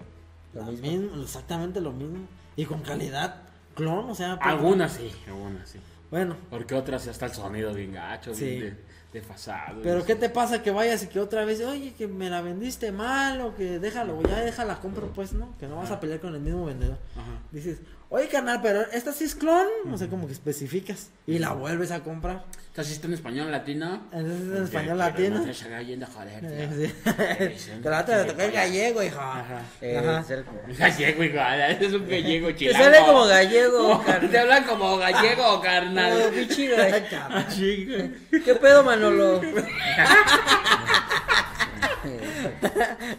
Lo 0.54 0.62
mismo. 0.64 0.86
misma- 0.88 1.22
exactamente 1.22 1.80
lo 1.82 1.92
mismo. 1.92 2.26
Y 2.56 2.64
con 2.64 2.80
calidad 2.80 3.42
clon, 3.74 4.10
o 4.10 4.14
sea. 4.14 4.38
pues, 4.38 4.48
Algunas 4.48 4.92
sí, 4.92 5.10
algunas 5.26 5.68
sí. 5.68 5.78
Bueno, 6.10 6.36
Porque 6.50 6.74
otras 6.74 7.04
ya 7.06 7.10
está 7.10 7.26
el 7.26 7.32
sonido 7.32 7.72
bien 7.72 7.92
gacho, 7.92 8.34
Sí. 8.34 8.44
bien 8.44 8.60
de- 8.60 8.92
desfasado. 9.20 9.80
pero 9.82 10.00
y 10.00 10.02
¿qué 10.04 10.14
te 10.14 10.28
pasa 10.30 10.62
que 10.62 10.70
vayas 10.70 11.02
y 11.04 11.06
que 11.08 11.20
otra 11.20 11.44
vez, 11.44 11.60
oye, 11.62 11.92
que 11.94 12.06
me 12.08 12.30
la 12.30 12.40
vendiste 12.42 12.92
mal 12.92 13.40
o 13.42 13.54
que 13.54 13.78
déjalo, 13.78 14.22
ya 14.22 14.40
déjala 14.40 14.80
compro 14.80 15.08
pues, 15.12 15.32
¿no? 15.34 15.54
Que 15.58 15.66
no 15.66 15.76
vas 15.76 15.90
a 15.90 16.00
pelear 16.00 16.20
con 16.20 16.34
el 16.34 16.40
mismo 16.40 16.64
vendedor. 16.66 16.96
Ajá. 17.14 17.40
Dices, 17.50 17.80
oye, 18.12 18.28
carnal, 18.28 18.60
pero 18.62 18.82
esta 18.92 19.12
sí 19.12 19.24
es 19.24 19.34
clon, 19.34 19.66
o 19.90 19.96
sea, 19.98 20.06
como 20.08 20.26
que 20.26 20.32
especificas 20.34 21.08
y 21.26 21.38
la 21.38 21.50
vuelves 21.52 21.90
a 21.90 22.00
comprar. 22.00 22.44
O 22.72 22.74
sea, 22.74 22.84
si 22.84 22.92
está 22.94 23.06
en 23.06 23.12
español 23.14 23.50
latino. 23.50 24.02
Entonces 24.12 24.56
en 24.56 24.64
español 24.64 24.96
latino. 24.98 25.38
No 25.40 25.44
te 25.44 25.52
siga 25.52 25.82
yendo 25.82 26.06
a 26.06 26.08
joder, 26.08 26.40
Eh, 26.42 27.54
sí. 27.58 27.70
Te 27.82 28.24
tocó 28.24 28.42
el 28.42 28.52
gallego, 28.52 29.02
hija. 29.02 29.40
Ajá. 29.40 29.60
Eh, 29.82 30.00
Gallego, 30.78 31.22
igual, 31.24 31.60
es 31.60 31.92
un 31.92 32.08
gallego 32.08 32.46
Te 32.52 32.54
chilango. 32.56 32.84
sale 32.84 32.98
como 33.06 33.26
gallego. 33.26 34.04
Te 34.30 34.38
hablan 34.38 34.64
como 34.64 34.96
gallego, 34.96 35.42
Como 35.44 35.60
carnal. 35.60 36.30
pinche 36.34 36.68
gall- 36.74 37.08
Cabrón. 37.10 38.16
¿Qué 38.42 38.54
pedo, 38.54 38.82
Manolo? 38.84 39.40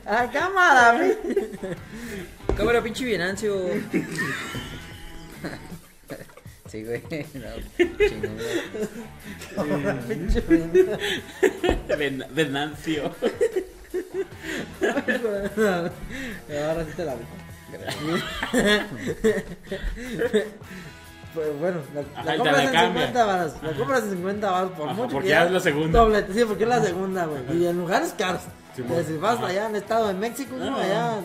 ¡A 0.05 0.29
cámara, 0.31 0.93
güey! 0.97 1.17
Cámara, 2.57 2.81
pinche 2.81 3.05
Vienancio. 3.05 3.55
Sí, 6.73 6.83
güey. 6.85 7.01
No, 7.35 7.49
chingón, 8.09 8.37
Venancio. 12.33 13.03
Ahora 14.81 15.93
sí 16.85 16.91
te 16.95 17.05
la 17.05 17.13
vi. 17.13 17.21
Pues 21.35 21.59
bueno, 21.59 21.77
la, 21.93 22.01
la 22.23 22.37
compras 22.37 22.57
la 22.57 22.63
en 22.63 22.71
cambia. 22.71 23.01
50 23.07 23.25
baros. 23.25 23.53
La 23.61 23.73
compras 23.73 24.03
en 24.03 24.09
50 24.11 24.51
baros 24.51 24.71
por 24.71 24.89
Ajá, 24.89 24.93
mucho. 24.95 25.09
porque 25.11 25.27
que 25.27 25.29
ya 25.29 25.45
es 25.45 25.51
la 25.51 25.59
segunda. 25.59 25.99
Doble, 25.99 26.25
sí, 26.33 26.43
porque 26.47 26.63
es 26.63 26.69
la 26.69 26.81
segunda, 26.81 27.25
güey. 27.25 27.57
Y 27.57 27.67
en 27.67 27.77
lugares 27.77 28.15
caros. 28.17 28.41
Sí, 28.75 28.81
Que 28.81 29.03
si 29.03 29.17
vas 29.17 29.37
ajá. 29.37 29.45
allá 29.47 29.65
en 29.69 29.75
el 29.75 29.81
estado 29.83 30.07
de 30.07 30.15
México, 30.15 30.55
no, 30.57 30.75
allá. 30.77 31.17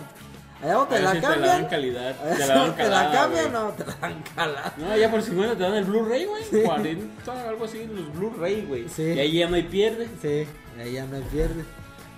Allá 0.62 0.80
o 0.80 0.86
te 0.88 0.98
la 0.98 1.12
veces 1.12 1.22
te 1.22 1.28
la 1.28 1.36
dan 1.36 1.40
cambian. 1.40 1.70
calidad. 1.70 2.16
allá 2.24 2.36
Te 2.36 2.46
la 2.46 2.54
dan 2.54 2.70
o 2.70 2.74
te 2.74 2.82
la 2.82 2.88
calada, 2.88 3.12
cambian 3.12 3.56
o 3.56 3.68
te 3.72 3.84
la 3.86 3.94
dan 3.94 4.22
calada. 4.34 4.74
No, 4.76 4.96
ya 4.96 5.10
por 5.10 5.22
50 5.22 5.56
te 5.56 5.62
dan 5.62 5.74
el 5.74 5.84
Blu-ray, 5.84 6.24
güey. 6.24 6.64
40, 6.64 7.48
algo 7.48 7.64
así, 7.64 7.86
los 7.86 8.12
Blu-ray, 8.14 8.66
güey. 8.66 8.88
Sí. 8.88 9.02
Y 9.02 9.18
ahí 9.18 9.32
ya 9.38 9.48
no 9.48 9.56
hay 9.56 9.62
pierde. 9.62 10.08
Sí, 10.20 10.46
ahí 10.80 10.92
ya 10.92 11.06
no 11.06 11.16
hay 11.16 11.22
pierde. 11.22 11.64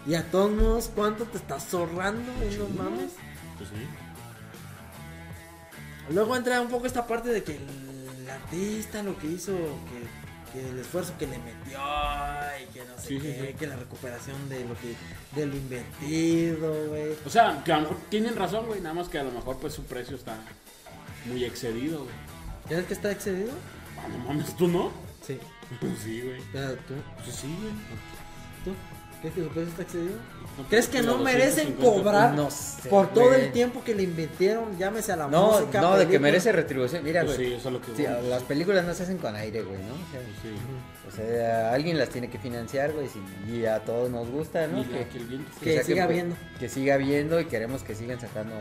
Y 0.07 0.15
a 0.15 0.23
todos 0.31 0.51
modos, 0.53 0.91
¿cuánto 0.95 1.25
te 1.25 1.37
estás 1.37 1.73
ahorrando, 1.75 2.33
güey? 2.39 2.57
No 2.57 2.69
mames. 2.83 3.13
Pues 3.59 3.69
sí. 3.71 3.87
Luego 6.13 6.37
entra 6.37 6.61
un 6.61 6.69
poco 6.69 6.87
esta 6.87 7.07
parte 7.07 7.29
de 7.29 7.45
que 7.45 7.57
el 7.57 8.31
artista 8.31 9.03
lo 9.03 9.17
que 9.19 9.27
hizo, 9.29 9.53
que, 9.53 10.20
que 10.53 10.69
el 10.69 10.79
esfuerzo 10.79 11.13
que 11.19 11.27
le 11.27 11.39
metió 11.39 11.79
y 12.63 12.73
que 12.73 12.81
no 12.85 12.99
sé 12.99 13.09
Sí, 13.09 13.19
qué, 13.21 13.47
sí. 13.53 13.55
que 13.59 13.67
la 13.67 13.77
recuperación 13.77 14.49
de 14.49 14.65
lo 14.65 14.75
que 14.75 14.95
de 15.35 15.47
lo 15.47 15.57
invertido, 15.57 16.89
güey. 16.89 17.15
O 17.25 17.31
sea, 17.31 17.63
que 17.65 17.73
a 17.73 17.77
lo 17.77 17.83
mejor 17.83 17.97
tienen 18.09 18.37
razón, 18.37 18.67
güey. 18.67 18.81
Nada 18.81 18.95
más 18.95 19.09
que 19.09 19.19
a 19.19 19.23
lo 19.25 19.31
mejor 19.33 19.59
pues 19.59 19.75
su 19.75 19.85
precio 19.85 20.17
está 20.17 20.37
muy 21.27 21.45
excedido, 21.45 22.01
güey. 22.05 22.15
¿Crees 22.69 22.87
que 22.87 22.95
está 22.95 23.11
excedido? 23.11 23.53
Ah, 23.99 24.09
no 24.09 24.19
mames, 24.25 24.57
¿tú 24.57 24.69
no? 24.69 24.91
Sí. 25.27 25.39
Pues 25.81 25.99
sí, 26.05 26.21
güey. 26.23 26.41
Pero 26.53 26.75
tú, 26.87 26.95
Pues 27.25 27.37
sí, 27.37 27.47
güey. 27.61 27.73
tú, 28.65 28.75
¿crees 29.21 29.35
que 29.35 29.43
su 29.43 29.49
precio 29.49 29.71
está 29.71 29.83
excedido? 29.83 30.17
¿Crees 30.69 30.89
que 30.89 31.01
no 31.03 31.17
merecen 31.19 31.77
250 31.77 31.83
cobrar 32.03 32.35
No 32.35 32.51
sé, 32.51 32.89
por 32.91 33.09
todo 33.15 33.29
güey. 33.29 33.47
el 33.47 33.53
tiempo 33.53 33.83
que 33.83 33.95
le 33.95 34.03
invirtieron? 34.03 34.77
Llámese 34.79 35.13
a 35.13 35.17
la 35.17 35.27
No, 35.29 35.53
música. 35.53 35.81
no, 35.81 35.97
de 35.97 36.07
que 36.07 36.19
merece 36.19 36.53
retribución. 36.53 37.03
Mira, 37.03 37.25
Pues 37.25 37.37
güey. 37.37 37.49
sí, 37.49 37.55
eso 37.55 37.69
es 37.69 37.73
lo 37.75 37.81
que 37.81 37.95
Sí, 37.97 38.05
las 38.29 38.43
películas 38.43 38.85
no 38.85 38.93
se 38.95 39.05
hacen 39.05 39.17
con 39.19 39.35
aire, 39.37 39.63
güey, 39.63 39.79
¿no? 39.79 39.95
O 39.95 40.11
sea, 40.11 40.21
Pues 40.21 40.37
sí. 40.43 40.55
o 41.09 41.17
sea, 41.17 41.73
alguien 41.73 41.99
las 41.99 42.11
tiene 42.11 42.29
que 42.29 42.39
financiar, 42.39 42.93
güey, 42.93 43.09
si- 43.09 43.53
y 43.53 43.65
a 43.65 43.81
todos 43.81 44.11
nos 44.11 44.29
gusta, 44.29 44.67
¿no? 44.67 44.83
Que, 44.83 45.07
que 45.09 45.77
Que 45.77 45.83
siga 45.85 46.05
pues, 46.05 46.15
viendo. 46.17 46.37
Que 46.59 46.69
siga 46.69 46.97
viendo 46.99 47.41
y 47.41 47.47
queremos 47.47 47.83
que 47.83 47.95
sigan 47.95 48.21
sacando, 48.21 48.55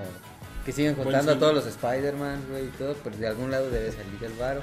que 0.65 0.71
sigan 0.71 0.95
Buen 0.95 1.05
juntando 1.05 1.33
a 1.33 1.39
todos 1.39 1.53
los 1.53 1.67
Spider-Man, 1.67 2.45
güey, 2.49 2.65
y 2.65 2.69
todo, 2.77 2.93
pues 2.95 3.19
de 3.19 3.27
algún 3.27 3.51
lado 3.51 3.69
debe 3.69 3.91
salir 3.91 4.23
el 4.23 4.33
varo. 4.33 4.61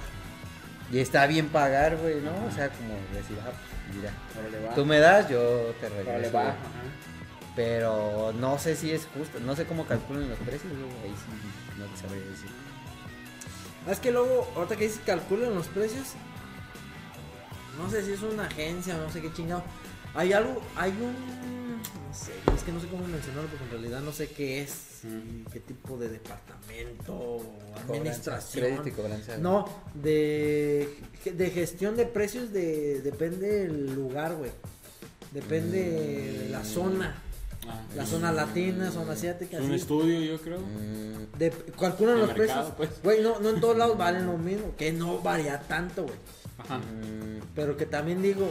Y 0.91 1.01
está 1.01 1.27
bien 1.27 1.49
pagar, 1.49 1.97
güey, 1.97 2.21
¿no? 2.21 2.31
O 2.47 2.51
sea, 2.51 2.69
como 2.71 2.95
decir, 3.13 3.37
ah, 3.45 3.51
pues 3.51 3.97
mira, 3.97 4.75
tú 4.75 4.87
me 4.87 5.01
das, 5.01 5.29
yo 5.29 5.75
te 5.81 5.89
regreso. 5.89 6.33
va. 6.33 6.55
Pero 7.57 8.35
no 8.39 8.59
sé 8.59 8.77
si 8.77 8.93
es 8.93 9.09
justo, 9.17 9.41
no 9.41 9.57
sé 9.57 9.65
cómo 9.65 9.87
calculan 9.87 10.29
los 10.29 10.39
precios, 10.41 10.71
güey, 10.73 10.91
ahí 11.03 11.15
sí 11.17 11.79
no 11.79 11.87
te 11.87 11.97
sabría 11.97 12.25
decir. 12.27 12.51
Es 13.91 13.99
que 13.99 14.13
luego, 14.13 14.47
ahorita 14.55 14.77
que 14.77 14.89
dice 14.89 15.01
calculan 15.07 15.55
los 15.55 15.67
precios, 15.69 16.09
no 17.79 17.91
sé 17.91 18.05
si 18.05 18.13
es 18.13 18.23
una 18.23 18.47
agencia 18.47 18.97
o 18.97 19.01
no 19.01 19.11
sé 19.11 19.23
qué 19.23 19.33
chingado. 19.33 19.63
Hay 20.15 20.33
algo, 20.33 20.61
hay 20.77 20.91
un. 20.91 21.37
No 21.77 22.15
sé, 22.15 22.33
es 22.55 22.63
que 22.63 22.73
no 22.73 22.81
sé 22.81 22.89
cómo 22.89 23.07
mencionarlo 23.07 23.49
porque 23.49 23.65
en 23.65 23.71
realidad 23.71 24.01
no 24.01 24.13
sé 24.13 24.29
qué 24.29 24.63
es, 24.63 25.03
qué 25.53 25.61
tipo 25.61 25.97
de 25.97 26.09
departamento 26.09 27.15
o 27.15 27.43
administración. 27.77 28.91
Cobranza. 28.95 29.39
No, 29.39 29.69
de, 29.95 30.99
de 31.25 31.51
gestión 31.51 31.97
de 31.97 32.07
precios 32.07 32.53
de, 32.53 33.03
depende 33.03 33.65
del 33.65 33.95
lugar, 33.95 34.35
güey. 34.35 34.51
Depende 35.33 35.83
de 35.83 36.49
la 36.51 36.65
zona. 36.65 37.23
Ah, 37.69 37.81
La 37.97 38.07
zona 38.07 38.33
latina, 38.33 38.91
zona 38.91 39.13
asiática. 39.13 39.59
Es 39.59 39.65
un 39.65 39.73
estudio, 39.75 40.21
yo 40.21 40.41
creo. 40.41 40.61
Mm, 40.61 41.39
De, 41.39 41.51
calculan 41.79 42.15
De 42.17 42.21
los 42.27 42.37
mercado, 42.37 42.75
precios. 42.75 42.75
pues. 42.77 43.03
Güey, 43.03 43.23
no, 43.23 43.41
no 43.41 43.51
en 43.51 43.61
todos 43.61 43.77
lados 43.77 43.97
valen 43.99 44.27
lo 44.27 44.39
mismo. 44.39 44.75
Que 44.77 44.93
no 44.93 45.19
varía 45.19 45.61
tanto, 45.61 46.03
güey. 46.05 46.15
Ajá. 46.59 46.79
mm, 46.79 47.41
Pero 47.55 47.77
que 47.77 47.87
también 47.87 48.23
digo. 48.23 48.51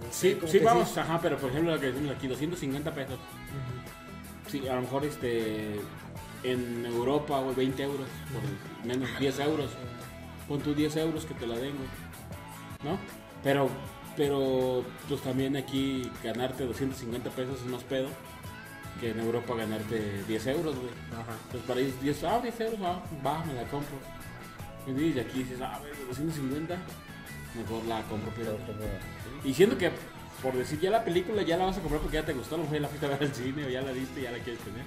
no 0.00 0.12
sé, 0.12 0.38
Sí, 0.40 0.46
sí, 0.46 0.58
vamos, 0.58 0.96
ajá, 0.96 1.18
pero 1.22 1.38
por 1.38 1.50
ejemplo, 1.50 1.74
lo 1.74 1.80
que 1.80 1.86
decimos 1.92 2.14
aquí, 2.16 2.26
250 2.28 2.94
pesos. 2.94 3.18
Sí, 4.48 4.66
a 4.68 4.74
lo 4.74 4.82
mejor 4.82 5.04
este 5.04 5.80
en 6.44 6.84
Europa, 6.84 7.40
güey, 7.40 7.54
20 7.54 7.82
euros, 7.84 8.06
por 8.32 8.86
menos 8.86 9.08
10 9.18 9.38
euros. 9.40 9.70
Pon 10.48 10.60
tus 10.60 10.76
10 10.76 10.96
euros 10.96 11.24
que 11.24 11.34
te 11.34 11.46
la 11.46 11.54
den, 11.56 11.72
güey. 11.76 11.88
¿No? 12.92 12.98
Pero, 13.44 13.68
pero, 14.16 14.84
pues 15.08 15.20
también 15.22 15.56
aquí 15.56 16.10
ganarte 16.22 16.64
250 16.66 17.30
pesos 17.30 17.60
es 17.60 17.66
más 17.66 17.82
pedo 17.84 18.08
que 19.00 19.10
en 19.10 19.20
Europa 19.20 19.54
ganarte 19.56 20.22
10 20.28 20.46
euros, 20.48 20.76
güey. 20.76 20.90
Ajá. 21.12 21.36
Pues 21.50 21.62
para 21.64 21.80
ir 21.80 21.92
10, 22.00 22.24
ah, 22.24 22.40
10 22.42 22.60
euros, 22.60 22.80
ah, 22.84 23.02
va, 23.24 23.44
me 23.44 23.54
la 23.54 23.64
compro. 23.64 23.96
Y 24.86 25.18
aquí 25.18 25.42
dices, 25.44 25.60
ah, 25.60 25.76
a 25.76 25.80
ver, 25.80 25.92
250, 26.08 26.76
mejor 27.56 27.84
la 27.86 28.02
compro 28.02 28.30
pirata. 28.32 28.58
Y 29.44 29.54
siendo 29.54 29.78
que, 29.78 29.90
por 30.42 30.54
decir 30.54 30.80
ya 30.80 30.90
la 30.90 31.04
película, 31.04 31.42
ya 31.42 31.56
la 31.56 31.66
vas 31.66 31.78
a 31.78 31.80
comprar 31.80 32.00
porque 32.00 32.16
ya 32.16 32.24
te 32.24 32.32
gustó, 32.32 32.56
a 32.56 32.58
mejor 32.58 32.74
ya 32.74 32.80
la 32.80 32.88
fuiste 32.88 33.06
a 33.06 33.08
ver 33.10 33.22
al 33.22 33.34
cine 33.34 33.64
o 33.64 33.68
ya 33.68 33.82
la 33.82 33.92
viste 33.92 34.20
y 34.20 34.22
ya 34.24 34.30
la 34.30 34.38
quieres 34.38 34.60
tener. 34.62 34.84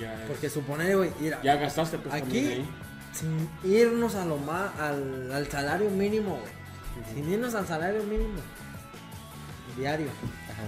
Ya, 0.00 0.24
Porque 0.26 0.50
supone, 0.50 0.92
güey, 0.94 1.10
mira, 1.20 1.40
ya 1.42 1.54
gastaste 1.56 1.98
pues 1.98 2.12
aquí, 2.14 2.38
ahí. 2.38 2.68
sin 3.12 3.48
irnos 3.70 4.16
a 4.16 4.24
lo 4.24 4.38
más, 4.38 4.76
al, 4.80 5.30
al 5.30 5.48
salario 5.48 5.88
mínimo, 5.88 6.30
güey. 6.40 6.63
Sin 7.14 7.30
irnos 7.30 7.54
al 7.54 7.66
salario 7.66 8.02
mínimo. 8.04 8.40
Diario. 9.76 10.06
Ajá. 10.06 10.62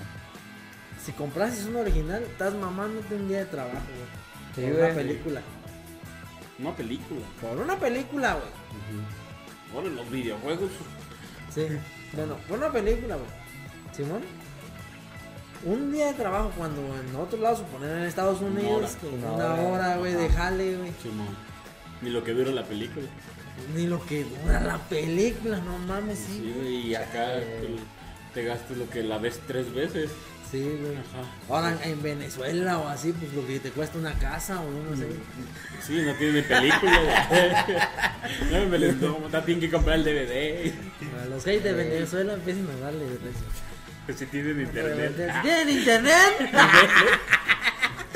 Si 1.05 1.12
comprases 1.12 1.66
un 1.66 1.77
original, 1.77 2.23
estás 2.24 2.55
mamándote 2.55 3.15
un 3.15 3.28
día 3.28 3.39
de 3.39 3.47
trabajo, 3.47 3.77
güey. 3.86 4.57
Sí, 4.57 4.62
por 4.62 4.73
güey. 4.73 4.85
una 4.85 4.94
película. 4.94 5.40
Una 6.59 6.74
película. 6.77 7.20
Por 7.40 7.59
una 7.59 7.78
película, 7.78 8.35
güey. 8.35 9.74
Ahora 9.74 9.89
los 9.90 10.11
videojuegos. 10.11 10.70
Sí. 11.55 11.66
Bueno, 12.15 12.36
por 12.48 12.59
una 12.59 12.73
película, 12.73 13.16
güey. 13.16 13.28
Simón. 13.93 14.23
Un 15.65 15.93
día 15.93 16.09
de 16.09 16.15
trabajo 16.15 16.53
cuando 16.57 16.81
en 16.97 17.16
otro 17.16 17.39
lado, 17.40 17.57
suponer 17.57 17.97
en 17.97 18.03
Estados 18.05 18.40
Una 18.40 18.61
Unidos, 18.61 18.97
hora. 18.97 19.01
que 19.01 19.07
Una 19.16 19.32
una, 19.32 19.44
hora. 19.55 19.62
hora, 19.62 19.97
güey, 19.98 20.15
de 20.15 20.28
jale, 20.28 20.77
güey. 20.77 20.93
Simón. 21.03 21.28
Ni 22.03 22.11
lo 22.11 22.23
que 22.24 22.32
dura 22.32 22.51
la 22.51 22.65
película. 22.65 23.07
Ni 23.74 23.86
lo 23.86 24.04
que 24.06 24.24
dura 24.24 24.60
la 24.60 24.78
película, 24.78 25.58
no 25.58 25.78
mames, 25.78 26.18
Sí, 26.18 26.42
sí. 26.42 26.52
güey, 26.56 26.88
y 26.88 26.94
acá 26.94 27.40
te, 28.34 28.44
gastas 28.44 28.76
lo 28.76 28.88
que 28.90 29.02
la 29.02 29.18
ves 29.18 29.40
tres 29.46 29.72
veces. 29.74 30.10
Sí, 30.50 30.60
güey. 30.80 30.94
Ajá. 30.96 31.24
Ahora 31.48 31.76
en 31.82 32.02
Venezuela 32.02 32.78
o 32.78 32.86
así, 32.88 33.12
pues 33.12 33.32
lo 33.32 33.44
que 33.46 33.58
te 33.58 33.70
cuesta 33.70 33.98
una 33.98 34.12
casa 34.14 34.60
o 34.60 34.70
no 34.70 34.96
sé. 34.96 35.08
Sí, 35.84 36.02
no 36.04 36.14
tiene 36.14 36.42
película. 36.42 37.26
güey. 37.28 38.62
no 38.64 38.68
me 38.68 38.78
les 38.78 38.96
no, 38.96 39.16
tienen 39.44 39.60
que 39.60 39.70
comprar 39.70 39.96
el 39.96 40.04
DVD. 40.04 40.72
A 41.22 41.24
los 41.26 41.44
gays 41.44 41.64
de 41.64 41.72
Venezuela 41.72 42.34
empiezan 42.34 42.68
a 42.70 42.76
darle 42.84 43.06
precio. 43.06 44.16
Si 44.16 44.26
tienen 44.26 44.60
internet. 44.60 45.42
¿Tienen 45.42 45.68
internet? 45.78 46.50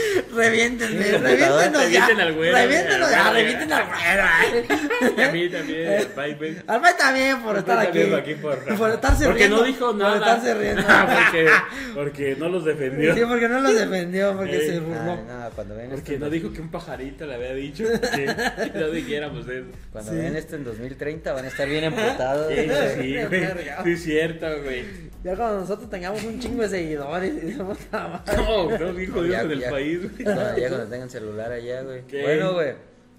Reviéntenme, 0.35 1.03
reviéntenos 1.05 1.91
ya. 1.91 2.07
revienten 2.07 2.21
al 2.21 2.33
güero, 2.35 2.57
Reviéntenos 2.57 3.09
al 3.09 3.13
ya, 3.13 3.33
revienten 3.33 3.73
al 3.73 3.85
güero. 3.87 5.17
Y 5.17 5.21
a 5.23 5.33
mí 5.33 5.49
también. 5.49 6.09
Bye, 6.17 6.35
bye. 6.35 6.63
Al 6.67 6.81
May 6.81 6.97
también 6.97 7.43
por 7.43 7.57
estar 7.59 7.79
aquí. 7.79 8.01
Aquí 8.13 8.35
por, 8.35 8.59
Por 8.77 8.91
estarse 8.91 9.25
porque 9.27 9.39
riendo. 9.41 9.57
no 9.59 9.63
dijo 9.65 9.93
nada. 9.93 10.11
Por 10.13 10.23
estarse 10.23 10.55
riendo. 10.55 10.83
porque, 11.15 11.49
porque 11.95 12.37
no 12.39 12.49
los 12.49 12.65
defendió. 12.65 13.15
Sí, 13.15 13.21
porque 13.29 13.49
no 13.49 13.61
los 13.61 13.75
defendió, 13.75 14.37
porque 14.37 14.57
Ey. 14.57 14.67
se 14.71 14.81
burló. 14.81 15.17
no, 15.17 15.51
cuando 15.55 15.77
ven 15.77 15.91
Porque 15.91 16.15
esto, 16.15 16.25
no 16.25 16.31
dijo 16.31 16.53
que 16.53 16.61
un 16.61 16.71
pajarito 16.71 17.27
le 17.27 17.35
había 17.35 17.55
dicho 17.55 17.85
que 18.15 18.71
no 18.75 18.89
dijéramos 18.91 19.47
eso. 19.49 19.67
cuando 19.93 20.11
Sí. 20.13 20.17
ven 20.19 20.37
esto 20.37 20.57
en 20.57 20.65
2030 20.65 21.33
van 21.33 21.45
a 21.45 21.49
estar 21.49 21.69
bien 21.69 21.85
emputados. 21.85 22.47
Sí, 22.49 22.57
sí, 23.01 23.17
güey. 23.29 23.47
Sí, 23.85 23.93
es 23.93 24.03
cierto, 24.03 24.47
güey. 24.63 25.11
Ya 25.23 25.37
cuando 25.37 25.61
nosotros 25.61 25.91
tengamos 25.91 26.23
un 26.25 26.41
chingo 26.41 26.63
de 26.63 26.69
seguidores 26.71 27.45
y 27.45 27.53
somos 27.53 27.77
la 27.93 28.09
madre. 28.09 28.37
No, 28.37 28.71
estamos 28.71 28.97
bien 28.97 29.13
jodidos 29.13 29.31
Ya- 29.37 29.41
en 29.43 29.51
el 29.51 29.61
ya- 29.61 29.71
país, 29.99 30.13
güey. 30.13 30.25
No, 30.25 30.59
ya 30.59 30.69
cuando 30.69 30.87
tengan 30.87 31.11
celular 31.11 31.53
allá, 31.53 31.83
güey. 31.83 32.03
¿Qué? 32.07 32.23
Bueno, 32.23 32.55
güey. 32.55 32.75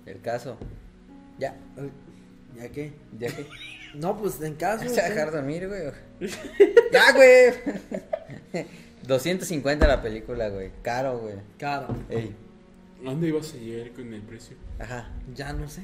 El 0.05 0.21
caso. 0.21 0.57
Ya, 1.37 1.55
¿Ya 2.55 2.69
qué? 2.69 2.93
ya 3.17 3.27
que. 3.27 3.45
No, 3.93 4.17
pues 4.17 4.41
en 4.41 4.55
caso. 4.55 4.83
¿Vas 4.89 4.97
a 4.97 5.09
dejar 5.09 5.31
dormir, 5.31 5.67
güey? 5.67 5.81
ya, 6.91 7.11
güey. 7.13 8.65
250 9.07 9.87
la 9.87 10.01
película, 10.01 10.49
güey. 10.49 10.71
Caro, 10.81 11.19
güey. 11.19 11.35
Claro, 11.57 11.87
Ey. 12.09 12.35
¿Dónde 13.03 13.27
ibas 13.29 13.53
ayer 13.55 13.91
con 13.93 14.13
el 14.13 14.21
precio? 14.21 14.55
Ajá. 14.79 15.09
ya 15.33 15.53
no 15.53 15.67
sé. 15.67 15.81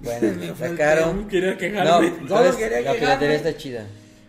Bueno, 0.00 0.42
está 0.42 0.74
caro. 0.74 1.28
Quería 1.28 1.52
No, 1.52 1.58
quejarme. 1.58 2.10
Solo 2.26 2.28
¿sabes? 2.28 2.56
quería 2.56 2.80
la 2.80 2.92
piratería 2.94 3.36
está 3.36 3.56
chida. 3.56 3.86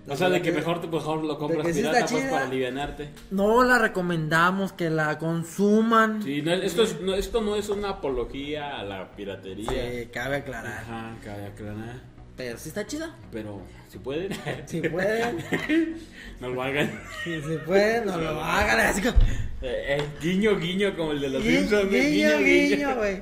O 0.08 0.16
sea, 0.16 0.30
de 0.30 0.42
que 0.42 0.52
mejor, 0.52 0.84
lo 1.24 1.38
compras 1.40 1.68
pirata 1.68 2.06
pues, 2.08 2.24
para 2.26 2.46
alivianarte. 2.46 3.10
No 3.32 3.64
la 3.64 3.80
recomendamos 3.80 4.72
que 4.74 4.90
la 4.90 5.18
consuman. 5.18 6.22
Sí, 6.22 6.42
no, 6.42 6.54
esto, 6.54 6.84
es, 6.84 7.02
no, 7.02 7.16
esto 7.16 7.42
no 7.42 7.56
es 7.56 7.70
una 7.70 7.90
apología 7.90 8.80
a 8.80 8.84
la 8.84 9.12
piratería. 9.16 9.70
Sí, 9.70 10.08
cabe 10.14 10.38
aclarar. 10.38 10.84
Ajá, 10.84 11.16
cabe 11.24 11.46
aclarar. 11.48 12.02
Pero 12.38 12.58
sí 12.58 12.68
está 12.70 12.86
chida. 12.86 13.16
Pero 13.32 13.62
si 13.88 13.98
pueden, 13.98 14.32
Si 14.68 14.82
pueden, 14.82 15.38
no 16.42 16.50
lo 16.50 16.62
hagan. 16.62 17.00
si 17.24 17.40
pueden, 17.66 18.06
no 18.06 18.18
lo 18.18 18.44
hagan. 18.44 18.80
Así 18.82 19.02
como, 19.02 19.16
Eh, 19.62 19.98
eh, 19.98 20.04
guiño, 20.22 20.60
guiño, 20.60 20.96
como 20.96 21.14
el 21.14 21.22
de 21.22 21.30
los 21.30 21.44
Gui- 21.44 21.60
Simpsons. 21.60 21.90
güey, 21.90 22.12
guiño, 22.12 22.38
guiño, 22.40 22.96
güey. 22.98 23.22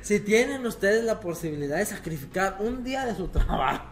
Si 0.00 0.20
tienen 0.20 0.64
ustedes 0.66 1.02
la 1.04 1.18
posibilidad 1.18 1.78
de 1.78 1.86
sacrificar 1.86 2.58
un 2.60 2.84
día 2.84 3.04
de 3.06 3.14
su 3.14 3.28
trabajo 3.28 3.88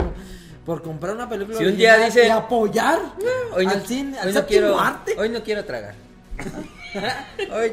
por 0.65 0.83
comprar 0.83 1.15
una 1.15 1.29
película 1.29 1.59
Si 1.59 1.65
un 1.65 1.77
día 1.77 1.99
dicen, 1.99 2.27
y 2.29 2.31
apoyar 2.31 3.01
Hoy 3.55 3.67
no, 3.67 3.73
al 3.73 3.87
cine, 3.87 4.19
al 4.19 4.29
hoy 4.29 4.35
no 4.35 4.47
quiero, 4.47 4.79
arte. 4.81 5.15
hoy 5.19 5.29
no 5.29 5.43
quiero 5.43 5.65
tragar. 5.65 5.95
hoy 7.53 7.73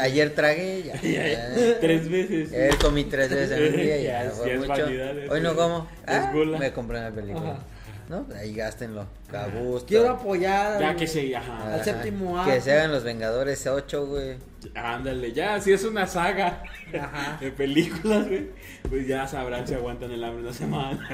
ayer 0.00 0.34
tragué 0.34 0.82
ya. 0.84 1.00
ya. 1.00 1.78
Tres 1.80 2.08
veces. 2.08 2.52
Ayer 2.52 2.78
comí 2.78 3.04
tres 3.04 3.30
veces 3.30 3.50
en 3.58 3.74
un 3.74 3.80
día 3.80 3.96
Ya, 3.96 4.02
ya, 4.02 4.24
es 4.24 4.58
mucho. 4.58 5.32
Hoy 5.32 5.40
no 5.40 5.54
como. 5.54 5.88
Ah, 6.06 6.32
me 6.58 6.72
compré 6.72 6.98
una 6.98 7.10
película. 7.10 7.50
Ajá. 7.50 7.75
¿No? 8.08 8.26
Ahí 8.36 8.54
gástenlo. 8.54 9.06
A 9.32 9.48
gusto. 9.48 9.86
Quiero 9.88 10.10
apoyar 10.10 10.80
Ya 10.80 10.90
al- 10.90 10.96
que 10.96 11.06
se, 11.08 11.34
ajá. 11.34 11.56
Ajá. 11.58 11.74
al 11.74 11.84
séptimo 11.84 12.34
Que 12.44 12.52
arte. 12.52 12.60
se 12.60 12.72
hagan 12.72 12.92
los 12.92 13.02
Vengadores 13.02 13.66
8, 13.66 14.06
güey. 14.06 14.36
Ándale, 14.74 15.32
ya, 15.32 15.60
si 15.60 15.72
es 15.72 15.84
una 15.84 16.06
saga 16.06 16.62
Ajá. 17.00 17.38
de 17.40 17.50
películas, 17.50 18.28
güey, 18.28 18.50
pues 18.88 19.06
ya 19.08 19.26
sabrán 19.26 19.66
si 19.66 19.74
aguantan 19.74 20.10
el 20.12 20.22
hambre 20.22 20.42
una 20.44 20.52
semana. 20.52 21.08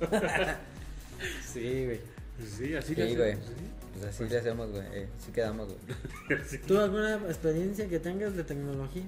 Sí, 1.52 1.84
güey. 1.84 2.00
sí, 2.44 2.74
así 2.74 2.94
Sí, 2.94 3.00
le 3.00 3.14
güey. 3.16 3.36
Pues 3.92 4.04
así 4.06 4.24
le 4.28 4.38
hacemos, 4.38 4.70
güey. 4.70 4.82
Eh, 4.92 5.08
sí 5.24 5.30
quedamos, 5.32 5.68
güey. 5.68 6.40
¿sí? 6.48 6.58
¿Tú 6.58 6.78
alguna 6.80 7.14
experiencia 7.28 7.88
que 7.88 7.98
tengas 8.00 8.34
de 8.34 8.42
tecnología? 8.44 9.02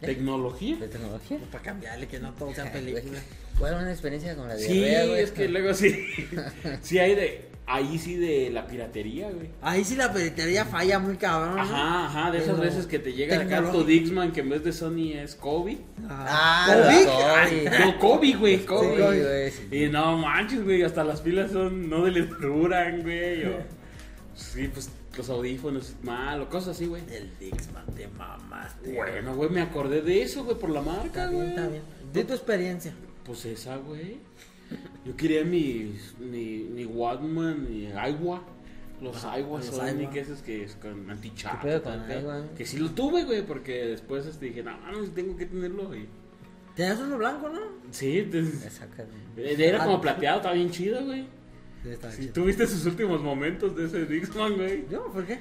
¿Tecnología? 0.00 0.76
¿De 0.76 0.86
tecnología? 0.88 1.38
Para 1.50 1.64
cambiarle, 1.64 2.06
que 2.06 2.20
no 2.20 2.32
todo 2.34 2.54
sea 2.54 2.70
película. 2.70 3.18
¿Cuál 3.58 3.74
una 3.74 3.90
experiencia 3.90 4.36
con 4.36 4.48
la 4.48 4.56
Sí, 4.56 4.78
güey? 4.80 5.20
es 5.20 5.30
que 5.32 5.48
luego 5.48 5.74
sí. 5.74 6.06
Sí 6.82 6.98
hay 6.98 7.14
de. 7.14 7.48
Ahí 7.70 7.98
sí 7.98 8.16
de 8.16 8.48
la 8.48 8.66
piratería, 8.66 9.28
güey. 9.30 9.50
Ahí 9.60 9.84
sí 9.84 9.94
la 9.94 10.10
piratería 10.10 10.64
falla 10.64 10.98
muy 10.98 11.16
cabrón. 11.18 11.58
Ajá, 11.58 12.06
ajá, 12.06 12.30
de 12.30 12.38
esas 12.38 12.52
Pero 12.52 12.62
veces 12.62 12.86
que 12.86 12.98
te 12.98 13.12
llega 13.12 13.36
tu 13.36 13.42
tecnológico. 13.46 13.84
Dixman 13.84 14.32
que 14.32 14.40
en 14.40 14.48
vez 14.48 14.64
de 14.64 14.72
Sony 14.72 15.12
es 15.12 15.34
Kobe. 15.34 15.76
Ah, 16.08 16.66
Covid. 16.72 17.68
COVID. 17.68 17.78
No, 17.78 17.98
Kobe, 17.98 18.32
güey, 18.36 18.58
Sí, 18.60 18.64
Kobe. 18.64 19.22
güey. 19.22 19.50
sí. 19.50 19.68
Y 19.70 19.88
no 19.88 20.16
manches, 20.16 20.64
güey, 20.64 20.82
hasta 20.82 21.04
las 21.04 21.20
pilas 21.20 21.50
son, 21.50 21.90
no 21.90 22.06
le 22.06 22.22
duran, 22.22 23.02
güey. 23.02 23.44
o- 23.44 23.58
sí, 24.34 24.68
pues 24.68 24.88
los 25.18 25.28
audífonos 25.28 25.92
mal 26.02 26.40
o 26.40 26.48
cosas 26.48 26.70
así, 26.76 26.86
güey. 26.86 27.02
El 27.12 27.30
Dixman, 27.38 27.84
te 27.94 28.08
mamaste. 28.08 28.94
Bueno, 28.94 29.34
güey, 29.34 29.50
me 29.50 29.60
acordé 29.60 30.00
de 30.00 30.22
eso, 30.22 30.42
güey, 30.44 30.56
por 30.56 30.70
la 30.70 30.80
marca, 30.80 31.04
Está 31.04 31.26
bien, 31.26 31.36
güey. 31.36 31.48
está 31.50 31.66
bien. 31.68 31.82
Di 32.14 32.24
tu 32.24 32.32
experiencia. 32.32 32.94
Pues 33.28 33.44
esa, 33.44 33.76
güey. 33.76 34.16
Yo 35.04 35.14
quería 35.14 35.44
mi, 35.44 35.94
mi, 36.18 36.64
mi 36.64 36.86
Walkman, 36.86 37.70
mi 37.70 37.86
Aiwa. 37.92 38.42
Los 39.02 39.22
Aiwa 39.24 39.58
los 39.58 39.66
Sonic, 39.66 40.08
Aiwa. 40.08 40.22
esos 40.22 40.40
que 40.40 40.64
es 40.64 40.74
con 40.76 41.10
anti-chat. 41.10 41.60
¿Qué 41.60 41.68
pedo 41.68 41.82
con 41.82 42.00
Aiwa? 42.10 42.44
Que 42.56 42.64
sí 42.64 42.78
lo 42.78 42.90
tuve, 42.90 43.24
güey, 43.24 43.46
porque 43.46 43.84
después 43.84 44.24
este, 44.24 44.46
dije, 44.46 44.62
no, 44.62 44.76
no, 44.90 45.06
tengo 45.10 45.36
que 45.36 45.44
tenerlo. 45.44 45.94
Y... 45.94 46.08
Tenías 46.74 46.98
uno 47.00 47.18
blanco, 47.18 47.50
¿no? 47.50 47.60
Sí, 47.90 48.18
entonces, 48.18 48.80
güey. 49.36 49.62
era 49.62 49.84
como 49.84 49.96
Ah, 49.96 50.00
plateado, 50.00 50.38
estaba 50.38 50.54
bien 50.54 50.70
chido, 50.70 51.04
güey. 51.04 51.26
Sí, 51.82 51.90
chido. 52.16 52.32
tuviste 52.32 52.66
sus 52.66 52.86
últimos 52.86 53.20
momentos 53.20 53.76
de 53.76 53.84
ese 53.84 54.06
Dixman, 54.06 54.56
güey. 54.56 54.86
¿Yo? 54.90 55.04
¿Por 55.12 55.26
qué? 55.26 55.38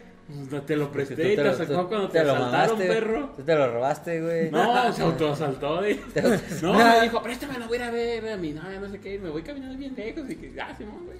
Pues, 0.50 0.66
te 0.66 0.76
lo 0.76 0.92
presté 0.92 1.16
tú 1.16 1.22
y 1.22 1.36
te 1.38 1.54
sacó 1.54 1.88
cuando 1.88 2.10
te, 2.10 2.22
lo 2.24 2.34
asaltaron, 2.34 2.78
mamaste, 2.78 2.88
perro. 2.88 3.34
Tú 3.38 3.44
te 3.44 3.56
lo 3.56 3.72
robaste, 3.74 4.22
güey. 4.22 4.52
No, 4.52 4.94
se 4.94 5.02
autoasaltó, 5.02 5.78
güey. 5.78 6.00
No, 6.62 6.74
me 6.74 7.02
dijo, 7.02 7.24
préstamelo, 7.24 7.68
voy 7.68 7.78
a 7.78 7.82
ir 7.82 7.84
a 7.88 7.92
ver 7.92 8.30
a 8.34 8.38
mi 8.38 8.52
novia, 8.52 8.80
no 8.80 8.90
sé 8.90 9.00
qué. 9.00 9.20
Me 9.20 9.30
voy 9.30 9.42
caminando 9.42 9.78
bien 9.78 9.96
lejos 9.96 10.30
y 10.30 10.36
que, 10.36 10.62
ah, 10.62 10.76
Simón, 10.78 11.06
güey. 11.06 11.20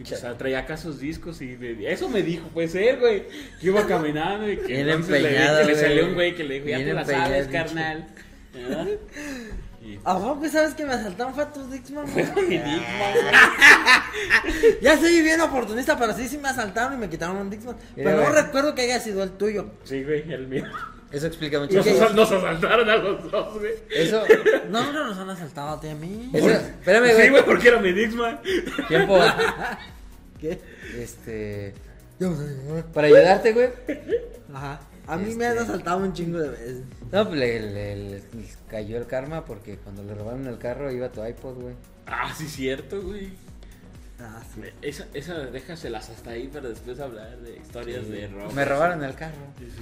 Y 0.00 0.02
pues 0.02 0.20
Chale. 0.20 0.34
traía 0.34 0.60
acá 0.60 0.76
sus 0.76 0.98
discos 0.98 1.40
y 1.42 1.56
me- 1.58 1.92
eso 1.92 2.08
me 2.08 2.22
dijo, 2.22 2.48
puede 2.48 2.68
ser, 2.68 2.98
güey. 2.98 3.24
Que 3.60 3.66
iba 3.66 3.86
caminando 3.86 4.50
y 4.50 4.56
que 4.56 4.66
Bien 4.66 4.86
le, 4.86 4.96
que 5.06 5.64
le 5.66 5.74
salió 5.76 6.06
un 6.06 6.14
güey 6.14 6.34
que 6.34 6.42
le 6.42 6.54
dijo, 6.54 6.66
ya 6.68 6.78
te 6.78 6.92
la 6.92 7.04
sabes, 7.04 7.46
carnal. 7.48 8.06
¿A 10.04 10.18
poco 10.18 10.46
sabes 10.48 10.74
que 10.74 10.84
me 10.84 10.92
asaltaron 10.92 11.34
fue 11.34 11.42
a 11.44 11.52
tus 11.52 11.70
Dixman? 11.70 12.04
güey? 12.12 12.24
mi 12.48 12.58
Dixman, 12.58 13.12
güey. 13.12 14.78
ya 14.82 14.98
soy 14.98 15.22
bien 15.22 15.40
oportunista, 15.40 15.96
pero 15.98 16.14
sí, 16.14 16.28
sí 16.28 16.38
me 16.38 16.48
asaltaron 16.48 16.94
y 16.94 16.96
me 16.98 17.08
quitaron 17.08 17.36
un 17.38 17.50
Dixman. 17.50 17.76
Pero 17.94 18.10
no 18.10 18.22
güey. 18.30 18.32
recuerdo 18.42 18.74
que 18.74 18.82
haya 18.82 19.00
sido 19.00 19.22
el 19.22 19.30
tuyo. 19.32 19.70
Sí, 19.84 20.02
güey, 20.04 20.30
el 20.32 20.46
mío. 20.48 20.64
Eso 21.10 21.26
explica 21.26 21.58
mucho. 21.58 21.74
Nos, 21.78 21.86
asal- 21.86 22.14
nos 22.14 22.30
asaltaron 22.30 22.88
a 22.88 22.96
los 22.96 23.30
dos, 23.32 23.58
güey. 23.58 23.72
Eso, 23.90 24.22
No, 24.70 24.92
no 24.92 25.06
nos 25.08 25.18
han 25.18 25.30
asaltado 25.30 25.70
a 25.70 25.80
ti 25.80 25.88
a 25.88 25.94
mí. 25.94 26.30
eso, 26.32 26.48
espérame, 26.50 27.06
Sí, 27.08 27.12
güey. 27.14 27.30
güey, 27.30 27.44
porque 27.44 27.68
era 27.68 27.80
mi 27.80 27.92
Dixman. 27.92 28.40
Tiempo. 28.86 29.18
¿Qué? 30.40 30.60
Este. 30.98 31.74
Para 32.92 33.06
ayudarte, 33.08 33.52
güey. 33.52 33.70
Ajá. 34.54 34.80
A 35.12 35.16
mí 35.16 35.34
me 35.34 35.46
han 35.46 35.52
Este- 35.58 35.64
asaltado 35.64 35.98
un 35.98 36.12
chingo 36.12 36.38
de 36.38 36.48
veces. 36.50 36.82
No, 37.12 37.26
pues 37.26 37.38
le, 37.40 37.60
le- 37.60 37.96
le 37.96 38.22
cayó 38.68 38.96
el 38.96 39.06
karma 39.06 39.44
porque 39.44 39.76
cuando 39.78 40.02
le 40.04 40.14
robaron 40.14 40.46
el 40.46 40.58
carro 40.58 40.90
iba 40.92 41.08
tu 41.10 41.24
iPod, 41.24 41.54
güey. 41.60 41.74
Ah, 42.06 42.32
sí, 42.36 42.46
cierto, 42.48 43.00
güey. 43.02 43.32
Ah, 44.22 44.42
sí. 44.54 44.60
Esa, 44.82 45.06
esa 45.14 45.32
déjaselas 45.46 46.10
hasta 46.10 46.30
ahí 46.32 46.46
para 46.48 46.68
después 46.68 47.00
hablar 47.00 47.38
de 47.38 47.56
historias 47.56 48.06
de 48.06 48.28
robo. 48.28 48.52
Me 48.52 48.66
robaron 48.66 49.02
el 49.02 49.14
carro. 49.14 49.34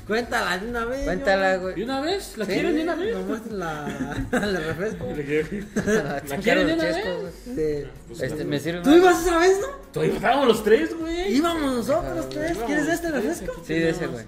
Cuéntala 0.06 0.59
de 0.59 0.68
una 0.68 0.84
vez. 0.84 1.05
Cuéntala, 1.05 1.56
yo. 1.56 1.66
¿De 1.66 1.72
güey. 1.72 1.82
una 1.82 2.00
vez? 2.00 2.38
¿La 2.38 2.44
Sí, 2.46 2.52
quieren 2.52 2.76
de 2.76 2.82
una 2.84 2.94
vez? 2.94 3.16
Nomás 3.16 3.46
la, 3.50 4.26
la 4.30 4.60
refresco. 4.60 5.06
¿La 5.74 6.20
Sacaron 6.20 6.40
quieren 6.42 6.66
de 6.68 6.76
los 6.76 6.84
una 6.84 6.94
vez? 6.94 7.05
güey. 7.20 7.32
Sí. 7.82 7.90
Pues, 8.06 8.22
Este, 8.22 8.44
me 8.44 8.60
sirve 8.60 8.80
¿Tú 8.82 8.90
más? 8.90 8.98
ibas 8.98 9.26
esa 9.26 9.38
vez, 9.38 9.59
no? 9.94 10.02
Estábamos 10.05 10.46
los 10.46 10.62
tres, 10.64 10.96
güey. 10.96 11.34
Íbamos 11.36 11.74
nosotros 11.74 12.28
tres. 12.30 12.50
Íbamos 12.52 12.66
¿Quieres 12.66 12.86
de 12.86 12.92
este 12.92 13.09
los 13.10 13.20
tres, 13.22 13.38
refresco? 13.40 13.62
Sí, 13.66 13.74
de 13.74 13.90
ese, 13.90 14.06
güey. 14.06 14.24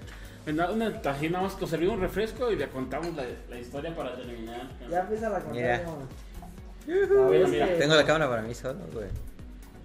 Una, 0.47 0.71
una, 0.71 1.01
así 1.05 1.29
nada 1.29 1.43
más 1.43 1.59
nos 1.61 1.69
servimos 1.69 1.95
un 1.95 2.01
refresco 2.01 2.51
y 2.51 2.55
le 2.55 2.67
contamos 2.69 3.15
la, 3.15 3.23
la 3.49 3.59
historia 3.59 3.95
para 3.95 4.15
terminar. 4.15 4.67
Ya 4.89 5.01
empieza 5.01 5.29
la 5.29 5.39
contar. 5.39 5.53
Mira. 5.53 5.75
A 6.87 7.29
ver, 7.29 7.47
Mira, 7.47 7.65
este, 7.65 7.77
Tengo 7.77 7.95
la 7.95 8.05
cámara 8.05 8.27
para 8.29 8.41
mí 8.41 8.53
solo, 8.55 8.79
güey. 8.91 9.07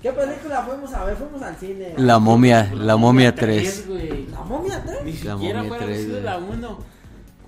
¿Qué 0.03 0.13
película 0.13 0.63
fuimos 0.63 0.93
a 0.95 1.05
ver? 1.05 1.17
Fuimos 1.17 1.43
al 1.43 1.57
cine. 1.57 1.95
La 1.99 2.19
momia, 2.19 2.69
Pues, 2.71 2.81
la 2.83 2.97
momia 2.97 3.35
tres, 3.35 3.85
3. 3.85 3.89
güey. 3.89 4.27
¿La 4.29 4.41
momia 4.43 4.83
3? 4.85 5.05
Ni 5.05 5.13
La 5.13 5.33
siquiera 5.35 5.63
momia 5.63 5.79
fuera 5.79 6.21
la 6.23 6.39
1 6.39 6.79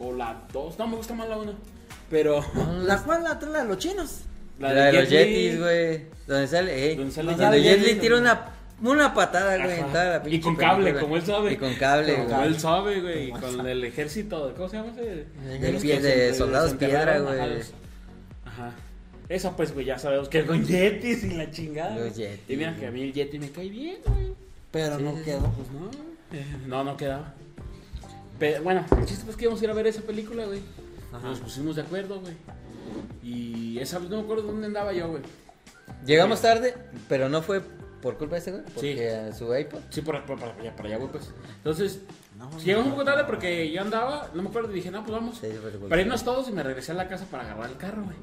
o 0.01 0.13
la 0.15 0.43
2. 0.53 0.79
No, 0.79 0.87
me 0.87 0.97
gusta 0.97 1.15
más 1.15 1.29
la 1.29 1.39
1. 1.39 1.53
Pero 2.11 2.45
¿La 2.83 2.99
cual? 3.03 3.23
La 3.25 3.39
3, 3.39 3.53
la 3.53 3.63
de 3.63 3.69
los 3.69 3.79
chinos. 3.79 4.21
La, 4.59 4.73
de 4.73 4.93
los 4.93 5.09
Jet 5.09 5.29
Li, 5.29 5.35
Yetis, 5.35 5.61
güey. 5.61 6.07
Donde 6.27 6.47
sale, 6.49 6.85
ey, 6.91 6.97
Donde 6.97 7.13
sale 7.13 7.35
donde 7.35 7.59
Li. 7.59 7.63
Jet 7.65 7.81
Li 7.81 7.95
tira 7.95 8.17
una, 8.19 8.41
una 8.83 9.13
patada, 9.15 9.57
güey, 9.57 9.73
Ajá. 9.73 9.87
en 9.87 9.93
toda 9.93 10.05
la 10.05 10.17
Y 10.19 10.31
pinche 10.31 10.41
con 10.43 10.57
cable, 10.57 10.85
película. 10.85 11.01
como 11.01 11.17
él 11.17 11.23
sabe. 11.25 11.53
Y 11.53 11.57
con 11.57 11.75
cable, 11.75 12.15
Como 12.15 12.29
güey. 12.29 12.47
él 12.47 12.61
sabe, 12.61 13.01
güey. 13.01 13.29
y 13.29 13.31
Con 13.33 13.67
el 13.67 13.85
ejército. 13.85 14.55
¿Cómo 14.57 14.69
se 14.69 14.77
llama 14.77 14.93
ese? 14.93 15.73
Los 15.73 15.83
pie 15.83 16.01
de 16.01 16.35
soldados 16.35 16.75
piedra, 16.75 17.13
ajá, 17.17 17.21
güey. 17.21 17.61
Ajá. 18.45 18.73
Eso 19.29 19.53
pues, 19.57 19.75
güey, 19.75 19.85
ya 19.87 19.99
sabemos 19.99 20.29
que 20.29 20.39
es 20.41 20.45
con 20.47 20.65
Yetis 20.65 21.25
y 21.25 21.31
la 21.35 21.51
chingada. 21.51 21.97
Los. 21.97 22.17
Yetis, 22.17 22.41
Y 22.49 22.57
mira 22.57 22.75
que 22.77 22.87
a 22.87 22.91
mí 22.91 23.03
el 23.03 23.13
Yeti 23.13 23.39
me 23.39 23.51
cae 23.51 23.69
bien, 23.69 23.99
güey. 24.07 24.33
Pero 24.71 24.97
Sí, 24.99 25.03
no 25.03 25.23
quedó. 25.23 25.41
Pues 25.51 25.69
no. 25.73 25.91
No, 26.67 26.85
no 26.85 26.97
quedaba. 26.97 27.35
Pero 28.39 28.63
bueno, 28.63 28.85
el 28.99 29.05
chiste 29.07 29.25
pues 29.25 29.37
que 29.37 29.45
íbamos 29.45 29.61
a 29.61 29.65
ir 29.65 29.71
a 29.71 29.75
ver 29.75 29.87
esa 29.89 30.03
película, 30.03 30.45
güey. 30.47 30.61
Nos 31.23 31.41
pusimos 31.41 31.75
de 31.77 31.83
acuerdo, 31.83 32.21
güey. 32.21 32.35
Y 33.23 33.79
esa 33.81 33.99
vez 33.99 34.09
no 34.11 34.19
me 34.19 34.23
acuerdo 34.23 34.45
dónde 34.45 34.67
andaba 34.67 34.93
yo, 34.93 35.09
güey. 35.09 35.23
Llegamos 36.07 36.41
tarde, 36.41 36.75
pero 37.09 37.29
no 37.29 37.43
fue 37.43 37.61
por 38.01 38.17
culpa 38.17 38.35
de 38.37 38.41
ese, 38.41 38.51
güey. 38.53 38.63
Porque 38.65 39.31
Sí. 39.33 39.39
su 39.39 39.55
iPod. 39.55 39.79
Sí, 39.91 40.01
por, 40.03 40.25
por- 40.25 40.39
para, 40.39 40.53
allá, 40.55 40.75
para 40.77 40.89
allá, 40.89 40.99
güey, 40.99 41.11
pues. 41.11 41.31
Entonces, 41.57 42.01
No, 42.37 42.49
llegamos 42.61 42.87
un 42.87 42.93
poco 42.93 43.05
tarde 43.05 43.25
porque 43.25 43.71
yo 43.73 43.81
andaba, 43.83 44.31
no 44.35 44.43
me 44.43 44.49
acuerdo, 44.49 44.71
y 44.71 44.75
dije, 44.77 44.91
no, 44.93 45.01
pues 45.03 45.13
vamos. 45.13 45.39
Sí. 45.39 45.49
Para 45.89 46.01
irnos 46.01 46.23
todos 46.25 46.49
y 46.49 46.53
me 46.53 46.63
regresé 46.63 46.93
a 46.93 46.95
la 46.95 47.09
casa 47.09 47.25
para 47.31 47.43
agarrar 47.45 47.71
el 47.71 47.77
carro, 47.77 48.05
güey. 48.05 48.17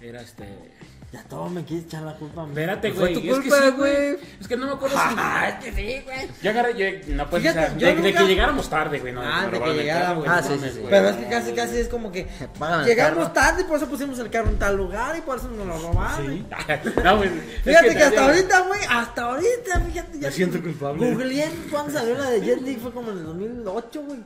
Era 0.00 0.20
este. 0.20 0.73
Ya 1.14 1.22
todo 1.22 1.48
me 1.48 1.64
quieres 1.64 1.86
echar 1.86 2.02
la 2.02 2.14
culpa 2.14 2.42
a 2.42 2.44
mí. 2.44 2.50
Espérate, 2.50 2.90
Fue 2.90 3.00
güey. 3.00 3.14
tu 3.14 3.20
es 3.20 3.24
que 3.26 3.48
culpa, 3.48 3.56
sí, 3.62 3.70
güey. 3.76 4.16
Es 4.40 4.48
que 4.48 4.56
no 4.56 4.66
me 4.66 4.72
acuerdo 4.72 4.96
si. 4.96 5.14
Ah, 5.16 5.48
es 5.60 5.64
que 5.64 5.72
sí, 5.72 6.02
güey. 6.04 6.28
Ya 6.42 6.50
agarré, 6.50 6.74
yo, 6.76 7.14
no 7.14 7.30
pues, 7.30 7.42
Fíjate, 7.42 7.58
o 7.60 7.62
sea, 7.62 7.78
yo 7.78 8.02
de, 8.02 8.12
que 8.12 8.24
llegáramos 8.24 8.68
tarde, 8.68 8.98
güey. 8.98 9.12
No, 9.12 9.20
Ah, 9.22 9.46
de 9.46 9.60
que 9.60 9.74
llegáramos. 9.74 10.26
Ah, 10.26 10.42
sí. 10.42 10.58
Pero 10.90 11.08
es 11.10 11.16
que 11.16 11.28
casi, 11.28 11.52
casi 11.52 11.76
es 11.76 11.88
como 11.88 12.10
que 12.10 12.26
llegamos 12.84 13.32
tarde 13.32 13.62
y 13.62 13.64
por 13.64 13.76
eso 13.76 13.86
pusimos 13.86 14.18
el 14.18 14.28
carro 14.28 14.48
en 14.48 14.58
tal 14.58 14.76
lugar 14.76 15.16
y 15.16 15.20
por 15.20 15.38
eso 15.38 15.46
nos 15.50 15.68
lo 15.68 15.78
robaron. 15.88 16.26
Sí. 16.26 16.46
no, 17.04 17.16
güey. 17.18 17.28
es 17.28 17.62
Fíjate 17.62 17.94
que, 17.94 18.02
hasta 18.02 18.24
ahorita, 18.24 18.60
güey, 18.62 18.80
hasta 18.90 19.22
ahorita, 19.22 19.80
fíjate. 19.86 20.18
Ya 20.18 20.26
Me 20.26 20.34
siento 20.34 20.60
culpable. 20.60 21.12
Googleé 21.12 21.48
cuando 21.70 21.92
salió 21.92 22.18
la 22.18 22.28
de 22.28 22.40
Jet 22.40 22.80
fue 22.80 22.90
como 22.90 23.12
en 23.12 23.18
el 23.18 23.24
2008, 23.24 24.02
güey. 24.02 24.18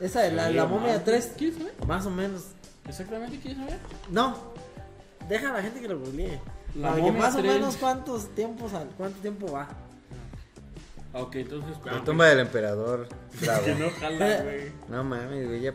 Esa 0.00 0.22
de 0.22 0.32
la, 0.32 0.48
Sí, 0.48 0.54
la 0.54 0.66
momia 0.66 0.94
más. 0.94 1.04
3. 1.04 1.32
¿Quieres 1.38 1.56
saber? 1.56 1.74
Más 1.86 2.04
o 2.04 2.10
menos. 2.10 2.46
Exactamente, 2.88 3.38
¿quieres 3.38 3.58
saber? 3.58 3.78
No. 4.10 4.55
Deja 5.28 5.50
a 5.50 5.52
la 5.54 5.62
gente 5.62 5.80
que 5.80 5.88
lo 5.88 5.98
googlee. 5.98 6.40
La 6.76 6.90
Para 6.90 7.02
que 7.04 7.12
más 7.12 7.34
o 7.34 7.38
3. 7.38 7.52
menos 7.54 7.76
cuántos 7.76 8.34
tiempos, 8.34 8.72
al- 8.74 8.88
cuánto 8.96 9.18
tiempo 9.20 9.50
va. 9.50 9.68
Ok, 11.14 11.36
entonces. 11.36 11.76
La 11.84 12.04
tumba 12.04 12.26
del 12.26 12.40
emperador. 12.40 13.08
Bravo. 13.40 13.64
Que 13.64 13.74
no 13.74 13.90
jala, 13.98 14.42
güey. 14.42 14.72
No 14.88 15.04
mames, 15.04 15.46
güey, 15.48 15.60
ya. 15.62 15.74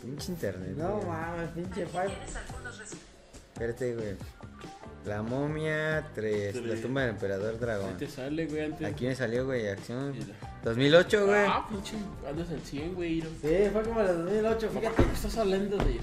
Pinche 0.00 0.32
internet. 0.32 0.74
No 0.76 0.96
güey. 0.96 1.06
mames, 1.06 1.50
pinche 1.50 1.86
five. 1.86 2.12
Espérate, 3.52 3.94
güey. 3.94 4.16
La 5.06 5.20
momia 5.22 6.08
3. 6.14 6.64
La 6.64 6.80
tumba 6.80 7.00
del 7.02 7.10
emperador 7.10 7.58
dragón. 7.58 7.90
Ahí 7.90 7.94
te 7.98 8.08
sale, 8.08 8.46
güey, 8.46 8.64
antes. 8.64 8.86
Aquí 8.86 9.06
me 9.06 9.14
salió, 9.14 9.46
güey, 9.46 9.68
acción. 9.68 10.12
Mira. 10.12 10.34
2008, 10.64 11.26
güey. 11.26 11.44
Ah, 11.46 11.66
pinche, 11.68 11.94
andas 12.28 12.50
al 12.50 12.60
100, 12.60 12.94
güey. 12.94 13.20
Sí, 13.20 13.68
fue 13.72 13.82
como 13.82 14.00
en 14.00 14.06
el 14.08 14.16
2008, 14.24 14.70
fíjate. 14.70 15.02
Estás 15.12 15.36
hablando 15.38 15.76
de 15.76 15.96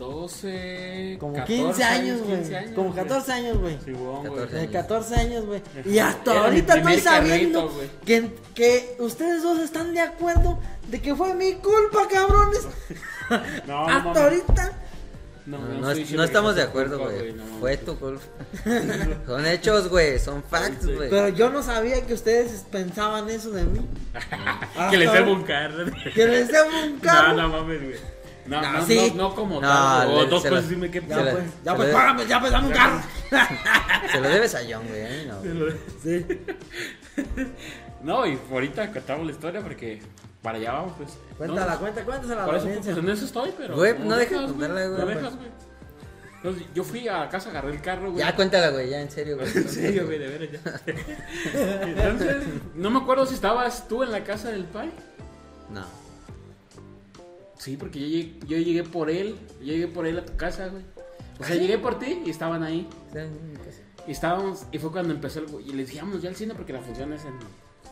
12. 0.00 1.16
Como 1.20 1.34
14 1.34 1.54
15 1.62 1.84
años, 1.84 2.20
15 2.22 2.50
güey. 2.50 2.74
Como 2.74 2.92
güey. 2.92 3.04
14 3.04 3.32
años, 3.32 3.58
güey. 3.58 3.78
Sí, 3.84 3.92
güey, 3.92 4.22
14 4.22 4.52
De 4.54 4.60
años. 4.60 4.72
14 4.72 5.14
años, 5.14 5.46
güey. 5.46 5.62
Y 5.84 5.98
hasta 5.98 6.32
Era 6.32 6.44
ahorita 6.44 6.74
estoy 6.78 6.98
sabiendo 7.00 7.66
carrito, 7.68 8.04
que, 8.04 8.34
que 8.54 8.96
ustedes 8.98 9.42
dos 9.42 9.58
están 9.58 9.92
de 9.92 10.00
acuerdo 10.00 10.58
de 10.88 11.02
que 11.02 11.14
fue 11.14 11.34
mi 11.34 11.52
culpa, 11.54 12.08
cabrones. 12.10 12.66
No, 13.64 13.86
no, 13.86 13.86
hasta 13.86 14.24
ahorita. 14.24 14.72
No, 15.46 16.24
estamos 16.24 16.56
de 16.56 16.62
acuerdo, 16.62 16.98
güey. 16.98 17.32
no, 17.32 17.44
Fue 17.60 17.76
tu 17.76 17.96
culpa. 17.96 18.22
Son 19.26 19.46
hechos, 19.46 19.88
güey. 19.88 20.18
Son 20.18 20.42
facts, 20.42 20.86
güey. 20.86 21.10
Pero 21.10 21.28
yo 21.28 21.48
no 21.50 21.62
sabía 21.62 22.04
que 22.04 22.14
ustedes 22.14 22.66
pensaban 22.72 23.28
eso 23.30 23.52
de 23.52 23.64
mí. 23.64 23.80
Que 24.90 24.96
les 24.96 25.12
debo 25.12 25.32
un 25.32 25.44
carro. 25.44 25.84
Que 26.12 26.26
les 26.26 26.48
debo 26.48 26.70
un 26.84 26.98
carro. 26.98 27.34
No, 27.34 27.42
no 27.42 27.48
mames, 27.48 27.82
güey. 27.82 28.19
No, 28.50 28.60
No, 28.60 28.72
no, 28.72 28.86
sí. 28.86 29.12
no, 29.14 29.28
no 29.28 29.34
como 29.34 29.60
No, 29.60 29.68
tal. 29.68 30.08
O 30.10 30.26
dos 30.26 30.68
dime 30.68 30.90
qué 30.90 31.00
Ya 31.08 31.20
pues, 31.20 31.44
ya 31.64 31.76
pues, 31.76 31.94
págame, 31.94 32.26
ya 32.26 32.40
pues, 32.40 32.50
dame 32.50 32.66
un 32.66 32.72
carro. 32.72 33.00
Se 34.12 34.20
lo 34.20 34.28
debes 34.28 34.54
a 34.56 34.58
John, 34.68 34.82
güey. 34.88 35.02
mí 35.02 35.28
no. 35.28 35.66
Sí. 36.02 36.26
No, 38.02 38.26
y 38.26 38.38
ahorita 38.50 38.92
contamos 38.92 39.26
la 39.26 39.32
historia 39.32 39.60
porque 39.60 40.00
para 40.42 40.56
allá 40.56 40.72
vamos, 40.72 40.94
pues. 40.96 41.18
Cuéntala, 41.36 41.74
No, 41.74 41.80
cuenta, 41.80 42.02
cuéntasela 42.02 42.46
Por 42.46 42.56
eso, 42.56 42.66
pues 42.66 42.86
en 42.96 43.08
eso 43.10 43.24
estoy, 43.26 43.52
pero. 43.56 43.76
Güey, 43.76 43.98
no 43.98 44.16
dejes 44.16 44.32
dejas, 44.38 44.50
contarla, 44.52 44.86
güey, 44.86 44.98
No 44.98 45.04
pues. 45.04 45.16
dejas, 45.16 45.36
güey. 45.36 45.48
Entonces, 46.36 46.64
yo 46.74 46.84
fui 46.84 47.06
a 47.06 47.28
casa, 47.28 47.50
agarré 47.50 47.72
el 47.72 47.82
carro, 47.82 48.10
güey. 48.10 48.24
Ya 48.24 48.34
cuéntala, 48.34 48.70
güey, 48.70 48.88
ya 48.88 49.02
en 49.02 49.10
serio, 49.10 49.36
güey. 49.36 49.48
En 49.54 49.68
serio, 49.68 50.06
güey, 50.06 50.18
de 50.18 50.28
veras 50.28 50.48
ya. 50.50 50.80
Entonces, 51.84 52.36
no 52.74 52.90
me 52.90 52.98
acuerdo 53.00 53.26
si 53.26 53.34
estabas 53.34 53.86
tú 53.86 54.02
en 54.02 54.10
la 54.10 54.24
casa 54.24 54.50
del 54.50 54.64
pai. 54.64 54.90
No. 55.68 55.84
Sí, 57.60 57.76
porque 57.76 58.00
yo 58.00 58.06
llegué, 58.06 58.38
yo 58.46 58.56
llegué 58.56 58.84
por 58.84 59.10
él. 59.10 59.36
Yo 59.60 59.66
llegué 59.66 59.86
por 59.86 60.06
él 60.06 60.18
a 60.18 60.24
tu 60.24 60.34
casa, 60.34 60.68
güey. 60.68 60.82
O 61.38 61.44
sea, 61.44 61.56
llegué 61.56 61.76
por 61.76 61.98
ti 61.98 62.22
y 62.24 62.30
estaban 62.30 62.62
ahí. 62.62 62.88
Está 63.08 63.24
en 63.24 63.52
mi 63.52 63.56
casa. 63.58 63.82
Y 64.08 64.12
estábamos, 64.12 64.64
y 64.72 64.78
fue 64.78 64.90
cuando 64.90 65.12
empezó 65.12 65.40
el. 65.40 65.46
Y 65.66 65.74
les 65.74 65.90
dijimos 65.90 66.22
ya 66.22 66.30
al 66.30 66.36
cine 66.36 66.54
porque 66.54 66.72
la 66.72 66.80
función 66.80 67.12
es 67.12 67.22
en. 67.26 67.34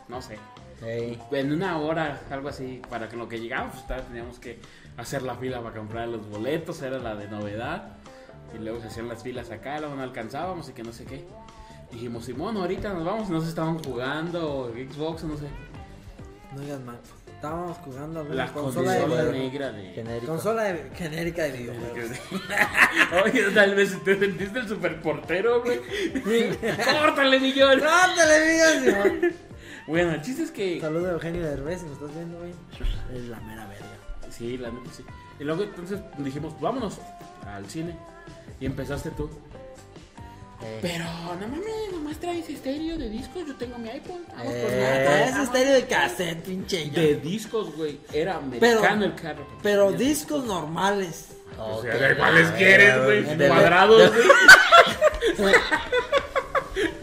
No 0.09 0.23
sé. 0.23 0.39
Ey. 0.83 1.21
En 1.33 1.53
una 1.53 1.79
hora, 1.81 2.23
algo 2.31 2.49
así, 2.49 2.81
para 2.89 3.11
que 3.11 3.17
en 3.17 3.19
lo 3.19 3.29
que 3.29 3.41
llegamos, 3.41 3.75
pues, 3.87 4.07
teníamos 4.07 4.39
que 4.39 4.59
hacer 4.97 5.21
la 5.21 5.35
fila 5.35 5.63
para 5.63 5.77
comprar 5.77 6.09
los 6.09 6.27
boletos, 6.31 6.81
era 6.81 6.99
la 6.99 7.15
de 7.15 7.29
novedad. 7.29 7.99
Y 8.55 8.59
luego 8.65 8.81
se 8.81 8.87
hacían 8.87 9.07
las 9.07 9.23
filas 9.23 9.51
acá, 9.51 9.81
luego 9.81 9.97
no 9.97 10.03
alcanzábamos 10.03 10.67
y 10.71 10.73
que 10.73 10.83
no 10.83 10.95
sé 10.95 11.05
qué. 11.05 11.27
Dijimos, 11.93 12.25
Simón, 12.25 12.57
ahorita 12.57 12.95
nos 12.95 13.05
vamos, 13.05 13.29
no 13.29 13.43
sé, 13.43 13.51
estaban 13.51 13.79
jugando, 13.85 14.73
Xbox, 14.73 15.25
no 15.25 15.37
sé. 15.37 15.49
No 16.55 16.63
digas 16.63 16.81
mal. 16.81 16.99
Estábamos 17.39 17.77
jugando 17.79 18.19
alguna 18.19 18.35
La 18.47 18.53
consola 18.53 18.93
de 18.95 19.01
consola 19.03 19.31
negra 19.31 19.71
de. 19.71 20.21
Consola 20.27 20.63
de- 20.65 20.91
genérica 20.97 21.45
de 21.45 21.53
videojuegos. 21.53 22.19
Oye, 23.25 23.43
tal 23.55 23.77
vez 23.77 24.03
te 24.03 24.19
sentiste 24.19 24.59
el 24.59 24.67
superportero, 24.69 25.63
güey. 25.63 25.79
¡Córtale, 27.01 27.39
millón! 27.39 27.79
¡No, 27.79 27.91
televisión! 28.17 29.33
Bueno, 29.87 30.15
el 30.15 30.23
chiste 30.23 30.43
es 30.43 30.51
que. 30.51 30.81
Saludos 30.81 31.11
a 31.11 31.13
Eugenio 31.13 31.43
Derbez, 31.45 31.79
si 31.79 31.87
me 31.87 31.93
estás 31.93 32.13
viendo, 32.13 32.39
güey. 32.39 32.51
Es 33.15 33.25
la 33.29 33.39
mera 33.39 33.69
verga. 33.69 33.87
Sí, 34.31 34.59
la 34.59 34.71
neta 34.73 34.91
sí. 34.93 35.05
Y 35.39 35.45
luego 35.45 35.63
entonces 35.63 36.01
dijimos, 36.19 36.61
vámonos 36.61 36.99
al 37.47 37.71
cine. 37.71 37.97
Y 38.59 38.67
empezaste 38.67 39.13
tú. 39.13 39.31
Pero 40.83 41.05
no 41.41 41.49
mames, 41.49 41.93
nomás 41.93 42.19
traes 42.19 42.49
estéreo 42.49 42.99
de 42.99 43.09
discos. 43.09 43.47
Yo 43.47 43.55
tengo 43.57 43.79
mi 43.79 43.89
iPhone. 43.91 44.25
Vamos 44.37 44.53
por 44.55 44.71
Eh. 44.73 44.81
nada. 44.81 45.05
Traes 45.05 45.37
estéreo 45.37 45.75
de 45.75 45.87
cassette, 45.87 46.43
pinche. 46.45 46.91
De 46.91 47.15
discos, 47.17 47.75
güey. 47.77 48.01
Era 48.13 48.41
Pero- 48.59 48.85
el 48.85 49.15
carro. 49.15 49.47
Pero 49.63 49.93
discos 49.93 50.45
normales. 50.45 51.29
O 51.59 51.83
sea, 51.83 51.95
¿de 51.97 52.17
cuáles 52.17 52.49
a 52.49 52.55
quieres, 52.55 53.05
güey? 53.05 53.25
Cuadrados, 53.49 54.13
güey. 55.39 55.55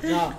No, 0.10 0.34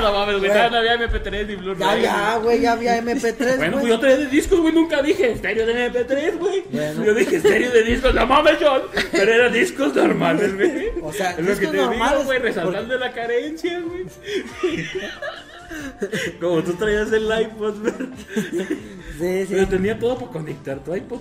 No 0.00 0.12
mames, 0.12 0.38
güey. 0.38 0.50
todavía 0.50 0.70
No 0.70 0.76
había 0.78 0.94
MP3 1.08 1.46
ni 1.46 1.56
Blu-ray. 1.56 2.02
ya, 2.02 2.02
ya, 2.02 2.36
güey, 2.38 2.60
ya 2.60 2.72
había 2.72 3.02
MP3, 3.02 3.56
Bueno, 3.56 3.76
pues 3.78 3.88
yo 3.88 4.00
traía 4.00 4.16
de 4.18 4.26
discos, 4.26 4.60
güey, 4.60 4.72
nunca 4.74 5.02
dije 5.02 5.32
estéreo 5.32 5.66
de 5.66 5.90
MP3, 5.90 6.38
güey. 6.38 6.62
Bueno. 6.70 7.04
Yo 7.04 7.14
dije 7.14 7.36
estéreo 7.36 7.70
de 7.70 7.82
discos, 7.84 8.14
no 8.14 8.26
mames, 8.26 8.56
John. 8.60 8.82
Pero 9.12 9.32
eran 9.32 9.52
discos 9.52 9.94
normales, 9.94 10.54
güey. 10.54 10.90
O 11.02 11.12
sea, 11.12 11.30
es 11.32 11.46
lo 11.46 11.56
que 11.58 11.66
te 11.66 11.72
digo, 11.76 11.90
güey, 12.24 12.38
resaltando 12.38 12.98
la 12.98 13.12
carencia, 13.12 13.80
güey. 13.80 14.06
Como 16.40 16.62
tú 16.62 16.72
traías 16.74 17.12
el 17.12 17.24
iPod, 17.42 17.74
güey. 17.80 17.92
Sí, 19.18 19.46
sí. 19.46 19.46
Pero 19.50 19.68
tenía 19.68 19.98
todo 19.98 20.18
para 20.18 20.30
conectar 20.32 20.78
tu 20.82 20.94
iPod. 20.94 21.20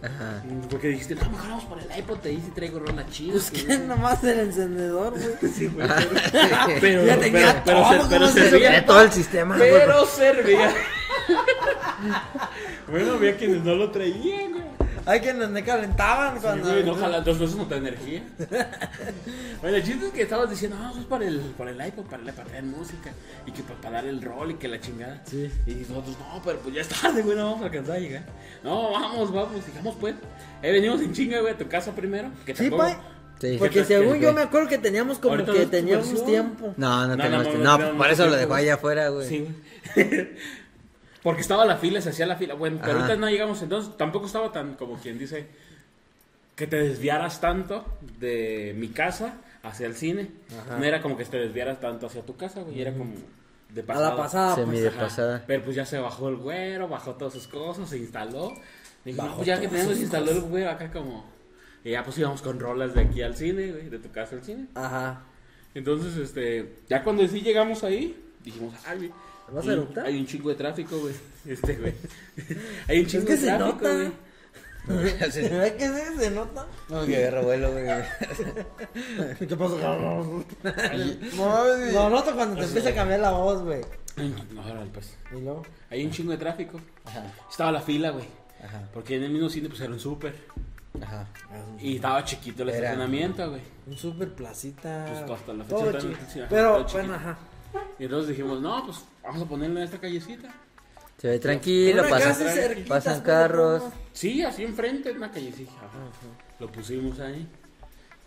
Ajá. 0.00 0.42
Porque 0.70 0.88
dijiste, 0.88 1.14
no, 1.16 1.28
mejor 1.30 1.48
vamos 1.48 1.64
por 1.64 1.78
el 1.80 1.98
iPod, 1.98 2.18
te 2.18 2.28
dice 2.28 2.50
traigo 2.54 2.78
rola 2.78 3.04
chida. 3.10 3.32
Pues 3.32 3.50
que 3.50 3.78
nomás 3.78 4.22
el 4.24 4.38
encendedor, 4.40 5.12
güey. 5.12 5.52
Sí, 5.52 5.66
güey. 5.66 5.88
Ah, 5.90 6.66
Pero, 6.80 7.04
Ya 7.04 7.18
tenía 7.18 7.62
pero, 7.64 7.64
pero, 7.64 7.78
todo, 7.82 7.90
se- 7.90 7.96
¿cómo 7.98 8.08
pero 8.10 8.28
se 8.28 8.50
servía. 8.50 8.86
todo 8.86 9.02
el 9.02 9.12
sistema. 9.12 9.56
Pero 9.58 10.06
servía. 10.06 10.72
bueno, 12.88 13.14
había 13.14 13.36
quienes 13.36 13.64
no 13.64 13.74
lo 13.74 13.90
traían, 13.90 14.52
güey. 14.52 14.64
Hay 15.08 15.20
quienes 15.20 15.48
me 15.48 15.64
calentaban 15.64 16.34
Sí, 16.34 16.40
cuando. 16.42 16.68
güey, 16.70 16.84
no 16.84 16.94
jala 16.94 17.20
dos 17.22 17.38
veces 17.38 17.56
no 17.56 17.66
te 17.66 17.76
energía. 17.76 18.22
bueno, 19.62 19.76
el 19.78 19.82
chiste 19.82 20.06
es 20.06 20.12
que 20.12 20.22
estabas 20.22 20.50
diciendo, 20.50 20.76
no, 20.78 20.90
eso 20.90 21.00
es 21.00 21.06
para 21.06 21.26
el, 21.26 21.38
para 21.56 21.70
el 21.70 21.86
iPod, 21.86 22.04
para, 22.04 22.22
la- 22.22 22.32
para 22.32 22.48
traer 22.48 22.64
música. 22.64 23.10
Y 23.46 23.52
que 23.52 23.62
para, 23.62 23.80
para 23.80 23.94
dar 23.96 24.06
el 24.06 24.20
rol 24.20 24.50
y 24.50 24.54
que 24.54 24.68
la 24.68 24.78
chingada. 24.80 25.22
Sí. 25.24 25.50
Y 25.66 25.74
nosotros, 25.88 26.16
no, 26.18 26.42
pero 26.44 26.58
pues 26.58 26.74
ya 26.74 26.82
es 26.82 26.88
tarde, 26.88 27.22
güey, 27.22 27.36
no 27.36 27.44
vamos 27.46 27.62
a 27.62 27.64
alcanzar 27.66 27.96
a 27.96 28.00
llegar. 28.00 28.22
No, 28.62 28.90
vamos, 28.90 29.32
vamos, 29.32 29.64
digamos 29.66 29.96
pues. 29.98 30.14
Ahí 30.62 30.72
venimos 30.72 31.00
en 31.00 31.12
chinga, 31.12 31.40
güey, 31.40 31.54
a 31.54 31.56
tu 31.58 31.66
casa 31.68 31.92
primero. 31.92 32.30
Que 32.44 32.54
Sí, 32.54 32.68
tampoco-. 32.68 33.00
Sí. 33.40 33.56
Porque 33.58 33.78
¿Qué- 33.80 33.84
según 33.84 34.18
yo 34.18 34.32
me 34.32 34.42
acuerdo 34.42 34.68
que 34.68 34.78
teníamos 34.78 35.18
como 35.18 35.34
Ahorita 35.34 35.52
que 35.52 35.66
teníamos 35.66 36.24
tiempo. 36.26 36.74
No, 36.76 37.06
no 37.06 37.16
No, 37.16 37.22
tenemos 37.22 37.44
no, 37.44 37.50
tiempo. 37.50 37.64
no, 37.64 37.78
No, 37.78 37.84
no, 37.92 37.96
por 37.96 38.06
no 38.08 38.12
eso 38.12 38.26
lo 38.26 38.34
dejó 38.36 38.54
allá 38.54 38.74
afuera, 38.74 39.08
güey. 39.10 39.28
Sí, 39.28 39.46
güey. 39.94 40.28
Porque 41.28 41.42
estaba 41.42 41.66
la 41.66 41.76
fila, 41.76 42.00
se 42.00 42.08
hacía 42.08 42.24
la 42.24 42.36
fila. 42.36 42.54
Bueno, 42.54 42.78
pero 42.80 42.92
Ajá. 42.92 43.02
ahorita 43.02 43.20
no 43.20 43.28
llegamos, 43.28 43.60
entonces 43.60 43.94
tampoco 43.98 44.24
estaba 44.24 44.50
tan 44.50 44.76
como 44.76 44.96
quien 44.96 45.18
dice 45.18 45.46
que 46.56 46.66
te 46.66 46.76
desviaras 46.76 47.38
tanto 47.38 47.84
de 48.18 48.74
mi 48.78 48.88
casa 48.88 49.34
hacia 49.62 49.88
el 49.88 49.94
cine. 49.94 50.30
Ajá. 50.58 50.78
No 50.78 50.84
era 50.86 51.02
como 51.02 51.18
que 51.18 51.26
te 51.26 51.36
desviaras 51.36 51.80
tanto 51.80 52.06
hacia 52.06 52.22
tu 52.22 52.34
casa, 52.34 52.62
güey, 52.62 52.80
era 52.80 52.94
como 52.94 53.12
de 53.68 53.82
A 53.82 53.84
pasada. 53.84 54.08
la 54.08 54.16
pasada, 54.16 54.54
Semi 54.54 54.70
pues. 54.70 54.82
de 54.84 54.90
pasada. 54.90 55.44
Pero 55.46 55.64
pues 55.64 55.76
ya 55.76 55.84
se 55.84 55.98
bajó 55.98 56.30
el 56.30 56.36
güero, 56.36 56.88
bajó 56.88 57.12
todas 57.16 57.34
sus 57.34 57.46
cosas, 57.46 57.90
se 57.90 57.98
instaló. 57.98 58.54
Dijo, 59.04 59.22
no, 59.22 59.34
pues 59.34 59.48
ya 59.48 59.60
que 59.60 59.68
tenemos 59.68 59.92
sus 59.92 60.00
instaló 60.00 60.30
el 60.30 60.40
güero 60.40 60.70
acá 60.70 60.90
como... 60.90 61.26
Y 61.84 61.90
ya 61.90 62.04
pues 62.04 62.16
íbamos 62.16 62.40
con 62.40 62.58
rolas 62.58 62.94
de 62.94 63.02
aquí 63.02 63.20
al 63.20 63.36
cine, 63.36 63.70
güey, 63.70 63.90
de 63.90 63.98
tu 63.98 64.10
casa 64.10 64.34
al 64.34 64.42
cine. 64.44 64.64
Ajá. 64.74 65.24
Entonces, 65.74 66.16
este, 66.16 66.76
ya 66.88 67.04
cuando 67.04 67.28
sí 67.28 67.42
llegamos 67.42 67.84
ahí, 67.84 68.18
dijimos, 68.42 68.72
ay, 68.86 68.96
güey, 68.96 69.12
¿Vas 69.52 69.66
a 69.66 69.72
eructar? 69.72 70.06
Hay 70.06 70.18
un 70.18 70.26
chingo 70.26 70.48
de 70.50 70.54
tráfico, 70.56 70.98
güey. 70.98 71.14
Este, 71.46 71.74
güey. 71.76 71.94
hay 72.88 73.00
un 73.00 73.06
chingo 73.06 73.24
que 73.26 73.32
de 73.32 73.38
se 73.38 73.46
tráfico, 73.46 73.66
nota. 73.72 73.94
güey. 73.94 74.12
¿Ves 74.88 75.14
que 75.14 75.30
sí? 75.32 75.42
¿Se 76.18 76.30
nota? 76.30 76.66
No, 76.88 77.04
que 77.06 77.30
revuelo, 77.30 77.72
güey. 77.72 77.84
¿Qué 79.38 79.56
pasó, 79.56 79.78
cabrón? 79.78 80.44
Lo 81.92 82.10
noto 82.10 82.34
cuando 82.34 82.56
te 82.56 82.64
empieza 82.64 82.88
a 82.90 82.94
cambiar 82.94 83.20
la 83.20 83.30
voz, 83.32 83.62
güey. 83.62 83.80
No, 84.54 84.62
órale, 84.64 84.90
pues. 84.92 85.14
Y 85.36 85.40
luego. 85.40 85.62
Hay 85.90 86.04
un 86.04 86.10
chingo 86.10 86.32
de 86.32 86.38
tráfico. 86.38 86.80
Ajá, 87.04 87.24
Estaba 87.50 87.70
la 87.72 87.80
fila, 87.80 88.10
güey. 88.10 88.24
ajá, 88.64 88.88
Porque 88.92 89.16
en 89.16 89.24
el 89.24 89.30
mismo 89.30 89.48
cine, 89.48 89.68
pues 89.68 89.80
era 89.80 89.92
un 89.92 90.00
súper. 90.00 90.34
ajá. 91.02 91.26
Y 91.80 91.96
estaba 91.96 92.24
chiquito 92.24 92.62
el 92.62 92.70
Era- 92.70 92.78
estacionamiento, 92.78 93.48
güey. 93.50 93.62
Un 93.86 93.96
super 93.96 94.28
placita. 94.34 95.06
Pues, 95.08 95.30
hasta 95.38 95.52
la 95.52 95.64
fecha 95.64 95.76
todo 95.76 95.98
chido. 95.98 96.14
sí, 96.32 96.40
ajá, 96.40 96.48
Pero, 96.50 96.84
todo 96.84 96.92
bueno, 96.94 97.14
ajá. 97.14 97.38
Y 97.98 98.04
entonces 98.04 98.28
dijimos, 98.28 98.60
no, 98.60 98.84
pues 98.84 99.04
vamos 99.22 99.42
a 99.42 99.44
ponerlo 99.46 99.78
en 99.78 99.84
esta 99.84 99.98
callecita. 99.98 100.54
Se 101.18 101.28
ve 101.28 101.38
tranquilo, 101.40 102.04
pasan, 102.08 102.84
pasan 102.86 103.20
carros. 103.22 103.82
Sí, 104.12 104.42
así 104.42 104.62
enfrente, 104.62 105.10
en 105.10 105.16
una 105.16 105.30
callecita. 105.30 105.72
Lo 106.60 106.70
pusimos 106.70 107.18
ahí. 107.18 107.48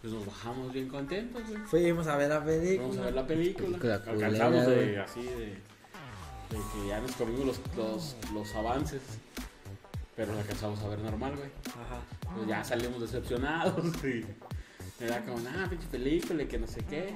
Pues 0.02 0.14
nos 0.14 0.26
bajamos 0.26 0.74
bien 0.74 0.90
contentos, 0.90 1.42
güey. 1.48 1.62
Fuimos 1.62 2.08
a 2.08 2.18
ver 2.18 2.30
la 2.30 2.44
película. 2.44 2.82
Vamos 2.82 2.98
a 2.98 3.06
ver 3.06 3.14
la 3.14 3.28
película. 3.28 3.78
Alcanzamos 3.78 4.64
culera, 4.64 4.70
de 4.70 5.00
así 5.00 5.24
de, 5.24 5.46
de 5.46 5.58
que 6.74 6.88
ya 6.88 7.00
nos 7.00 7.12
comimos 7.14 7.46
los, 7.46 7.62
los, 7.78 8.16
los 8.34 8.56
avances. 8.56 9.02
Pero 10.16 10.34
la 10.34 10.42
alcanzamos 10.42 10.82
a 10.82 10.88
ver 10.90 11.00
normal, 11.00 11.36
güey. 11.38 11.50
Ajá. 11.70 12.02
Pues 12.36 12.48
ya 12.48 12.64
salimos 12.64 13.00
decepcionados 13.00 13.86
y 14.04 14.26
era 15.04 15.24
como, 15.24 15.38
ah, 15.48 15.68
pinche 15.70 15.88
película 15.88 16.44
y 16.44 16.48
que 16.48 16.60
no 16.60 16.68
sé 16.68 16.84
qué. 16.90 17.14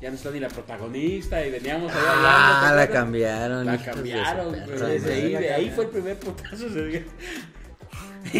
Ya 0.00 0.08
no 0.08 0.16
está 0.16 0.30
ni 0.30 0.40
la 0.40 0.48
protagonista 0.48 1.44
y 1.44 1.50
veníamos 1.50 1.92
ahí 1.92 1.98
hablando. 1.98 2.28
Ah, 2.28 2.68
¿te 2.70 2.76
la 2.76 2.88
cambiaron. 2.88 3.66
La 3.66 3.72
de 3.72 3.84
cambiaron, 3.84 4.52
perra 4.52 4.88
Desde 4.88 5.12
ahí, 5.12 5.32
de 5.32 5.52
ahí 5.52 5.70
fue 5.70 5.84
el 5.84 5.90
primer 5.90 6.16
putazo 6.18 6.68
día. 6.68 7.04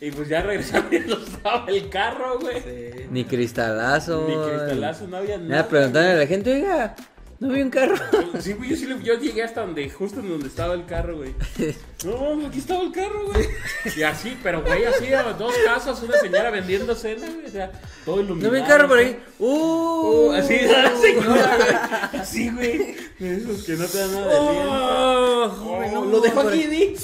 y 0.00 0.10
pues 0.10 0.28
ya 0.28 0.42
regresando 0.42 0.94
y 0.94 1.00
no 1.00 1.16
estaba 1.18 1.66
el 1.68 1.88
carro, 1.90 2.38
güey. 2.38 2.60
Sí. 2.60 3.06
Ni 3.10 3.24
cristalazo. 3.24 4.26
Ni 4.26 4.50
cristalazo, 4.50 5.06
no 5.06 5.16
había 5.18 5.36
nada. 5.36 5.48
Nada, 5.48 5.68
preguntándole 5.68 6.14
a 6.14 6.16
la 6.16 6.26
gente, 6.26 6.52
oiga, 6.52 6.96
no 7.40 7.48
vi 7.50 7.62
un 7.62 7.70
carro. 7.70 7.94
Sí, 8.40 8.52
güey, 8.54 8.70
yo 8.70 8.76
sí 8.76 8.88
yo 9.04 9.14
llegué 9.14 9.42
hasta 9.44 9.60
donde, 9.60 9.88
justo 9.90 10.20
en 10.20 10.28
donde 10.28 10.48
estaba 10.48 10.74
el 10.74 10.84
carro, 10.86 11.16
güey. 11.18 11.34
No, 12.04 12.46
aquí 12.46 12.58
estaba 12.60 12.82
el 12.82 12.92
carro, 12.92 13.26
güey. 13.26 13.48
Y 13.96 14.02
así, 14.04 14.36
pero 14.42 14.62
güey, 14.62 14.84
así, 14.84 15.12
a 15.12 15.24
dos 15.32 15.52
casas, 15.64 16.00
una 16.02 16.16
señora 16.18 16.50
vendiendo 16.50 16.94
cena, 16.94 17.26
güey. 17.26 17.46
O 17.46 17.50
sea, 17.50 17.72
todo 18.04 18.20
iluminado. 18.20 18.52
No 18.52 18.56
vi 18.56 18.60
un 18.62 18.66
carro 18.68 18.88
por 18.88 18.98
ahí. 18.98 19.20
Uh, 19.40 20.28
Uh, 20.28 20.32
así, 20.32 20.58
la 20.66 20.96
señora, 20.96 21.56
güey. 21.56 22.20
Así, 22.22 22.50
güey. 22.50 22.96
Esos 23.18 23.64
que 23.64 23.72
no 23.74 23.86
te 23.86 23.98
dan 23.98 24.12
nada 24.12 24.28
de. 24.28 24.36
Oh, 24.38 25.28
Oh, 25.60 25.90
no, 25.92 26.04
lo 26.04 26.20
dejo 26.20 26.40
aquí. 26.40 26.66
Di. 26.66 26.94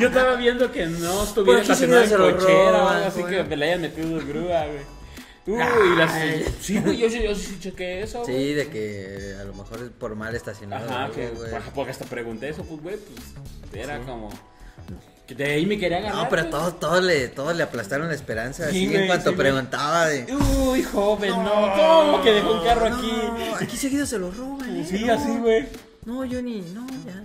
Yo 0.00 0.08
estaba 0.08 0.36
viendo 0.36 0.72
que 0.72 0.86
no 0.86 1.22
estuviera 1.22 1.60
estacionado 1.60 2.02
en 2.02 2.36
cochera 2.36 3.06
así 3.06 3.22
que 3.24 3.44
me 3.44 3.56
la 3.56 3.66
hayan 3.66 3.82
metido 3.82 4.18
grúa, 4.26 4.66
güey. 4.66 4.93
Uy, 5.46 5.58
las... 5.98 6.12
Sí, 6.60 6.78
güey, 6.80 6.96
yo, 6.96 7.10
sí- 7.10 7.22
yo 7.22 7.34
sí 7.34 7.58
chequé 7.60 8.02
eso, 8.02 8.22
güey. 8.22 8.34
Sí, 8.34 8.54
de 8.54 8.68
que 8.68 9.36
a 9.38 9.44
lo 9.44 9.52
mejor 9.54 9.78
es 9.82 9.90
por 9.90 10.14
mal 10.16 10.34
estacionado. 10.34 10.88
Ajá, 10.90 11.10
que, 11.12 11.28
güey. 11.30 11.50
porque 11.74 11.90
hasta 11.90 12.06
pregunté 12.06 12.48
eso, 12.48 12.62
pues, 12.64 12.80
güey, 12.82 12.96
pues, 12.96 13.74
era 13.84 13.98
como... 14.00 14.30
Que 15.26 15.34
de 15.34 15.44
ahí 15.52 15.64
me 15.64 15.78
quería 15.78 16.00
ganar. 16.00 16.16
No, 16.24 16.28
pero 16.28 16.42
güey. 16.42 16.50
todos, 16.50 16.78
todos, 16.78 17.02
le, 17.02 17.28
todos 17.28 17.56
le 17.56 17.62
aplastaron 17.62 18.08
la 18.08 18.14
esperanza. 18.14 18.64
Sí, 18.70 18.76
así 18.76 18.86
güey, 18.88 19.00
en 19.00 19.06
cuanto 19.06 19.30
sí, 19.30 19.36
preguntaba 19.36 20.06
de. 20.08 20.26
Uy, 20.34 20.82
joven, 20.82 21.30
no, 21.30 21.72
¿cómo 21.74 22.22
que 22.22 22.30
dejó 22.32 22.52
un 22.52 22.62
carro 22.64 22.90
no, 22.90 22.96
aquí? 22.96 23.10
Aquí 23.64 23.76
seguido 23.78 24.04
se 24.04 24.18
lo 24.18 24.30
roban. 24.30 24.76
eh, 24.76 24.86
Sí, 24.86 25.02
no. 25.02 25.14
así, 25.14 25.30
güey. 25.38 25.66
No, 26.04 26.26
yo 26.26 26.42
ni. 26.42 26.60
No, 26.60 26.86
ya. 27.06 27.23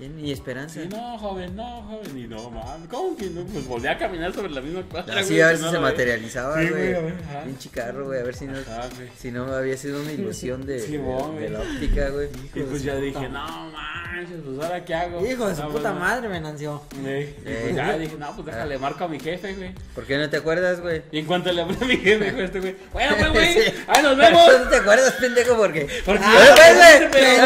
Ni 0.00 0.30
esperanza. 0.30 0.80
Sí, 0.80 0.88
no, 0.88 1.18
joven, 1.18 1.56
no, 1.56 1.82
joven, 1.82 2.16
y 2.16 2.28
no, 2.28 2.50
mames, 2.50 2.88
¿cómo 2.88 3.16
que 3.16 3.26
no? 3.30 3.42
Pues 3.42 3.66
volví 3.66 3.88
a 3.88 3.98
caminar 3.98 4.32
sobre 4.32 4.50
la 4.50 4.60
misma 4.60 4.82
cuadra, 4.82 5.18
Así 5.18 5.30
güey, 5.30 5.40
a 5.42 5.46
ver 5.48 5.56
si 5.56 5.62
no 5.64 5.70
se 5.72 5.78
materializaba, 5.80 6.60
Sí, 6.62 6.68
güey. 6.68 6.80
güey, 6.92 6.94
a 6.94 7.00
ver, 7.00 7.14
ajá. 7.28 7.42
Pinche 7.44 7.68
carro, 7.70 8.06
güey. 8.06 8.20
A 8.20 8.22
ver 8.22 8.34
si 8.36 8.44
no, 8.46 8.58
Ajá, 8.58 8.88
güey. 8.96 9.08
si 9.18 9.32
no 9.32 9.52
había 9.52 9.76
sido 9.76 10.00
una 10.00 10.12
ilusión 10.12 10.64
de, 10.66 10.78
Sí, 10.78 10.92
de- 10.92 10.98
güey. 10.98 11.48
la 11.48 11.58
óptica, 11.60 12.10
güey. 12.10 12.28
Y 12.54 12.60
pues 12.60 12.82
ya 12.84 12.94
dije, 12.94 13.28
no 13.28 13.70
manches, 13.72 14.36
pues 14.44 14.64
ahora 14.64 14.84
qué 14.84 14.94
hago. 14.94 15.26
Hijo 15.26 15.48
de 15.48 15.54
su 15.56 15.62
No, 15.62 15.68
puta 15.70 15.82
pues, 15.82 15.94
no. 15.94 16.00
madre, 16.00 16.28
me 16.28 16.40
nació. 16.40 16.80
Sí, 16.92 16.98
Y 17.00 17.42
pues 17.42 17.74
ya 17.74 17.98
dije, 17.98 18.16
no, 18.18 18.32
pues 18.36 18.46
déjale, 18.46 18.78
marco 18.78 19.02
a 19.04 19.08
mi 19.08 19.18
jefe, 19.18 19.54
güey. 19.54 19.74
¿Por 19.96 20.04
qué 20.04 20.16
no 20.16 20.30
te 20.30 20.36
acuerdas, 20.36 20.80
güey? 20.80 21.02
Y 21.10 21.18
en 21.18 21.26
cuanto 21.26 21.50
le 21.50 21.62
hablé 21.62 21.76
a 21.80 21.84
mi 21.84 21.96
jefe, 21.96 22.24
dijo 22.24 22.38
este 22.38 22.60
güey, 22.60 22.76
bueno, 22.92 23.16
pues, 23.18 23.32
güey, 23.32 23.52
Sí. 23.54 23.60
ahí 23.88 24.02
nos 24.04 24.16
vemos. 24.16 24.48
¿No 24.62 24.68
te 24.70 24.76
acuerdas, 24.76 25.12
pendejo? 25.14 25.56
Porque. 25.56 25.88
Porque 26.06 26.22
¡Ah, 26.24 26.54
güey, 26.54 27.08
güey! 27.10 27.38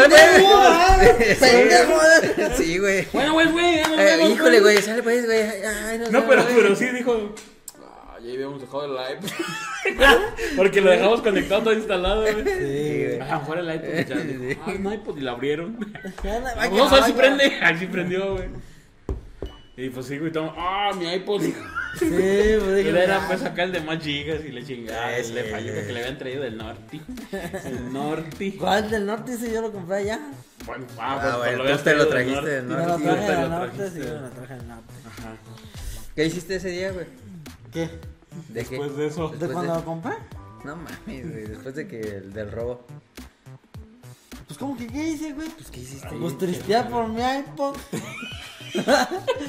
¡Ah, 0.53 0.97
güey! 0.99 1.35
pendejo. 1.39 2.42
Sí, 2.57 2.77
güey. 2.77 3.07
Bueno, 3.13 3.33
güey, 3.33 3.47
nos 3.47 3.55
Eh, 3.99 4.03
vemos, 4.17 4.29
híjole, 4.31 4.59
güey, 4.61 4.77
sale 4.81 5.03
pues, 5.03 5.25
güey. 5.25 5.41
Ay, 5.41 5.99
nos 5.99 6.11
No, 6.11 6.21
vemos, 6.21 6.29
pero, 6.29 6.43
güey. 6.43 6.55
pero 6.55 6.75
sí 6.75 6.85
dijo. 6.89 7.35
Ah, 7.81 8.17
ya 8.23 8.33
habíamos 8.33 8.61
dejado 8.61 8.85
el 8.85 9.15
iPod. 9.17 9.29
Porque 10.55 10.81
lo 10.81 10.91
dejamos 10.91 11.21
conectado, 11.21 11.63
todo 11.63 11.73
instalado, 11.73 12.21
güey. 12.21 12.35
Sí, 12.35 12.43
güey. 12.43 13.19
A 13.19 13.33
lo 13.33 13.39
mejor 13.39 13.57
el 13.59 13.75
iPod 13.75 14.07
ya 14.07 14.15
dijo, 14.15 14.61
ah, 14.65 14.73
no 14.79 14.93
iPod 14.93 15.17
y 15.17 15.21
lo 15.21 15.31
abrieron. 15.31 15.93
Ay, 16.57 16.69
Vamos 16.69 16.91
a 16.91 16.95
ver 16.95 17.03
si 17.05 17.11
ay, 17.11 17.17
prende. 17.17 17.43
Ahí 17.61 17.77
sí 17.77 17.85
prendió, 17.87 18.33
güey. 18.33 18.47
Y 19.75 19.89
pues 19.89 20.05
sí, 20.05 20.19
güey, 20.19 20.31
toma, 20.31 20.53
ah, 20.55 20.91
mi 20.95 21.11
iPod. 21.13 21.41
Sí, 21.41 21.53
pues 21.99 22.75
dije, 22.75 22.89
Era 22.89 23.23
ah, 23.23 23.25
pues 23.27 23.43
acá 23.43 23.63
el 23.63 23.71
de 23.71 23.81
más 23.81 24.03
gigas 24.03 24.39
y 24.47 24.51
le 24.51 24.63
chingaba. 24.63 25.07
Ah, 25.07 25.11
sí, 25.23 25.33
le 25.33 25.43
falló 25.45 25.65
güey. 25.71 25.75
porque 25.79 25.93
le 25.93 25.99
habían 26.01 26.17
traído 26.19 26.43
del 26.43 26.57
norte. 26.57 27.01
El 27.65 27.91
norte. 27.91 28.55
¿Cuál 28.59 28.89
del 28.91 29.05
norte? 29.07 29.35
Sí, 29.35 29.51
yo 29.51 29.61
lo 29.61 29.71
compré 29.71 29.97
allá. 29.97 30.19
Bueno, 30.65 30.85
Ah, 30.97 31.19
pues, 31.21 31.37
bueno, 31.37 31.57
lo 31.57 31.63
habías 31.63 31.77
tú 31.79 31.83
te 31.85 31.95
lo 31.95 32.07
trajiste 32.07 32.45
del 32.49 32.65
Me 32.65 32.75
norte. 32.75 32.87
lo 32.91 32.97
sí, 32.97 33.03
traje 33.03 33.31
del 33.31 33.41
lo 33.41 33.49
norte, 33.49 33.89
sí, 33.91 33.99
me 33.99 34.05
lo 34.05 34.29
traje 34.29 34.53
del 34.55 34.67
norte. 34.67 34.93
Ajá. 35.07 35.35
¿Qué 36.15 36.25
hiciste 36.25 36.55
ese 36.55 36.69
día, 36.69 36.91
güey? 36.91 37.05
¿Qué? 37.71 37.89
¿De 38.49 38.63
qué? 38.65 38.69
Después 38.77 38.95
de 38.97 39.07
eso. 39.07 39.29
¿De 39.29 39.47
cuando 39.49 39.73
de- 39.73 39.79
lo 39.79 39.85
compré? 39.85 40.13
No 40.63 40.75
mames, 40.77 41.31
güey. 41.31 41.47
Después 41.47 41.75
de 41.75 41.87
que 41.87 41.99
el 41.99 42.33
del 42.33 42.51
robo. 42.51 42.85
Pues, 44.47 44.57
¿cómo 44.59 44.77
que 44.77 44.87
qué 44.87 45.09
hice, 45.09 45.33
güey? 45.33 45.49
Pues, 45.49 45.69
¿qué 45.71 45.79
hiciste? 45.81 46.07
Pues 46.19 46.37
tristear 46.37 46.89
por 46.89 47.07
mi 47.07 47.21
iPod. 47.21 47.75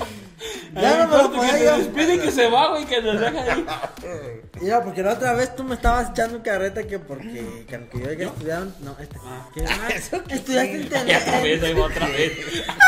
Ya 0.74 0.98
no 0.98 1.08
me 1.08 1.22
lo 1.22 1.30
que 1.30 1.36
podía 1.36 1.58
llevar. 1.58 1.78
despide 1.78 2.20
que 2.20 2.30
se 2.30 2.48
va, 2.48 2.70
güey, 2.70 2.84
que 2.84 3.00
nos 3.00 3.20
deja 3.20 3.42
ahí. 3.42 3.66
Mira, 4.60 4.82
porque 4.82 5.02
la 5.02 5.12
otra 5.12 5.34
vez 5.34 5.54
tú 5.54 5.64
me 5.64 5.74
estabas 5.74 6.10
echando 6.10 6.42
carreta 6.42 6.82
que 6.84 6.98
porque 6.98 7.64
que 7.68 7.76
aunque 7.76 8.00
yo 8.00 8.10
haya 8.10 8.26
estudiado. 8.26 8.72
No, 8.80 8.96
este. 9.00 9.16
Que, 9.54 9.64
ah, 9.66 9.88
estudiaste 10.28 10.98
en 10.98 11.08
Y 11.08 11.14
otra 11.14 11.40
vez, 11.40 11.62
ahí 11.62 11.74
va 11.74 11.84
otra 11.84 12.08
vez. 12.08 12.32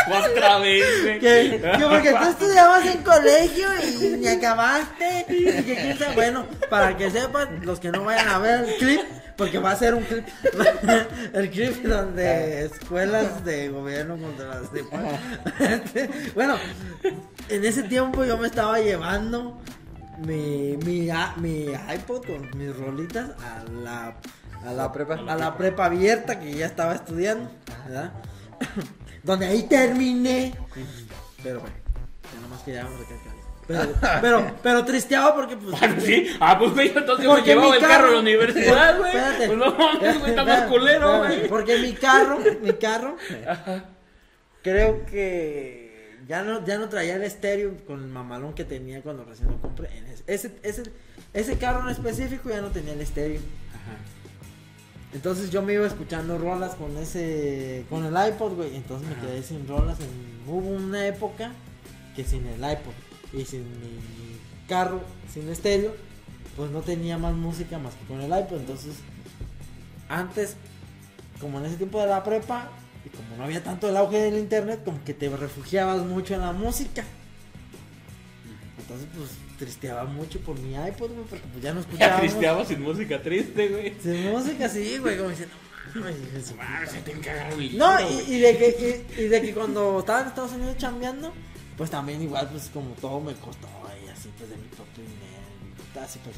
Otra 0.07 0.57
vez, 0.59 1.03
güey. 1.03 1.19
Que, 1.19 1.61
que 1.61 1.85
porque 1.85 2.11
tú 2.11 2.29
estudiabas 2.29 2.85
en 2.85 3.03
colegio 3.03 3.67
y 3.83 4.07
ni 4.17 4.27
acabaste. 4.27 5.25
Y 5.29 5.45
que. 5.63 5.95
Bueno, 6.13 6.45
para 6.69 6.97
que 6.97 7.09
sepan, 7.09 7.65
los 7.65 7.79
que 7.79 7.89
no 7.89 8.03
vayan 8.03 8.27
a 8.27 8.39
ver 8.39 8.65
el 8.65 8.75
clip, 8.77 9.01
porque 9.37 9.59
va 9.59 9.71
a 9.71 9.75
ser 9.75 9.93
un 9.93 10.03
clip. 10.03 10.25
El 11.33 11.49
clip 11.51 11.83
donde 11.85 12.65
escuelas 12.65 13.45
de 13.45 13.69
gobierno 13.69 14.17
contra 14.17 14.47
las 14.47 14.71
de 14.73 14.83
Bueno, 16.35 16.55
en 17.49 17.65
ese 17.65 17.83
tiempo 17.83 18.25
yo 18.25 18.37
me 18.37 18.47
estaba 18.47 18.79
llevando 18.79 19.61
mi, 20.25 20.77
mi, 20.83 21.09
a- 21.11 21.35
mi 21.37 21.65
iPod 21.95 22.25
con 22.25 22.57
mis 22.57 22.75
rolitas 22.75 23.29
a 23.43 23.63
la, 23.71 24.15
a 24.65 24.73
la 24.73 24.91
prepa 24.91 25.13
a 25.27 25.35
la 25.35 25.55
prepa 25.55 25.85
abierta 25.85 26.39
que 26.39 26.53
ya 26.55 26.65
estaba 26.65 26.95
estudiando, 26.95 27.49
¿verdad? 27.85 28.11
Donde 29.23 29.45
ahí 29.45 29.63
terminé. 29.63 30.55
Pero 31.43 31.59
bueno, 31.59 31.75
ya 32.33 32.41
nomás 32.41 32.61
queríamos 32.63 32.99
recalcar. 32.99 33.36
Pero, 33.67 33.93
pero, 34.21 34.55
pero 34.63 34.85
tristeaba 34.85 35.35
porque 35.35 35.57
pues. 35.57 35.75
Ah, 35.81 35.93
¿Sí? 35.99 36.27
Ah, 36.39 36.57
pues 36.57 36.73
güey, 36.73 36.87
entonces 36.95 37.25
yo 37.25 37.37
llevaba 37.43 37.75
el 37.75 37.81
carro 37.81 38.07
a 38.07 38.11
la 38.11 38.19
universidad, 38.19 38.97
güey. 38.97 39.09
Espérate. 39.09 39.47
Pues 39.47 39.57
no 39.57 39.73
mames, 39.73 40.19
güey, 40.19 40.29
está 40.29 40.45
más 40.45 40.61
culero, 40.67 41.17
güey. 41.17 41.47
Porque 41.49 41.77
mi 41.79 41.91
carro, 41.91 42.39
mi 42.61 42.71
carro, 42.73 43.17
creo 44.63 45.05
que 45.05 46.17
ya 46.29 46.43
no, 46.43 46.65
ya 46.65 46.77
no 46.77 46.87
traía 46.87 47.17
el 47.17 47.23
estéreo 47.23 47.75
con 47.85 48.01
el 48.01 48.07
mamalón 48.07 48.53
que 48.53 48.63
tenía 48.63 49.01
cuando 49.01 49.25
recién 49.25 49.49
lo 49.49 49.59
compré. 49.59 49.89
Ese, 49.97 50.23
ese, 50.27 50.59
ese, 50.63 50.83
ese 51.33 51.57
carro 51.57 51.81
en 51.81 51.89
específico 51.89 52.49
ya 52.49 52.61
no 52.61 52.69
tenía 52.69 52.93
el 52.93 53.01
estéreo. 53.01 53.41
Ajá. 53.73 53.97
Entonces 55.13 55.51
yo 55.51 55.61
me 55.61 55.73
iba 55.73 55.85
escuchando 55.85 56.37
rolas 56.37 56.75
con 56.75 56.95
ese, 56.95 57.85
con 57.89 58.05
el 58.05 58.13
iPod, 58.29 58.53
güey. 58.53 58.77
Entonces 58.77 59.09
me 59.09 59.15
quedé 59.15 59.43
sin 59.43 59.67
rolas. 59.67 59.99
En, 59.99 60.49
hubo 60.49 60.69
una 60.69 61.05
época 61.05 61.51
que 62.15 62.23
sin 62.23 62.45
el 62.45 62.59
iPod 62.59 62.93
y 63.33 63.43
sin 63.45 63.61
mi 63.61 64.37
carro, 64.67 65.01
sin 65.33 65.47
estéreo, 65.49 65.93
pues 66.55 66.71
no 66.71 66.81
tenía 66.81 67.17
más 67.17 67.33
música 67.35 67.77
más 67.79 67.93
que 67.95 68.05
con 68.05 68.21
el 68.21 68.27
iPod. 68.37 68.57
Entonces, 68.59 68.95
antes, 70.09 70.55
como 71.39 71.59
en 71.59 71.65
ese 71.65 71.75
tiempo 71.77 71.99
de 72.01 72.07
la 72.07 72.23
prepa, 72.23 72.69
y 73.05 73.09
como 73.09 73.37
no 73.37 73.43
había 73.43 73.63
tanto 73.63 73.89
el 73.89 73.97
auge 73.97 74.17
del 74.19 74.37
internet, 74.37 74.81
como 74.83 75.03
que 75.03 75.13
te 75.13 75.29
refugiabas 75.29 76.01
mucho 76.03 76.33
en 76.33 76.41
la 76.41 76.51
música. 76.51 77.03
Entonces, 78.79 79.07
pues 79.15 79.29
tristeaba 79.59 80.05
mucho 80.05 80.39
por 80.41 80.57
mi 80.59 80.73
iPod, 80.75 81.09
güey, 81.11 81.25
porque 81.29 81.45
pues 81.51 81.63
ya 81.63 81.73
no 81.73 81.81
Ya 81.81 81.85
escuchaba. 81.87 82.17
tristeaba 82.19 82.65
sin 82.65 82.81
música 82.81 83.21
triste, 83.21 83.67
güey. 83.69 83.93
Sin 84.01 84.31
música, 84.31 84.69
sí, 84.69 84.97
güey, 84.99 85.17
como 85.17 85.29
diciendo. 85.29 85.55
"Ay, 85.95 86.15
hijo 86.23 86.37
de 86.37 86.43
su 86.43 86.55
Ah, 86.59 86.81
se 86.85 87.11
encarga 87.11 87.55
mi 87.55 87.69
no, 87.69 87.99
y, 88.01 88.33
y 88.35 88.39
de 88.39 88.57
que, 88.57 89.05
y, 89.17 89.21
y 89.21 89.27
de 89.29 89.41
que 89.41 89.53
cuando 89.53 89.99
estaba 89.99 90.21
en 90.21 90.27
Estados 90.27 90.51
Unidos 90.51 90.77
chambeando, 90.77 91.33
pues 91.77 91.89
también 91.91 92.21
igual, 92.21 92.47
pues 92.49 92.69
como 92.73 92.89
todo 92.95 93.19
me 93.21 93.33
costó 93.35 93.67
y 94.05 94.09
así, 94.09 94.29
pues 94.37 94.49
de 94.49 94.55
mi 94.57 94.67
propio 94.67 95.03
dinero, 95.03 95.43
y 95.95 95.99
así 95.99 96.19
pues. 96.23 96.35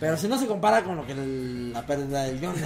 Pero 0.00 0.18
si 0.18 0.28
no 0.28 0.36
se 0.38 0.46
compara 0.46 0.82
con 0.84 0.96
lo 0.96 1.06
que 1.06 1.12
el- 1.12 1.72
la 1.72 1.84
pérdida 1.86 2.24
del 2.24 2.40
John. 2.44 2.54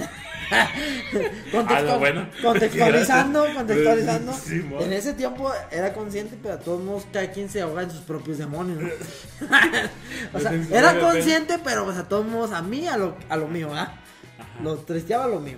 Ah, 0.51 1.95
bueno. 1.97 2.27
Contextualizando, 2.41 3.45
contextualizando. 3.55 4.33
Sí, 4.33 4.63
en 4.79 4.93
ese 4.93 5.13
tiempo 5.13 5.51
era 5.71 5.93
consciente, 5.93 6.37
pero 6.41 6.55
a 6.55 6.59
todos 6.59 6.83
modos 6.83 7.05
cada 7.11 7.31
quien 7.31 7.49
se 7.49 7.61
ahoga 7.61 7.83
en 7.83 7.91
sus 7.91 8.01
propios 8.01 8.37
demonios. 8.37 8.81
¿no? 8.81 8.87
o 10.33 10.39
sea, 10.39 10.51
Pues, 10.51 10.71
era 10.71 10.99
consciente, 10.99 11.59
pero 11.63 11.85
pues 11.85 11.97
a 11.97 12.07
todos 12.07 12.25
modos 12.27 12.51
a 12.51 12.61
mí, 12.61 12.87
a 12.87 12.97
lo, 12.97 13.15
a 13.29 13.37
lo 13.37 13.47
mío, 13.47 13.69
¿ah? 13.73 13.93
Lo 14.61 14.75
tristeaba 14.77 15.27
lo 15.27 15.39
mío. 15.39 15.57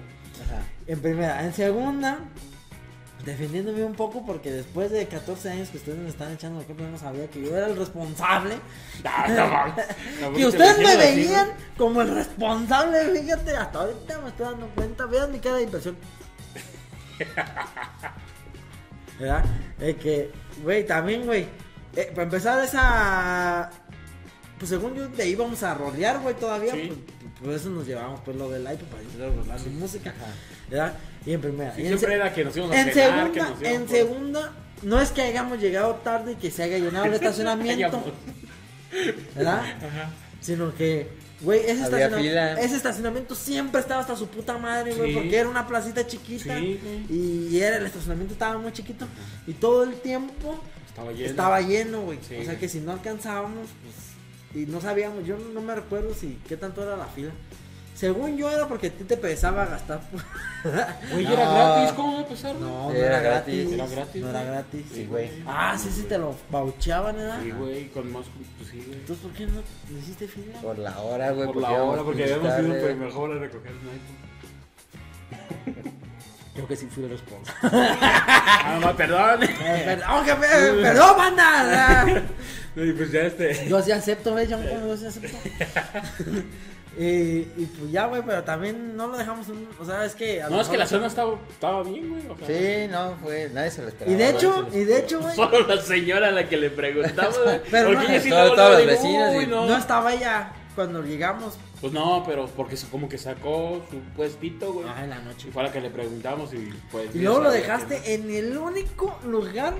En 0.87 0.99
primera. 1.01 1.43
En 1.43 1.53
segunda, 1.53 2.19
defendiéndome 3.25 3.83
un 3.83 3.95
poco 3.95 4.23
porque 4.25 4.51
después 4.51 4.91
de 4.91 5.07
14 5.07 5.49
años 5.49 5.69
que 5.69 5.77
ustedes 5.77 5.97
me 5.97 6.09
están 6.09 6.31
echando 6.31 6.59
la 6.59 6.65
culpa, 6.65 6.83
yo 6.83 6.89
no 6.89 6.97
sabía 6.97 7.27
que 7.29 7.41
yo 7.41 7.55
era 7.57 7.67
el 7.67 7.75
responsable. 7.75 8.55
Ah, 9.03 9.27
no. 9.27 9.75
No, 10.29 10.33
que 10.33 10.39
te 10.39 10.47
ustedes 10.47 10.77
me 10.77 10.95
veían 10.95 11.49
como 11.77 12.01
el 12.01 12.13
responsable, 12.13 13.19
fíjate, 13.19 13.55
hasta 13.57 13.79
ahorita 13.79 14.21
me 14.21 14.29
estoy 14.29 14.45
dando 14.45 14.67
cuenta. 14.69 15.05
Vean 15.05 15.31
mi 15.31 15.39
cara 15.39 15.55
de 15.57 15.63
impresión. 15.63 15.97
¿Verdad? 19.19 19.45
Es 19.79 19.95
que, 19.97 20.31
güey, 20.63 20.85
también, 20.85 21.25
güey. 21.25 21.47
eh, 21.95 22.11
para 22.13 22.23
empezar 22.23 22.63
esa... 22.63 23.69
Pues 24.57 24.69
según 24.69 24.95
yo, 24.95 25.07
de 25.07 25.23
ahí 25.23 25.31
íbamos 25.31 25.61
a 25.63 25.73
rolear, 25.73 26.19
güey, 26.19 26.35
todavía. 26.35 26.73
Sí. 26.73 26.87
Pues, 26.87 27.31
por 27.41 27.53
eso 27.53 27.69
nos 27.69 27.85
llevamos, 27.85 28.21
pues, 28.23 28.37
lo 28.37 28.49
del 28.49 28.63
iPod 28.63 28.85
para 28.87 29.03
ir 29.03 29.21
a 29.21 29.35
rolar 29.41 29.59
su 29.59 29.69
música. 29.69 30.13
¿Verdad? 30.69 30.93
Y 31.25 31.33
en 31.33 31.41
primera. 31.41 31.73
Sí, 31.75 31.81
y 31.81 31.85
en, 31.87 31.97
siempre 31.97 32.09
se- 32.09 32.15
era 32.15 32.33
que 32.33 32.43
nos 32.45 32.55
íbamos 32.57 32.75
a 32.75 32.81
en 32.81 32.93
cenar, 32.93 33.31
que 33.31 33.39
segunda, 33.39 33.49
nos 33.49 33.61
íbamos 33.61 33.75
en 33.79 33.85
por- 33.87 33.95
segunda, 33.95 34.53
no 34.83 35.01
es 35.01 35.11
que 35.11 35.21
hayamos 35.21 35.59
llegado 35.59 35.95
tarde 35.95 36.33
y 36.33 36.35
que 36.35 36.51
se 36.51 36.63
haya 36.63 36.77
llenado 36.77 37.05
el 37.05 37.13
estacionamiento, 37.15 38.03
¿verdad? 39.35 39.59
Ajá. 39.59 40.11
Sino 40.41 40.73
que, 40.75 41.07
güey, 41.41 41.61
ese, 41.61 42.75
estacionamiento 42.75 43.33
siempre 43.35 43.81
estaba 43.81 44.01
hasta 44.01 44.15
su 44.15 44.27
puta 44.27 44.57
madre, 44.57 44.93
güey, 44.93 45.09
Sí. 45.11 45.15
porque 45.17 45.37
era 45.37 45.49
una 45.49 45.67
placita 45.67 46.05
chiquita 46.05 46.57
Sí, 46.59 46.79
y 47.09 47.59
era 47.59 47.77
el 47.77 47.85
estacionamiento 47.85 48.33
estaba 48.33 48.57
muy 48.59 48.71
chiquito 48.71 49.07
y 49.47 49.53
todo 49.53 49.83
el 49.83 49.95
tiempo 49.95 50.59
Estaba 50.87 51.11
lleno. 51.11 51.29
estaba 51.29 51.61
lleno, 51.61 52.01
güey. 52.01 52.19
Sí. 52.27 52.35
O 52.39 52.43
sea 52.45 52.57
que 52.59 52.69
si 52.69 52.79
no 52.79 52.91
alcanzábamos, 52.91 53.69
pues, 53.81 54.63
y 54.63 54.67
no 54.67 54.79
sabíamos, 54.79 55.25
yo 55.25 55.37
no, 55.37 55.49
no 55.49 55.61
me 55.61 55.73
recuerdo 55.75 56.13
si 56.13 56.37
qué 56.47 56.55
tanto 56.57 56.83
era 56.83 56.95
la 56.95 57.07
fila. 57.07 57.31
Según 57.95 58.35
yo 58.37 58.51
era 58.51 58.67
porque 58.67 58.87
a 58.87 58.89
ti 58.91 59.05
te 59.05 59.15
pesaba 59.17 59.65
gastar. 59.65 60.01
Güey, 61.11 61.23
No. 61.25 61.31
era 61.33 61.49
gratis, 61.49 61.91
¿cómo 61.95 62.11
va 62.13 62.17
a 62.19 62.21
empezar? 62.23 62.55
No, 62.55 62.89
no 62.89 62.91
Era 62.91 63.05
era 63.07 63.19
gratis. 63.21 63.55
gratis. 63.55 63.73
Era 63.73 63.87
gratis, 63.87 64.21
No 64.21 64.29
era 64.29 64.39
güey. 64.39 64.51
gratis. 64.51 64.85
Sí, 64.93 65.05
güey. 65.05 65.29
Ah, 65.47 65.77
sí, 65.77 65.89
sí, 65.95 66.01
te 66.03 66.17
lo 66.17 66.35
baucheaban, 66.51 67.15
¿verdad? 67.15 67.39
Sí, 67.41 67.51
güey, 67.51 67.87
con 67.89 68.11
más. 68.11 68.25
Pues 68.57 68.69
sí, 68.71 68.83
güey. 68.85 68.99
Entonces, 68.99 69.23
¿por 69.25 69.31
qué 69.33 69.45
no 69.47 69.61
le 69.93 69.99
hiciste 69.99 70.27
fila? 70.27 70.59
Por 70.61 70.77
la 70.79 70.99
hora, 70.99 71.31
güey. 71.31 71.47
Por 71.47 71.57
la 71.61 71.69
hora, 71.71 72.03
porque 72.03 72.23
habíamos 72.23 72.45
ido 72.45 72.53
tarde, 72.55 72.67
pues, 72.69 72.81
güey. 72.81 72.95
mejor 72.95 73.31
a 73.31 73.39
recoger 73.39 73.71
un 73.71 73.77
iPhone. 75.75 75.95
Creo 76.55 76.67
que 76.67 76.75
sí 76.75 76.87
fui 76.87 77.03
el 77.03 77.09
responsable. 77.11 77.69
Ah, 78.67 78.79
no, 78.81 78.95
perdón. 78.95 79.43
Eh, 79.43 79.83
perdón, 79.85 80.25
jefe, 80.25 80.81
perdón, 80.81 81.17
banda. 81.17 82.05
Y 82.75 82.91
pues 82.93 83.11
ya 83.11 83.21
este. 83.21 83.67
Yo 83.69 83.81
sí 83.81 83.91
acepto, 83.91 84.33
¿ves? 84.35 84.49
Yo, 84.49 84.57
yo 84.61 84.97
sí 84.97 85.05
acepto. 85.05 85.37
Y, 86.97 87.39
y 87.57 87.69
pues 87.77 87.91
ya, 87.91 88.05
güey, 88.07 88.21
pero 88.25 88.43
también 88.43 88.95
no 88.95 89.07
lo 89.07 89.17
dejamos. 89.17 89.47
en- 89.49 89.67
o 89.79 89.85
sea, 89.85 90.05
es 90.05 90.15
que. 90.15 90.41
a 90.41 90.49
lo 90.49 90.55
No, 90.55 90.61
es 90.61 90.67
que 90.69 90.77
la 90.77 90.87
zona 90.87 91.07
estaba, 91.07 91.37
estaba 91.49 91.83
bien, 91.83 92.09
güey. 92.09 92.21
O 92.27 92.37
sea, 92.37 92.47
Sí, 92.47 92.87
no, 92.91 93.15
fue. 93.21 93.49
Nadie 93.53 93.71
se 93.71 93.81
lo 93.81 93.87
esperaba. 93.89 94.13
Y 94.13 94.17
de 94.17 94.29
hecho, 94.29 94.67
y 94.71 94.79
de 94.85 94.99
hecho, 94.99 95.19
güey. 95.21 95.35
Solo 95.35 95.67
la 95.67 95.81
señora 95.81 96.29
a 96.29 96.31
la 96.31 96.47
que 96.47 96.57
le 96.57 96.69
preguntamos, 96.69 97.39
güey. 97.43 97.61
Pero 97.71 97.87
porque 97.89 98.03
no- 98.07 98.09
ella 98.13 98.21
sí 98.21 98.29
Todo- 98.29 98.55
todos 98.55 98.77
los 98.77 98.85
vecinos 98.85 99.33
"Uy, 99.35 99.43
y- 99.43 99.47
no". 99.47 99.65
No 99.65 99.77
estaba 99.77 100.13
ella 100.13 100.51
cuando 100.75 101.01
llegamos. 101.03 101.57
Pues 101.81 101.91
no, 101.93 102.23
pero 102.25 102.47
porque 102.47 102.77
como 102.89 103.07
que 103.09 103.17
sacó 103.17 103.85
su 103.91 103.99
puestito, 104.15 104.73
güey. 104.73 104.87
Ah, 104.89 105.03
en 105.03 105.09
la 105.11 105.19
noche. 105.19 105.49
Y 105.49 105.51
fue 105.51 105.61
a 105.61 105.65
la 105.67 105.71
que 105.71 105.81
le 105.81 105.89
preguntamos 105.89 106.51
y 106.53 106.73
pues. 106.91 107.13
Y 107.13 107.19
luego 107.19 107.41
lo 107.41 107.51
dejaste 107.51 108.13
en 108.15 108.29
el 108.33 108.57
único 108.57 109.19
lugar 109.25 109.73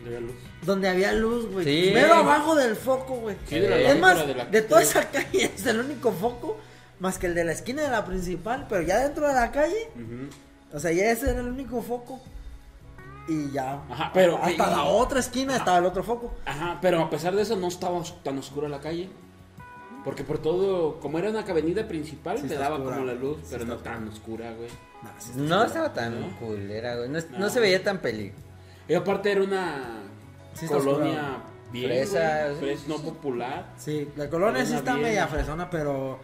no 0.00 0.06
había 0.06 0.20
luz. 0.20 0.32
donde 0.64 0.88
había 0.88 1.12
luz, 1.12 1.46
güey. 1.50 1.64
Sí. 1.64 1.90
Pero 1.94 2.14
abajo 2.14 2.54
del 2.54 2.76
foco, 2.76 3.14
güey. 3.16 3.36
Sí, 3.46 3.58
de 3.58 3.68
la 3.68 3.76
Es 3.78 3.98
más, 4.00 4.26
de 4.26 4.34
la- 4.34 4.44
de 4.46 4.62
toda 4.62 4.82
esa 4.82 5.08
calle 5.10 5.44
es 5.54 5.66
el 5.66 5.80
único 5.80 6.12
foco, 6.12 6.56
más 6.98 7.18
que 7.18 7.26
el 7.26 7.34
de 7.34 7.44
la 7.44 7.52
esquina 7.52 7.82
de 7.82 7.88
la 7.90 8.04
principal, 8.04 8.66
pero 8.68 8.82
ya 8.82 8.98
dentro 8.98 9.26
de 9.28 9.34
la 9.34 9.50
calle, 9.52 9.88
o 10.72 10.78
sea, 10.78 10.92
ya 10.92 11.10
ese 11.10 11.30
era 11.30 11.40
el 11.40 11.48
único 11.48 11.80
foco. 11.82 12.20
Y 13.28 13.50
ya. 13.52 13.82
Ajá, 13.90 14.10
pero- 14.12 14.36
Hasta 14.38 14.52
y- 14.52 14.56
la 14.70 14.84
otra 14.84 15.20
esquina 15.20 15.56
estaba 15.56 15.78
el 15.78 15.84
otro 15.84 16.02
foco. 16.02 16.34
Ajá, 16.46 16.78
pero 16.82 17.00
a 17.02 17.10
pesar 17.10 17.34
de 17.36 17.42
eso 17.42 17.56
no 17.56 17.68
estaba 17.68 18.02
tan 18.24 18.38
oscura 18.38 18.68
la 18.68 18.80
calle. 18.80 19.08
Porque 20.04 20.24
por 20.24 20.38
todo, 20.38 20.98
como 20.98 21.18
era 21.18 21.28
una 21.28 21.40
avenida 21.40 21.86
principal, 21.86 22.38
Sí 22.38 22.48
te 22.48 22.54
daba 22.56 22.76
oscura, 22.76 22.94
como 22.96 23.06
la 23.06 23.12
luz, 23.14 23.36
Sí 23.42 23.48
pero 23.50 23.66
no 23.66 23.76
tan 23.76 24.08
oscura, 24.08 24.50
güey. 24.54 24.70
Nah, 25.02 25.10
sí 25.18 25.32
No 25.36 25.62
estaba 25.62 25.92
tan 25.92 26.18
¿No? 26.20 26.38
culera, 26.38 26.96
güey. 26.96 27.10
No, 27.10 27.18
no 27.32 27.38
No. 27.38 27.50
se 27.50 27.60
veía 27.60 27.84
tan 27.84 27.98
peligro. 27.98 28.34
Y 28.90 28.94
aparte 28.94 29.30
era 29.30 29.42
una 29.42 29.84
Sí 30.52 30.66
colonia 30.66 31.36
bien, 31.70 31.86
Fresa, 31.86 32.48
güey, 32.58 32.76
fres- 32.76 32.86
no 32.88 32.96
popular. 32.98 33.66
Sí, 33.78 34.08
la 34.16 34.28
colonia 34.28 34.66
sí 34.66 34.74
está 34.74 34.96
media 34.96 35.28
fresona, 35.28 35.70
pero 35.70 36.18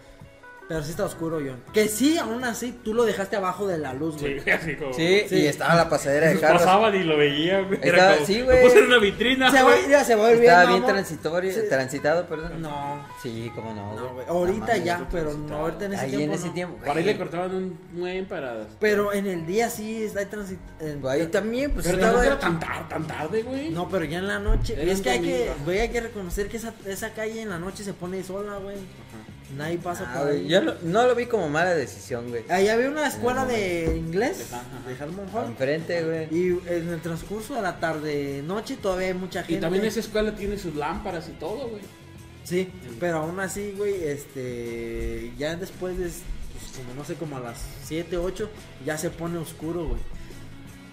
Pero 0.68 0.82
sí 0.82 0.90
está 0.90 1.04
oscuro, 1.04 1.36
John. 1.38 1.62
Que 1.72 1.86
sí, 1.86 2.18
aún 2.18 2.42
así, 2.42 2.72
tú 2.82 2.92
lo 2.92 3.04
dejaste 3.04 3.36
abajo 3.36 3.68
de 3.68 3.78
la 3.78 3.94
luz, 3.94 4.20
güey. 4.20 4.40
Sí, 4.40 4.50
así 4.50 4.74
como. 4.74 4.92
Sí, 4.94 5.22
Sí. 5.28 5.36
y 5.36 5.46
estaba 5.46 5.76
la 5.76 5.88
pasadera 5.88 6.26
de 6.28 6.40
carros. 6.40 6.62
pasaban 6.62 6.92
y 6.96 7.04
lo 7.04 7.16
veía, 7.16 7.60
güey. 7.60 7.74
Estaba- 7.80 7.86
Era 8.08 8.14
como- 8.14 8.26
sí, 8.26 8.38
Lo 8.40 8.44
güey. 8.46 8.62
puse 8.64 8.78
en 8.80 8.86
una 8.86 8.98
vitrina, 8.98 9.50
Se 9.52 9.62
va, 9.62 9.70
güey. 9.70 9.86
mira, 9.86 10.02
se 10.02 10.14
va 10.16 10.26
a 10.26 10.32
ir 10.32 10.40
bien, 10.40 10.50
Estaba 10.52 10.70
bien 10.70 10.84
transitorio, 10.86 11.52
Sí. 11.52 11.60
transitado, 11.68 12.26
perdón. 12.26 12.60
No, 12.62 13.06
Sí, 13.22 13.52
cómo 13.54 13.72
no, 13.74 13.92
güey. 13.92 13.96
no, 14.04 14.12
güey. 14.14 14.26
No 14.26 14.32
Ahorita 14.32 14.76
ya, 14.78 15.08
pero 15.12 15.34
no 15.34 15.56
ahorita 15.56 15.84
en 15.84 15.92
ese 15.92 16.02
Ahí 16.04 16.10
tiempo. 16.10 16.24
en 16.26 16.32
ese 16.32 16.46
no. 16.48 16.52
tiempo. 16.54 16.76
Por 16.84 16.96
ahí 16.96 17.04
le 17.04 17.16
cortaban 17.16 17.54
un 17.54 17.78
buen 17.92 18.26
para. 18.26 18.66
Pero 18.80 19.12
en 19.12 19.26
el 19.28 19.46
día 19.46 19.70
sí 19.70 20.02
está 20.02 20.24
tránsito. 20.28 20.60
Ahí 21.08 21.26
también, 21.28 21.70
pues 21.70 21.86
Pero 21.86 21.98
tampoco 22.00 22.24
era 22.24 22.38
tan, 22.40 22.58
tan 22.58 23.06
tarde, 23.06 23.42
güey. 23.44 23.70
No, 23.70 23.88
pero 23.88 24.04
ya 24.04 24.18
en 24.18 24.26
la 24.26 24.40
noche. 24.40 24.74
Era 24.82 24.90
es 24.90 25.00
que 25.00 25.10
hay 25.10 25.20
que, 25.20 25.50
güey, 25.64 25.78
hay 25.78 25.90
que 25.90 26.00
reconocer 26.00 26.48
que 26.48 26.56
esa, 26.56 26.74
esa 26.86 27.10
calle 27.10 27.40
en 27.42 27.50
la 27.50 27.58
noche 27.60 27.84
se 27.84 27.92
pone 27.92 28.20
sola, 28.24 28.56
güey. 28.58 28.78
Nadie 29.56 29.78
pasa 29.78 30.04
Ah, 30.08 30.18
por 30.18 30.28
ahí. 30.32 30.48
Yo 30.48 30.60
no, 30.60 30.74
no 30.82 31.06
lo 31.06 31.14
vi 31.14 31.26
como 31.26 31.48
mala 31.48 31.74
decisión, 31.74 32.28
güey. 32.30 32.42
Ahí 32.48 32.68
había 32.68 32.88
una 32.88 33.06
escuela 33.06 33.44
de 33.46 33.96
inglés 33.96 34.46
de 34.86 35.02
Harmon 35.04 35.28
Hall. 35.32 35.46
Enfrente, 35.46 36.02
güey. 36.04 36.24
Y 36.36 36.58
en 36.66 36.88
el 36.88 37.00
transcurso 37.00 37.54
de 37.54 37.62
la 37.62 37.78
tarde 37.78 38.42
noche 38.44 38.76
todavía 38.76 39.08
hay 39.08 39.14
mucha 39.14 39.40
gente. 39.42 39.54
Y 39.54 39.60
también 39.60 39.84
esa 39.84 40.00
escuela 40.00 40.34
tiene 40.34 40.58
sus 40.58 40.74
lámparas 40.74 41.28
y 41.28 41.32
todo, 41.32 41.68
güey. 41.68 41.82
Sí, 42.42 42.68
pero 42.98 43.18
aún 43.18 43.38
así, 43.40 43.72
güey, 43.76 44.02
este. 44.04 45.32
Ya 45.38 45.54
después 45.56 45.96
de. 45.96 46.04
Pues 46.04 46.72
como 46.76 46.94
no 46.94 47.04
sé, 47.04 47.14
como 47.14 47.36
a 47.36 47.40
las 47.40 47.58
7, 47.84 48.16
8, 48.16 48.50
ya 48.84 48.98
se 48.98 49.10
pone 49.10 49.38
oscuro, 49.38 49.86
güey. 49.88 50.00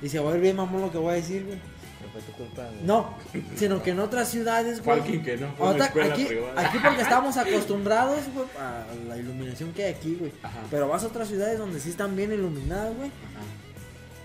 Y 0.02 0.10
se 0.10 0.20
va 0.20 0.30
a 0.30 0.34
ver 0.34 0.42
bien, 0.42 0.58
mamón, 0.58 0.82
lo 0.82 0.92
que 0.92 0.98
voy 0.98 1.12
a 1.14 1.16
decir, 1.16 1.46
güey. 1.46 1.58
No 2.14 2.22
fue 2.22 2.22
tu 2.22 2.32
culpa, 2.34 2.64
güey. 2.64 2.84
No, 2.84 3.16
sino 3.56 3.82
que 3.82 3.92
en 3.92 4.00
otras 4.00 4.30
ciudades, 4.30 4.84
güey. 4.84 5.00
Cualquier 5.00 5.24
que 5.24 5.38
no, 5.38 5.54
fue 5.54 5.74
una 5.74 5.86
escuela 5.86 6.14
aquí, 6.14 6.26
privada. 6.26 6.68
aquí 6.68 6.78
porque 6.80 7.02
estamos 7.02 7.38
acostumbrados, 7.38 8.20
güey, 8.34 8.48
a 8.60 8.86
la 9.08 9.18
iluminación 9.18 9.74
que 9.74 9.86
hay 9.86 9.94
aquí, 9.94 10.16
güey. 10.20 10.32
Ajá. 10.44 10.60
Pero 10.70 10.88
vas 10.88 11.04
a 11.04 11.08
otras 11.08 11.28
ciudades 11.28 11.58
donde 11.58 11.80
sí 11.80 11.90
están 11.90 12.16
bien 12.16 12.32
iluminadas, 12.32 12.96
güey. 12.96 13.12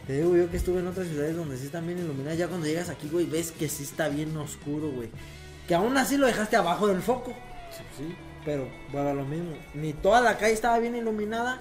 Te 0.07 0.15
digo 0.15 0.37
yo 0.37 0.51
que 0.51 0.57
estuve 0.57 0.81
en 0.81 0.87
otras 0.87 1.07
ciudades 1.07 1.37
donde 1.37 1.59
sí 1.59 1.67
están 1.67 1.87
bien 1.87 1.99
iluminadas. 1.99 2.39
Ya 2.39 2.49
cuando 2.49 2.67
llegas 2.67 2.89
aquí, 2.89 3.09
güey, 3.09 3.27
ves 3.27 3.53
que 3.53 3.69
sí 3.69 3.83
está 3.83 4.09
bien 4.09 4.35
oscuro, 4.37 4.91
güey. 4.91 5.11
Que 5.67 5.75
aún 5.75 5.97
así 5.99 6.17
lo 6.17 6.27
dejaste 6.27 6.57
abajo 6.57 6.89
del 6.89 7.03
foco. 7.03 7.35
Sí, 7.71 7.83
sí. 7.99 8.17
Pero, 8.45 8.69
bueno, 8.91 9.13
lo 9.13 9.25
mismo. 9.25 9.51
Ni 9.75 9.93
toda 9.93 10.23
la 10.23 10.39
calle 10.39 10.55
estaba 10.55 10.79
bien 10.79 10.97
iluminada, 10.97 11.61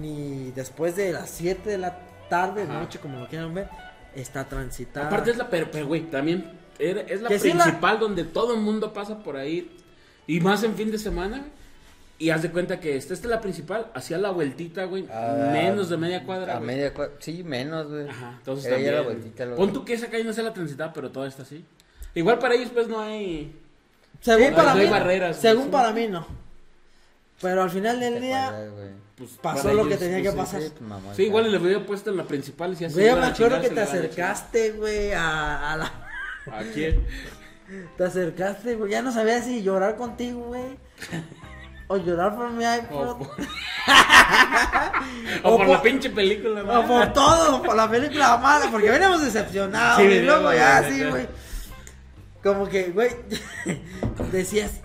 ni 0.00 0.50
después 0.50 0.96
de 0.96 1.12
las 1.12 1.30
7 1.30 1.70
de 1.70 1.78
la 1.78 2.00
tarde, 2.28 2.64
Ajá. 2.64 2.80
noche, 2.80 2.98
como 2.98 3.20
lo 3.20 3.28
quieran 3.28 3.54
ver, 3.54 3.68
está 4.14 4.44
transitada. 4.48 5.06
Aparte 5.06 5.30
es 5.30 5.36
la, 5.36 5.48
pero, 5.50 5.68
pero, 5.70 5.86
güey, 5.86 6.02
también 6.10 6.50
es 6.78 7.20
la 7.22 7.28
Que 7.28 7.38
sí 7.38 7.52
la- 7.52 7.64
principal 7.64 7.98
donde 7.98 8.24
todo 8.24 8.54
el 8.54 8.60
mundo 8.60 8.92
pasa 8.92 9.22
por 9.22 9.36
ahí. 9.36 9.70
Y 10.26 10.40
más 10.40 10.62
en 10.62 10.74
fin 10.74 10.90
de 10.90 10.98
semana, 10.98 11.38
güey. 11.38 11.60
Y 12.18 12.28
haz 12.28 12.42
de 12.42 12.50
cuenta 12.50 12.78
que 12.80 12.96
esta, 12.96 13.14
esta 13.14 13.26
es 13.26 13.30
la 13.30 13.40
principal, 13.40 13.90
hacía 13.94 14.18
la 14.18 14.30
vueltita, 14.30 14.84
güey, 14.84 15.06
Ah, 15.10 15.48
menos 15.52 15.88
de 15.88 15.96
media 15.96 16.22
cuadra, 16.24 16.52
A 16.52 16.58
güey. 16.58 16.66
media 16.66 16.92
cuadra. 16.92 17.14
Sí, 17.18 17.42
menos, 17.42 17.88
güey. 17.88 18.06
Ajá, 18.10 18.34
entonces 18.36 18.66
Era 18.66 18.74
también. 18.76 18.94
la 18.94 19.00
vueltita, 19.02 19.44
luego. 19.46 19.56
Pon 19.62 19.72
tú 19.72 19.84
que 19.86 19.94
esa 19.94 20.08
calle 20.10 20.24
no 20.24 20.32
sea 20.34 20.44
la 20.44 20.52
transitada, 20.52 20.92
pero 20.92 21.10
toda 21.10 21.26
está 21.28 21.44
así. 21.44 21.64
Igual 22.14 22.38
para 22.38 22.54
ellos, 22.56 22.68
pues, 22.74 22.88
no 22.88 23.00
hay... 23.00 23.56
Según 24.20 24.52
para 24.54 24.72
no 24.74 24.78
mí, 24.80 24.84
hay 24.84 24.90
barreras, 24.90 25.36
según 25.38 25.70
para 25.70 25.92
mí 25.92 26.08
no. 26.08 26.26
Pero 27.40 27.62
al 27.62 27.70
final 27.70 27.98
del 27.98 28.14
Te 28.14 28.20
día. 28.20 28.68
Pues, 29.20 29.32
pasó 29.42 29.74
lo 29.74 29.86
que 29.86 29.98
tenía 29.98 30.16
pues, 30.16 30.24
que 30.24 30.30
sí, 30.30 30.36
pasar. 30.36 30.62
Sí, 30.62 31.16
Sí, 31.16 31.22
igual 31.24 31.52
le 31.52 31.58
hubiera 31.58 31.84
puesto 31.84 32.08
en 32.08 32.16
la 32.16 32.24
principal 32.24 32.72
y 32.72 32.76
si 32.76 32.86
Güey, 32.86 33.14
me 33.14 33.26
acuerdo 33.26 33.60
que 33.60 33.68
te 33.68 33.80
acercaste, 33.82 34.70
güey, 34.72 35.12
a, 35.12 35.72
a 35.72 35.76
la... 35.76 35.84
¿A 36.50 36.62
quién? 36.72 37.04
Te 37.98 38.04
acercaste, 38.04 38.76
güey. 38.76 38.90
Ya 38.92 39.02
no 39.02 39.12
sabía 39.12 39.42
si 39.42 39.62
llorar 39.62 39.96
contigo, 39.96 40.40
güey. 40.46 40.78
O 41.86 41.98
llorar 41.98 42.34
por 42.34 42.50
mi 42.50 42.64
O 42.64 42.74
iPod. 42.76 43.18
por, 43.18 43.28
O 45.44 45.48
o 45.54 45.56
por 45.58 45.66
por- 45.66 45.76
la 45.76 45.82
pinche 45.82 46.08
película, 46.10 46.62
O 46.62 46.64
¿no? 46.82 46.86
por 46.86 47.12
todo, 47.12 47.62
por 47.62 47.76
la 47.76 47.88
película 47.90 48.38
mala, 48.38 48.70
porque 48.70 48.90
veníamos 48.90 49.22
decepcionados. 49.22 49.98
Sí, 49.98 50.04
y 50.04 50.22
luego 50.22 50.52
ya 50.52 50.80
güey, 50.80 50.90
así, 50.90 50.98
neta. 50.98 51.10
güey. 51.10 51.26
Como 52.42 52.68
que, 52.68 52.84
güey, 52.90 53.10
decías, 54.32 54.80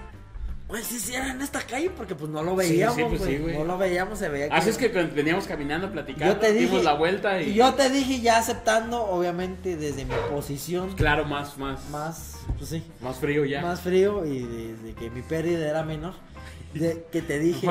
güey, 0.68 0.84
si 0.84 1.00
sí 1.00 1.14
era 1.14 1.30
en 1.32 1.42
esta 1.42 1.62
calle, 1.62 1.90
porque 1.92 2.16
pues 2.16 2.32
no 2.32 2.42
lo 2.42 2.60
Sí, 2.60 2.68
sí, 2.68 2.74
veíamos, 2.74 2.98
pues, 3.10 3.20
güey. 3.20 3.38
sí, 3.38 3.42
güey. 3.44 3.58
no 3.58 3.66
lo 3.66 3.78
veíamos, 3.78 4.18
se 4.20 4.30
veía 4.30 4.48
Así 4.52 4.70
es 4.70 4.78
que 4.78 4.88
veníamos 4.90 5.46
caminando, 5.46 5.92
platicando, 5.92 6.34
yo 6.34 6.40
te 6.40 6.54
dije, 6.54 6.66
dimos 6.66 6.84
la 6.84 6.94
vuelta 6.94 7.42
y... 7.42 7.52
y 7.52 7.54
yo 7.54 7.74
te 7.76 7.90
dije 7.90 8.20
ya 8.22 8.38
aceptando, 8.40 9.04
obviamente, 9.04 9.76
desde 9.78 10.06
mi 10.06 10.16
posición 10.32 10.94
Claro, 10.96 11.26
más, 11.26 11.58
más, 11.58 11.88
más, 11.90 11.90
más, 11.90 12.38
pues 12.58 12.70
sí, 12.70 12.84
frío 13.20 13.46
ya. 13.46 13.62
más 13.62 13.82
frío 13.82 14.26
y 14.26 14.40
desde 14.44 14.94
que 14.96 15.10
mi 15.12 15.22
pérdida 15.22 15.70
era 15.70 15.84
menor, 15.84 16.14
de, 16.74 17.06
que 17.12 17.22
te 17.22 17.38
dije, 17.40 17.68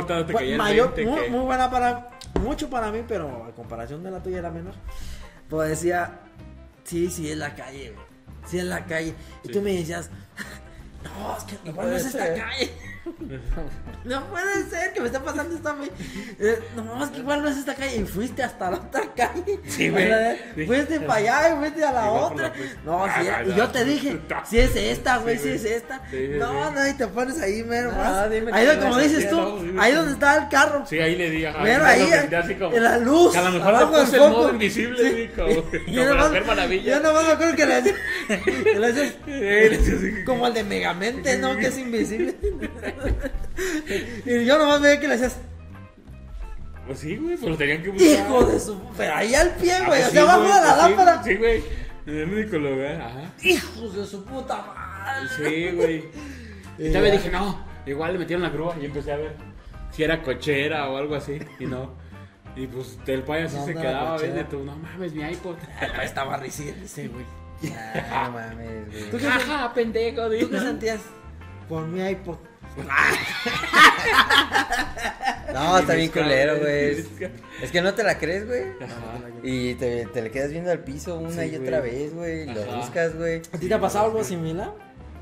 mayor, 0.56 0.94
20 0.94 1.04
muy, 1.10 1.20
que- 1.22 1.30
muy 1.30 1.40
buena 1.40 1.70
para, 1.70 2.10
mucho 2.40 2.70
para 2.70 2.90
mí, 2.92 3.00
pero 3.08 3.44
a 3.44 3.50
comparación 3.54 4.02
de 4.04 4.10
la 4.12 4.22
tuya 4.22 4.38
era 4.38 4.50
menor, 4.50 4.74
pues 5.48 5.68
decía, 5.68 6.20
sí, 6.84 7.10
sí 7.10 7.28
es 7.30 7.36
la 7.36 7.54
calle, 7.56 7.90
güey, 7.90 8.06
sí 8.46 8.58
es 8.58 8.64
la 8.64 8.86
calle, 8.86 9.14
y 9.42 9.46
Sí. 9.48 9.52
tú 9.52 9.60
me 9.62 9.72
decías, 9.72 10.10
no, 11.04 11.36
es 11.36 11.44
que 11.44 11.54
igual 11.54 11.66
no 11.66 11.82
puede 11.82 11.96
es 11.96 12.06
esta 12.06 12.34
calle. 12.34 12.72
No 14.04 14.26
puede 14.28 14.64
ser 14.70 14.92
que 14.92 15.00
me 15.00 15.06
esté 15.06 15.20
pasando 15.20 15.54
esto 15.54 15.68
a 15.68 15.74
mí. 15.74 15.88
Eh, 16.38 16.58
no, 16.76 17.04
es 17.04 17.10
que 17.10 17.18
igual 17.18 17.42
no 17.42 17.48
es 17.48 17.56
esta 17.58 17.74
calle. 17.74 17.96
Y 17.96 18.04
fuiste 18.04 18.42
hasta 18.42 18.70
la 18.70 18.76
otra 18.78 19.02
calle. 19.14 19.60
Sí, 19.66 19.88
güey. 19.90 20.08
Fuiste 20.66 21.00
para 21.00 21.18
allá 21.20 21.54
y 21.54 21.58
fuiste 21.58 21.84
a 21.84 21.92
la 21.92 22.06
Igual 22.06 22.22
otra. 22.32 22.48
la 22.48 22.54
No, 22.84 23.04
Ah, 23.04 23.16
sí, 23.20 23.28
ah, 23.28 23.42
y 23.46 23.50
ah, 23.52 23.54
yo 23.56 23.68
te 23.68 23.78
ah, 23.80 23.84
dije, 23.84 24.20
ah, 24.34 24.42
si 24.46 24.58
es 24.58 24.74
esta, 24.76 25.18
güey, 25.18 25.38
si 25.38 25.48
es 25.50 25.64
esta. 25.64 26.00
No, 26.38 26.70
no, 26.70 26.88
y 26.88 26.94
te 26.94 27.06
pones 27.06 27.40
ahí, 27.40 27.62
mero 27.62 27.90
No, 27.92 27.98
más. 27.98 28.28
Ahí 28.30 28.40
donde, 28.66 28.76
no 28.76 28.80
como 28.80 28.98
es 28.98 29.12
dices 29.12 29.30
tú, 29.30 29.36
no, 29.36 29.82
ahí 29.82 29.92
donde 29.92 30.10
no. 30.10 30.14
está 30.14 30.36
el 30.36 30.48
carro. 30.48 30.86
Sí, 30.86 30.98
ahí 30.98 31.16
le 31.16 31.30
di, 31.30 31.44
ajá. 31.44 31.58
Mira, 31.62 31.78
yo 31.78 31.84
ahí, 31.84 32.54
como- 32.58 32.74
en 32.76 32.84
la 32.84 32.98
luz, 32.98 33.32
Que 33.32 33.38
a 33.38 33.42
lo 33.42 33.50
mejor 33.52 33.78
del 33.78 33.88
puse 33.88 34.16
el 34.16 34.30
modo 34.30 34.50
invisible, 34.50 35.30
Yo 35.86 37.00
nomás 37.00 37.26
me 37.26 37.32
acuerdo 37.32 37.56
que 37.56 37.66
le 37.66 37.74
así, 38.94 40.24
como 40.24 40.46
el 40.46 40.54
de 40.54 40.64
Megamente, 40.64 41.36
¿no? 41.38 41.56
Que 41.56 41.66
es 41.66 41.78
invisible. 41.78 42.34
y 44.26 44.44
yo 44.44 44.58
nomás 44.58 44.80
veía 44.80 45.00
que 45.00 45.08
le 45.08 45.14
hacías, 45.14 45.36
Pues 46.86 46.98
sí, 46.98 47.16
güey, 47.16 47.36
pues 47.36 47.50
lo 47.50 47.56
tenían 47.56 47.82
que 47.82 47.90
buscar. 47.90 48.08
hijo 48.08 48.44
de 48.44 48.60
su. 48.60 48.80
Pero 48.96 49.14
ahí 49.14 49.34
al 49.34 49.50
pie, 49.56 49.72
Ah, 49.74 49.86
güey, 49.86 50.00
pues 50.00 50.12
sea, 50.12 50.22
abajo 50.22 50.40
güey, 50.40 50.52
de 50.52 50.60
la 50.60 50.64
pues 50.74 50.76
lámpara. 50.78 51.22
Sí, 51.22 51.34
güey. 51.36 51.62
En 52.06 52.16
el 52.18 52.28
único 52.34 52.58
lugar, 52.58 53.00
ajá. 53.00 53.32
Hijos 53.42 53.96
de 53.96 54.04
su 54.06 54.24
puta 54.24 54.56
madre. 54.62 55.28
Sí, 55.36 55.70
güey. 55.76 56.04
Y 56.76 56.90
también 56.92 57.14
dije, 57.14 57.30
no, 57.30 57.64
igual 57.86 58.14
le 58.14 58.18
metieron 58.18 58.42
la 58.42 58.48
grúa 58.50 58.74
y 58.80 58.84
empecé 58.86 59.12
a 59.12 59.16
ver 59.16 59.36
si 59.92 60.02
era 60.02 60.20
cochera 60.22 60.90
o 60.90 60.96
algo 60.96 61.14
así. 61.14 61.38
Y 61.60 61.66
no. 61.66 61.92
Y 62.56 62.66
pues 62.66 62.98
el 63.06 63.22
payo 63.22 63.46
así 63.46 63.56
No, 63.56 63.64
se 63.64 63.74
quedaba 63.74 64.18
viendo 64.18 64.44
tú, 64.46 64.64
no 64.64 64.74
mames, 64.76 65.12
mi 65.14 65.22
iPod. 65.22 65.54
Estaba 66.02 66.36
recién 66.36 66.74
ese, 66.82 67.06
güey. 67.06 67.24
No 67.62 68.30
mames, 68.32 68.88
güey. 68.90 69.10
¿Tú 69.10 69.18
qué, 69.18 69.26
Ajá, 69.28 69.72
pendejo, 69.72 70.22
¿Tú 70.40 70.50
qué 70.50 70.58
sentías? 70.58 71.00
Por 71.68 71.86
mi 71.86 72.04
iPod. 72.08 72.38
No, 75.52 75.78
está 75.78 75.94
bien 75.94 76.10
culero, 76.10 76.58
güey. 76.58 77.00
Ajá. 77.00 77.30
Es 77.62 77.70
que 77.70 77.80
no 77.80 77.94
te 77.94 78.02
la 78.02 78.18
crees, 78.18 78.46
güey. 78.46 78.64
Y 79.42 79.74
te, 79.74 80.06
te 80.06 80.22
le 80.22 80.30
quedas 80.30 80.50
viendo 80.50 80.70
al 80.70 80.80
piso 80.80 81.18
una 81.18 81.30
Sí, 81.30 81.40
y 81.48 81.56
güey. 81.56 81.62
otra 81.62 81.80
vez, 81.80 82.14
güey. 82.14 82.46
Lo 82.46 82.64
buscas, 82.76 83.14
güey. 83.16 83.40
¿A 83.52 83.58
ti 83.58 83.68
te 83.68 83.74
ha 83.74 83.80
pasado 83.80 84.06
algo 84.06 84.24
similar? 84.24 84.72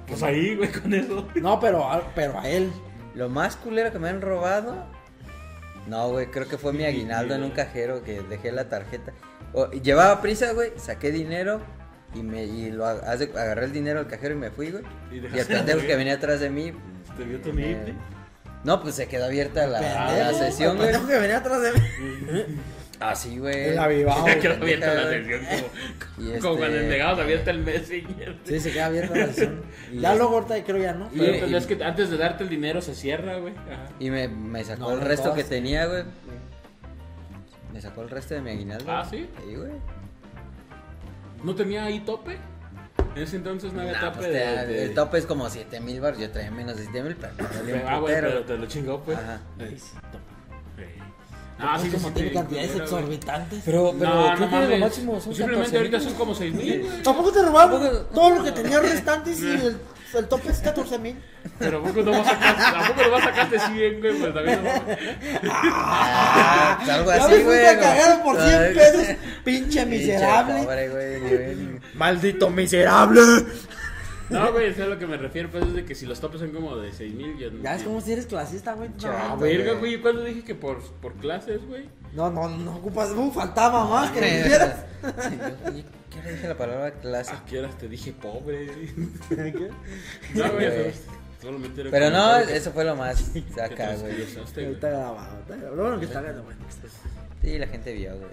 Pues 0.06 0.22
ahí, 0.22 0.56
güey, 0.56 0.70
con 0.72 0.94
eso. 0.94 1.28
No, 1.34 1.60
pero 1.60 1.90
a, 1.90 2.14
pero 2.14 2.39
a 2.40 2.48
él. 2.48 2.72
Lo 3.14 3.28
más 3.28 3.56
culero 3.56 3.92
que 3.92 3.98
me 3.98 4.08
han 4.08 4.20
robado. 4.22 4.86
No, 5.86 6.10
güey, 6.10 6.26
creo 6.31 6.48
que 6.48 6.56
fue 6.56 6.72
mi 6.72 6.84
aguinaldo 6.84 7.34
en 7.34 7.42
un 7.42 7.50
cajero 7.50 8.02
que 8.02 8.22
dejé 8.22 8.52
la 8.52 8.68
tarjeta. 8.68 9.12
O- 9.52 9.70
llevaba 9.70 10.22
prisa, 10.22 10.52
güey, 10.52 10.72
saqué 10.76 11.10
dinero 11.10 11.60
y 12.14 12.22
me 12.22 12.44
y 12.44 12.70
lo 12.70 12.86
agarré 12.86 13.64
el 13.66 13.72
dinero 13.72 13.98
al 13.98 14.06
cajero 14.06 14.34
y 14.34 14.39
me 14.39 14.50
fui, 14.50 14.70
güey. 14.70 14.84
Y 15.10 15.16
Y 15.16 15.39
el 15.39 15.47
pendejo 15.47 15.81
de- 15.81 15.86
que 15.86 15.97
venía 15.97 16.14
atrás 16.14 16.40
de 16.40 16.48
mí. 16.50 16.72
Te 17.16 17.24
vio 17.24 17.41
tu. 17.41 17.50
No, 18.65 18.81
pues 18.81 18.94
se 18.94 19.08
quedó 19.08 19.24
abierta 19.26 19.66
la, 19.66 19.81
la 19.81 20.32
sesión, 20.34 20.76
güey. 20.76 20.89
pendejo 20.91 21.08
que 21.08 21.18
venía 21.18 21.39
atrás 21.39 21.62
de 21.62 21.73
mí. 21.73 21.78
Así, 23.00 23.39
güey. 23.39 23.70
El 23.70 23.78
avivado. 23.81 24.24
Ya 24.28 24.39
quedó 24.39 24.55
abierta 24.55 24.94
la 24.94 25.08
sesión 25.10 25.41
como, 26.16 26.28
Y 26.36 26.39
como 26.39 26.57
cuando 26.58 26.76
este- 26.76 26.78
el 26.84 26.89
negado 26.89 27.16
se 27.16 27.23
abierta 27.23 27.50
el 27.50 27.58
Messenger. 27.58 28.36
Sí, 28.44 28.60
se 28.60 28.73
queda 28.73 28.86
abierta 28.86 29.16
la 29.16 29.26
sesión. 29.26 29.62
Y 29.92 29.99
Ya 29.99 30.15
luego 30.15 30.34
ahorita 30.34 30.62
creo 30.65 30.78
ya 30.78 30.92
no. 30.94 31.08
Y, 31.12 31.20
y- 31.23 31.55
es 31.57 31.66
que 31.66 31.82
antes 31.82 32.10
de 32.10 32.16
darte 32.16 32.44
el 32.44 32.50
dinero 32.50 32.81
se 32.81 32.94
cierra, 32.94 33.39
güey. 33.39 33.55
Ajá. 33.57 33.86
Y 33.99 34.10
me, 34.10 34.28
me 34.28 34.62
sacó 34.62 34.82
No, 34.82 34.92
el 34.92 35.00
resto 35.00 35.34
que 35.34 35.42
tenía, 35.42 35.86
güey. 35.86 36.05
Me 37.73 37.81
sacó 37.81 38.02
el 38.02 38.10
resto 38.10 38.34
de 38.34 38.42
mi 38.42 38.50
aguinaldo. 38.50 38.84
Ah, 38.89 39.05
¿sí? 39.10 39.28
Sí, 39.44 39.57
güey. 39.57 39.73
¿No 41.42 41.55
tenía 41.57 41.84
ahí 41.86 41.99
tope? 42.00 42.36
En 43.15 43.23
ese 43.23 43.36
entonces 43.36 43.73
no 43.73 43.81
había 43.82 43.92
Nah, 43.92 44.00
tope 44.00 44.18
pues, 44.18 44.28
de, 44.32 44.39
te- 44.39 44.66
de- 44.66 44.84
El 44.84 44.94
tope 44.94 45.18
es 45.18 45.26
como 45.26 45.49
7 45.50 45.81
mil 45.81 46.00
bar. 46.00 46.16
Yo 46.16 46.31
traía 46.31 46.50
menos 46.50 46.76
de 46.76 46.84
7 46.84 47.02
mil, 47.02 47.16
pero 47.16 47.32
me 47.36 47.57
dolió 47.58 47.74
un 47.76 47.81
Ah, 47.89 47.99
güey, 47.99 48.15
putero. 48.15 48.28
pero 48.28 48.44
te 48.44 48.58
lo 48.58 48.66
chingó, 48.66 49.00
pues. 49.00 49.18
Ajá. 49.18 49.41
Sí. 49.58 49.76
Sí. 49.76 49.92
Ah, 51.58 51.78
sí, 51.81 51.89
como 51.91 52.08
sí, 52.08 52.15
tiene 52.15 52.32
cantidades 52.32 52.74
exorbitantes. 52.76 53.62
Pero, 53.65 53.94
pero 53.99 54.15
No, 54.15 54.34
creo 54.34 54.49
no 54.50 54.60
que 54.60 54.68
lo 54.68 54.78
máximo 54.78 55.20
son 55.20 55.34
Simplemente 55.34 55.70
14,000, 55.70 55.76
ahorita 55.78 56.00
son 56.00 56.15
como 56.15 56.34
6 56.34 56.55
mil. 56.55 57.02
Tampoco 57.05 57.32
te 57.32 57.42
robaron 57.42 58.07
todo 58.12 58.31
lo 58.36 58.44
que 58.44 58.52
tenía 58.52 58.81
restantes 58.81 59.41
y 59.41 59.47
el 59.50 59.76
el 60.20 60.28
tope 60.28 60.50
es 60.50 60.58
14 60.58 60.99
mil. 60.99 61.16
Pero 61.58 61.78
¿a 61.78 61.82
poco 61.82 62.02
no 62.02 62.10
vas 62.12 62.26
a 62.26 62.31
sacar, 62.31 62.76
¿a 62.76 62.89
poco 62.89 63.02
no 63.02 63.10
vas 63.10 63.23
a 63.23 63.24
sacar 63.26 63.50
de 63.50 63.58
100, 63.58 64.00
güey? 64.00 64.18
Pues 64.18 64.34
también 64.34 64.65
no. 64.65 64.70
Ah, 65.65 66.76
pues 66.78 66.91
algo 66.91 67.10
Ya 67.10 67.16
así, 67.24 67.32
güey. 67.32 67.44
fuiste 67.44 67.68
a 67.68 67.78
cagar 67.81 68.23
por 68.23 68.36
100 68.41 68.62
Ay, 68.62 68.74
pesos, 68.74 69.16
pinche 69.44 69.86
miserable. 69.86 70.62
pobre, 70.65 70.89
güey, 70.89 71.20
güey. 71.20 71.81
Maldito 71.94 72.50
miserable. 72.50 73.20
No, 74.31 74.50
güey, 74.52 74.66
eso 74.70 74.81
es 74.82 74.86
a 74.86 74.91
lo 74.91 74.99
que 74.99 75.07
me 75.07 75.16
refiero, 75.18 75.50
pues 75.50 75.65
es 75.66 75.74
de 75.74 75.84
que 75.84 75.94
si 75.94 76.07
los 76.07 76.18
topes 76.20 76.41
son 76.41 76.50
como 76.52 76.76
de 76.76 76.92
6 76.92 77.15
mil, 77.15 77.36
yo 77.39 77.50
no. 77.50 77.62
Ya 77.62 77.74
es 77.74 77.82
como 77.82 78.00
si 78.00 78.12
eres 78.12 78.26
clasista, 78.26 78.73
güey. 78.74 78.89
No, 79.02 79.08
Ah, 79.10 79.36
verga, 79.39 79.74
güey, 79.74 79.92
¿yo 79.92 80.02
cuándo 80.02 80.24
dije 80.24 80.42
que 80.42 80.55
por, 80.55 80.82
por 81.00 81.12
clases, 81.15 81.60
güey? 81.66 81.84
No, 82.15 82.31
no, 82.31 82.49
no 82.49 82.76
ocupas. 82.76 83.10
Uh, 83.10 83.31
faltaba 83.31 83.84
más 83.86 84.10
que 84.10 84.20
me 84.20 84.42
dijeras. 84.42 84.84
¿Qué 86.10 86.23
le 86.23 86.32
dije 86.34 86.49
la 86.49 86.57
palabra 86.57 86.92
clase? 86.92 87.32
¿A 87.32 87.44
qué 87.44 87.58
horas 87.60 87.76
te 87.78 87.89
dije 87.89 88.12
pobre? 88.12 88.66
¿Qué? 89.28 89.70
No, 90.34 90.52
güey, 90.52 90.66
güey. 90.66 90.89
eso- 90.89 91.10
solamente 91.41 91.81
era 91.81 91.91
Pero 91.91 92.10
no, 92.10 92.36
eso 92.39 92.70
fue 92.73 92.84
lo 92.84 92.94
más 92.97 93.32
te 93.32 93.41
güey. 93.41 94.15
güey. 94.66 94.74
Está 94.74 94.89
grabado, 94.91 95.39
está 95.41 95.57
grabado. 95.57 95.76
Lo 95.76 95.82
bueno 95.82 95.99
que 96.00 96.07
está 96.07 96.20
grabado, 96.20 96.44
bueno. 96.44 96.60
Sí, 97.42 97.58
la 97.58 97.66
gente 97.66 97.92
vio, 97.94 98.12
güey. 98.16 98.31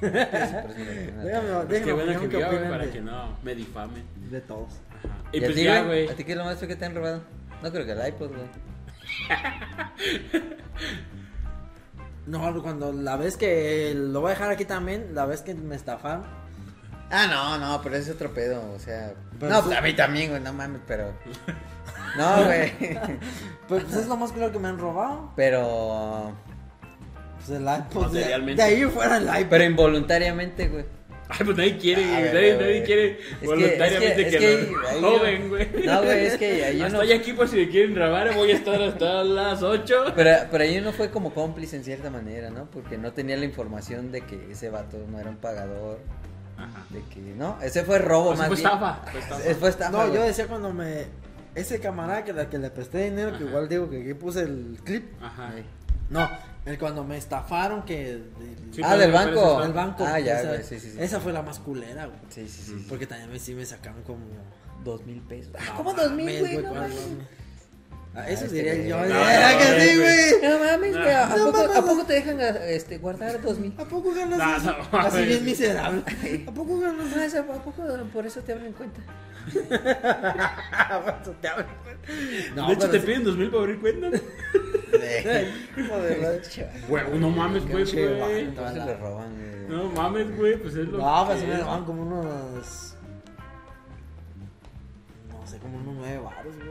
Déjame, 0.12 1.22
Es 1.22 1.68
que 1.68 1.74
déjame 1.74 1.92
bueno 1.92 2.20
que 2.20 2.28
qué 2.28 2.36
vio, 2.38 2.48
güey, 2.48 2.68
para 2.68 2.90
que 2.90 3.00
no 3.00 3.38
me 3.44 3.54
difamen. 3.54 4.02
de 4.30 4.40
todos. 4.40 4.72
Ajá. 4.98 5.08
Y 5.32 5.36
¿Y 5.38 5.44
a 5.44 5.46
pues 5.46 5.54
ti, 5.56 5.62
ya, 5.64 5.82
güey? 5.84 5.86
güey. 6.04 6.08
¿A 6.08 6.16
ti 6.16 6.24
qué 6.24 6.32
es 6.32 6.38
lo 6.38 6.44
más 6.44 6.56
que 6.58 6.74
te 6.74 6.84
han 6.84 6.94
robado? 6.94 7.22
No 7.62 7.70
creo 7.70 7.86
que 7.86 7.92
el 7.92 8.08
iPod, 8.08 8.28
güey. 8.30 8.48
No, 12.30 12.62
cuando 12.62 12.92
la 12.92 13.16
vez 13.16 13.36
que 13.36 13.92
lo 13.96 14.20
voy 14.20 14.28
a 14.30 14.34
dejar 14.34 14.50
aquí 14.52 14.64
también, 14.64 15.14
la 15.14 15.26
vez 15.26 15.42
que 15.42 15.52
me 15.54 15.74
estafaron. 15.74 16.22
Ah, 17.10 17.26
no, 17.26 17.58
no, 17.58 17.82
pero 17.82 17.96
ese 17.96 18.10
es 18.10 18.14
otro 18.16 18.32
pedo, 18.32 18.62
o 18.72 18.78
sea. 18.78 19.14
Pero 19.40 19.52
no, 19.52 19.62
tú- 19.64 19.72
a 19.72 19.80
mí 19.80 19.94
también, 19.94 20.30
güey, 20.30 20.40
no 20.40 20.52
mames, 20.52 20.80
pero. 20.86 21.12
No, 22.16 22.44
güey. 22.44 22.72
Pues, 23.68 23.84
pues 23.84 23.94
es 23.96 24.06
lo 24.08 24.16
más 24.16 24.32
claro 24.32 24.50
que 24.52 24.58
me 24.58 24.68
han 24.68 24.78
robado. 24.78 25.32
Pero. 25.36 26.32
Pues 27.36 27.50
el 27.50 27.62
iPod. 27.62 28.12
De, 28.12 28.54
de 28.54 28.62
ahí 28.62 28.84
fuera 28.84 29.16
el 29.18 29.24
iPod. 29.28 29.46
Pero 29.50 29.64
involuntariamente, 29.64 30.68
güey. 30.68 30.84
Ay, 31.30 31.44
pues 31.44 31.56
nadie 31.56 31.78
quiere, 31.78 32.04
Ah, 32.04 32.08
güey. 32.08 32.20
güey, 32.20 32.32
Nadie, 32.34 32.54
nadie 32.56 32.82
quiere 32.84 33.16
que- 33.40 33.46
voluntariamente 33.46 34.22
es 34.22 34.30
que, 34.32 34.38
que- 34.38 34.52
es 34.54 34.60
que 34.66 34.72
yo- 34.72 35.00
joven, 35.00 35.48
güey. 35.48 35.68
No, 35.86 36.02
güey, 36.02 36.26
es 36.26 36.36
que 36.36 36.64
ahí 36.64 36.80
Hasta 36.82 36.98
uno. 36.98 37.00
hay 37.00 37.12
aquí 37.12 37.32
por 37.32 37.48
si 37.48 37.56
me 37.56 37.68
quieren 37.68 37.94
grabar, 37.94 38.34
voy 38.34 38.50
a 38.50 38.54
estar 38.54 38.80
hasta 38.82 39.24
las 39.24 39.62
8. 39.62 40.04
Pero, 40.16 40.30
pero 40.50 40.64
ahí 40.64 40.78
uno 40.78 40.92
fue 40.92 41.10
como 41.10 41.32
cómplice 41.32 41.76
en 41.76 41.84
cierta 41.84 42.10
manera, 42.10 42.50
¿no? 42.50 42.64
Porque 42.70 42.98
no 42.98 43.12
tenía 43.12 43.36
la 43.36 43.44
información 43.44 44.10
de 44.12 44.22
que 44.22 44.50
ese 44.50 44.70
vato 44.70 44.98
no 45.08 45.18
era 45.18 45.30
un 45.30 45.36
pagador. 45.36 45.98
Ajá. 46.58 46.84
De 46.90 47.00
que, 47.14 47.20
no, 47.20 47.56
ese 47.62 47.84
fue 47.84 47.98
robo 47.98 48.30
O 48.30 48.36
sea, 48.36 48.38
más 48.38 48.48
fue 48.48 48.56
bien. 48.56 48.66
estafa, 48.66 49.02
fue 49.10 49.20
estafa. 49.20 49.44
Es- 49.48 49.56
Fue 49.56 49.68
estafa, 49.70 49.90
No, 49.92 50.06
yo 50.08 50.14
güey. 50.16 50.26
decía 50.28 50.46
cuando 50.46 50.72
me. 50.74 51.06
Ese 51.54 51.80
camarada 51.80 52.22
que, 52.24 52.32
la 52.32 52.48
que 52.50 52.58
le 52.58 52.70
presté 52.70 53.04
dinero, 53.04 53.30
que 53.30 53.36
Ajá. 53.36 53.44
igual 53.44 53.68
digo 53.68 53.88
que 53.88 54.02
aquí 54.02 54.14
puse 54.14 54.42
el 54.42 54.78
clip. 54.84 55.04
Ajá. 55.22 55.52
No, 56.10 56.28
el 56.66 56.78
cuando 56.78 57.04
me 57.04 57.16
estafaron 57.16 57.82
que. 57.84 58.22
Sí, 58.72 58.82
Ah, 58.84 58.96
del 58.96 59.12
banco. 59.12 59.60
del 59.62 59.72
banco. 59.72 60.04
Ah, 60.06 60.18
ya, 60.20 60.40
esa, 60.40 60.48
güey, 60.48 60.62
sí, 60.62 60.78
sí, 60.78 60.90
sí. 60.92 60.96
Esa 61.00 61.20
fue 61.20 61.32
la 61.32 61.42
más 61.42 61.58
culera, 61.58 62.06
güey. 62.06 62.18
Sí, 62.28 62.48
sí, 62.48 62.62
sí. 62.66 62.86
Porque 62.88 63.06
también 63.06 63.30
me, 63.30 63.38
sí 63.38 63.54
me 63.54 63.64
sacaron 63.66 64.02
como 64.02 64.24
dos 64.84 65.04
mil 65.06 65.20
pesos. 65.22 65.52
Ah, 65.58 65.62
No 65.70 65.76
¿cómo 65.76 65.94
dos 65.94 66.12
mil, 66.12 66.38
güey? 66.40 66.56
No 66.58 66.68
¿cuál 66.68 66.74
mames. 66.82 66.96
no? 66.96 67.40
Ah, 68.12 68.28
eso 68.28 68.42
Ah, 68.42 68.44
este 68.46 68.56
diría 68.56 68.74
yo. 68.86 68.96
No, 68.98 69.04
¿Era 69.04 69.52
no, 69.52 69.58
que 69.60 69.64
no, 69.64 69.80
sí, 69.84 69.98
güey. 69.98 70.50
No 70.52 70.58
mames, 70.58 70.96
güey. 70.96 71.10
¿A, 71.14 71.26
No, 71.28 71.44
poco. 71.46 71.58
¿A 71.72 71.82
poco 71.84 72.04
te 72.04 72.12
dejan 72.14 72.40
este, 72.66 72.98
guardar 72.98 73.40
dos 73.40 73.58
mil? 73.58 73.72
¿A 73.78 73.84
poco 73.84 74.12
ganas 74.14 74.38
No, 74.38 74.56
eso? 74.56 74.76
no, 74.92 74.98
Así 74.98 75.22
bien 75.22 75.44
miserable. 75.44 76.02
¿A 76.46 76.50
poco 76.52 76.80
ganas 76.80 77.16
No, 77.16 77.22
esa- 77.22 77.40
¿A 77.40 77.44
poco 77.44 77.82
por 78.12 78.26
eso 78.26 78.40
te 78.40 78.52
abren 78.52 78.72
cuenta? 78.72 79.00
eso? 81.22 81.34
Te 81.40 81.48
abren 81.48 81.66
cuenta. 81.84 82.08
No, 82.56 82.66
de 82.68 82.74
hecho, 82.74 82.90
te 82.90 83.00
sí. 83.00 83.06
piden 83.06 83.24
dos 83.24 83.36
mil 83.36 83.48
para 83.50 83.62
abrir 83.62 83.80
cuenta. 83.80 84.10
Hijo 85.76 85.96
de 85.98 86.16
la- 86.18 86.86
Güey, 86.88 87.18
no 87.18 87.30
mames, 87.30 87.68
güey. 87.68 87.84
Le 87.92 88.96
roban, 88.96 89.34
güey. 89.36 89.68
No 89.68 89.84
mames, 89.90 90.36
güey, 90.36 90.56
pues 90.56 90.74
es 90.74 90.88
lo 90.88 90.98
No, 90.98 91.26
pues 91.26 91.42
me 91.46 91.56
daban 91.56 91.84
como 91.84 92.02
unos. 92.02 92.96
No 95.30 95.46
sé, 95.46 95.58
como 95.58 95.78
unos 95.78 95.94
nueve 95.96 96.18
baros, 96.18 96.54
güey. 96.56 96.68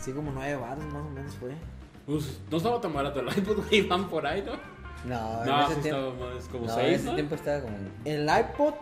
Sí, 0.00 0.12
como 0.12 0.30
nueve 0.32 0.56
baros 0.56 0.84
más 0.86 1.02
o 1.06 1.10
menos 1.10 1.34
fue. 1.36 1.52
Pues, 2.06 2.40
no 2.50 2.56
estaba 2.56 2.80
tan 2.80 2.92
barato 2.92 3.20
el 3.20 3.28
iPod, 3.28 3.56
güey, 3.58 3.76
iban 3.84 4.08
por 4.08 4.26
ahí, 4.26 4.42
¿no? 4.42 4.52
No, 5.08 5.44
No, 5.44 5.60
en 5.62 5.66
sí 5.66 5.72
ese 5.72 5.82
tiempo. 5.82 6.00
estaba 6.08 6.34
más, 6.34 6.44
como 6.48 6.66
No, 6.66 6.72
en 6.72 6.76
seis, 6.78 6.96
ese 6.98 7.06
¿no? 7.06 7.14
tiempo 7.14 7.34
estaba 7.34 7.60
como. 7.60 7.76
El 8.04 8.22
iPod. 8.24 8.74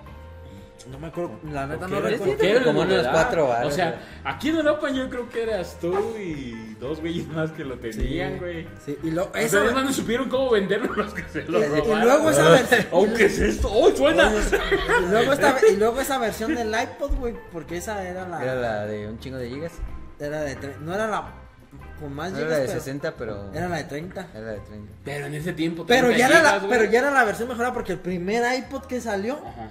No 0.91 0.99
me 0.99 1.07
acuerdo, 1.09 1.39
la 1.53 1.67
neta 1.67 1.81
¿Por 1.87 1.91
no 1.91 2.01
recuerdo. 2.01 2.25
¿Por 2.25 2.37
qué 2.37 2.51
era 2.51 2.65
Como 2.65 2.85
de 2.85 2.95
unos 2.95 3.07
cuatro 3.09 3.47
varos, 3.49 3.73
O 3.73 3.77
sea, 3.77 4.01
aquí 4.25 4.49
en 4.49 4.57
Europa 4.57 4.91
yo 4.91 5.09
creo 5.09 5.29
que 5.29 5.43
eras 5.45 5.79
tú 5.81 6.17
y 6.19 6.75
dos 6.81 7.01
güeyes 7.01 7.29
más 7.29 7.51
que 7.53 7.65
lo 7.65 7.79
tenían, 7.79 8.39
güey. 8.39 8.67
Sí, 8.85 8.99
y 9.03 9.11
luego 9.11 9.31
O 9.31 9.33
sea, 9.35 9.43
esa. 9.43 9.59
además 9.61 9.85
no 9.85 9.93
supieron 9.93 10.29
cómo 10.29 10.51
venderlo 10.51 10.93
los 10.95 11.15
que 11.15 11.23
se 11.25 11.43
lo 11.45 11.61
Y- 11.61 11.63
y 11.63 11.67
robaron. 11.67 12.01
luego 12.03 12.31
esa 12.31 12.49
versión- 12.51 12.87
Oh, 12.91 13.07
¿qué 13.17 13.25
es 13.27 13.39
esto? 13.39 13.69
¡Oh, 13.73 13.91
suena! 13.95 14.33
Y 14.33 15.11
luego, 15.11 15.33
esta, 15.33 15.57
y 15.73 15.77
luego 15.77 16.01
esa 16.01 16.19
versión 16.19 16.55
del 16.55 16.69
iPod, 16.75 17.13
güey, 17.19 17.35
porque 17.53 17.77
esa 17.77 18.03
era 18.07 18.27
la. 18.27 18.43
Era 18.43 18.55
la 18.57 18.87
de 18.87 19.07
un 19.09 19.19
chingo 19.21 19.37
de 19.39 19.49
gigas. 19.49 19.73
Era 20.19 20.41
de 20.43 20.57
tre- 20.59 20.79
no 20.81 20.95
era 20.95 21.07
la 21.07 21.35
con 22.01 22.13
más 22.15 22.33
No 22.33 22.39
era 22.39 22.47
gigas, 22.47 22.59
la 22.59 22.63
de 22.63 22.67
pero 22.69 22.81
60, 22.81 23.15
pero. 23.17 23.53
Era 23.55 23.69
la 23.69 23.77
de 23.77 23.85
30. 23.85 24.27
Era 24.35 24.41
la 24.47 24.53
de 24.53 24.61
30. 24.61 24.93
Pero 25.05 25.27
en 25.27 25.35
ese 25.35 25.53
tiempo. 25.53 25.85
Pero 25.87 26.09
30 26.09 26.19
ya, 26.19 26.27
era 26.41 26.43
la, 26.59 26.69
pero 26.69 26.85
ya 26.85 26.99
era 26.99 27.11
la 27.11 27.25
versión 27.25 27.49
mejorada 27.49 27.73
porque 27.75 27.93
el 27.93 27.99
primer 27.99 28.43
iPod 28.59 28.85
que 28.87 29.01
salió 29.01 29.35
Ajá. 29.47 29.71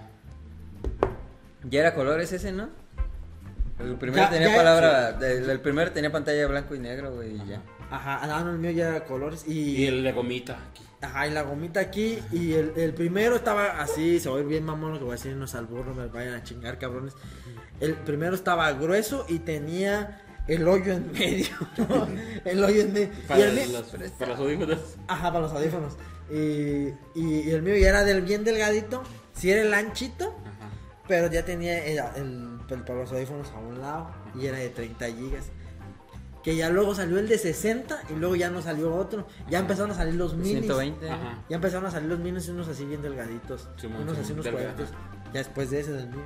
Ya 1.69 1.81
era 1.81 1.93
colores 1.93 2.31
ese, 2.31 2.51
¿no? 2.51 2.69
El 3.79 3.95
primero 3.95 4.23
Ya- 4.23 4.29
tenía 4.29 4.49
ya- 4.49 4.55
palabra. 4.57 5.09
El, 5.21 5.49
el 5.49 5.59
primero 5.61 5.91
tenía 5.91 6.11
pantalla 6.11 6.47
blanco 6.47 6.75
y 6.75 6.79
negro, 6.79 7.13
güey, 7.15 7.35
y 7.35 7.47
ya. 7.47 7.61
Ajá, 7.91 8.19
ah, 8.21 8.43
no, 8.43 8.51
el 8.51 8.59
mío 8.59 8.71
ya 8.71 8.89
era 8.89 9.05
colores 9.05 9.45
y, 9.47 9.77
Y 9.77 9.85
el 9.87 10.03
de 10.03 10.11
gomita. 10.11 10.59
Aquí. 10.69 10.83
ajá, 11.01 11.27
y 11.27 11.31
la 11.31 11.41
gomita 11.43 11.79
aquí 11.79 12.19
y 12.31 12.53
el, 12.53 12.73
el 12.75 12.93
primero 12.93 13.35
estaba 13.37 13.81
así, 13.81 14.19
se 14.19 14.29
va 14.29 14.37
a 14.37 14.41
ir 14.41 14.45
bien 14.47 14.63
mamón 14.65 14.93
lo 14.93 14.97
que 14.99 15.05
voy 15.05 15.13
a 15.13 15.15
decir, 15.15 15.35
no 15.35 15.45
al 15.51 15.65
burro, 15.65 15.93
me 15.95 16.07
vayan 16.07 16.35
a 16.35 16.43
chingar 16.43 16.77
cabrones. 16.77 17.13
El 17.79 17.93
primero 17.95 18.35
estaba 18.35 18.71
grueso 18.73 19.25
y 19.29 19.39
tenía 19.39 20.21
el 20.47 20.67
hoyo 20.67 20.93
en 20.93 21.11
medio. 21.13 21.47
el 22.45 22.63
hoyo 22.63 22.81
en 22.81 22.93
medio. 22.93 23.09
Y 23.23 23.27
Para, 23.27 23.45
el 23.45 23.53
mío- 23.55 23.79
los, 23.79 24.11
para 24.17 24.31
los 24.31 24.39
audífonos. 24.39 24.79
Ajá, 25.07 25.27
para 25.31 25.39
los 25.45 25.51
audífonos. 25.53 25.93
Y, 26.29 26.89
y, 27.15 27.39
y 27.45 27.49
el 27.51 27.61
mío 27.63 27.75
ya 27.77 27.89
era 27.89 28.03
del 28.03 28.21
bien 28.21 28.43
delgadito, 28.43 29.01
si 29.33 29.49
era 29.51 29.61
el 29.61 29.73
anchito, 29.73 30.35
Ajá. 30.45 30.48
Pero 31.09 31.27
ya 31.29 31.43
tenía 31.43 31.83
el, 31.85 31.97
el- 32.15 32.59
el- 32.69 32.83
para 32.83 32.99
los 32.99 33.11
audífonos 33.11 33.49
a 33.51 33.57
un 33.59 33.81
lado 33.81 34.11
y 34.35 34.45
era 34.45 34.57
de 34.59 34.69
30 34.69 35.07
gigas. 35.07 35.45
Que 36.43 36.55
ya 36.55 36.69
luego 36.69 36.95
salió 36.95 37.19
el 37.19 37.27
de 37.27 37.37
60 37.37 37.99
y 38.09 38.13
luego 38.13 38.37
ya 38.37 38.49
no 38.49 38.61
salió 38.61 38.95
otro. 38.95 39.27
Ya 39.49 39.59
empezaron 39.59 39.91
a 39.91 39.95
salir 39.95 40.13
los 40.15 40.35
minis. 40.35 40.51
120. 40.59 41.09
Ajá. 41.09 41.43
Ya 41.49 41.57
empezaron 41.57 41.85
a 41.85 41.91
salir 41.91 42.07
los 42.07 42.19
minis 42.19 42.47
y 42.47 42.51
unos 42.51 42.69
así 42.69 42.85
bien 42.85 43.01
delgaditos. 43.01 43.67
Simón, 43.75 44.03
unos 44.03 44.17
así, 44.19 44.31
unos 44.31 44.47
cuadritos. 44.47 44.89
Ya 45.33 45.39
después 45.39 45.69
de 45.69 45.81
ese 45.81 45.91
del 45.91 46.07
mío. 46.07 46.25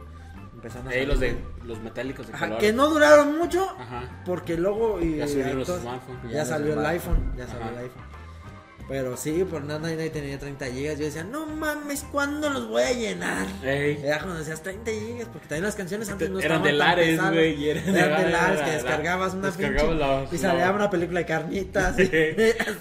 Empezaron 0.53 0.87
a 0.87 0.91
salir. 0.91 1.07
los 1.07 1.19
de 1.19 1.37
los 1.65 1.79
metálicos 1.81 2.27
de 2.27 2.33
Ajá, 2.33 2.45
color. 2.45 2.59
que 2.59 2.71
no 2.73 2.89
duraron 2.89 3.37
mucho 3.37 3.67
Ajá. 3.79 4.21
porque 4.25 4.55
luego 4.55 5.01
y, 5.01 5.17
Ya 5.17 5.25
los 5.25 5.67
ya, 5.67 5.99
Ya 6.31 6.45
salió 6.45 6.73
el 6.79 6.85
iPhone, 6.85 7.33
ya 7.35 7.47
salió 7.47 7.63
Ajá. 7.63 7.71
el 7.71 7.77
iPhone. 7.79 8.03
Pero 8.87 9.15
sí, 9.15 9.45
por 9.49 9.63
nada 9.63 9.79
nadie 9.79 10.09
tenía 10.09 10.37
30 10.37 10.65
gigas. 10.67 10.99
Yo 10.99 11.05
decía, 11.05 11.23
no 11.23 11.45
mames, 11.45 12.05
¿cuándo 12.11 12.49
los 12.49 12.67
voy 12.67 12.83
a 12.83 12.91
llenar? 12.91 13.47
Ey. 13.63 13.99
Era 14.03 14.19
cuando 14.19 14.39
decías 14.39 14.61
30 14.61 14.91
gigas, 14.91 15.27
porque 15.31 15.47
también 15.47 15.63
las 15.63 15.75
canciones 15.75 16.09
antes 16.09 16.29
no 16.29 16.39
Eran 16.39 16.63
de 16.63 16.73
Lares, 16.73 17.19
güey, 17.19 17.69
eran 17.69 17.93
de 17.93 17.99
Eran 17.99 18.23
de 18.23 18.29
Lares, 18.29 18.61
que 18.61 18.71
descargabas 18.71 19.33
una 19.33 19.47
descargabas 19.47 20.29
pinche 20.29 20.35
y 20.35 20.37
salía 20.37 20.71
una 20.71 20.89
película 20.89 21.19
de 21.21 21.25
carnitas. 21.25 21.95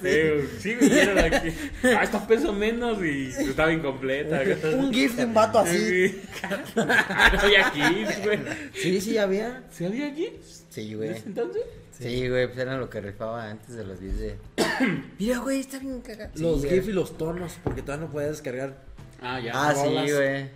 Sí, 0.02 0.08
sí, 0.60 0.74
vinieron 0.74 1.18
aquí. 1.18 1.48
Ah, 1.84 2.02
esta 2.02 2.26
peso 2.26 2.52
menos 2.52 3.02
y 3.02 3.28
estaba 3.28 3.72
incompleta. 3.72 4.42
Un 4.76 4.92
gif 4.92 5.16
de 5.16 5.24
un 5.24 5.34
vato 5.34 5.60
así. 5.60 6.08
Sí. 6.08 6.22
No 6.76 6.82
había 6.82 7.70
GIFs, 7.70 8.24
güey. 8.24 8.38
Sí, 8.74 9.00
sí, 9.00 9.18
había. 9.18 9.62
¿Sí 9.70 9.84
había 9.84 10.12
GIFs? 10.12 10.64
Sí, 10.70 10.92
¿En 10.92 10.96
güey. 10.96 11.10
entonces? 11.26 11.62
Sí, 11.98 12.28
güey, 12.28 12.46
pues 12.46 12.58
era 12.58 12.76
lo 12.76 12.88
que 12.90 13.00
rifaba 13.00 13.48
antes 13.50 13.74
de 13.76 13.84
los 13.84 14.00
videos 14.00 14.18
de. 14.18 14.38
Mira, 15.18 15.38
güey, 15.38 15.60
está 15.60 15.78
bien 15.78 16.00
cagado. 16.00 16.30
Los 16.36 16.62
Sí, 16.62 16.68
GIF 16.68 16.88
y 16.88 16.92
los 16.92 17.16
tonos, 17.18 17.58
porque 17.62 17.82
todavía 17.82 18.06
no 18.06 18.12
puedes 18.12 18.30
descargar. 18.30 18.74
Ah, 19.20 19.38
ya. 19.40 19.52
Ah, 19.54 19.74
sí, 19.74 19.88
güey. 19.90 20.50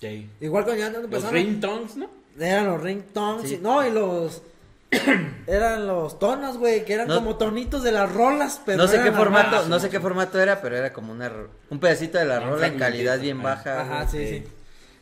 Sí. 0.00 0.28
Igual 0.40 0.64
cuando 0.64 0.80
ya 0.80 0.88
no 0.90 0.96
Los 0.98 1.04
empezaron. 1.04 1.34
ringtones, 1.34 1.96
¿no? 1.96 2.10
Eran 2.38 2.66
los 2.66 2.80
ringtones. 2.82 3.48
Sí. 3.48 3.54
y- 3.56 3.58
No, 3.58 3.86
y 3.86 3.90
los. 3.90 4.42
eran 5.46 5.86
los 5.86 6.18
tonos, 6.18 6.58
güey, 6.58 6.84
que 6.84 6.92
eran 6.94 7.08
No- 7.08 7.16
como 7.16 7.36
tonitos 7.36 7.82
de 7.82 7.92
las 7.92 8.12
rolas, 8.12 8.60
pero. 8.64 8.78
no 8.78 8.88
sé 8.88 9.00
qué 9.02 9.10
formato, 9.12 9.50
rolas. 9.52 9.68
no 9.68 9.80
sé 9.80 9.88
qué 9.90 10.00
formato 10.00 10.38
era, 10.40 10.60
pero 10.60 10.76
era 10.76 10.92
como 10.92 11.12
una 11.12 11.30
un 11.70 11.78
pedacito 11.80 12.18
de 12.18 12.26
la 12.26 12.40
rola 12.40 12.66
en 12.66 12.78
calidad 12.78 13.18
bien 13.18 13.38
ajá. 13.40 13.48
baja. 13.48 13.80
Ajá, 13.80 14.08
sí, 14.08 14.26
sí. 14.28 14.44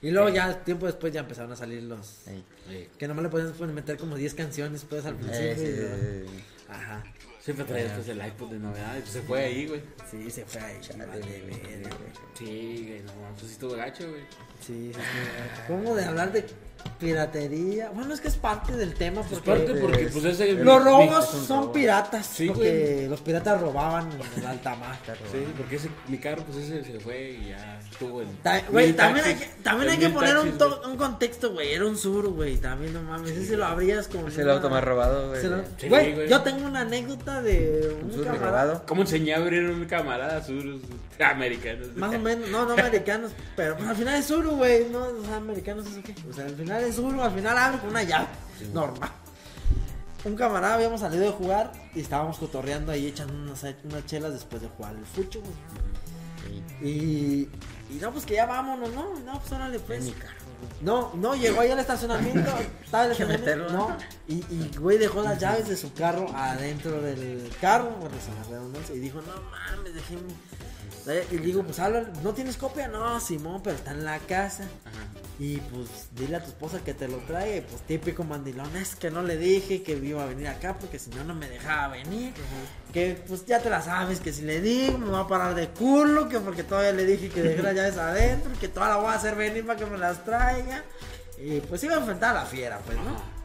Y 0.03 0.11
luego 0.13 0.29
ya, 0.31 0.55
tiempo 0.65 0.87
después 0.87 1.13
ya 1.13 1.21
empezaron 1.21 1.53
a 1.53 1.57
salir 1.57 1.83
los. 1.83 2.21
Sí. 2.71 2.89
Que 2.99 3.09
nomás 3.09 3.25
le 3.25 3.29
podías 3.29 3.59
meter 3.61 3.97
como 3.97 4.17
10 4.17 4.35
canciones, 4.35 4.87
pues 4.89 5.05
al 5.05 5.17
principio. 5.17 5.51
Eh, 5.51 6.25
sí, 6.27 6.37
sí. 6.37 6.45
Ajá. 6.69 7.05
Siempre 7.41 7.65
traías 7.65 7.93
pues, 7.93 8.09
el 8.09 8.25
iPod 8.25 8.51
de 8.51 8.59
novedad 8.59 8.97
y 8.99 9.01
pues 9.01 9.13
se 9.13 9.23
fue 9.23 9.45
ahí, 9.45 9.67
güey. 9.67 9.81
Sí, 10.11 10.31
se 10.31 10.45
fue 10.45 10.61
ahí. 10.61 10.79
Chale, 10.81 11.07
vale, 11.07 11.21
güey. 11.23 11.61
Sí, 12.35 12.85
güey, 12.87 13.03
no, 13.03 13.13
pues 13.33 13.47
sí 13.47 13.53
estuvo 13.53 13.75
gacho, 13.75 14.09
güey. 14.09 14.23
Sí, 14.61 14.93
sí, 14.95 15.01
sí. 15.01 15.63
¿Cómo 15.67 15.95
de 15.95 16.05
hablar 16.05 16.33
de 16.33 16.45
Piratería. 16.99 17.91
Bueno, 17.95 18.13
es 18.15 18.21
que 18.21 18.29
es 18.29 18.37
parte 18.37 18.73
del 18.77 18.95
tema 18.95 19.23
porque. 19.23 19.51
Parte 19.51 19.75
porque, 19.75 20.07
pues, 20.13 20.25
ese. 20.25 20.53
Los 20.53 20.85
robos 20.85 21.35
es 21.35 21.41
son 21.47 21.73
piratas. 21.73 22.27
Sí, 22.27 22.47
porque 22.49 23.07
los 23.09 23.21
piratas 23.21 23.61
robaban 23.61 24.11
en 24.13 24.41
el 24.41 24.47
alta 24.47 24.75
mar. 24.77 24.97
Sí, 25.33 25.45
porque 25.57 25.77
ese, 25.77 25.89
mi 26.09 26.19
carro, 26.19 26.43
pues 26.45 26.59
ese 26.59 26.85
se 26.85 27.01
fue 27.01 27.31
y 27.43 27.49
ya 27.51 27.81
estuvo 27.91 28.23
en. 28.23 28.37
Ta- 28.43 28.63
Güey, 28.71 28.93
también 28.93 29.25
hay 29.25 29.33
taxis, 29.35 29.51
que, 29.57 29.63
también 29.63 29.91
hay 29.91 29.99
que 29.99 30.09
poner 30.11 30.37
un, 30.39 30.59
to- 30.59 30.79
güey. 30.81 30.91
un 30.93 30.97
contexto, 30.99 31.53
güey. 31.53 31.73
Era 31.73 31.87
un 31.87 31.97
sur, 31.97 32.29
güey. 32.29 32.57
También 32.59 32.93
no 32.93 33.03
mames. 33.03 33.31
Ese 33.33 33.57
lo 33.57 33.65
abrías 33.65 34.09
con. 34.09 34.29
Es 34.29 34.39
el 34.39 34.51
auto 34.51 34.69
más 34.71 34.85
robado, 34.85 35.29
güey. 35.29 35.41
se 35.41 35.49
lo- 35.49 35.63
Sí, 35.79 35.89
Güey, 35.89 36.15
güey. 36.15 36.29
yo 36.29 36.43
tengo 36.43 36.67
una 36.67 36.81
anécdota 36.81 37.41
de 37.43 37.97
un, 38.03 38.07
Un 38.11 38.13
sur 38.15 38.25
camarada. 38.25 38.51
robado. 38.65 38.83
¿Cómo 38.87 39.03
enseñé 39.03 39.35
a 39.35 39.39
abrir 39.39 39.65
un 39.65 39.85
camarada 39.87 40.43
sur 40.45 40.63
americanos? 41.19 41.89
Más 41.97 42.15
o 42.15 42.19
menos, 42.19 42.49
no, 42.51 42.67
no 42.67 42.73
americanos, 42.73 43.33
pero 43.57 43.77
pues, 43.77 43.89
al 43.89 43.97
final 43.97 44.15
es 44.19 44.27
Zuru, 44.27 44.53
güey, 44.53 44.87
no, 44.91 45.01
o 45.05 45.25
sea, 45.25 45.37
americanos 45.37 45.87
eso 45.87 46.01
qué, 46.03 46.15
o 46.29 46.33
sea, 46.33 46.45
al 46.47 46.55
final 46.57 46.70
es 46.79 46.97
Zuru, 46.97 47.21
al 47.21 47.33
final 47.33 47.57
abre 47.57 47.79
con 47.79 47.91
una 47.91 48.03
llave, 48.03 48.29
normal. 48.73 49.11
Un 50.25 50.37
camarada 50.37 50.75
habíamos 50.75 51.01
salido 51.01 51.25
de 51.25 51.31
jugar 51.31 51.73
y 51.95 52.01
estábamos 52.01 52.39
cotorreando 52.39 52.93
ahí 52.93 53.07
echando 53.07 53.33
unas, 53.33 53.65
unas 53.85 54.05
chelas 54.07 54.33
después 54.33 54.61
de 54.61 54.69
jugar 54.69 54.95
el 54.95 55.07
fucho, 55.07 55.41
güey. 55.41 55.55
Y, 56.83 57.49
y 57.91 57.99
no, 58.01 58.13
pues 58.13 58.25
que 58.27 58.35
ya 58.35 58.47
vámonos, 58.47 58.93
¿no? 58.93 59.19
No, 59.21 59.41
pues 59.41 59.53
órale, 59.53 59.79
pues. 59.81 60.05
mi 60.05 60.13
carro, 60.13 60.35
No, 60.83 61.13
no, 61.15 61.35
llegó 61.35 61.61
ahí 61.61 61.71
al 61.71 61.79
estacionamiento, 61.79 62.51
estaba 62.85 63.07
el 63.07 63.13
estacionamiento, 63.13 63.73
no, 63.73 63.97
y, 64.29 64.37
y 64.51 64.71
güey 64.79 64.99
dejó 64.99 65.23
las 65.23 65.39
llaves 65.39 65.69
de 65.69 65.77
su 65.77 65.93
carro 65.95 66.27
adentro 66.35 67.01
del 67.01 67.51
carro, 67.61 67.91
bueno, 68.01 68.17
se 68.25 68.35
la 68.35 68.59
redundancia, 68.59 68.95
y 68.95 68.99
dijo, 68.99 69.21
no 69.23 69.33
mames, 69.51 69.95
dejé 69.95 70.17
mi... 70.17 70.35
Y 71.33 71.39
digo, 71.39 71.63
pues 71.63 71.79
habla, 71.81 72.11
¿no 72.23 72.33
tienes 72.35 72.57
copia? 72.57 72.87
No, 72.87 73.19
Simón, 73.21 73.63
pero 73.65 73.75
está 73.75 73.93
en 73.93 74.05
la 74.05 74.19
casa. 74.19 74.65
Ajá. 74.85 75.07
Y 75.41 75.57
pues 75.57 76.11
dile 76.15 76.37
a 76.37 76.43
tu 76.45 76.51
esposa 76.51 76.81
que 76.85 76.93
te 76.93 77.09
lo 77.09 77.17
trae, 77.21 77.63
pues 77.63 77.81
típico 77.87 78.25
mandilón, 78.25 78.77
es 78.77 78.95
que 78.95 79.11
no 79.11 79.23
le 79.23 79.39
dije 79.39 79.83
que 79.83 79.93
iba 79.93 80.23
a 80.23 80.27
venir 80.27 80.49
acá 80.49 80.77
porque 80.79 80.99
si 80.99 81.09
no 81.09 81.25
no 81.25 81.35
me 81.35 81.49
dejaba 81.49 81.89
venir. 81.95 82.35
Que 82.93 83.19
pues 83.27 83.47
ya 83.47 83.59
te 83.59 83.71
la 83.71 83.81
sabes, 83.81 84.21
que 84.21 84.35
si 84.35 84.43
le 84.43 84.61
digo 84.61 84.99
me 84.99 85.09
va 85.09 85.21
a 85.21 85.27
parar 85.27 85.55
de 85.55 85.69
culo, 85.69 86.29
que 86.29 86.41
porque 86.41 86.63
todavía 86.63 86.93
le 86.93 87.07
dije 87.07 87.31
que 87.31 87.41
dejé 87.41 87.63
las 87.63 87.75
llaves 87.77 87.97
adentro, 87.97 88.53
que 88.61 88.69
toda 88.69 88.91
la 88.91 88.97
voy 88.97 89.07
a 89.07 89.15
hacer 89.15 89.35
venir 89.35 89.65
para 89.65 89.79
que 89.79 89.87
me 89.87 89.97
las 89.97 90.23
traiga. 90.27 90.85
Y 91.39 91.61
pues 91.61 91.83
iba 91.85 91.95
a 91.95 92.01
enfrentar 92.01 92.37
a 92.37 92.41
la 92.41 92.47
fiera, 92.47 92.79
pues, 92.85 92.99
¿no? 92.99 93.41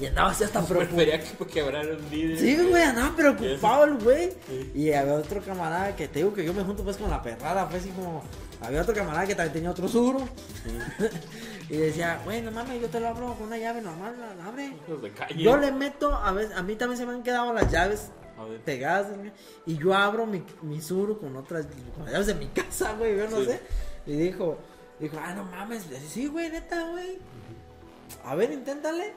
Y 0.00 0.06
andaba 0.06 0.30
así 0.30 0.44
hasta 0.44 0.62
preocupado. 0.66 1.10
Que 1.38 1.46
quebraran 1.46 1.96
un 1.96 2.10
vidrio. 2.10 2.38
Sí, 2.38 2.56
güey, 2.56 2.82
andaba 2.82 3.14
preocupado 3.14 3.84
el 3.84 3.98
güey. 3.98 4.32
Y 4.74 4.92
había 4.92 5.12
otro 5.12 5.42
camarada 5.42 5.94
que 5.94 6.08
te 6.08 6.20
digo 6.20 6.32
que 6.32 6.42
yo 6.42 6.54
me 6.54 6.62
junto 6.62 6.84
pues 6.84 6.96
con 6.96 7.10
la 7.10 7.22
perrada, 7.22 7.68
pues 7.68 7.82
así 7.82 7.90
como. 7.90 8.22
Había 8.62 8.82
otro 8.82 8.94
camarada 8.94 9.26
que 9.26 9.34
también 9.34 9.52
tenía 9.52 9.70
otro 9.70 9.86
suro. 9.88 10.20
y 11.68 11.76
decía, 11.76 12.20
güey, 12.24 12.42
no 12.42 12.50
mames, 12.50 12.80
yo 12.80 12.88
te 12.88 13.00
lo 13.00 13.08
abro 13.08 13.34
con 13.34 13.48
una 13.48 13.58
llave 13.58 13.82
normal, 13.82 14.14
la 14.38 14.46
abre. 14.46 14.72
Yo 15.36 15.56
le 15.56 15.72
meto, 15.72 16.14
a 16.14 16.32
veces, 16.32 16.56
a 16.56 16.62
mí 16.62 16.76
también 16.76 16.98
se 16.98 17.06
me 17.06 17.12
han 17.12 17.22
quedado 17.22 17.52
las 17.52 17.70
llaves 17.70 18.10
pegadas. 18.64 19.08
Y 19.66 19.76
yo 19.76 19.94
abro 19.94 20.26
mi, 20.26 20.42
mi 20.62 20.80
suro 20.80 21.18
con 21.18 21.36
otras, 21.36 21.66
con 21.94 22.04
las 22.04 22.12
llaves 22.12 22.26
de 22.28 22.34
mi 22.34 22.46
casa, 22.48 22.92
güey, 22.94 23.16
yo 23.16 23.28
no 23.28 23.40
Sí. 23.40 23.46
sé. 23.46 23.60
Y 24.06 24.12
dijo, 24.16 24.58
dijo, 25.00 25.16
ah, 25.20 25.34
no 25.34 25.44
mames, 25.44 25.86
Le 25.88 25.96
dije, 25.98 26.08
sí, 26.08 26.26
güey, 26.26 26.50
neta, 26.50 26.88
güey. 26.90 27.18
A 28.24 28.34
ver, 28.34 28.52
inténtale. 28.52 29.12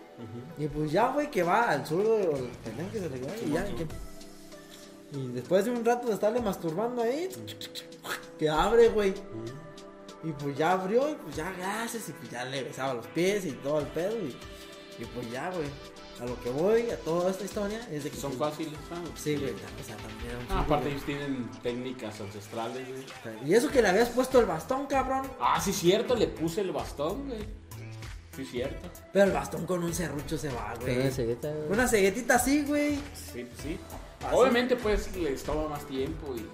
Y 0.57 0.67
pues 0.67 0.91
ya, 0.91 1.09
güey, 1.11 1.29
que 1.31 1.43
va 1.43 1.69
al 1.69 1.85
sur 1.85 2.05
o 2.05 2.35
el 2.37 2.49
pendejo 2.63 2.91
que 2.91 2.99
se 2.99 3.09
le 3.09 3.19
queda 3.21 3.33
y 3.45 3.51
ya. 3.51 3.65
que- 3.65 3.87
y 5.11 5.27
después 5.29 5.65
de 5.65 5.71
un 5.71 5.83
rato 5.83 6.07
de 6.07 6.13
estarle 6.13 6.39
masturbando 6.41 7.01
ahí, 7.01 7.29
que 8.37 8.49
abre, 8.49 8.89
güey. 8.89 9.13
Y 10.23 10.31
pues 10.33 10.57
ya 10.57 10.73
abrió 10.73 11.09
y 11.09 11.15
pues 11.15 11.35
ya 11.35 11.51
gracias 11.57 12.09
y 12.09 12.11
pues 12.11 12.29
ya 12.29 12.43
le 12.45 12.63
besaba 12.63 12.93
los 12.93 13.07
pies 13.07 13.45
y 13.45 13.51
todo 13.53 13.79
el 13.79 13.87
pedo 13.87 14.17
y, 14.17 14.35
y 15.01 15.05
pues 15.05 15.31
ya, 15.31 15.49
güey. 15.49 15.67
A 16.21 16.25
lo 16.25 16.37
que 16.41 16.49
voy, 16.49 16.89
a 16.89 16.97
toda 16.97 17.31
esta 17.31 17.45
historia 17.45 17.79
es 17.89 18.03
de 18.03 18.09
que... 18.09 18.17
Son 18.17 18.33
pues, 18.33 18.51
fáciles, 18.51 18.77
¿sabes? 18.89 19.09
Sí, 19.15 19.37
güey, 19.37 19.53
o 19.53 19.83
sea, 19.85 19.95
también 19.95 20.35
Ah, 20.49 20.59
aparte 20.59 20.89
ellos 20.89 21.05
tienen 21.05 21.49
técnicas 21.63 22.19
ancestrales, 22.19 22.85
güey. 22.89 23.49
Y 23.49 23.53
eso 23.53 23.69
que 23.69 23.81
le 23.81 23.87
habías 23.87 24.09
puesto 24.09 24.37
el 24.41 24.45
bastón, 24.45 24.85
cabrón. 24.87 25.25
Ah, 25.39 25.61
sí, 25.61 25.71
cierto, 25.71 26.15
le 26.15 26.27
puse 26.27 26.59
el 26.59 26.71
bastón, 26.71 27.25
güey. 27.29 27.47
Sí, 28.35 28.43
cierto. 28.43 28.89
Pero 29.13 29.25
el 29.27 29.31
bastón 29.31 29.65
con 29.65 29.81
un 29.81 29.93
serrucho 29.93 30.37
se 30.37 30.49
va, 30.49 30.73
güey. 30.81 30.99
una 30.99 31.11
cegueta, 31.11 31.51
güey. 31.53 31.71
Una 31.71 31.87
ceguetita 31.87 32.35
así, 32.35 32.63
güey. 32.63 32.95
Sí, 33.13 33.47
sí. 33.63 33.79
Así. 34.25 34.35
Obviamente, 34.35 34.75
pues 34.75 35.15
les 35.15 35.43
toma 35.43 35.67
más 35.69 35.85
tiempo 35.85 36.35
y. 36.35 36.45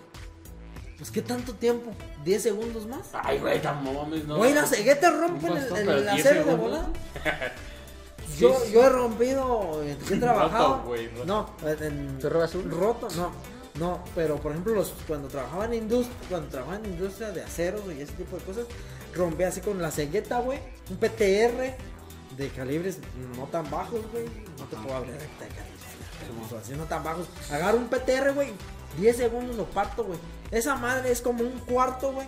Pues 0.97 1.11
qué 1.11 1.21
tanto 1.21 1.53
tiempo, 1.53 1.91
10 2.23 2.41
segundos 2.43 2.87
más. 2.87 3.09
Ay, 3.13 3.39
güey, 3.39 3.61
tan 3.61 3.83
mames, 3.93 4.23
no. 4.25 4.37
Güey, 4.37 4.53
rompen 5.11 5.51
Un 5.51 5.57
el, 5.57 5.63
bastón, 5.63 5.77
el, 5.79 5.85
pero 5.85 5.97
el 5.97 6.03
10 6.15 6.25
acero 6.25 6.45
de 6.45 6.55
volada. 6.55 6.89
Sí, 8.27 8.39
Yo, 8.41 8.59
sí. 8.65 8.71
yo 8.73 8.83
he 8.83 8.89
rompido, 8.89 9.83
eh, 9.83 9.95
he 10.09 10.15
trabajado. 10.19 10.75
Roto, 10.77 10.87
güey, 10.87 11.07
roto. 11.09 11.25
No, 11.25 11.49
en, 11.69 11.83
en- 11.83 12.19
¿Tú 12.19 12.29
robas 12.29 12.55
uno? 12.55 12.75
Roto, 12.75 13.07
no. 13.15 13.31
No, 13.79 14.03
pero 14.15 14.37
por 14.37 14.51
ejemplo, 14.51 14.73
los, 14.73 14.93
cuando 15.07 15.27
trabajaba 15.27 15.65
en 15.65 15.73
industria, 15.75 16.17
cuando 16.29 16.47
trabajaba 16.49 16.77
en 16.77 16.85
industria 16.85 17.31
de 17.31 17.43
acero 17.43 17.79
y 17.91 18.01
ese 18.01 18.13
tipo 18.13 18.37
de 18.37 18.43
cosas, 18.43 18.65
rompí 19.13 19.43
así 19.43 19.59
con 19.61 19.81
la 19.81 19.91
cegueta, 19.91 20.39
güey, 20.39 20.59
un 20.89 20.95
PTR 20.97 21.75
de 22.37 22.49
calibres 22.55 22.99
no 23.37 23.43
tan 23.45 23.69
bajos, 23.69 23.99
güey. 24.11 24.25
No 24.57 24.65
te 24.65 24.75
puedo 24.77 24.95
hablar 24.95 25.17
de 25.17 25.27
así 26.61 26.73
no 26.73 26.83
tan 26.85 27.03
bajos. 27.03 27.27
Agarro 27.51 27.77
un 27.77 27.87
PTR, 27.87 28.33
güey, 28.33 28.49
10 28.99 29.17
segundos 29.17 29.55
lo 29.55 29.65
parto, 29.65 30.03
güey. 30.03 30.19
Esa 30.51 30.75
madre 30.75 31.11
es 31.11 31.21
como 31.21 31.43
un 31.43 31.59
cuarto, 31.59 32.11
güey. 32.13 32.27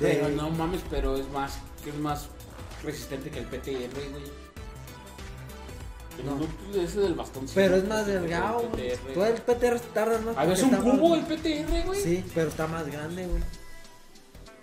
de- 0.00 0.08
Pero 0.14 0.28
no 0.30 0.50
mames, 0.50 0.80
pero 0.90 1.16
es 1.16 1.28
más. 1.30 1.52
que 1.84 1.90
es 1.90 1.96
más 1.96 2.28
resistente 2.82 3.30
que 3.30 3.38
el 3.40 3.44
PTR, 3.46 4.10
güey. 4.10 4.44
El 6.18 6.26
No. 6.26 6.36
núcleo 6.36 6.82
ese 6.82 7.00
del 7.00 7.14
bastón. 7.14 7.46
Pero 7.54 7.76
es 7.76 7.82
no, 7.84 7.88
más 7.90 8.06
el 8.08 8.20
delgado, 8.22 8.68
güey. 8.70 8.92
Todo 9.14 9.26
el 9.26 9.34
PTR 9.42 9.80
tarda 9.92 10.18
más. 10.20 10.36
A 10.36 10.44
ver, 10.44 10.56
porque 10.58 10.76
es 10.76 10.82
un 10.84 10.98
cubo 10.98 11.14
el 11.16 11.22
PTR, 11.22 11.82
güey. 11.86 12.00
Sí, 12.00 12.24
pero 12.34 12.48
está 12.48 12.66
más 12.68 12.86
grande, 12.86 13.26
güey. 13.26 13.42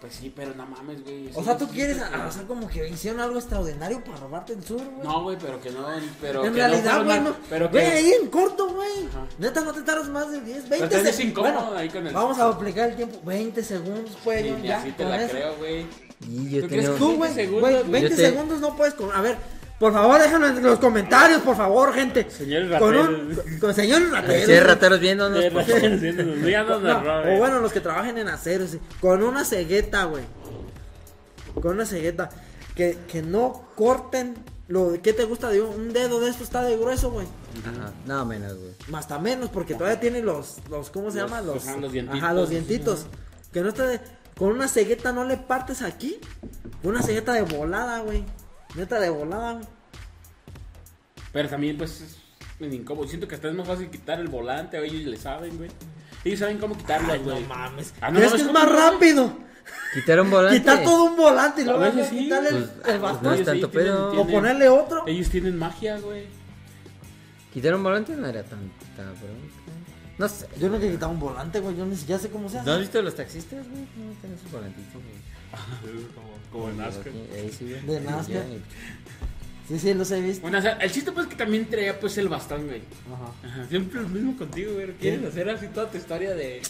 Pues 0.02 0.16
sí, 0.16 0.34
pero 0.36 0.56
no 0.56 0.66
mames, 0.66 1.04
güey. 1.04 1.30
O 1.36 1.44
sea, 1.44 1.56
tú 1.56 1.66
es 1.66 1.72
quieres 1.72 2.00
hacer 2.02 2.48
como 2.48 2.68
que 2.68 2.90
hicieron 2.90 3.20
algo 3.22 3.38
extraordinario 3.38 4.04
para 4.04 4.18
robarte 4.18 4.54
el 4.54 4.64
sur, 4.64 4.82
güey. 4.84 5.08
No, 5.08 5.22
güey, 5.22 5.38
pero 5.40 5.62
que 5.62 5.70
no. 5.70 5.86
Pero 6.20 6.44
en 6.44 6.54
que 6.54 6.60
realidad, 6.60 7.06
güey, 7.06 7.20
no. 7.20 7.36
Pero 7.48 7.70
Güey, 7.70 7.86
que. 7.86 7.92
ahí 7.92 8.12
en 8.20 8.28
corto, 8.30 8.68
güey. 8.74 9.08
Neta, 9.38 9.62
no 9.62 9.72
te 9.74 9.84
tardas 9.84 10.10
más 10.10 10.32
de 10.32 10.42
10, 10.42 10.68
20 10.70 10.70
Pero 10.70 10.90
te 10.90 11.02
ves 11.04 11.16
segundos. 11.16 11.44
Bueno, 11.44 11.78
ahí 11.78 11.88
con 11.90 12.08
el- 12.08 12.14
vamos 12.16 12.40
a 12.40 12.48
aplicar 12.50 12.90
el 12.90 12.96
tiempo. 12.96 13.20
20 13.24 13.64
segundos, 13.64 14.18
pues, 14.24 14.42
Ni- 14.44 14.50
yo 14.50 14.58
ni 14.58 14.68
ya. 14.70 14.80
así 14.82 14.92
te 14.92 15.04
la 15.06 15.22
eso. 15.22 15.32
creo, 15.34 15.56
güey. 15.58 15.86
Y 16.28 16.50
yo 16.50 16.62
¿Tú 16.64 16.68
tenía 16.68 16.84
crees 16.86 16.98
Tú, 16.98 17.06
20 17.08 17.18
güey, 17.18 17.34
segundos, 17.36 17.62
güey, 17.62 17.74
güey. 17.84 17.92
20 17.92 18.10
Yo 18.10 18.16
te- 18.16 18.30
segundos 18.30 18.60
no 18.60 18.76
puedes 18.76 18.94
con... 18.96 19.12
A 19.12 19.22
ver, 19.22 19.38
por 19.82 19.92
favor, 19.94 20.22
déjalo 20.22 20.48
en 20.48 20.64
los 20.64 20.80
comentarios, 20.80 21.42
por 21.42 21.58
favor, 21.58 21.92
gente. 21.94 22.30
Señores 22.30 22.80
con 22.80 22.94
rateros. 22.94 23.10
un... 23.10 23.36
Con, 23.36 23.60
con 23.60 23.74
señores 23.74 24.12
rateros. 24.12 24.46
Sí, 24.46 24.60
rateros 24.60 25.00
viéndonos. 25.02 25.40
Díganos, 25.42 26.82
No, 26.82 27.02
no, 27.02 27.34
o 27.34 27.38
bueno, 27.38 27.60
los 27.60 27.74
que 27.74 27.82
trabajen 27.82 28.18
en 28.18 28.30
acero, 28.30 28.66
sí, 28.68 28.80
con 29.02 29.24
una 29.24 29.44
cegueta, 29.44 30.06
güey. 30.06 30.24
Con 31.56 31.74
una 31.74 31.86
cegueta. 31.86 32.30
Que, 32.76 32.98
que 33.08 33.22
no 33.22 33.64
corten 33.76 34.36
lo 34.70 34.92
de- 34.92 35.02
¿Qué 35.02 35.12
te 35.12 35.26
gusta 35.26 35.50
de 35.50 35.62
un, 35.62 35.76
un 35.78 35.94
dedo 35.94 36.22
de 36.22 36.30
esto 36.30 36.44
está 36.44 36.64
de 36.64 36.78
grueso, 36.78 37.12
güey? 37.12 37.28
Ajá, 37.66 37.92
no 38.06 38.26
menos, 38.26 38.56
güey. 38.58 38.72
Hasta 38.94 39.20
menos, 39.20 39.50
porque 39.50 39.74
todavía 39.76 40.00
tiene 40.00 40.22
los, 40.22 40.58
los 40.70 40.90
¿cómo 40.90 41.12
se 41.12 41.20
Los- 41.20 41.30
llama? 41.30 41.42
Los, 41.42 41.68
ajá, 41.68 41.78
los 41.78 41.92
dientitos. 41.92 42.24
Ajá, 42.24 42.34
los 42.34 42.50
dientitos. 42.50 43.06
Que 43.52 43.60
no 43.62 43.70
esté, 43.70 44.00
con 44.38 44.50
una 44.52 44.68
cegueta 44.70 45.12
no 45.12 45.26
le 45.26 45.36
partes 45.36 45.82
aquí. 45.82 46.18
Con 46.82 46.92
una 46.92 47.02
cegueta 47.02 47.34
de 47.34 47.42
volada, 47.42 48.00
güey. 48.00 48.24
Neta 48.76 49.00
de 49.00 49.10
volada, 49.10 49.54
güey. 49.54 49.66
Pero 51.34 51.50
también, 51.50 51.78
pues, 51.78 52.02
es 52.02 52.18
medio 52.60 52.76
incómodo. 52.80 53.08
Siento 53.08 53.28
que 53.28 53.36
hasta 53.36 53.48
es 53.50 53.54
más 53.56 53.68
fácil 53.68 53.90
quitar 53.90 54.20
el 54.20 54.28
volante. 54.28 54.80
o 54.80 54.84
Ellos 54.84 55.04
le 55.06 55.18
saben, 55.18 55.58
güey. 55.58 55.70
Ellos 56.24 56.40
saben 56.40 56.58
cómo 56.58 56.78
quitarlo, 56.78 57.08
güey. 57.22 57.42
no 57.42 57.48
mames. 57.48 57.94
Ah, 58.02 58.12
no 58.12 58.18
¿Crees 58.18 58.32
mames, 58.32 58.32
que 58.32 58.38
es 58.38 58.44
¿cómo 58.48 58.54
más 58.54 58.68
no? 58.68 58.92
rápido? 58.92 59.38
Quitar 59.94 60.22
un 60.22 60.30
volante. 60.32 60.60
Quitar 60.60 60.84
todo 60.84 61.04
un 61.06 61.16
volante 61.18 61.62
y 61.62 61.66
luego 61.66 61.84
A 61.84 61.92
sí. 61.92 62.18
quitarle 62.18 62.50
el- 62.50 62.56
Pues, 62.56 62.70
el, 62.76 62.82
pues, 62.84 63.02
bastón. 63.02 63.24
no 63.24 63.34
es 63.34 63.40
sí 63.40 63.46
tanto 63.46 63.70
tienen- 63.70 63.88
pedo. 63.92 64.22
o 64.22 64.28
ponerle 64.28 64.70
otro. 64.70 65.04
Ellos 65.08 65.30
tienen 65.30 65.58
magia, 65.58 66.00
güey. 66.00 66.26
Quitar 67.54 67.76
un 67.76 67.84
volante 67.84 68.16
no 68.16 68.28
era 68.28 68.44
tan 68.44 68.60
cabrón. 68.96 69.62
No 70.18 70.28
sé. 70.30 70.48
Yo 70.60 70.70
no 70.70 70.78
he 70.78 70.92
quitado 70.92 71.12
un 71.12 71.20
volante, 71.20 71.60
güey. 71.60 71.76
Yo 71.76 71.86
ni 71.86 71.96
siquiera 71.96 72.22
sé 72.22 72.30
cómo 72.30 72.48
se 72.50 72.60
hace. 72.60 72.68
¿No 72.68 72.74
has 72.74 72.80
visto 72.80 73.02
los 73.02 73.16
taxistas, 73.16 73.68
güey? 73.70 73.82
No 73.82 74.14
tienen 74.22 74.40
sus 74.40 74.52
volantitos, 74.52 74.94
güey. 74.94 76.02
Como 76.52 76.70
en 76.70 76.78
Nazca. 76.78 77.10
De 77.10 78.00
Nazca. 78.02 78.34
ya, 78.34 78.44
Sí, 79.68 79.80
sí, 79.80 79.94
los 79.94 80.12
he 80.12 80.20
visto. 80.20 80.42
Bueno, 80.42 80.58
o 80.58 80.62
sea, 80.62 80.74
el 80.74 80.92
chiste, 80.92 81.12
pues, 81.14 81.28
que 81.28 81.36
también 81.36 81.66
traía, 81.66 81.98
pues, 81.98 82.18
el 82.18 82.28
bastón, 82.28 82.68
güey. 82.68 82.82
Ajá. 83.14 83.32
Ajá, 83.48 83.68
Siempre 83.70 84.02
lo 84.02 84.10
mismo 84.10 84.36
contigo, 84.38 84.74
güey. 84.74 84.88
¿Quieres 85.00 85.22
¿Qué? 85.22 85.28
hacer 85.28 85.50
así 85.50 85.68
toda 85.68 85.90
tu 85.90 85.98
historia 85.98 86.34
de. 86.36 86.62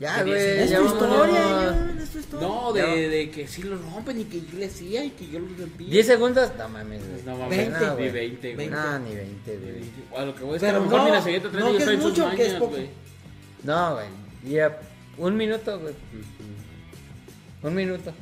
Ya, 0.00 0.22
de 0.24 0.30
güey. 0.30 0.40
Es 0.60 0.70
ya 0.70 0.78
tu 0.78 0.86
historia, 0.86 1.28
Iván, 1.28 1.98
es 2.02 2.08
tu 2.10 2.18
historia. 2.20 2.48
No, 2.48 2.74
Ya. 2.74 2.86
de, 2.86 3.08
de 3.10 3.30
que 3.30 3.46
sí 3.48 3.64
lo 3.64 3.76
rompen 3.76 4.20
y 4.20 4.24
que 4.24 4.40
yo 4.40 4.58
le 4.58 4.66
hacía 4.66 5.04
y 5.04 5.10
que 5.10 5.28
yo 5.28 5.40
lo 5.40 5.48
rompía. 5.58 5.88
10 5.90 6.06
segundos, 6.06 6.50
no 6.56 6.68
mames, 6.70 7.02
güey. 7.06 7.22
No 7.26 7.36
mames, 7.36 7.58
Veinte. 7.58 7.78
ni 7.80 7.94
güey. 7.96 8.10
20, 8.12 8.54
güey. 8.54 8.68
No, 8.68 8.98
ni 9.00 9.14
20, 9.14 9.56
güey. 9.58 9.84
A 10.16 10.24
lo 10.24 10.34
que 10.34 10.44
voy 10.44 10.56
es 10.56 10.62
que 10.62 10.68
a 10.68 10.72
lo 10.72 10.80
mejor 10.82 10.98
no, 11.00 11.04
ni 11.06 11.10
la 11.10 11.22
cegueta 11.22 11.50
trae 11.50 11.64
no, 11.64 11.76
que 11.76 11.82
es 11.84 11.98
mucho, 12.00 12.30
que 12.30 12.42
es 12.42 12.46
mañas, 12.48 12.54
poco. 12.60 12.70
güey. 12.70 12.88
No, 13.64 13.94
güey. 13.94 14.06
Ya, 14.54 14.80
un 15.18 15.36
minuto, 15.36 15.80
güey. 15.80 15.94
Un 17.64 17.74
minuto. 17.74 18.12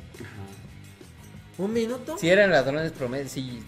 ¿Un 1.57 1.73
minuto? 1.73 2.17
Si 2.17 2.29
eran 2.29 2.51
ladrones 2.51 2.91
promedio, 2.91 3.27
sí. 3.27 3.63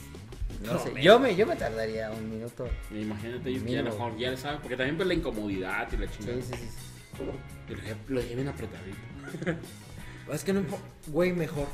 No 0.63 0.77
sé. 0.83 0.91
Yo 1.01 1.19
me, 1.19 1.35
yo 1.35 1.47
me 1.47 1.55
tardaría 1.55 2.11
un 2.11 2.29
minuto. 2.29 2.67
Imagínate, 2.91 3.53
yo 3.53 3.65
ya 3.65 3.81
mejor 3.81 4.17
ya 4.17 4.31
le 4.31 4.37
sabe, 4.37 4.57
porque 4.61 4.75
también 4.75 4.97
pues 4.97 5.07
la 5.07 5.13
incomodidad 5.13 5.87
y 5.93 5.97
la 5.97 6.07
Sí, 6.07 6.13
chingada. 6.19 6.41
sí, 6.41 6.51
sí. 6.53 7.23
Y 7.69 8.11
Lo, 8.13 8.21
lo 8.21 8.27
bien 8.27 8.47
apretadito. 8.47 8.97
Es 10.33 10.43
que 10.43 10.53
no 10.53 10.61
Güey, 11.07 11.33
mejor. 11.33 11.65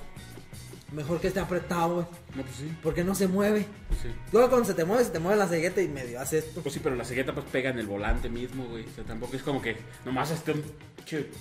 Mejor 0.94 1.20
que 1.20 1.28
esté 1.28 1.40
apretado, 1.42 1.96
güey. 1.96 2.06
No, 2.36 2.44
pues 2.44 2.56
sí, 2.56 2.72
Porque 2.82 3.04
no 3.04 3.16
se 3.16 3.28
mueve. 3.28 3.66
pues 3.90 4.00
sí. 4.02 4.08
Luego 4.32 4.48
cuando 4.50 4.66
se 4.66 4.74
te 4.76 4.86
mueve, 4.86 5.04
se 5.04 5.10
te 5.10 5.20
mueve 5.20 5.38
la 5.38 5.48
cegueta 5.48 5.82
y 5.82 5.88
medio 5.90 6.22
hace 6.22 6.38
esto. 6.38 6.62
Pues 6.62 6.74
sí, 6.74 6.80
pero 6.82 6.96
la 6.96 7.04
cegueta 7.04 7.34
pues 7.34 7.46
pega 7.52 7.72
en 7.72 7.80
el 7.80 7.88
volante 7.88 8.30
mismo, 8.30 8.66
güey. 8.66 8.86
O 8.86 8.96
sea, 8.96 9.04
tampoco 9.04 9.36
es 9.36 9.42
como 9.44 9.62
que 9.62 9.76
nomás 10.06 10.32
esté 10.32 10.54
un 10.54 10.64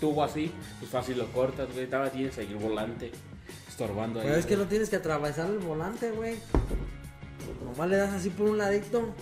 tubo 0.01 0.25
así, 0.25 0.51
pues 0.81 0.91
fácil 0.91 1.19
lo 1.19 1.31
cortas, 1.31 1.69
güey. 1.73 1.85
Estaba 1.85 2.11
tienes 2.11 2.36
ahí 2.39 2.49
el 2.51 2.57
volante 2.57 3.12
estorbando 3.78 4.20
ahí. 4.20 4.27
Pero 4.27 4.39
es 4.39 4.47
que 4.47 4.57
no 4.57 4.65
tienes 4.67 4.89
que 4.89 4.97
atravesar 4.97 5.49
el 5.51 5.59
volante, 5.59 6.11
güey. 6.12 6.36
Nomás 7.65 7.89
le 7.89 7.97
das 7.97 8.12
así 8.15 8.31
por 8.31 8.49
un 8.49 8.59
ladito. 8.59 9.12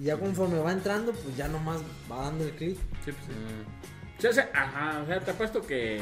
Y 0.00 0.04
ya 0.04 0.16
conforme 0.16 0.58
va 0.58 0.72
entrando, 0.72 1.12
pues 1.12 1.36
ya 1.36 1.46
nomás 1.48 1.80
va 2.10 2.22
dando 2.24 2.44
el 2.44 2.50
clic. 2.52 2.76
Sí, 3.04 3.12
pues 3.12 3.16
sí. 3.26 3.32
Mm. 3.32 4.18
O 4.18 4.20
sea, 4.20 4.30
o 4.30 4.32
sea, 4.32 4.50
ajá, 4.54 5.00
o 5.02 5.06
sea, 5.06 5.20
te 5.20 5.30
apuesto 5.30 5.66
que. 5.66 6.00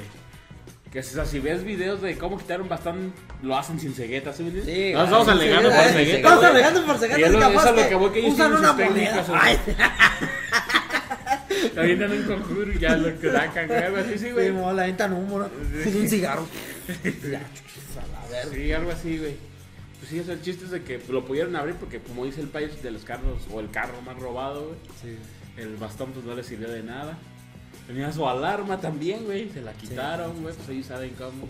Que 0.93 1.01
o 1.01 1.03
sea, 1.03 1.25
si 1.25 1.41
ves 1.41 1.65
videos 1.65 2.03
de 2.03 2.17
cómo 2.19 2.37
quitaron 2.39 2.69
bastante, 2.69 3.13
lo 3.43 3.57
hacen 3.57 3.81
sin 3.81 3.95
cegueta, 3.95 4.33
¿sí 4.33 4.43
me 4.43 4.51
entiendes? 4.51 4.75
Sí, 4.77 4.93
Nos 4.93 5.11
vamos 5.11 5.27
sin 5.27 5.37
alegando 5.37 5.71
por 5.71 5.79
cegueta. 5.85 6.17
Estamos 6.19 6.45
alegando 6.45 6.87
por 6.87 6.99
cegueta, 6.99 7.21
es 7.21 7.27
es 7.27 7.33
lo- 7.33 7.41
capaz 7.41 7.61
eso 7.63 7.69
es 7.71 7.77
lo 7.77 7.83
que 7.83 7.89
que 7.89 7.95
voy 7.95 8.11
que 8.13 8.19
ellos 8.21 8.33
usan 8.35 8.47
tienen 8.51 8.59
una 8.59 8.69
sus 8.69 8.77
técnicas, 8.95 9.27
Ay, 9.33 9.59
Te 11.75 11.81
avientan 11.81 12.13
un 12.13 12.23
conjuro 12.25 12.73
y 12.73 12.79
ya 12.79 12.97
lo 12.97 13.19
que 13.19 13.33
sacan, 13.33 13.67
güey, 13.69 13.83
así, 13.85 14.13
sí, 14.13 14.19
sí, 14.19 14.31
güey. 14.33 14.53
mo, 14.53 14.71
le 14.75 14.83
aventan 14.83 15.13
humo, 15.15 15.39
¿no? 15.39 15.47
Un 15.47 16.09
cigarro. 16.09 16.47
Sí, 18.53 18.73
algo 18.73 18.91
así, 18.91 19.19
güey. 19.19 19.37
Pues 19.99 20.11
sí, 20.11 20.19
o 20.21 20.25
sea, 20.25 20.35
el 20.35 20.43
chiste 20.43 20.65
es 20.65 20.71
de 20.73 20.83
que 20.83 21.01
lo 21.09 21.25
pudieron 21.25 21.55
abrir 21.55 21.77
porque, 21.77 22.01
como 22.01 22.25
dice 22.25 22.41
el 22.41 22.49
país 22.49 22.83
de 22.83 22.91
los 22.91 23.05
carros, 23.05 23.43
o 23.53 23.61
el 23.61 23.71
carro 23.71 24.01
más 24.03 24.19
robado, 24.19 24.67
güey, 24.69 24.79
Sí. 25.01 25.17
el 25.61 25.77
bastón 25.77 26.11
pues 26.13 26.25
no 26.25 26.35
le 26.35 26.43
sirvió 26.43 26.69
de 26.71 26.83
nada. 26.83 27.17
Tenía 27.87 28.13
su 28.13 28.27
alarma 28.29 28.81
también, 28.81 29.25
güey, 29.25 29.49
se 29.51 29.61
la 29.61 29.73
quitaron, 29.75 30.43
güey, 30.43 30.55
pues 30.55 30.69
ellos 30.69 30.87
saben 30.87 31.11
cómo. 31.17 31.47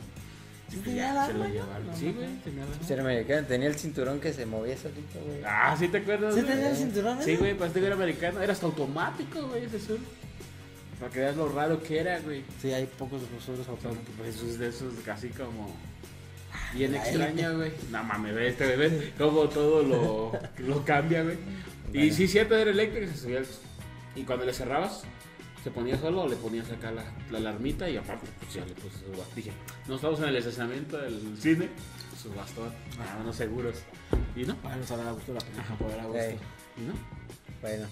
¿Sí 0.69 0.77
Pues 0.77 0.85
tenía 0.85 1.15
ya, 1.15 1.27
se 1.27 1.35
lo 1.35 1.49
llevaron. 1.49 1.87
No, 1.87 1.97
Sí, 1.97 2.13
güey, 2.13 2.29
tenía 2.45 3.01
americano 3.03 3.47
tenía 3.47 3.69
el 3.69 3.75
cinturón 3.75 4.21
que 4.21 4.33
se 4.33 4.47
movía 4.47 4.77
solito, 4.77 5.21
güey. 5.27 5.43
Ah, 5.47 5.77
¿sí 5.79 5.89
te 5.89 5.99
acuerdas? 5.99 6.35
¿Sí 6.35 6.43
tenía 6.43 6.71
el 6.71 6.77
cinturón? 6.77 7.23
Sí, 7.23 7.37
güey, 7.37 7.55
pues 7.55 7.75
era 7.77 7.95
americano, 7.95 8.41
era 8.41 8.53
hasta 8.53 8.67
automático, 8.67 9.49
güey, 9.49 9.65
ese 9.65 9.81
sur. 9.81 9.99
Para 11.03 11.13
que 11.13 11.19
veas 11.19 11.37
lo 11.37 11.49
raro 11.49 11.83
que 11.83 11.99
era, 11.99 12.21
güey. 12.21 12.45
Sí, 12.61 12.73
hay 12.73 12.87
pocos 12.87 13.23
Son 13.45 13.57
automáticos. 13.69 14.15
pues, 14.17 14.37
esos 14.37 14.57
de 14.57 14.69
esos 14.69 14.95
casi 15.05 15.31
como 15.31 15.75
bien 16.75 16.95
extraña, 16.95 17.51
güey. 17.51 17.73
No 17.91 18.05
mames, 18.05 18.33
ve 18.37 18.49
este 18.51 18.65
bebé, 18.77 19.13
como 19.19 19.49
todo 19.49 19.83
lo, 19.83 20.33
lo 20.65 20.85
cambia, 20.85 21.25
güey. 21.25 21.39
Y 21.93 22.13
sí, 22.13 22.29
cierto, 22.29 22.57
era 22.57 22.71
eléctrico, 22.71 23.11
se 23.13 23.19
subía 23.19 23.39
el- 23.41 23.47
y 24.15 24.23
cuando 24.23 24.45
le 24.47 24.53
cerrabas, 24.53 25.03
se 25.65 25.73
ponía 25.73 25.99
solo 25.99 26.23
o 26.23 26.29
le 26.29 26.37
ponías 26.37 26.71
acá 26.71 26.93
la, 26.93 27.03
la 27.33 27.39
alarmita 27.39 27.91
y 27.91 27.97
aparte, 27.97 28.29
pues 28.39 28.55
ya 28.55 28.65
le 28.65 28.73
puse 28.75 28.99
su 29.01 29.11
bastón. 29.11 29.35
Dije, 29.35 29.51
no 29.89 29.97
estamos 29.97 30.21
en 30.21 30.27
el 30.27 30.37
estacionamiento 30.37 30.99
del 30.99 31.37
cine, 31.37 31.69
su 32.23 32.33
bastón, 32.33 32.71
ah, 33.01 33.21
no 33.25 33.33
seguros. 33.33 33.83
Y 34.37 34.45
no, 34.45 34.55
Bueno, 34.63 34.87
se 34.87 34.95
a 34.95 35.11
gusto 35.11 35.35
la 35.35 35.41
película. 35.41 35.65
ajá, 35.65 35.75
poder 35.75 35.99
a 36.01 36.05
gusto. 36.05 36.45
Y 36.77 36.81
no, 36.83 36.95
Bueno, 37.61 37.87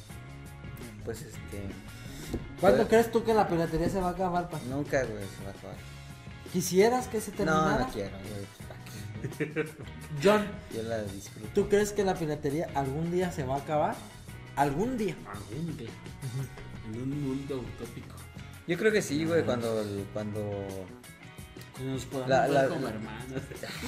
pues 1.05 1.23
este. 1.23 1.63
¿Cuándo 2.61 2.79
pues, 2.79 2.89
crees 2.89 3.11
tú 3.13 3.25
que 3.25 3.35
la 3.35 3.49
piratería 3.49 3.89
se 3.89 4.01
va 4.01 4.09
a 4.09 4.13
acabar, 4.13 4.49
pa? 4.49 4.59
Nunca, 4.69 5.03
güey, 5.05 5.25
se 5.39 5.45
va 5.45 5.51
a 5.51 5.53
acabar. 5.59 5.77
¿Quisieras 6.53 7.07
que 7.09 7.21
se 7.21 7.31
No, 7.31 7.37
terminara? 7.37 7.79
no 7.79 7.89
quiero, 7.93 8.17
güey. 8.19 8.47
¿pa' 8.69 9.39
qué? 9.39 9.75
John, 10.23 10.47
Yo 10.75 10.83
la 10.83 11.03
disfruto. 11.05 11.49
¿tú 11.55 11.69
crees 11.69 11.93
que 11.93 12.05
la 12.05 12.15
piratería 12.15 12.69
algún 12.75 13.11
día 13.11 13.31
se 13.33 13.45
va 13.45 13.57
a 13.57 13.59
acabar? 13.59 13.95
¿Algún 14.57 14.99
día? 14.99 15.15
algún 15.33 15.77
día, 15.77 15.89
en 16.93 17.01
un 17.03 17.23
mundo 17.29 17.59
utópico. 17.61 18.15
Yo 18.67 18.77
creo 18.77 18.93
que 18.93 19.01
sí, 19.03 19.25
güey, 19.25 19.43
cuando. 19.45 19.83
cuando... 20.13 20.41
Cuando 21.73 21.93
nos 21.95 22.05
podamos 22.05 22.29
La- 22.29 22.43
ver 22.43 22.51
la- 22.51 22.69
como 22.69 22.81
la- 22.83 22.91
hermanos. 22.91 23.43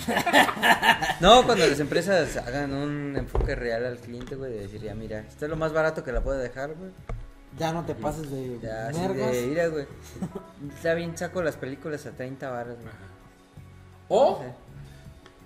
No, 1.21 1.45
cuando 1.45 1.67
las 1.67 1.79
empresas 1.81 2.37
hagan 2.39 2.73
un 2.73 3.17
enfoque 3.17 3.55
real 3.55 3.85
al 3.85 3.99
cliente, 3.99 4.35
güey, 4.37 4.53
de 4.53 4.61
decir, 4.61 4.81
ya 4.81 4.95
mira, 4.95 5.21
esto 5.21 5.45
es 5.45 5.51
lo 5.51 5.57
más 5.57 5.73
barato 5.73 6.03
que 6.03 6.11
la 6.13 6.23
puede 6.23 6.43
dejar, 6.43 6.75
güey. 6.75 6.91
Ya 7.59 7.73
no 7.73 7.85
te 7.85 7.95
pases 7.95 8.31
de 8.31 8.59
Ya, 8.63 8.91
mergas. 8.99 9.31
de 9.33 9.47
ira, 9.47 9.67
güey. 9.69 9.87
Está 10.75 10.95
bien, 10.95 11.17
saco 11.17 11.43
las 11.43 11.57
películas 11.57 12.07
a 12.07 12.13
30 12.13 12.51
baros, 12.51 12.77
güey. 12.77 12.95
O, 14.09 14.33
No 14.33 14.39
sé. 14.39 14.53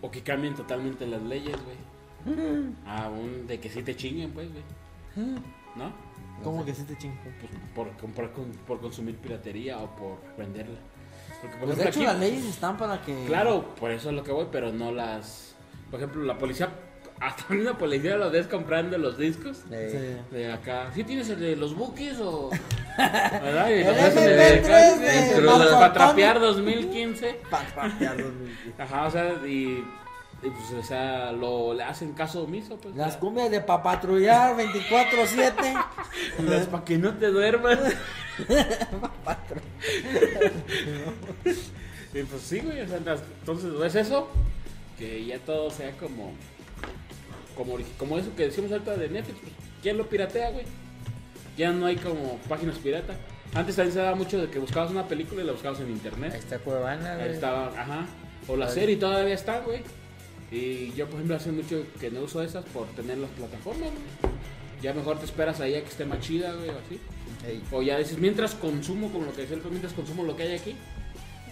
o 0.02 0.10
que 0.10 0.22
cambien 0.22 0.54
totalmente 0.54 1.06
las 1.06 1.22
leyes, 1.22 1.56
güey. 1.64 1.76
A 2.86 3.08
un 3.08 3.46
de 3.46 3.60
que 3.60 3.68
sí 3.70 3.82
te 3.82 3.94
chinguen, 3.96 4.32
pues, 4.32 4.48
güey. 4.52 4.64
¿No? 5.76 5.92
¿Cómo 6.42 6.64
que 6.64 6.74
sí 6.74 6.82
te 6.84 6.96
chingo? 6.98 7.16
Pues 7.22 7.50
por 7.74 7.96
comprar 7.96 8.32
con- 8.32 8.50
por 8.66 8.80
consumir 8.80 9.16
piratería 9.16 9.78
o 9.78 9.86
por 9.96 10.18
venderla. 10.36 10.78
Porque 11.40 11.56
por 11.56 11.66
Pues 11.66 11.76
de 11.78 11.82
ejemplo 11.84 12.02
hecho 12.02 12.10
aquí, 12.10 12.18
las 12.18 12.18
leyes 12.18 12.44
están 12.46 12.76
para 12.76 13.00
que... 13.02 13.24
claro, 13.26 13.74
por 13.80 13.90
eso 13.90 14.10
es 14.10 14.14
lo 14.16 14.22
que 14.22 14.32
voy, 14.32 14.46
pero 14.52 14.72
no 14.72 14.92
las 14.92 15.54
por 15.90 16.00
ejemplo, 16.00 16.22
la 16.24 16.36
policía 16.36 16.68
hasta 17.20 17.44
una 17.54 17.76
policía 17.78 18.16
lo 18.16 18.30
ves 18.30 18.46
comprando 18.46 18.98
los 18.98 19.16
discos 19.18 19.58
Sí. 19.68 20.34
de 20.34 20.52
acá. 20.52 20.90
¿Sí 20.94 21.02
tienes 21.04 21.28
el 21.30 21.40
de 21.40 21.56
los 21.56 21.74
buques 21.74 22.18
o 22.20 22.50
¿verdad? 22.98 23.68
Y 23.70 23.84
lo 23.84 23.90
El 23.90 23.94
ves 23.96 24.16
en 24.16 24.22
el 24.24 24.38
MP3 24.38 24.98
de- 25.00 25.06
de 25.06 25.40
de- 25.42 25.70
para 25.72 25.92
trapear 25.92 26.40
2015. 26.40 27.40
Pa- 27.50 27.64
patear 27.74 28.16
los 28.18 28.32
mil. 28.34 28.54
Ajá, 28.78 29.04
o 29.06 29.10
sea, 29.10 29.32
y, 29.46 29.84
y, 30.42 30.50
pues, 30.50 30.70
o 30.78 30.82
sea, 30.82 31.32
lo 31.32 31.72
le 31.74 31.82
hacen 31.82 32.12
caso 32.12 32.42
omiso, 32.44 32.76
pues. 32.76 32.94
Las 32.94 33.16
cumbias 33.16 33.50
de 33.50 33.60
pa' 33.60 33.82
patrullar 33.82 34.54
24-7. 34.56 35.74
Las 36.48 36.66
para 36.66 36.84
que 36.84 36.98
no 36.98 37.14
te 37.14 37.26
duermas. 37.28 37.78
y 42.14 42.22
pues 42.22 42.42
sí, 42.42 42.60
güey, 42.60 42.80
o 42.80 42.88
sea, 42.88 43.00
las- 43.04 43.22
entonces 43.40 43.72
es 43.84 43.94
eso, 44.06 44.28
que 44.98 45.24
ya 45.26 45.38
todo 45.40 45.70
sea 45.70 45.92
como, 45.92 46.32
como, 47.56 47.76
como 47.98 48.18
eso 48.18 48.34
que 48.36 48.44
decimos 48.44 48.70
ahorita 48.72 48.96
de 48.96 49.08
Netflix, 49.08 49.38
pues, 49.40 49.52
¿quién 49.82 49.96
lo 49.96 50.08
piratea, 50.08 50.50
güey? 50.50 50.64
Ya 51.56 51.72
no 51.72 51.86
hay 51.86 51.96
como 51.96 52.38
páginas 52.48 52.76
pirata. 52.78 53.14
Antes 53.54 53.76
también 53.76 53.94
se 53.94 54.00
daba 54.00 54.14
mucho 54.16 54.38
de 54.38 54.48
que 54.50 54.58
buscabas 54.58 54.90
una 54.90 55.08
película 55.08 55.42
y 55.42 55.46
la 55.46 55.52
buscabas 55.52 55.80
en 55.80 55.86
ahí 55.86 55.92
internet. 55.92 56.34
está 56.34 56.58
Cuevana, 56.58 57.12
Ahí 57.14 57.18
güey. 57.20 57.30
estaba, 57.32 57.68
ajá. 57.68 58.06
O 58.48 58.56
la 58.56 58.66
Ahí. 58.66 58.74
serie 58.74 58.96
todavía 58.96 59.34
está, 59.34 59.60
güey. 59.60 59.80
Y 60.50 60.92
yo, 60.92 61.06
por 61.06 61.14
ejemplo, 61.14 61.36
hace 61.36 61.50
mucho 61.52 61.84
que 61.98 62.10
no 62.10 62.20
uso 62.20 62.42
esas 62.42 62.64
por 62.66 62.86
tener 62.88 63.18
las 63.18 63.30
plataformas, 63.30 63.88
güey. 63.90 64.34
Ya 64.82 64.92
mejor 64.92 65.18
te 65.18 65.24
esperas 65.24 65.58
ahí 65.60 65.74
a 65.74 65.80
que 65.82 65.88
esté 65.88 66.04
más 66.04 66.20
chida, 66.20 66.52
güey, 66.52 66.68
o 66.68 66.72
así. 66.72 67.00
Ey, 67.48 67.62
O 67.72 67.82
ya 67.82 67.96
dices, 67.98 68.18
mientras 68.18 68.54
consumo, 68.54 69.10
como 69.10 69.24
lo 69.24 69.32
que 69.32 69.42
decía 69.42 69.56
el 69.56 69.62
mientras 69.70 69.94
consumo 69.94 70.22
lo 70.24 70.36
que 70.36 70.42
hay 70.42 70.54
aquí, 70.54 70.76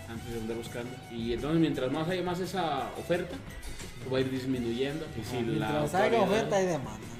antes 0.08 0.32
de 0.34 0.40
andar 0.40 0.56
buscando. 0.58 0.90
Y 1.10 1.32
entonces, 1.32 1.58
mientras 1.60 1.90
más 1.90 2.08
haya 2.08 2.22
más 2.22 2.38
esa 2.40 2.90
oferta, 2.98 3.36
va 4.12 4.18
a 4.18 4.20
ir 4.20 4.30
disminuyendo. 4.30 5.06
Y 5.20 5.24
si 5.24 5.42
la 5.42 5.82
haya 5.82 6.20
oferta 6.22 6.62
y 6.62 6.66
demanda. 6.66 6.98
¿no? 6.98 7.14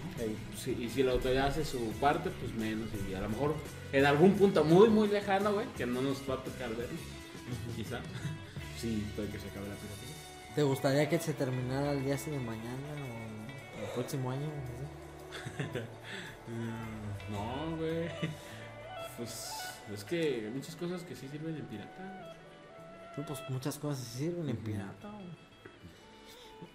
y 0.71 0.89
si 0.89 1.03
la 1.03 1.13
autoridad 1.13 1.49
hace 1.49 1.65
su 1.65 1.79
parte, 2.01 2.31
pues 2.31 2.55
menos. 2.55 2.89
Y 3.11 3.15
a 3.15 3.21
lo 3.21 3.29
mejor 3.29 3.55
en 3.93 4.05
algún 4.07 4.35
punto 4.35 4.65
muy, 4.65 4.89
muy 4.89 5.09
lejano, 5.09 5.53
güey, 5.53 5.67
que 5.77 5.87
no 5.87 6.03
nos 6.03 6.19
va 6.29 6.35
a 6.35 6.45
tocar 6.45 6.75
ver, 6.75 6.89
quizá. 7.77 8.01
Sí, 8.77 9.07
puede 9.15 9.29
que 9.31 9.39
se 9.39 9.49
acabe 9.49 9.69
la 9.69 9.77
piratería. 9.77 10.15
¿Te 10.55 10.63
gustaría 10.63 11.09
que 11.09 11.19
se 11.19 11.33
terminara 11.33 11.93
el 11.93 12.05
día 12.05 12.17
de 12.17 12.39
mañana 12.39 12.89
o 13.79 13.81
el 13.83 13.91
próximo 13.95 14.31
año? 14.31 14.47
No 14.47 15.73
sé. 15.73 15.83
No, 17.31 17.77
güey. 17.79 18.11
Pues 19.17 19.55
es 19.95 20.05
que 20.05 20.45
hay 20.45 20.51
muchas 20.55 20.77
cosas 20.77 21.03
que 21.03 21.17
sí 21.17 21.29
sirven 21.29 21.57
en 21.57 21.65
pirata. 21.65 22.37
No, 23.17 23.25
pues 23.25 23.41
muchas 23.49 23.79
cosas 23.79 24.05
sí 24.05 24.19
sirven 24.25 24.49
en 24.51 24.57
pirata. 24.57 25.11
güey. 25.11 25.44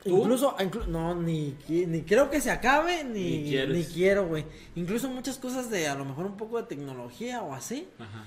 ¿Tú? 0.03 0.17
Incluso, 0.21 0.55
inclu- 0.57 0.85
no, 0.87 1.13
ni, 1.13 1.55
ni 1.67 2.01
creo 2.03 2.29
que 2.29 2.39
se 2.39 2.51
acabe, 2.51 3.03
ni, 3.03 3.41
Ni 3.67 3.83
quiero, 3.85 4.27
güey. 4.27 4.45
Incluso 4.75 5.09
muchas 5.09 5.37
cosas 5.37 5.69
de 5.69 5.87
a 5.89 5.95
lo 5.95 6.05
mejor 6.05 6.25
un 6.25 6.37
poco 6.37 6.57
de 6.61 6.67
tecnología 6.67 7.41
o 7.41 7.53
así, 7.53 7.87
Ajá, 7.99 8.23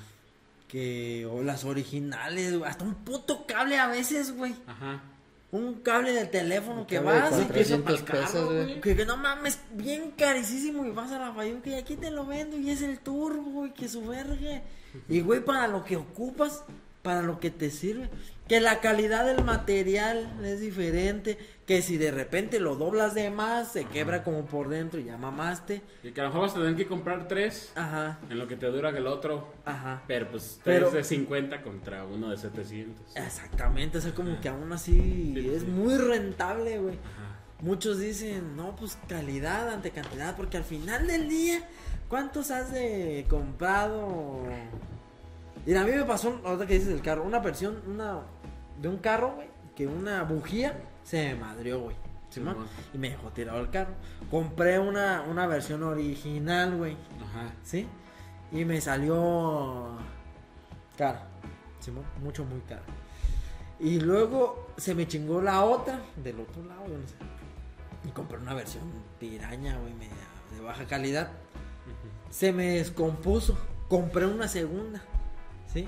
que, 0.68 1.26
o 1.30 1.42
las 1.42 1.64
originales, 1.64 2.56
güey, 2.58 2.70
hasta 2.70 2.84
un 2.84 2.94
puto 2.96 3.46
cable 3.46 3.78
a 3.78 3.88
veces, 3.88 4.36
güey. 4.36 4.54
ajá. 4.66 5.02
Un 5.50 5.74
cable 5.82 6.12
de 6.12 6.24
teléfono 6.24 6.86
que 6.86 6.98
vas 6.98 7.38
y 7.38 7.44
que, 7.52 7.60
Eso 7.60 7.82
400 7.82 7.84
pa'l 7.84 8.04
pesos, 8.04 8.32
carro, 8.32 8.46
güey. 8.46 8.64
güey. 8.64 8.80
que, 8.80 8.96
que 8.96 9.04
no 9.04 9.18
mames, 9.18 9.58
bien 9.74 10.12
carísimo 10.12 10.86
y 10.86 10.90
vas 10.90 11.12
a 11.12 11.18
la 11.18 11.32
Fayuca 11.34 11.68
y 11.68 11.74
aquí 11.74 11.96
te 11.96 12.10
lo 12.10 12.24
vendo 12.24 12.56
y 12.56 12.70
es 12.70 12.80
el 12.80 12.98
turbo 13.00 13.66
y 13.66 13.70
que 13.72 13.86
su 13.86 14.06
verga. 14.06 14.62
Y 15.10 15.20
güey, 15.20 15.44
para 15.44 15.68
lo 15.68 15.84
que 15.84 15.96
ocupas, 15.98 16.64
para 17.02 17.20
lo 17.20 17.38
que 17.38 17.50
te 17.50 17.70
sirve. 17.70 18.08
Que 18.52 18.60
la 18.60 18.80
calidad 18.80 19.24
del 19.24 19.42
material 19.46 20.30
es 20.44 20.60
diferente. 20.60 21.38
Que 21.64 21.80
si 21.80 21.96
de 21.96 22.10
repente 22.10 22.60
lo 22.60 22.76
doblas 22.76 23.14
de 23.14 23.30
más, 23.30 23.72
se 23.72 23.86
quebra 23.86 24.22
como 24.24 24.44
por 24.44 24.68
dentro 24.68 25.00
y 25.00 25.04
ya 25.04 25.16
mamaste. 25.16 25.80
Y 26.02 26.12
que 26.12 26.20
a 26.20 26.24
lo 26.24 26.28
mejor 26.28 26.42
vas 26.42 26.52
a 26.52 26.56
tener 26.56 26.76
que 26.76 26.86
comprar 26.86 27.26
tres 27.28 27.72
Ajá, 27.76 28.18
en 28.28 28.38
lo 28.38 28.46
que 28.46 28.56
te 28.56 28.66
dura 28.66 28.90
el 28.90 29.06
otro. 29.06 29.48
ajá. 29.64 30.02
Pero 30.06 30.30
pues 30.30 30.60
Pero- 30.64 30.90
tres 30.90 31.08
de 31.08 31.16
50 31.16 31.62
contra 31.62 32.04
uno 32.04 32.28
de 32.28 32.36
700. 32.36 33.16
Exactamente, 33.16 33.96
o 33.96 34.00
sea, 34.02 34.14
como 34.14 34.38
que 34.38 34.50
aún 34.50 34.70
así 34.70 35.32
Sí, 35.34 35.48
es 35.50 35.62
sí. 35.62 35.68
muy 35.68 35.96
rentable, 35.96 36.78
güey. 36.78 36.98
Muchos 37.62 38.00
dicen, 38.00 38.54
no, 38.54 38.76
pues 38.76 38.98
calidad 39.08 39.70
ante 39.72 39.92
cantidad, 39.92 40.36
porque 40.36 40.58
al 40.58 40.64
final 40.64 41.06
del 41.06 41.26
día, 41.30 41.66
¿cuántos 42.06 42.50
has 42.50 42.70
de 42.70 43.24
comprado? 43.30 44.42
Mira, 45.64 45.82
a 45.82 45.84
mí 45.84 45.92
me 45.92 46.04
pasó, 46.04 46.38
ahorita 46.44 46.66
que 46.66 46.74
dices 46.74 46.88
del 46.90 47.00
carro, 47.00 47.22
una 47.22 47.38
versión, 47.38 47.80
una, 47.86 48.18
de 48.82 48.88
un 48.88 48.98
carro, 48.98 49.34
güey, 49.36 49.48
que 49.76 49.86
una 49.86 50.24
bujía 50.24 50.76
se 51.04 51.28
me 51.28 51.40
madrió, 51.40 51.80
güey. 51.80 51.96
y 52.92 52.98
me 52.98 53.10
dejó 53.10 53.28
tirado 53.30 53.60
el 53.60 53.70
carro. 53.70 53.92
Compré 54.30 54.78
una, 54.78 55.22
una 55.22 55.46
versión 55.46 55.82
original, 55.84 56.76
güey, 56.76 56.96
Ajá. 57.24 57.52
¿sí? 57.62 57.86
Y 58.50 58.64
me 58.64 58.80
salió 58.80 59.96
cara, 60.98 61.26
Simón, 61.80 62.04
mucho, 62.22 62.44
muy 62.44 62.60
caro. 62.60 62.82
Y 63.78 64.00
luego 64.00 64.68
se 64.76 64.94
me 64.94 65.06
chingó 65.06 65.40
la 65.40 65.64
otra 65.64 66.00
del 66.16 66.40
otro 66.40 66.62
lado, 66.64 66.86
yo 66.86 66.98
no 66.98 67.06
sé. 67.06 67.14
Y 68.04 68.10
compré 68.10 68.38
una 68.38 68.54
versión 68.54 68.84
piraña, 69.18 69.78
güey, 69.78 69.92
de 70.54 70.60
baja 70.60 70.84
calidad. 70.86 71.30
Se 72.30 72.52
me 72.52 72.74
descompuso. 72.74 73.56
Compré 73.88 74.26
una 74.26 74.48
segunda, 74.48 75.02
¿sí? 75.72 75.86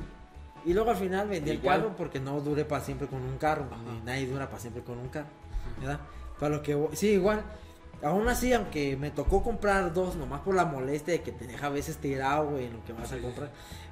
Y 0.64 0.72
luego 0.72 0.90
al 0.90 0.96
final 0.96 1.28
vendí 1.28 1.50
el 1.50 1.60
carro 1.60 1.94
porque 1.96 2.20
no 2.20 2.40
duré 2.40 2.64
para 2.64 2.82
siempre 2.82 3.06
con 3.06 3.22
un 3.22 3.36
carro. 3.38 3.66
Ni 3.92 4.00
nadie 4.00 4.26
dura 4.26 4.48
para 4.48 4.60
siempre 4.60 4.82
con 4.82 4.98
un 4.98 5.08
carro, 5.08 5.28
¿verdad? 5.78 6.00
Para 6.38 6.56
lo 6.56 6.62
que 6.62 6.88
sí, 6.94 7.08
igual. 7.08 7.42
Aún 8.02 8.28
así, 8.28 8.52
aunque 8.52 8.96
me 8.96 9.10
tocó 9.10 9.42
comprar 9.42 9.92
dos, 9.94 10.16
nomás 10.16 10.40
por 10.40 10.54
la 10.54 10.64
molestia 10.64 11.14
de 11.14 11.22
que 11.22 11.32
te 11.32 11.46
deja 11.46 11.66
a 11.66 11.70
veces 11.70 11.96
tirado, 11.98 12.50
güey, 12.50 12.66
en 12.66 12.74
lo 12.74 12.84
que 12.84 12.92
vas 12.92 13.12
a 13.12 13.18
comprar. 13.18 13.50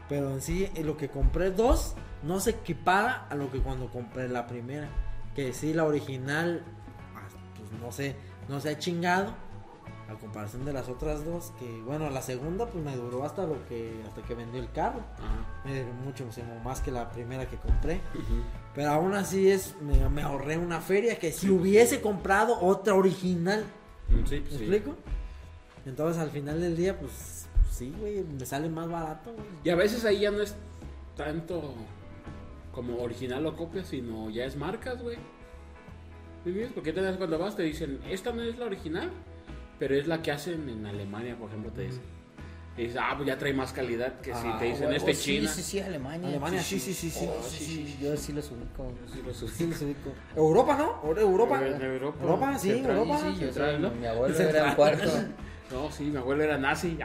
Pero 0.09 0.31
en 0.31 0.43
sí, 0.43 0.69
en 0.75 0.87
lo 0.87 0.97
que 0.97 1.09
compré 1.09 1.51
dos, 1.51 1.95
no 2.23 2.41
se 2.41 2.51
equipara 2.51 3.27
a 3.31 3.35
lo 3.35 3.51
que 3.51 3.61
cuando 3.61 3.89
compré 3.89 4.29
la 4.29 4.47
primera. 4.47 4.89
Que 5.35 5.53
sí, 5.53 5.73
la 5.73 5.85
original, 5.85 6.63
ah, 7.15 7.27
pues 7.57 7.81
no 7.81 7.93
sé, 7.93 8.17
no 8.49 8.61
se 8.61 8.71
ha 8.71 8.79
chingado. 8.79 9.35
A 10.13 10.19
comparación 10.19 10.65
de 10.65 10.73
las 10.73 10.89
otras 10.89 11.25
dos, 11.25 11.53
que 11.59 11.81
bueno, 11.83 12.09
la 12.11 12.21
segunda 12.23 12.67
pues 12.67 12.85
me 12.85 12.95
duró 12.97 13.25
hasta 13.25 13.45
lo 13.47 13.57
que, 13.69 14.03
hasta 14.07 14.23
que 14.23 14.35
vendió 14.35 14.61
el 14.61 14.71
carro. 14.73 15.01
Ajá. 15.19 15.63
Me 15.65 15.81
duró 15.83 15.93
mucho, 15.95 16.25
más 16.65 16.81
que 16.81 16.91
la 16.91 17.11
primera 17.11 17.49
que 17.49 17.57
compré. 17.57 17.97
Ujú. 18.15 18.43
Pero 18.75 18.91
aún 18.91 19.15
así 19.15 19.49
es, 19.51 19.75
me, 19.81 20.09
me 20.09 20.23
ahorré 20.23 20.59
una 20.59 20.81
feria 20.81 21.19
que 21.19 21.33
si 21.33 21.49
hubiese 21.51 22.01
comprado 22.01 22.59
otra 22.61 22.95
original, 22.95 23.65
Mm, 24.09 24.27
Sí, 24.27 24.35
¿me 24.35 24.41
pues 24.43 24.55
sí. 24.59 24.65
explico? 24.65 24.95
Entonces 25.87 26.21
al 26.21 26.31
final 26.31 26.61
del 26.61 26.77
día, 26.77 26.99
pues 26.99 27.47
sí, 27.71 27.95
güey, 27.99 28.23
me 28.25 28.45
sale 28.45 28.69
más 28.69 28.89
barato, 28.91 29.33
güey. 29.33 29.47
Y 29.65 29.71
a 29.71 29.75
veces 29.77 30.05
ahí 30.05 30.21
ya 30.21 30.31
no 30.31 30.43
es 30.43 30.55
tanto 31.17 31.75
como 32.73 32.99
original 32.99 33.47
o 33.47 33.57
copia, 33.57 33.85
sino 33.85 34.29
ya 34.31 34.45
es 34.45 34.57
marcas, 34.57 35.01
güey. 35.03 35.17
¿Me? 36.45 36.67
Porque 36.67 36.93
te 36.93 37.01
das 37.01 37.17
cuando 37.17 37.39
vas, 37.39 37.57
te 37.57 37.63
dicen, 37.63 38.01
esta 38.11 38.33
no 38.33 38.43
es 38.43 38.59
la 38.59 38.67
original, 38.67 39.11
pero 39.83 39.97
es 39.97 40.07
la 40.07 40.23
que 40.23 40.31
hacen 40.31 40.69
en 40.69 40.87
Alemania, 40.87 41.35
por 41.35 41.49
ejemplo, 41.49 41.73
te 41.73 41.83
dicen. 41.83 42.03
Y 42.79 42.83
dices, 42.83 42.99
ah, 43.03 43.15
pues 43.17 43.27
ya 43.27 43.37
trae 43.37 43.53
más 43.53 43.73
calidad 43.73 44.21
que 44.21 44.33
si 44.33 44.47
Ah, 44.47 44.57
te 44.57 44.67
dicen 44.67 44.93
este 44.93 45.13
sí, 45.13 45.39
China. 45.39 45.51
Sí, 45.51 45.61
sí, 45.61 45.81
Alemania. 45.81 46.29
Alemania, 46.29 46.63
sí, 46.63 46.79
sí, 46.79 46.95
sí, 46.95 47.11
sí. 47.11 47.27
Oh, 47.29 47.43
sí, 47.43 47.65
sí, 47.65 47.99
yo 48.01 48.17
sí 48.17 48.33
los 48.33 48.49
ubico. 48.53 48.93
Sí, 49.13 49.21
supe. 49.35 49.51
Sí 49.53 49.67
los 49.67 49.83
ubico. 49.83 50.13
Europa, 50.37 50.77
¿no? 50.79 51.01
Euro- 51.03 51.21
Europa. 51.21 51.61
Europa. 51.67 52.19
Europa, 52.23 52.59
sí, 52.61 52.71
Europa. 52.71 53.19
Sí, 53.19 53.41
yo. 53.81 53.91
Mi 53.91 54.07
abuelo 54.07 54.39
era 54.39 54.65
un 54.67 54.75
cuarto. 54.77 55.11
No, 55.73 55.91
sí, 55.91 56.05
mi 56.05 56.19
abuelo 56.19 56.45
era 56.45 56.59
nazi. 56.59 56.97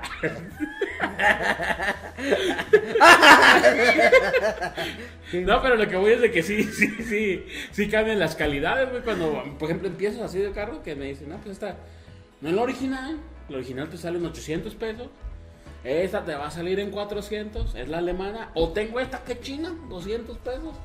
No, 5.34 5.62
pero 5.62 5.76
lo 5.76 5.88
que 5.88 5.96
voy 5.96 6.12
es 6.14 6.22
de 6.22 6.32
que 6.32 6.44
sí, 6.44 6.64
sí, 6.64 6.88
sí, 7.04 7.46
sí 7.72 7.90
cambian 7.90 8.20
las 8.20 8.36
calidades, 8.36 8.90
güey. 8.92 9.02
Cuando, 9.02 9.44
por 9.58 9.70
ejemplo, 9.70 9.88
empiezas 9.88 10.22
así 10.22 10.40
de 10.40 10.52
carro, 10.52 10.84
que 10.84 10.96
me 10.96 11.06
dicen, 11.06 11.30
no, 11.30 11.38
pues 11.38 11.54
esta 11.54 11.78
no 12.42 12.50
es 12.50 12.56
la 12.56 12.62
original. 12.62 13.18
La 13.50 13.58
original 13.58 13.90
te 13.90 13.98
sale 13.98 14.18
en 14.18 14.26
800 14.26 14.76
pesos. 14.76 15.08
Esta 15.84 16.26
te 16.26 16.36
va 16.36 16.48
a 16.48 16.52
salir 16.52 16.80
en 16.80 16.92
400, 16.92 17.76
es 17.76 17.88
la 17.88 18.00
alemana. 18.00 18.52
O 18.56 18.70
tengo 18.70 19.00
esta 19.00 19.24
que 19.24 19.34
es 19.34 19.42
china, 19.42 19.74
200 19.90 20.38
pesos. 20.40 20.76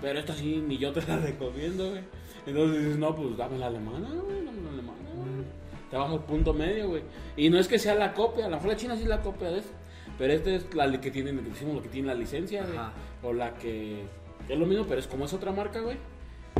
Pero 0.00 0.18
esta 0.18 0.34
sí, 0.34 0.64
ni 0.66 0.78
yo 0.78 0.92
te 0.92 1.02
la 1.02 1.16
recomiendo, 1.18 1.90
güey. 1.90 2.02
Entonces 2.46 2.78
dices, 2.78 2.98
no, 2.98 3.14
pues 3.14 3.36
dame 3.36 3.58
la 3.58 3.66
alemana, 3.66 4.08
güey, 4.08 4.44
dame 4.44 4.62
la 4.62 4.70
alemana, 4.70 5.10
güey. 5.14 5.44
Te 5.90 5.96
bajo 5.96 6.14
el 6.14 6.22
punto 6.22 6.54
medio, 6.54 6.88
güey. 6.88 7.02
Y 7.36 7.50
no 7.50 7.58
es 7.58 7.68
que 7.68 7.78
sea 7.78 7.94
la 7.94 8.14
copia, 8.14 8.48
la 8.48 8.58
la 8.58 8.76
china 8.76 8.96
sí 8.96 9.02
es 9.02 9.08
la 9.08 9.20
copia 9.20 9.50
de 9.50 9.58
esta. 9.58 9.72
Pero 10.16 10.32
esta 10.32 10.50
es 10.50 10.74
la 10.74 11.00
que 11.00 11.10
tiene, 11.10 11.32
decimos 11.32 11.74
lo 11.74 11.82
que 11.82 11.88
tiene 11.88 12.08
la 12.08 12.14
licencia, 12.14 12.64
güey. 12.64 12.78
O 13.22 13.32
la 13.32 13.54
que 13.54 14.04
es 14.48 14.58
lo 14.58 14.66
mismo, 14.66 14.86
pero 14.86 15.00
es 15.00 15.06
como 15.06 15.24
es 15.24 15.32
otra 15.32 15.52
marca, 15.52 15.80
güey. 15.80 15.98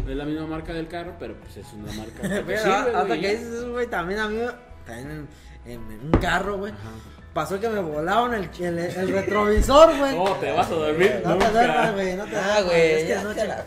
No 0.04 0.10
es 0.10 0.16
la 0.16 0.24
misma 0.24 0.46
marca 0.46 0.72
del 0.72 0.88
carro, 0.88 1.14
pero 1.18 1.34
pues 1.36 1.56
es 1.56 1.72
una 1.72 1.92
marca 1.92 2.22
que 2.22 2.28
Pero 2.46 2.58
sirve, 2.62 2.74
hasta 2.74 3.04
güey, 3.04 3.20
que 3.20 3.28
dices 3.30 3.46
eso, 3.54 3.72
güey, 3.72 3.86
también 3.86 4.20
a 4.20 4.28
mí, 4.28 4.38
también 4.86 5.28
en, 5.64 5.72
en 5.72 6.00
un 6.06 6.20
carro, 6.20 6.58
güey, 6.58 6.72
Ajá. 6.72 6.90
pasó 7.34 7.60
que 7.60 7.68
me 7.68 7.80
volaron 7.80 8.34
el, 8.34 8.50
el, 8.58 8.78
el 8.78 9.08
retrovisor, 9.12 9.96
güey. 9.98 10.16
No, 10.16 10.32
te 10.36 10.52
vas 10.52 10.66
a 10.70 10.74
dormir 10.74 11.20
No 11.24 11.36
te 11.36 11.50
duermas, 11.50 11.92
güey, 11.94 12.16
no 12.16 12.24
te 12.24 12.36
Ah, 12.36 12.42
duermas, 12.42 12.64
güey. 12.64 12.80
es 12.92 13.02
que 13.02 13.08
ya 13.08 13.20
anoche- 13.20 13.40
te 13.40 13.46
la 13.48 13.64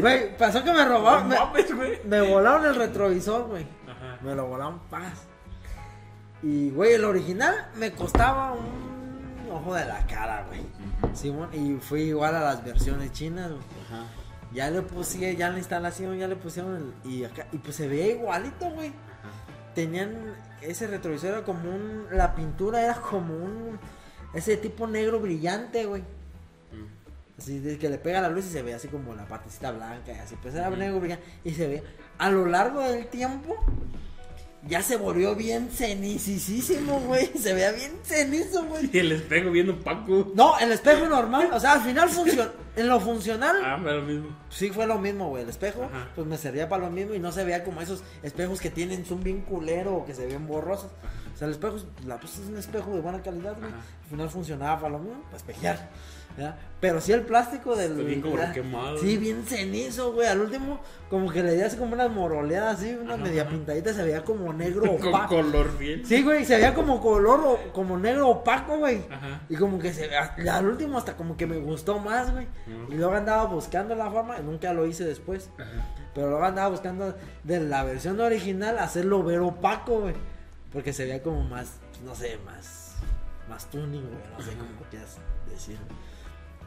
güey. 0.00 0.36
Pasó 0.36 0.62
que 0.62 0.72
me 0.72 0.84
No 0.84 0.88
robaron, 0.88 1.28
me, 1.28 1.34
mames, 1.36 1.74
güey. 1.74 2.00
me 2.04 2.20
volaron 2.20 2.64
el 2.66 2.74
retrovisor, 2.76 3.48
güey. 3.48 3.66
Ajá. 3.88 4.18
Me 4.22 4.34
lo 4.34 4.46
volaron 4.46 4.78
paz. 4.90 5.24
Y, 6.42 6.70
güey, 6.70 6.92
el 6.92 7.04
original 7.04 7.66
me 7.74 7.90
costaba 7.92 8.52
un 8.52 9.48
ojo 9.50 9.74
de 9.74 9.84
la 9.84 10.06
cara, 10.06 10.44
güey. 10.46 10.60
Simón, 11.14 11.48
y 11.52 11.76
fui 11.80 12.02
igual 12.02 12.36
a 12.36 12.40
las 12.40 12.64
versiones 12.64 13.10
chinas, 13.12 13.48
güey. 13.50 13.62
Ajá. 13.86 14.04
Ya 14.58 14.72
le 14.72 14.82
puse, 14.82 15.36
ya 15.36 15.50
la 15.50 15.58
instalación, 15.58 16.18
ya 16.18 16.26
le 16.26 16.34
pusieron 16.34 16.74
el, 16.74 17.12
y 17.12 17.22
acá, 17.22 17.46
y 17.52 17.58
pues 17.58 17.76
se 17.76 17.86
veía 17.86 18.08
igualito, 18.08 18.68
güey. 18.70 18.90
Tenían, 19.72 20.34
ese 20.60 20.88
retrovisor 20.88 21.30
era 21.30 21.44
como 21.44 21.70
un, 21.70 22.06
la 22.10 22.34
pintura 22.34 22.82
era 22.82 22.94
como 22.94 23.36
un, 23.36 23.78
ese 24.34 24.56
tipo 24.56 24.88
negro 24.88 25.20
brillante, 25.20 25.86
güey. 25.86 26.02
Mm. 26.02 27.38
Así 27.38 27.60
de 27.60 27.78
que 27.78 27.88
le 27.88 27.98
pega 27.98 28.20
la 28.20 28.30
luz 28.30 28.46
y 28.46 28.50
se 28.50 28.62
ve 28.62 28.74
así 28.74 28.88
como 28.88 29.14
la 29.14 29.26
partecita 29.28 29.70
blanca 29.70 30.12
y 30.12 30.18
así, 30.18 30.34
pues 30.42 30.56
era 30.56 30.68
negro 30.70 30.98
brillante 30.98 31.24
y 31.44 31.52
se 31.52 31.68
ve 31.68 31.84
a 32.18 32.28
lo 32.28 32.44
largo 32.46 32.80
del 32.80 33.06
tiempo 33.06 33.64
ya 34.66 34.82
se 34.82 34.96
volvió 34.96 35.34
bien 35.36 35.68
cenicísimo, 35.70 37.00
güey. 37.00 37.26
Se 37.38 37.52
veía 37.54 37.72
bien 37.72 37.92
cenizo, 38.02 38.64
güey. 38.64 38.90
Y 38.92 38.98
el 38.98 39.12
espejo 39.12 39.50
viendo 39.50 39.78
Paco. 39.80 40.32
No, 40.34 40.58
el 40.58 40.72
espejo 40.72 41.06
normal, 41.06 41.50
o 41.52 41.60
sea, 41.60 41.72
al 41.74 41.82
final 41.82 42.08
funcionó. 42.08 42.50
En 42.76 42.88
lo 42.88 43.00
funcional, 43.00 43.56
Ah, 43.64 43.80
pero 43.82 44.00
lo 44.00 44.06
mismo. 44.06 44.36
sí 44.50 44.70
fue 44.70 44.86
lo 44.86 44.98
mismo, 44.98 45.28
güey. 45.30 45.42
El 45.42 45.48
espejo, 45.48 45.82
Ajá. 45.84 46.08
pues 46.14 46.26
me 46.28 46.36
servía 46.38 46.68
para 46.68 46.84
lo 46.84 46.90
mismo 46.92 47.12
y 47.14 47.18
no 47.18 47.32
se 47.32 47.42
veía 47.44 47.64
como 47.64 47.80
esos 47.80 48.02
espejos 48.22 48.60
que 48.60 48.70
tienen 48.70 49.04
zoom 49.04 49.22
bien 49.24 49.40
culero 49.40 49.94
o 49.96 50.06
que 50.06 50.14
se 50.14 50.26
ven 50.26 50.46
borrosos. 50.46 50.90
O 51.34 51.36
sea, 51.36 51.46
el 51.48 51.54
espejo, 51.54 51.76
la, 52.06 52.18
pues, 52.20 52.34
es 52.38 52.46
un 52.48 52.56
espejo 52.56 52.94
de 52.94 53.00
buena 53.00 53.20
calidad, 53.22 53.56
güey. 53.58 53.70
Al 53.72 54.10
final 54.10 54.30
funcionaba 54.30 54.80
para 54.80 54.92
lo 54.92 54.98
mismo, 55.00 55.22
para 55.24 55.36
espejear. 55.38 55.88
Pero 56.80 57.00
sí 57.00 57.10
el 57.12 57.22
plástico 57.22 57.74
del. 57.74 57.92
Está 57.92 58.02
bien 58.04 58.20
como 58.20 58.52
quemado. 58.52 58.98
Sí, 58.98 59.16
bien 59.16 59.42
cenizo, 59.44 60.12
güey. 60.12 60.28
Al 60.28 60.40
último, 60.40 60.80
como 61.10 61.32
que 61.32 61.42
le 61.42 61.54
di 61.56 61.62
así 61.62 61.76
como 61.76 61.94
unas 61.94 62.08
moroleadas, 62.10 62.78
así, 62.78 62.94
una 62.94 63.16
media 63.16 63.42
ajá. 63.42 63.50
pintadita, 63.50 63.92
se 63.92 64.04
veía 64.04 64.22
como 64.24 64.52
negro 64.52 64.82
Con 64.98 65.08
opaco. 65.08 65.34
color 65.36 65.76
bien. 65.76 66.06
Sí, 66.06 66.22
güey, 66.22 66.44
se 66.44 66.54
veía 66.54 66.74
como 66.74 67.00
color, 67.00 67.40
o- 67.44 67.72
como 67.72 67.98
negro 67.98 68.28
opaco, 68.28 68.78
güey. 68.78 69.02
Ajá. 69.10 69.40
Y 69.48 69.56
como 69.56 69.80
que 69.80 69.92
se 69.92 70.08
al 70.16 70.66
último 70.68 70.98
hasta 70.98 71.16
como 71.16 71.36
que 71.36 71.46
me 71.48 71.56
gustó 71.58 71.98
más, 71.98 72.32
güey. 72.32 72.46
Y 72.90 72.94
luego 72.94 73.14
andaba 73.14 73.46
buscando 73.46 73.96
la 73.96 74.08
forma, 74.08 74.38
y 74.38 74.42
nunca 74.44 74.72
lo 74.72 74.86
hice 74.86 75.04
después. 75.04 75.50
Ajá. 75.58 75.84
Pero 76.14 76.30
luego 76.30 76.44
andaba 76.44 76.68
buscando 76.68 77.16
de 77.42 77.58
la 77.60 77.82
versión 77.82 78.20
original 78.20 78.78
hacerlo 78.78 79.24
ver 79.24 79.40
opaco, 79.40 80.02
güey. 80.02 80.14
Porque 80.72 80.92
se 80.92 81.04
veía 81.06 81.22
como 81.24 81.42
más, 81.42 81.78
no 82.04 82.14
sé, 82.14 82.38
más, 82.44 82.94
más 83.48 83.68
tuning, 83.68 84.02
güey. 84.02 84.22
No 84.38 84.44
sé 84.44 84.50
cómo 84.56 84.68
quieras 84.90 85.16
decir. 85.50 85.76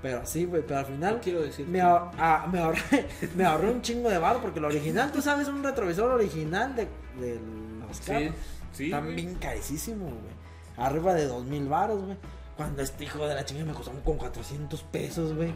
Pero 0.02 0.26
sí, 0.26 0.46
güey, 0.46 0.64
pero 0.66 0.80
al 0.80 0.86
final 0.88 1.16
No 1.16 1.22
quiero 1.22 1.42
decir 1.42 1.68
me, 1.68 1.80
ahor- 1.82 2.10
ah, 2.18 2.48
me, 2.52 2.60
ahorré, 2.60 3.08
me 3.36 3.46
ahorré 3.46 3.70
un 3.72 3.82
chingo 3.82 4.10
de 4.10 4.18
barro. 4.18 4.42
Porque 4.42 4.60
el 4.60 4.66
original, 4.66 5.12
tú 5.12 5.22
sabes, 5.22 5.48
un 5.48 5.64
retrovisor 5.64 6.12
original 6.12 6.76
de, 6.76 6.88
de 7.20 7.40
los 7.88 7.98
Sí, 7.98 8.04
carros. 8.06 8.36
sí. 8.74 8.92
Bien 9.16 9.36
carísimos, 9.36 10.10
güey. 10.12 10.32
Arriba 10.78 11.14
de 11.14 11.28
dos 11.28 11.46
mil 11.46 11.68
baros, 11.68 12.02
güey. 12.04 12.18
Cuando 12.58 12.82
este 12.82 13.04
hijo 13.06 13.26
de 13.28 13.36
la 13.36 13.46
chinga 13.46 13.64
me 13.66 13.74
costó 13.74 13.92
con 14.04 14.18
400 14.18 14.82
pesos, 14.84 15.34
güey. 15.36 15.54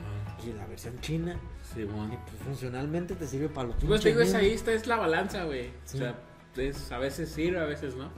Y 0.48 0.54
la 0.54 0.66
versión 0.68 1.00
china. 1.02 1.40
Sí, 1.74 1.82
Y 1.82 1.84
bueno. 1.86 2.20
pues 2.26 2.42
funcionalmente 2.44 3.16
te 3.16 3.28
sirve 3.28 3.50
para 3.50 3.68
los 3.70 3.78
Pues 3.84 4.02
te 4.02 4.10
digo, 4.10 4.22
pinches 4.22 4.36
es 4.36 4.42
ahí 4.42 4.52
está, 4.54 4.72
es 4.74 4.86
la 4.88 4.98
balanza, 4.98 5.44
güey. 5.46 5.72
Sí. 5.86 5.98
O 5.98 6.00
sea, 6.02 6.16
es, 6.58 6.92
a 6.92 6.98
veces 7.00 7.30
sirve, 7.30 7.60
a 7.60 7.66
veces 7.66 7.96
no. 7.96 8.10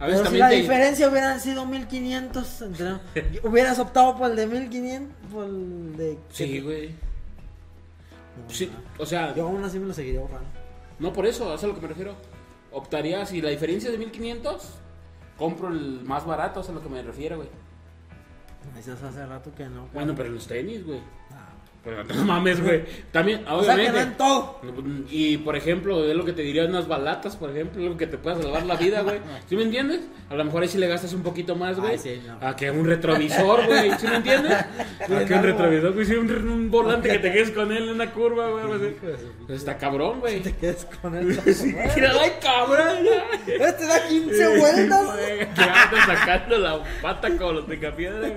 A 0.00 0.06
veces 0.06 0.20
Pero 0.22 0.30
si 0.32 0.38
la 0.38 0.48
te- 0.48 0.54
diferencia 0.56 1.08
hubieran 1.08 1.38
sido 1.40 1.66
1500, 1.66 2.62
entre- 2.62 2.94
hubieras 3.44 3.78
optado 3.78 4.16
por 4.16 4.30
el 4.30 4.36
de 4.36 4.46
1500, 4.46 5.14
por 5.30 5.44
el 5.44 5.96
de... 5.96 6.18
Sí, 6.30 6.60
güey. 6.60 6.88
No, 6.88 8.48
Sí, 8.54 8.70
no. 8.72 9.02
o 9.02 9.06
sea, 9.06 9.34
Yo 9.34 9.46
aún 9.46 9.62
así 9.62 9.78
me 9.78 9.86
lo 9.86 9.92
seguiría 9.94 10.20
ahorrando. 10.20 10.48
no 10.98 11.12
por 11.12 11.26
eso, 11.26 11.44
eso 11.44 11.54
es 11.54 11.64
a 11.64 11.66
lo 11.66 11.74
que 11.74 11.80
me 11.82 11.88
refiero. 11.88 12.14
Optaría, 12.72 13.26
si 13.26 13.42
la 13.42 13.50
diferencia 13.50 13.88
es 13.88 13.92
de 13.92 13.98
1500, 13.98 14.68
compro 15.36 15.68
el 15.68 16.00
más 16.04 16.24
barato, 16.24 16.60
eso 16.60 16.70
es 16.70 16.76
a 16.76 16.78
lo 16.80 16.82
que 16.82 16.88
me 16.88 17.02
refiero, 17.02 17.36
güey. 17.36 17.48
Dices 18.76 19.02
hace 19.02 19.26
rato 19.26 19.52
que 19.54 19.66
no. 19.66 19.88
Bueno, 19.92 20.14
pero 20.16 20.30
los 20.30 20.46
tenis, 20.46 20.84
güey. 20.86 21.00
Pero 21.82 22.04
no 22.04 22.24
mames, 22.24 22.62
güey. 22.62 22.82
También, 23.10 23.42
O 23.48 23.62
sea 23.64 23.74
que 23.74 23.80
obviamente. 23.82 24.10
en 24.12 24.16
todo. 24.16 24.60
Y 25.10 25.38
por 25.38 25.56
ejemplo, 25.56 26.04
es 26.08 26.14
lo 26.14 26.24
que 26.24 26.32
te 26.32 26.42
diría 26.42 26.64
unas 26.66 26.86
balatas, 26.86 27.36
por 27.36 27.50
ejemplo, 27.50 27.82
lo 27.82 27.96
que 27.96 28.06
te 28.06 28.18
pueda 28.18 28.36
salvar 28.40 28.64
la 28.66 28.76
vida, 28.76 29.00
güey. 29.02 29.18
¿Sí 29.48 29.56
me 29.56 29.62
entiendes? 29.62 30.00
A 30.28 30.34
lo 30.34 30.44
mejor 30.44 30.62
ahí 30.62 30.68
sí 30.68 30.78
le 30.78 30.86
gastas 30.88 31.12
un 31.14 31.22
poquito 31.22 31.56
más, 31.56 31.78
güey. 31.80 31.98
Sí, 31.98 32.20
no. 32.26 32.46
A 32.46 32.54
que 32.54 32.70
un 32.70 32.84
retrovisor, 32.86 33.66
güey. 33.66 33.90
¿Sí 33.98 34.06
me 34.06 34.16
entiendes? 34.16 34.52
A 35.00 35.24
que 35.24 35.34
un 35.34 35.42
retrovisor, 35.42 35.92
güey. 35.92 36.06
Sí, 36.06 36.14
un, 36.14 36.30
un 36.48 36.70
volante 36.70 37.08
que 37.08 37.18
te 37.18 37.32
quedes 37.32 37.50
con 37.50 37.72
él 37.72 37.84
en 37.84 37.94
una 37.94 38.10
curva, 38.12 38.48
güey. 38.50 38.94
Pues 39.46 39.58
está 39.58 39.76
cabrón, 39.78 40.20
güey. 40.20 40.40
Te 40.40 40.52
quedes 40.54 40.86
con 41.00 41.14
él. 41.14 41.38
Mira, 41.96 42.12
ay, 42.20 42.32
cabrón. 42.42 43.06
Este 43.46 43.86
da 43.86 44.06
15 44.08 44.58
vueltas. 44.58 45.06
Güey, 45.06 45.38
Que 45.54 45.62
andas 45.62 46.06
sacando 46.06 46.58
la 46.58 46.82
pata 47.02 47.36
con 47.36 47.56
los 47.56 47.64
picapiedra, 47.64 48.28
güey. 48.28 48.32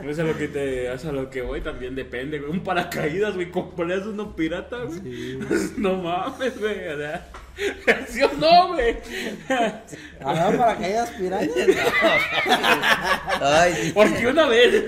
Eso 0.00 0.10
es 0.10 0.18
a 0.20 0.22
lo 0.24 0.36
que 0.38 0.48
te, 0.48 0.88
a 0.88 1.12
lo 1.12 1.28
que 1.28 1.42
voy, 1.42 1.60
también 1.60 1.94
depende, 1.94 2.38
güey. 2.38 2.50
Paracaídas, 2.68 3.34
güey, 3.34 3.50
compras 3.50 4.02
uno 4.06 4.36
pirata, 4.36 4.76
güey. 4.84 5.38
No 5.78 5.96
mames, 5.96 6.60
güey. 6.60 6.76
¿Sí 8.08 8.22
o 8.22 8.30
no, 8.34 8.74
güey? 8.74 8.96
A 10.24 10.32
ver, 10.32 10.58
para 10.58 10.76
que 10.78 10.84
hayas 10.84 11.10
pirañas. 11.10 11.50
Ay, 13.40 13.74
sí. 13.74 13.92
Porque 13.92 14.26
una 14.26 14.46
vez. 14.46 14.84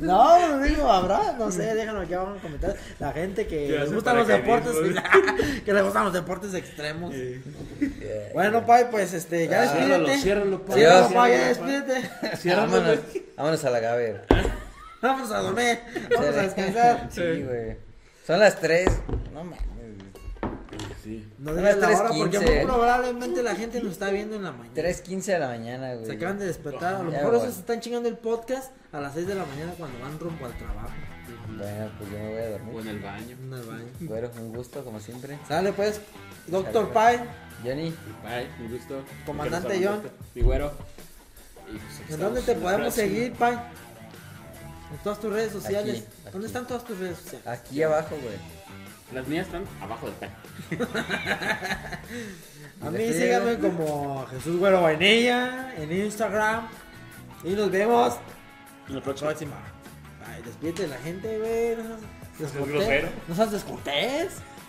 No, 0.00 0.38
pues 0.58 0.70
digo, 0.70 0.90
habrá, 0.90 1.34
no 1.38 1.50
sé, 1.50 1.74
déjenlo 1.74 2.00
aquí 2.02 2.14
abajo 2.14 2.34
en 2.36 2.40
comentarios. 2.40 2.78
La 2.98 3.12
gente 3.12 3.46
que 3.46 3.66
Que 3.66 3.72
le 3.72 3.80
hace 3.82 3.94
gustan 3.94 4.16
los 4.16 4.28
deportes, 4.28 4.74
que 5.64 5.72
le 5.72 5.82
gustan 5.82 6.04
los 6.04 6.12
deportes 6.12 6.54
extremos. 6.54 7.12
Bueno, 8.32 8.64
Pai, 8.64 8.86
pues 8.90 9.12
este, 9.12 9.48
ya 9.48 9.62
Ah, 9.64 9.66
Ciérralo, 9.66 10.06
despídete. 10.06 10.22
ciérralo, 10.22 10.62
pa. 10.64 10.74
Ciérralo, 10.74 11.08
Sí, 11.08 11.14
Pai, 11.14 11.32
ya 11.32 11.54
ciérralo, 11.54 11.72
despídete. 11.72 12.36
Ciérralo, 12.36 13.02
vámonos, 13.36 13.64
a 13.64 13.70
la 13.70 13.80
Gaber. 13.80 14.24
Vamos 15.00 15.30
a 15.30 15.38
dormir, 15.38 15.78
vamos 16.10 16.36
a 16.36 16.42
descansar. 16.42 17.08
Sí, 17.10 17.42
güey. 17.42 17.76
Son 18.26 18.40
las 18.40 18.60
3. 18.60 18.88
No 19.32 19.44
mames. 19.44 19.60
Sí. 21.02 21.26
No 21.38 21.52
las 21.52 21.78
la 21.78 21.88
hora 21.88 22.08
porque 22.08 22.38
3:15. 22.38 22.56
muy 22.56 22.64
probablemente 22.66 23.42
la 23.42 23.54
gente 23.54 23.80
nos 23.80 23.92
está 23.92 24.10
viendo 24.10 24.36
en 24.36 24.42
la 24.42 24.52
mañana. 24.52 24.74
3.15 24.74 25.22
de 25.24 25.38
la 25.38 25.48
mañana, 25.48 25.94
güey. 25.94 26.06
Se 26.06 26.12
acaban 26.12 26.38
de 26.38 26.46
despertar, 26.46 26.96
a 26.96 27.02
lo 27.02 27.10
Ya, 27.10 27.18
mejor 27.18 27.36
esos 27.36 27.54
se 27.54 27.60
están 27.60 27.80
chingando 27.80 28.08
el 28.08 28.18
podcast 28.18 28.72
a 28.92 29.00
las 29.00 29.14
6 29.14 29.26
de 29.26 29.34
la 29.34 29.44
mañana 29.46 29.72
cuando 29.78 29.98
van 30.00 30.18
rumbo 30.18 30.44
al 30.44 30.56
trabajo. 30.58 30.90
Bueno, 31.56 31.90
pues 31.98 32.10
yo 32.10 32.18
me 32.18 32.28
voy 32.28 32.38
a 32.38 32.46
O 32.46 32.50
dormir. 32.50 32.80
en 32.80 32.88
el 32.88 32.98
baño. 32.98 33.36
En 33.40 33.52
el 33.52 33.62
baño. 33.62 33.86
Bueno, 34.00 34.30
un 34.40 34.52
gusto, 34.52 34.84
como 34.84 35.00
siempre. 35.00 35.38
Sale 35.48 35.72
pues, 35.72 36.00
Doctor 36.46 36.92
Pai, 36.92 37.20
Johnny, 37.64 37.94
Bye, 38.22 38.48
un 38.60 38.72
gusto. 38.72 39.02
Comandante 39.24 39.80
John. 39.82 40.02
Mi 40.34 40.42
güero. 40.42 40.72
Pues, 40.72 42.00
aquí 42.04 42.12
¿en 42.14 42.20
dónde 42.20 42.42
te 42.42 42.54
podemos 42.54 42.94
seguir, 42.94 43.32
Pai? 43.32 43.58
En 44.90 44.98
todas 45.02 45.20
tus 45.20 45.32
redes 45.32 45.52
sociales. 45.52 45.96
Aquí, 45.98 46.06
aquí. 46.22 46.30
¿Dónde 46.32 46.46
están 46.46 46.66
todas 46.66 46.84
tus 46.84 46.98
redes 46.98 47.18
sociales? 47.18 47.46
aquí 47.46 47.82
abajo, 47.82 48.16
güey. 48.22 48.36
Las 49.12 49.26
mías 49.26 49.46
están 49.46 49.64
abajo 49.80 50.06
del 50.06 50.14
pan. 50.16 50.30
A 52.80 52.90
mí 52.90 53.12
síganme 53.12 53.58
como 53.58 54.26
Jesús 54.26 54.58
Güero 54.58 54.82
Vainilla 54.82 55.74
en 55.76 55.92
Instagram. 55.92 56.68
Y 57.44 57.50
nos 57.50 57.70
vemos 57.70 58.14
En 58.88 58.96
la 58.96 59.02
próxima. 59.02 59.30
próxima. 59.30 59.56
Ay, 60.26 60.42
despídete 60.42 60.82
de 60.82 60.88
la 60.88 60.98
gente, 60.98 61.38
güey. 61.38 61.76
No 61.76 61.84
seas 62.38 62.52
descortés. 62.52 62.74
grosero. 62.74 63.08
No 63.28 63.34
seas 63.34 63.50
descortés. 63.52 64.32